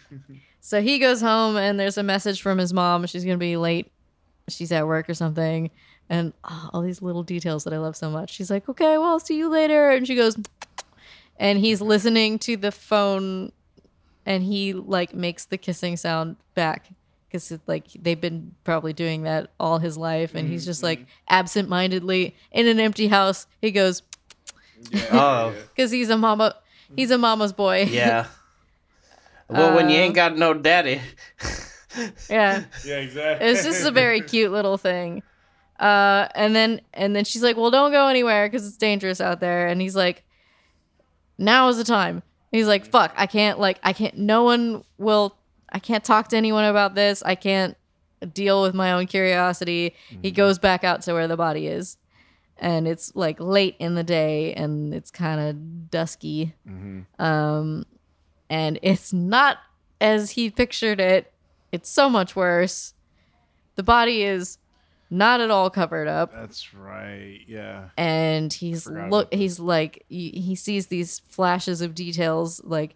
So 0.63 0.83
he 0.83 0.99
goes 0.99 1.23
home, 1.23 1.57
and 1.57 1.81
there's 1.81 1.97
a 1.97 2.03
message 2.03 2.43
from 2.43 2.59
his 2.59 2.73
mom. 2.73 3.07
She's 3.07 3.25
gonna 3.25 3.39
be 3.39 3.57
late. 3.57 3.91
She's 4.49 4.71
at 4.73 4.87
work 4.87 5.09
or 5.09 5.15
something, 5.15 5.71
and 6.11 6.35
oh, 6.45 6.71
all 6.75 6.83
these 6.83 7.01
little 7.01 7.23
details 7.23 7.65
that 7.65 7.73
I 7.73 7.79
love 7.79 7.97
so 7.97 8.11
much. 8.11 8.31
She's 8.31 8.51
like, 8.51 8.69
"Okay, 8.69 8.99
well, 8.99 9.09
I'll 9.09 9.21
see 9.21 9.39
you 9.39 9.49
later," 9.49 9.89
and 9.89 10.07
she 10.07 10.15
goes, 10.17 10.37
and 11.39 11.59
he's 11.59 11.81
listening 11.81 12.39
to 12.41 12.59
the 12.59 12.71
phone, 12.71 13.53
and 14.27 14.43
he 14.43 14.75
like 14.75 15.15
makes 15.15 15.47
the 15.47 15.57
kissing 15.57 15.97
sound 15.97 16.37
back, 16.55 16.91
because 17.27 17.59
like 17.67 17.87
they've 17.95 18.21
been 18.21 18.55
probably 18.63 18.93
doing 18.93 19.23
that 19.23 19.51
all 19.59 19.79
his 19.79 19.97
life, 19.97 20.35
and 20.35 20.47
he's 20.47 20.67
just 20.67 20.83
like 20.83 20.99
mm-hmm. 20.99 21.11
absent-mindedly 21.29 22.37
in 22.53 22.67
an 22.67 22.79
empty 22.79 23.09
house. 23.09 23.47
He 23.63 23.71
goes 23.71 24.03
Oh, 25.13 25.55
because 25.75 25.91
he's 25.91 26.11
a 26.11 26.17
mama. 26.17 26.57
He's 26.97 27.11
a 27.11 27.19
mama's 27.19 27.53
boy. 27.53 27.83
yeah. 27.91 28.27
Well, 29.49 29.75
when 29.75 29.91
you 29.91 29.97
Uh, 29.99 30.03
ain't 30.03 30.15
got 30.15 30.37
no 30.39 30.55
daddy. 30.55 31.01
yeah. 32.29 32.63
Yeah, 32.85 32.97
exactly. 32.99 33.49
It's 33.49 33.65
just 33.65 33.85
a 33.85 33.91
very 33.91 34.21
cute 34.21 34.53
little 34.53 34.79
thing. 34.79 35.25
Uh, 35.81 36.29
and 36.37 36.55
then 36.55 36.81
and 36.95 37.17
then 37.17 37.25
she's 37.25 37.43
like, 37.43 37.57
"Well, 37.57 37.71
don't 37.73 37.91
go 37.91 38.07
anywhere 38.07 38.47
because 38.47 38.65
it's 38.67 38.77
dangerous 38.77 39.21
out 39.21 39.41
there." 39.41 39.67
And 39.67 39.81
he's 39.81 39.97
like, 39.97 40.23
"Now 41.39 41.69
is 41.69 41.79
the 41.79 41.85
time." 41.85 42.23
He's 42.53 42.67
like, 42.69 42.87
"Fuck, 42.87 43.13
I 43.17 43.27
can't 43.27 43.59
like 43.59 43.81
I 43.83 43.93
can't. 43.93 44.17
No 44.17 44.45
one 44.45 44.85
will. 44.99 45.35
I 45.73 45.79
can't 45.79 46.05
talk 46.05 46.29
to 46.29 46.37
anyone 46.37 46.65
about 46.65 46.95
this. 46.95 47.23
I 47.25 47.35
can't 47.35 47.77
deal 48.35 48.63
with 48.63 48.75
my 48.75 48.93
own 48.93 49.07
curiosity." 49.07 49.95
He 50.23 50.31
goes 50.31 50.59
back 50.61 50.85
out 50.85 51.03
to 51.03 51.13
where 51.15 51.27
the 51.27 51.37
body 51.37 51.67
is, 51.67 51.97
and 52.61 52.87
it's 52.87 53.17
like 53.17 53.41
late 53.41 53.75
in 53.79 53.95
the 53.97 54.05
day, 54.05 54.53
and 54.55 54.95
it's 54.95 55.11
kind 55.11 55.41
of 55.41 55.91
dusky. 55.91 56.55
Um, 57.19 57.85
and 58.49 58.79
it's 58.83 59.13
not 59.13 59.59
as 60.01 60.33
he 60.33 60.51
pictured 60.51 61.01
it. 61.01 61.33
It's 61.73 61.89
so 61.89 62.09
much 62.11 62.35
worse. 62.37 62.95
The 63.77 63.83
body 63.83 64.23
is 64.23 64.59
not 65.09 65.41
at 65.41 65.51
all 65.51 65.71
covered 65.71 66.07
up, 66.09 66.33
That's 66.33 66.73
right. 66.75 67.41
Yeah. 67.47 67.89
and 67.97 68.53
he's 68.53 68.87
look. 68.87 69.33
He's 69.33 69.59
like 69.59 70.05
he 70.09 70.31
he 70.31 70.55
sees 70.55 70.87
these 70.89 71.19
flashes 71.21 71.81
of 71.81 71.95
details, 71.95 72.61
like 72.65 72.95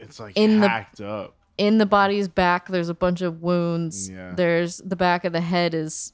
It's 0.00 0.18
like 0.18 0.36
In 0.36 0.60
the- 0.60 0.68
hacked 0.68 1.00
up. 1.00 1.34
in 1.58 1.78
the 1.78 1.86
body's 1.86 2.26
back. 2.28 2.68
There's 2.68 2.88
a 2.88 2.94
bunch 2.94 3.20
of 3.20 3.42
wounds. 3.42 4.08
Yeah. 4.08 4.32
There's 4.34 4.78
the 4.78 4.96
back 4.96 5.24
of 5.24 5.32
the 5.32 5.40
head 5.40 5.74
is 5.74 6.12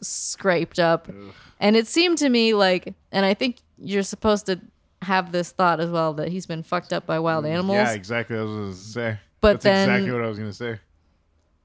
scraped 0.00 0.78
up, 0.78 1.08
Ugh. 1.08 1.32
and 1.60 1.76
it 1.76 1.86
seemed 1.86 2.18
to 2.18 2.28
me 2.28 2.54
like, 2.54 2.94
and 3.12 3.24
I 3.26 3.34
think 3.34 3.56
you're 3.78 4.02
supposed 4.02 4.46
to 4.46 4.60
have 5.02 5.30
this 5.32 5.50
thought 5.52 5.80
as 5.80 5.90
well 5.90 6.12
that 6.14 6.28
he's 6.28 6.46
been 6.46 6.62
fucked 6.62 6.92
up 6.92 7.06
by 7.06 7.18
wild 7.18 7.46
animals. 7.46 7.76
Yeah, 7.76 7.92
exactly. 7.92 8.36
What 8.36 8.42
I 8.42 8.44
was 8.46 8.54
gonna 8.56 8.74
say. 8.74 9.18
But 9.40 9.52
That's 9.60 9.64
then- 9.64 9.88
exactly 9.90 10.12
what 10.12 10.22
I 10.24 10.28
was 10.28 10.38
gonna 10.38 10.52
say. 10.52 10.78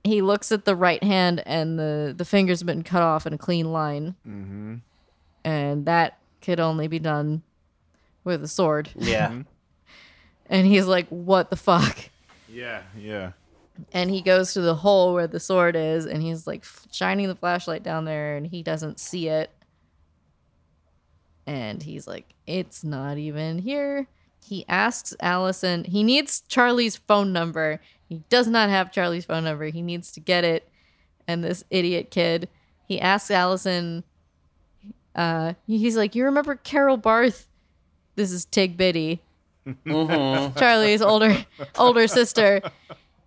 he 0.04 0.22
looks 0.22 0.52
at 0.52 0.66
the 0.66 0.76
right 0.76 1.02
hand 1.04 1.42
and 1.46 1.80
the 1.80 2.14
the 2.16 2.26
fingers 2.26 2.60
have 2.60 2.68
been 2.68 2.84
cut 2.84 3.02
off 3.02 3.26
in 3.26 3.34
a 3.34 3.38
clean 3.38 3.72
line 3.72 4.16
Mm-hmm. 4.28 4.76
and 5.46 5.86
that 5.86 6.18
could 6.42 6.60
only 6.60 6.88
be 6.90 7.00
done 7.00 7.42
with 8.26 8.44
a 8.44 8.48
sword 8.50 8.90
Yeah. 8.98 9.32
and 10.48 10.68
he's 10.68 10.86
like 10.86 11.08
what 11.08 11.50
the 11.50 11.56
fuck 11.56 11.98
Yeah, 12.50 12.82
yeah. 12.98 13.32
And 13.92 14.10
he 14.10 14.22
goes 14.22 14.54
to 14.54 14.62
the 14.62 14.76
hole 14.76 15.14
where 15.14 15.28
the 15.28 15.40
sword 15.40 15.76
is 15.76 16.06
and 16.06 16.22
he's 16.22 16.46
like 16.46 16.62
f- 16.62 16.88
shining 16.92 17.28
the 17.28 17.36
flashlight 17.36 17.84
down 17.84 18.06
there 18.06 18.36
and 18.36 18.48
he 18.48 18.64
doesn't 18.64 19.00
see 19.00 19.28
it. 19.28 19.52
And 21.46 21.84
he's 21.84 22.08
like 22.08 22.34
it's 22.48 22.84
not 22.84 23.18
even 23.18 23.60
here. 23.60 24.08
He 24.46 24.66
asks 24.68 25.16
allison 25.20 25.86
he 25.86 26.04
needs 26.04 26.42
charlie's 26.48 26.98
phone 26.98 27.34
number. 27.34 27.82
He 28.08 28.22
does 28.30 28.48
not 28.48 28.70
have 28.70 28.92
charlie's 28.92 29.26
phone 29.26 29.44
number. 29.44 29.66
He 29.66 29.82
needs 29.82 30.12
to 30.14 30.20
get 30.20 30.44
it. 30.44 30.70
And 31.28 31.44
this 31.44 31.64
idiot 31.70 32.12
kid 32.12 32.50
he 32.88 33.00
asks 33.00 33.32
allison 33.32 34.04
uh 35.16 35.54
he's 35.68 35.98
like 35.98 36.16
you 36.16 36.26
remember 36.26 36.56
carol 36.56 36.98
barth? 36.98 37.48
This 38.16 38.32
is 38.32 38.46
tig 38.46 38.78
biddy. 38.78 39.22
Mm-hmm. 39.66 40.58
Charlie's 40.60 41.02
older 41.02 41.46
older 41.78 42.08
sister. 42.08 42.62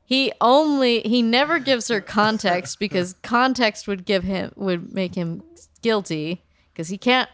He 0.09 0.33
only 0.41 1.01
he 1.01 1.21
never 1.21 1.59
gives 1.59 1.89
her 1.89 2.01
context 2.01 2.79
because 2.81 3.15
context 3.23 3.89
would 3.89 4.05
give 4.05 4.23
him 4.25 4.53
would 4.57 4.95
make 4.95 5.15
him 5.17 5.43
guilty 5.83 6.43
because 6.73 6.89
he 6.89 6.97
can't 6.97 7.29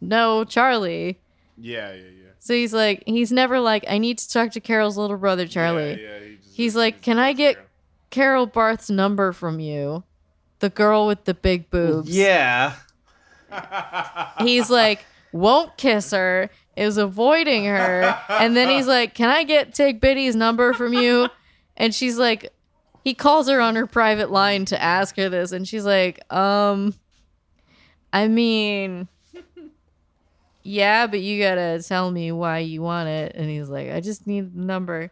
know 0.00 0.44
Charlie. 0.44 1.18
Yeah, 1.56 1.92
yeah, 1.92 1.96
yeah. 2.02 2.28
So 2.38 2.52
he's 2.54 2.72
like 2.74 3.02
he's 3.06 3.32
never 3.32 3.58
like 3.60 3.84
I 3.88 3.96
need 3.98 4.18
to 4.18 4.28
talk 4.28 4.52
to 4.52 4.60
Carol's 4.60 4.96
little 4.98 5.16
brother 5.16 5.46
Charlie. 5.48 6.00
Yeah, 6.02 6.08
yeah, 6.08 6.20
he 6.20 6.36
just- 6.36 6.54
He's 6.56 6.76
like, 6.76 6.94
just 6.96 7.04
"Can 7.04 7.18
I 7.18 7.32
get. 7.32 7.56
Carol 8.10 8.46
Barth's 8.46 8.90
number 8.90 9.32
from 9.32 9.58
you?" 9.60 10.02
The 10.60 10.70
girl 10.70 11.06
with 11.06 11.24
the 11.24 11.34
big 11.34 11.70
boobs. 11.70 12.10
Yeah. 12.10 12.74
he's 14.40 14.68
like 14.70 15.04
won't 15.32 15.76
kiss 15.76 16.10
her 16.10 16.50
is 16.76 16.96
avoiding 16.96 17.64
her 17.64 18.18
and 18.28 18.56
then 18.56 18.68
he's 18.68 18.86
like 18.86 19.14
can 19.14 19.28
i 19.30 19.42
get 19.42 19.74
Tig 19.74 20.00
biddy's 20.00 20.36
number 20.36 20.72
from 20.72 20.92
you 20.92 21.28
and 21.78 21.94
she's 21.94 22.18
like 22.18 22.52
he 23.04 23.14
calls 23.14 23.48
her 23.48 23.58
on 23.58 23.74
her 23.76 23.86
private 23.86 24.30
line 24.30 24.66
to 24.66 24.82
ask 24.82 25.16
her 25.16 25.30
this. 25.30 25.52
And 25.52 25.66
she's 25.66 25.86
like 25.86 26.20
um 26.32 26.94
i 28.12 28.28
mean 28.28 29.08
yeah 30.62 31.06
but 31.06 31.20
you 31.20 31.42
gotta 31.42 31.82
tell 31.82 32.10
me 32.10 32.32
why 32.32 32.58
you 32.58 32.82
want 32.82 33.08
it. 33.08 33.32
And 33.34 33.48
he's 33.48 33.70
like 33.70 33.90
i 33.90 34.00
just 34.00 34.26
need 34.26 34.54
the 34.54 34.60
number. 34.60 35.10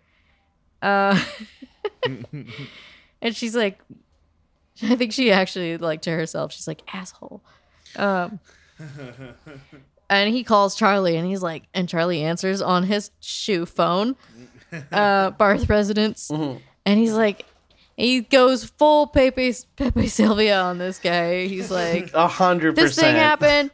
Uh 0.83 1.19
and 3.23 3.35
she's 3.35 3.57
like 3.57 3.81
i 4.83 4.95
think 4.97 5.13
she 5.13 5.33
actually 5.33 5.79
like 5.79 6.03
to 6.03 6.11
herself. 6.11 6.53
She's 6.53 6.69
like 6.69 6.83
asshole. 6.93 7.43
Um 7.97 8.41
and 10.11 10.35
he 10.35 10.45
calls 10.45 10.75
Charlie 10.75 11.17
and 11.17 11.27
he's 11.27 11.43
like, 11.43 11.65
and 11.73 11.89
Charlie 11.89 12.23
answers 12.23 12.61
on 12.61 12.83
his 12.85 13.11
shoe 13.21 13.65
phone, 13.65 14.17
uh, 14.93 15.31
Barth 15.31 15.69
residence. 15.69 16.29
Mhm. 16.31 16.61
And 16.85 16.99
he's 17.01 17.13
like, 17.13 17.45
he 17.97 18.21
goes 18.21 18.65
full 18.65 19.07
Pepe, 19.07 19.55
Pepe 19.77 20.07
Silvia 20.09 20.61
on 20.61 20.79
this 20.79 20.99
guy. 20.99 21.47
He's 21.47 21.71
like, 21.71 22.13
A 22.15 22.29
hundred 22.29 22.77
this 22.77 22.95
thing 22.97 23.17
happened. 23.17 23.71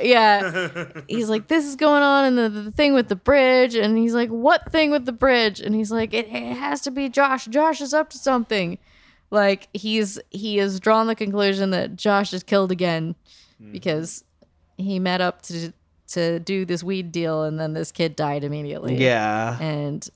Yeah. 0.00 0.86
He's 1.08 1.28
like, 1.28 1.48
this 1.48 1.66
is 1.66 1.76
going 1.76 2.02
on 2.02 2.24
and 2.24 2.38
the, 2.38 2.48
the 2.62 2.70
thing 2.72 2.94
with 2.94 3.08
the 3.08 3.16
bridge. 3.16 3.74
And 3.74 3.98
he's 3.98 4.14
like, 4.14 4.30
what 4.30 4.72
thing 4.72 4.90
with 4.90 5.04
the 5.04 5.12
bridge? 5.12 5.60
And 5.60 5.74
he's 5.74 5.92
like, 5.92 6.14
it, 6.14 6.28
it 6.28 6.56
has 6.56 6.80
to 6.82 6.90
be 6.90 7.10
Josh. 7.10 7.44
Josh 7.46 7.82
is 7.82 7.92
up 7.92 8.08
to 8.10 8.18
something. 8.18 8.78
Like 9.30 9.68
he's 9.74 10.18
he 10.30 10.56
has 10.58 10.80
drawn 10.80 11.08
the 11.08 11.14
conclusion 11.14 11.70
that 11.70 11.96
Josh 11.96 12.32
is 12.32 12.42
killed 12.42 12.70
again 12.72 13.14
because 13.70 14.24
he 14.78 14.98
met 14.98 15.20
up 15.20 15.42
to 15.42 15.72
to 16.08 16.38
do 16.40 16.64
this 16.64 16.82
weed 16.82 17.12
deal 17.12 17.42
and 17.42 17.58
then 17.60 17.72
this 17.74 17.92
kid 17.92 18.16
died 18.16 18.44
immediately. 18.44 18.96
Yeah. 18.96 19.58
And 19.60 20.08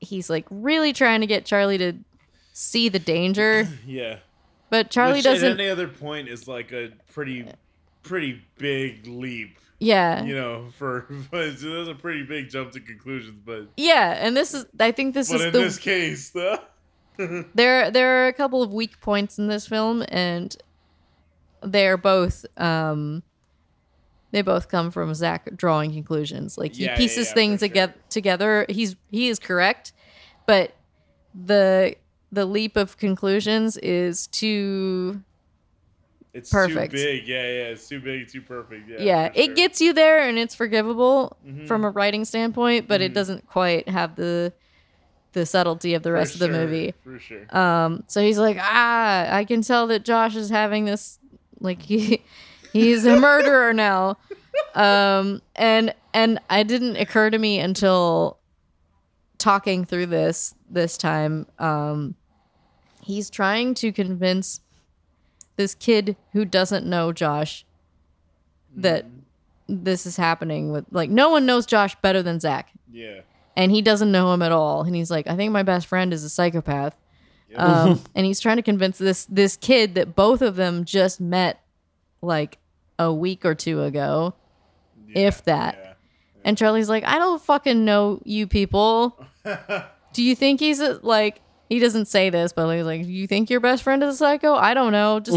he's 0.00 0.28
like 0.30 0.46
really 0.50 0.92
trying 0.92 1.20
to 1.20 1.26
get 1.26 1.44
Charlie 1.44 1.78
to 1.78 1.92
see 2.52 2.88
the 2.88 2.98
danger, 2.98 3.66
Yeah. 3.86 4.18
but 4.70 4.90
Charlie 4.90 5.14
Which 5.18 5.24
doesn't 5.24 5.52
At 5.52 5.60
any 5.60 5.68
other 5.68 5.88
point 5.88 6.28
is 6.28 6.46
like 6.48 6.72
a 6.72 6.90
pretty, 7.12 7.46
pretty 8.02 8.42
big 8.58 9.06
leap. 9.06 9.58
Yeah. 9.80 10.24
You 10.24 10.34
know, 10.34 10.66
for 10.76 11.06
but 11.30 11.58
so 11.58 11.70
that's 11.84 11.88
a 11.88 11.94
pretty 12.00 12.24
big 12.24 12.50
jump 12.50 12.72
to 12.72 12.80
conclusions. 12.80 13.40
But 13.44 13.68
Yeah, 13.76 14.14
and 14.18 14.36
this 14.36 14.52
is 14.54 14.66
I 14.80 14.90
think 14.90 15.14
this 15.14 15.30
but 15.30 15.36
is 15.40 15.46
in 15.46 15.52
the 15.52 15.58
this 15.60 15.78
case, 15.78 16.30
though, 16.34 16.58
there 17.54 17.90
there 17.90 18.24
are 18.24 18.28
a 18.28 18.32
couple 18.32 18.62
of 18.62 18.72
weak 18.72 19.00
points 19.00 19.38
in 19.38 19.46
this 19.48 19.66
film 19.68 20.04
and 20.08 20.56
they're 21.62 21.96
both 21.96 22.44
um 22.56 23.22
they 24.30 24.42
both 24.42 24.68
come 24.68 24.90
from 24.90 25.14
Zach 25.14 25.48
drawing 25.56 25.92
conclusions. 25.92 26.58
Like 26.58 26.74
he 26.74 26.84
Yeah, 26.84 26.90
yeah, 26.92 26.96
pieces 26.96 27.28
yeah, 27.28 27.34
things 27.34 27.60
sure. 27.60 27.68
together 27.68 27.94
together. 28.10 28.66
He's 28.68 28.96
he 29.10 29.28
is 29.28 29.38
correct, 29.38 29.92
but 30.46 30.74
the 31.34 31.96
the 32.32 32.44
leap 32.44 32.76
of 32.76 32.96
conclusions 32.96 33.76
is 33.78 34.26
too 34.28 35.22
it's 36.34 36.50
Perfect. 36.50 36.92
too 36.92 36.98
big. 36.98 37.26
Yeah, 37.26 37.42
yeah, 37.42 37.62
it's 37.72 37.88
too 37.88 38.00
big, 38.00 38.28
too 38.28 38.42
perfect. 38.42 38.88
Yeah, 38.88 38.96
yeah, 39.00 39.28
for 39.28 39.38
it 39.38 39.46
sure. 39.46 39.54
gets 39.54 39.80
you 39.80 39.92
there 39.92 40.28
and 40.28 40.38
it's 40.38 40.54
forgivable 40.54 41.36
Mhm. 41.44 41.66
from 41.66 41.84
a 41.84 41.90
writing 41.90 42.24
standpoint, 42.24 42.86
but 42.86 43.00
it 43.00 43.10
Mhm. 43.10 43.14
doesn't 43.14 43.46
quite 43.46 43.88
have 43.88 44.14
the 44.16 44.52
the 45.32 45.44
subtlety 45.44 45.92
of 45.94 46.02
the 46.02 46.08
For 46.08 46.14
rest 46.14 46.34
of 46.34 46.40
the 46.40 46.46
sure, 46.46 46.54
movie. 46.54 46.94
For 47.04 47.18
sure. 47.18 47.54
Um, 47.54 48.02
so 48.08 48.22
he's 48.22 48.38
like, 48.38 48.56
ah, 48.58 49.26
I 49.34 49.44
can 49.44 49.60
tell 49.62 49.86
that 49.88 50.04
Josh 50.04 50.34
is 50.36 50.48
having 50.48 50.86
this, 50.86 51.18
like 51.60 51.82
he, 51.82 52.24
he's 52.72 53.04
a 53.04 53.18
murderer 53.18 53.72
now. 53.72 54.18
Um, 54.74 55.42
and 55.56 55.94
and 56.12 56.40
I 56.50 56.62
didn't 56.62 56.96
occur 56.96 57.30
to 57.30 57.38
me 57.38 57.58
until 57.58 58.38
talking 59.38 59.84
through 59.84 60.06
this 60.06 60.54
this 60.68 60.96
time. 60.96 61.46
Um, 61.58 62.14
he's 63.02 63.30
trying 63.30 63.74
to 63.74 63.92
convince 63.92 64.60
this 65.56 65.74
kid 65.74 66.16
who 66.32 66.44
doesn't 66.44 66.86
know 66.86 67.12
Josh 67.12 67.64
that 68.76 69.06
this 69.68 70.06
is 70.06 70.16
happening 70.16 70.70
with 70.70 70.84
like 70.90 71.10
no 71.10 71.30
one 71.30 71.46
knows 71.46 71.66
Josh 71.66 71.94
better 71.96 72.22
than 72.22 72.40
Zach 72.40 72.70
yeah. 72.92 73.20
and 73.56 73.70
he 73.70 73.82
doesn't 73.82 74.10
know 74.10 74.32
him 74.32 74.42
at 74.42 74.52
all. 74.52 74.82
And 74.82 74.94
he's 74.94 75.10
like, 75.10 75.26
I 75.26 75.36
think 75.36 75.52
my 75.52 75.62
best 75.62 75.86
friend 75.86 76.12
is 76.12 76.24
a 76.24 76.28
psychopath. 76.28 76.96
Yep. 77.50 77.60
Um, 77.60 78.02
and 78.14 78.26
he's 78.26 78.40
trying 78.40 78.56
to 78.56 78.62
convince 78.62 78.98
this 78.98 79.24
this 79.26 79.56
kid 79.56 79.94
that 79.94 80.14
both 80.14 80.42
of 80.42 80.56
them 80.56 80.84
just 80.84 81.20
met 81.20 81.60
like 82.22 82.58
a 82.98 83.12
week 83.12 83.44
or 83.44 83.54
two 83.54 83.82
ago, 83.82 84.34
if 85.14 85.44
that. 85.44 85.96
And 86.44 86.56
Charlie's 86.56 86.88
like, 86.88 87.04
I 87.04 87.18
don't 87.18 87.42
fucking 87.42 87.84
know 87.84 88.20
you 88.24 88.46
people. 88.46 89.24
Do 90.12 90.22
you 90.22 90.34
think 90.34 90.60
he's 90.60 90.80
like? 90.80 91.40
He 91.68 91.78
doesn't 91.78 92.06
say 92.06 92.30
this, 92.30 92.52
but 92.52 92.70
he's 92.74 92.84
like, 92.86 93.04
"You 93.06 93.26
think 93.26 93.50
your 93.50 93.60
best 93.60 93.82
friend 93.82 94.02
is 94.02 94.14
a 94.14 94.16
psycho? 94.16 94.54
I 94.54 94.74
don't 94.74 94.92
know." 94.92 95.20
Just 95.20 95.36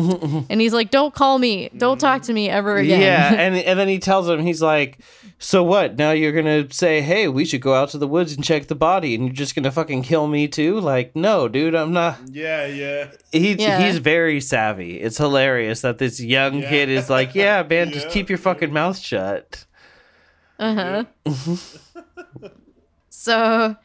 and 0.49 0.61
he's 0.61 0.73
like, 0.73 0.89
"Don't 0.91 1.13
call 1.13 1.37
me. 1.39 1.69
Don't 1.77 1.99
talk 1.99 2.21
to 2.23 2.33
me 2.33 2.49
ever 2.49 2.77
again." 2.77 3.01
Yeah, 3.01 3.33
and 3.37 3.55
and 3.55 3.77
then 3.79 3.87
he 3.87 3.99
tells 3.99 4.29
him 4.29 4.39
he's 4.41 4.61
like, 4.61 4.99
"So 5.39 5.63
what? 5.63 5.97
Now 5.97 6.11
you're 6.11 6.31
gonna 6.31 6.71
say, 6.71 7.01
hey, 7.01 7.27
we 7.27 7.43
should 7.45 7.61
go 7.61 7.73
out 7.73 7.89
to 7.89 7.97
the 7.97 8.07
woods 8.07 8.33
and 8.33 8.43
check 8.43 8.67
the 8.67 8.75
body, 8.75 9.13
and 9.15 9.25
you're 9.25 9.33
just 9.35 9.55
gonna 9.55 9.71
fucking 9.71 10.03
kill 10.03 10.27
me 10.27 10.47
too? 10.47 10.79
Like, 10.79 11.15
no, 11.15 11.47
dude, 11.47 11.75
I'm 11.75 11.91
not." 11.93 12.17
Yeah, 12.31 12.65
yeah. 12.65 13.07
He 13.31 13.53
Yeah. 13.53 13.81
he's 13.85 13.97
very 13.97 14.39
savvy. 14.41 15.01
It's 15.01 15.17
hilarious 15.17 15.81
that 15.81 15.97
this 15.97 16.19
young 16.21 16.59
Yeah. 16.61 16.69
kid 16.69 16.89
is 16.89 17.09
like, 17.09 17.35
"Yeah, 17.35 17.63
man, 17.69 17.91
just 17.91 18.07
Yeah. 18.07 18.13
keep 18.13 18.29
your 18.29 18.37
fucking 18.37 18.71
mouth 18.71 18.97
shut." 18.97 19.65
Uh 20.59 21.03
huh. 21.25 21.25
so, 23.09 23.75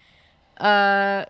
uh, 0.58 1.24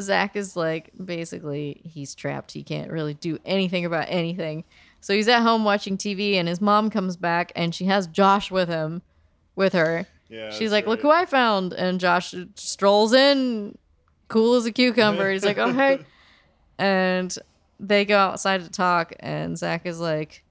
Zach 0.00 0.36
is 0.36 0.56
like 0.56 0.90
basically 1.02 1.80
he's 1.84 2.14
trapped. 2.14 2.52
He 2.52 2.62
can't 2.62 2.90
really 2.90 3.14
do 3.14 3.38
anything 3.44 3.84
about 3.84 4.06
anything. 4.08 4.64
So 5.00 5.14
he's 5.14 5.28
at 5.28 5.42
home 5.42 5.64
watching 5.64 5.96
TV, 5.96 6.34
and 6.34 6.46
his 6.48 6.60
mom 6.60 6.88
comes 6.88 7.16
back, 7.16 7.52
and 7.56 7.74
she 7.74 7.86
has 7.86 8.06
Josh 8.06 8.50
with 8.50 8.68
him, 8.68 9.02
with 9.56 9.72
her. 9.72 10.06
Yeah. 10.28 10.50
She's 10.50 10.70
like, 10.72 10.86
"Look 10.86 11.02
who 11.02 11.10
I 11.10 11.26
found!" 11.26 11.72
And 11.72 11.98
Josh 11.98 12.34
strolls 12.54 13.12
in, 13.12 13.76
cool 14.28 14.54
as 14.54 14.64
a 14.64 14.72
cucumber. 14.72 15.30
He's 15.30 15.44
like, 15.44 15.58
"Oh 15.58 15.72
hey," 15.72 16.00
and 16.78 17.36
they 17.80 18.04
go 18.04 18.16
outside 18.16 18.62
to 18.62 18.70
talk. 18.70 19.12
And 19.20 19.58
Zach 19.58 19.84
is 19.86 19.98
like, 19.98 20.44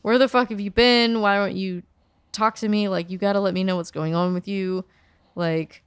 "Where 0.00 0.18
the 0.18 0.28
fuck 0.28 0.48
have 0.48 0.60
you 0.60 0.70
been? 0.70 1.20
Why 1.20 1.36
don't 1.36 1.54
you 1.56 1.82
talk 2.32 2.56
to 2.56 2.68
me? 2.68 2.88
Like, 2.88 3.10
you 3.10 3.18
got 3.18 3.34
to 3.34 3.40
let 3.40 3.54
me 3.54 3.62
know 3.62 3.76
what's 3.76 3.90
going 3.90 4.14
on 4.14 4.34
with 4.34 4.48
you. 4.48 4.84
Like, 5.36 5.81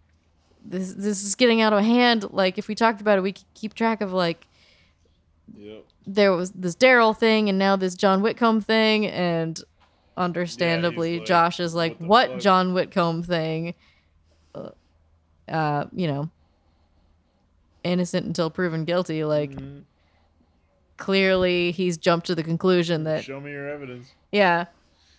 this 0.68 0.94
this 0.94 1.24
is 1.24 1.36
getting 1.36 1.62
out 1.62 1.74
of 1.74 1.84
hand. 1.84 2.26
Like, 2.32 2.58
if 2.58 2.68
we 2.68 2.76
talked 2.76 3.02
about 3.02 3.18
it, 3.18 3.22
we 3.22 3.32
could 3.34 3.46
keep 3.54 3.74
track 3.74 4.02
of 4.02 4.12
like." 4.14 4.48
Yep. 5.58 5.86
There 6.08 6.32
was 6.34 6.52
this 6.52 6.76
Daryl 6.76 7.16
thing, 7.18 7.50
and 7.50 7.58
now 7.58 7.76
this 7.76 7.96
John 7.96 8.22
Whitcomb 8.22 8.62
thing, 8.62 9.06
and 9.08 9.60
understandably, 10.18 11.18
like, 11.20 11.28
Josh 11.28 11.60
is 11.60 11.74
like, 11.76 11.98
what 11.98 12.30
"What? 12.32 12.40
John 12.40 12.74
Whitcomb 12.74 13.24
thing?" 13.24 13.74
Uh, 14.54 14.70
uh, 15.48 15.86
you 15.94 16.08
know, 16.08 16.30
innocent 17.84 18.26
until 18.26 18.50
proven 18.50 18.86
guilty. 18.86 19.24
Like, 19.24 19.52
Mm-hmm. 19.52 19.80
clearly, 20.98 21.72
he's 21.72 21.98
jumped 21.98 22.28
to 22.28 22.36
the 22.36 22.44
conclusion 22.44 23.04
that 23.04 23.24
Show 23.24 23.40
me 23.40 23.52
your 23.52 23.68
evidence. 23.68 24.12
yeah. 24.32 24.66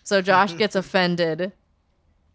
So 0.03 0.21
Josh 0.21 0.53
gets 0.57 0.75
offended, 0.75 1.51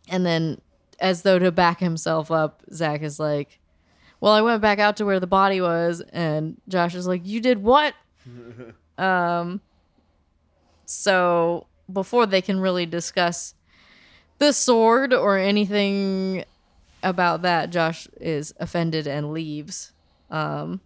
and 0.09 0.25
then, 0.27 0.61
as 1.03 1.23
though 1.23 1.39
to 1.39 1.51
back 1.51 1.81
himself 1.81 2.31
up, 2.31 2.63
Zach 2.73 3.03
is 3.03 3.19
like, 3.19 3.59
"Well, 4.21 4.33
I 4.33 4.41
went 4.41 4.63
back 4.63 4.79
out 4.79 4.97
to 4.99 5.05
where 5.05 5.21
the 5.21 5.27
body 5.27 5.61
was," 5.61 6.01
and 6.13 6.59
Josh 6.69 6.95
is 6.95 7.07
like, 7.07 7.27
"You 7.27 7.41
did 7.41 7.63
what?" 7.63 7.95
um. 8.99 9.61
So 10.87 11.67
before 11.93 12.27
they 12.27 12.41
can 12.41 12.61
really 12.61 12.87
discuss 12.87 13.55
the 14.39 14.53
sword 14.53 15.13
or 15.13 15.37
anything 15.39 16.45
about 17.03 17.43
that, 17.43 17.71
Josh 17.71 18.07
is 18.21 18.55
offended 18.59 19.07
and 19.07 19.33
leaves. 19.33 19.93
Um. 20.31 20.81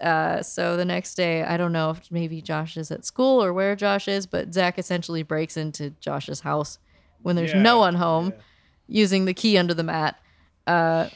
Uh, 0.00 0.40
so 0.40 0.76
the 0.76 0.84
next 0.84 1.16
day, 1.16 1.42
I 1.42 1.56
don't 1.56 1.72
know 1.72 1.90
if 1.90 2.12
maybe 2.12 2.40
Josh 2.40 2.76
is 2.76 2.92
at 2.92 3.04
school 3.04 3.42
or 3.42 3.52
where 3.52 3.74
Josh 3.74 4.06
is, 4.06 4.26
but 4.26 4.54
Zach 4.54 4.78
essentially 4.78 5.24
breaks 5.24 5.56
into 5.56 5.90
Josh's 5.98 6.40
house 6.40 6.78
when 7.22 7.36
there's 7.36 7.52
Yeah, 7.52 7.62
no 7.62 7.78
one 7.78 7.94
home, 7.94 8.32
yeah. 8.36 8.42
using 8.88 9.24
the 9.24 9.34
key 9.34 9.56
under 9.58 9.74
the 9.74 9.82
mat, 9.82 10.18
because 10.64 11.10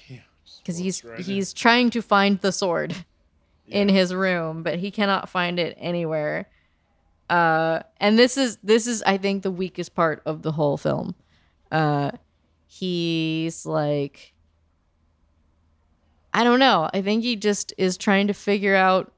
Just 0.64 0.78
he's 0.80 1.04
walks 1.04 1.04
right 1.04 1.18
in. 1.20 1.24
he's 1.34 1.52
trying 1.52 1.90
to 1.90 2.02
find 2.02 2.40
the 2.40 2.52
sword 2.52 2.94
in 3.68 3.88
his 3.88 4.14
room, 4.14 4.62
but 4.62 4.78
he 4.78 4.90
cannot 4.90 5.28
find 5.28 5.58
it 5.58 5.76
anywhere. 5.80 6.48
Uh, 7.28 7.80
and 7.98 8.16
this 8.18 8.36
is 8.36 8.56
this 8.62 8.86
is 8.86 9.02
I 9.04 9.16
think 9.18 9.42
the 9.42 9.50
weakest 9.50 9.94
part 9.94 10.22
of 10.24 10.42
the 10.42 10.52
whole 10.52 10.76
film. 10.76 11.14
Uh, 11.72 12.12
he's 12.66 13.66
like 13.66 14.32
I 16.32 16.44
don't 16.44 16.58
know. 16.60 16.88
I 16.92 17.00
think 17.02 17.22
he 17.24 17.34
just 17.36 17.72
is 17.78 17.96
trying 17.96 18.26
to 18.26 18.34
figure 18.34 18.74
out 18.76 19.12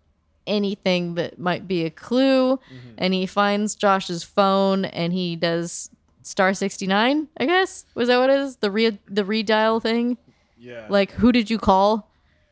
anything 0.47 1.15
that 1.16 1.39
might 1.39 1.66
be 1.69 1.85
a 1.85 1.90
clue 1.90 2.56
Mm-hmm. 2.56 2.90
and 2.97 3.12
he 3.12 3.27
finds 3.27 3.74
Josh's 3.74 4.23
phone 4.24 4.85
and 4.86 5.12
he 5.12 5.36
does 5.36 5.90
star 6.28 6.52
69, 6.55 7.28
I 7.38 7.46
guess. 7.46 7.86
Was 7.94 8.09
that 8.09 8.18
what 8.18 8.30
it 8.30 8.38
is? 8.40 8.56
The 8.56 8.70
re 8.70 8.98
the 9.09 9.24
redial 9.24 9.80
thing? 9.82 10.18
Yeah. 10.59 10.86
Like 10.88 11.12
who 11.12 11.32
did 11.32 11.48
you 11.50 11.59
call? 11.59 12.10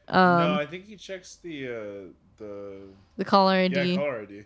no, 0.08 0.14
Um 0.18 0.58
I 0.58 0.66
think 0.66 0.86
he 0.86 0.96
checks 0.96 1.36
the 1.42 1.68
uh 1.68 2.12
the 2.38 2.54
the 3.16 3.24
caller 3.24 3.54
ID. 3.54 3.92
yeah 3.92 3.96
caller 3.96 4.22
ID. 4.22 4.44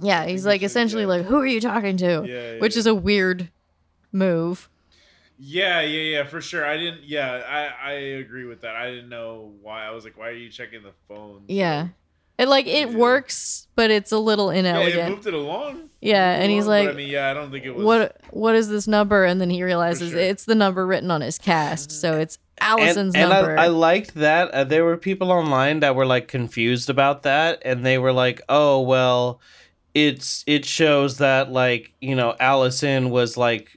Yeah, 0.00 0.26
he's 0.26 0.46
like 0.46 0.60
should, 0.62 0.66
essentially 0.66 1.06
like, 1.06 1.24
"Who 1.26 1.36
are 1.38 1.46
you 1.46 1.60
talking 1.60 1.96
to?" 1.98 2.24
Yeah, 2.26 2.52
yeah, 2.54 2.58
Which 2.60 2.74
yeah. 2.74 2.80
is 2.80 2.86
a 2.86 2.94
weird 2.94 3.50
move. 4.10 4.68
Yeah, 5.38 5.80
yeah, 5.80 6.18
yeah, 6.18 6.24
for 6.24 6.40
sure. 6.40 6.64
I 6.64 6.76
didn't. 6.76 7.02
Yeah, 7.04 7.42
I 7.48 7.90
I 7.90 7.92
agree 8.22 8.44
with 8.46 8.60
that. 8.62 8.74
I 8.76 8.90
didn't 8.90 9.08
know 9.08 9.52
why. 9.60 9.84
I 9.86 9.90
was 9.90 10.04
like, 10.04 10.16
why 10.16 10.28
are 10.28 10.32
you 10.44 10.48
checking 10.50 10.82
the 10.82 10.92
phone? 11.08 11.42
Yeah, 11.48 11.88
it 12.42 12.48
like 12.48 12.66
it 12.66 12.90
Yeah. 12.90 12.96
works, 12.96 13.66
but 13.76 13.90
it's 13.90 14.12
a 14.12 14.18
little 14.18 14.52
Yeah, 14.54 14.78
it 14.78 15.08
moved 15.10 15.26
it 15.26 15.34
along. 15.34 15.88
Yeah, 16.00 16.32
and 16.34 16.50
he's 16.50 16.66
along, 16.66 16.78
but 16.80 16.86
like, 16.86 16.94
I 16.94 16.96
mean, 16.96 17.08
yeah, 17.08 17.30
I 17.30 17.34
don't 17.34 17.50
think 17.52 17.64
it 17.64 17.74
was. 17.74 17.84
"What? 17.84 18.16
What 18.30 18.54
is 18.56 18.68
this 18.68 18.88
number?" 18.88 19.24
And 19.24 19.40
then 19.40 19.50
he 19.50 19.62
realizes 19.62 20.10
sure. 20.10 20.18
it's 20.20 20.44
the 20.44 20.54
number 20.56 20.84
written 20.86 21.10
on 21.10 21.20
his 21.20 21.38
cast, 21.38 21.92
so 21.92 22.18
it's 22.18 22.38
Allison's 22.60 23.14
and, 23.14 23.24
and 23.24 23.30
number. 23.30 23.56
I, 23.58 23.64
I 23.64 23.68
liked 23.68 24.14
that. 24.16 24.50
Uh, 24.50 24.64
there 24.64 24.84
were 24.84 24.96
people 24.96 25.30
online 25.30 25.80
that 25.80 25.94
were 25.94 26.06
like 26.06 26.26
confused 26.28 26.90
about 26.90 27.22
that, 27.22 27.62
and 27.64 27.86
they 27.86 27.98
were 27.98 28.12
like, 28.12 28.40
"Oh 28.48 28.80
well, 28.80 29.40
it's 29.94 30.42
it 30.48 30.64
shows 30.64 31.18
that 31.18 31.52
like 31.52 31.92
you 32.00 32.16
know 32.16 32.34
Allison 32.40 33.10
was 33.10 33.36
like, 33.36 33.68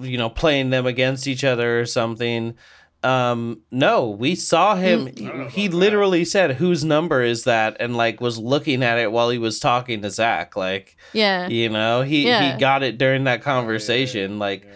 you 0.00 0.18
know, 0.18 0.28
playing 0.30 0.70
them 0.70 0.86
against 0.86 1.26
each 1.26 1.42
other 1.42 1.80
or 1.80 1.86
something." 1.86 2.54
Um, 3.02 3.62
no, 3.70 4.10
we 4.10 4.34
saw 4.34 4.74
him. 4.74 5.06
I 5.06 5.10
He, 5.10 5.24
he 5.24 5.28
about 5.30 5.52
that. 5.54 5.72
literally 5.74 6.24
said, 6.24 6.52
"Whose 6.56 6.84
number 6.84 7.22
is 7.22 7.44
that?" 7.44 7.76
and 7.78 7.96
like 7.96 8.20
was 8.20 8.38
looking 8.38 8.82
at 8.82 8.98
it 8.98 9.12
while 9.12 9.30
he 9.30 9.38
was 9.38 9.60
talking 9.60 10.02
to 10.02 10.10
Zach. 10.10 10.56
Like, 10.56 10.96
yeah, 11.12 11.46
you 11.48 11.68
know, 11.68 12.02
he 12.02 12.26
Yeah. 12.26 12.52
he 12.54 12.58
got 12.58 12.82
it 12.82 12.98
during 12.98 13.24
that 13.24 13.40
Yeah, 13.40 13.44
conversation. 13.44 14.38
Like, 14.38 14.64
yeah. 14.64 14.70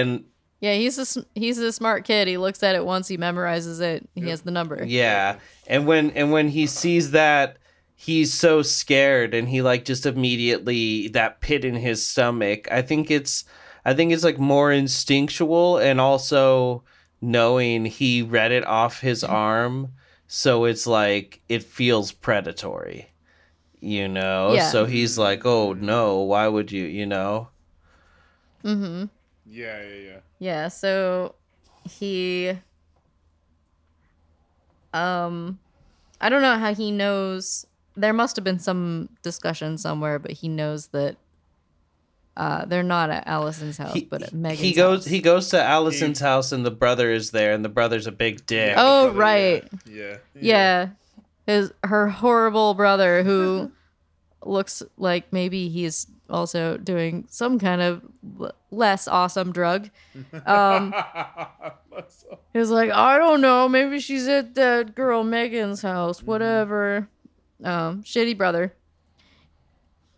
and 0.00 0.24
yeah. 0.60 0.74
He's 0.74 0.98
a 0.98 1.24
he's 1.34 1.58
a 1.58 1.70
smart 1.70 2.04
kid. 2.04 2.26
He 2.28 2.38
looks 2.38 2.62
at 2.62 2.74
it 2.74 2.84
once, 2.84 3.06
he 3.08 3.16
memorizes 3.18 3.80
it. 3.80 4.08
He 4.14 4.22
Yep. 4.22 4.30
has 4.30 4.42
the 4.42 4.50
number. 4.50 4.82
Yeah. 4.84 5.36
And 5.68 5.86
when 5.86 6.10
and 6.12 6.32
when 6.32 6.48
he 6.48 6.66
sees 6.66 7.12
that 7.12 7.58
he's 7.98 8.34
so 8.34 8.60
scared 8.62 9.32
and 9.32 9.48
he 9.48 9.62
like 9.62 9.84
just 9.84 10.04
immediately 10.06 11.08
that 11.08 11.40
pit 11.40 11.64
in 11.64 11.74
his 11.76 12.04
stomach. 12.04 12.66
I 12.70 12.82
think 12.82 13.10
it's 13.10 13.44
I 13.84 13.94
think 13.94 14.12
it's 14.12 14.24
like 14.24 14.38
more 14.38 14.72
instinctual 14.72 15.78
and 15.78 16.00
also 16.00 16.82
knowing 17.26 17.84
he 17.86 18.22
read 18.22 18.52
it 18.52 18.64
off 18.64 19.00
his 19.00 19.24
arm 19.24 19.92
so 20.28 20.64
it's 20.64 20.86
like 20.86 21.40
it 21.48 21.62
feels 21.62 22.12
predatory. 22.12 23.10
You 23.80 24.08
know? 24.08 24.54
Yeah. 24.54 24.70
So 24.70 24.84
he's 24.84 25.18
like, 25.18 25.44
"Oh 25.44 25.72
no, 25.72 26.20
why 26.20 26.48
would 26.48 26.72
you, 26.72 26.84
you 26.84 27.06
know?" 27.06 27.48
Mm-hmm. 28.64 29.04
Yeah, 29.44 29.82
yeah, 29.82 29.94
yeah. 29.94 30.18
Yeah, 30.38 30.68
so 30.68 31.34
he 31.84 32.58
um 34.92 35.58
I 36.20 36.28
don't 36.28 36.42
know 36.42 36.58
how 36.58 36.74
he 36.74 36.90
knows 36.90 37.66
there 37.96 38.12
must 38.12 38.36
have 38.36 38.44
been 38.44 38.58
some 38.58 39.08
discussion 39.22 39.78
somewhere, 39.78 40.18
but 40.18 40.32
he 40.32 40.48
knows 40.48 40.88
that 40.88 41.16
uh 42.36 42.64
they're 42.66 42.82
not 42.82 43.10
at 43.10 43.26
Allison's 43.26 43.78
house, 43.78 43.92
He, 43.94 44.02
but 44.04 44.22
at 44.22 44.32
Megan's 44.32 44.60
he 44.60 44.72
goes 44.72 44.98
house. 45.04 45.06
he 45.06 45.20
goes 45.20 45.48
to 45.50 45.62
Allison's 45.62 46.20
house 46.20 46.52
and 46.52 46.64
the 46.66 46.70
brother 46.70 47.10
is 47.10 47.30
there 47.30 47.52
and 47.52 47.64
the 47.64 47.68
brother's 47.68 48.06
a 48.06 48.12
big 48.12 48.44
dick. 48.46 48.74
Oh, 48.76 49.04
Brother, 49.06 49.18
right. 49.18 49.68
Yeah. 49.86 50.02
Yeah. 50.04 50.16
yeah. 50.34 50.88
His 51.46 51.72
her 51.84 52.08
horrible 52.08 52.74
brother 52.74 53.22
who 53.22 53.70
looks 54.44 54.82
like 54.98 55.32
maybe 55.32 55.68
he's 55.68 56.06
also 56.28 56.76
doing 56.76 57.24
some 57.30 57.58
kind 57.58 57.80
of 57.80 58.02
l- 58.40 58.52
less 58.70 59.06
awesome 59.08 59.52
drug. 59.52 59.88
Um 60.46 60.92
He 62.52 62.58
was 62.58 62.70
like, 62.70 62.90
I 62.90 63.16
don't 63.18 63.40
know, 63.40 63.68
maybe 63.68 63.98
she's 64.00 64.28
at 64.28 64.54
that 64.56 64.94
girl 64.94 65.24
Megan's 65.24 65.80
house, 65.82 66.22
whatever. 66.22 67.08
Um, 67.64 68.02
shitty 68.02 68.36
brother. 68.36 68.74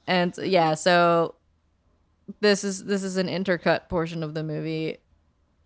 And 0.07 0.35
yeah, 0.43 0.75
so 0.75 1.35
this 2.41 2.65
is 2.65 2.85
this 2.85 3.03
is 3.03 3.17
an 3.17 3.29
intercut 3.29 3.89
portion 3.89 4.23
of 4.23 4.35
the 4.35 4.43
movie, 4.43 4.99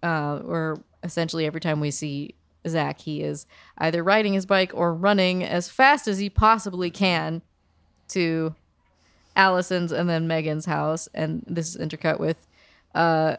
uh, 0.02 0.38
where 0.38 0.76
essentially 1.02 1.46
every 1.46 1.60
time 1.60 1.80
we 1.80 1.90
see 1.90 2.34
Zach, 2.66 3.00
he 3.00 3.22
is 3.22 3.46
either 3.78 4.02
riding 4.02 4.32
his 4.34 4.46
bike 4.46 4.72
or 4.74 4.94
running 4.94 5.42
as 5.42 5.68
fast 5.68 6.06
as 6.06 6.18
he 6.18 6.30
possibly 6.30 6.90
can 6.90 7.42
to 8.08 8.54
Allison's 9.34 9.92
and 9.92 10.08
then 10.08 10.26
Megan's 10.26 10.66
house, 10.66 11.08
and 11.14 11.44
this 11.46 11.74
is 11.74 11.76
intercut 11.76 12.20
with 12.20 12.46
uh, 12.94 13.36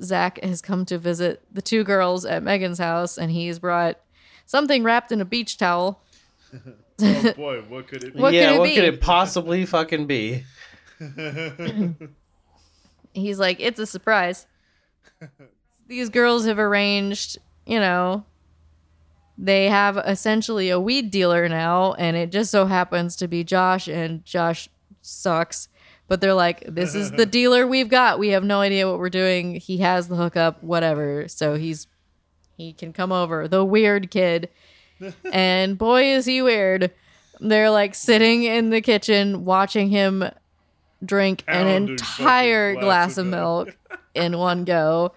Zach 0.00 0.42
has 0.42 0.60
come 0.60 0.84
to 0.86 0.98
visit 0.98 1.42
the 1.52 1.62
two 1.62 1.84
girls 1.84 2.24
at 2.24 2.42
Megan's 2.42 2.78
house, 2.78 3.18
and 3.18 3.30
he's 3.30 3.58
brought 3.58 3.98
something 4.46 4.82
wrapped 4.82 5.12
in 5.12 5.20
a 5.20 5.24
beach 5.24 5.56
towel. 5.56 6.02
oh 7.02 7.32
boy, 7.34 7.62
what 7.68 7.88
could 7.88 8.04
it 8.04 8.14
be? 8.14 8.20
What 8.20 8.34
yeah, 8.34 8.48
could 8.48 8.54
it 8.54 8.58
what 8.58 8.64
be? 8.64 8.74
could 8.74 8.84
it 8.84 9.00
possibly 9.00 9.64
fucking 9.66 10.06
be? 10.06 10.44
He's 13.12 13.38
like, 13.38 13.60
it's 13.60 13.80
a 13.80 13.86
surprise. 13.86 14.46
These 15.86 16.08
girls 16.10 16.46
have 16.46 16.58
arranged, 16.58 17.38
you 17.66 17.78
know, 17.78 18.24
they 19.36 19.68
have 19.68 19.96
essentially 19.96 20.70
a 20.70 20.78
weed 20.78 21.10
dealer 21.10 21.48
now, 21.48 21.94
and 21.94 22.16
it 22.16 22.30
just 22.30 22.50
so 22.50 22.66
happens 22.66 23.16
to 23.16 23.28
be 23.28 23.42
Josh, 23.42 23.88
and 23.88 24.24
Josh 24.24 24.68
sucks. 25.02 25.68
But 26.06 26.20
they're 26.20 26.34
like, 26.34 26.62
this 26.66 26.94
is 26.94 27.10
the 27.12 27.26
dealer 27.40 27.66
we've 27.66 27.88
got. 27.88 28.18
We 28.18 28.28
have 28.28 28.44
no 28.44 28.60
idea 28.60 28.88
what 28.88 28.98
we're 28.98 29.08
doing. 29.08 29.56
He 29.56 29.78
has 29.78 30.08
the 30.08 30.16
hookup, 30.16 30.62
whatever. 30.62 31.26
So 31.28 31.54
he's 31.54 31.86
he 32.56 32.72
can 32.72 32.92
come 32.92 33.10
over. 33.10 33.48
The 33.48 33.64
weird 33.64 34.10
kid. 34.10 34.50
and 35.32 35.76
boy 35.76 36.04
is 36.04 36.26
he 36.26 36.42
weird. 36.42 36.92
They're 37.40 37.70
like 37.70 37.94
sitting 37.94 38.44
in 38.44 38.70
the 38.70 38.80
kitchen 38.80 39.44
watching 39.44 39.88
him 39.88 40.24
drink 41.04 41.44
an 41.48 41.66
entire 41.66 42.74
fucking 42.74 42.86
glass 42.86 43.18
of 43.18 43.26
milk 43.26 43.76
in 44.14 44.38
one 44.38 44.64
go. 44.64 45.12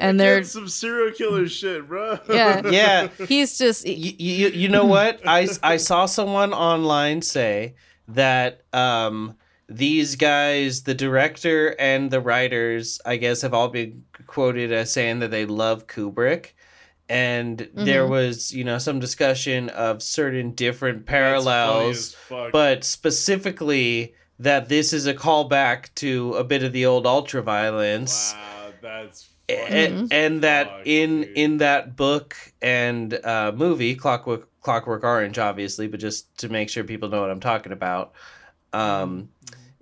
And 0.00 0.18
they're 0.20 0.44
some 0.44 0.68
serial 0.68 1.12
killer 1.12 1.48
shit, 1.48 1.88
bro. 1.88 2.18
yeah. 2.30 2.62
Yeah. 2.70 3.08
He's 3.26 3.58
just 3.58 3.86
you, 3.86 4.12
you, 4.18 4.48
you 4.50 4.68
know 4.68 4.84
what? 4.84 5.20
I, 5.26 5.48
I 5.62 5.76
saw 5.76 6.06
someone 6.06 6.52
online 6.52 7.20
say 7.22 7.74
that 8.06 8.62
um, 8.72 9.36
these 9.68 10.14
guys, 10.14 10.84
the 10.84 10.94
director 10.94 11.74
and 11.80 12.12
the 12.12 12.20
writers, 12.20 13.00
I 13.04 13.16
guess, 13.16 13.42
have 13.42 13.52
all 13.52 13.68
been 13.68 14.04
quoted 14.28 14.70
as 14.72 14.92
saying 14.92 15.18
that 15.18 15.32
they 15.32 15.46
love 15.46 15.88
Kubrick. 15.88 16.52
And 17.10 17.68
there 17.74 18.04
Mhm. 18.06 18.10
was, 18.10 18.52
you 18.54 18.64
know, 18.64 18.78
some 18.78 19.00
discussion 19.00 19.68
of 19.70 20.02
certain 20.02 20.52
different 20.52 21.06
parallels, 21.06 22.14
but 22.52 22.84
specifically 22.84 24.14
that 24.38 24.68
this 24.68 24.92
is 24.92 25.06
a 25.06 25.14
callback 25.14 25.92
to 25.96 26.34
a 26.34 26.44
bit 26.44 26.62
of 26.62 26.72
the 26.72 26.86
old 26.86 27.04
ultraviolence 27.04 28.34
wow, 28.34 28.72
that's 28.80 29.28
and, 29.48 30.12
and 30.12 30.42
that 30.42 30.68
Fuck, 30.68 30.82
in 30.84 31.22
dude. 31.22 31.36
in 31.36 31.56
that 31.58 31.96
book 31.96 32.36
and 32.60 33.14
uh, 33.24 33.52
movie 33.54 33.94
Clockwork 33.94 34.48
Clockwork 34.60 35.04
Orange, 35.04 35.38
obviously, 35.38 35.88
but 35.88 36.00
just 36.00 36.36
to 36.38 36.48
make 36.50 36.68
sure 36.68 36.84
people 36.84 37.08
know 37.08 37.22
what 37.22 37.30
I'm 37.30 37.40
talking 37.40 37.72
about, 37.72 38.12
um, 38.74 39.30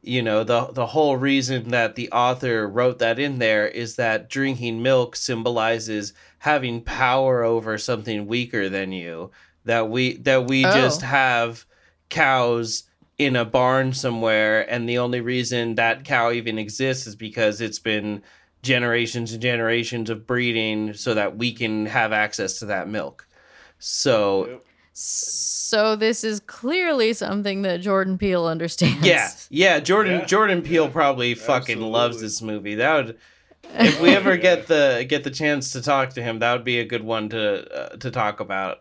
you 0.03 0.23
know 0.23 0.45
the 0.45 0.67
the 0.73 0.87
whole 0.87 1.17
reason 1.17 1.71
that 1.71 1.97
the 1.97 2.11
author 2.13 2.69
wrote 2.69 3.01
that 3.01 3.19
in 3.19 3.41
there 3.41 3.67
is 3.67 3.97
that 3.97 4.31
drinking 4.31 4.83
milk 4.83 5.17
symbolizes 5.17 6.13
having 6.39 6.81
power 6.83 7.43
over 7.43 7.77
something 7.77 8.27
weaker 8.29 8.69
than 8.69 8.93
you. 8.93 9.33
That 9.65 9.89
we 9.91 10.19
that 10.19 10.47
we 10.47 10.65
Oh. 10.65 10.71
just 10.71 11.03
have 11.03 11.65
cows 12.09 12.85
in 13.19 13.35
a 13.37 13.45
barn 13.45 13.93
somewhere, 13.93 14.71
and 14.71 14.89
the 14.89 14.99
only 14.99 15.21
reason 15.21 15.75
that 15.77 16.05
cow 16.05 16.31
even 16.31 16.59
exists 16.59 17.07
is 17.07 17.17
because 17.17 17.61
it's 17.61 17.79
been 17.79 18.23
generations 18.63 19.33
and 19.33 19.41
generations 19.41 20.11
of 20.11 20.27
breeding 20.27 20.93
so 20.93 21.15
that 21.15 21.37
we 21.39 21.53
can 21.53 21.87
have 21.87 22.13
access 22.13 22.59
to 22.59 22.67
that 22.67 22.89
milk. 22.89 23.27
So 23.79 24.47
Yep. 24.49 24.65
so 24.93 25.97
this 25.97 26.25
is 26.25 26.41
clearly 26.41 27.13
something 27.13 27.63
that 27.63 27.81
Jordan 27.81 28.19
Peele 28.19 28.47
understands. 28.47 29.07
yeah, 29.07 29.31
yeah, 29.51 29.81
Jordan 29.81 30.21
Yeah. 30.21 30.25
Jordan 30.27 30.63
Peele 30.63 30.89
probably 30.89 31.35
fucking 31.35 31.81
loves 31.81 32.21
this 32.21 32.43
movie. 32.43 32.75
That 32.77 32.95
would 33.07 33.19
if 33.79 34.01
we 34.01 34.11
ever 34.11 34.37
get 34.49 34.67
the 34.67 35.07
get 35.09 35.25
the 35.25 35.31
chance 35.31 35.73
to 35.73 35.83
talk 35.83 36.11
to 36.15 36.23
him, 36.23 36.39
that 36.41 36.53
would 36.53 36.65
be 36.65 36.81
a 36.81 36.85
good 36.85 37.03
one 37.05 37.29
to 37.31 37.93
uh, 37.93 37.97
to 37.97 38.11
talk 38.11 38.41
about. 38.41 38.81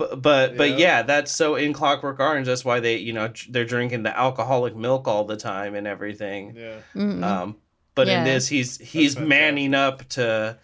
But 0.00 0.22
but 0.22 0.56
but 0.56 0.70
Yeah. 0.70 0.76
yeah, 0.78 1.02
that's 1.02 1.30
so 1.30 1.56
in 1.56 1.74
Clockwork 1.74 2.18
Orange. 2.20 2.46
That's 2.46 2.64
why 2.64 2.80
they 2.80 2.96
you 2.96 3.12
know 3.12 3.30
they're 3.50 3.66
drinking 3.66 4.02
the 4.04 4.18
alcoholic 4.18 4.74
milk 4.74 5.06
all 5.06 5.24
the 5.24 5.36
time 5.36 5.74
and 5.74 5.86
everything. 5.86 6.54
Yeah. 6.56 6.76
Mhm. 6.96 7.22
Um, 7.22 7.56
but 7.94 8.08
in 8.08 8.24
this, 8.24 8.48
he's 8.48 8.78
he's 8.78 9.14
fantastic. 9.14 9.28
manning 9.28 9.74
up 9.74 10.08
to 10.10 10.56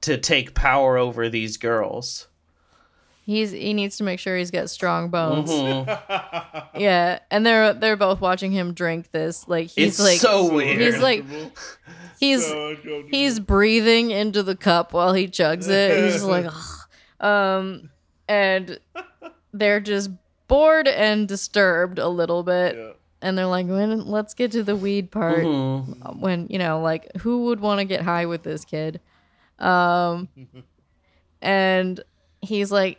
to 0.00 0.18
take 0.18 0.54
power 0.54 0.96
over 0.96 1.28
these 1.28 1.56
girls. 1.56 2.26
He's 3.26 3.52
he 3.52 3.74
needs 3.74 3.96
to 3.98 4.02
make 4.02 4.18
sure 4.18 4.36
he's 4.36 4.50
got 4.50 4.68
strong 4.70 5.08
bones. 5.08 5.50
Mhm. 5.50 6.66
Yeah, 6.80 7.18
and 7.30 7.44
they're 7.46 7.74
they're 7.74 7.96
both 7.96 8.20
watching 8.20 8.50
him 8.50 8.72
drink 8.74 9.12
this. 9.12 9.46
Like 9.46 9.68
he's 9.68 10.00
It's 10.00 10.00
like 10.00 10.18
so 10.18 10.52
weird. 10.52 10.80
He's 10.80 10.98
like 11.00 11.24
he's 12.18 12.44
So 12.44 12.76
he's 13.10 13.38
breathing 13.38 14.10
into 14.10 14.42
the 14.42 14.56
cup 14.56 14.92
while 14.92 15.12
he 15.12 15.28
chugs 15.28 15.68
it. 15.68 16.02
He's 16.04 16.14
just 16.14 16.24
like, 16.26 16.46
"Ugh." 17.20 17.26
um, 17.28 17.90
and 18.30 18.78
they're 19.52 19.80
just 19.80 20.10
bored 20.48 20.86
and 20.88 21.26
disturbed 21.28 21.98
a 21.98 22.08
little 22.08 22.42
bit, 22.42 22.76
Yeah. 22.76 22.92
and 23.22 23.36
they're 23.36 23.46
like, 23.46 23.66
"When 23.66 24.06
let's 24.06 24.34
get 24.34 24.52
to 24.52 24.62
the 24.62 24.76
weed 24.76 25.10
part." 25.10 25.44
Mhm. 25.44 26.18
When 26.20 26.46
you 26.48 26.58
know, 26.58 26.80
like, 26.80 27.10
who 27.22 27.44
would 27.46 27.60
want 27.60 27.80
to 27.80 27.84
get 27.84 28.02
high 28.02 28.26
with 28.26 28.42
this 28.42 28.64
kid? 28.64 29.00
Um, 29.58 30.28
and 31.42 32.00
he's 32.40 32.70
like. 32.72 32.98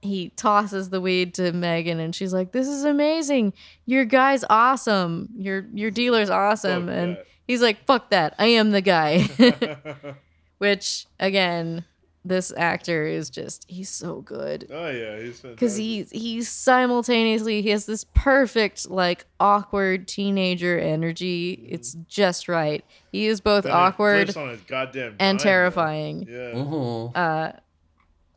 He 0.00 0.28
tosses 0.36 0.90
the 0.90 1.00
weed 1.00 1.32
to 1.36 1.50
Megan, 1.54 1.98
and 1.98 2.14
she's 2.14 2.34
like, 2.34 2.52
"This 2.52 2.68
is 2.68 2.84
amazing. 2.84 3.54
Your 3.86 4.04
guy's 4.04 4.44
awesome. 4.50 5.30
Your 5.34 5.64
your 5.72 5.90
dealer's 5.90 6.28
awesome." 6.28 6.88
Fuck 6.88 6.94
and 6.94 7.16
that. 7.16 7.26
he's 7.46 7.62
like, 7.62 7.86
"Fuck 7.86 8.10
that. 8.10 8.34
I 8.38 8.48
am 8.48 8.70
the 8.72 8.82
guy." 8.82 9.26
Which 10.58 11.06
again, 11.18 11.86
this 12.26 12.52
actor 12.56 13.06
is 13.06 13.28
just 13.28 13.64
he's 13.68 13.90
so 13.90 14.22
good 14.22 14.66
oh 14.72 14.88
yeah, 14.88 15.18
he's 15.20 15.40
because 15.40 15.76
he's 15.76 16.10
he's 16.10 16.48
simultaneously 16.48 17.60
he 17.60 17.68
has 17.70 17.84
this 17.86 18.04
perfect 18.14 18.88
like 18.90 19.26
awkward 19.40 20.08
teenager 20.08 20.78
energy. 20.78 21.66
It's 21.68 21.94
just 22.08 22.48
right. 22.48 22.82
He 23.12 23.26
is 23.26 23.40
both 23.42 23.64
Then 23.64 23.72
awkward 23.74 24.34
on 24.36 24.48
his 24.48 24.60
goddamn 24.62 25.16
and 25.18 25.38
dime, 25.38 25.44
terrifying. 25.44 26.24
though. 26.24 26.32
Yeah. 26.32 26.54
Mhm. 26.54 27.12
Uh, 27.14 27.52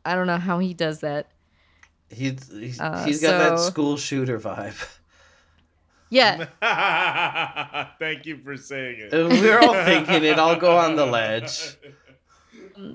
I 0.04 0.14
don't 0.14 0.26
know 0.26 0.36
how 0.38 0.58
he 0.58 0.74
does 0.74 1.00
that. 1.00 1.28
He's 2.10 2.46
he's, 2.50 2.78
Uh, 2.80 3.04
he's 3.04 3.20
got 3.22 3.38
that 3.38 3.58
school 3.58 3.96
shooter 3.96 4.38
vibe. 4.38 4.76
Yeah, 6.10 6.46
Thank 7.98 8.24
you 8.24 8.38
for 8.38 8.56
saying 8.56 8.96
it. 8.98 9.12
We're 9.12 9.58
all 9.58 9.74
thinking 9.84 10.24
it. 10.24 10.38
I'll 10.38 10.56
go 10.58 10.76
on 10.78 10.96
the 10.96 11.04
ledge. 11.06 11.76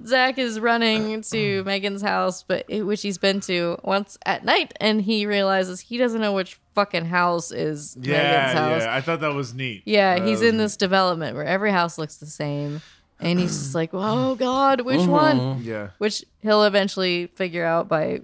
Zach 0.05 0.37
is 0.37 0.59
running 0.59 1.21
to 1.23 1.63
Megan's 1.65 2.01
house, 2.01 2.43
but 2.43 2.65
which 2.69 3.01
he's 3.01 3.17
been 3.17 3.39
to 3.41 3.77
once 3.83 4.17
at 4.25 4.45
night, 4.45 4.73
and 4.79 5.01
he 5.01 5.25
realizes 5.25 5.79
he 5.81 5.97
doesn't 5.97 6.21
know 6.21 6.33
which 6.33 6.59
fucking 6.75 7.05
house 7.05 7.51
is 7.51 7.95
Megan's 7.97 8.07
Yeah, 8.17 8.53
house. 8.53 8.81
yeah. 8.83 8.95
I 8.95 9.01
thought 9.01 9.19
that 9.21 9.33
was 9.33 9.53
neat. 9.53 9.83
Yeah, 9.85 10.19
That 10.19 10.27
he's 10.27 10.41
in 10.41 10.57
this 10.57 10.77
development 10.77 11.35
where 11.35 11.45
every 11.45 11.71
house 11.71 11.97
looks 11.97 12.17
the 12.17 12.25
same. 12.25 12.81
And 13.19 13.39
he's 13.39 13.57
just 13.57 13.75
like, 13.75 13.91
oh 13.93 14.35
God, 14.35 14.81
which 14.81 15.05
one? 15.07 15.39
Mhm. 15.39 15.57
neat. 15.59 15.65
Yeah. 15.65 15.89
Which 15.97 16.25
he'll 16.41 16.63
eventually 16.63 17.27
figure 17.27 17.63
out 17.63 17.87
by 17.87 18.21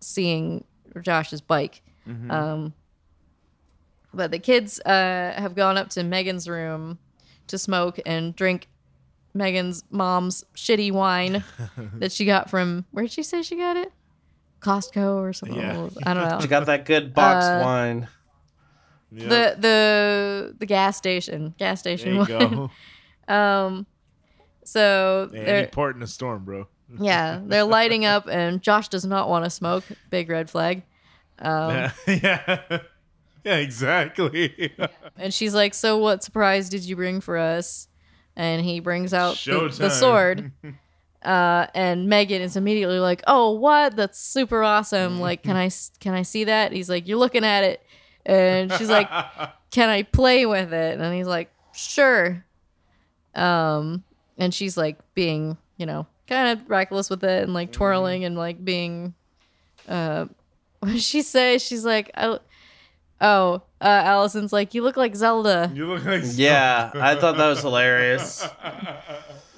seeing 0.00 0.64
Josh's 1.00 1.40
bike. 1.40 1.80
Mhm. 2.06 2.30
Um, 2.30 2.74
but 4.12 4.30
the 4.30 4.38
kids 4.38 4.78
uh, 4.80 5.32
have 5.36 5.54
gone 5.54 5.78
up 5.78 5.88
to 5.90 6.02
Megan's 6.02 6.48
room 6.48 6.98
to 7.46 7.56
smoke 7.56 7.98
and 8.04 8.34
drink 8.36 8.68
Megan's 9.34 9.84
mom's 9.90 10.44
shitty 10.54 10.92
wine 10.92 11.42
that 11.94 12.12
she 12.12 12.24
got 12.24 12.50
from, 12.50 12.84
where'd 12.90 13.10
she 13.10 13.22
say 13.22 13.42
she 13.42 13.56
got 13.56 13.76
it? 13.76 13.92
Costco 14.60 15.16
or 15.16 15.32
something. 15.32 15.58
Yeah. 15.58 15.88
I 16.06 16.14
don't 16.14 16.28
know. 16.28 16.40
She 16.40 16.48
got 16.48 16.66
that 16.66 16.84
good 16.84 17.14
box 17.14 17.44
Uh, 17.44 17.60
wine. 17.64 18.08
Yep. 19.14 19.28
The 19.28 19.56
the 19.60 20.54
the 20.60 20.66
gas 20.66 20.96
station, 20.96 21.54
gas 21.58 21.80
station 21.80 22.16
there 22.16 22.28
you 22.28 22.38
wine. 22.38 22.54
go. 22.54 22.70
Um, 23.28 23.86
so 24.64 25.30
Any 25.34 25.44
they're 25.44 25.66
port 25.68 25.96
in 25.96 26.02
a 26.02 26.06
storm, 26.06 26.44
bro. 26.44 26.66
yeah 27.00 27.40
they're 27.44 27.64
lighting 27.64 28.04
up, 28.04 28.26
and 28.28 28.60
Josh 28.62 28.88
does 28.88 29.04
not 29.04 29.28
want 29.28 29.44
to 29.44 29.50
smoke. 29.50 29.84
Big 30.10 30.28
red 30.28 30.50
flag. 30.50 30.82
Um, 31.38 31.70
yeah. 31.70 31.90
yeah. 32.06 32.78
Yeah, 33.44 33.56
exactly. 33.56 34.72
And 35.16 35.34
she's 35.34 35.52
like, 35.54 35.74
"So 35.74 35.98
what 35.98 36.22
surprise 36.22 36.68
did 36.68 36.82
you 36.84 36.94
bring 36.96 37.20
for 37.20 37.36
us?" 37.36 37.88
And 38.36 38.64
he 38.64 38.80
brings 38.80 39.12
out 39.12 39.36
the, 39.44 39.68
the 39.68 39.90
sword. 39.90 40.52
Uh, 41.22 41.68
and 41.74 42.08
Megan 42.08 42.42
is 42.42 42.56
immediately 42.56 42.98
like, 42.98 43.22
"Oh, 43.28 43.52
what? 43.52 43.94
That's 43.94 44.18
super 44.18 44.64
awesome! 44.64 45.20
Like, 45.20 45.44
can 45.44 45.56
I 45.56 45.70
can 46.00 46.14
I 46.14 46.22
see 46.22 46.42
that?" 46.44 46.72
He's 46.72 46.90
like, 46.90 47.06
"You're 47.06 47.16
looking 47.18 47.44
at 47.44 47.62
it," 47.62 47.80
and 48.26 48.72
she's 48.72 48.88
like, 48.88 49.08
"Can 49.70 49.88
I 49.88 50.02
play 50.02 50.46
with 50.46 50.72
it?" 50.72 50.98
And 51.00 51.14
he's 51.14 51.28
like, 51.28 51.48
"Sure." 51.72 52.44
Um, 53.36 54.02
and 54.36 54.52
she's 54.52 54.76
like 54.76 54.98
being, 55.14 55.56
you 55.76 55.86
know, 55.86 56.06
kind 56.26 56.58
of 56.58 56.68
reckless 56.68 57.08
with 57.08 57.22
it 57.24 57.44
and 57.44 57.54
like 57.54 57.72
twirling 57.72 58.24
and 58.24 58.36
like 58.36 58.64
being, 58.64 59.14
uh, 59.88 60.26
what 60.80 61.00
she 61.00 61.22
say? 61.22 61.58
She's 61.58 61.84
like, 61.84 62.10
I, 62.16 62.38
"Oh, 63.22 63.62
uh, 63.80 63.84
Allison's 63.84 64.52
like, 64.52 64.74
you 64.74 64.82
look 64.82 64.98
like 64.98 65.14
Zelda." 65.16 65.70
you 65.74 65.86
look 65.86 66.04
like 66.04 66.24
Zelda. 66.24 66.42
Yeah, 66.42 66.90
I 66.96 67.14
thought 67.14 67.38
that 67.38 67.48
was 67.48 67.60
hilarious. 67.60 68.46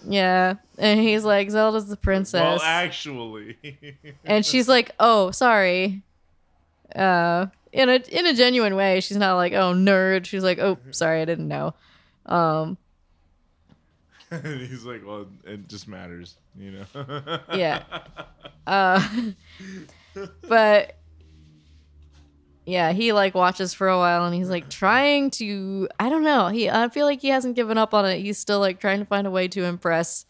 Yeah, 0.06 0.56
and 0.76 1.00
he's 1.00 1.24
like, 1.24 1.50
Zelda's 1.50 1.88
the 1.88 1.96
princess, 1.96 2.38
Well, 2.42 2.60
actually, 2.62 3.56
and 4.26 4.44
she's 4.44 4.68
like, 4.68 4.90
oh, 5.00 5.30
sorry. 5.30 6.02
Uh, 6.94 7.46
in 7.72 7.88
a 7.88 7.94
in 8.10 8.26
a 8.26 8.34
genuine 8.34 8.76
way, 8.76 9.00
she's 9.00 9.16
not 9.16 9.36
like, 9.36 9.54
oh, 9.54 9.72
nerd. 9.72 10.26
She's 10.26 10.44
like, 10.44 10.58
oh, 10.58 10.76
sorry, 10.90 11.22
I 11.22 11.24
didn't 11.24 11.48
know. 11.48 11.72
Um, 12.26 12.76
and 14.30 14.60
he's 14.60 14.84
like, 14.84 15.06
well, 15.06 15.26
it 15.44 15.68
just 15.68 15.88
matters, 15.88 16.36
you 16.54 16.72
know. 16.72 17.40
yeah. 17.54 17.82
Uh, 18.66 19.02
but 20.46 20.96
yeah, 22.66 22.92
he 22.92 23.12
like 23.12 23.34
watches 23.34 23.74
for 23.74 23.88
a 23.88 23.98
while 23.98 24.24
and 24.24 24.34
he's 24.34 24.48
like 24.48 24.68
trying 24.70 25.30
to 25.32 25.88
I 26.00 26.08
don't 26.08 26.24
know. 26.24 26.48
He 26.48 26.70
I 26.70 26.88
feel 26.88 27.06
like 27.06 27.20
he 27.20 27.28
hasn't 27.28 27.56
given 27.56 27.76
up 27.76 27.92
on 27.92 28.06
it. 28.06 28.20
He's 28.20 28.38
still 28.38 28.60
like 28.60 28.80
trying 28.80 29.00
to 29.00 29.04
find 29.04 29.26
a 29.26 29.30
way 29.30 29.48
to 29.48 29.64
impress 29.64 30.24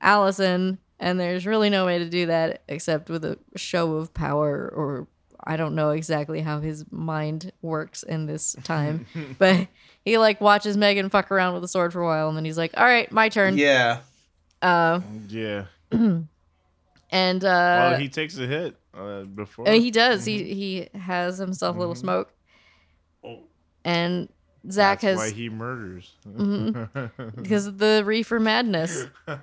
Allison 0.00 0.78
and 1.00 1.18
there's 1.18 1.46
really 1.46 1.68
no 1.68 1.84
way 1.86 1.98
to 1.98 2.08
do 2.08 2.26
that 2.26 2.62
except 2.68 3.10
with 3.10 3.24
a 3.24 3.38
show 3.56 3.94
of 3.96 4.14
power 4.14 4.72
or 4.74 5.08
I 5.42 5.56
don't 5.56 5.74
know 5.74 5.90
exactly 5.90 6.40
how 6.40 6.60
his 6.60 6.84
mind 6.90 7.52
works 7.62 8.02
in 8.02 8.26
this 8.26 8.56
time. 8.64 9.06
but 9.38 9.66
he 10.04 10.18
like 10.18 10.40
watches 10.40 10.76
Megan 10.76 11.10
fuck 11.10 11.30
around 11.32 11.54
with 11.54 11.64
a 11.64 11.68
sword 11.68 11.92
for 11.92 12.00
a 12.00 12.06
while 12.06 12.28
and 12.28 12.36
then 12.36 12.44
he's 12.44 12.58
like, 12.58 12.72
"All 12.76 12.84
right, 12.86 13.10
my 13.10 13.28
turn." 13.28 13.58
Yeah. 13.58 14.00
Uh 14.62 15.00
yeah. 15.28 15.64
and 15.90 17.44
uh 17.44 17.88
well, 17.90 17.98
he 17.98 18.08
takes 18.08 18.38
a 18.38 18.46
hit 18.46 18.76
uh, 18.96 19.22
before. 19.22 19.68
Uh, 19.68 19.72
he 19.72 19.90
does. 19.90 20.24
He 20.24 20.54
he 20.54 20.88
has 20.98 21.38
himself 21.38 21.76
a 21.76 21.78
little 21.78 21.94
smoke. 21.94 22.32
And 23.84 24.28
Zach 24.70 25.00
That's 25.00 25.18
why 25.18 25.30
he 25.30 25.48
murders. 25.48 26.12
because 27.36 27.66
of 27.66 27.78
the 27.78 28.02
reefer 28.04 28.40
madness. 28.40 29.06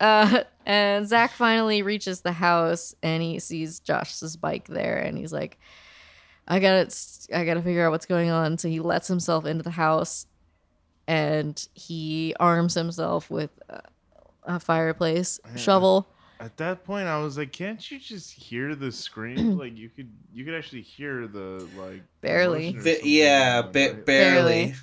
Uh, 0.00 0.42
and 0.66 1.06
Zach 1.06 1.30
finally 1.30 1.82
reaches 1.82 2.22
the 2.22 2.32
house 2.32 2.92
and 3.04 3.22
he 3.22 3.38
sees 3.38 3.78
Josh's 3.78 4.36
bike 4.36 4.66
there, 4.66 4.96
and 4.98 5.16
he's 5.16 5.32
like, 5.32 5.60
"I 6.48 6.58
gotta, 6.58 6.92
I 7.32 7.44
gotta 7.44 7.62
figure 7.62 7.86
out 7.86 7.92
what's 7.92 8.06
going 8.06 8.28
on." 8.28 8.58
So 8.58 8.68
he 8.68 8.80
lets 8.80 9.06
himself 9.06 9.46
into 9.46 9.62
the 9.62 9.70
house, 9.70 10.26
and 11.06 11.68
he 11.74 12.34
arms 12.40 12.74
himself 12.74 13.30
with 13.30 13.50
a, 13.68 13.82
a 14.42 14.58
fireplace 14.58 15.38
shovel. 15.54 16.08
At 16.44 16.56
that 16.56 16.84
point, 16.84 17.06
I 17.06 17.22
was 17.22 17.38
like, 17.38 17.52
"Can't 17.52 17.88
you 17.90 17.98
just 18.00 18.32
hear 18.32 18.74
the 18.74 18.90
scream? 18.90 19.56
like 19.58 19.76
you 19.76 19.88
could, 19.88 20.10
you 20.34 20.44
could 20.44 20.54
actually 20.54 20.82
hear 20.82 21.26
the 21.28 21.68
like 21.78 22.02
Barely. 22.20 22.68
emotion 22.70 22.80
or 22.80 22.84
Bi- 22.84 22.92
something 22.94 23.10
yeah, 23.10 23.62
going 23.62 23.72
ba- 23.72 23.78
right? 23.94 24.06
barely. 24.06 24.42
Barely. 24.42 24.74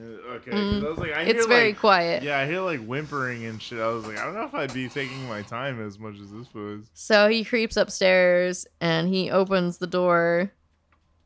Uh, 0.00 0.34
Okay, 0.36 0.50
'cause 0.52 0.84
I 0.84 0.88
was 0.88 0.98
like, 0.98 1.12
I 1.12 1.22
It's 1.22 1.40
hear, 1.40 1.48
very 1.48 1.68
like, 1.70 1.78
quiet. 1.80 2.22
Yeah, 2.22 2.38
I 2.38 2.46
hear 2.46 2.60
like 2.60 2.78
whimpering 2.86 3.44
and 3.46 3.60
shit. 3.60 3.80
I 3.80 3.88
was 3.88 4.06
like, 4.06 4.16
I 4.16 4.24
don't 4.24 4.34
know 4.34 4.44
if 4.44 4.54
I'd 4.54 4.72
be 4.72 4.88
taking 4.88 5.26
my 5.26 5.42
time 5.42 5.84
as 5.84 5.98
much 5.98 6.20
as 6.20 6.30
this 6.30 6.54
was. 6.54 6.84
So 6.94 7.28
he 7.28 7.42
creeps 7.42 7.76
upstairs 7.76 8.64
and 8.80 9.08
he 9.12 9.28
opens 9.32 9.78
the 9.78 9.88
door, 9.88 10.52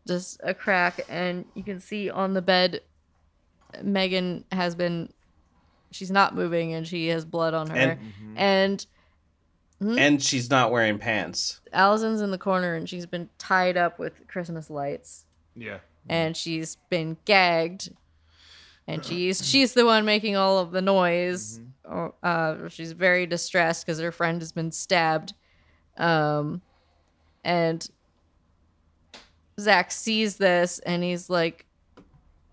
just 0.07 0.41
a 0.43 0.55
crack, 0.55 1.01
and 1.11 1.45
you 1.55 1.63
can 1.63 1.81
see 1.81 2.09
on 2.09 2.33
the 2.33 2.41
bed, 2.41 2.81
Megan 3.83 4.45
has 4.53 4.75
been, 4.75 5.13
she's 5.91 6.11
not 6.11 6.35
moving 6.35 6.73
and 6.73 6.87
she 6.87 7.09
has 7.09 7.27
blood 7.27 7.53
on 7.53 7.69
her. 7.69 7.77
And- 7.77 8.01
And, 8.37 8.87
And 9.83 10.23
she's 10.23 10.49
not 10.51 10.71
wearing 10.71 10.99
pants. 10.99 11.61
Allison's 11.73 12.21
in 12.21 12.31
the 12.31 12.39
corner 12.39 12.75
and 12.75 12.89
she's 12.89 13.07
been 13.07 13.29
tied 13.39 13.77
up 13.77 13.99
with 13.99 14.27
Christmas 14.29 14.71
lights 14.71 15.25
Yeah. 15.57 15.79
and 16.09 16.37
she's 16.37 16.77
been 16.91 17.17
gagged. 17.25 17.91
And 18.87 19.05
she's 19.07 19.47
she's 19.47 19.75
the 19.75 19.85
one 19.85 20.05
making 20.05 20.37
all 20.37 20.59
of 20.59 20.71
the 20.71 20.83
noise. 20.83 21.61
Or, 21.85 22.15
Uh, 22.23 22.69
she's 22.69 22.93
very 22.93 23.27
distressed 23.27 23.85
because 23.87 23.99
her 24.01 24.13
friend 24.13 24.41
has 24.41 24.53
been 24.53 24.71
stabbed. 24.71 25.35
Um, 25.97 26.63
and 27.45 27.89
Zach 29.61 29.91
sees 29.91 30.37
this 30.37 30.79
and 30.81 31.03
he's 31.03 31.29
like, 31.29 31.67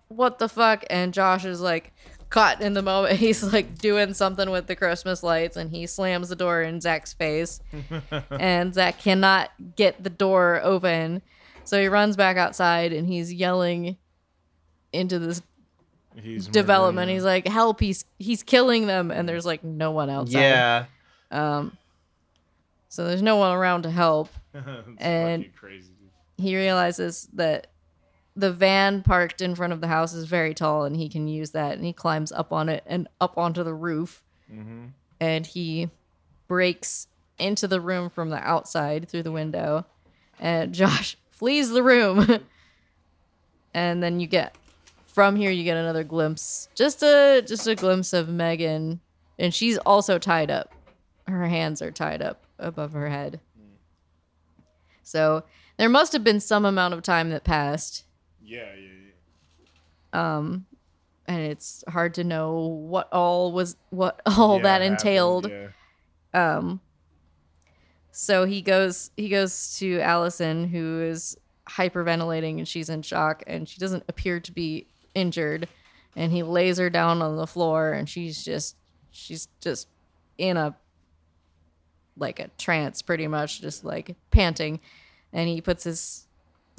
"What 0.08 0.38
the 0.38 0.48
fuck?" 0.48 0.84
And 0.90 1.14
Josh 1.14 1.44
is 1.44 1.60
like 1.60 1.92
caught 2.30 2.62
in 2.62 2.72
the 2.74 2.82
moment. 2.82 3.16
He's 3.18 3.42
like 3.42 3.76
doing 3.78 4.14
something 4.14 4.50
with 4.50 4.66
the 4.66 4.76
Christmas 4.76 5.22
lights, 5.22 5.56
and 5.56 5.70
he 5.70 5.86
slams 5.86 6.28
the 6.28 6.36
door 6.36 6.62
in 6.62 6.80
Zach's 6.80 7.12
face. 7.12 7.60
and 8.30 8.72
Zach 8.72 8.98
cannot 8.98 9.50
get 9.76 10.02
the 10.02 10.10
door 10.10 10.60
open, 10.62 11.22
so 11.64 11.80
he 11.80 11.88
runs 11.88 12.16
back 12.16 12.36
outside 12.36 12.92
and 12.92 13.06
he's 13.06 13.32
yelling 13.32 13.96
into 14.92 15.18
this 15.18 15.42
He's 16.16 16.48
development. 16.48 17.06
murdering 17.06 17.16
He's 17.16 17.24
like, 17.24 17.46
"Help! 17.46 17.78
He's 17.78 18.04
he's 18.18 18.42
killing 18.42 18.86
them!" 18.88 19.10
And 19.12 19.28
there's 19.28 19.46
like 19.46 19.62
no 19.62 19.92
one 19.92 20.10
outside. 20.10 20.40
Yeah. 20.40 20.84
Um. 21.30 21.76
So 22.88 23.06
there's 23.06 23.22
no 23.22 23.36
one 23.36 23.52
around 23.52 23.82
to 23.82 23.90
help. 23.90 24.28
and- 24.98 25.54
crazy. 25.54 25.92
He 26.36 26.56
realizes 26.56 27.28
that 27.34 27.66
the 28.40 28.52
van 28.52 29.02
parked 29.02 29.40
in 29.40 29.54
front 29.54 29.72
of 29.72 29.80
the 29.80 29.88
house 29.88 30.12
is 30.12 30.24
very 30.26 30.54
tall, 30.54 30.84
and 30.84 30.96
he 30.96 31.08
can 31.08 31.28
use 31.28 31.50
that. 31.50 31.76
And 31.76 31.84
he 31.84 31.92
climbs 31.92 32.32
up 32.32 32.52
on 32.52 32.68
it 32.68 32.82
and 32.86 33.08
up 33.20 33.38
onto 33.38 33.62
the 33.62 33.74
roof, 33.74 34.22
mm-hmm. 34.52 34.86
and 35.20 35.46
he 35.46 35.90
breaks 36.48 37.06
into 37.38 37.68
the 37.68 37.80
room 37.80 38.10
from 38.10 38.30
the 38.30 38.38
outside 38.38 39.08
through 39.08 39.22
the 39.22 39.32
window. 39.32 39.86
And 40.38 40.74
Josh 40.74 41.16
flees 41.30 41.70
the 41.70 41.82
room. 41.82 42.40
and 43.74 44.02
then 44.02 44.20
you 44.20 44.26
get 44.26 44.54
from 45.06 45.36
here 45.36 45.50
you 45.50 45.64
get 45.64 45.76
another 45.76 46.04
glimpse 46.04 46.68
just 46.74 47.02
a 47.02 47.42
just 47.46 47.66
a 47.66 47.74
glimpse 47.74 48.12
of 48.12 48.28
megan 48.28 49.00
and 49.38 49.54
she's 49.54 49.78
also 49.78 50.18
tied 50.18 50.50
up 50.50 50.72
her 51.26 51.46
hands 51.46 51.82
are 51.82 51.90
tied 51.90 52.22
up 52.22 52.42
above 52.58 52.92
her 52.92 53.08
head 53.08 53.40
mm. 53.58 53.76
so 55.02 55.42
there 55.76 55.88
must 55.88 56.12
have 56.12 56.24
been 56.24 56.40
some 56.40 56.64
amount 56.64 56.94
of 56.94 57.02
time 57.02 57.30
that 57.30 57.44
passed 57.44 58.04
Yeah, 58.50 58.74
yeah, 58.74 58.88
yeah. 60.12 60.34
um 60.36 60.66
and 61.26 61.40
it's 61.42 61.84
hard 61.88 62.14
to 62.14 62.24
know 62.24 62.58
what 62.66 63.08
all 63.12 63.52
was 63.52 63.76
what 63.90 64.20
all 64.26 64.56
Yeah, 64.56 64.62
that 64.64 64.82
it 64.82 64.84
happened, 64.90 65.00
entailed 65.00 65.50
yeah. 66.34 66.56
um 66.56 66.80
so 68.10 68.44
he 68.44 68.60
goes 68.62 69.10
he 69.16 69.28
goes 69.28 69.76
to 69.78 70.00
allison 70.00 70.66
who 70.68 71.00
is 71.02 71.36
hyperventilating 71.68 72.58
and 72.58 72.66
she's 72.66 72.88
in 72.88 73.02
shock 73.02 73.42
and 73.46 73.68
she 73.68 73.78
doesn't 73.78 74.02
appear 74.08 74.40
to 74.40 74.50
be 74.52 74.86
injured 75.14 75.68
and 76.16 76.32
he 76.32 76.42
lays 76.42 76.78
her 76.78 76.90
down 76.90 77.22
on 77.22 77.36
the 77.36 77.46
floor 77.46 77.92
and 77.92 78.08
she's 78.08 78.44
just 78.44 78.76
she's 79.12 79.46
just 79.60 79.86
in 80.38 80.56
a 80.56 80.74
like 82.16 82.40
a 82.40 82.48
trance 82.58 83.02
pretty 83.02 83.28
much 83.28 83.60
just 83.60 83.84
like 83.84 84.16
panting 84.32 84.80
and 85.32 85.48
he 85.48 85.60
puts 85.60 85.84
his 85.84 86.26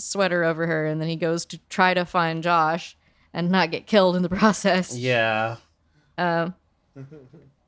sweater 0.04 0.44
over 0.44 0.68
her 0.68 0.86
and 0.86 1.00
then 1.02 1.08
he 1.10 1.16
goes 1.16 1.46
to 1.46 1.60
try 1.70 1.94
to 1.94 2.06
find 2.06 2.44
josh 2.44 2.98
and 3.34 3.50
not 3.50 3.72
get 3.72 3.88
killed 3.88 4.16
in 4.16 4.22
the 4.24 4.30
process 4.42 4.96
Yeah. 4.98 5.58
um, 6.18 6.54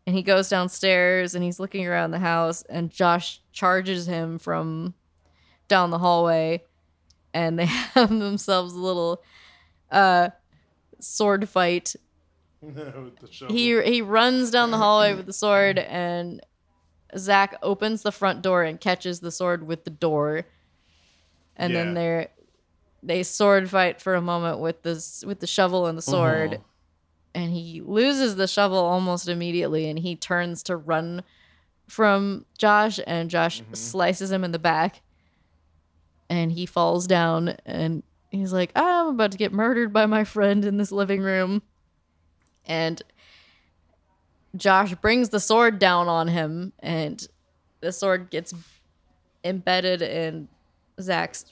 and 0.05 0.15
he 0.15 0.21
goes 0.21 0.49
downstairs 0.49 1.33
and 1.35 1.43
he's 1.43 1.59
looking 1.61 1.87
around 1.87 2.11
the 2.11 2.19
house, 2.19 2.61
and 2.63 2.91
Josh 2.91 3.39
charges 3.53 4.05
him 4.05 4.37
from 4.37 4.93
down 5.69 5.91
the 5.91 5.97
hallway, 5.97 6.61
and 7.33 7.57
they 7.57 7.65
have 7.95 8.09
themselves 8.09 8.73
a 8.73 8.77
little 8.79 9.23
uh, 9.91 10.29
sword 10.99 11.47
fight. 11.47 11.95
With 12.61 12.75
the 12.75 13.31
shovel. 13.31 13.55
He 13.55 13.81
he 13.83 14.01
runs 14.01 14.51
down 14.51 14.71
the 14.71 14.77
hallway 14.77 15.13
with 15.13 15.25
the 15.25 15.31
sword, 15.33 15.79
and 15.79 16.41
Zach 17.17 17.57
opens 17.63 18.01
the 18.01 18.11
front 18.11 18.41
door 18.41 18.63
and 18.63 18.79
catches 18.81 19.21
the 19.21 19.31
sword 19.31 19.65
with 19.65 19.85
the 19.85 19.89
door, 19.89 20.43
and 21.55 21.71
Yeah. 21.73 21.83
then 21.83 21.93
they're 21.93 22.27
they 23.05 23.21
sword 23.23 23.69
fight 23.69 24.01
for 24.01 24.15
a 24.15 24.21
moment 24.21 24.59
with 24.59 24.81
this 24.83 25.23
with 25.25 25.39
the 25.41 25.47
shovel 25.47 25.87
and 25.87 25.97
the 25.97 26.01
sword 26.01 26.51
Mhm. 26.51 26.61
and 27.35 27.51
he 27.51 27.81
loses 27.81 28.35
the 28.37 28.47
shovel 28.47 28.77
almost 28.77 29.27
immediately 29.27 29.89
and 29.89 29.99
he 29.99 30.15
turns 30.15 30.63
to 30.63 30.77
run 30.77 31.21
from 31.87 32.45
Josh 32.57 32.99
and 33.05 33.29
Josh 33.29 33.61
slices 33.73 34.31
him 34.31 34.43
in 34.45 34.51
the 34.53 34.59
back 34.59 35.01
and 36.29 36.53
he 36.53 36.65
falls 36.65 37.05
down 37.07 37.49
and 37.65 38.03
he's 38.31 38.53
like 38.53 38.71
I'm 38.73 39.07
about 39.09 39.33
to 39.33 39.37
get 39.37 39.51
murdered 39.51 39.91
by 39.91 40.05
my 40.05 40.23
friend 40.23 40.63
in 40.63 40.77
this 40.77 40.91
living 40.91 41.21
room 41.21 41.61
and 42.65 43.01
Josh 44.55 44.93
brings 44.95 45.29
the 45.29 45.39
sword 45.39 45.79
down 45.79 46.07
on 46.07 46.27
him 46.29 46.73
and 46.79 47.27
the 47.81 47.91
sword 47.91 48.29
gets 48.29 48.53
embedded 49.43 50.01
in 50.01 50.47
Zach's 51.01 51.45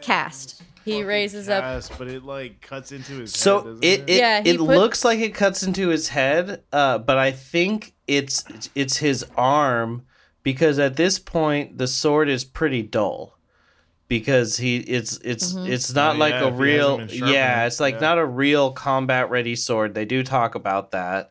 cast 0.00 0.62
he 0.84 0.92
Fucking 0.92 1.06
raises 1.06 1.48
up 1.48 1.62
cast, 1.64 1.96
but 1.98 2.08
it 2.08 2.24
like 2.24 2.60
cuts 2.60 2.92
into 2.92 3.12
his 3.14 3.32
head. 3.34 3.40
So 3.40 3.62
doesn't 3.62 3.82
it 3.84 4.00
it, 4.06 4.18
Yeah, 4.18 4.42
he 4.42 4.50
it 4.50 4.58
put- 4.58 4.66
looks 4.66 5.02
like 5.04 5.18
it 5.18 5.34
cuts 5.34 5.62
into 5.62 5.88
his 5.88 6.08
head, 6.08 6.62
uh, 6.72 6.98
but 6.98 7.16
I 7.16 7.30
think 7.32 7.94
it's 8.06 8.44
it's 8.74 8.98
his 8.98 9.24
arm 9.36 10.02
because 10.42 10.78
at 10.78 10.96
this 10.96 11.18
point 11.18 11.78
the 11.78 11.86
sword 11.86 12.28
is 12.28 12.44
pretty 12.44 12.82
dull 12.82 13.38
because 14.08 14.58
he 14.58 14.76
it's 14.76 15.16
it's 15.24 15.54
Mhm. 15.54 15.68
it's 15.70 15.94
not 15.94 16.16
Oh, 16.16 16.18
like 16.18 16.34
yeah, 16.34 16.44
a 16.44 16.48
if 16.48 16.54
he 16.54 16.60
real 16.60 16.90
hasn't 16.98 17.08
been 17.08 17.18
sharpening 17.18 17.34
yeah 17.34 17.66
it's 17.66 17.80
like 17.80 17.94
yeah. 17.94 18.00
not 18.00 18.18
a 18.18 18.26
real 18.26 18.70
combat 18.72 19.30
ready 19.30 19.56
sword. 19.56 19.94
They 19.94 20.04
do 20.04 20.22
talk 20.22 20.54
about 20.54 20.90
that. 20.90 21.30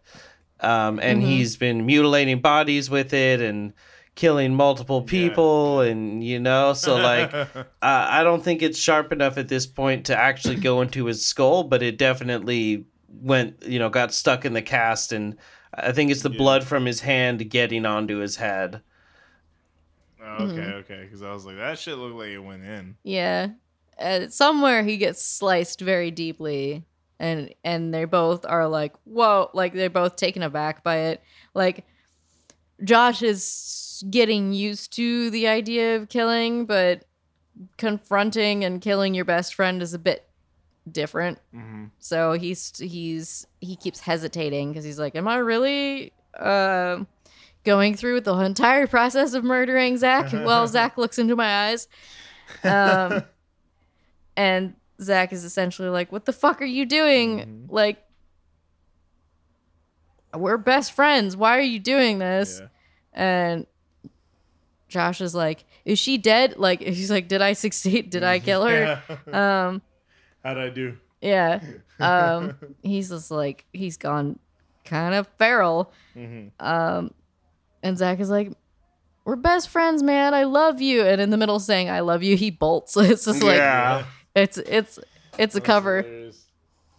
um, 0.59 0.98
and 1.01 1.22
Mhm. 1.22 1.25
he's 1.25 1.57
been 1.57 1.85
mutilating 1.85 2.40
bodies 2.40 2.90
with 2.90 3.14
it 3.14 3.41
and 3.41 3.73
killing 4.16 4.53
multiple 4.56 5.01
people, 5.01 5.82
and 5.82 6.24
you 6.24 6.40
know, 6.40 6.74
so 6.74 6.95
like. 6.95 7.33
Uh, 7.83 8.08
I 8.09 8.24
don't 8.24 8.42
think 8.42 8.61
it's 8.61 8.80
sharp 8.80 9.11
enough 9.11 9.38
at 9.38 9.50
this 9.50 9.67
point 9.67 10.06
to 10.06 10.17
actually 10.17 10.56
go 10.56 10.80
into 10.80 11.03
his 11.03 11.25
skull, 11.25 11.64
but 11.66 11.83
it 11.83 11.98
definitely 11.98 12.85
went, 13.09 13.61
you 13.67 13.77
know, 13.77 13.90
got 13.90 14.14
stuck 14.14 14.45
in 14.45 14.53
the 14.53 14.61
cast, 14.61 15.11
and 15.11 15.35
I 15.74 15.92
think 15.92 16.09
it's 16.09 16.22
the 16.22 16.32
Yeah. 16.32 16.38
blood 16.38 16.64
from 16.64 16.85
his 16.85 17.01
hand 17.01 17.50
getting 17.50 17.85
onto 17.85 18.19
his 18.19 18.38
head. 18.38 18.82
Oh, 20.24 20.45
okay, 20.45 20.61
okay. 20.61 21.01
Because 21.03 21.22
I 21.22 21.33
was 21.33 21.45
like, 21.45 21.58
that 21.58 21.77
shit 21.77 21.98
looked 21.98 22.16
like 22.16 22.30
it 22.30 22.40
went 22.40 22.64
in. 22.64 22.95
Yeah. 23.03 23.50
Uh, 24.00 24.30
somewhere 24.30 24.82
he 24.83 24.95
gets 24.95 25.22
sliced 25.24 25.82
very 25.82 26.09
deeply 26.09 26.85
and 27.19 27.53
and 27.66 27.93
they 27.93 28.06
both 28.06 28.45
are 28.45 28.67
like, 28.67 28.93
"Whoa," 29.03 29.50
like 29.53 29.74
they're 29.74 29.90
both 29.90 30.16
taken 30.16 30.42
aback 30.42 30.83
by 30.83 30.98
it. 30.98 31.22
Like 31.53 31.85
Josh 32.83 33.22
is 33.22 33.45
getting 34.01 34.53
used 34.53 34.93
to 34.93 35.30
the 35.30 35.47
idea 35.47 35.95
of 35.97 36.09
killing, 36.09 36.65
but 36.65 37.05
confronting 37.77 38.63
and 38.63 38.81
killing 38.81 39.13
your 39.13 39.25
best 39.25 39.53
friend 39.53 39.81
is 39.81 39.93
a 39.93 39.99
bit 39.99 40.27
different. 40.89 41.39
Mm-hmm. 41.55 41.85
So 41.99 42.33
he's 42.33 42.77
he's 42.77 43.47
he 43.61 43.75
keeps 43.75 43.99
hesitating 43.99 44.72
because 44.72 44.83
he's 44.83 44.99
like, 44.99 45.15
"Am 45.15 45.27
I 45.27 45.38
really 45.38 46.13
uh, 46.38 47.03
going 47.63 47.95
through 47.95 48.15
with 48.15 48.25
the 48.25 48.35
entire 48.38 48.88
process 48.88 49.33
of 49.33 49.43
murdering 49.43 49.97
Zach?" 49.97 50.31
Well, 50.33 50.67
Zach 50.67 50.97
looks 50.97 51.19
into 51.19 51.35
my 51.35 51.67
eyes, 51.69 51.88
um, 52.63 53.23
and 54.38 54.75
Zach 55.01 55.33
is 55.33 55.43
essentially 55.43 55.89
like, 55.89 56.11
"What 56.11 56.25
the 56.25 56.33
fuck 56.33 56.61
are 56.61 56.65
you 56.65 56.85
doing? 56.85 57.39
Mhm. 57.39 57.72
Like, 57.72 58.03
we're 60.35 60.57
best 60.57 60.93
friends. 60.93 61.38
Why 61.38 61.57
are 61.57 61.61
you 61.61 61.80
doing 61.80 62.19
this?" 62.19 62.59
Yeah. 62.61 62.67
And 63.15 63.67
Josh 64.93 65.19
is 65.19 65.33
like, 65.35 65.65
"Is 65.83 65.97
she 65.99 66.17
dead?" 66.17 66.55
Like, 66.57 66.80
he's 66.81 67.11
like, 67.11 67.27
"Did 67.27 67.41
I 67.41 67.53
succeed? 67.53 68.09
Did 68.11 68.23
I 68.23 68.39
kill 68.39 68.63
her?" 68.65 69.01
Yeah. 69.27 69.67
Um, 69.67 69.81
How'd 70.43 70.57
I 70.57 70.69
do? 70.69 70.97
yeah. 71.22 71.59
Um, 71.99 72.55
he's 72.81 73.09
just 73.09 73.31
like 73.31 73.65
he's 73.72 73.97
gone 73.97 74.39
kind 74.83 75.13
of 75.15 75.27
feral. 75.38 75.91
hmm 76.13 76.47
Um, 76.59 77.13
and 77.81 77.97
Zach 77.97 78.19
is 78.19 78.30
like, 78.30 78.51
"We're 79.25 79.38
best 79.38 79.69
friends, 79.69 80.03
man. 80.03 80.33
I 80.33 80.43
love 80.43 80.81
you." 80.81 81.03
And 81.05 81.22
in 81.22 81.30
the 81.30 81.38
middle, 81.38 81.55
of 81.57 81.61
saying 81.61 81.89
"I 81.89 82.01
love 82.01 82.23
you," 82.23 82.35
he 82.35 82.49
bolts. 82.51 82.97
It's 82.97 83.25
just 83.25 83.41
like 83.43 83.57
Yeah. 83.57 84.03
it's 84.35 84.57
it's 84.57 84.99
it's 85.38 85.55
a 85.55 85.61
cover, 85.61 85.99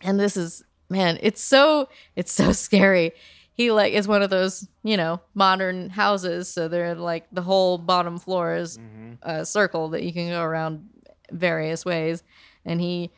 and 0.00 0.18
this 0.18 0.36
is 0.38 0.64
man. 0.88 1.18
It's 1.20 1.42
so 1.42 1.88
it's 2.16 2.32
so 2.32 2.52
scary. 2.52 3.12
He 3.56 3.70
like 3.70 3.92
is 3.92 4.06
one 4.08 4.20
of 4.22 4.30
those 4.30 4.66
you 4.82 4.96
know 4.96 5.20
modern 5.34 5.90
houses, 5.90 6.48
so 6.48 6.68
they're 6.68 6.94
like 6.94 7.26
the 7.32 7.42
whole 7.42 7.78
bottom 7.78 8.18
floor 8.18 8.54
is 8.56 8.76
hmm 8.76 9.12
a 9.22 9.46
circle 9.46 9.88
that 9.90 10.02
you 10.02 10.12
can 10.12 10.28
go 10.28 10.42
around 10.42 10.88
various 11.30 11.84
ways. 11.84 12.22
And 12.64 12.80
he 12.80 13.10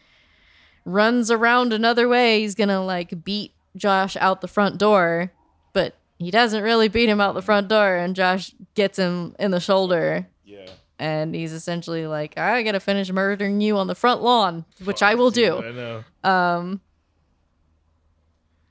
runs 0.85 1.31
around 1.31 1.73
another 1.73 2.07
way. 2.07 2.41
He's 2.41 2.55
gonna 2.55 2.85
like 2.85 3.25
beat 3.25 3.53
josh 3.77 4.17
out 4.17 4.41
the 4.41 4.49
front 4.49 4.79
door 4.79 5.33
but 5.75 5.95
he 6.19 6.31
doesn't 6.31 6.63
really 6.63 6.89
beat 6.89 7.09
him 7.11 7.21
out 7.21 7.35
the 7.35 7.43
front 7.43 7.69
door. 7.69 7.97
And 7.97 8.15
josh 8.17 8.53
gets 8.75 8.99
him 8.99 9.35
in 9.39 9.51
the 9.51 9.61
shoulder. 9.61 10.29
Yeah. 10.45 10.67
and 10.99 11.35
he's 11.35 11.53
essentially 11.53 12.07
like 12.07 12.39
i 12.39 12.63
gotta 12.63 12.81
finish 12.81 13.11
murdering 13.11 13.61
you 13.61 13.77
on 13.77 13.87
the 13.87 13.95
front 13.95 14.23
lawn 14.23 14.65
which 14.85 15.03
i 15.03 15.15
will 15.15 15.31
do. 15.31 15.59
I 15.59 15.73
know. 15.73 16.05
um 16.25 16.81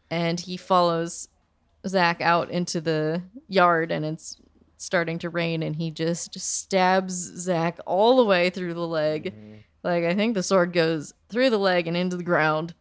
and 0.09 0.39
he 0.39 0.57
follows 0.57 1.27
Zach 1.87 2.21
out 2.21 2.49
into 2.51 2.81
the 2.81 3.21
yard 3.47 3.91
and 3.91 4.05
it's 4.05 4.37
starting 4.77 5.19
to 5.19 5.29
rain 5.29 5.63
and 5.63 5.75
he 5.75 5.91
just, 5.91 6.33
just 6.33 6.59
stabs 6.61 7.13
Zach 7.13 7.79
all 7.85 8.17
the 8.17 8.25
way 8.25 8.49
through 8.49 8.73
the 8.73 8.87
leg. 8.87 9.33
Mhm. 9.33 9.59
Like 9.83 10.03
I 10.03 10.15
think 10.15 10.33
the 10.33 10.43
sword 10.43 10.73
goes 10.73 11.13
through 11.29 11.49
the 11.51 11.59
leg 11.59 11.87
and 11.87 11.95
into 11.95 12.17
the 12.17 12.23
ground. 12.23 12.73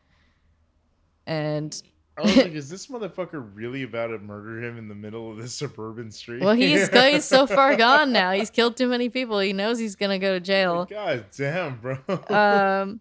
And 1.27 1.81
I 2.17 2.23
was 2.23 2.37
like, 2.37 2.47
is 2.55 2.69
this 2.69 2.87
motherfucker 2.89 3.49
really 3.55 3.83
about 3.83 4.09
to 4.09 4.19
murder 4.19 4.63
him 4.63 4.79
in 4.79 4.89
the 4.89 4.95
middle 4.95 5.31
of 5.31 5.37
this 5.37 5.55
suburban 5.55 6.11
street? 6.11 6.43
well 6.43 6.55
he's 6.55 6.89
he's 6.93 7.25
so 7.25 7.47
far 7.47 7.77
gone 7.77 8.13
now. 8.13 8.33
He's 8.33 8.51
killed 8.51 8.77
too 8.77 8.89
many 8.89 9.09
people. 9.09 9.39
He 9.39 9.53
knows 9.53 9.79
he's 9.79 9.97
gonna 9.97 10.19
go 10.19 10.35
to 10.35 10.41
jail. 10.41 10.87
God 10.87 11.27
damn, 11.37 11.79
bro. 11.79 11.99
um 12.31 13.01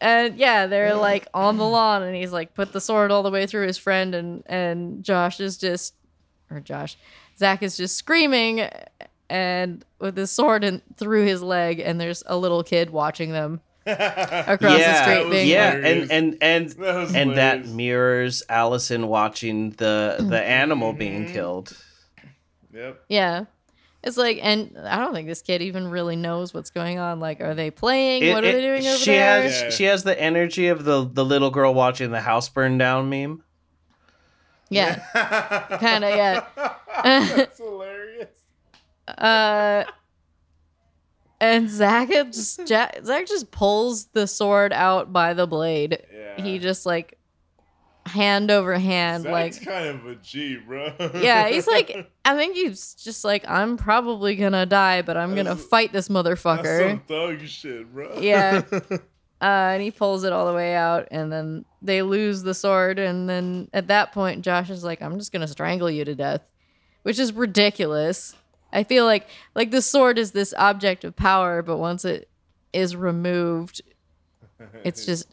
and 0.00 0.36
yeah 0.36 0.66
they're 0.66 0.94
like 0.94 1.26
on 1.32 1.56
the 1.56 1.64
lawn 1.64 2.02
and 2.02 2.14
he's 2.14 2.32
like 2.32 2.54
put 2.54 2.72
the 2.72 2.80
sword 2.80 3.10
all 3.10 3.22
the 3.22 3.30
way 3.30 3.46
through 3.46 3.66
his 3.66 3.78
friend 3.78 4.14
and 4.14 4.42
and 4.46 5.02
josh 5.02 5.40
is 5.40 5.56
just 5.56 5.94
or 6.50 6.60
josh 6.60 6.96
zach 7.38 7.62
is 7.62 7.76
just 7.76 7.96
screaming 7.96 8.68
and 9.28 9.84
with 9.98 10.16
his 10.16 10.30
sword 10.30 10.62
and 10.64 10.82
through 10.96 11.24
his 11.24 11.42
leg 11.42 11.80
and 11.80 12.00
there's 12.00 12.22
a 12.26 12.36
little 12.36 12.62
kid 12.62 12.90
watching 12.90 13.32
them 13.32 13.60
across 13.86 14.78
the 14.78 15.02
street 15.02 15.24
was 15.24 15.30
being 15.30 15.48
yeah, 15.48 15.66
like, 15.66 15.76
hilarious. 15.76 16.10
and 16.10 16.42
and 16.42 16.42
and 16.42 16.70
That 16.78 16.96
was 16.96 17.14
and 17.14 17.36
that 17.36 17.66
mirrors 17.66 18.42
Allison 18.48 19.06
watching 19.06 19.70
the 19.70 20.16
the 20.18 20.24
mm-hmm. 20.24 20.32
animal 20.32 20.92
being 20.92 21.26
killed. 21.26 21.76
Yep. 22.74 23.04
yeah 23.08 23.44
it's 24.06 24.16
like 24.16 24.38
and 24.42 24.74
i 24.84 24.96
don't 24.98 25.12
think 25.12 25.28
this 25.28 25.42
kid 25.42 25.60
even 25.60 25.88
really 25.88 26.16
knows 26.16 26.54
what's 26.54 26.70
going 26.70 26.98
on 26.98 27.20
like 27.20 27.40
are 27.42 27.54
they 27.54 27.70
playing 27.70 28.22
It- 28.22 28.32
what 28.32 28.42
are 28.44 28.46
it- 28.48 28.52
they 28.52 28.60
doing 28.62 28.86
over 28.86 28.96
she 28.96 29.10
there 29.10 29.42
has 29.42 29.60
Yeah. 29.62 29.70
she 29.70 29.84
has 29.84 30.04
the 30.04 30.18
energy 30.18 30.68
of 30.68 30.84
the 30.84 31.04
the 31.06 31.24
little 31.24 31.50
girl 31.50 31.74
watching 31.74 32.10
the 32.12 32.20
house 32.22 32.48
burn 32.48 32.78
down 32.78 33.10
meme. 33.10 33.42
yeah 34.70 34.96
Kinda, 35.80 36.08
yeah. 36.10 36.44
That's 37.04 37.58
hilarious. 37.58 38.28
Uh, 39.06 39.84
and 41.40 41.68
Zach 41.70 42.08
just 42.08 42.68
Ja- 42.68 42.90
Zach 43.04 43.26
just 43.26 43.50
pulls 43.50 44.06
the 44.06 44.26
sword 44.26 44.72
out 44.72 45.12
by 45.12 45.34
the 45.34 45.46
blade. 45.46 46.02
Yeah. 46.12 46.42
He 46.42 46.58
just 46.58 46.86
like 46.86 47.18
hand 48.06 48.50
over 48.50 48.78
hand, 48.78 49.24
Zach's 49.24 49.58
like 49.58 49.66
kind 49.66 49.86
of 49.88 50.06
a 50.06 50.14
G, 50.16 50.56
bro. 50.56 50.92
yeah. 51.14 51.48
He's 51.48 51.66
like, 51.66 52.10
I 52.24 52.36
think 52.36 52.56
he's 52.56 52.94
just 52.94 53.24
like, 53.24 53.48
I'm 53.48 53.76
probably 53.76 54.36
gonna 54.36 54.66
die, 54.66 55.02
but 55.02 55.16
I'm 55.16 55.30
gonna 55.30 55.44
That's- 55.54 55.64
fight 55.66 55.92
this 55.92 56.08
That's 56.08 56.26
motherfucker. 56.28 56.90
some 56.90 57.00
thug 57.00 57.46
shit, 57.46 57.92
bro. 57.92 58.18
Yeah. 58.20 58.62
Uh, 59.38 59.74
and 59.74 59.82
he 59.82 59.90
pulls 59.90 60.24
it 60.24 60.32
all 60.32 60.46
the 60.46 60.54
way 60.54 60.74
out, 60.74 61.08
and 61.10 61.30
then 61.30 61.66
they 61.82 62.00
lose 62.00 62.42
the 62.42 62.54
sword. 62.54 62.98
And 62.98 63.28
then 63.28 63.68
at 63.74 63.88
that 63.88 64.12
point, 64.12 64.42
Josh 64.42 64.70
is 64.70 64.82
like, 64.82 65.02
"I'm 65.02 65.18
just 65.18 65.30
gonna 65.30 65.46
strangle 65.46 65.90
you 65.90 66.06
to 66.06 66.14
death," 66.14 66.40
which 67.02 67.18
is 67.18 67.34
ridiculous. 67.34 68.34
I 68.72 68.82
feel 68.82 69.04
like 69.04 69.28
like 69.54 69.72
the 69.72 69.82
sword 69.82 70.16
is 70.18 70.30
this 70.32 70.54
object 70.56 71.04
of 71.04 71.16
power, 71.16 71.60
but 71.60 71.76
once 71.76 72.06
it 72.06 72.30
is 72.72 72.96
removed, 72.96 73.82
it's 74.84 75.04
just 75.06 75.26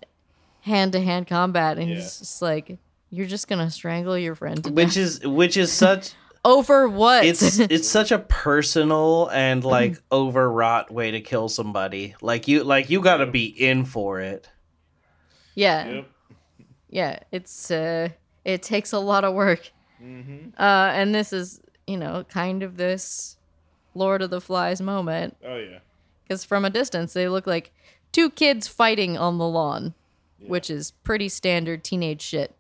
hand 0.64 0.92
to 0.94 1.00
hand 1.02 1.28
combat, 1.28 1.78
and 1.78 1.88
Yeah. 1.90 1.96
he's 1.96 2.20
just 2.20 2.42
like, 2.42 2.78
"You're 3.10 3.28
just 3.28 3.48
gonna 3.48 3.70
strangle 3.72 4.18
your 4.18 4.36
friend 4.36 4.66
Which 4.66 4.96
death 4.96 4.98
is 4.98 5.20
which 5.26 5.56
is 5.58 5.72
such 5.72 6.12
over 6.46 6.88
what?" 6.90 7.24
it's 7.26 7.60
it's 7.76 7.88
such 7.88 8.12
a 8.12 8.20
personal 8.20 9.30
and 9.32 9.64
like 9.64 10.02
overwrought 10.12 10.92
way 10.92 11.12
to 11.12 11.22
kill 11.22 11.48
somebody. 11.50 12.16
Like 12.22 12.48
you 12.48 12.64
like 12.64 12.90
you 12.90 13.02
got 13.02 13.18
to 13.18 13.26
be 13.28 13.46
in 13.46 13.86
for 13.86 14.20
it. 14.20 14.50
yeah, 15.56 15.88
Yep. 15.88 16.08
yeah. 16.90 17.20
It's 17.32 17.70
uh, 17.72 18.10
it 18.46 18.64
takes 18.64 18.92
a 18.92 19.00
lot 19.00 19.24
of 19.24 19.34
work. 19.34 19.72
Mm-hmm. 20.04 20.50
Uh, 20.60 20.90
and 20.94 21.16
this 21.16 21.32
is, 21.32 21.62
you 21.88 21.96
know, 21.98 22.26
kind 22.28 22.62
of 22.64 22.76
this 22.78 23.38
Lord 23.96 24.22
of 24.22 24.30
the 24.32 24.42
Flies 24.42 24.82
moment. 24.82 25.38
Oh 25.46 25.58
yeah. 25.58 25.80
Because 26.24 26.44
from 26.44 26.66
a 26.66 26.70
distance, 26.70 27.14
they 27.14 27.28
look 27.30 27.46
like 27.48 27.72
two 28.12 28.30
kids 28.30 28.68
fighting 28.68 29.18
on 29.18 29.38
the 29.38 29.48
lawn, 29.48 29.94
which 30.48 30.70
is 30.70 30.92
pretty 30.92 31.30
standard 31.30 31.84
teenage 31.84 32.22
shit. 32.22 32.56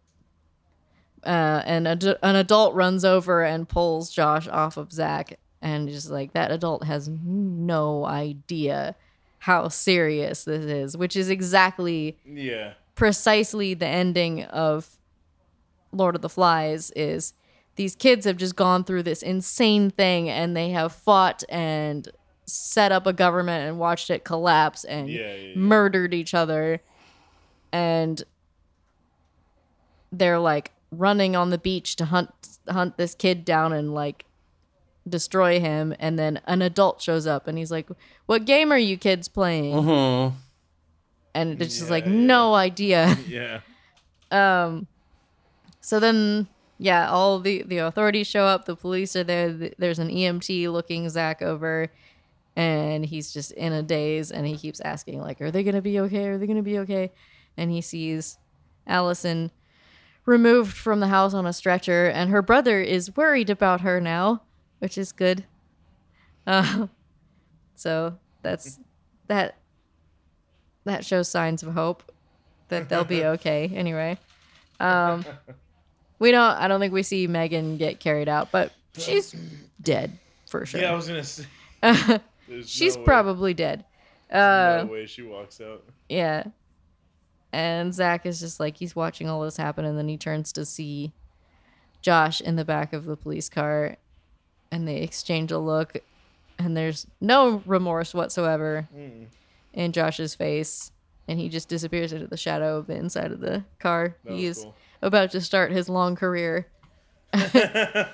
Uh, 1.25 1.61
and 1.65 1.87
a, 1.87 2.25
an 2.25 2.35
adult 2.35 2.75
runs 2.75 3.05
over 3.05 3.43
and 3.43 3.67
pulls 3.69 4.09
Josh 4.11 4.47
off 4.47 4.75
of 4.77 4.91
Zach. 4.91 5.39
And 5.61 5.87
just 5.87 6.09
like 6.09 6.33
that 6.33 6.51
adult 6.51 6.83
has 6.83 7.07
no 7.07 8.05
idea 8.05 8.95
how 9.39 9.69
serious 9.69 10.43
this 10.43 10.65
is, 10.65 10.97
which 10.97 11.15
is 11.15 11.29
exactly 11.29 12.17
Yeah. 12.25 12.73
precisely 12.95 13.73
the 13.73 13.87
ending 13.87 14.43
of 14.45 14.97
Lord 15.93 16.15
of 16.15 16.21
the 16.21 16.29
Flies 16.29 16.91
is 16.95 17.33
these 17.75 17.95
kids 17.95 18.25
have 18.25 18.37
just 18.37 18.55
gone 18.55 18.83
through 18.83 19.03
this 19.03 19.21
insane 19.23 19.89
thing 19.89 20.29
and 20.29 20.55
they 20.55 20.69
have 20.71 20.91
fought 20.93 21.43
and 21.49 22.09
set 22.45 22.91
up 22.91 23.07
a 23.07 23.13
government 23.13 23.67
and 23.67 23.79
watched 23.79 24.09
it 24.09 24.25
collapse 24.25 24.83
and 24.83 25.09
Yeah, 25.09 25.21
yeah, 25.33 25.33
yeah. 25.49 25.53
murdered 25.55 26.13
each 26.13 26.33
other 26.33 26.81
and 27.74 28.24
they're 30.11 30.40
like 30.40 30.72
running 30.92 31.35
on 31.35 31.50
the 31.50 31.58
beach 31.58 31.95
to 31.98 32.06
hunt 32.06 32.30
hunt 32.69 32.98
this 32.98 33.16
kid 33.16 33.43
down 33.43 33.74
and 33.74 33.93
like 33.93 34.26
destroy 35.10 35.60
him 35.60 35.93
and 36.00 36.18
then 36.18 36.40
an 36.45 36.61
adult 36.61 37.02
shows 37.02 37.27
up 37.27 37.48
and 37.48 37.58
he's 37.58 37.72
like 37.72 37.90
what 38.26 38.45
game 38.45 38.72
are 38.72 38.77
you 38.77 38.95
kids 38.95 39.27
playing 39.27 39.74
Mhm. 39.76 40.34
and 41.34 41.61
it's 41.61 41.76
just 41.80 41.88
Yeah, 41.90 41.92
like 41.92 42.06
yeah. 42.06 42.11
no 42.11 42.53
idea 42.53 43.18
Yeah. 43.27 43.60
um 44.32 44.88
so 45.82 46.00
then 46.00 46.48
yeah, 46.80 47.10
all 47.10 47.40
the 47.40 47.64
the 47.64 47.77
authorities 47.77 48.27
show 48.27 48.43
up. 48.45 48.66
The 48.66 48.76
police 48.76 49.16
are 49.16 49.24
there. 49.24 49.52
There's 49.77 50.00
an 50.00 50.10
EMT 50.10 50.68
looking 50.69 51.08
Zach 51.10 51.42
over, 51.42 51.88
and 52.58 53.06
he's 53.06 53.32
just 53.32 53.52
in 53.52 53.72
a 53.72 53.82
daze. 53.84 54.32
And 54.32 54.45
he 54.48 54.58
keeps 54.58 54.82
asking, 54.82 55.22
like, 55.22 55.40
"Are 55.40 55.52
they 55.52 55.64
gonna 55.64 55.82
be 55.84 56.00
okay? 56.02 56.26
Are 56.27 56.38
they 56.38 56.48
gonna 56.48 56.64
be 56.64 56.80
okay?" 56.80 57.11
And 57.57 57.72
he 57.72 57.82
sees 57.82 58.38
Allison 58.88 59.51
removed 60.25 60.75
from 60.75 60.99
the 60.99 61.07
house 61.07 61.33
on 61.33 61.45
a 61.45 61.53
stretcher, 61.53 62.07
and 62.07 62.30
her 62.32 62.41
brother 62.41 62.82
is 62.82 63.15
worried 63.15 63.49
about 63.49 63.82
her 63.82 63.99
now, 63.99 64.41
which 64.80 64.98
is 64.98 65.11
good. 65.11 65.45
Uh, 66.48 66.88
so 67.75 68.17
that's 68.41 68.80
that. 69.27 69.57
That 70.85 71.06
shows 71.06 71.30
signs 71.30 71.64
of 71.64 71.73
hope 71.73 72.11
that 72.67 72.90
they'll 72.90 73.06
be 73.06 73.23
okay. 73.35 73.72
Anyway, 73.73 74.17
um, 74.82 75.23
we 76.19 76.32
don't. 76.32 76.41
I 76.57 76.67
don't 76.67 76.82
think 76.82 76.93
we 76.93 77.03
see 77.03 77.25
Megan 77.27 77.77
get 77.77 77.99
carried 78.01 78.27
out, 78.27 78.51
but 78.51 78.73
she's 78.98 79.33
dead 79.82 80.17
for 80.49 80.65
sure. 80.65 80.82
Yeah, 80.82 80.91
I 80.91 80.95
was 80.95 81.07
gonna 81.07 81.23
say. 81.23 81.45
She's 82.65 82.98
no 82.98 83.03
probably 83.03 83.53
dead. 83.53 83.85
Uh, 84.30 84.83
no 84.85 84.91
way 84.91 85.06
she 85.06 85.22
walks 85.22 85.61
out. 85.61 85.83
yeah. 86.09 86.43
And 87.53 87.93
Zach 87.93 88.25
is 88.25 88.40
just 88.40 88.59
like 88.59 88.77
he's 88.77 88.95
watching 88.95 89.30
all 89.30 89.41
this 89.41 89.57
happen, 89.57 89.85
and 89.85 89.98
then 89.98 90.07
he 90.07 90.17
turns 90.17 90.51
to 90.53 90.65
see 90.65 91.14
Josh 92.01 92.41
in 92.41 92.56
the 92.56 92.65
back 92.65 92.93
of 92.93 93.06
the 93.06 93.15
police 93.15 93.48
car, 93.48 93.98
and 94.72 94.88
they 94.88 94.98
exchange 94.98 95.51
a 95.51 95.59
look, 95.59 95.98
and 96.57 96.75
there's 96.75 97.06
no 97.22 97.61
remorse 97.67 98.14
whatsoever 98.14 98.88
in 99.72 99.91
Josh's 99.91 100.33
face, 100.33 100.91
and 101.27 101.40
he 101.40 101.48
just 101.48 101.69
disappears 101.69 102.11
into 102.11 102.25
the 102.25 102.38
shadow 102.38 102.77
of 102.77 102.88
the 102.88 102.95
inside 102.95 103.32
of 103.32 103.40
the 103.40 103.64
car. 103.80 104.15
That 104.25 104.33
he 104.33 104.45
is 104.45 104.64
cool. 104.64 104.75
about 105.03 105.30
to 105.32 105.40
start 105.41 105.72
his 105.72 105.88
long 105.88 106.15
career 106.15 106.67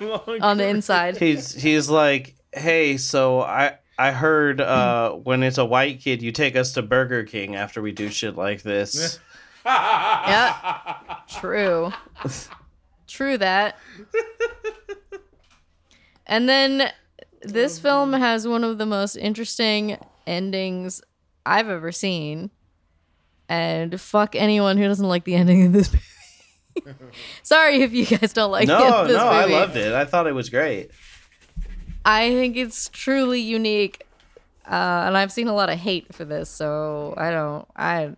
Long 0.00 0.38
on 0.40 0.58
the 0.58 0.66
inside. 0.66 1.16
He's 1.16 1.54
he's 1.54 1.90
like, 1.90 2.34
hey, 2.52 2.96
so 2.96 3.40
I 3.40 3.78
I 3.98 4.12
heard 4.12 4.60
uh, 4.60 5.10
when 5.24 5.42
it's 5.42 5.58
a 5.58 5.64
white 5.64 6.00
kid, 6.00 6.22
you 6.22 6.32
take 6.32 6.56
us 6.56 6.72
to 6.72 6.82
Burger 6.82 7.24
King 7.24 7.54
after 7.56 7.82
we 7.82 7.92
do 7.92 8.08
shit 8.08 8.36
like 8.36 8.62
this. 8.62 9.18
Yeah. 9.64 11.16
True. 11.28 11.92
True 13.06 13.38
that. 13.38 13.76
And 16.26 16.48
then 16.48 16.92
this 17.42 17.78
film 17.78 18.12
has 18.12 18.46
one 18.46 18.64
of 18.64 18.78
the 18.78 18.86
most 18.86 19.16
interesting 19.16 19.98
endings 20.26 21.02
I've 21.44 21.68
ever 21.68 21.92
seen. 21.92 22.50
And 23.48 24.00
fuck 24.00 24.36
anyone 24.36 24.76
who 24.76 24.86
doesn't 24.86 25.08
like 25.08 25.24
the 25.24 25.34
ending 25.34 25.66
of 25.66 25.72
this 25.72 25.92
movie. 25.92 26.94
Sorry 27.42 27.82
if 27.82 27.92
you 27.92 28.06
guys 28.06 28.32
don't 28.32 28.52
like 28.52 28.68
the 28.68 28.76
end 28.76 28.90
no, 28.90 29.02
of 29.02 29.08
this 29.08 29.16
no, 29.16 29.26
I 29.26 29.46
loved 29.46 29.76
it. 29.76 29.92
I 29.92 30.04
thought 30.04 30.28
it 30.28 30.34
was 30.34 30.48
great. 30.48 30.92
I 32.04 32.30
think 32.30 32.56
it's 32.56 32.88
truly 32.88 33.40
unique, 33.40 34.06
uh, 34.66 35.04
and 35.06 35.16
I've 35.16 35.32
seen 35.32 35.48
a 35.48 35.52
lot 35.52 35.68
of 35.68 35.78
hate 35.78 36.14
for 36.14 36.24
this, 36.24 36.48
so 36.48 37.12
I 37.16 37.30
don't. 37.30 37.68
I, 37.76 38.12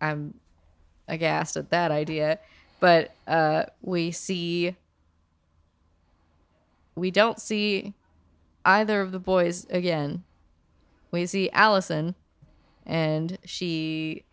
I'm 0.00 0.34
aghast 1.10 1.56
at 1.56 1.70
that 1.70 1.90
idea. 1.90 2.38
But 2.78 3.14
uh, 3.26 3.64
we 3.82 4.10
see, 4.10 4.76
we 6.94 7.10
don't 7.10 7.38
see 7.38 7.92
either 8.64 9.02
of 9.02 9.12
the 9.12 9.18
boys 9.18 9.66
again. 9.68 10.24
We 11.10 11.26
see 11.26 11.50
Allison, 11.50 12.14
and 12.86 13.36
she 13.44 14.24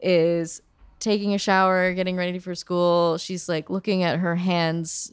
is 0.00 0.62
taking 1.00 1.34
a 1.34 1.38
shower, 1.38 1.92
getting 1.92 2.16
ready 2.16 2.38
for 2.38 2.54
school. 2.54 3.18
She's 3.18 3.48
like 3.48 3.68
looking 3.68 4.02
at 4.02 4.20
her 4.20 4.36
hands 4.36 5.12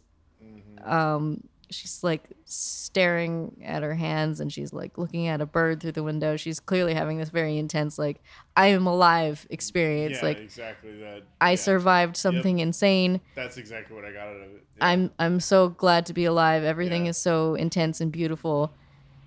um 0.86 1.42
she's 1.74 2.04
like 2.04 2.24
staring 2.46 3.62
at 3.64 3.84
her 3.84 3.96
hands 3.96 4.40
and 4.40 4.52
she's 4.52 4.74
like 4.74 4.98
looking 4.98 5.28
at 5.28 5.42
a 5.42 5.46
bird 5.46 5.82
through 5.82 5.92
the 5.92 6.04
window 6.04 6.38
she's 6.38 6.60
clearly 6.60 6.94
having 6.94 7.18
this 7.18 7.30
very 7.30 7.58
intense 7.58 7.98
like 7.98 8.22
i 8.56 8.68
am 8.68 8.86
alive 8.86 9.46
experience 9.50 10.18
yeah, 10.18 10.26
like 10.26 10.40
exactly 10.40 10.98
that. 11.00 11.24
i 11.42 11.52
yeah. 11.52 11.56
survived 11.56 12.16
something 12.16 12.60
insane 12.60 13.20
That's 13.36 13.58
exactly 13.58 13.96
what 13.96 14.06
I 14.06 14.12
got 14.12 14.28
out 14.28 14.36
of 14.36 14.42
it. 14.42 14.64
Yeah. 14.78 14.88
i'm 14.88 15.12
i'm 15.20 15.40
so 15.40 15.70
glad 15.70 16.06
to 16.08 16.14
be 16.14 16.26
alive 16.26 16.64
everything 16.64 17.08
is 17.08 17.18
so 17.18 17.56
intense 17.56 18.00
and 18.02 18.12
beautiful 18.12 18.74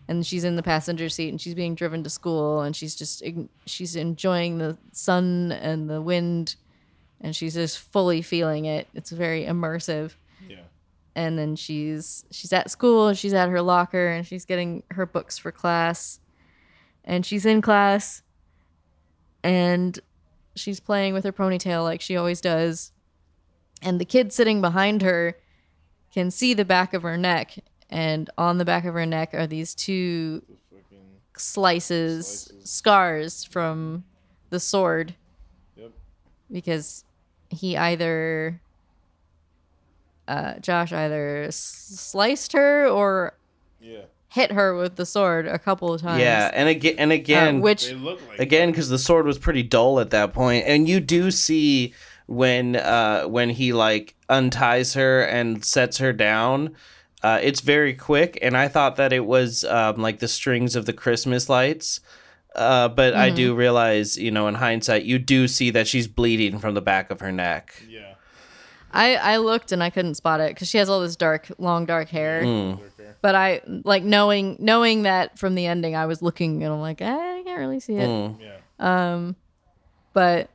and 0.09 0.25
she's 0.25 0.45
in 0.45 0.57
the 0.57 0.63
passenger 0.63 1.09
seat 1.09 1.31
and 1.31 1.41
she's 1.41 1.55
being 1.55 1.75
driven 1.75 2.05
to 2.05 2.11
school 2.11 2.61
and 2.61 2.77
she's 2.77 2.95
just 2.95 3.23
she's 3.67 3.97
enjoying 3.97 4.59
the 4.59 4.79
sun 4.93 5.53
and 5.53 5.91
the 5.91 6.01
wind 6.01 6.57
and 7.21 7.35
she's 7.35 7.55
just 7.55 7.79
fully 7.79 8.23
feeling 8.23 8.65
it 8.67 8.89
it's 8.95 9.11
very 9.11 9.45
immersive. 9.45 10.13
And 11.17 11.39
then 11.39 11.57
she's 11.57 12.25
she's 12.31 12.53
at 12.53 12.71
school 12.71 13.09
and 13.09 13.19
she's 13.19 13.33
at 13.35 13.49
her 13.49 13.63
locker 13.63 14.07
and 14.09 14.25
she's 14.27 14.45
getting 14.45 14.83
her 14.93 15.07
books 15.07 15.39
for 15.39 15.51
class 15.51 16.21
and 17.05 17.25
she's 17.27 17.47
in 17.47 17.61
class 17.63 18.23
and 19.43 19.99
she's 20.55 20.79
playing 20.79 21.15
with 21.15 21.25
her 21.25 21.33
ponytail 21.33 21.83
like 21.83 22.01
she 22.01 22.17
always 22.17 22.41
does 22.41 22.93
and 23.83 23.99
the 24.01 24.05
kid 24.05 24.33
sitting 24.33 24.61
behind 24.61 25.03
her 25.03 25.37
can 26.13 26.31
see 26.31 26.53
the 26.55 26.65
back 26.65 26.93
of 26.93 27.03
her 27.03 27.17
neck 27.17 27.59
and 27.89 28.29
on 28.37 28.59
the 28.59 28.65
back 28.65 28.85
of 28.85 28.95
her 28.95 29.07
neck 29.07 29.33
are 29.33 29.47
these 29.47 29.75
two 29.75 30.43
slices, 31.37 32.27
Slices. 32.27 32.71
scars 32.71 33.45
from 33.45 34.05
the 34.51 34.61
sword 34.61 35.15
Yep. 35.77 35.93
because 36.51 37.05
he 37.51 37.77
either 37.77 38.61
uh, 40.29 40.55
Josh 40.61 40.93
either 40.93 41.47
sliced 41.51 42.53
her 42.53 42.87
or 42.89 43.35
Yeah. 43.81 44.01
hit 44.29 44.53
her 44.53 44.77
with 44.77 44.97
the 44.97 45.07
sword 45.07 45.47
a 45.47 45.59
couple 45.59 45.93
of 45.95 46.01
times. 46.03 46.21
Yeah, 46.21 46.51
and 46.53 46.69
again, 46.69 46.95
and 46.99 47.11
uh, 47.13 47.15
again, 47.15 47.61
which 47.61 47.93
like 47.93 48.39
again 48.39 48.71
because 48.71 48.89
the 48.89 48.99
sword 48.99 49.27
was 49.27 49.39
pretty 49.39 49.63
dull 49.63 50.01
at 50.01 50.11
that 50.11 50.33
point 50.33 50.65
and 50.67 50.89
you 50.89 51.01
do 51.01 51.31
see 51.31 51.95
when 52.27 52.75
uh 52.77 53.23
when 53.25 53.51
he 53.51 53.73
like 53.73 54.17
unties 54.29 54.95
her 54.95 55.23
and 55.23 55.65
sets 55.65 55.99
her 55.99 56.13
down 56.13 56.75
uh 57.23 57.39
it's 57.41 57.61
very 57.61 57.95
quick 57.95 58.37
and 58.43 58.57
i 58.57 58.67
thought 58.67 58.97
that 58.97 59.13
it 59.13 59.25
was 59.25 59.63
um 59.63 59.97
like 60.03 60.19
the 60.19 60.27
strings 60.27 60.75
of 60.75 60.87
the 60.87 60.93
christmas 60.93 61.49
lights 61.49 62.01
uh 62.57 62.89
but 62.89 63.15
i 63.15 63.31
do 63.31 63.51
Mm-hmm. 63.51 63.59
realize 63.61 64.17
you 64.19 64.33
know 64.33 64.49
in 64.49 64.57
hindsight 64.57 65.05
you 65.05 65.21
do 65.21 65.47
see 65.47 65.71
that 65.71 65.87
she's 65.87 66.09
bleeding 66.09 66.59
from 66.59 66.75
the 66.75 66.83
back 66.83 67.13
of 67.13 67.21
her 67.21 67.31
neck 67.31 67.81
Yeah. 67.89 67.96
I 68.97 69.15
I 69.17 69.37
looked 69.37 69.73
and 69.73 69.83
I 69.83 69.91
couldn't 69.91 70.15
spot 70.15 70.41
it 70.41 70.55
because 70.55 70.69
she 70.69 70.79
has 70.79 70.89
all 70.89 71.01
this 71.01 71.17
dark, 71.17 71.49
long 71.59 71.85
dark 71.85 72.09
hair. 72.09 72.43
Mm. 72.43 72.81
But 73.21 73.35
I 73.35 73.61
like 73.85 74.03
knowing 74.03 74.57
knowing 74.59 75.03
that 75.03 75.39
from 75.39 75.55
the 75.55 75.67
ending, 75.67 75.95
I 75.95 76.07
was 76.07 76.23
looking 76.23 76.63
and 76.63 76.73
I'm 76.73 76.81
like, 76.81 77.01
"Eh, 77.03 77.07
I 77.07 77.43
can't 77.45 77.59
really 77.59 77.81
see 77.81 77.97
it. 77.97 78.09
Mm. 78.09 78.39
Yeah. 78.41 78.57
Um, 78.79 79.37
but 80.13 80.49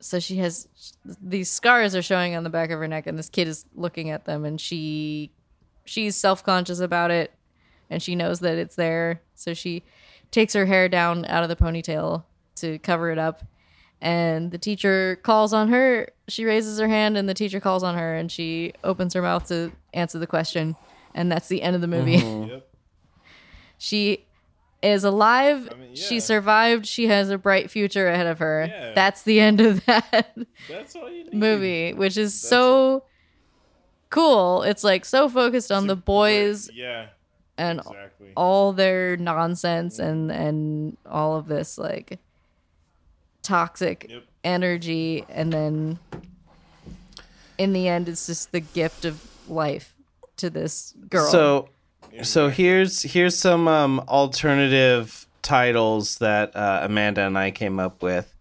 so 0.00 0.18
she 0.18 0.36
has 0.36 0.66
these 1.22 1.50
scars 1.50 1.94
are 1.94 2.02
showing 2.02 2.34
on 2.34 2.42
the 2.42 2.50
back 2.50 2.70
of 2.70 2.78
her 2.78 2.88
neck, 2.88 3.06
and 3.06 3.18
this 3.18 3.28
kid 3.28 3.46
is 3.46 3.64
looking 3.74 4.10
at 4.10 4.24
them, 4.24 4.44
and 4.44 4.60
she 4.60 5.30
she's 5.84 6.16
self 6.16 6.42
conscious 6.42 6.80
about 6.80 7.10
it, 7.10 7.32
and 7.88 8.02
she 8.02 8.16
knows 8.16 8.40
that 8.40 8.58
it's 8.58 8.74
there, 8.76 9.22
so 9.34 9.54
she 9.54 9.84
takes 10.30 10.54
her 10.54 10.66
hair 10.66 10.88
down 10.88 11.24
out 11.26 11.42
of 11.42 11.48
the 11.48 11.56
ponytail 11.56 12.24
to 12.56 12.78
cover 12.80 13.10
it 13.10 13.18
up. 13.18 13.42
And 14.02 14.50
the 14.50 14.58
teacher 14.58 15.18
calls 15.22 15.52
on 15.52 15.68
her. 15.68 16.08
She 16.28 16.44
raises 16.44 16.78
her 16.78 16.88
hand, 16.88 17.16
and 17.18 17.28
the 17.28 17.34
teacher 17.34 17.60
calls 17.60 17.82
on 17.82 17.96
her, 17.98 18.14
and 18.16 18.32
she 18.32 18.72
opens 18.82 19.12
her 19.14 19.20
mouth 19.22 19.46
to 19.48 19.72
answer 19.92 20.18
the 20.18 20.26
question. 20.26 20.74
And 21.14 21.30
that's 21.30 21.48
the 21.48 21.60
end 21.62 21.74
of 21.74 21.80
the 21.82 21.88
movie. 21.88 22.18
Mm-hmm. 22.18 22.48
Yep. 22.50 22.66
She 23.82 24.26
is 24.82 25.04
alive. 25.04 25.68
I 25.72 25.74
mean, 25.74 25.94
She 25.94 26.20
survived. 26.20 26.84
She 26.86 27.06
has 27.08 27.30
a 27.30 27.38
bright 27.38 27.70
future 27.70 28.08
ahead 28.08 28.26
of 28.26 28.38
her. 28.38 28.66
Yeah. 28.68 28.92
That's 28.94 29.22
the 29.22 29.40
end 29.40 29.60
of 29.60 29.84
that 29.86 30.36
That's 30.68 30.94
all 30.96 31.10
you 31.10 31.24
need. 31.24 31.34
movie, 31.34 31.92
which 31.94 32.16
is 32.18 32.32
That's 32.32 32.48
so 32.50 33.04
cool. 34.10 34.62
It's 34.62 34.84
like 34.84 35.04
so 35.04 35.28
focused 35.28 35.70
on 35.72 35.84
It's 35.84 35.88
the 35.88 35.96
boys 35.96 36.66
great- 36.66 36.76
Yeah. 36.78 37.06
and 37.56 37.80
Exactly. 37.80 38.32
all 38.36 38.72
their 38.72 39.16
nonsense 39.16 39.98
mm-hmm. 39.98 40.08
and 40.08 40.30
and 40.32 40.96
all 41.06 41.36
of 41.36 41.46
this 41.48 41.78
like 41.78 42.18
toxic 43.50 44.06
Yep. 44.08 44.22
energy 44.44 45.24
and 45.28 45.52
then 45.52 45.98
in 47.58 47.72
the 47.72 47.88
end 47.88 48.08
it's 48.08 48.26
just 48.26 48.52
the 48.52 48.60
gift 48.60 49.04
of 49.04 49.20
life 49.48 49.94
to 50.36 50.48
this 50.50 50.94
girl. 51.08 51.26
So, 51.30 51.68
so 52.22 52.48
here's 52.48 53.02
here's 53.02 53.36
some 53.36 53.66
um, 53.68 54.00
alternative 54.08 55.26
titles 55.42 56.18
that 56.18 56.54
uh, 56.54 56.80
Amanda 56.82 57.22
and 57.22 57.36
I 57.36 57.50
came 57.50 57.78
up 57.80 58.02
with. 58.02 58.32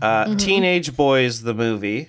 Uh, 0.00 0.34
Teenage 0.36 0.94
Boys, 0.96 1.42
the 1.42 1.54
movie. 1.54 2.08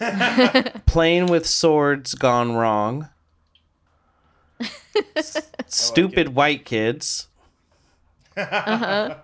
Playing 0.86 1.26
with 1.26 1.46
Swords 1.46 2.14
Gone 2.14 2.52
Wrong. 2.54 3.08
S- 5.16 5.50
Stupid 5.66 6.34
White 6.34 6.64
Kids. 6.64 7.28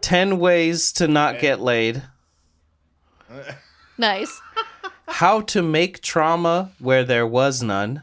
Ten 0.00 0.39
Ways 0.39 0.92
to 0.92 1.08
Not 1.08 1.40
Get 1.40 1.60
Laid. 1.60 2.02
nice. 3.98 4.40
How 5.08 5.40
to 5.42 5.62
make 5.62 6.00
trauma 6.02 6.70
where 6.78 7.05
there 7.05 7.26
was 7.26 7.62
none. 7.62 8.02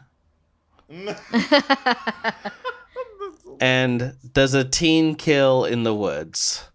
and 3.60 4.14
does 4.32 4.54
a 4.54 4.64
teen 4.64 5.14
kill 5.14 5.64
in 5.64 5.82
the 5.82 5.94
woods? 5.94 6.68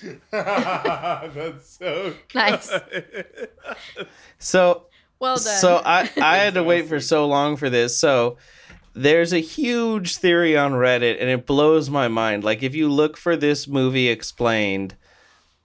That's 0.30 1.76
so 1.78 2.14
Nice. 2.34 2.70
So 4.38 4.86
Well 5.18 5.36
done. 5.36 5.42
So 5.44 5.82
I, 5.84 6.08
I 6.20 6.36
had 6.36 6.54
to 6.54 6.62
wait 6.62 6.86
for 6.86 7.00
so 7.00 7.26
long 7.26 7.56
for 7.56 7.68
this. 7.68 7.98
So 7.98 8.36
there's 8.98 9.32
a 9.32 9.38
huge 9.38 10.16
theory 10.16 10.56
on 10.56 10.72
Reddit, 10.72 11.20
and 11.20 11.30
it 11.30 11.46
blows 11.46 11.88
my 11.88 12.08
mind. 12.08 12.42
Like 12.42 12.64
if 12.64 12.74
you 12.74 12.88
look 12.88 13.16
for 13.16 13.36
this 13.36 13.68
movie 13.68 14.08
explained, 14.08 14.96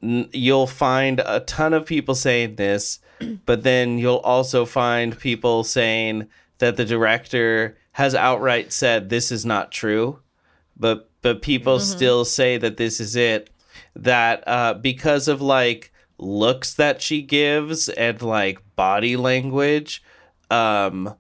n- 0.04 0.30
you'll 0.32 0.68
find 0.68 1.20
a 1.26 1.40
ton 1.40 1.74
of 1.74 1.88
people 1.88 2.14
saying 2.14 2.56
this, 2.56 3.00
but 3.46 3.64
then 3.64 3.98
you'll 3.98 4.18
also 4.18 4.66
find 4.66 5.18
people 5.18 5.64
saying 5.64 6.28
that 6.60 6.78
the 6.78 6.86
director 6.86 7.76
has 7.94 8.14
outright 8.14 8.72
said 8.72 9.10
this 9.10 9.32
is 9.32 9.46
not 9.46 9.72
true, 9.72 10.20
but 10.78 11.10
but 11.24 11.42
people 11.42 11.80
still 11.80 12.26
say 12.26 12.58
that 12.58 12.78
this 12.78 13.00
is 13.00 13.16
it. 13.16 13.50
That 13.96 14.44
uh, 14.48 14.76
because 14.76 15.28
of 15.28 15.42
like 15.42 15.92
looks 16.20 16.76
that 16.76 17.02
she 17.02 17.24
gives 17.24 17.90
and 17.90 18.22
like 18.22 18.60
body 18.76 19.16
language, 19.18 20.04
um, 20.52 21.16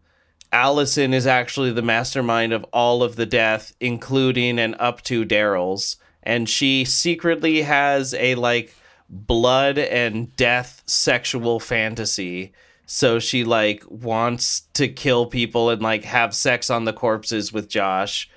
Allison 0.53 1.15
is 1.15 1.25
actually 1.25 1.71
the 1.71 1.81
mastermind 1.81 2.53
of 2.53 2.63
all 2.71 3.01
of 3.01 3.15
the 3.15 3.25
death, 3.25 3.73
including 3.79 4.59
and 4.59 4.75
up 4.79 5.01
to 5.03 5.25
Daryl's. 5.25 5.97
And 6.21 6.47
she 6.47 6.85
secretly 6.85 7.63
has 7.63 8.13
a 8.13 8.35
like 8.35 8.75
blood 9.09 9.77
and 9.77 10.33
death 10.37 10.83
sexual 10.85 11.59
fantasy. 11.59 12.53
So 12.85 13.19
she 13.19 13.43
like 13.43 13.83
wants 13.89 14.61
to 14.75 14.87
kill 14.87 15.25
people 15.25 15.71
and 15.71 15.81
like 15.81 16.03
have 16.03 16.35
sex 16.35 16.69
on 16.69 16.85
the 16.85 16.93
corpses 16.93 17.51
with 17.51 17.67
Josh. 17.67 18.29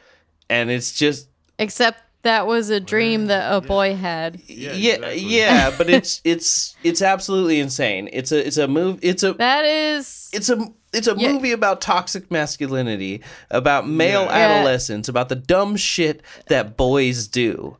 And 0.49 0.71
it's 0.71 0.93
just 0.93 1.29
Except 1.59 2.01
that 2.23 2.47
was 2.47 2.71
a 2.71 2.81
dream 2.81 3.27
that 3.27 3.53
a 3.53 3.61
boy 3.61 3.95
had. 3.95 4.41
Yeah, 4.47 4.73
yeah, 4.73 4.95
exactly. 4.95 5.21
yeah, 5.21 5.75
but 5.77 5.91
it's 5.91 6.21
it's 6.25 6.77
it's 6.83 7.03
absolutely 7.03 7.61
insane. 7.61 8.09
It's 8.13 8.33
a 8.33 8.47
it's 8.47 8.57
a 8.57 8.67
move 8.67 8.99
it's 9.03 9.23
a 9.23 9.35
That 9.35 9.65
is 9.65 10.31
it's 10.33 10.49
a 10.49 10.73
it's 10.97 11.07
a 11.09 11.15
Yeah. 11.17 11.33
movie 11.33 11.53
about 11.53 11.81
toxic 11.81 12.31
masculinity, 12.31 13.23
about 13.51 13.89
male 13.89 14.23
Yeah. 14.25 14.33
adolescence, 14.37 15.09
about 15.09 15.29
the 15.29 15.37
dumb 15.37 15.77
shit 15.77 16.23
that 16.49 16.77
boys 16.77 17.27
do. 17.29 17.77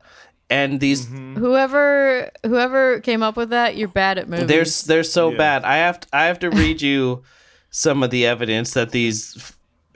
And 0.49 0.79
these 0.79 1.07
Mm-hmm. 1.07 1.37
whoever 1.39 2.31
whoever 2.45 3.01
came 3.01 3.23
up 3.23 3.37
with 3.37 3.51
that, 3.51 3.77
you're 3.77 3.89
bad 3.89 4.19
at 4.19 4.29
movies. 4.29 4.47
they're 4.85 4.97
they're 4.97 5.03
so 5.05 5.31
Yeah. 5.31 5.37
bad. 5.39 5.65
I 5.65 5.77
have 5.79 6.01
to, 6.01 6.09
I 6.13 6.25
have 6.27 6.39
to 6.41 6.51
read 6.51 6.81
you 6.83 7.23
some 7.71 8.03
of 8.03 8.11
the 8.11 8.25
evidence 8.27 8.73
that 8.75 8.91
these 8.93 9.37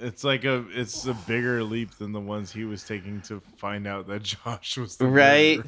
It's 0.02 0.24
like 0.24 0.44
a 0.44 0.64
it's 0.72 1.06
a 1.06 1.12
bigger 1.12 1.62
leap 1.62 1.96
than 1.98 2.12
the 2.12 2.20
ones 2.20 2.50
he 2.50 2.64
was 2.64 2.82
taking 2.84 3.20
to 3.22 3.42
find 3.56 3.86
out 3.86 4.06
that 4.08 4.22
Josh 4.44 4.78
was 4.78 4.96
the 4.96 5.06
Right. 5.06 5.60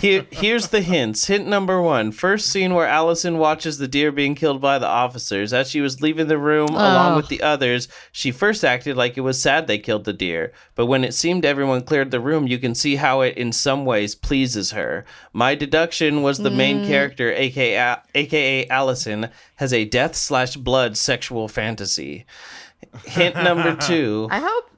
Here, 0.00 0.26
here's 0.30 0.68
the 0.68 0.80
hints. 0.80 1.26
Hint 1.26 1.46
number 1.46 1.80
one: 1.80 2.10
first 2.10 2.48
scene 2.48 2.74
where 2.74 2.86
Allison 2.86 3.38
watches 3.38 3.78
the 3.78 3.86
deer 3.86 4.10
being 4.10 4.34
killed 4.34 4.60
by 4.60 4.78
the 4.78 4.88
officers. 4.88 5.52
As 5.52 5.70
she 5.70 5.80
was 5.80 6.02
leaving 6.02 6.26
the 6.26 6.38
room 6.38 6.70
along 6.70 7.12
Oh. 7.12 7.16
with 7.16 7.28
the 7.28 7.42
others, 7.42 7.86
she 8.10 8.32
first 8.32 8.64
acted 8.64 8.96
like 8.96 9.16
it 9.16 9.20
was 9.20 9.40
sad 9.40 9.66
they 9.66 9.78
killed 9.78 10.04
the 10.04 10.12
deer. 10.12 10.52
But 10.74 10.86
when 10.86 11.04
it 11.04 11.14
seemed 11.14 11.44
everyone 11.44 11.82
cleared 11.82 12.10
the 12.10 12.20
room, 12.20 12.48
you 12.48 12.58
can 12.58 12.74
see 12.74 12.96
how 12.96 13.20
it, 13.20 13.36
in 13.36 13.52
some 13.52 13.84
ways, 13.84 14.14
pleases 14.14 14.72
her. 14.72 15.04
My 15.32 15.54
deduction 15.54 16.22
was 16.22 16.38
the 16.38 16.50
main 16.50 16.80
mm. 16.80 16.88
character, 16.88 17.32
aka 17.32 17.96
aka 18.14 18.66
Allison, 18.68 19.28
has 19.56 19.72
a 19.72 19.84
death 19.84 20.16
slash 20.16 20.56
blood 20.56 20.96
sexual 20.96 21.46
fantasy. 21.46 22.26
Hint 23.06 23.36
number 23.36 23.74
two. 23.80 24.28
I 24.30 24.40
hope 24.40 24.70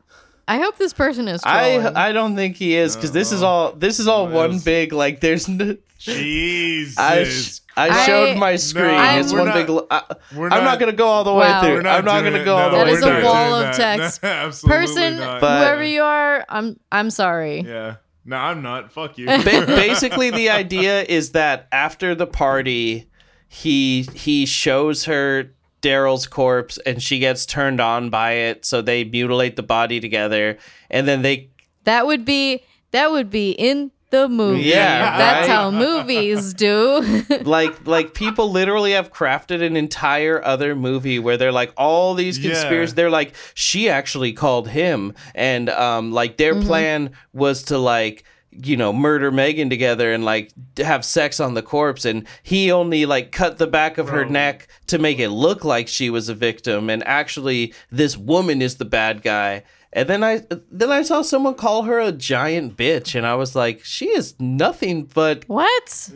I 0.48 0.58
hope 0.58 0.76
this 0.78 0.92
person 0.92 1.28
is 1.28 1.42
trolling. 1.42 1.86
I 1.96 2.08
I 2.08 2.12
don't 2.12 2.36
think 2.36 2.56
he 2.56 2.76
is 2.76 2.94
because 2.96 3.12
this 3.12 3.32
is 3.32 3.42
uh-huh. 3.42 3.50
all 3.52 3.72
this 3.72 3.98
is 3.98 4.06
all 4.08 4.24
What 4.26 4.34
one 4.34 4.52
else? 4.52 4.64
big 4.64 4.92
like 4.92 5.20
there's 5.20 5.48
n- 5.48 5.78
Jesus. 5.98 6.98
I, 6.98 7.24
sh- 7.24 7.60
I 7.76 7.88
I- 7.88 8.06
showed 8.06 8.38
my 8.38 8.56
screen. 8.56 8.86
No, 8.86 9.18
it's 9.18 9.32
one 9.32 9.46
not- 9.46 9.54
big. 9.54 9.68
l- 9.68 9.86
I, 9.90 10.02
we're 10.34 10.46
I'm 10.46 10.50
not 10.50 10.64
not- 10.64 10.78
gonna 10.80 10.92
go 10.92 11.06
all 11.06 11.24
the 11.24 11.32
Wow. 11.32 11.38
way 11.62 11.70
We're 11.74 11.80
through. 11.82 11.90
I'm 11.90 12.04
not 12.04 12.22
gonna 12.24 12.38
it. 12.38 12.44
go 12.44 12.56
all 12.56 12.70
the 12.70 12.78
No, 12.78 12.84
That 12.84 12.92
way 12.92 13.00
through. 13.00 13.10
we're 13.10 13.20
a 13.20 13.24
wall 13.24 13.54
of 13.54 13.76
text. 13.76 14.22
No, 14.22 14.28
absolutely 14.46 14.78
person, 14.86 15.16
not. 15.18 15.40
Whoever 15.40 15.84
you 15.84 16.02
are, 16.02 16.44
I'm 16.48 16.78
I'm 16.92 17.10
sorry. 17.10 17.60
yeah. 17.62 17.96
No, 18.24 18.36
I'm 18.36 18.60
not. 18.62 18.92
Fuck 18.92 19.18
you. 19.18 19.26
Ba- 19.26 19.42
basically, 19.66 20.30
the 20.30 20.50
idea 20.50 21.02
is 21.02 21.30
that 21.32 21.68
after 21.72 22.14
the 22.14 22.26
party, 22.26 23.08
he 23.48 24.02
he 24.14 24.46
shows 24.46 25.04
her 25.04 25.52
Daryl's 25.86 26.26
corpse, 26.26 26.78
and 26.86 27.02
she 27.02 27.18
gets 27.18 27.46
turned 27.46 27.80
on 27.80 28.10
by 28.10 28.32
it. 28.32 28.64
So 28.64 28.82
they 28.82 29.04
mutilate 29.04 29.56
the 29.56 29.62
body 29.62 30.00
together, 30.00 30.58
and 30.90 31.06
then 31.06 31.22
they 31.22 31.50
That 31.84 32.06
would 32.06 32.24
be 32.24 32.62
that 32.92 33.10
would 33.10 33.30
be 33.30 33.50
in 33.52 33.90
the 34.10 34.28
movie. 34.28 34.62
Yeah, 34.62 35.18
That's 35.18 35.48
right? 35.48 35.54
how 35.54 35.70
movies 35.86 36.54
do. 36.54 37.24
like 37.44 37.86
like 37.86 38.14
people 38.14 38.50
literally 38.50 38.92
have 38.92 39.12
crafted 39.12 39.62
an 39.62 39.76
entire 39.76 40.42
other 40.44 40.74
movie 40.76 41.18
where 41.18 41.36
they're 41.36 41.52
like 41.52 41.72
all 41.76 42.14
these 42.14 42.38
Yeah. 42.38 42.50
conspiracies 42.52 42.94
they're 42.94 43.10
like 43.10 43.34
she 43.54 43.88
actually 43.88 44.32
called 44.32 44.68
him 44.68 45.12
and 45.34 45.68
um 45.70 46.12
like 46.12 46.36
their 46.36 46.54
plan 46.62 47.10
was 47.32 47.64
to 47.64 47.78
like 47.78 48.22
you 48.62 48.76
know 48.76 48.92
murder 48.92 49.30
Megan 49.30 49.70
together 49.70 50.12
and 50.12 50.24
like 50.24 50.52
have 50.78 51.04
sex 51.04 51.40
on 51.40 51.54
the 51.54 51.62
corpse 51.62 52.04
and 52.04 52.26
he 52.42 52.70
only 52.70 53.06
like 53.06 53.32
cut 53.32 53.58
the 53.58 53.66
back 53.66 53.98
of 53.98 54.08
her 54.08 54.24
neck 54.24 54.68
to 54.86 54.98
make 54.98 55.18
it 55.18 55.30
look 55.30 55.64
like 55.64 55.88
she 55.88 56.10
was 56.10 56.28
a 56.28 56.34
victim 56.34 56.88
and 56.90 57.06
actually 57.06 57.72
this 57.90 58.16
woman 58.16 58.62
is 58.62 58.76
the 58.76 58.84
bad 58.84 59.22
guy 59.22 59.62
and 59.92 60.08
then 60.08 60.22
I 60.22 60.42
then 60.70 60.90
I 60.90 61.02
saw 61.02 61.22
someone 61.22 61.54
call 61.54 61.84
her 61.84 61.98
a 61.98 62.12
giant 62.12 62.76
bitch 62.76 63.14
and 63.14 63.26
I 63.26 63.34
was 63.34 63.56
like 63.56 63.82
she 63.84 64.08
is 64.08 64.34
nothing 64.38 65.04
but 65.04 65.48
what? 65.48 66.10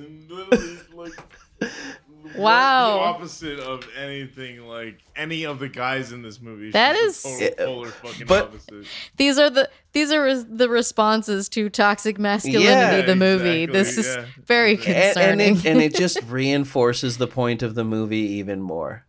Literally, 2.30 2.44
like, 2.44 2.54
Wow. 2.54 2.94
The 2.96 3.00
opposite 3.04 3.60
of 3.60 3.86
anything 3.98 4.66
like 4.66 4.98
any 5.16 5.44
of 5.44 5.58
the 5.58 5.68
guys 5.68 6.12
in 6.12 6.22
this 6.22 6.40
movie. 6.40 6.70
That 6.70 6.96
She's 6.96 7.24
is- 7.24 7.38
the 7.38 7.50
total, 7.50 7.74
polar 7.74 7.88
fucking 7.88 8.26
But- 8.26 8.44
opposite. 8.44 8.86
These 9.16 9.38
are 9.38 9.50
the 9.50 9.68
these 9.92 10.12
are 10.12 10.22
res- 10.22 10.46
the 10.48 10.68
responses 10.68 11.48
to 11.50 11.68
toxic 11.68 12.18
masculinity. 12.18 12.64
Yeah, 12.66 13.00
the 13.02 13.16
movie. 13.16 13.62
exactly, 13.64 13.78
This 13.78 13.98
is 13.98 14.06
yeah. 14.16 14.24
very 14.46 14.74
And- 14.76 14.86
and, 14.86 15.14
concerning. 15.14 15.48
and 15.48 15.58
it 15.58 15.66
and 15.66 15.82
it 15.82 15.94
just 15.96 16.22
reinforces 16.28 17.18
the 17.18 17.26
point 17.26 17.62
of 17.62 17.74
the 17.74 17.84
movie 17.84 18.16
even 18.18 18.60
more. 18.60 19.04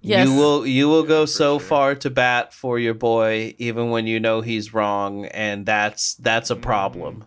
yes. 0.00 0.28
You 0.28 0.34
will 0.36 0.66
you 0.66 0.88
will 0.88 1.02
go 1.04 1.24
so 1.26 1.58
sure. 1.58 1.66
far 1.68 1.94
to 1.96 2.10
bat 2.10 2.52
for 2.54 2.78
your 2.78 2.94
boy 2.94 3.54
even 3.58 3.90
when 3.90 4.06
you 4.06 4.20
know 4.20 4.40
he's 4.42 4.72
wrong 4.74 5.24
and 5.26 5.66
that's 5.66 6.14
that's 6.14 6.50
a 6.50 6.54
mm-hmm. 6.54 6.62
problem 6.62 7.24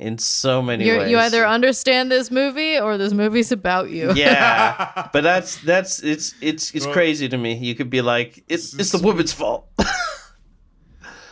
in 0.00 0.18
so 0.18 0.62
many 0.62 0.86
You're, 0.86 0.98
ways. 0.98 1.10
you 1.10 1.18
either 1.18 1.46
understand 1.46 2.10
this 2.10 2.30
movie 2.30 2.78
or 2.78 2.96
this 2.96 3.12
movie's 3.12 3.52
about 3.52 3.90
you. 3.90 4.12
yeah, 4.14 5.08
but 5.12 5.20
that's 5.22 5.56
that's 5.62 6.02
it's 6.02 6.34
it's 6.40 6.74
it's 6.74 6.86
Well- 6.86 6.94
crazy 6.94 7.28
to 7.28 7.36
me. 7.38 7.54
You 7.54 7.74
could 7.74 7.90
be 7.90 8.00
like 8.02 8.42
it's 8.48 8.74
it's 8.74 8.92
the 8.92 8.98
woman's 8.98 9.32
fault. 9.32 9.68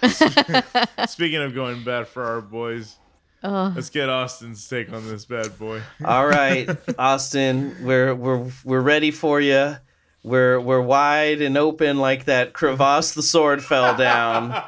Speaking 1.09 1.43
of 1.43 1.55
going 1.55 1.83
bad 1.83 2.07
for 2.07 2.25
our 2.25 2.41
boys, 2.41 2.97
Ugh. 3.43 3.73
let's 3.75 3.91
get 3.91 4.09
Austin's 4.09 4.69
take 4.69 4.93
on 4.93 5.09
this 5.09 5.25
bad 5.25 5.59
boy. 5.59 5.83
All 6.05 6.27
right, 6.27 6.69
Austin, 6.99 7.77
we're 7.83 8.15
we're 8.15 8.51
we're 8.65 8.81
ready 8.81 9.11
for 9.11 9.41
you. 9.41 9.77
We're 10.23 10.61
we're 10.61 10.81
wide 10.83 11.41
and 11.43 11.57
open 11.57 11.99
like 11.99 12.27
that 12.27 12.53
crevasse 12.53 13.15
the 13.15 13.23
sword 13.23 13.65
fell 13.65 13.97
down. 13.97 14.63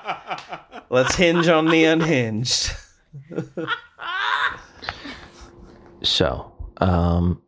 Let's 0.88 1.14
hinge 1.14 1.46
on 1.48 1.66
the 1.66 1.84
unhinged. 1.84 2.72
So, 6.02 6.50
um, 6.78 7.40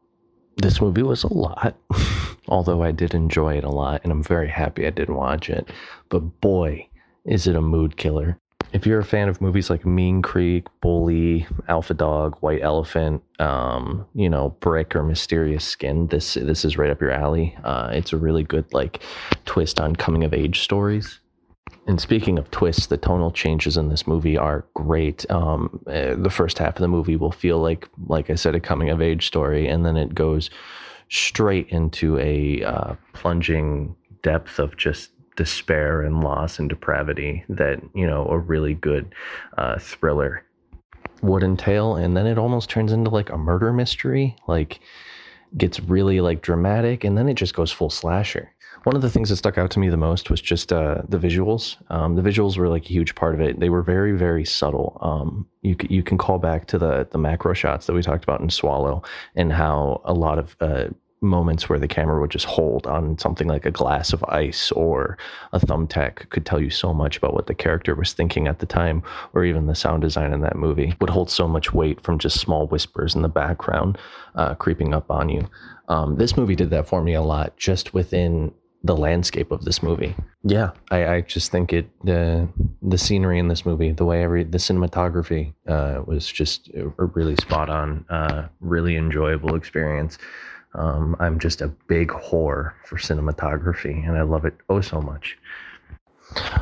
this 0.57 0.81
movie 0.81 1.03
was 1.03 1.25
a 1.25 1.33
lot, 1.33 1.77
although 2.49 2.83
I 2.83 2.93
did 2.93 3.15
enjoy 3.15 3.57
it 3.57 3.65
a 3.65 3.71
lot, 3.71 4.03
and 4.03 4.13
I'm 4.13 4.23
very 4.23 4.49
happy 4.49 4.87
I 4.87 4.91
did 4.91 5.09
watch 5.09 5.49
it. 5.49 5.71
But 6.11 6.41
boy, 6.41 6.89
is 7.25 7.47
it 7.47 7.57
a 7.57 7.61
mood 7.61 7.97
killer. 7.97 8.39
If 8.73 8.87
you're 8.87 9.01
a 9.01 9.05
fan 9.05 9.29
of 9.29 9.41
movies 9.41 9.69
like 9.69 9.85
Mean 9.85 10.23
Creek, 10.23 10.67
Bully, 10.81 11.47
Alpha 11.69 11.93
Dog, 11.93 12.39
White 12.41 12.63
Elephant, 12.63 13.23
um, 13.39 14.07
you 14.15 14.31
know, 14.31 14.57
Brick 14.61 14.97
or 14.97 15.03
Mysterious 15.03 15.65
Skin, 15.65 16.07
this 16.07 16.35
this 16.35 16.65
is 16.65 16.79
right 16.79 16.91
up 16.91 17.01
your 17.01 17.11
alley. 17.11 17.55
Uh, 17.65 17.91
it's 17.93 18.15
a 18.15 18.17
really 18.17 18.43
good 18.43 18.73
like 18.73 19.03
twist 19.45 19.79
on 19.79 19.95
coming 19.95 20.25
of 20.25 20.33
age 20.33 20.61
stories. 20.61 21.21
And 21.87 22.01
speaking 22.01 22.39
of 22.39 22.51
twists, 22.51 22.87
the 22.87 22.97
tonal 22.97 23.33
changes 23.33 23.77
in 23.77 23.89
this 23.89 24.07
movie 24.07 24.37
are 24.37 24.65
great. 24.75 25.29
Um, 25.31 25.83
uh, 25.87 26.15
the 26.17 26.31
first 26.31 26.59
half 26.59 26.77
of 26.77 26.81
the 26.81 26.89
movie 26.89 27.17
will 27.17 27.33
feel 27.33 27.59
like, 27.59 27.89
like 28.07 28.31
I 28.31 28.37
said, 28.37 28.55
a 28.55 28.61
coming 28.61 28.91
of 28.91 29.03
age 29.03 29.27
story, 29.27 29.67
and 29.67 29.85
then 29.85 29.97
it 29.97 30.15
goes 30.15 30.49
straight 31.09 31.69
into 31.71 32.19
a 32.19 32.63
uh, 32.63 32.95
plunging 33.15 33.97
depth 34.23 34.59
of 34.61 34.77
just 34.77 35.11
despair 35.35 36.03
and 36.03 36.23
loss 36.23 36.59
and 36.59 36.69
depravity 36.69 37.45
that 37.49 37.81
you 37.95 38.07
know 38.07 38.27
a 38.29 38.39
really 38.39 38.75
good 38.75 39.15
uh, 39.59 39.79
thriller 39.79 40.45
would 41.21 41.43
entail. 41.43 41.97
And 41.97 42.17
then 42.17 42.27
it 42.27 42.39
almost 42.39 42.71
turns 42.71 42.93
into 42.93 43.11
like 43.11 43.31
a 43.31 43.39
murder 43.39 43.73
mystery, 43.73 44.37
like 44.47 44.81
gets 45.57 45.81
really 45.81 46.21
like 46.21 46.43
dramatic 46.43 47.05
and 47.05 47.17
then 47.17 47.29
it 47.29 47.35
just 47.35 47.55
goes 47.55 47.71
full 47.71 47.91
slasher 47.91 48.51
one 48.85 48.97
of 48.97 49.03
the 49.03 49.11
things 49.11 49.29
that 49.29 49.37
stuck 49.37 49.59
out 49.59 49.71
to 49.73 49.79
me 49.79 49.89
the 49.89 49.97
most 49.97 50.31
was 50.31 50.41
just 50.41 50.73
uh, 50.73 51.03
the 51.09 51.19
visuals. 51.19 51.77
Um, 51.91 52.17
the 52.17 52.23
visuals 52.23 52.57
were 52.57 52.69
like 52.69 52.85
a 52.87 52.89
huge 52.89 53.15
part 53.15 53.35
of 53.35 53.41
it. 53.41 53.61
They 53.61 53.69
were 53.69 53.83
very, 53.83 54.13
very 54.13 54.45
subtle. 54.45 54.99
Um, 55.01 55.47
you 55.63 55.77
you 55.89 56.03
can 56.03 56.19
call 56.19 56.39
back 56.39 56.67
to 56.69 56.79
the 56.79 57.07
the 57.11 57.19
macro 57.19 57.55
shots 57.55 57.87
that 57.87 57.93
we 57.93 58.03
talked 58.03 58.25
about 58.25 58.41
in 58.41 58.51
Swallow 58.51 59.03
and 59.37 59.53
how 59.53 60.01
a 60.05 60.13
lot 60.13 60.39
of 60.39 60.57
uh, 60.61 60.89
moments 61.23 61.69
where 61.69 61.79
the 61.79 61.89
camera 61.89 62.21
would 62.21 62.31
just 62.31 62.45
hold 62.45 62.87
on 62.87 63.17
something 63.17 63.47
like 63.47 63.65
a 63.65 63.71
glass 63.71 64.13
of 64.13 64.25
ice 64.25 64.73
or 64.73 65.17
a 65.53 65.61
thumbtack 65.61 66.29
could 66.31 66.45
tell 66.45 66.61
you 66.61 66.69
so 66.69 66.93
much 66.93 67.17
about 67.17 67.33
what 67.33 67.47
the 67.47 67.55
character 67.55 67.95
was 67.95 68.13
thinking 68.13 68.49
at 68.49 68.59
the 68.59 68.67
time 68.67 69.03
or 69.33 69.45
even 69.45 69.67
the 69.67 69.75
sound 69.75 70.03
design 70.03 70.33
in 70.33 70.41
that 70.41 70.57
movie 70.57 70.95
would 71.01 71.11
hold 71.11 71.31
so 71.31 71.47
much 71.47 71.73
weight 71.73 72.01
from 72.01 72.19
just 72.19 72.41
small 72.41 72.67
whispers 72.67 73.15
in 73.15 73.23
the 73.23 73.29
background 73.29 73.97
uh, 74.35 74.55
creeping 74.57 74.93
up 74.93 75.11
on 75.11 75.29
you 75.29 75.49
um, 75.89 76.17
this 76.17 76.37
movie 76.37 76.57
did 76.57 76.71
that 76.71 76.89
for 76.89 77.03
me 77.03 77.15
a 77.15 77.23
lot 77.23 77.57
just 77.57 77.95
within 77.95 78.53
the 78.85 78.97
landscape 78.97 79.53
of 79.53 79.65
this 79.65 79.83
movie. 79.83 80.15
Yeah, 80.43 80.71
I, 80.91 81.07
I 81.07 81.21
just 81.21 81.53
think 81.53 81.73
it 81.73 81.89
the 82.05 82.49
the 82.83 82.99
scenery 82.99 83.39
in 83.39 83.49
this 83.49 83.65
movie, 83.65 83.93
the 83.93 84.05
way 84.05 84.23
every 84.23 84.45
the 84.45 84.59
cinematography 84.59 85.55
uh, 85.69 86.03
was 86.05 86.27
just 86.27 86.69
a 86.75 87.05
really 87.05 87.37
spot 87.37 87.71
on, 87.71 88.05
uh, 88.11 88.49
really 88.61 88.97
enjoyable 88.97 89.55
experience. 89.55 90.19
Um, 90.75 91.17
I'm 91.21 91.39
just 91.39 91.61
a 91.61 91.69
big 91.69 92.09
whore 92.09 92.73
for 92.85 92.97
cinematography, 92.97 94.07
and 94.07 94.17
I 94.17 94.23
love 94.23 94.45
it 94.45 94.55
oh 94.69 94.81
so 94.81 95.01
much. 95.01 95.39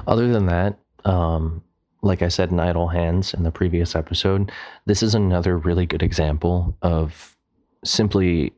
Other 0.07 0.29
than 0.29 0.47
that, 0.47 0.79
um, 1.05 1.63
like 2.03 2.23
I 2.23 2.29
said 2.29 2.51
in 2.51 2.61
Idle 2.61 2.89
Hands 2.89 3.33
in 3.35 3.45
the 3.45 3.53
previous 3.53 3.95
episode, 3.95 4.51
this 4.87 5.03
is 5.03 5.15
another 5.15 5.57
really 5.57 5.87
good 5.87 6.03
example 6.03 6.77
of 6.83 7.37
simply 7.85 8.53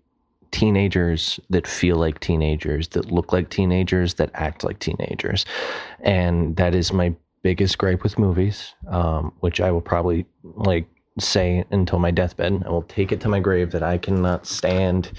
teenagers 0.52 1.40
that 1.50 1.66
feel 1.66 1.97
like 1.97 2.20
teenagers, 2.20 2.89
that 2.89 3.10
look 3.10 3.32
like 3.32 3.50
teenagers, 3.50 4.14
that 4.14 4.31
act 4.34 4.62
like 4.62 4.78
teenagers. 4.78 5.44
And 6.00 6.56
that 6.56 6.74
is 6.74 6.92
my 6.92 7.14
biggest 7.42 7.78
gripe 7.78 8.02
with 8.02 8.18
movies, 8.18 8.74
um, 8.89 9.32
which 9.40 9.60
I 9.60 9.72
will 9.72 9.81
probably 9.81 10.26
like 10.44 10.86
say 11.18 11.64
until 11.70 11.98
my 11.98 12.10
deathbed. 12.10 12.62
I 12.64 12.70
will 12.70 12.82
take 12.82 13.12
it 13.12 13.20
to 13.22 13.28
my 13.28 13.40
grave 13.40 13.72
that 13.72 13.82
I 13.82 13.98
cannot 13.98 14.47
stand 14.47 15.12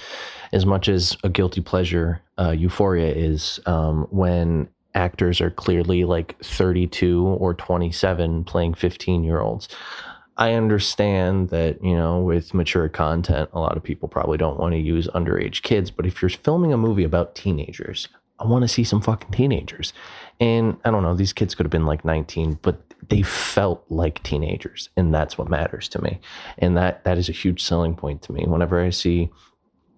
as 0.53 0.65
much 0.65 0.87
as 0.87 1.17
a 1.23 1.29
guilty 1.29 1.61
pleasure 1.61 2.21
uh, 2.39 2.51
euphoria 2.51 3.13
is 3.13 3.59
um, 3.65 4.07
when 4.09 4.69
actors 4.95 5.41
are 5.41 5.49
clearly 5.49 6.03
like 6.03 6.37
32 6.43 7.25
or 7.25 7.53
27 7.55 8.43
playing 8.43 8.73
15 8.73 9.23
year 9.23 9.39
olds. 9.39 9.67
I 10.37 10.53
understand 10.53 11.49
that, 11.49 11.83
you 11.83 11.95
know, 11.95 12.19
with 12.19 12.53
mature 12.53 12.89
content, 12.89 13.49
a 13.53 13.59
lot 13.59 13.77
of 13.77 13.83
people 13.83 14.09
probably 14.09 14.37
don't 14.37 14.59
want 14.59 14.73
to 14.73 14.79
use 14.79 15.07
underage 15.09 15.61
kids. 15.61 15.91
But 15.91 16.05
if 16.05 16.21
you're 16.21 16.29
filming 16.29 16.73
a 16.73 16.77
movie 16.77 17.03
about 17.03 17.35
teenagers, 17.35 18.07
I 18.39 18.47
want 18.47 18.63
to 18.63 18.67
see 18.67 18.83
some 18.83 19.01
fucking 19.01 19.31
teenagers. 19.31 19.93
And 20.39 20.77
I 20.85 20.91
don't 20.91 21.03
know, 21.03 21.15
these 21.15 21.33
kids 21.33 21.53
could 21.53 21.65
have 21.65 21.71
been 21.71 21.85
like 21.85 22.03
19, 22.03 22.59
but 22.61 22.81
they 23.09 23.21
felt 23.21 23.85
like 23.89 24.23
teenagers. 24.23 24.89
And 24.97 25.13
that's 25.13 25.37
what 25.37 25.49
matters 25.49 25.87
to 25.89 26.01
me. 26.01 26.19
And 26.57 26.75
that 26.77 27.03
that 27.03 27.17
is 27.17 27.29
a 27.29 27.33
huge 27.33 27.61
selling 27.61 27.95
point 27.95 28.23
to 28.23 28.33
me. 28.33 28.45
Whenever 28.47 28.81
I 28.81 28.89
see 28.89 29.29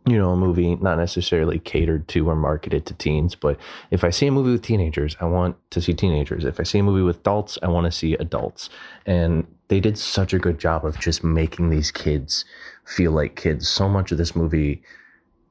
you 0.05 0.17
know, 0.17 0.31
a 0.31 0.37
movie 0.37 0.75
not 0.75 0.97
necessarily 0.97 1.57
catered 1.57 2.07
to 2.09 2.29
or 2.29 2.35
marketed 2.35 2.85
to 2.85 2.93
teens, 2.93 3.33
but 3.33 3.57
if 3.89 4.03
I 4.03 4.11
see 4.11 4.27
a 4.27 4.31
movie 4.31 4.51
with 4.51 4.61
teenagers, 4.61 5.15
I 5.19 5.25
want 5.25 5.55
to 5.71 5.81
see 5.81 5.93
teenagers. 5.93 6.45
If 6.45 6.59
I 6.59 6.63
see 6.63 6.79
a 6.79 6.83
movie 6.83 7.01
with 7.01 7.17
adults, 7.17 7.57
I 7.63 7.67
want 7.69 7.85
to 7.85 7.91
see 7.91 8.13
adults. 8.13 8.69
And 9.07 9.47
they 9.67 9.79
did 9.79 9.97
such 9.97 10.33
a 10.33 10.39
good 10.39 10.59
job 10.59 10.85
of 10.85 10.99
just 10.99 11.23
making 11.23 11.71
these 11.71 11.91
kids 11.91 12.45
feel 12.85 13.11
like 13.11 13.35
kids. 13.35 13.67
So 13.67 13.89
much 13.89 14.11
of 14.11 14.19
this 14.19 14.35
movie, 14.35 14.83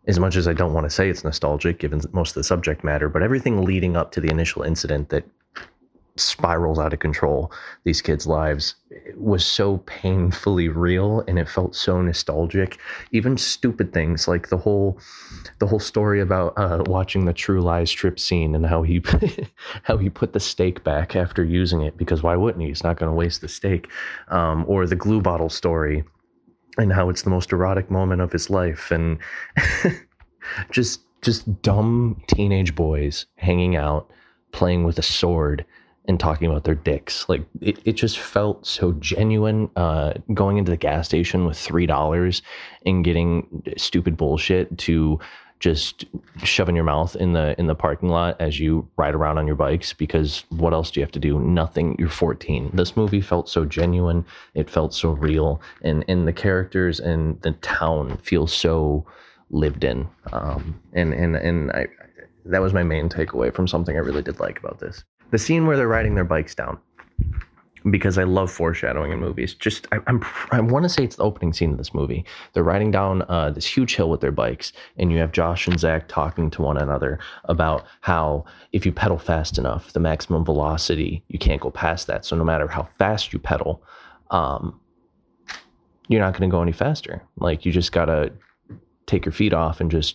as 0.06 0.20
much 0.20 0.36
as 0.36 0.46
I 0.46 0.52
don't 0.52 0.72
want 0.72 0.84
to 0.84 0.90
say 0.90 1.08
it's 1.08 1.24
nostalgic, 1.24 1.80
given 1.80 2.00
most 2.12 2.30
of 2.30 2.34
the 2.34 2.44
subject 2.44 2.84
matter, 2.84 3.08
but 3.08 3.22
everything 3.22 3.64
leading 3.64 3.96
up 3.96 4.12
to 4.12 4.20
the 4.20 4.30
initial 4.30 4.62
incident 4.62 5.08
that 5.08 5.24
spirals 6.16 6.78
out 6.78 6.92
of 6.92 7.00
control 7.00 7.50
these 7.82 8.00
kids' 8.00 8.26
lives 8.26 8.76
was 9.16 9.44
so 9.44 9.78
painfully 9.78 10.68
real 10.68 11.24
and 11.26 11.38
it 11.38 11.48
felt 11.48 11.74
so 11.74 12.00
nostalgic. 12.00 12.78
Even 13.10 13.36
stupid 13.36 13.92
things 13.92 14.28
like 14.28 14.48
the 14.48 14.56
whole 14.56 14.98
the 15.58 15.66
whole 15.66 15.80
story 15.80 16.20
about 16.20 16.52
uh, 16.56 16.82
watching 16.86 17.24
the 17.24 17.32
true 17.32 17.60
lies 17.60 17.90
trip 17.90 18.18
scene 18.20 18.54
and 18.54 18.66
how 18.66 18.82
he 18.82 19.02
how 19.82 19.96
he 19.96 20.08
put 20.08 20.32
the 20.32 20.40
steak 20.40 20.84
back 20.84 21.16
after 21.16 21.44
using 21.44 21.82
it 21.82 21.96
because 21.96 22.22
why 22.22 22.36
wouldn't 22.36 22.62
he? 22.62 22.68
He's 22.68 22.84
not 22.84 22.96
going 22.96 23.10
to 23.10 23.16
waste 23.16 23.40
the 23.40 23.48
steak. 23.48 23.88
Um, 24.28 24.64
or 24.68 24.86
the 24.86 24.96
glue 24.96 25.20
bottle 25.20 25.50
story 25.50 26.04
and 26.78 26.92
how 26.92 27.08
it's 27.08 27.22
the 27.22 27.30
most 27.30 27.52
erotic 27.52 27.90
moment 27.90 28.20
of 28.20 28.32
his 28.32 28.50
life 28.50 28.90
and 28.90 29.18
just 30.70 31.00
just 31.22 31.62
dumb 31.62 32.22
teenage 32.28 32.74
boys 32.74 33.26
hanging 33.36 33.76
out 33.76 34.10
playing 34.52 34.84
with 34.84 34.98
a 34.98 35.02
sword 35.02 35.64
and 36.06 36.20
talking 36.20 36.50
about 36.50 36.64
their 36.64 36.74
dicks. 36.74 37.28
Like 37.28 37.44
it, 37.60 37.78
it 37.84 37.92
just 37.92 38.18
felt 38.18 38.66
so 38.66 38.92
genuine. 38.94 39.70
Uh, 39.76 40.14
going 40.32 40.58
into 40.58 40.70
the 40.70 40.76
gas 40.76 41.06
station 41.06 41.46
with 41.46 41.58
three 41.58 41.86
dollars 41.86 42.42
and 42.84 43.04
getting 43.04 43.62
stupid 43.76 44.16
bullshit 44.16 44.76
to 44.78 45.18
just 45.60 46.04
shove 46.42 46.68
in 46.68 46.74
your 46.74 46.84
mouth 46.84 47.16
in 47.16 47.32
the 47.32 47.58
in 47.58 47.66
the 47.66 47.74
parking 47.74 48.10
lot 48.10 48.38
as 48.38 48.60
you 48.60 48.86
ride 48.96 49.14
around 49.14 49.38
on 49.38 49.46
your 49.46 49.56
bikes 49.56 49.94
because 49.94 50.44
what 50.50 50.74
else 50.74 50.90
do 50.90 51.00
you 51.00 51.04
have 51.04 51.12
to 51.12 51.18
do? 51.18 51.38
Nothing. 51.40 51.96
You're 51.98 52.08
14 52.08 52.70
this 52.74 52.96
movie 52.96 53.20
felt 53.22 53.48
so 53.48 53.64
genuine. 53.64 54.26
It 54.54 54.68
felt 54.68 54.92
so 54.92 55.10
real. 55.12 55.62
And 55.82 56.04
and 56.06 56.28
the 56.28 56.32
characters 56.32 57.00
and 57.00 57.40
the 57.42 57.52
town 57.52 58.18
feel 58.18 58.46
so 58.46 59.06
lived 59.50 59.84
in. 59.84 60.06
Um, 60.32 60.78
and 60.92 61.14
and 61.14 61.36
and 61.36 61.70
I 61.72 61.86
that 62.44 62.60
was 62.60 62.74
my 62.74 62.82
main 62.82 63.08
takeaway 63.08 63.54
from 63.54 63.66
something 63.66 63.96
I 63.96 64.00
really 64.00 64.20
did 64.20 64.40
like 64.40 64.58
about 64.58 64.80
this 64.80 65.02
the 65.34 65.38
scene 65.38 65.66
where 65.66 65.76
they're 65.76 65.88
riding 65.88 66.14
their 66.14 66.22
bikes 66.22 66.54
down 66.54 66.78
because 67.90 68.18
I 68.18 68.22
love 68.22 68.52
foreshadowing 68.52 69.10
in 69.10 69.18
movies. 69.18 69.52
Just 69.52 69.88
I, 69.90 69.98
am 70.06 70.24
I 70.52 70.60
want 70.60 70.84
to 70.84 70.88
say 70.88 71.02
it's 71.02 71.16
the 71.16 71.24
opening 71.24 71.52
scene 71.52 71.72
of 71.72 71.76
this 71.76 71.92
movie. 71.92 72.24
They're 72.52 72.62
riding 72.62 72.92
down 72.92 73.22
uh, 73.22 73.50
this 73.50 73.66
huge 73.66 73.96
hill 73.96 74.08
with 74.08 74.20
their 74.20 74.30
bikes, 74.30 74.72
and 74.96 75.10
you 75.10 75.18
have 75.18 75.32
Josh 75.32 75.66
and 75.66 75.76
Zach 75.76 76.06
talking 76.06 76.50
to 76.50 76.62
one 76.62 76.76
another 76.76 77.18
about 77.46 77.84
how 78.00 78.44
if 78.70 78.86
you 78.86 78.92
pedal 78.92 79.18
fast 79.18 79.58
enough, 79.58 79.92
the 79.92 79.98
maximum 79.98 80.44
velocity 80.44 81.24
you 81.26 81.40
can't 81.40 81.60
go 81.60 81.72
past 81.72 82.06
that. 82.06 82.24
So 82.24 82.36
no 82.36 82.44
matter 82.44 82.68
how 82.68 82.84
fast 82.96 83.32
you 83.32 83.40
pedal, 83.40 83.82
um, 84.30 84.78
you're 86.06 86.20
not 86.20 86.38
going 86.38 86.48
to 86.48 86.54
go 86.54 86.62
any 86.62 86.70
faster. 86.70 87.20
Like 87.40 87.66
you 87.66 87.72
just 87.72 87.90
gotta 87.90 88.32
take 89.06 89.24
your 89.24 89.32
feet 89.32 89.52
off 89.52 89.80
and 89.80 89.90
just 89.90 90.14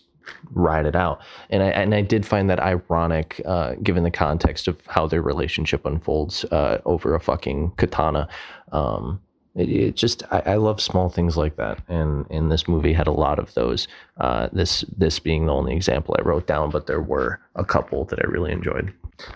ride 0.54 0.86
it 0.86 0.96
out. 0.96 1.22
And 1.50 1.64
I 1.64 1.68
and 1.68 1.94
I 1.94 2.02
did 2.02 2.26
find 2.26 2.50
that 2.50 2.60
ironic, 2.60 3.42
uh, 3.46 3.76
given 3.84 4.04
the 4.04 4.12
context 4.12 4.68
of 4.68 4.80
how 4.88 5.08
their 5.08 5.22
relationship 5.22 5.86
unfolds 5.86 6.44
uh, 6.46 6.80
over 6.86 7.16
a 7.16 7.20
fucking 7.20 7.72
katana. 7.78 8.28
Um, 8.72 9.22
it, 9.56 9.70
it 9.70 9.96
just 9.96 10.24
I, 10.32 10.42
I, 10.46 10.56
love 10.56 10.80
small 10.80 11.10
things 11.10 11.36
like 11.36 11.56
that, 11.58 11.82
and 11.88 12.26
and 12.30 12.52
this 12.52 12.68
movie 12.68 12.94
had 12.94 13.08
a 13.08 13.12
lot 13.12 13.40
of 13.40 13.54
those. 13.56 13.88
Uh, 14.20 14.48
this 14.54 14.82
this 14.98 15.20
being 15.20 15.48
the 15.48 15.54
only 15.54 15.76
example 15.76 16.16
I 16.18 16.22
wrote 16.22 16.48
down, 16.48 16.70
but 16.70 16.88
there 16.88 17.02
were 17.02 17.40
a 17.56 17.66
couple 17.66 18.06
that 18.06 18.20
I 18.20 18.28
really 18.28 18.52
enjoyed. 18.52 18.94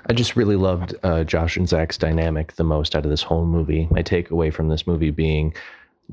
I 0.08 0.14
just 0.14 0.36
really 0.36 0.56
loved 0.56 0.96
uh, 1.04 1.24
Josh 1.24 1.58
and 1.58 1.68
Zach's 1.68 1.98
dynamic 1.98 2.54
the 2.54 2.64
most 2.64 2.96
out 2.96 3.04
of 3.04 3.10
this 3.10 3.24
whole 3.24 3.46
movie. 3.46 3.88
My 3.92 4.02
takeaway 4.02 4.54
from 4.54 4.70
this 4.70 4.88
movie 4.88 5.12
being 5.12 5.54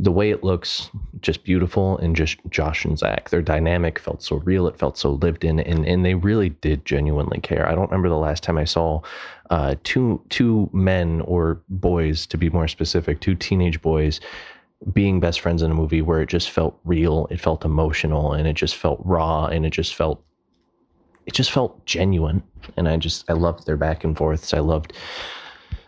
the 0.02 0.10
way 0.10 0.30
it 0.30 0.42
looks 0.42 0.90
just 1.20 1.44
beautiful 1.44 1.98
and 1.98 2.16
just 2.16 2.38
Josh 2.48 2.86
and 2.86 2.98
Zach. 2.98 3.28
Their 3.28 3.42
dynamic 3.42 3.98
felt 3.98 4.22
so 4.22 4.36
real. 4.36 4.66
It 4.66 4.78
felt 4.78 4.96
so 4.96 5.12
lived 5.12 5.44
in, 5.44 5.60
and 5.60 5.86
and 5.86 6.04
they 6.04 6.14
really 6.14 6.48
did 6.48 6.86
genuinely 6.86 7.38
care. 7.40 7.68
I 7.68 7.74
don't 7.74 7.90
remember 7.90 8.08
the 8.08 8.16
last 8.16 8.42
time 8.42 8.56
I 8.56 8.64
saw 8.64 9.02
uh, 9.50 9.74
two 9.84 10.22
two 10.30 10.70
men 10.72 11.20
or 11.22 11.60
boys, 11.68 12.26
to 12.26 12.38
be 12.38 12.48
more 12.48 12.66
specific, 12.66 13.20
two 13.20 13.34
teenage 13.34 13.82
boys 13.82 14.20
being 14.94 15.20
best 15.20 15.40
friends 15.40 15.60
in 15.60 15.70
a 15.70 15.74
movie 15.74 16.00
where 16.00 16.22
it 16.22 16.30
just 16.30 16.50
felt 16.50 16.78
real. 16.84 17.26
It 17.30 17.38
felt 17.38 17.66
emotional, 17.66 18.32
and 18.32 18.48
it 18.48 18.54
just 18.54 18.76
felt 18.76 19.00
raw, 19.04 19.46
and 19.46 19.66
it 19.66 19.70
just 19.70 19.94
felt 19.94 20.24
it 21.26 21.34
just 21.34 21.50
felt 21.50 21.84
genuine. 21.84 22.42
And 22.78 22.88
I 22.88 22.96
just 22.96 23.28
I 23.28 23.34
loved 23.34 23.66
their 23.66 23.76
back 23.76 24.02
and 24.02 24.16
forths. 24.16 24.54
I 24.54 24.60
loved 24.60 24.94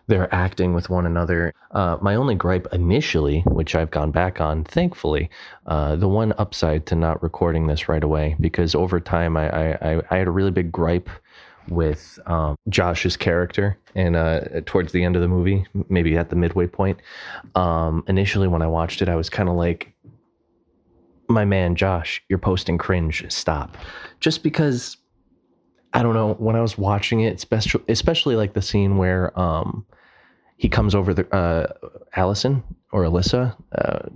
they're 0.07 0.33
acting 0.35 0.75
with 0.75 0.91
one 0.91 1.07
another. 1.07 1.55
Uh, 1.71 1.97
my 2.01 2.15
only 2.15 2.35
gripe 2.35 2.67
initially, 2.73 3.41
which 3.47 3.75
I've 3.75 3.91
gone 3.91 4.11
back 4.11 4.41
on, 4.41 4.65
thankfully, 4.65 5.31
uh, 5.67 5.97
the 5.97 6.09
one 6.09 6.33
upside 6.39 6.87
to 6.87 6.95
not 6.95 7.23
recording 7.23 7.67
this 7.67 7.89
right 7.89 8.03
away, 8.03 8.37
because 8.41 8.75
over 8.75 9.01
time 9.01 9.37
I, 9.37 9.73
I, 9.75 10.03
I 10.11 10.17
had 10.17 10.27
a 10.27 10.33
really 10.33 10.51
big 10.51 10.73
gripe 10.73 11.09
with 11.69 12.19
um, 12.27 12.57
Josh's 12.69 13.17
character, 13.17 13.79
and 13.95 14.17
uh, 14.17 14.41
towards 14.67 14.93
the 14.93 15.05
end 15.05 15.17
of 15.17 15.23
the 15.23 15.29
movie, 15.29 15.65
maybe 15.89 16.17
at 16.17 16.31
the 16.31 16.37
midway 16.37 16.67
point, 16.67 16.99
um, 17.55 18.05
initially 18.09 18.49
when 18.49 18.63
I 18.63 18.67
watched 18.67 19.03
it, 19.03 19.09
I 19.09 19.15
was 19.15 19.31
kind 19.31 19.49
of 19.49 19.55
like, 19.55 19.93
"My 21.29 21.45
man, 21.45 21.77
Josh, 21.77 22.23
you're 22.29 22.41
posting 22.41 22.79
cringe. 22.79 23.25
Stop," 23.29 23.77
just 24.19 24.43
because 24.43 24.97
I 25.95 26.03
don't 26.03 26.15
know. 26.15 26.35
When 26.35 26.57
I 26.57 26.61
was 26.61 26.79
watching 26.79 27.21
it, 27.21 27.35
especially 27.37 27.83
especially 27.89 28.37
like 28.37 28.55
the 28.55 28.63
scene 28.63 28.97
where 28.97 29.39
um, 29.39 29.85
he 30.57 30.69
comes 30.69 30.95
over 30.95 31.13
the 31.13 31.27
uh, 31.35 31.67
Allison 32.15 32.63
or 32.93 33.03
Alyssa. 33.03 33.57
Uh, 33.73 34.09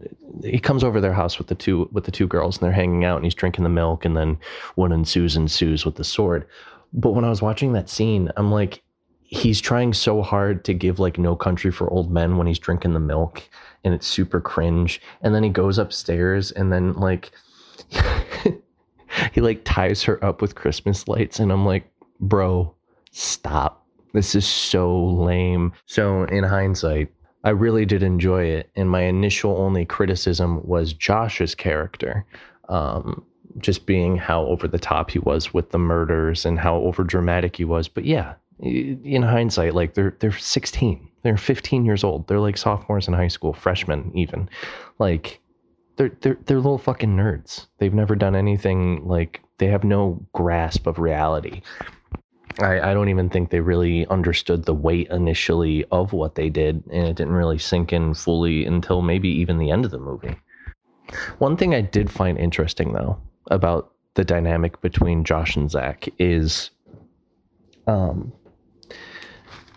he 0.45 0.59
comes 0.59 0.85
over 0.85 1.01
their 1.01 1.13
house 1.13 1.39
with 1.39 1.49
the 1.49 1.55
two 1.55 1.89
with 1.93 2.05
the 2.05 2.13
two 2.13 2.27
girls, 2.29 2.57
and 2.57 2.65
they're 2.65 2.73
hanging 2.73 3.05
out, 3.05 3.17
and 3.17 3.25
he's 3.25 3.35
drinking 3.35 3.65
the 3.65 3.71
milk, 3.71 4.05
and 4.05 4.17
then 4.17 4.39
one 4.77 4.93
ensues 4.93 5.37
ensues 5.37 5.85
with 5.85 5.97
the 5.97 6.05
sword. 6.05 6.47
But 6.93 7.13
when 7.13 7.25
I 7.25 7.31
was 7.31 7.43
watching 7.43 7.73
that 7.73 7.89
scene, 7.89 8.31
I'm 8.37 8.53
like, 8.53 8.83
he's 9.23 9.61
trying 9.61 9.93
so 9.93 10.23
hard 10.23 10.65
to 10.67 10.73
give 10.75 11.01
like 11.01 11.19
No 11.19 11.35
Country 11.35 11.73
for 11.73 11.91
Old 11.91 12.13
Men 12.13 12.37
when 12.37 12.47
he's 12.47 12.59
drinking 12.59 12.95
the 12.95 13.01
milk, 13.01 13.43
and 13.83 13.93
it's 13.93 14.07
super 14.07 14.41
cringe. 14.41 15.01
And 15.23 15.35
then 15.35 15.43
he 15.43 15.51
goes 15.51 15.79
upstairs, 15.79 16.53
and 16.53 16.73
then 16.73 16.95
like. 16.95 17.33
he 19.33 19.41
like 19.41 19.63
ties 19.65 20.03
her 20.05 20.23
up 20.25 20.43
with 20.43 20.55
Christmas 20.55 21.09
lights, 21.09 21.39
and 21.39 21.53
I'm 21.53 21.67
like, 21.67 21.91
bro, 22.21 22.75
stop. 23.13 23.87
This 24.13 24.35
is 24.35 24.47
so 24.47 25.05
lame. 25.05 25.73
So, 25.87 26.25
in 26.25 26.45
hindsight, 26.45 27.13
I 27.45 27.51
really 27.51 27.85
did 27.85 28.03
enjoy 28.03 28.45
it. 28.45 28.71
And 28.75 28.91
my 28.91 29.03
initial 29.03 29.57
only 29.59 29.85
criticism 29.85 30.67
was 30.67 30.93
Josh's 30.93 31.55
character. 31.55 32.25
Um, 32.69 33.25
just 33.59 33.87
being 33.87 34.17
how 34.17 34.45
over 34.47 34.69
the 34.69 34.79
top 34.79 35.11
he 35.11 35.19
was 35.19 35.55
with 35.55 35.71
the 35.71 35.79
murders 35.79 36.45
and 36.45 36.59
how 36.59 36.77
over 36.77 37.05
dramatic 37.05 37.57
he 37.57 37.65
was. 37.65 37.89
But 37.89 38.05
yeah, 38.05 38.35
in 38.61 39.23
hindsight, 39.23 39.75
like 39.75 39.95
they're 39.95 40.17
they're 40.21 40.33
16, 40.33 41.09
they're 41.23 41.37
15 41.37 41.85
years 41.85 42.05
old, 42.05 42.27
they're 42.29 42.41
like 42.41 42.57
sophomores 42.57 43.09
in 43.09 43.15
high 43.15 43.29
school, 43.29 43.53
freshmen 43.53 44.11
even. 44.15 44.49
Like 44.99 45.41
they're 45.97 46.13
they're 46.21 46.39
they're 46.47 46.57
little 46.57 46.79
fucking 46.79 47.17
nerds. 47.17 47.67
They've 47.79 47.95
never 47.95 48.15
done 48.15 48.37
anything 48.37 49.07
like 49.07 49.43
they 49.59 49.69
have 49.69 49.85
no 49.85 50.25
grasp 50.33 50.87
of 50.87 50.99
reality. 50.99 51.63
I, 52.61 52.81
I 52.81 52.95
don't 52.95 53.11
even 53.11 53.29
think 53.29 53.51
they 53.51 53.61
really 53.61 54.07
understood 54.07 54.65
the 54.65 54.75
weight 54.75 55.09
initially 55.11 55.85
of 55.93 56.13
what 56.13 56.37
they 56.37 56.49
did, 56.49 56.83
and 56.91 57.07
it 57.07 57.17
didn't 57.17 57.35
really 57.35 57.59
sink 57.59 57.93
in 57.93 58.15
fully 58.15 58.65
until 58.65 59.03
maybe 59.03 59.29
even 59.29 59.59
the 59.59 59.71
end 59.71 59.85
of 59.85 59.91
the 59.91 59.99
movie. 59.99 60.37
One 61.39 61.57
thing 61.57 61.75
I 61.75 61.83
did 61.83 62.11
find 62.11 62.39
interesting 62.39 62.93
though 62.93 63.21
about 63.51 63.93
the 64.15 64.25
dynamic 64.25 64.81
between 64.81 65.25
Josh 65.25 65.57
and 65.57 65.71
Zach 65.71 66.09
is 66.19 66.71
um 67.87 68.33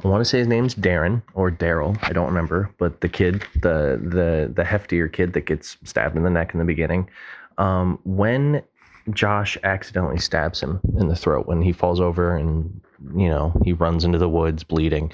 I 0.03 0.07
want 0.07 0.21
to 0.21 0.25
say 0.25 0.39
his 0.39 0.47
name's 0.47 0.75
Darren 0.75 1.21
or 1.33 1.51
Daryl. 1.51 1.97
I 2.03 2.13
don't 2.13 2.27
remember, 2.27 2.73
but 2.77 3.01
the 3.01 3.09
kid, 3.09 3.45
the 3.55 3.99
the 4.01 4.51
the 4.53 4.63
heftier 4.63 5.11
kid 5.11 5.33
that 5.33 5.45
gets 5.45 5.77
stabbed 5.83 6.15
in 6.15 6.23
the 6.23 6.29
neck 6.29 6.53
in 6.53 6.59
the 6.59 6.65
beginning, 6.65 7.09
um, 7.57 7.99
when 8.05 8.63
Josh 9.11 9.57
accidentally 9.63 10.19
stabs 10.19 10.61
him 10.61 10.79
in 10.97 11.07
the 11.07 11.15
throat 11.15 11.47
when 11.47 11.61
he 11.61 11.73
falls 11.73 11.99
over 11.99 12.35
and 12.35 12.79
you 13.15 13.27
know 13.27 13.53
he 13.65 13.73
runs 13.73 14.05
into 14.05 14.17
the 14.17 14.29
woods 14.29 14.63
bleeding. 14.63 15.11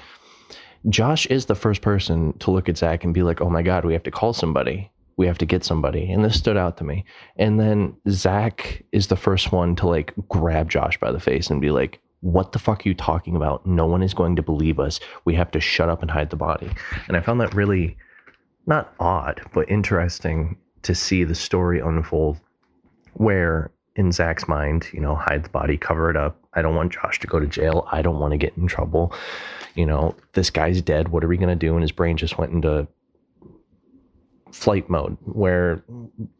Josh 0.88 1.26
is 1.26 1.46
the 1.46 1.56
first 1.56 1.82
person 1.82 2.32
to 2.38 2.52
look 2.52 2.68
at 2.68 2.78
Zach 2.78 3.02
and 3.02 3.12
be 3.12 3.24
like, 3.24 3.40
"Oh 3.40 3.50
my 3.50 3.62
God, 3.62 3.84
we 3.84 3.92
have 3.92 4.04
to 4.04 4.12
call 4.12 4.32
somebody. 4.32 4.88
We 5.16 5.26
have 5.26 5.38
to 5.38 5.46
get 5.46 5.64
somebody." 5.64 6.12
And 6.12 6.24
this 6.24 6.38
stood 6.38 6.56
out 6.56 6.76
to 6.76 6.84
me. 6.84 7.04
And 7.36 7.58
then 7.58 7.96
Zach 8.08 8.84
is 8.92 9.08
the 9.08 9.16
first 9.16 9.50
one 9.50 9.74
to 9.76 9.88
like 9.88 10.14
grab 10.28 10.70
Josh 10.70 11.00
by 11.00 11.10
the 11.10 11.18
face 11.18 11.50
and 11.50 11.60
be 11.60 11.72
like, 11.72 12.00
what 12.20 12.52
the 12.52 12.58
fuck 12.58 12.84
are 12.84 12.88
you 12.88 12.94
talking 12.94 13.36
about? 13.36 13.66
No 13.66 13.86
one 13.86 14.02
is 14.02 14.14
going 14.14 14.36
to 14.36 14.42
believe 14.42 14.78
us. 14.78 15.00
We 15.24 15.34
have 15.34 15.50
to 15.52 15.60
shut 15.60 15.88
up 15.88 16.02
and 16.02 16.10
hide 16.10 16.30
the 16.30 16.36
body. 16.36 16.70
And 17.08 17.16
I 17.16 17.20
found 17.20 17.40
that 17.40 17.54
really 17.54 17.96
not 18.66 18.94
odd, 18.98 19.40
but 19.52 19.70
interesting 19.70 20.56
to 20.82 20.94
see 20.94 21.24
the 21.24 21.34
story 21.34 21.80
unfold 21.80 22.40
where 23.14 23.70
in 23.96 24.12
Zach's 24.12 24.46
mind, 24.46 24.86
you 24.92 25.00
know, 25.00 25.14
hide 25.14 25.44
the 25.44 25.48
body, 25.48 25.76
cover 25.76 26.10
it 26.10 26.16
up. 26.16 26.38
I 26.54 26.62
don't 26.62 26.74
want 26.74 26.92
Josh 26.92 27.18
to 27.20 27.26
go 27.26 27.40
to 27.40 27.46
jail. 27.46 27.88
I 27.90 28.02
don't 28.02 28.18
want 28.18 28.32
to 28.32 28.38
get 28.38 28.56
in 28.56 28.66
trouble. 28.66 29.12
You 29.74 29.86
know, 29.86 30.14
this 30.32 30.50
guy's 30.50 30.82
dead. 30.82 31.08
What 31.08 31.24
are 31.24 31.28
we 31.28 31.36
going 31.36 31.48
to 31.48 31.54
do? 31.54 31.72
And 31.74 31.82
his 31.82 31.92
brain 31.92 32.16
just 32.16 32.38
went 32.38 32.52
into 32.52 32.86
flight 34.52 34.88
mode 34.88 35.16
where, 35.24 35.82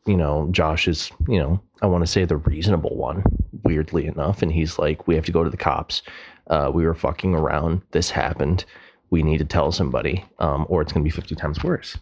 you 0.07 0.17
know, 0.17 0.49
Josh 0.51 0.89
is, 0.89 1.11
you 1.29 1.39
know, 1.39 1.61
I 1.83 1.87
want 1.87 2.05
to 2.05 2.11
say 2.11 2.25
the 2.25 2.37
reasonable 2.37 2.97
one 2.97 3.23
weirdly 3.63 4.07
enough. 4.07 4.43
And 4.43 4.53
he's 4.53 4.79
like, 4.79 5.07
we 5.07 5.15
have 5.15 5.25
to 5.27 5.33
go 5.33 5.45
to 5.45 5.51
the 5.51 5.57
cops. 5.57 6.03
Uh, 6.49 6.71
we 6.73 6.85
were 6.85 6.95
fucking 6.95 7.35
around. 7.35 7.83
This 7.91 8.11
happened. 8.11 8.65
We 9.11 9.23
need 9.23 9.39
to 9.39 9.45
tell 9.45 9.73
somebody, 9.73 10.25
um, 10.39 10.67
or 10.69 10.83
it's 10.83 10.93
going 10.93 11.05
to 11.05 11.09
be 11.09 11.15
50 11.15 11.35
times 11.35 11.63
worse. 11.63 11.97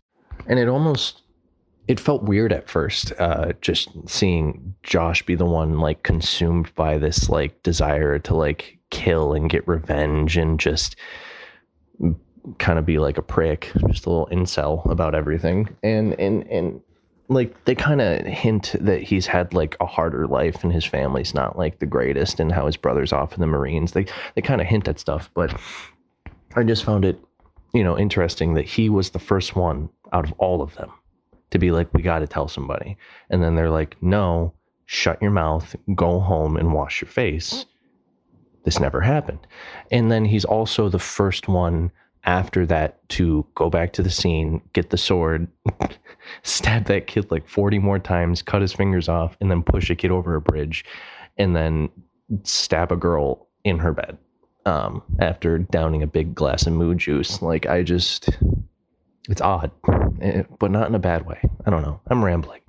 And 0.46 0.58
it 0.58 0.68
almost, 0.68 1.22
it 1.88 2.00
felt 2.00 2.22
weird 2.22 2.52
at 2.52 2.68
first, 2.68 3.12
uh, 3.18 3.52
just 3.60 3.90
seeing 4.06 4.74
Josh 4.82 5.24
be 5.24 5.34
the 5.34 5.44
one 5.44 5.78
like 5.80 6.02
consumed 6.02 6.74
by 6.74 6.98
this 6.98 7.28
like 7.28 7.62
desire 7.62 8.18
to 8.20 8.34
like 8.34 8.78
kill 8.90 9.32
and 9.32 9.50
get 9.50 9.66
revenge 9.68 10.36
and 10.36 10.58
just 10.58 10.96
kind 12.58 12.78
of 12.78 12.86
be 12.86 12.98
like 12.98 13.18
a 13.18 13.22
prick, 13.22 13.70
just 13.88 14.06
a 14.06 14.10
little 14.10 14.28
incel 14.28 14.88
about 14.90 15.14
everything. 15.14 15.74
And, 15.82 16.18
and, 16.18 16.46
and, 16.48 16.80
like 17.28 17.64
they 17.64 17.74
kind 17.74 18.00
of 18.00 18.24
hint 18.26 18.74
that 18.80 19.02
he's 19.02 19.26
had 19.26 19.54
like 19.54 19.76
a 19.80 19.86
harder 19.86 20.26
life 20.26 20.62
and 20.62 20.72
his 20.72 20.84
family's 20.84 21.34
not 21.34 21.56
like 21.58 21.78
the 21.78 21.86
greatest 21.86 22.38
and 22.38 22.52
how 22.52 22.66
his 22.66 22.76
brother's 22.76 23.12
off 23.12 23.34
in 23.34 23.40
the 23.40 23.46
marines. 23.46 23.92
They 23.92 24.06
they 24.34 24.42
kind 24.42 24.60
of 24.60 24.66
hint 24.66 24.88
at 24.88 24.98
stuff 24.98 25.30
but 25.34 25.58
i 26.56 26.62
just 26.62 26.84
found 26.84 27.04
it 27.04 27.18
you 27.72 27.82
know 27.82 27.98
interesting 27.98 28.54
that 28.54 28.64
he 28.64 28.88
was 28.88 29.10
the 29.10 29.18
first 29.18 29.56
one 29.56 29.88
out 30.12 30.24
of 30.24 30.32
all 30.38 30.62
of 30.62 30.74
them 30.76 30.92
to 31.50 31.58
be 31.58 31.70
like 31.70 31.92
we 31.94 32.02
got 32.02 32.18
to 32.18 32.26
tell 32.26 32.48
somebody. 32.48 32.96
And 33.30 33.42
then 33.42 33.54
they're 33.54 33.70
like 33.70 33.96
no 34.02 34.52
shut 34.86 35.22
your 35.22 35.30
mouth 35.30 35.74
go 35.94 36.20
home 36.20 36.56
and 36.56 36.74
wash 36.74 37.00
your 37.00 37.08
face. 37.08 37.64
This 38.64 38.80
never 38.80 39.00
happened. 39.00 39.46
And 39.90 40.10
then 40.10 40.24
he's 40.24 40.44
also 40.44 40.88
the 40.88 40.98
first 40.98 41.48
one 41.48 41.92
after 42.24 42.64
that 42.66 43.06
to 43.10 43.46
go 43.54 43.68
back 43.68 43.92
to 43.94 44.02
the 44.02 44.10
scene, 44.10 44.62
get 44.72 44.90
the 44.90 44.96
sword, 44.96 45.46
stab 46.42 46.86
that 46.86 47.06
kid 47.06 47.30
like 47.30 47.46
40 47.48 47.78
more 47.78 47.98
times, 47.98 48.42
cut 48.42 48.62
his 48.62 48.72
fingers 48.72 49.08
off, 49.08 49.36
and 49.40 49.50
then 49.50 49.62
push 49.62 49.90
a 49.90 49.94
kid 49.94 50.10
over 50.10 50.34
a 50.34 50.40
bridge, 50.40 50.84
and 51.36 51.54
then 51.54 51.90
stab 52.42 52.90
a 52.90 52.96
girl 52.96 53.46
in 53.64 53.78
her 53.78 53.92
bed 53.92 54.16
um, 54.66 55.02
after 55.18 55.58
downing 55.58 56.02
a 56.02 56.06
big 56.06 56.34
glass 56.34 56.66
of 56.66 56.72
moo 56.72 56.94
juice. 56.94 57.42
Like, 57.42 57.66
I 57.66 57.82
just, 57.82 58.30
it's 59.28 59.40
odd, 59.40 59.70
eh, 60.20 60.44
but 60.58 60.70
not 60.70 60.88
in 60.88 60.94
a 60.94 61.00
bad 61.00 61.26
way. 61.26 61.40
I 61.66 61.70
don't 61.70 61.82
know. 61.82 62.00
I'm 62.08 62.24
rambling. 62.24 62.60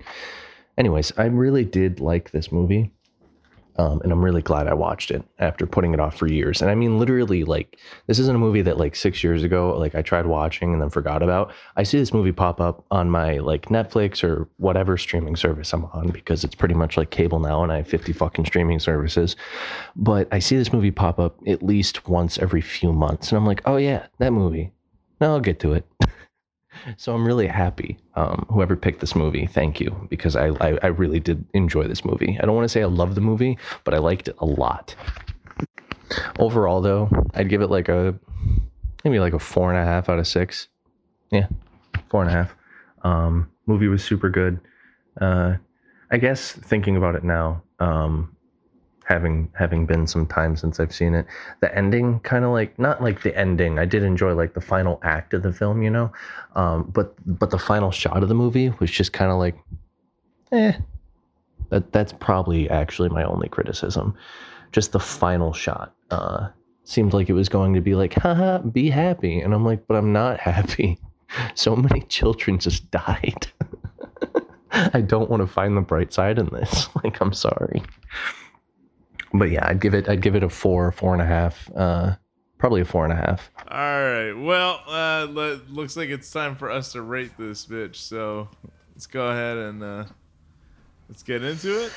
Anyways, 0.76 1.12
I 1.16 1.24
really 1.24 1.64
did 1.64 2.00
like 2.00 2.30
this 2.30 2.52
movie. 2.52 2.92
Um, 3.78 4.00
and 4.02 4.10
I'm 4.10 4.24
really 4.24 4.42
glad 4.42 4.68
I 4.68 4.74
watched 4.74 5.10
it 5.10 5.22
after 5.38 5.66
putting 5.66 5.92
it 5.92 6.00
off 6.00 6.16
for 6.16 6.26
years. 6.26 6.62
And 6.62 6.70
I 6.70 6.74
mean, 6.74 6.98
literally, 6.98 7.44
like 7.44 7.78
this 8.06 8.18
isn't 8.18 8.34
a 8.34 8.38
movie 8.38 8.62
that 8.62 8.78
like 8.78 8.96
six 8.96 9.22
years 9.22 9.42
ago, 9.42 9.76
like 9.76 9.94
I 9.94 10.02
tried 10.02 10.26
watching 10.26 10.72
and 10.72 10.80
then 10.80 10.88
forgot 10.88 11.22
about. 11.22 11.52
I 11.76 11.82
see 11.82 11.98
this 11.98 12.14
movie 12.14 12.32
pop 12.32 12.60
up 12.60 12.84
on 12.90 13.10
my 13.10 13.38
like 13.38 13.66
Netflix 13.66 14.24
or 14.24 14.48
whatever 14.56 14.96
streaming 14.96 15.36
service 15.36 15.72
I'm 15.72 15.84
on 15.86 16.08
because 16.08 16.42
it's 16.42 16.54
pretty 16.54 16.74
much 16.74 16.96
like 16.96 17.10
cable 17.10 17.38
now, 17.38 17.62
and 17.62 17.70
I 17.70 17.78
have 17.78 17.88
50 17.88 18.12
fucking 18.12 18.46
streaming 18.46 18.78
services. 18.78 19.36
But 19.94 20.28
I 20.32 20.38
see 20.38 20.56
this 20.56 20.72
movie 20.72 20.90
pop 20.90 21.18
up 21.18 21.36
at 21.46 21.62
least 21.62 22.08
once 22.08 22.38
every 22.38 22.60
few 22.60 22.92
months, 22.92 23.30
and 23.30 23.36
I'm 23.36 23.46
like, 23.46 23.62
oh 23.66 23.76
yeah, 23.76 24.06
that 24.18 24.32
movie. 24.32 24.72
Now 25.20 25.32
I'll 25.32 25.40
get 25.40 25.60
to 25.60 25.74
it. 25.74 25.86
So 26.96 27.14
I'm 27.14 27.26
really 27.26 27.46
happy. 27.46 27.98
Um, 28.14 28.46
whoever 28.50 28.76
picked 28.76 29.00
this 29.00 29.14
movie, 29.14 29.46
thank 29.46 29.80
you, 29.80 30.06
because 30.10 30.36
I, 30.36 30.48
I, 30.60 30.78
I 30.82 30.86
really 30.86 31.20
did 31.20 31.44
enjoy 31.54 31.84
this 31.84 32.04
movie. 32.04 32.38
I 32.40 32.46
don't 32.46 32.54
want 32.54 32.64
to 32.64 32.68
say 32.68 32.82
I 32.82 32.86
love 32.86 33.14
the 33.14 33.20
movie, 33.20 33.58
but 33.84 33.94
I 33.94 33.98
liked 33.98 34.28
it 34.28 34.36
a 34.38 34.46
lot. 34.46 34.94
Overall, 36.38 36.80
though, 36.80 37.08
I'd 37.34 37.48
give 37.48 37.62
it 37.62 37.70
like 37.70 37.88
a 37.88 38.14
maybe 39.04 39.18
like 39.18 39.32
a 39.32 39.38
four 39.38 39.72
and 39.72 39.80
a 39.80 39.84
half 39.84 40.08
out 40.08 40.18
of 40.18 40.26
six. 40.26 40.68
Yeah, 41.30 41.48
four 42.08 42.22
and 42.22 42.30
a 42.30 42.34
half. 42.34 42.54
Um, 43.02 43.50
movie 43.66 43.88
was 43.88 44.04
super 44.04 44.30
good. 44.30 44.60
Uh, 45.20 45.54
I 46.10 46.18
guess 46.18 46.52
thinking 46.52 46.96
about 46.96 47.16
it 47.16 47.24
now, 47.24 47.62
um, 47.80 48.35
having 49.06 49.48
having 49.54 49.86
been 49.86 50.06
some 50.06 50.26
time 50.26 50.56
since 50.56 50.80
I've 50.80 50.92
seen 50.92 51.14
it. 51.14 51.26
The 51.60 51.74
ending 51.74 52.18
kind 52.20 52.44
of 52.44 52.50
like 52.50 52.76
not 52.78 53.02
like 53.02 53.22
the 53.22 53.36
ending. 53.38 53.78
I 53.78 53.84
did 53.84 54.02
enjoy 54.02 54.34
like 54.34 54.54
the 54.54 54.60
final 54.60 54.98
act 55.02 55.32
of 55.32 55.42
the 55.42 55.52
film, 55.52 55.82
you 55.82 55.90
know. 55.90 56.12
Um, 56.56 56.90
but 56.92 57.14
but 57.38 57.50
the 57.50 57.58
final 57.58 57.90
shot 57.92 58.22
of 58.22 58.28
the 58.28 58.34
movie 58.34 58.70
was 58.80 58.90
just 58.90 59.12
kind 59.12 59.30
of 59.30 59.38
like 59.38 59.56
eh. 60.52 60.72
That 61.70 61.92
that's 61.92 62.12
probably 62.12 62.68
actually 62.68 63.08
my 63.08 63.24
only 63.24 63.48
criticism. 63.48 64.16
Just 64.72 64.92
the 64.92 65.00
final 65.00 65.52
shot. 65.52 65.94
Uh 66.10 66.48
seemed 66.84 67.12
like 67.12 67.28
it 67.28 67.32
was 67.32 67.48
going 67.48 67.74
to 67.74 67.80
be 67.80 67.94
like, 67.96 68.14
haha, 68.14 68.58
be 68.58 68.90
happy. 68.90 69.40
And 69.40 69.52
I'm 69.52 69.64
like, 69.64 69.86
but 69.88 69.96
I'm 69.96 70.12
not 70.12 70.38
happy. 70.40 70.98
So 71.56 71.74
many 71.74 72.02
children 72.02 72.60
just 72.60 72.88
died. 72.92 73.48
I 74.70 75.00
don't 75.00 75.28
want 75.28 75.40
to 75.40 75.46
find 75.48 75.76
the 75.76 75.80
bright 75.80 76.12
side 76.12 76.38
in 76.38 76.46
this. 76.52 76.88
Like, 77.02 77.20
I'm 77.20 77.32
sorry 77.32 77.82
but 79.38 79.50
yeah, 79.50 79.66
I'd 79.66 79.80
give 79.80 79.94
it 79.94 80.08
I'd 80.08 80.20
give 80.20 80.34
it 80.34 80.42
a 80.42 80.48
four, 80.48 80.92
four 80.92 81.12
and 81.12 81.22
a 81.22 81.26
half. 81.26 81.70
Uh, 81.74 82.16
probably 82.58 82.80
a 82.80 82.84
four 82.84 83.04
and 83.04 83.12
a 83.12 83.16
half. 83.16 83.50
All 83.68 83.78
right. 83.78 84.32
Well, 84.32 84.80
uh, 84.86 85.26
looks 85.68 85.96
like 85.96 86.08
it's 86.08 86.30
time 86.30 86.56
for 86.56 86.70
us 86.70 86.92
to 86.92 87.02
rate 87.02 87.32
this 87.38 87.66
bitch. 87.66 87.96
So 87.96 88.48
let's 88.94 89.06
go 89.06 89.28
ahead 89.28 89.56
and 89.58 89.82
uh, 89.82 90.04
let's 91.08 91.22
get 91.22 91.42
into 91.42 91.84
it. 91.84 91.92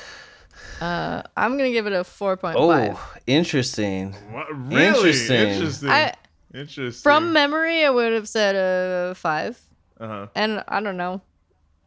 Uh, 0.80 1.22
I'm 1.36 1.56
gonna 1.56 1.70
give 1.70 1.86
it 1.86 1.92
a 1.92 2.04
four 2.04 2.36
point 2.36 2.56
five. 2.56 2.96
Oh, 2.96 3.14
interesting. 3.26 4.12
What? 4.30 4.46
Really 4.54 4.86
interesting. 4.86 5.48
Interesting. 5.48 5.88
I, 5.88 6.14
interesting. 6.52 7.02
From 7.02 7.32
memory, 7.32 7.84
I 7.84 7.90
would 7.90 8.12
have 8.12 8.28
said 8.28 8.56
a 8.56 9.14
five. 9.14 9.60
Uh-huh. 9.98 10.28
and 10.34 10.64
I 10.66 10.80
don't 10.80 10.96
know. 10.96 11.20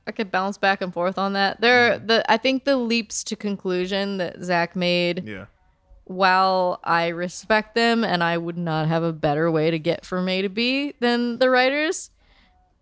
I 0.05 0.11
could 0.11 0.31
bounce 0.31 0.57
back 0.57 0.81
and 0.81 0.93
forth 0.93 1.17
on 1.17 1.33
that. 1.33 1.61
There, 1.61 1.97
Mm-hmm. 1.97 2.07
the 2.07 2.31
I 2.31 2.37
think 2.37 2.65
the 2.65 2.75
leaps 2.77 3.23
to 3.25 3.35
conclusion 3.35 4.17
that 4.17 4.41
Zach 4.43 4.75
made, 4.75 5.23
Yeah. 5.25 5.45
while 6.05 6.79
I 6.83 7.07
respect 7.07 7.75
them 7.75 8.03
and 8.03 8.21
I 8.23 8.37
would 8.37 8.57
not 8.57 8.87
have 8.87 9.03
a 9.03 9.13
better 9.13 9.49
way 9.49 9.71
to 9.71 9.79
get 9.79 10.05
from 10.05 10.27
A 10.27 10.41
to 10.41 10.49
B 10.49 10.93
than 10.99 11.39
the 11.39 11.49
writers, 11.49 12.09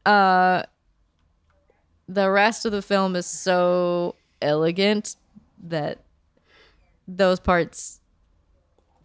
uh, 0.05 0.63
the 2.07 2.29
rest 2.31 2.65
of 2.65 2.71
the 2.71 2.81
film 2.81 3.15
is 3.15 3.25
so 3.27 4.15
elegant 4.41 5.15
that 5.63 5.99
those 7.07 7.39
parts 7.39 8.01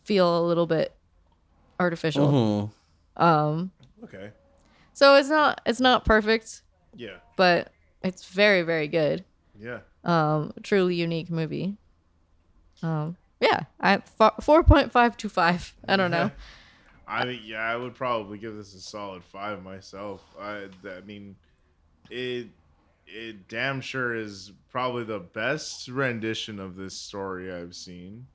feel 0.04 0.38
a 0.38 0.42
little 0.46 0.66
bit 0.66 0.94
artificial. 1.78 2.72
Mhm. 3.16 3.22
Um, 3.22 3.70
Okay. 4.04 4.30
so 4.94 5.14
it's 5.16 5.28
not 5.28 5.60
it's 5.66 5.80
not 5.80 6.04
perfect, 6.06 6.62
Yeah. 6.94 7.18
but 7.36 7.70
it's 8.02 8.26
very 8.26 8.62
very 8.62 8.88
good. 8.88 9.24
Yeah. 9.58 9.80
Um, 10.04 10.52
truly 10.62 10.94
unique 10.94 11.30
movie. 11.30 11.76
Um, 12.82 13.16
yeah, 13.40 13.64
I 13.80 14.02
four 14.40 14.62
point 14.62 14.92
five 14.92 15.16
two 15.16 15.28
five. 15.28 15.74
I 15.88 15.96
don't 15.96 16.10
know. 16.10 16.30
I 17.08 17.24
mean, 17.24 17.40
yeah, 17.44 17.60
I 17.60 17.76
would 17.76 17.94
probably 17.94 18.38
give 18.38 18.56
this 18.56 18.74
a 18.74 18.80
solid 18.80 19.22
five 19.22 19.62
myself. 19.62 20.22
I, 20.40 20.68
I 20.84 21.00
mean, 21.04 21.36
it 22.10 22.48
it 23.06 23.48
damn 23.48 23.80
sure 23.80 24.14
is 24.14 24.52
probably 24.70 25.04
the 25.04 25.20
best 25.20 25.88
rendition 25.88 26.58
of 26.58 26.76
this 26.76 26.98
story 26.98 27.52
I've 27.52 27.74
seen. 27.74 28.26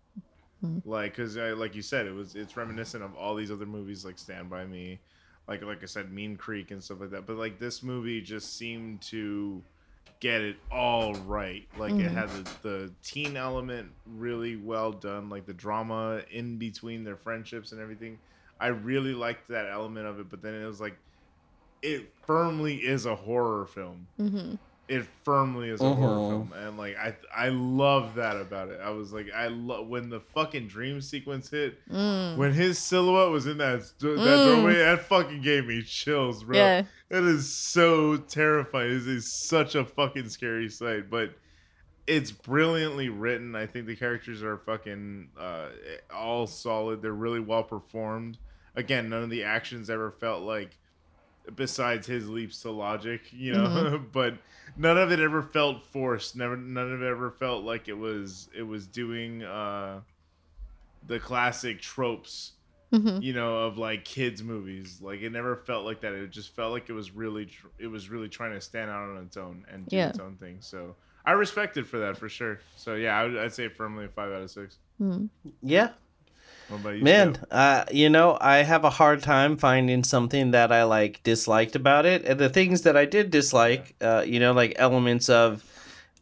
Like, 0.86 1.16
cause 1.16 1.38
I, 1.38 1.52
like 1.52 1.74
you 1.74 1.82
said, 1.82 2.06
it 2.06 2.14
was 2.14 2.36
it's 2.36 2.56
reminiscent 2.56 3.04
of 3.04 3.16
all 3.16 3.36
these 3.36 3.50
other 3.50 3.66
movies 3.66 4.06
like 4.06 4.20
Stand 4.20 4.50
by 4.50 4.66
Me, 4.66 5.00
like 5.48 5.64
like 5.64 5.84
I 5.84 5.86
said, 5.86 6.12
Mean 6.12 6.38
Creek 6.38 6.72
and 6.72 6.84
stuff 6.84 7.00
like 7.02 7.12
that. 7.12 7.26
But 7.26 7.38
like 7.38 7.60
this 7.60 7.84
movie 7.84 8.22
just 8.22 8.58
seemed 8.58 9.02
to 9.04 9.62
get 10.20 10.42
it 10.42 10.56
all 10.72 11.14
right. 11.16 11.68
Like 11.78 11.94
it 12.00 12.12
had 12.12 12.30
the, 12.30 12.50
the 12.62 12.92
teen 13.04 13.36
element 13.36 13.90
really 14.06 14.56
well 14.56 14.92
done, 14.92 15.30
like 15.30 15.46
the 15.46 15.54
drama 15.54 16.22
in 16.32 16.58
between 16.58 17.04
their 17.04 17.18
friendships 17.18 17.72
and 17.72 17.82
everything. 17.82 18.20
I 18.60 18.68
really 18.68 19.14
liked 19.14 19.50
that 19.50 19.68
element 19.68 20.06
of 20.06 20.20
it, 20.20 20.30
but 20.30 20.42
then 20.44 20.54
it 20.54 20.66
was 20.66 20.80
like 20.80 20.96
it 21.82 22.14
firmly 22.28 22.76
is 22.76 23.06
a 23.06 23.16
horror 23.16 23.66
film. 23.66 24.08
hmm 24.18 24.56
It 24.92 25.06
firmly 25.24 25.70
is 25.70 25.80
a 25.80 25.94
horror 25.94 26.18
Mhm. 26.18 26.30
film, 26.30 26.54
and 26.54 26.78
like 26.78 26.98
I 26.98 27.16
I 27.34 27.48
love 27.50 28.16
that 28.16 28.36
about 28.36 28.68
it. 28.70 28.80
I 28.84 28.90
was 28.90 29.14
like 29.14 29.28
I 29.34 29.48
love 29.48 29.88
when 29.88 30.10
the 30.10 30.20
fucking 30.20 30.68
dream 30.68 31.00
sequence 31.00 31.50
hit, 31.50 31.78
Mm. 31.90 32.36
when 32.36 32.52
his 32.54 32.78
silhouette 32.78 33.30
was 33.32 33.48
in 33.48 33.58
that 33.60 33.80
that 34.00 34.06
Mm. 34.18 34.46
doorway, 34.56 34.74
that 34.76 35.04
fucking 35.06 35.42
gave 35.42 35.66
me 35.68 35.82
chills, 35.82 36.44
bro. 36.44 36.58
Yeah. 36.58 36.84
It 37.10 37.24
is 37.24 37.50
so 37.54 38.18
terrifying. 38.18 38.92
It 38.92 39.08
is 39.08 39.32
such 39.32 39.76
a 39.76 39.86
fucking 39.86 40.28
scary 40.30 40.68
sight, 40.70 41.10
but 41.10 41.36
it's 42.08 42.32
brilliantly 42.32 43.08
written. 43.08 43.56
I 43.56 43.68
think 43.68 43.86
the 43.86 43.96
characters 43.96 44.44
are 44.44 44.58
fucking 44.58 45.30
uh, 45.40 45.68
all 46.14 46.48
solid. 46.48 47.02
They're 47.02 47.14
really 47.14 47.40
well 47.40 47.64
performed. 47.64 48.38
Again, 48.76 49.08
none 49.10 49.24
of 49.24 49.30
the 49.30 49.44
actions 49.44 49.90
ever 49.90 50.12
felt 50.12 50.44
like, 50.44 50.78
besides 51.56 52.08
his 52.08 52.28
leaps 52.30 52.62
to 52.62 52.72
logic, 52.72 53.22
you 53.32 53.54
know, 53.54 54.02
but 54.12 54.36
none 54.78 54.98
of 54.98 55.12
it 55.12 55.20
ever 55.20 55.42
felt 55.42 55.84
forced. 55.84 56.36
Never, 56.36 56.56
none 56.58 56.92
of 56.92 57.02
it 57.02 57.06
ever 57.08 57.32
felt 57.32 57.64
like 57.64 57.88
it 57.88 57.98
was 57.98 58.50
it 58.58 58.64
was 58.64 58.88
doing 58.88 59.44
uh, 59.44 60.02
the 61.08 61.20
classic 61.20 61.82
tropes 61.82 62.54
Mhm. 62.94 63.24
you 63.24 63.32
know, 63.32 63.60
of 63.60 63.78
like 63.78 64.04
kids 64.04 64.44
movies. 64.44 65.00
Like 65.02 65.22
it 65.22 65.30
never 65.32 65.56
felt 65.56 65.86
like 65.86 66.02
that. 66.02 66.12
It 66.12 66.30
just 66.30 66.54
felt 66.54 66.74
like 66.74 66.90
it 66.90 66.94
was 66.94 67.12
really, 67.12 67.46
tr- 67.46 67.68
it 67.80 67.88
was 67.88 68.10
really 68.10 68.28
trying 68.28 68.52
to 68.52 68.60
stand 68.60 68.92
out 68.92 69.08
on 69.10 69.24
its 69.24 69.38
own 69.38 69.64
and 69.72 69.88
do 69.88 69.96
Yeah. 69.96 70.10
its 70.10 70.20
own 70.20 70.36
thing. 70.36 70.58
So 70.60 70.98
I 71.26 71.32
respect 71.32 71.78
it 71.78 71.88
for 71.88 72.00
that 72.00 72.18
for 72.18 72.28
sure. 72.28 72.60
So 72.76 72.96
yeah, 72.96 73.18
I 73.18 73.24
would, 73.24 73.38
I'd 73.38 73.54
say 73.54 73.70
firmly 73.70 74.04
a 74.04 74.10
five 74.10 74.34
out 74.34 74.42
of 74.42 74.52
six. 74.52 74.78
Mm. 75.02 75.30
Yeah, 75.62 75.82
What 75.84 75.88
about 75.90 75.96
you? 76.96 77.04
man. 77.04 77.38
Uh, 77.52 77.86
you 77.92 78.10
know, 78.10 78.38
I 78.40 78.58
have 78.64 78.84
a 78.84 78.90
hard 78.90 79.22
time 79.24 79.58
finding 79.58 80.04
something 80.04 80.52
that 80.52 80.72
I 80.72 80.84
like 80.84 81.22
disliked 81.24 81.76
about 81.76 82.06
it, 82.06 82.24
and 82.26 82.40
the 82.40 82.50
things 82.50 82.82
that 82.84 82.96
I 82.98 83.06
did 83.06 83.32
dislike, 83.32 83.96
uh, 84.02 84.24
you 84.26 84.40
know, 84.40 84.54
like 84.54 84.74
elements 84.78 85.30
of. 85.30 85.64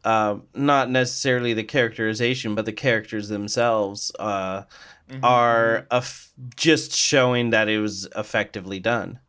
Uh, 0.06 0.38
not 0.56 0.90
necessarily 0.90 1.54
the 1.54 1.64
characterization, 1.64 2.56
but 2.56 2.64
the 2.66 2.72
characters 2.72 3.28
themselves 3.28 4.14
uh, 4.18 4.64
Mhm. 5.12 5.20
are 5.24 5.86
eff- 5.92 6.30
just 6.56 6.94
showing 6.96 7.50
that 7.50 7.68
it 7.68 7.80
was 7.82 8.08
effectively 8.16 8.80
done. 8.80 9.20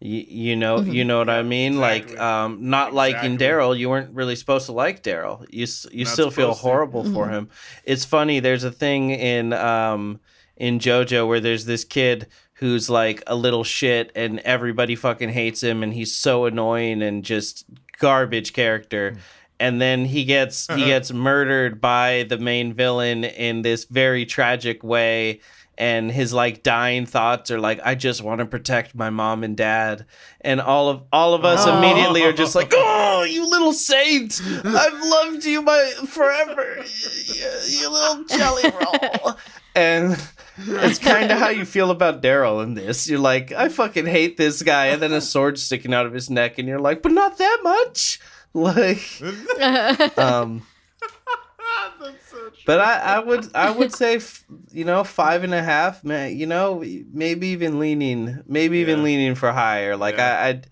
You, 0.00 0.24
you 0.28 0.56
know, 0.56 0.80
Mhm. 0.80 0.92
you 0.92 1.04
know 1.06 1.16
what 1.16 1.30
I 1.30 1.42
mean. 1.42 1.74
exactly. 1.78 2.16
Like, 2.16 2.22
um, 2.22 2.58
not 2.60 2.92
liking 2.92 3.34
Exactly. 3.34 3.46
Daryl, 3.46 3.78
you 3.78 3.88
weren't 3.88 4.14
really 4.14 4.36
supposed 4.36 4.66
to 4.66 4.72
like 4.72 5.02
Daryl. 5.02 5.46
You 5.48 5.66
you 5.96 6.04
Not 6.04 6.12
still 6.12 6.30
feel 6.30 6.48
supposed 6.52 6.60
to. 6.60 6.66
horrible 6.68 7.04
for 7.10 7.28
him. 7.30 7.48
It's 7.84 8.04
funny. 8.04 8.38
There's 8.40 8.64
a 8.64 8.70
thing 8.70 9.10
in 9.12 9.54
um 9.54 10.20
in 10.62 10.78
JoJo 10.78 11.26
where 11.26 11.40
there's 11.40 11.64
this 11.64 11.82
kid 11.82 12.28
who's 12.54 12.88
like 12.88 13.20
a 13.26 13.34
little 13.34 13.64
shit 13.64 14.12
and 14.14 14.38
everybody 14.40 14.94
fucking 14.94 15.30
hates 15.30 15.60
him 15.60 15.82
and 15.82 15.92
he's 15.92 16.14
so 16.14 16.44
annoying 16.44 17.02
and 17.02 17.24
just 17.24 17.64
garbage 17.98 18.52
character. 18.52 19.10
Hmm. 19.10 19.18
And 19.58 19.80
then 19.80 20.04
he 20.04 20.24
gets 20.24 20.66
he 20.72 20.84
gets 20.84 21.12
murdered 21.12 21.80
by 21.80 22.26
the 22.28 22.38
main 22.38 22.74
villain 22.74 23.24
in 23.24 23.62
this 23.62 23.86
very 23.86 24.24
tragic 24.24 24.84
way 24.84 25.40
and 25.76 26.12
his 26.12 26.32
like 26.32 26.62
dying 26.62 27.06
thoughts 27.06 27.50
are 27.50 27.58
like 27.58 27.80
I 27.84 27.96
just 27.96 28.22
want 28.22 28.38
to 28.38 28.46
protect 28.46 28.94
my 28.94 29.10
mom 29.10 29.42
and 29.42 29.56
dad 29.56 30.06
and 30.42 30.60
all 30.60 30.90
of 30.90 31.02
all 31.12 31.34
of 31.34 31.44
us 31.44 31.64
Oh. 31.66 31.76
immediately 31.76 32.22
are 32.22 32.32
just 32.32 32.54
like 32.54 32.70
oh 32.76 33.24
you 33.28 33.50
little 33.50 33.72
saint 33.72 34.40
I've 34.64 35.02
loved 35.02 35.44
you 35.44 35.60
my 35.62 35.92
forever 36.06 36.76
you, 37.26 37.50
you 37.66 37.90
little 37.90 38.24
jelly 38.26 38.70
roll 38.70 39.34
and 39.74 40.16
it's 40.58 40.98
kind 40.98 41.30
of 41.30 41.38
how 41.38 41.48
you 41.48 41.64
feel 41.64 41.90
about 41.90 42.22
Daryl 42.22 42.62
in 42.62 42.74
this 42.74 43.08
you're 43.08 43.18
like 43.18 43.52
I 43.52 43.68
fucking 43.68 44.06
hate 44.06 44.36
this 44.36 44.62
guy 44.62 44.86
and 44.86 45.00
then 45.02 45.12
a 45.12 45.20
sword 45.20 45.58
sticking 45.58 45.94
out 45.94 46.06
of 46.06 46.12
his 46.12 46.28
neck 46.30 46.58
and 46.58 46.68
you're 46.68 46.78
like 46.78 47.02
but 47.02 47.12
not 47.12 47.38
that 47.38 47.58
much 47.62 48.20
like 48.54 49.00
um 50.18 50.62
That's 52.00 52.30
so 52.30 52.36
true. 52.36 52.50
but 52.66 52.80
I, 52.80 52.98
I 52.98 53.18
would 53.20 53.48
I 53.54 53.70
would 53.70 53.94
say 53.94 54.20
you 54.72 54.84
know 54.84 55.04
five 55.04 55.44
and 55.44 55.54
a 55.54 55.62
half 55.62 56.04
man 56.04 56.36
you 56.36 56.46
know 56.46 56.84
maybe 57.12 57.48
even 57.48 57.78
leaning 57.78 58.42
maybe 58.46 58.78
even 58.78 59.02
leaning 59.02 59.34
for 59.34 59.52
higher 59.52 59.96
like 59.96 60.16
Yeah. 60.16 60.38
I 60.38 60.48
I'd, 60.48 60.66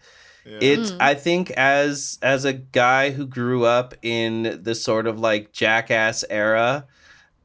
Yeah. 0.44 0.59
it's 0.60 0.91
Mm. 0.92 0.97
I 1.00 1.15
think 1.15 1.50
as 1.52 2.18
as 2.23 2.44
a 2.44 2.52
guy 2.52 3.10
who 3.10 3.26
grew 3.26 3.65
up 3.65 3.94
in 4.02 4.60
the 4.62 4.75
sort 4.75 5.07
of 5.07 5.18
like 5.20 5.52
jackass 5.52 6.25
era 6.28 6.86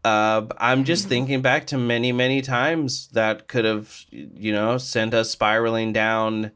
uh, 0.06 0.46
I'm 0.58 0.84
just 0.84 1.04
Mm-hmm. 1.04 1.10
thinking 1.10 1.42
back 1.42 1.68
to 1.68 1.78
many 1.78 2.12
many 2.12 2.42
times 2.42 3.08
that 3.14 3.48
could 3.48 3.66
have 3.66 3.88
you 4.12 4.54
know 4.54 4.78
sent 4.78 5.14
us 5.14 5.30
spiraling 5.32 5.94
down 5.94 6.52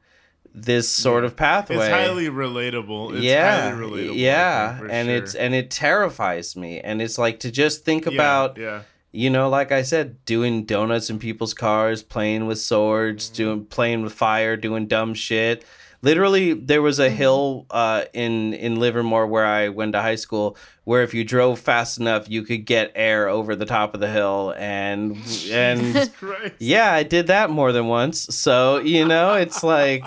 this 0.54 0.90
sort 0.90 1.24
of 1.26 1.36
pathway 1.36 1.78
it's 1.78 1.88
highly 1.88 2.28
relatable. 2.28 3.14
It's 3.16 3.24
yeah 3.24 3.72
highly 3.72 3.82
relatable. 4.08 4.18
Yeah 4.18 4.78
think, 4.80 4.92
and 4.92 5.08
sure. 5.08 5.18
it's 5.18 5.36
and 5.36 5.54
it 5.54 5.70
terrifies 5.72 6.56
me 6.56 6.80
and 6.80 7.02
it's 7.02 7.18
like 7.18 7.40
to 7.42 7.52
just 7.52 7.86
think 7.86 8.06
Yeah, 8.06 8.14
about 8.14 8.58
yeah. 8.58 8.82
you 9.12 9.30
know 9.30 9.48
like 9.50 9.72
i 9.72 9.84
said 9.84 10.24
doing 10.26 10.66
donuts 10.66 11.10
in 11.12 11.20
people's 11.20 11.54
cars 11.54 12.02
playing 12.04 12.48
with 12.48 12.60
swords 12.60 13.28
Mm-hmm. 13.28 13.36
doing 13.36 13.66
playing 13.66 14.02
with 14.04 14.14
fire 14.14 14.58
doing 14.58 14.88
dumb 14.88 15.14
shit 15.14 15.64
literally 16.02 16.54
there 16.54 16.82
was 16.82 17.00
a 17.00 17.10
hill 17.10 17.66
uh, 17.72 18.06
in 18.14 18.54
in 18.54 18.80
livermore 18.80 19.28
where 19.28 19.46
i 19.46 19.68
went 19.70 19.94
to 19.94 20.02
high 20.02 20.16
school 20.16 20.56
where 20.86 21.04
if 21.04 21.14
you 21.14 21.24
drove 21.24 21.60
fast 21.60 22.00
enough 22.00 22.30
you 22.30 22.44
could 22.44 22.66
get 22.66 22.92
air 22.96 23.28
over 23.28 23.56
the 23.56 23.66
top 23.66 23.94
of 23.94 24.00
the 24.00 24.10
hill 24.10 24.54
and 24.58 25.18
and 25.52 26.12
Christ. 26.18 26.56
yeah 26.60 26.92
i 26.94 27.04
did 27.04 27.28
that 27.28 27.50
more 27.50 27.72
than 27.72 27.88
once 27.88 28.22
so 28.36 28.78
you 28.80 29.06
know 29.06 29.34
it's 29.36 29.64
like 29.64 30.04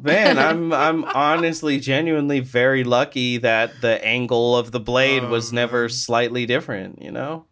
man 0.00 0.38
i'm 0.38 0.72
i'm 0.72 1.04
honestly 1.04 1.78
genuinely 1.80 2.40
very 2.40 2.84
lucky 2.84 3.36
that 3.38 3.70
the 3.80 4.02
angle 4.04 4.56
of 4.56 4.70
the 4.72 4.80
blade 4.80 5.24
Oh, 5.24 5.28
was 5.28 5.52
never 5.52 5.88
slightly 5.88 6.46
different 6.46 7.02
you 7.02 7.10
know 7.10 7.44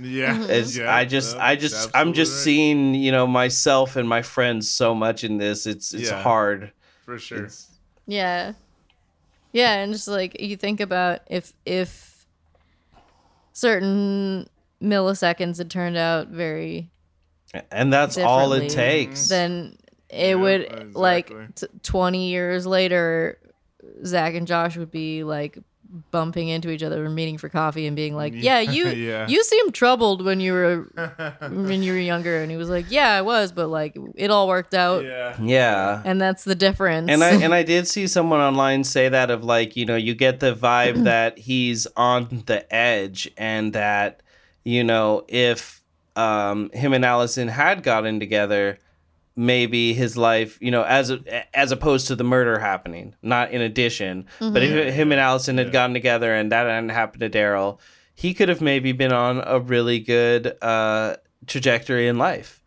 Yeah. 0.00 0.42
it's 0.48 0.76
yeah, 0.76 0.94
i 0.94 1.04
just 1.04 1.36
i 1.36 1.54
just 1.54 1.90
i'm 1.94 2.14
just 2.14 2.32
right. 2.32 2.44
seeing 2.44 2.94
you 2.94 3.12
know 3.12 3.26
myself 3.26 3.94
and 3.96 4.08
my 4.08 4.22
friends 4.22 4.70
so 4.70 4.94
much 4.94 5.22
in 5.22 5.36
this 5.38 5.66
it's 5.66 5.92
it's 5.92 6.10
Yeah. 6.10 6.22
hard 6.22 6.72
for 7.04 7.18
sure. 7.18 7.38
It's- 7.38 7.68
Yeah. 8.06 8.52
Yeah, 9.52 9.74
and 9.74 9.92
just 9.92 10.08
like 10.08 10.40
you 10.40 10.56
think 10.56 10.80
about 10.80 11.20
if 11.28 11.52
if 11.66 12.26
certain 13.52 14.48
milliseconds 14.82 15.58
had 15.58 15.70
turned 15.70 15.96
out 15.96 16.28
very 16.28 16.90
and 17.70 17.92
that's 17.92 18.16
all 18.18 18.52
it 18.54 18.70
takes 18.70 19.28
then 19.28 19.76
it 20.08 20.30
Yeah, 20.30 20.34
would 20.36 20.94
like 20.94 21.54
t- 21.54 21.66
20 21.82 22.28
years 22.30 22.66
later 22.66 23.38
Zach 24.04 24.34
and 24.34 24.46
Josh 24.46 24.76
would 24.76 24.90
be 24.90 25.22
like 25.22 25.58
bumping 26.10 26.48
into 26.48 26.70
each 26.70 26.82
other 26.82 27.04
and 27.04 27.14
meeting 27.14 27.36
for 27.38 27.48
coffee 27.48 27.86
and 27.86 27.94
being 27.94 28.14
like, 28.16 28.32
"Yeah, 28.34 28.60
you 28.76 28.88
Yeah. 28.88 29.28
you 29.28 29.44
seemed 29.44 29.74
troubled 29.74 30.24
when 30.24 30.40
you 30.40 30.52
were 30.52 30.76
when 31.50 31.82
you 31.82 31.92
were 31.92 31.98
younger." 31.98 32.40
And 32.42 32.50
he 32.50 32.56
was 32.56 32.70
like, 32.70 32.86
"Yeah, 32.90 33.10
I 33.10 33.22
was, 33.22 33.52
but 33.52 33.68
like 33.68 33.96
it 34.14 34.30
all 34.30 34.48
worked 34.48 34.74
out." 34.74 35.04
yeah. 35.04 35.36
Yeah. 35.40 36.02
And 36.04 36.20
that's 36.20 36.44
the 36.44 36.54
difference. 36.54 37.10
And 37.10 37.22
I 37.22 37.32
and 37.34 37.52
I 37.54 37.62
did 37.74 37.86
see 37.86 38.06
someone 38.06 38.40
online 38.40 38.84
say 38.84 39.08
that 39.08 39.30
of 39.30 39.44
like, 39.44 39.76
you 39.76 39.84
know, 39.84 39.96
you 39.96 40.14
get 40.14 40.40
the 40.40 40.54
vibe 40.54 41.04
that 41.04 41.38
he's 41.38 41.86
on 41.96 42.42
the 42.46 42.72
edge 42.74 43.30
and 43.36 43.72
that, 43.74 44.22
you 44.64 44.84
know, 44.84 45.24
if 45.28 45.82
um 46.16 46.70
him 46.70 46.92
and 46.92 47.04
Allison 47.04 47.48
had 47.48 47.82
gotten 47.82 48.18
together, 48.20 48.78
maybe 49.34 49.94
his 49.94 50.16
life, 50.16 50.58
you 50.60 50.70
know, 50.70 50.82
as 50.82 51.10
a, 51.10 51.20
as 51.56 51.72
opposed 51.72 52.06
to 52.08 52.16
the 52.16 52.24
murder 52.24 52.58
happening, 52.58 53.14
not 53.22 53.50
in 53.50 53.60
addition, 53.60 54.26
but 54.38 54.62
if 54.62 54.94
him 54.94 55.10
and 55.12 55.20
Allison 55.20 55.58
had 55.58 55.68
Yeah. 55.68 55.72
gotten 55.72 55.94
together 55.94 56.34
and 56.34 56.52
that 56.52 56.66
hadn't 56.66 56.90
happened 56.90 57.20
to 57.20 57.30
Daryl, 57.30 57.78
he 58.14 58.34
could 58.34 58.48
have 58.48 58.60
maybe 58.60 58.92
been 58.92 59.12
on 59.12 59.42
a 59.46 59.58
really 59.58 59.98
good 60.00 60.56
uh 60.62 61.16
trajectory 61.46 62.08
in 62.08 62.18
life. 62.18 62.62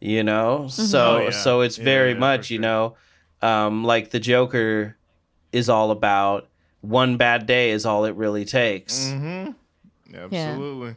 You 0.00 0.22
know? 0.24 0.68
So 0.68 1.16
Oh, 1.16 1.24
yeah. 1.24 1.30
so 1.30 1.60
it's 1.60 1.78
Yeah, 1.78 1.84
very 1.84 2.10
yeah, 2.10 2.14
for 2.16 2.20
much, 2.20 2.50
you 2.50 2.58
know, 2.58 2.96
um 3.42 3.84
like 3.84 4.10
the 4.10 4.20
Joker 4.20 4.96
is 5.52 5.68
all 5.68 5.90
about 5.90 6.48
one 6.80 7.16
bad 7.16 7.46
day 7.46 7.70
is 7.70 7.84
all 7.86 8.04
it 8.04 8.14
really 8.14 8.44
takes. 8.44 9.12
Mm-hmm. 9.14 9.52
Absolutely. 10.16 10.96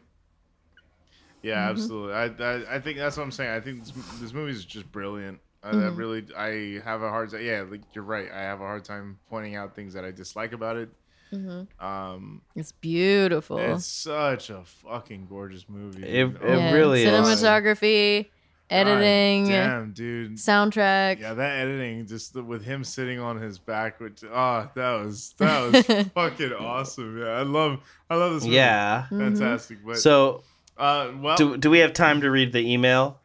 Yeah, 1.42 1.56
mm-hmm. 1.56 1.72
absolutely. 1.72 2.14
I, 2.14 2.26
I 2.26 2.76
I 2.76 2.80
think 2.80 2.98
that's 2.98 3.18
what 3.18 3.24
I'm 3.24 3.32
saying. 3.32 3.52
I 3.52 3.60
think 3.60 3.86
this, 3.86 3.94
this 4.20 4.34
movie 4.34 4.52
is 4.52 4.66
just 4.66 4.92
brilliant. 4.92 5.40
I, 5.64 5.70
I 5.70 5.74
mm-hmm. 5.74 5.96
really 5.96 6.26
I 6.38 6.82
have 6.84 7.02
a 7.02 7.10
hard 7.10 7.32
time. 7.32 7.44
Yeah, 7.44 7.66
like 7.70 7.82
you're 7.94 8.04
right. 8.04 8.30
I 8.32 8.42
have 8.42 8.62
a 8.62 8.66
hard 8.66 8.86
time 8.86 9.20
pointing 9.30 9.56
out 9.56 9.76
things 9.76 9.94
that 9.94 10.06
I 10.06 10.12
dislike 10.12 10.54
about 10.54 10.78
it. 10.78 10.90
Mm-hmm. 11.34 11.86
Um, 11.86 12.42
it's 12.56 12.72
beautiful. 12.72 13.60
it's 13.60 13.86
such 13.86 14.50
a 14.50 14.64
fucking 14.64 15.28
gorgeous 15.30 15.68
movie. 15.70 16.04
It- 16.04 16.30
it 16.30 16.38
oh 16.42 16.58
Yeah. 16.58 16.74
really 16.74 17.04
is. 17.04 17.10
cinematography, 17.10 18.24
God 18.24 18.32
editing, 18.70 19.48
damn, 19.50 19.92
dude. 19.94 20.38
soundtrack. 20.38 21.20
Yeah, 21.20 21.36
that 21.36 21.60
editing, 21.60 22.08
just 22.08 22.34
the, 22.34 22.44
with 22.44 22.64
him 22.66 22.84
sitting 22.84 23.20
on 23.20 23.40
his 23.40 23.60
back, 23.60 24.00
which 24.00 24.24
oh, 24.24 24.30
ah, 24.34 24.72
that 24.74 24.94
was 25.04 25.34
that 25.38 25.72
was 25.72 26.08
fucking 26.16 26.54
awesome. 26.54 27.20
Yeah, 27.20 27.28
I 27.28 27.44
love 27.44 27.80
I 28.10 28.16
love 28.16 28.34
this 28.34 28.44
movie. 28.44 28.56
Yeah. 28.56 29.08
fantastic. 29.10 29.80
But 29.86 30.00
So 30.00 30.44
uh, 30.80 31.12
well, 31.22 31.38
do 31.38 31.58
do 31.58 31.70
we 31.70 31.80
have 31.80 31.94
time 31.94 32.22
to 32.22 32.32
read 32.32 32.54
the 32.54 32.60
email? 32.72 33.20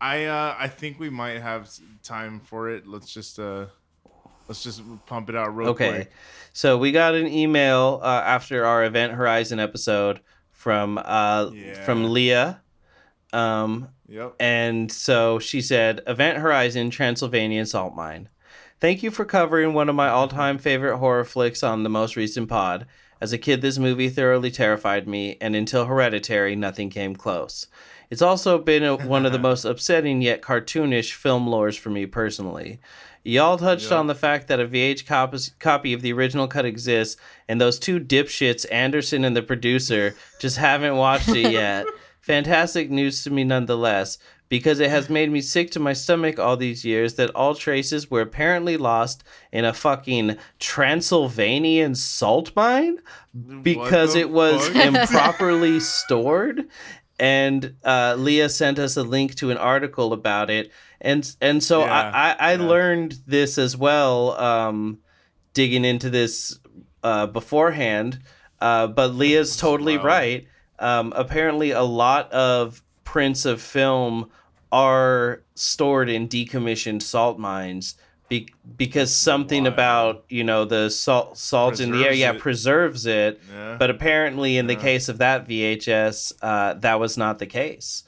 I 0.00 0.24
uh, 0.24 0.54
I 0.58 0.68
think 0.68 0.98
we 0.98 1.10
might 1.10 1.40
have 1.40 1.70
time 2.02 2.40
for 2.40 2.68
it. 2.68 2.86
Let's 2.86 3.12
just 3.12 3.38
uh, 3.38 3.66
let's 4.48 4.62
just 4.62 4.82
pump 5.06 5.28
it 5.30 5.36
out 5.36 5.54
real 5.56 5.68
Okay. 5.70 5.88
quick. 5.88 6.00
Okay, 6.02 6.10
so 6.52 6.76
we 6.76 6.92
got 6.92 7.14
an 7.14 7.26
email 7.26 8.00
uh, 8.02 8.22
after 8.24 8.66
our 8.66 8.84
Event 8.84 9.14
Horizon 9.14 9.58
episode 9.60 10.20
from 10.50 10.98
uh 11.02 11.50
Yeah. 11.52 11.84
from 11.84 12.12
Leah. 12.12 12.60
Um 13.32 13.88
Yep. 14.06 14.34
and 14.38 14.92
so 14.92 15.38
she 15.38 15.62
said, 15.62 16.02
Event 16.06 16.38
Horizon, 16.38 16.90
Transylvania 16.90 17.64
Salt 17.64 17.94
Mine. 17.94 18.28
Thank 18.80 19.02
you 19.02 19.10
for 19.10 19.24
covering 19.24 19.72
one 19.72 19.88
of 19.88 19.94
my 19.94 20.08
all 20.08 20.28
time 20.28 20.58
favorite 20.58 20.98
horror 20.98 21.24
flicks 21.24 21.62
on 21.62 21.82
the 21.82 21.88
most 21.88 22.16
recent 22.16 22.48
pod. 22.50 22.86
As 23.24 23.32
a 23.32 23.38
kid, 23.38 23.62
this 23.62 23.78
movie 23.78 24.10
thoroughly 24.10 24.50
terrified 24.50 25.08
me, 25.08 25.38
and 25.40 25.56
until 25.56 25.86
Hereditary, 25.86 26.54
nothing 26.54 26.90
came 26.90 27.16
close. 27.16 27.66
It's 28.10 28.20
also 28.20 28.58
been 28.58 28.84
a, 28.84 28.96
one 29.06 29.24
of 29.24 29.32
the 29.32 29.38
most 29.38 29.64
upsetting 29.64 30.20
yet 30.20 30.42
cartoonish 30.42 31.14
film 31.14 31.46
lores 31.46 31.78
for 31.78 31.88
me 31.88 32.04
personally. 32.04 32.80
Y'all 33.22 33.56
touched 33.56 33.90
Yeah. 33.90 33.96
on 33.96 34.08
the 34.08 34.14
fact 34.14 34.48
that 34.48 34.60
a 34.60 34.66
VHS 34.68 35.06
copy, 35.06 35.38
copy 35.58 35.92
of 35.94 36.02
the 36.02 36.12
original 36.12 36.46
cut 36.46 36.66
exists, 36.66 37.16
and 37.48 37.58
those 37.58 37.78
two 37.78 37.98
dipshits, 37.98 38.66
Anderson 38.70 39.24
and 39.24 39.34
the 39.34 39.40
producer, 39.42 40.14
just 40.38 40.58
haven't 40.58 40.96
watched 40.96 41.30
it 41.30 41.50
yet. 41.50 41.86
Fantastic 42.20 42.90
news 42.90 43.24
to 43.24 43.30
me 43.30 43.42
nonetheless, 43.42 44.18
because 44.48 44.78
it 44.80 44.90
has 44.90 45.08
made 45.10 45.30
me 45.32 45.40
sick 45.40 45.70
to 45.72 45.80
my 45.80 45.92
stomach 45.92 46.38
all 46.38 46.56
these 46.56 46.84
years 46.84 47.14
that 47.14 47.30
all 47.30 47.54
traces 47.54 48.10
were 48.10 48.20
apparently 48.20 48.76
lost 48.76 49.24
in 49.52 49.64
a 49.64 49.72
fucking 49.72 50.36
Transylvanian 50.60 51.94
salt 51.94 52.54
mine 52.54 52.98
because 53.62 54.14
it 54.14 54.30
was 54.30 54.66
fuck? 54.68 54.76
improperly 54.86 55.80
stored. 55.80 56.68
And 57.18 57.76
uh, 57.84 58.16
Leah 58.18 58.48
sent 58.48 58.78
us 58.78 58.96
a 58.96 59.02
link 59.02 59.34
to 59.36 59.50
an 59.50 59.56
article 59.56 60.12
about 60.12 60.50
it, 60.50 60.72
and 61.00 61.24
and 61.40 61.62
so 61.62 61.80
Yeah, 61.80 62.10
I 62.12 62.30
I, 62.32 62.36
I 62.38 62.52
yeah. 62.56 62.66
learned 62.66 63.18
this 63.24 63.56
as 63.56 63.76
well, 63.76 64.32
um, 64.32 64.98
digging 65.52 65.84
into 65.84 66.10
this 66.10 66.58
uh, 67.04 67.26
beforehand. 67.28 68.18
Uh, 68.60 68.88
but 68.88 69.14
Leah's 69.14 69.56
totally 69.56 69.96
Wow. 69.96 70.04
right. 70.04 70.46
Um, 70.80 71.12
apparently, 71.14 71.70
a 71.70 71.82
lot 71.84 72.32
of 72.32 72.82
prints 73.14 73.44
of 73.44 73.60
film 73.62 74.12
are 74.72 75.40
stored 75.54 76.08
in 76.08 76.26
decommissioned 76.28 77.00
salt 77.00 77.38
mines 77.38 77.94
be- 78.28 78.48
because 78.76 79.14
something 79.14 79.64
Wow. 79.64 79.70
about 79.74 80.24
you 80.28 80.42
know 80.42 80.64
the 80.64 80.88
salt 80.90 81.38
salt 81.38 81.78
in 81.80 81.92
the 81.92 82.04
air 82.06 82.12
yeah 82.12 82.32
it. 82.32 82.40
preserves 82.40 83.06
it 83.06 83.40
Yeah. 83.52 83.76
but 83.78 83.88
apparently 83.90 84.52
in 84.58 84.66
the 84.66 84.74
case 84.88 85.08
of 85.08 85.18
that 85.18 85.46
VHS 85.48 86.32
uh, 86.42 86.74
that 86.84 86.98
was 86.98 87.16
not 87.16 87.38
the 87.38 87.46
case 87.46 88.02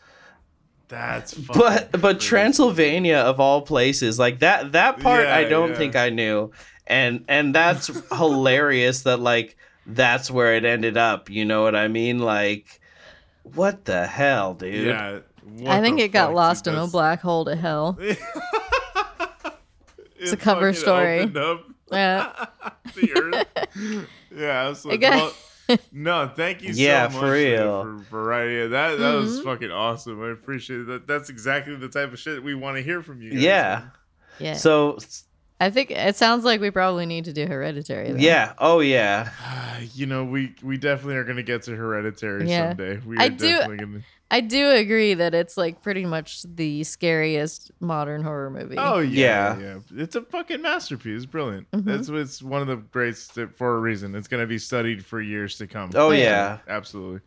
That's 0.88 1.34
but 1.34 1.92
but 1.92 2.00
crazy. 2.18 2.18
Transylvania 2.30 3.18
of 3.18 3.38
all 3.40 3.62
places 3.62 4.18
like 4.18 4.38
that 4.40 4.72
that 4.72 4.98
part 5.00 5.26
I 5.26 5.44
don't 5.44 5.70
yeah. 5.70 5.76
think 5.80 5.94
I 5.96 6.10
knew 6.10 6.50
and 6.86 7.24
and 7.28 7.54
that's 7.54 7.86
hilarious 8.22 9.02
that 9.02 9.20
like 9.20 9.56
that's 9.86 10.30
where 10.30 10.54
it 10.54 10.64
ended 10.64 10.96
up 10.96 11.30
you 11.30 11.44
know 11.44 11.62
what 11.62 11.76
I 11.76 11.86
mean 11.88 12.18
like 12.18 12.80
what 13.54 13.84
the 13.84 14.06
hell 14.06 14.54
dude 14.54 14.86
Yeah. 14.86 15.18
what 15.44 15.68
I 15.68 15.80
think 15.80 16.00
it 16.00 16.08
got 16.12 16.34
lost 16.34 16.64
dude, 16.64 16.74
in 16.74 16.80
a 16.80 16.86
black 16.86 17.20
hole 17.20 17.44
to 17.46 17.54
hell. 17.56 17.98
It's 20.18 20.32
a 20.32 20.36
cover 20.36 20.72
story. 20.72 21.20
Up 21.36 21.64
Yeah. 21.92 22.46
the 22.96 23.12
earth. 23.16 24.08
Yeah, 24.34 24.62
I 24.64 24.68
was 24.70 24.84
like, 24.84 25.00
got- 25.00 25.32
well, 25.68 25.78
no, 25.92 26.32
thank 26.34 26.62
you 26.62 26.72
Yeah, 26.72 27.08
so 27.08 27.18
for 27.18 27.26
much 27.26 27.32
Leah, 27.32 27.62
real. 27.64 27.82
for, 27.82 28.04
for 28.10 28.24
writing. 28.24 28.70
That 28.70 28.98
that 28.98 29.14
was 29.14 29.40
Mhm. 29.40 29.44
fucking 29.44 29.70
awesome. 29.70 30.22
I 30.22 30.30
appreciate 30.30 30.86
that. 30.86 31.06
That's 31.06 31.28
exactly 31.28 31.76
the 31.76 31.88
type 31.88 32.12
of 32.12 32.18
shit 32.18 32.42
we 32.42 32.54
want 32.54 32.76
to 32.76 32.82
hear 32.82 33.02
from 33.02 33.20
you. 33.22 33.30
Guys. 33.32 33.40
yeah 33.40 33.82
Yeah. 34.38 34.54
so 34.54 34.98
I 35.58 35.70
think 35.70 35.90
it 35.90 36.16
sounds 36.16 36.44
like 36.44 36.60
we 36.60 36.70
probably 36.70 37.06
need 37.06 37.24
to 37.24 37.32
do 37.32 37.46
Hereditary. 37.46 38.12
Then. 38.12 38.20
yeah 38.20 38.52
oh 38.58 38.80
yeah 38.80 39.30
you 39.94 40.06
know, 40.06 40.24
we 40.24 40.54
we 40.62 40.76
definitely 40.76 41.16
are 41.16 41.24
gonna 41.24 41.42
get 41.42 41.62
to 41.62 41.74
Hereditary 41.76 42.48
Yeah. 42.48 42.70
someday. 42.70 43.00
We 43.06 43.16
I 43.18 43.28
do- 43.28 43.48
definitely 43.48 43.76
gonna. 43.78 44.00
I 44.28 44.40
do 44.40 44.70
agree 44.72 45.14
that 45.14 45.34
it's 45.34 45.56
like 45.56 45.82
pretty 45.82 46.04
much 46.04 46.42
the 46.42 46.82
scariest 46.82 47.70
modern 47.80 48.22
horror 48.24 48.50
movie. 48.50 48.74
Oh 48.76 48.98
yeah, 48.98 49.56
Yeah. 49.58 49.78
yeah, 49.94 50.02
It's 50.02 50.16
a 50.16 50.22
fucking 50.22 50.60
masterpiece. 50.62 51.18
It's 51.22 51.26
brilliant. 51.26 51.70
Mhm. 51.70 51.84
That's 51.84 52.08
it's 52.08 52.42
one 52.42 52.60
of 52.60 52.66
the 52.66 52.76
greats 52.76 53.28
that, 53.28 53.56
for 53.56 53.76
a 53.76 53.80
reason. 53.80 54.14
It's 54.16 54.28
gonna 54.28 54.46
be 54.46 54.58
studied 54.58 55.04
for 55.04 55.20
years 55.20 55.56
to 55.58 55.66
come. 55.66 55.90
oh 55.94 56.10
Yeah. 56.10 56.18
yeah 56.20 56.58
absolutely. 56.68 57.20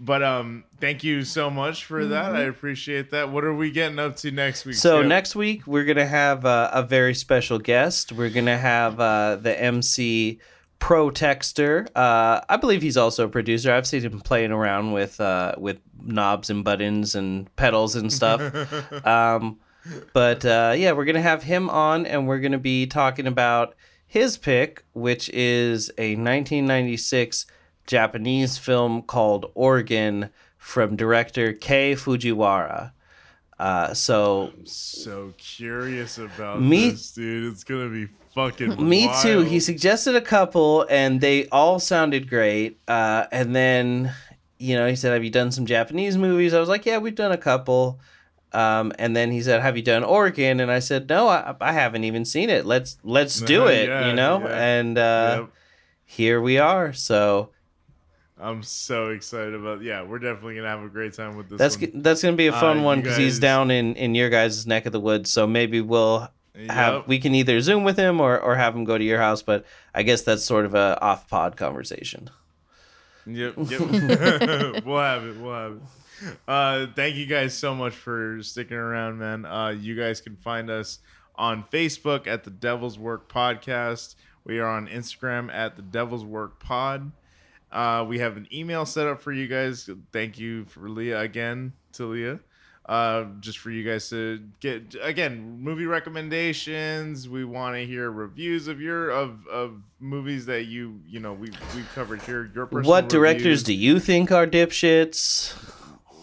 But 0.00 0.22
um, 0.22 0.64
thank 0.80 1.02
you 1.02 1.24
so 1.24 1.50
much 1.50 1.84
for 1.84 2.06
that. 2.06 2.36
I 2.36 2.42
appreciate 2.42 3.10
that. 3.10 3.30
What 3.30 3.44
are 3.44 3.54
we 3.54 3.70
getting 3.70 3.98
up 3.98 4.16
to 4.16 4.30
next 4.30 4.64
week? 4.64 4.76
So 4.76 5.02
next 5.02 5.34
week 5.34 5.66
we're 5.66 5.84
gonna 5.84 6.06
have 6.06 6.44
uh, 6.44 6.70
a 6.72 6.82
very 6.82 7.14
special 7.14 7.58
guest. 7.58 8.12
We're 8.12 8.30
gonna 8.30 8.58
have 8.58 9.00
uh, 9.00 9.36
the 9.36 9.60
MC 9.60 10.38
Pro 10.78 11.10
Texter. 11.10 11.88
Uh, 11.96 12.40
I 12.48 12.56
believe 12.56 12.80
he's 12.80 12.96
also 12.96 13.24
a 13.24 13.28
producer. 13.28 13.72
I've 13.72 13.86
seen 13.86 14.02
him 14.02 14.20
playing 14.20 14.52
around 14.52 14.92
with 14.92 15.20
uh, 15.20 15.54
with 15.58 15.80
knobs 16.00 16.48
and 16.50 16.64
buttons 16.64 17.16
and 17.16 17.54
pedals 17.56 17.96
and 17.96 18.12
stuff. 18.12 18.40
um, 19.06 19.58
but 20.12 20.44
uh, 20.44 20.74
yeah, 20.76 20.92
we're 20.92 21.06
gonna 21.06 21.20
have 21.20 21.42
him 21.42 21.68
on, 21.68 22.06
and 22.06 22.28
we're 22.28 22.38
gonna 22.38 22.58
be 22.58 22.86
talking 22.86 23.26
about 23.26 23.74
his 24.06 24.38
pick, 24.38 24.84
which 24.92 25.28
is 25.30 25.90
a 25.98 26.14
1996 26.14 27.46
Japanese 27.88 28.58
film 28.58 29.02
called 29.02 29.50
Organ 29.54 30.30
from 30.58 30.94
director 30.94 31.52
Kei 31.52 31.94
Fujiwara. 31.94 32.92
Uh, 33.58 33.92
so 33.92 34.52
I'm 34.56 34.66
so 34.66 35.34
curious 35.36 36.18
about 36.18 36.62
Me- 36.62 36.90
this, 36.90 37.10
dude. 37.12 37.52
It's 37.52 37.64
gonna 37.64 37.88
be 37.88 38.06
fucking. 38.34 38.88
Me 38.88 39.10
too. 39.22 39.40
He 39.40 39.58
suggested 39.58 40.14
a 40.14 40.20
couple, 40.20 40.86
and 40.88 41.20
they 41.20 41.48
all 41.48 41.80
sounded 41.80 42.28
great. 42.30 42.78
Uh, 42.86 43.26
and 43.32 43.56
then, 43.56 44.12
you 44.58 44.76
know, 44.76 44.86
he 44.86 44.94
said, 44.94 45.12
"Have 45.12 45.24
you 45.24 45.30
done 45.30 45.50
some 45.50 45.66
Japanese 45.66 46.16
movies?" 46.16 46.54
I 46.54 46.60
was 46.60 46.68
like, 46.68 46.86
"Yeah, 46.86 46.98
we've 46.98 47.16
done 47.16 47.32
a 47.32 47.36
couple." 47.38 47.98
Um, 48.52 48.92
and 48.98 49.16
then 49.16 49.32
he 49.32 49.42
said, 49.42 49.60
"Have 49.60 49.76
you 49.76 49.82
done 49.82 50.04
Organ?" 50.04 50.60
And 50.60 50.70
I 50.70 50.78
said, 50.78 51.08
"No, 51.08 51.26
I, 51.28 51.56
I 51.60 51.72
haven't 51.72 52.04
even 52.04 52.24
seen 52.24 52.50
it. 52.50 52.64
Let's 52.64 52.96
let's 53.02 53.40
do 53.40 53.66
it." 53.66 53.88
Yeah, 53.88 54.08
you 54.08 54.12
know. 54.14 54.38
yeah. 54.40 54.78
And 54.78 54.98
uh, 54.98 55.36
Yep. 55.40 55.50
here 56.04 56.40
we 56.40 56.58
are. 56.58 56.92
So 56.92 57.50
I'm 58.40 58.62
so 58.62 59.08
excited 59.10 59.54
about. 59.54 59.82
Yeah, 59.82 60.02
we're 60.02 60.18
definitely 60.18 60.56
gonna 60.56 60.68
have 60.68 60.82
a 60.82 60.88
great 60.88 61.14
time 61.14 61.36
with 61.36 61.48
this. 61.48 61.58
that's 61.58 61.76
g- 61.76 61.90
that's 61.94 62.22
gonna 62.22 62.36
be 62.36 62.46
a 62.46 62.52
fun 62.52 62.78
Uh, 62.78 62.82
one 62.82 63.00
because 63.00 63.16
he's 63.16 63.38
down 63.38 63.70
in 63.70 63.94
in 63.96 64.14
your 64.14 64.30
guys' 64.30 64.66
neck 64.66 64.86
of 64.86 64.92
the 64.92 65.00
woods. 65.00 65.30
So 65.30 65.46
maybe 65.46 65.80
we'll 65.80 66.28
have 66.68 66.94
Yep. 66.94 67.08
we 67.08 67.18
can 67.18 67.34
either 67.34 67.60
zoom 67.60 67.84
with 67.84 67.96
him 67.96 68.20
or 68.20 68.38
or 68.38 68.56
have 68.56 68.74
him 68.74 68.84
go 68.84 68.96
to 68.98 69.04
your 69.04 69.18
house. 69.18 69.42
But 69.42 69.64
I 69.94 70.02
guess 70.02 70.22
that's 70.22 70.44
sort 70.44 70.64
of 70.66 70.74
a 70.74 70.98
off 71.02 71.28
pod 71.28 71.56
conversation. 71.56 72.30
Yep, 73.26 73.54
yep. 73.68 73.80
we'll 74.84 74.98
have 75.00 75.24
it. 75.24 75.36
We'll 75.40 75.52
have 75.54 75.72
it. 75.72 75.82
Uh, 76.48 76.86
thank 76.96 77.14
you 77.16 77.26
guys 77.26 77.54
so 77.54 77.74
much 77.74 77.94
for 77.94 78.38
sticking 78.42 78.76
around, 78.76 79.18
man. 79.18 79.44
Uh, 79.44 79.68
you 79.68 79.94
guys 79.94 80.20
can 80.20 80.36
find 80.36 80.68
us 80.70 80.98
on 81.36 81.62
Facebook 81.72 82.26
at 82.26 82.42
the 82.44 82.50
Devil's 82.50 82.98
Work 82.98 83.32
Podcast. 83.32 84.16
We 84.44 84.58
are 84.58 84.66
on 84.66 84.88
Instagram 84.88 85.52
at 85.52 85.76
the 85.76 85.82
Devil's 85.82 86.24
Work 86.24 86.58
Pod. 86.58 87.12
Uh, 87.70 88.04
we 88.08 88.18
have 88.18 88.36
an 88.36 88.48
email 88.52 88.86
set 88.86 89.06
up 89.06 89.20
for 89.20 89.32
you 89.32 89.46
guys. 89.46 89.88
Thank 90.12 90.38
you 90.38 90.64
for 90.66 90.88
Leah 90.88 91.20
again 91.20 91.72
to 91.92 92.06
Leah. 92.06 92.40
Uh, 92.86 93.26
just 93.40 93.58
for 93.58 93.70
you 93.70 93.84
guys 93.84 94.08
to 94.08 94.42
get 94.60 94.96
again 95.02 95.60
movie 95.60 95.84
recommendations. 95.84 97.28
We 97.28 97.44
want 97.44 97.76
to 97.76 97.84
hear 97.84 98.10
reviews 98.10 98.66
of 98.66 98.80
your 98.80 99.10
of 99.10 99.46
of 99.46 99.82
movies 100.00 100.46
that 100.46 100.64
you 100.64 100.98
you 101.06 101.20
know 101.20 101.34
we 101.34 101.50
we 101.76 101.82
covered 101.94 102.22
here. 102.22 102.50
Your 102.54 102.64
personal 102.64 102.88
what 102.88 103.10
directors 103.10 103.44
reviews. 103.44 103.62
do 103.64 103.74
you 103.74 104.00
think 104.00 104.32
are 104.32 104.46
dipshits? 104.46 105.54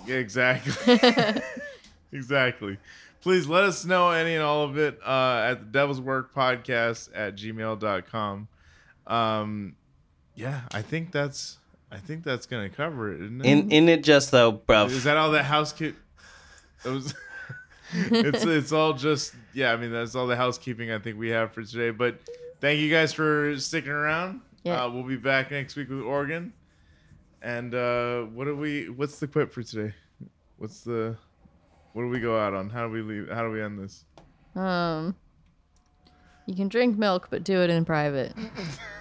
Exactly. 0.08 1.00
exactly. 2.12 2.80
Please 3.22 3.48
let 3.48 3.64
us 3.64 3.86
know 3.86 4.10
any 4.10 4.34
and 4.34 4.44
all 4.44 4.64
of 4.64 4.78
it 4.78 5.00
uh, 5.06 5.48
at 5.50 5.60
the 5.60 5.66
Devil's 5.66 6.02
Work 6.02 6.34
Podcast 6.34 7.10
at 7.14 7.36
gmail.com. 7.36 8.48
Um, 9.08 9.76
yeah, 10.36 10.62
I 10.74 10.82
think 10.82 11.12
that's 11.12 11.58
I 11.92 11.98
think 11.98 12.24
that's 12.24 12.46
gonna 12.46 12.70
cover 12.70 13.12
it, 13.14 13.22
isn't 13.22 13.46
it? 13.46 13.48
In 13.48 13.72
in 13.72 13.90
it 13.90 14.04
just 14.04 14.32
though, 14.32 14.52
bro. 14.52 14.86
Is 14.86 15.04
that 15.06 15.18
all 15.18 15.32
that 15.32 15.44
housekeeping? 15.44 16.00
That 16.84 16.92
was. 16.92 17.14
it's 17.94 18.44
it's 18.44 18.72
all 18.72 18.94
just 18.94 19.34
yeah. 19.54 19.72
I 19.72 19.78
mean 19.78 19.92
that's 19.92 20.16
all 20.16 20.28
the 20.28 20.36
housekeeping 20.36 20.92
I 20.92 21.00
think 21.00 21.18
we 21.18 21.30
have 21.30 21.54
for 21.54 21.64
today. 21.64 21.92
But 21.92 22.20
thank 22.60 22.80
you 22.80 22.90
guys 22.90 23.14
for 23.14 23.58
sticking 23.58 23.92
around. 23.92 24.42
Yeah. 24.64 24.84
Uh, 24.84 24.90
we'll 24.90 25.04
be 25.04 25.18
back 25.18 25.52
next 25.52 25.76
week 25.76 25.90
with 25.90 26.02
Organ. 26.02 26.52
And 27.42 27.76
uh, 27.76 28.24
what 28.24 28.46
do 28.46 28.56
we? 28.56 28.90
What's 28.90 29.20
the 29.20 29.28
quip 29.28 29.54
for 29.54 29.62
today? 29.62 29.94
What's 30.58 30.82
the? 30.82 31.16
What 31.94 32.02
do 32.02 32.10
we 32.10 32.20
go 32.20 32.38
out 32.38 32.54
on? 32.54 32.70
How 32.70 32.88
do 32.88 32.92
we 32.92 33.02
leave? 33.02 33.30
How 33.30 33.44
do 33.44 33.52
we 33.52 33.62
end 33.62 33.80
this? 33.80 34.04
Um, 34.56 35.16
you 36.46 36.56
can 36.56 36.68
drink 36.68 36.98
milk, 36.98 37.28
but 37.30 37.44
do 37.44 37.62
it 37.62 37.70
in 37.70 37.86
private. 37.86 38.34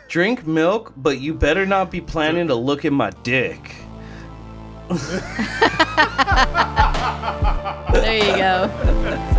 Drink 0.09 0.47
milk, 0.47 0.93
but 0.97 1.21
you 1.21 1.35
better 1.35 1.67
not 1.67 1.91
be 1.91 2.01
planning 2.01 2.49
to 2.49 2.55
look 2.55 2.85
at 2.85 2.93
my 2.93 3.11
dick. 3.23 3.75
There 7.95 8.19
you 8.19 8.37
go. 8.37 9.25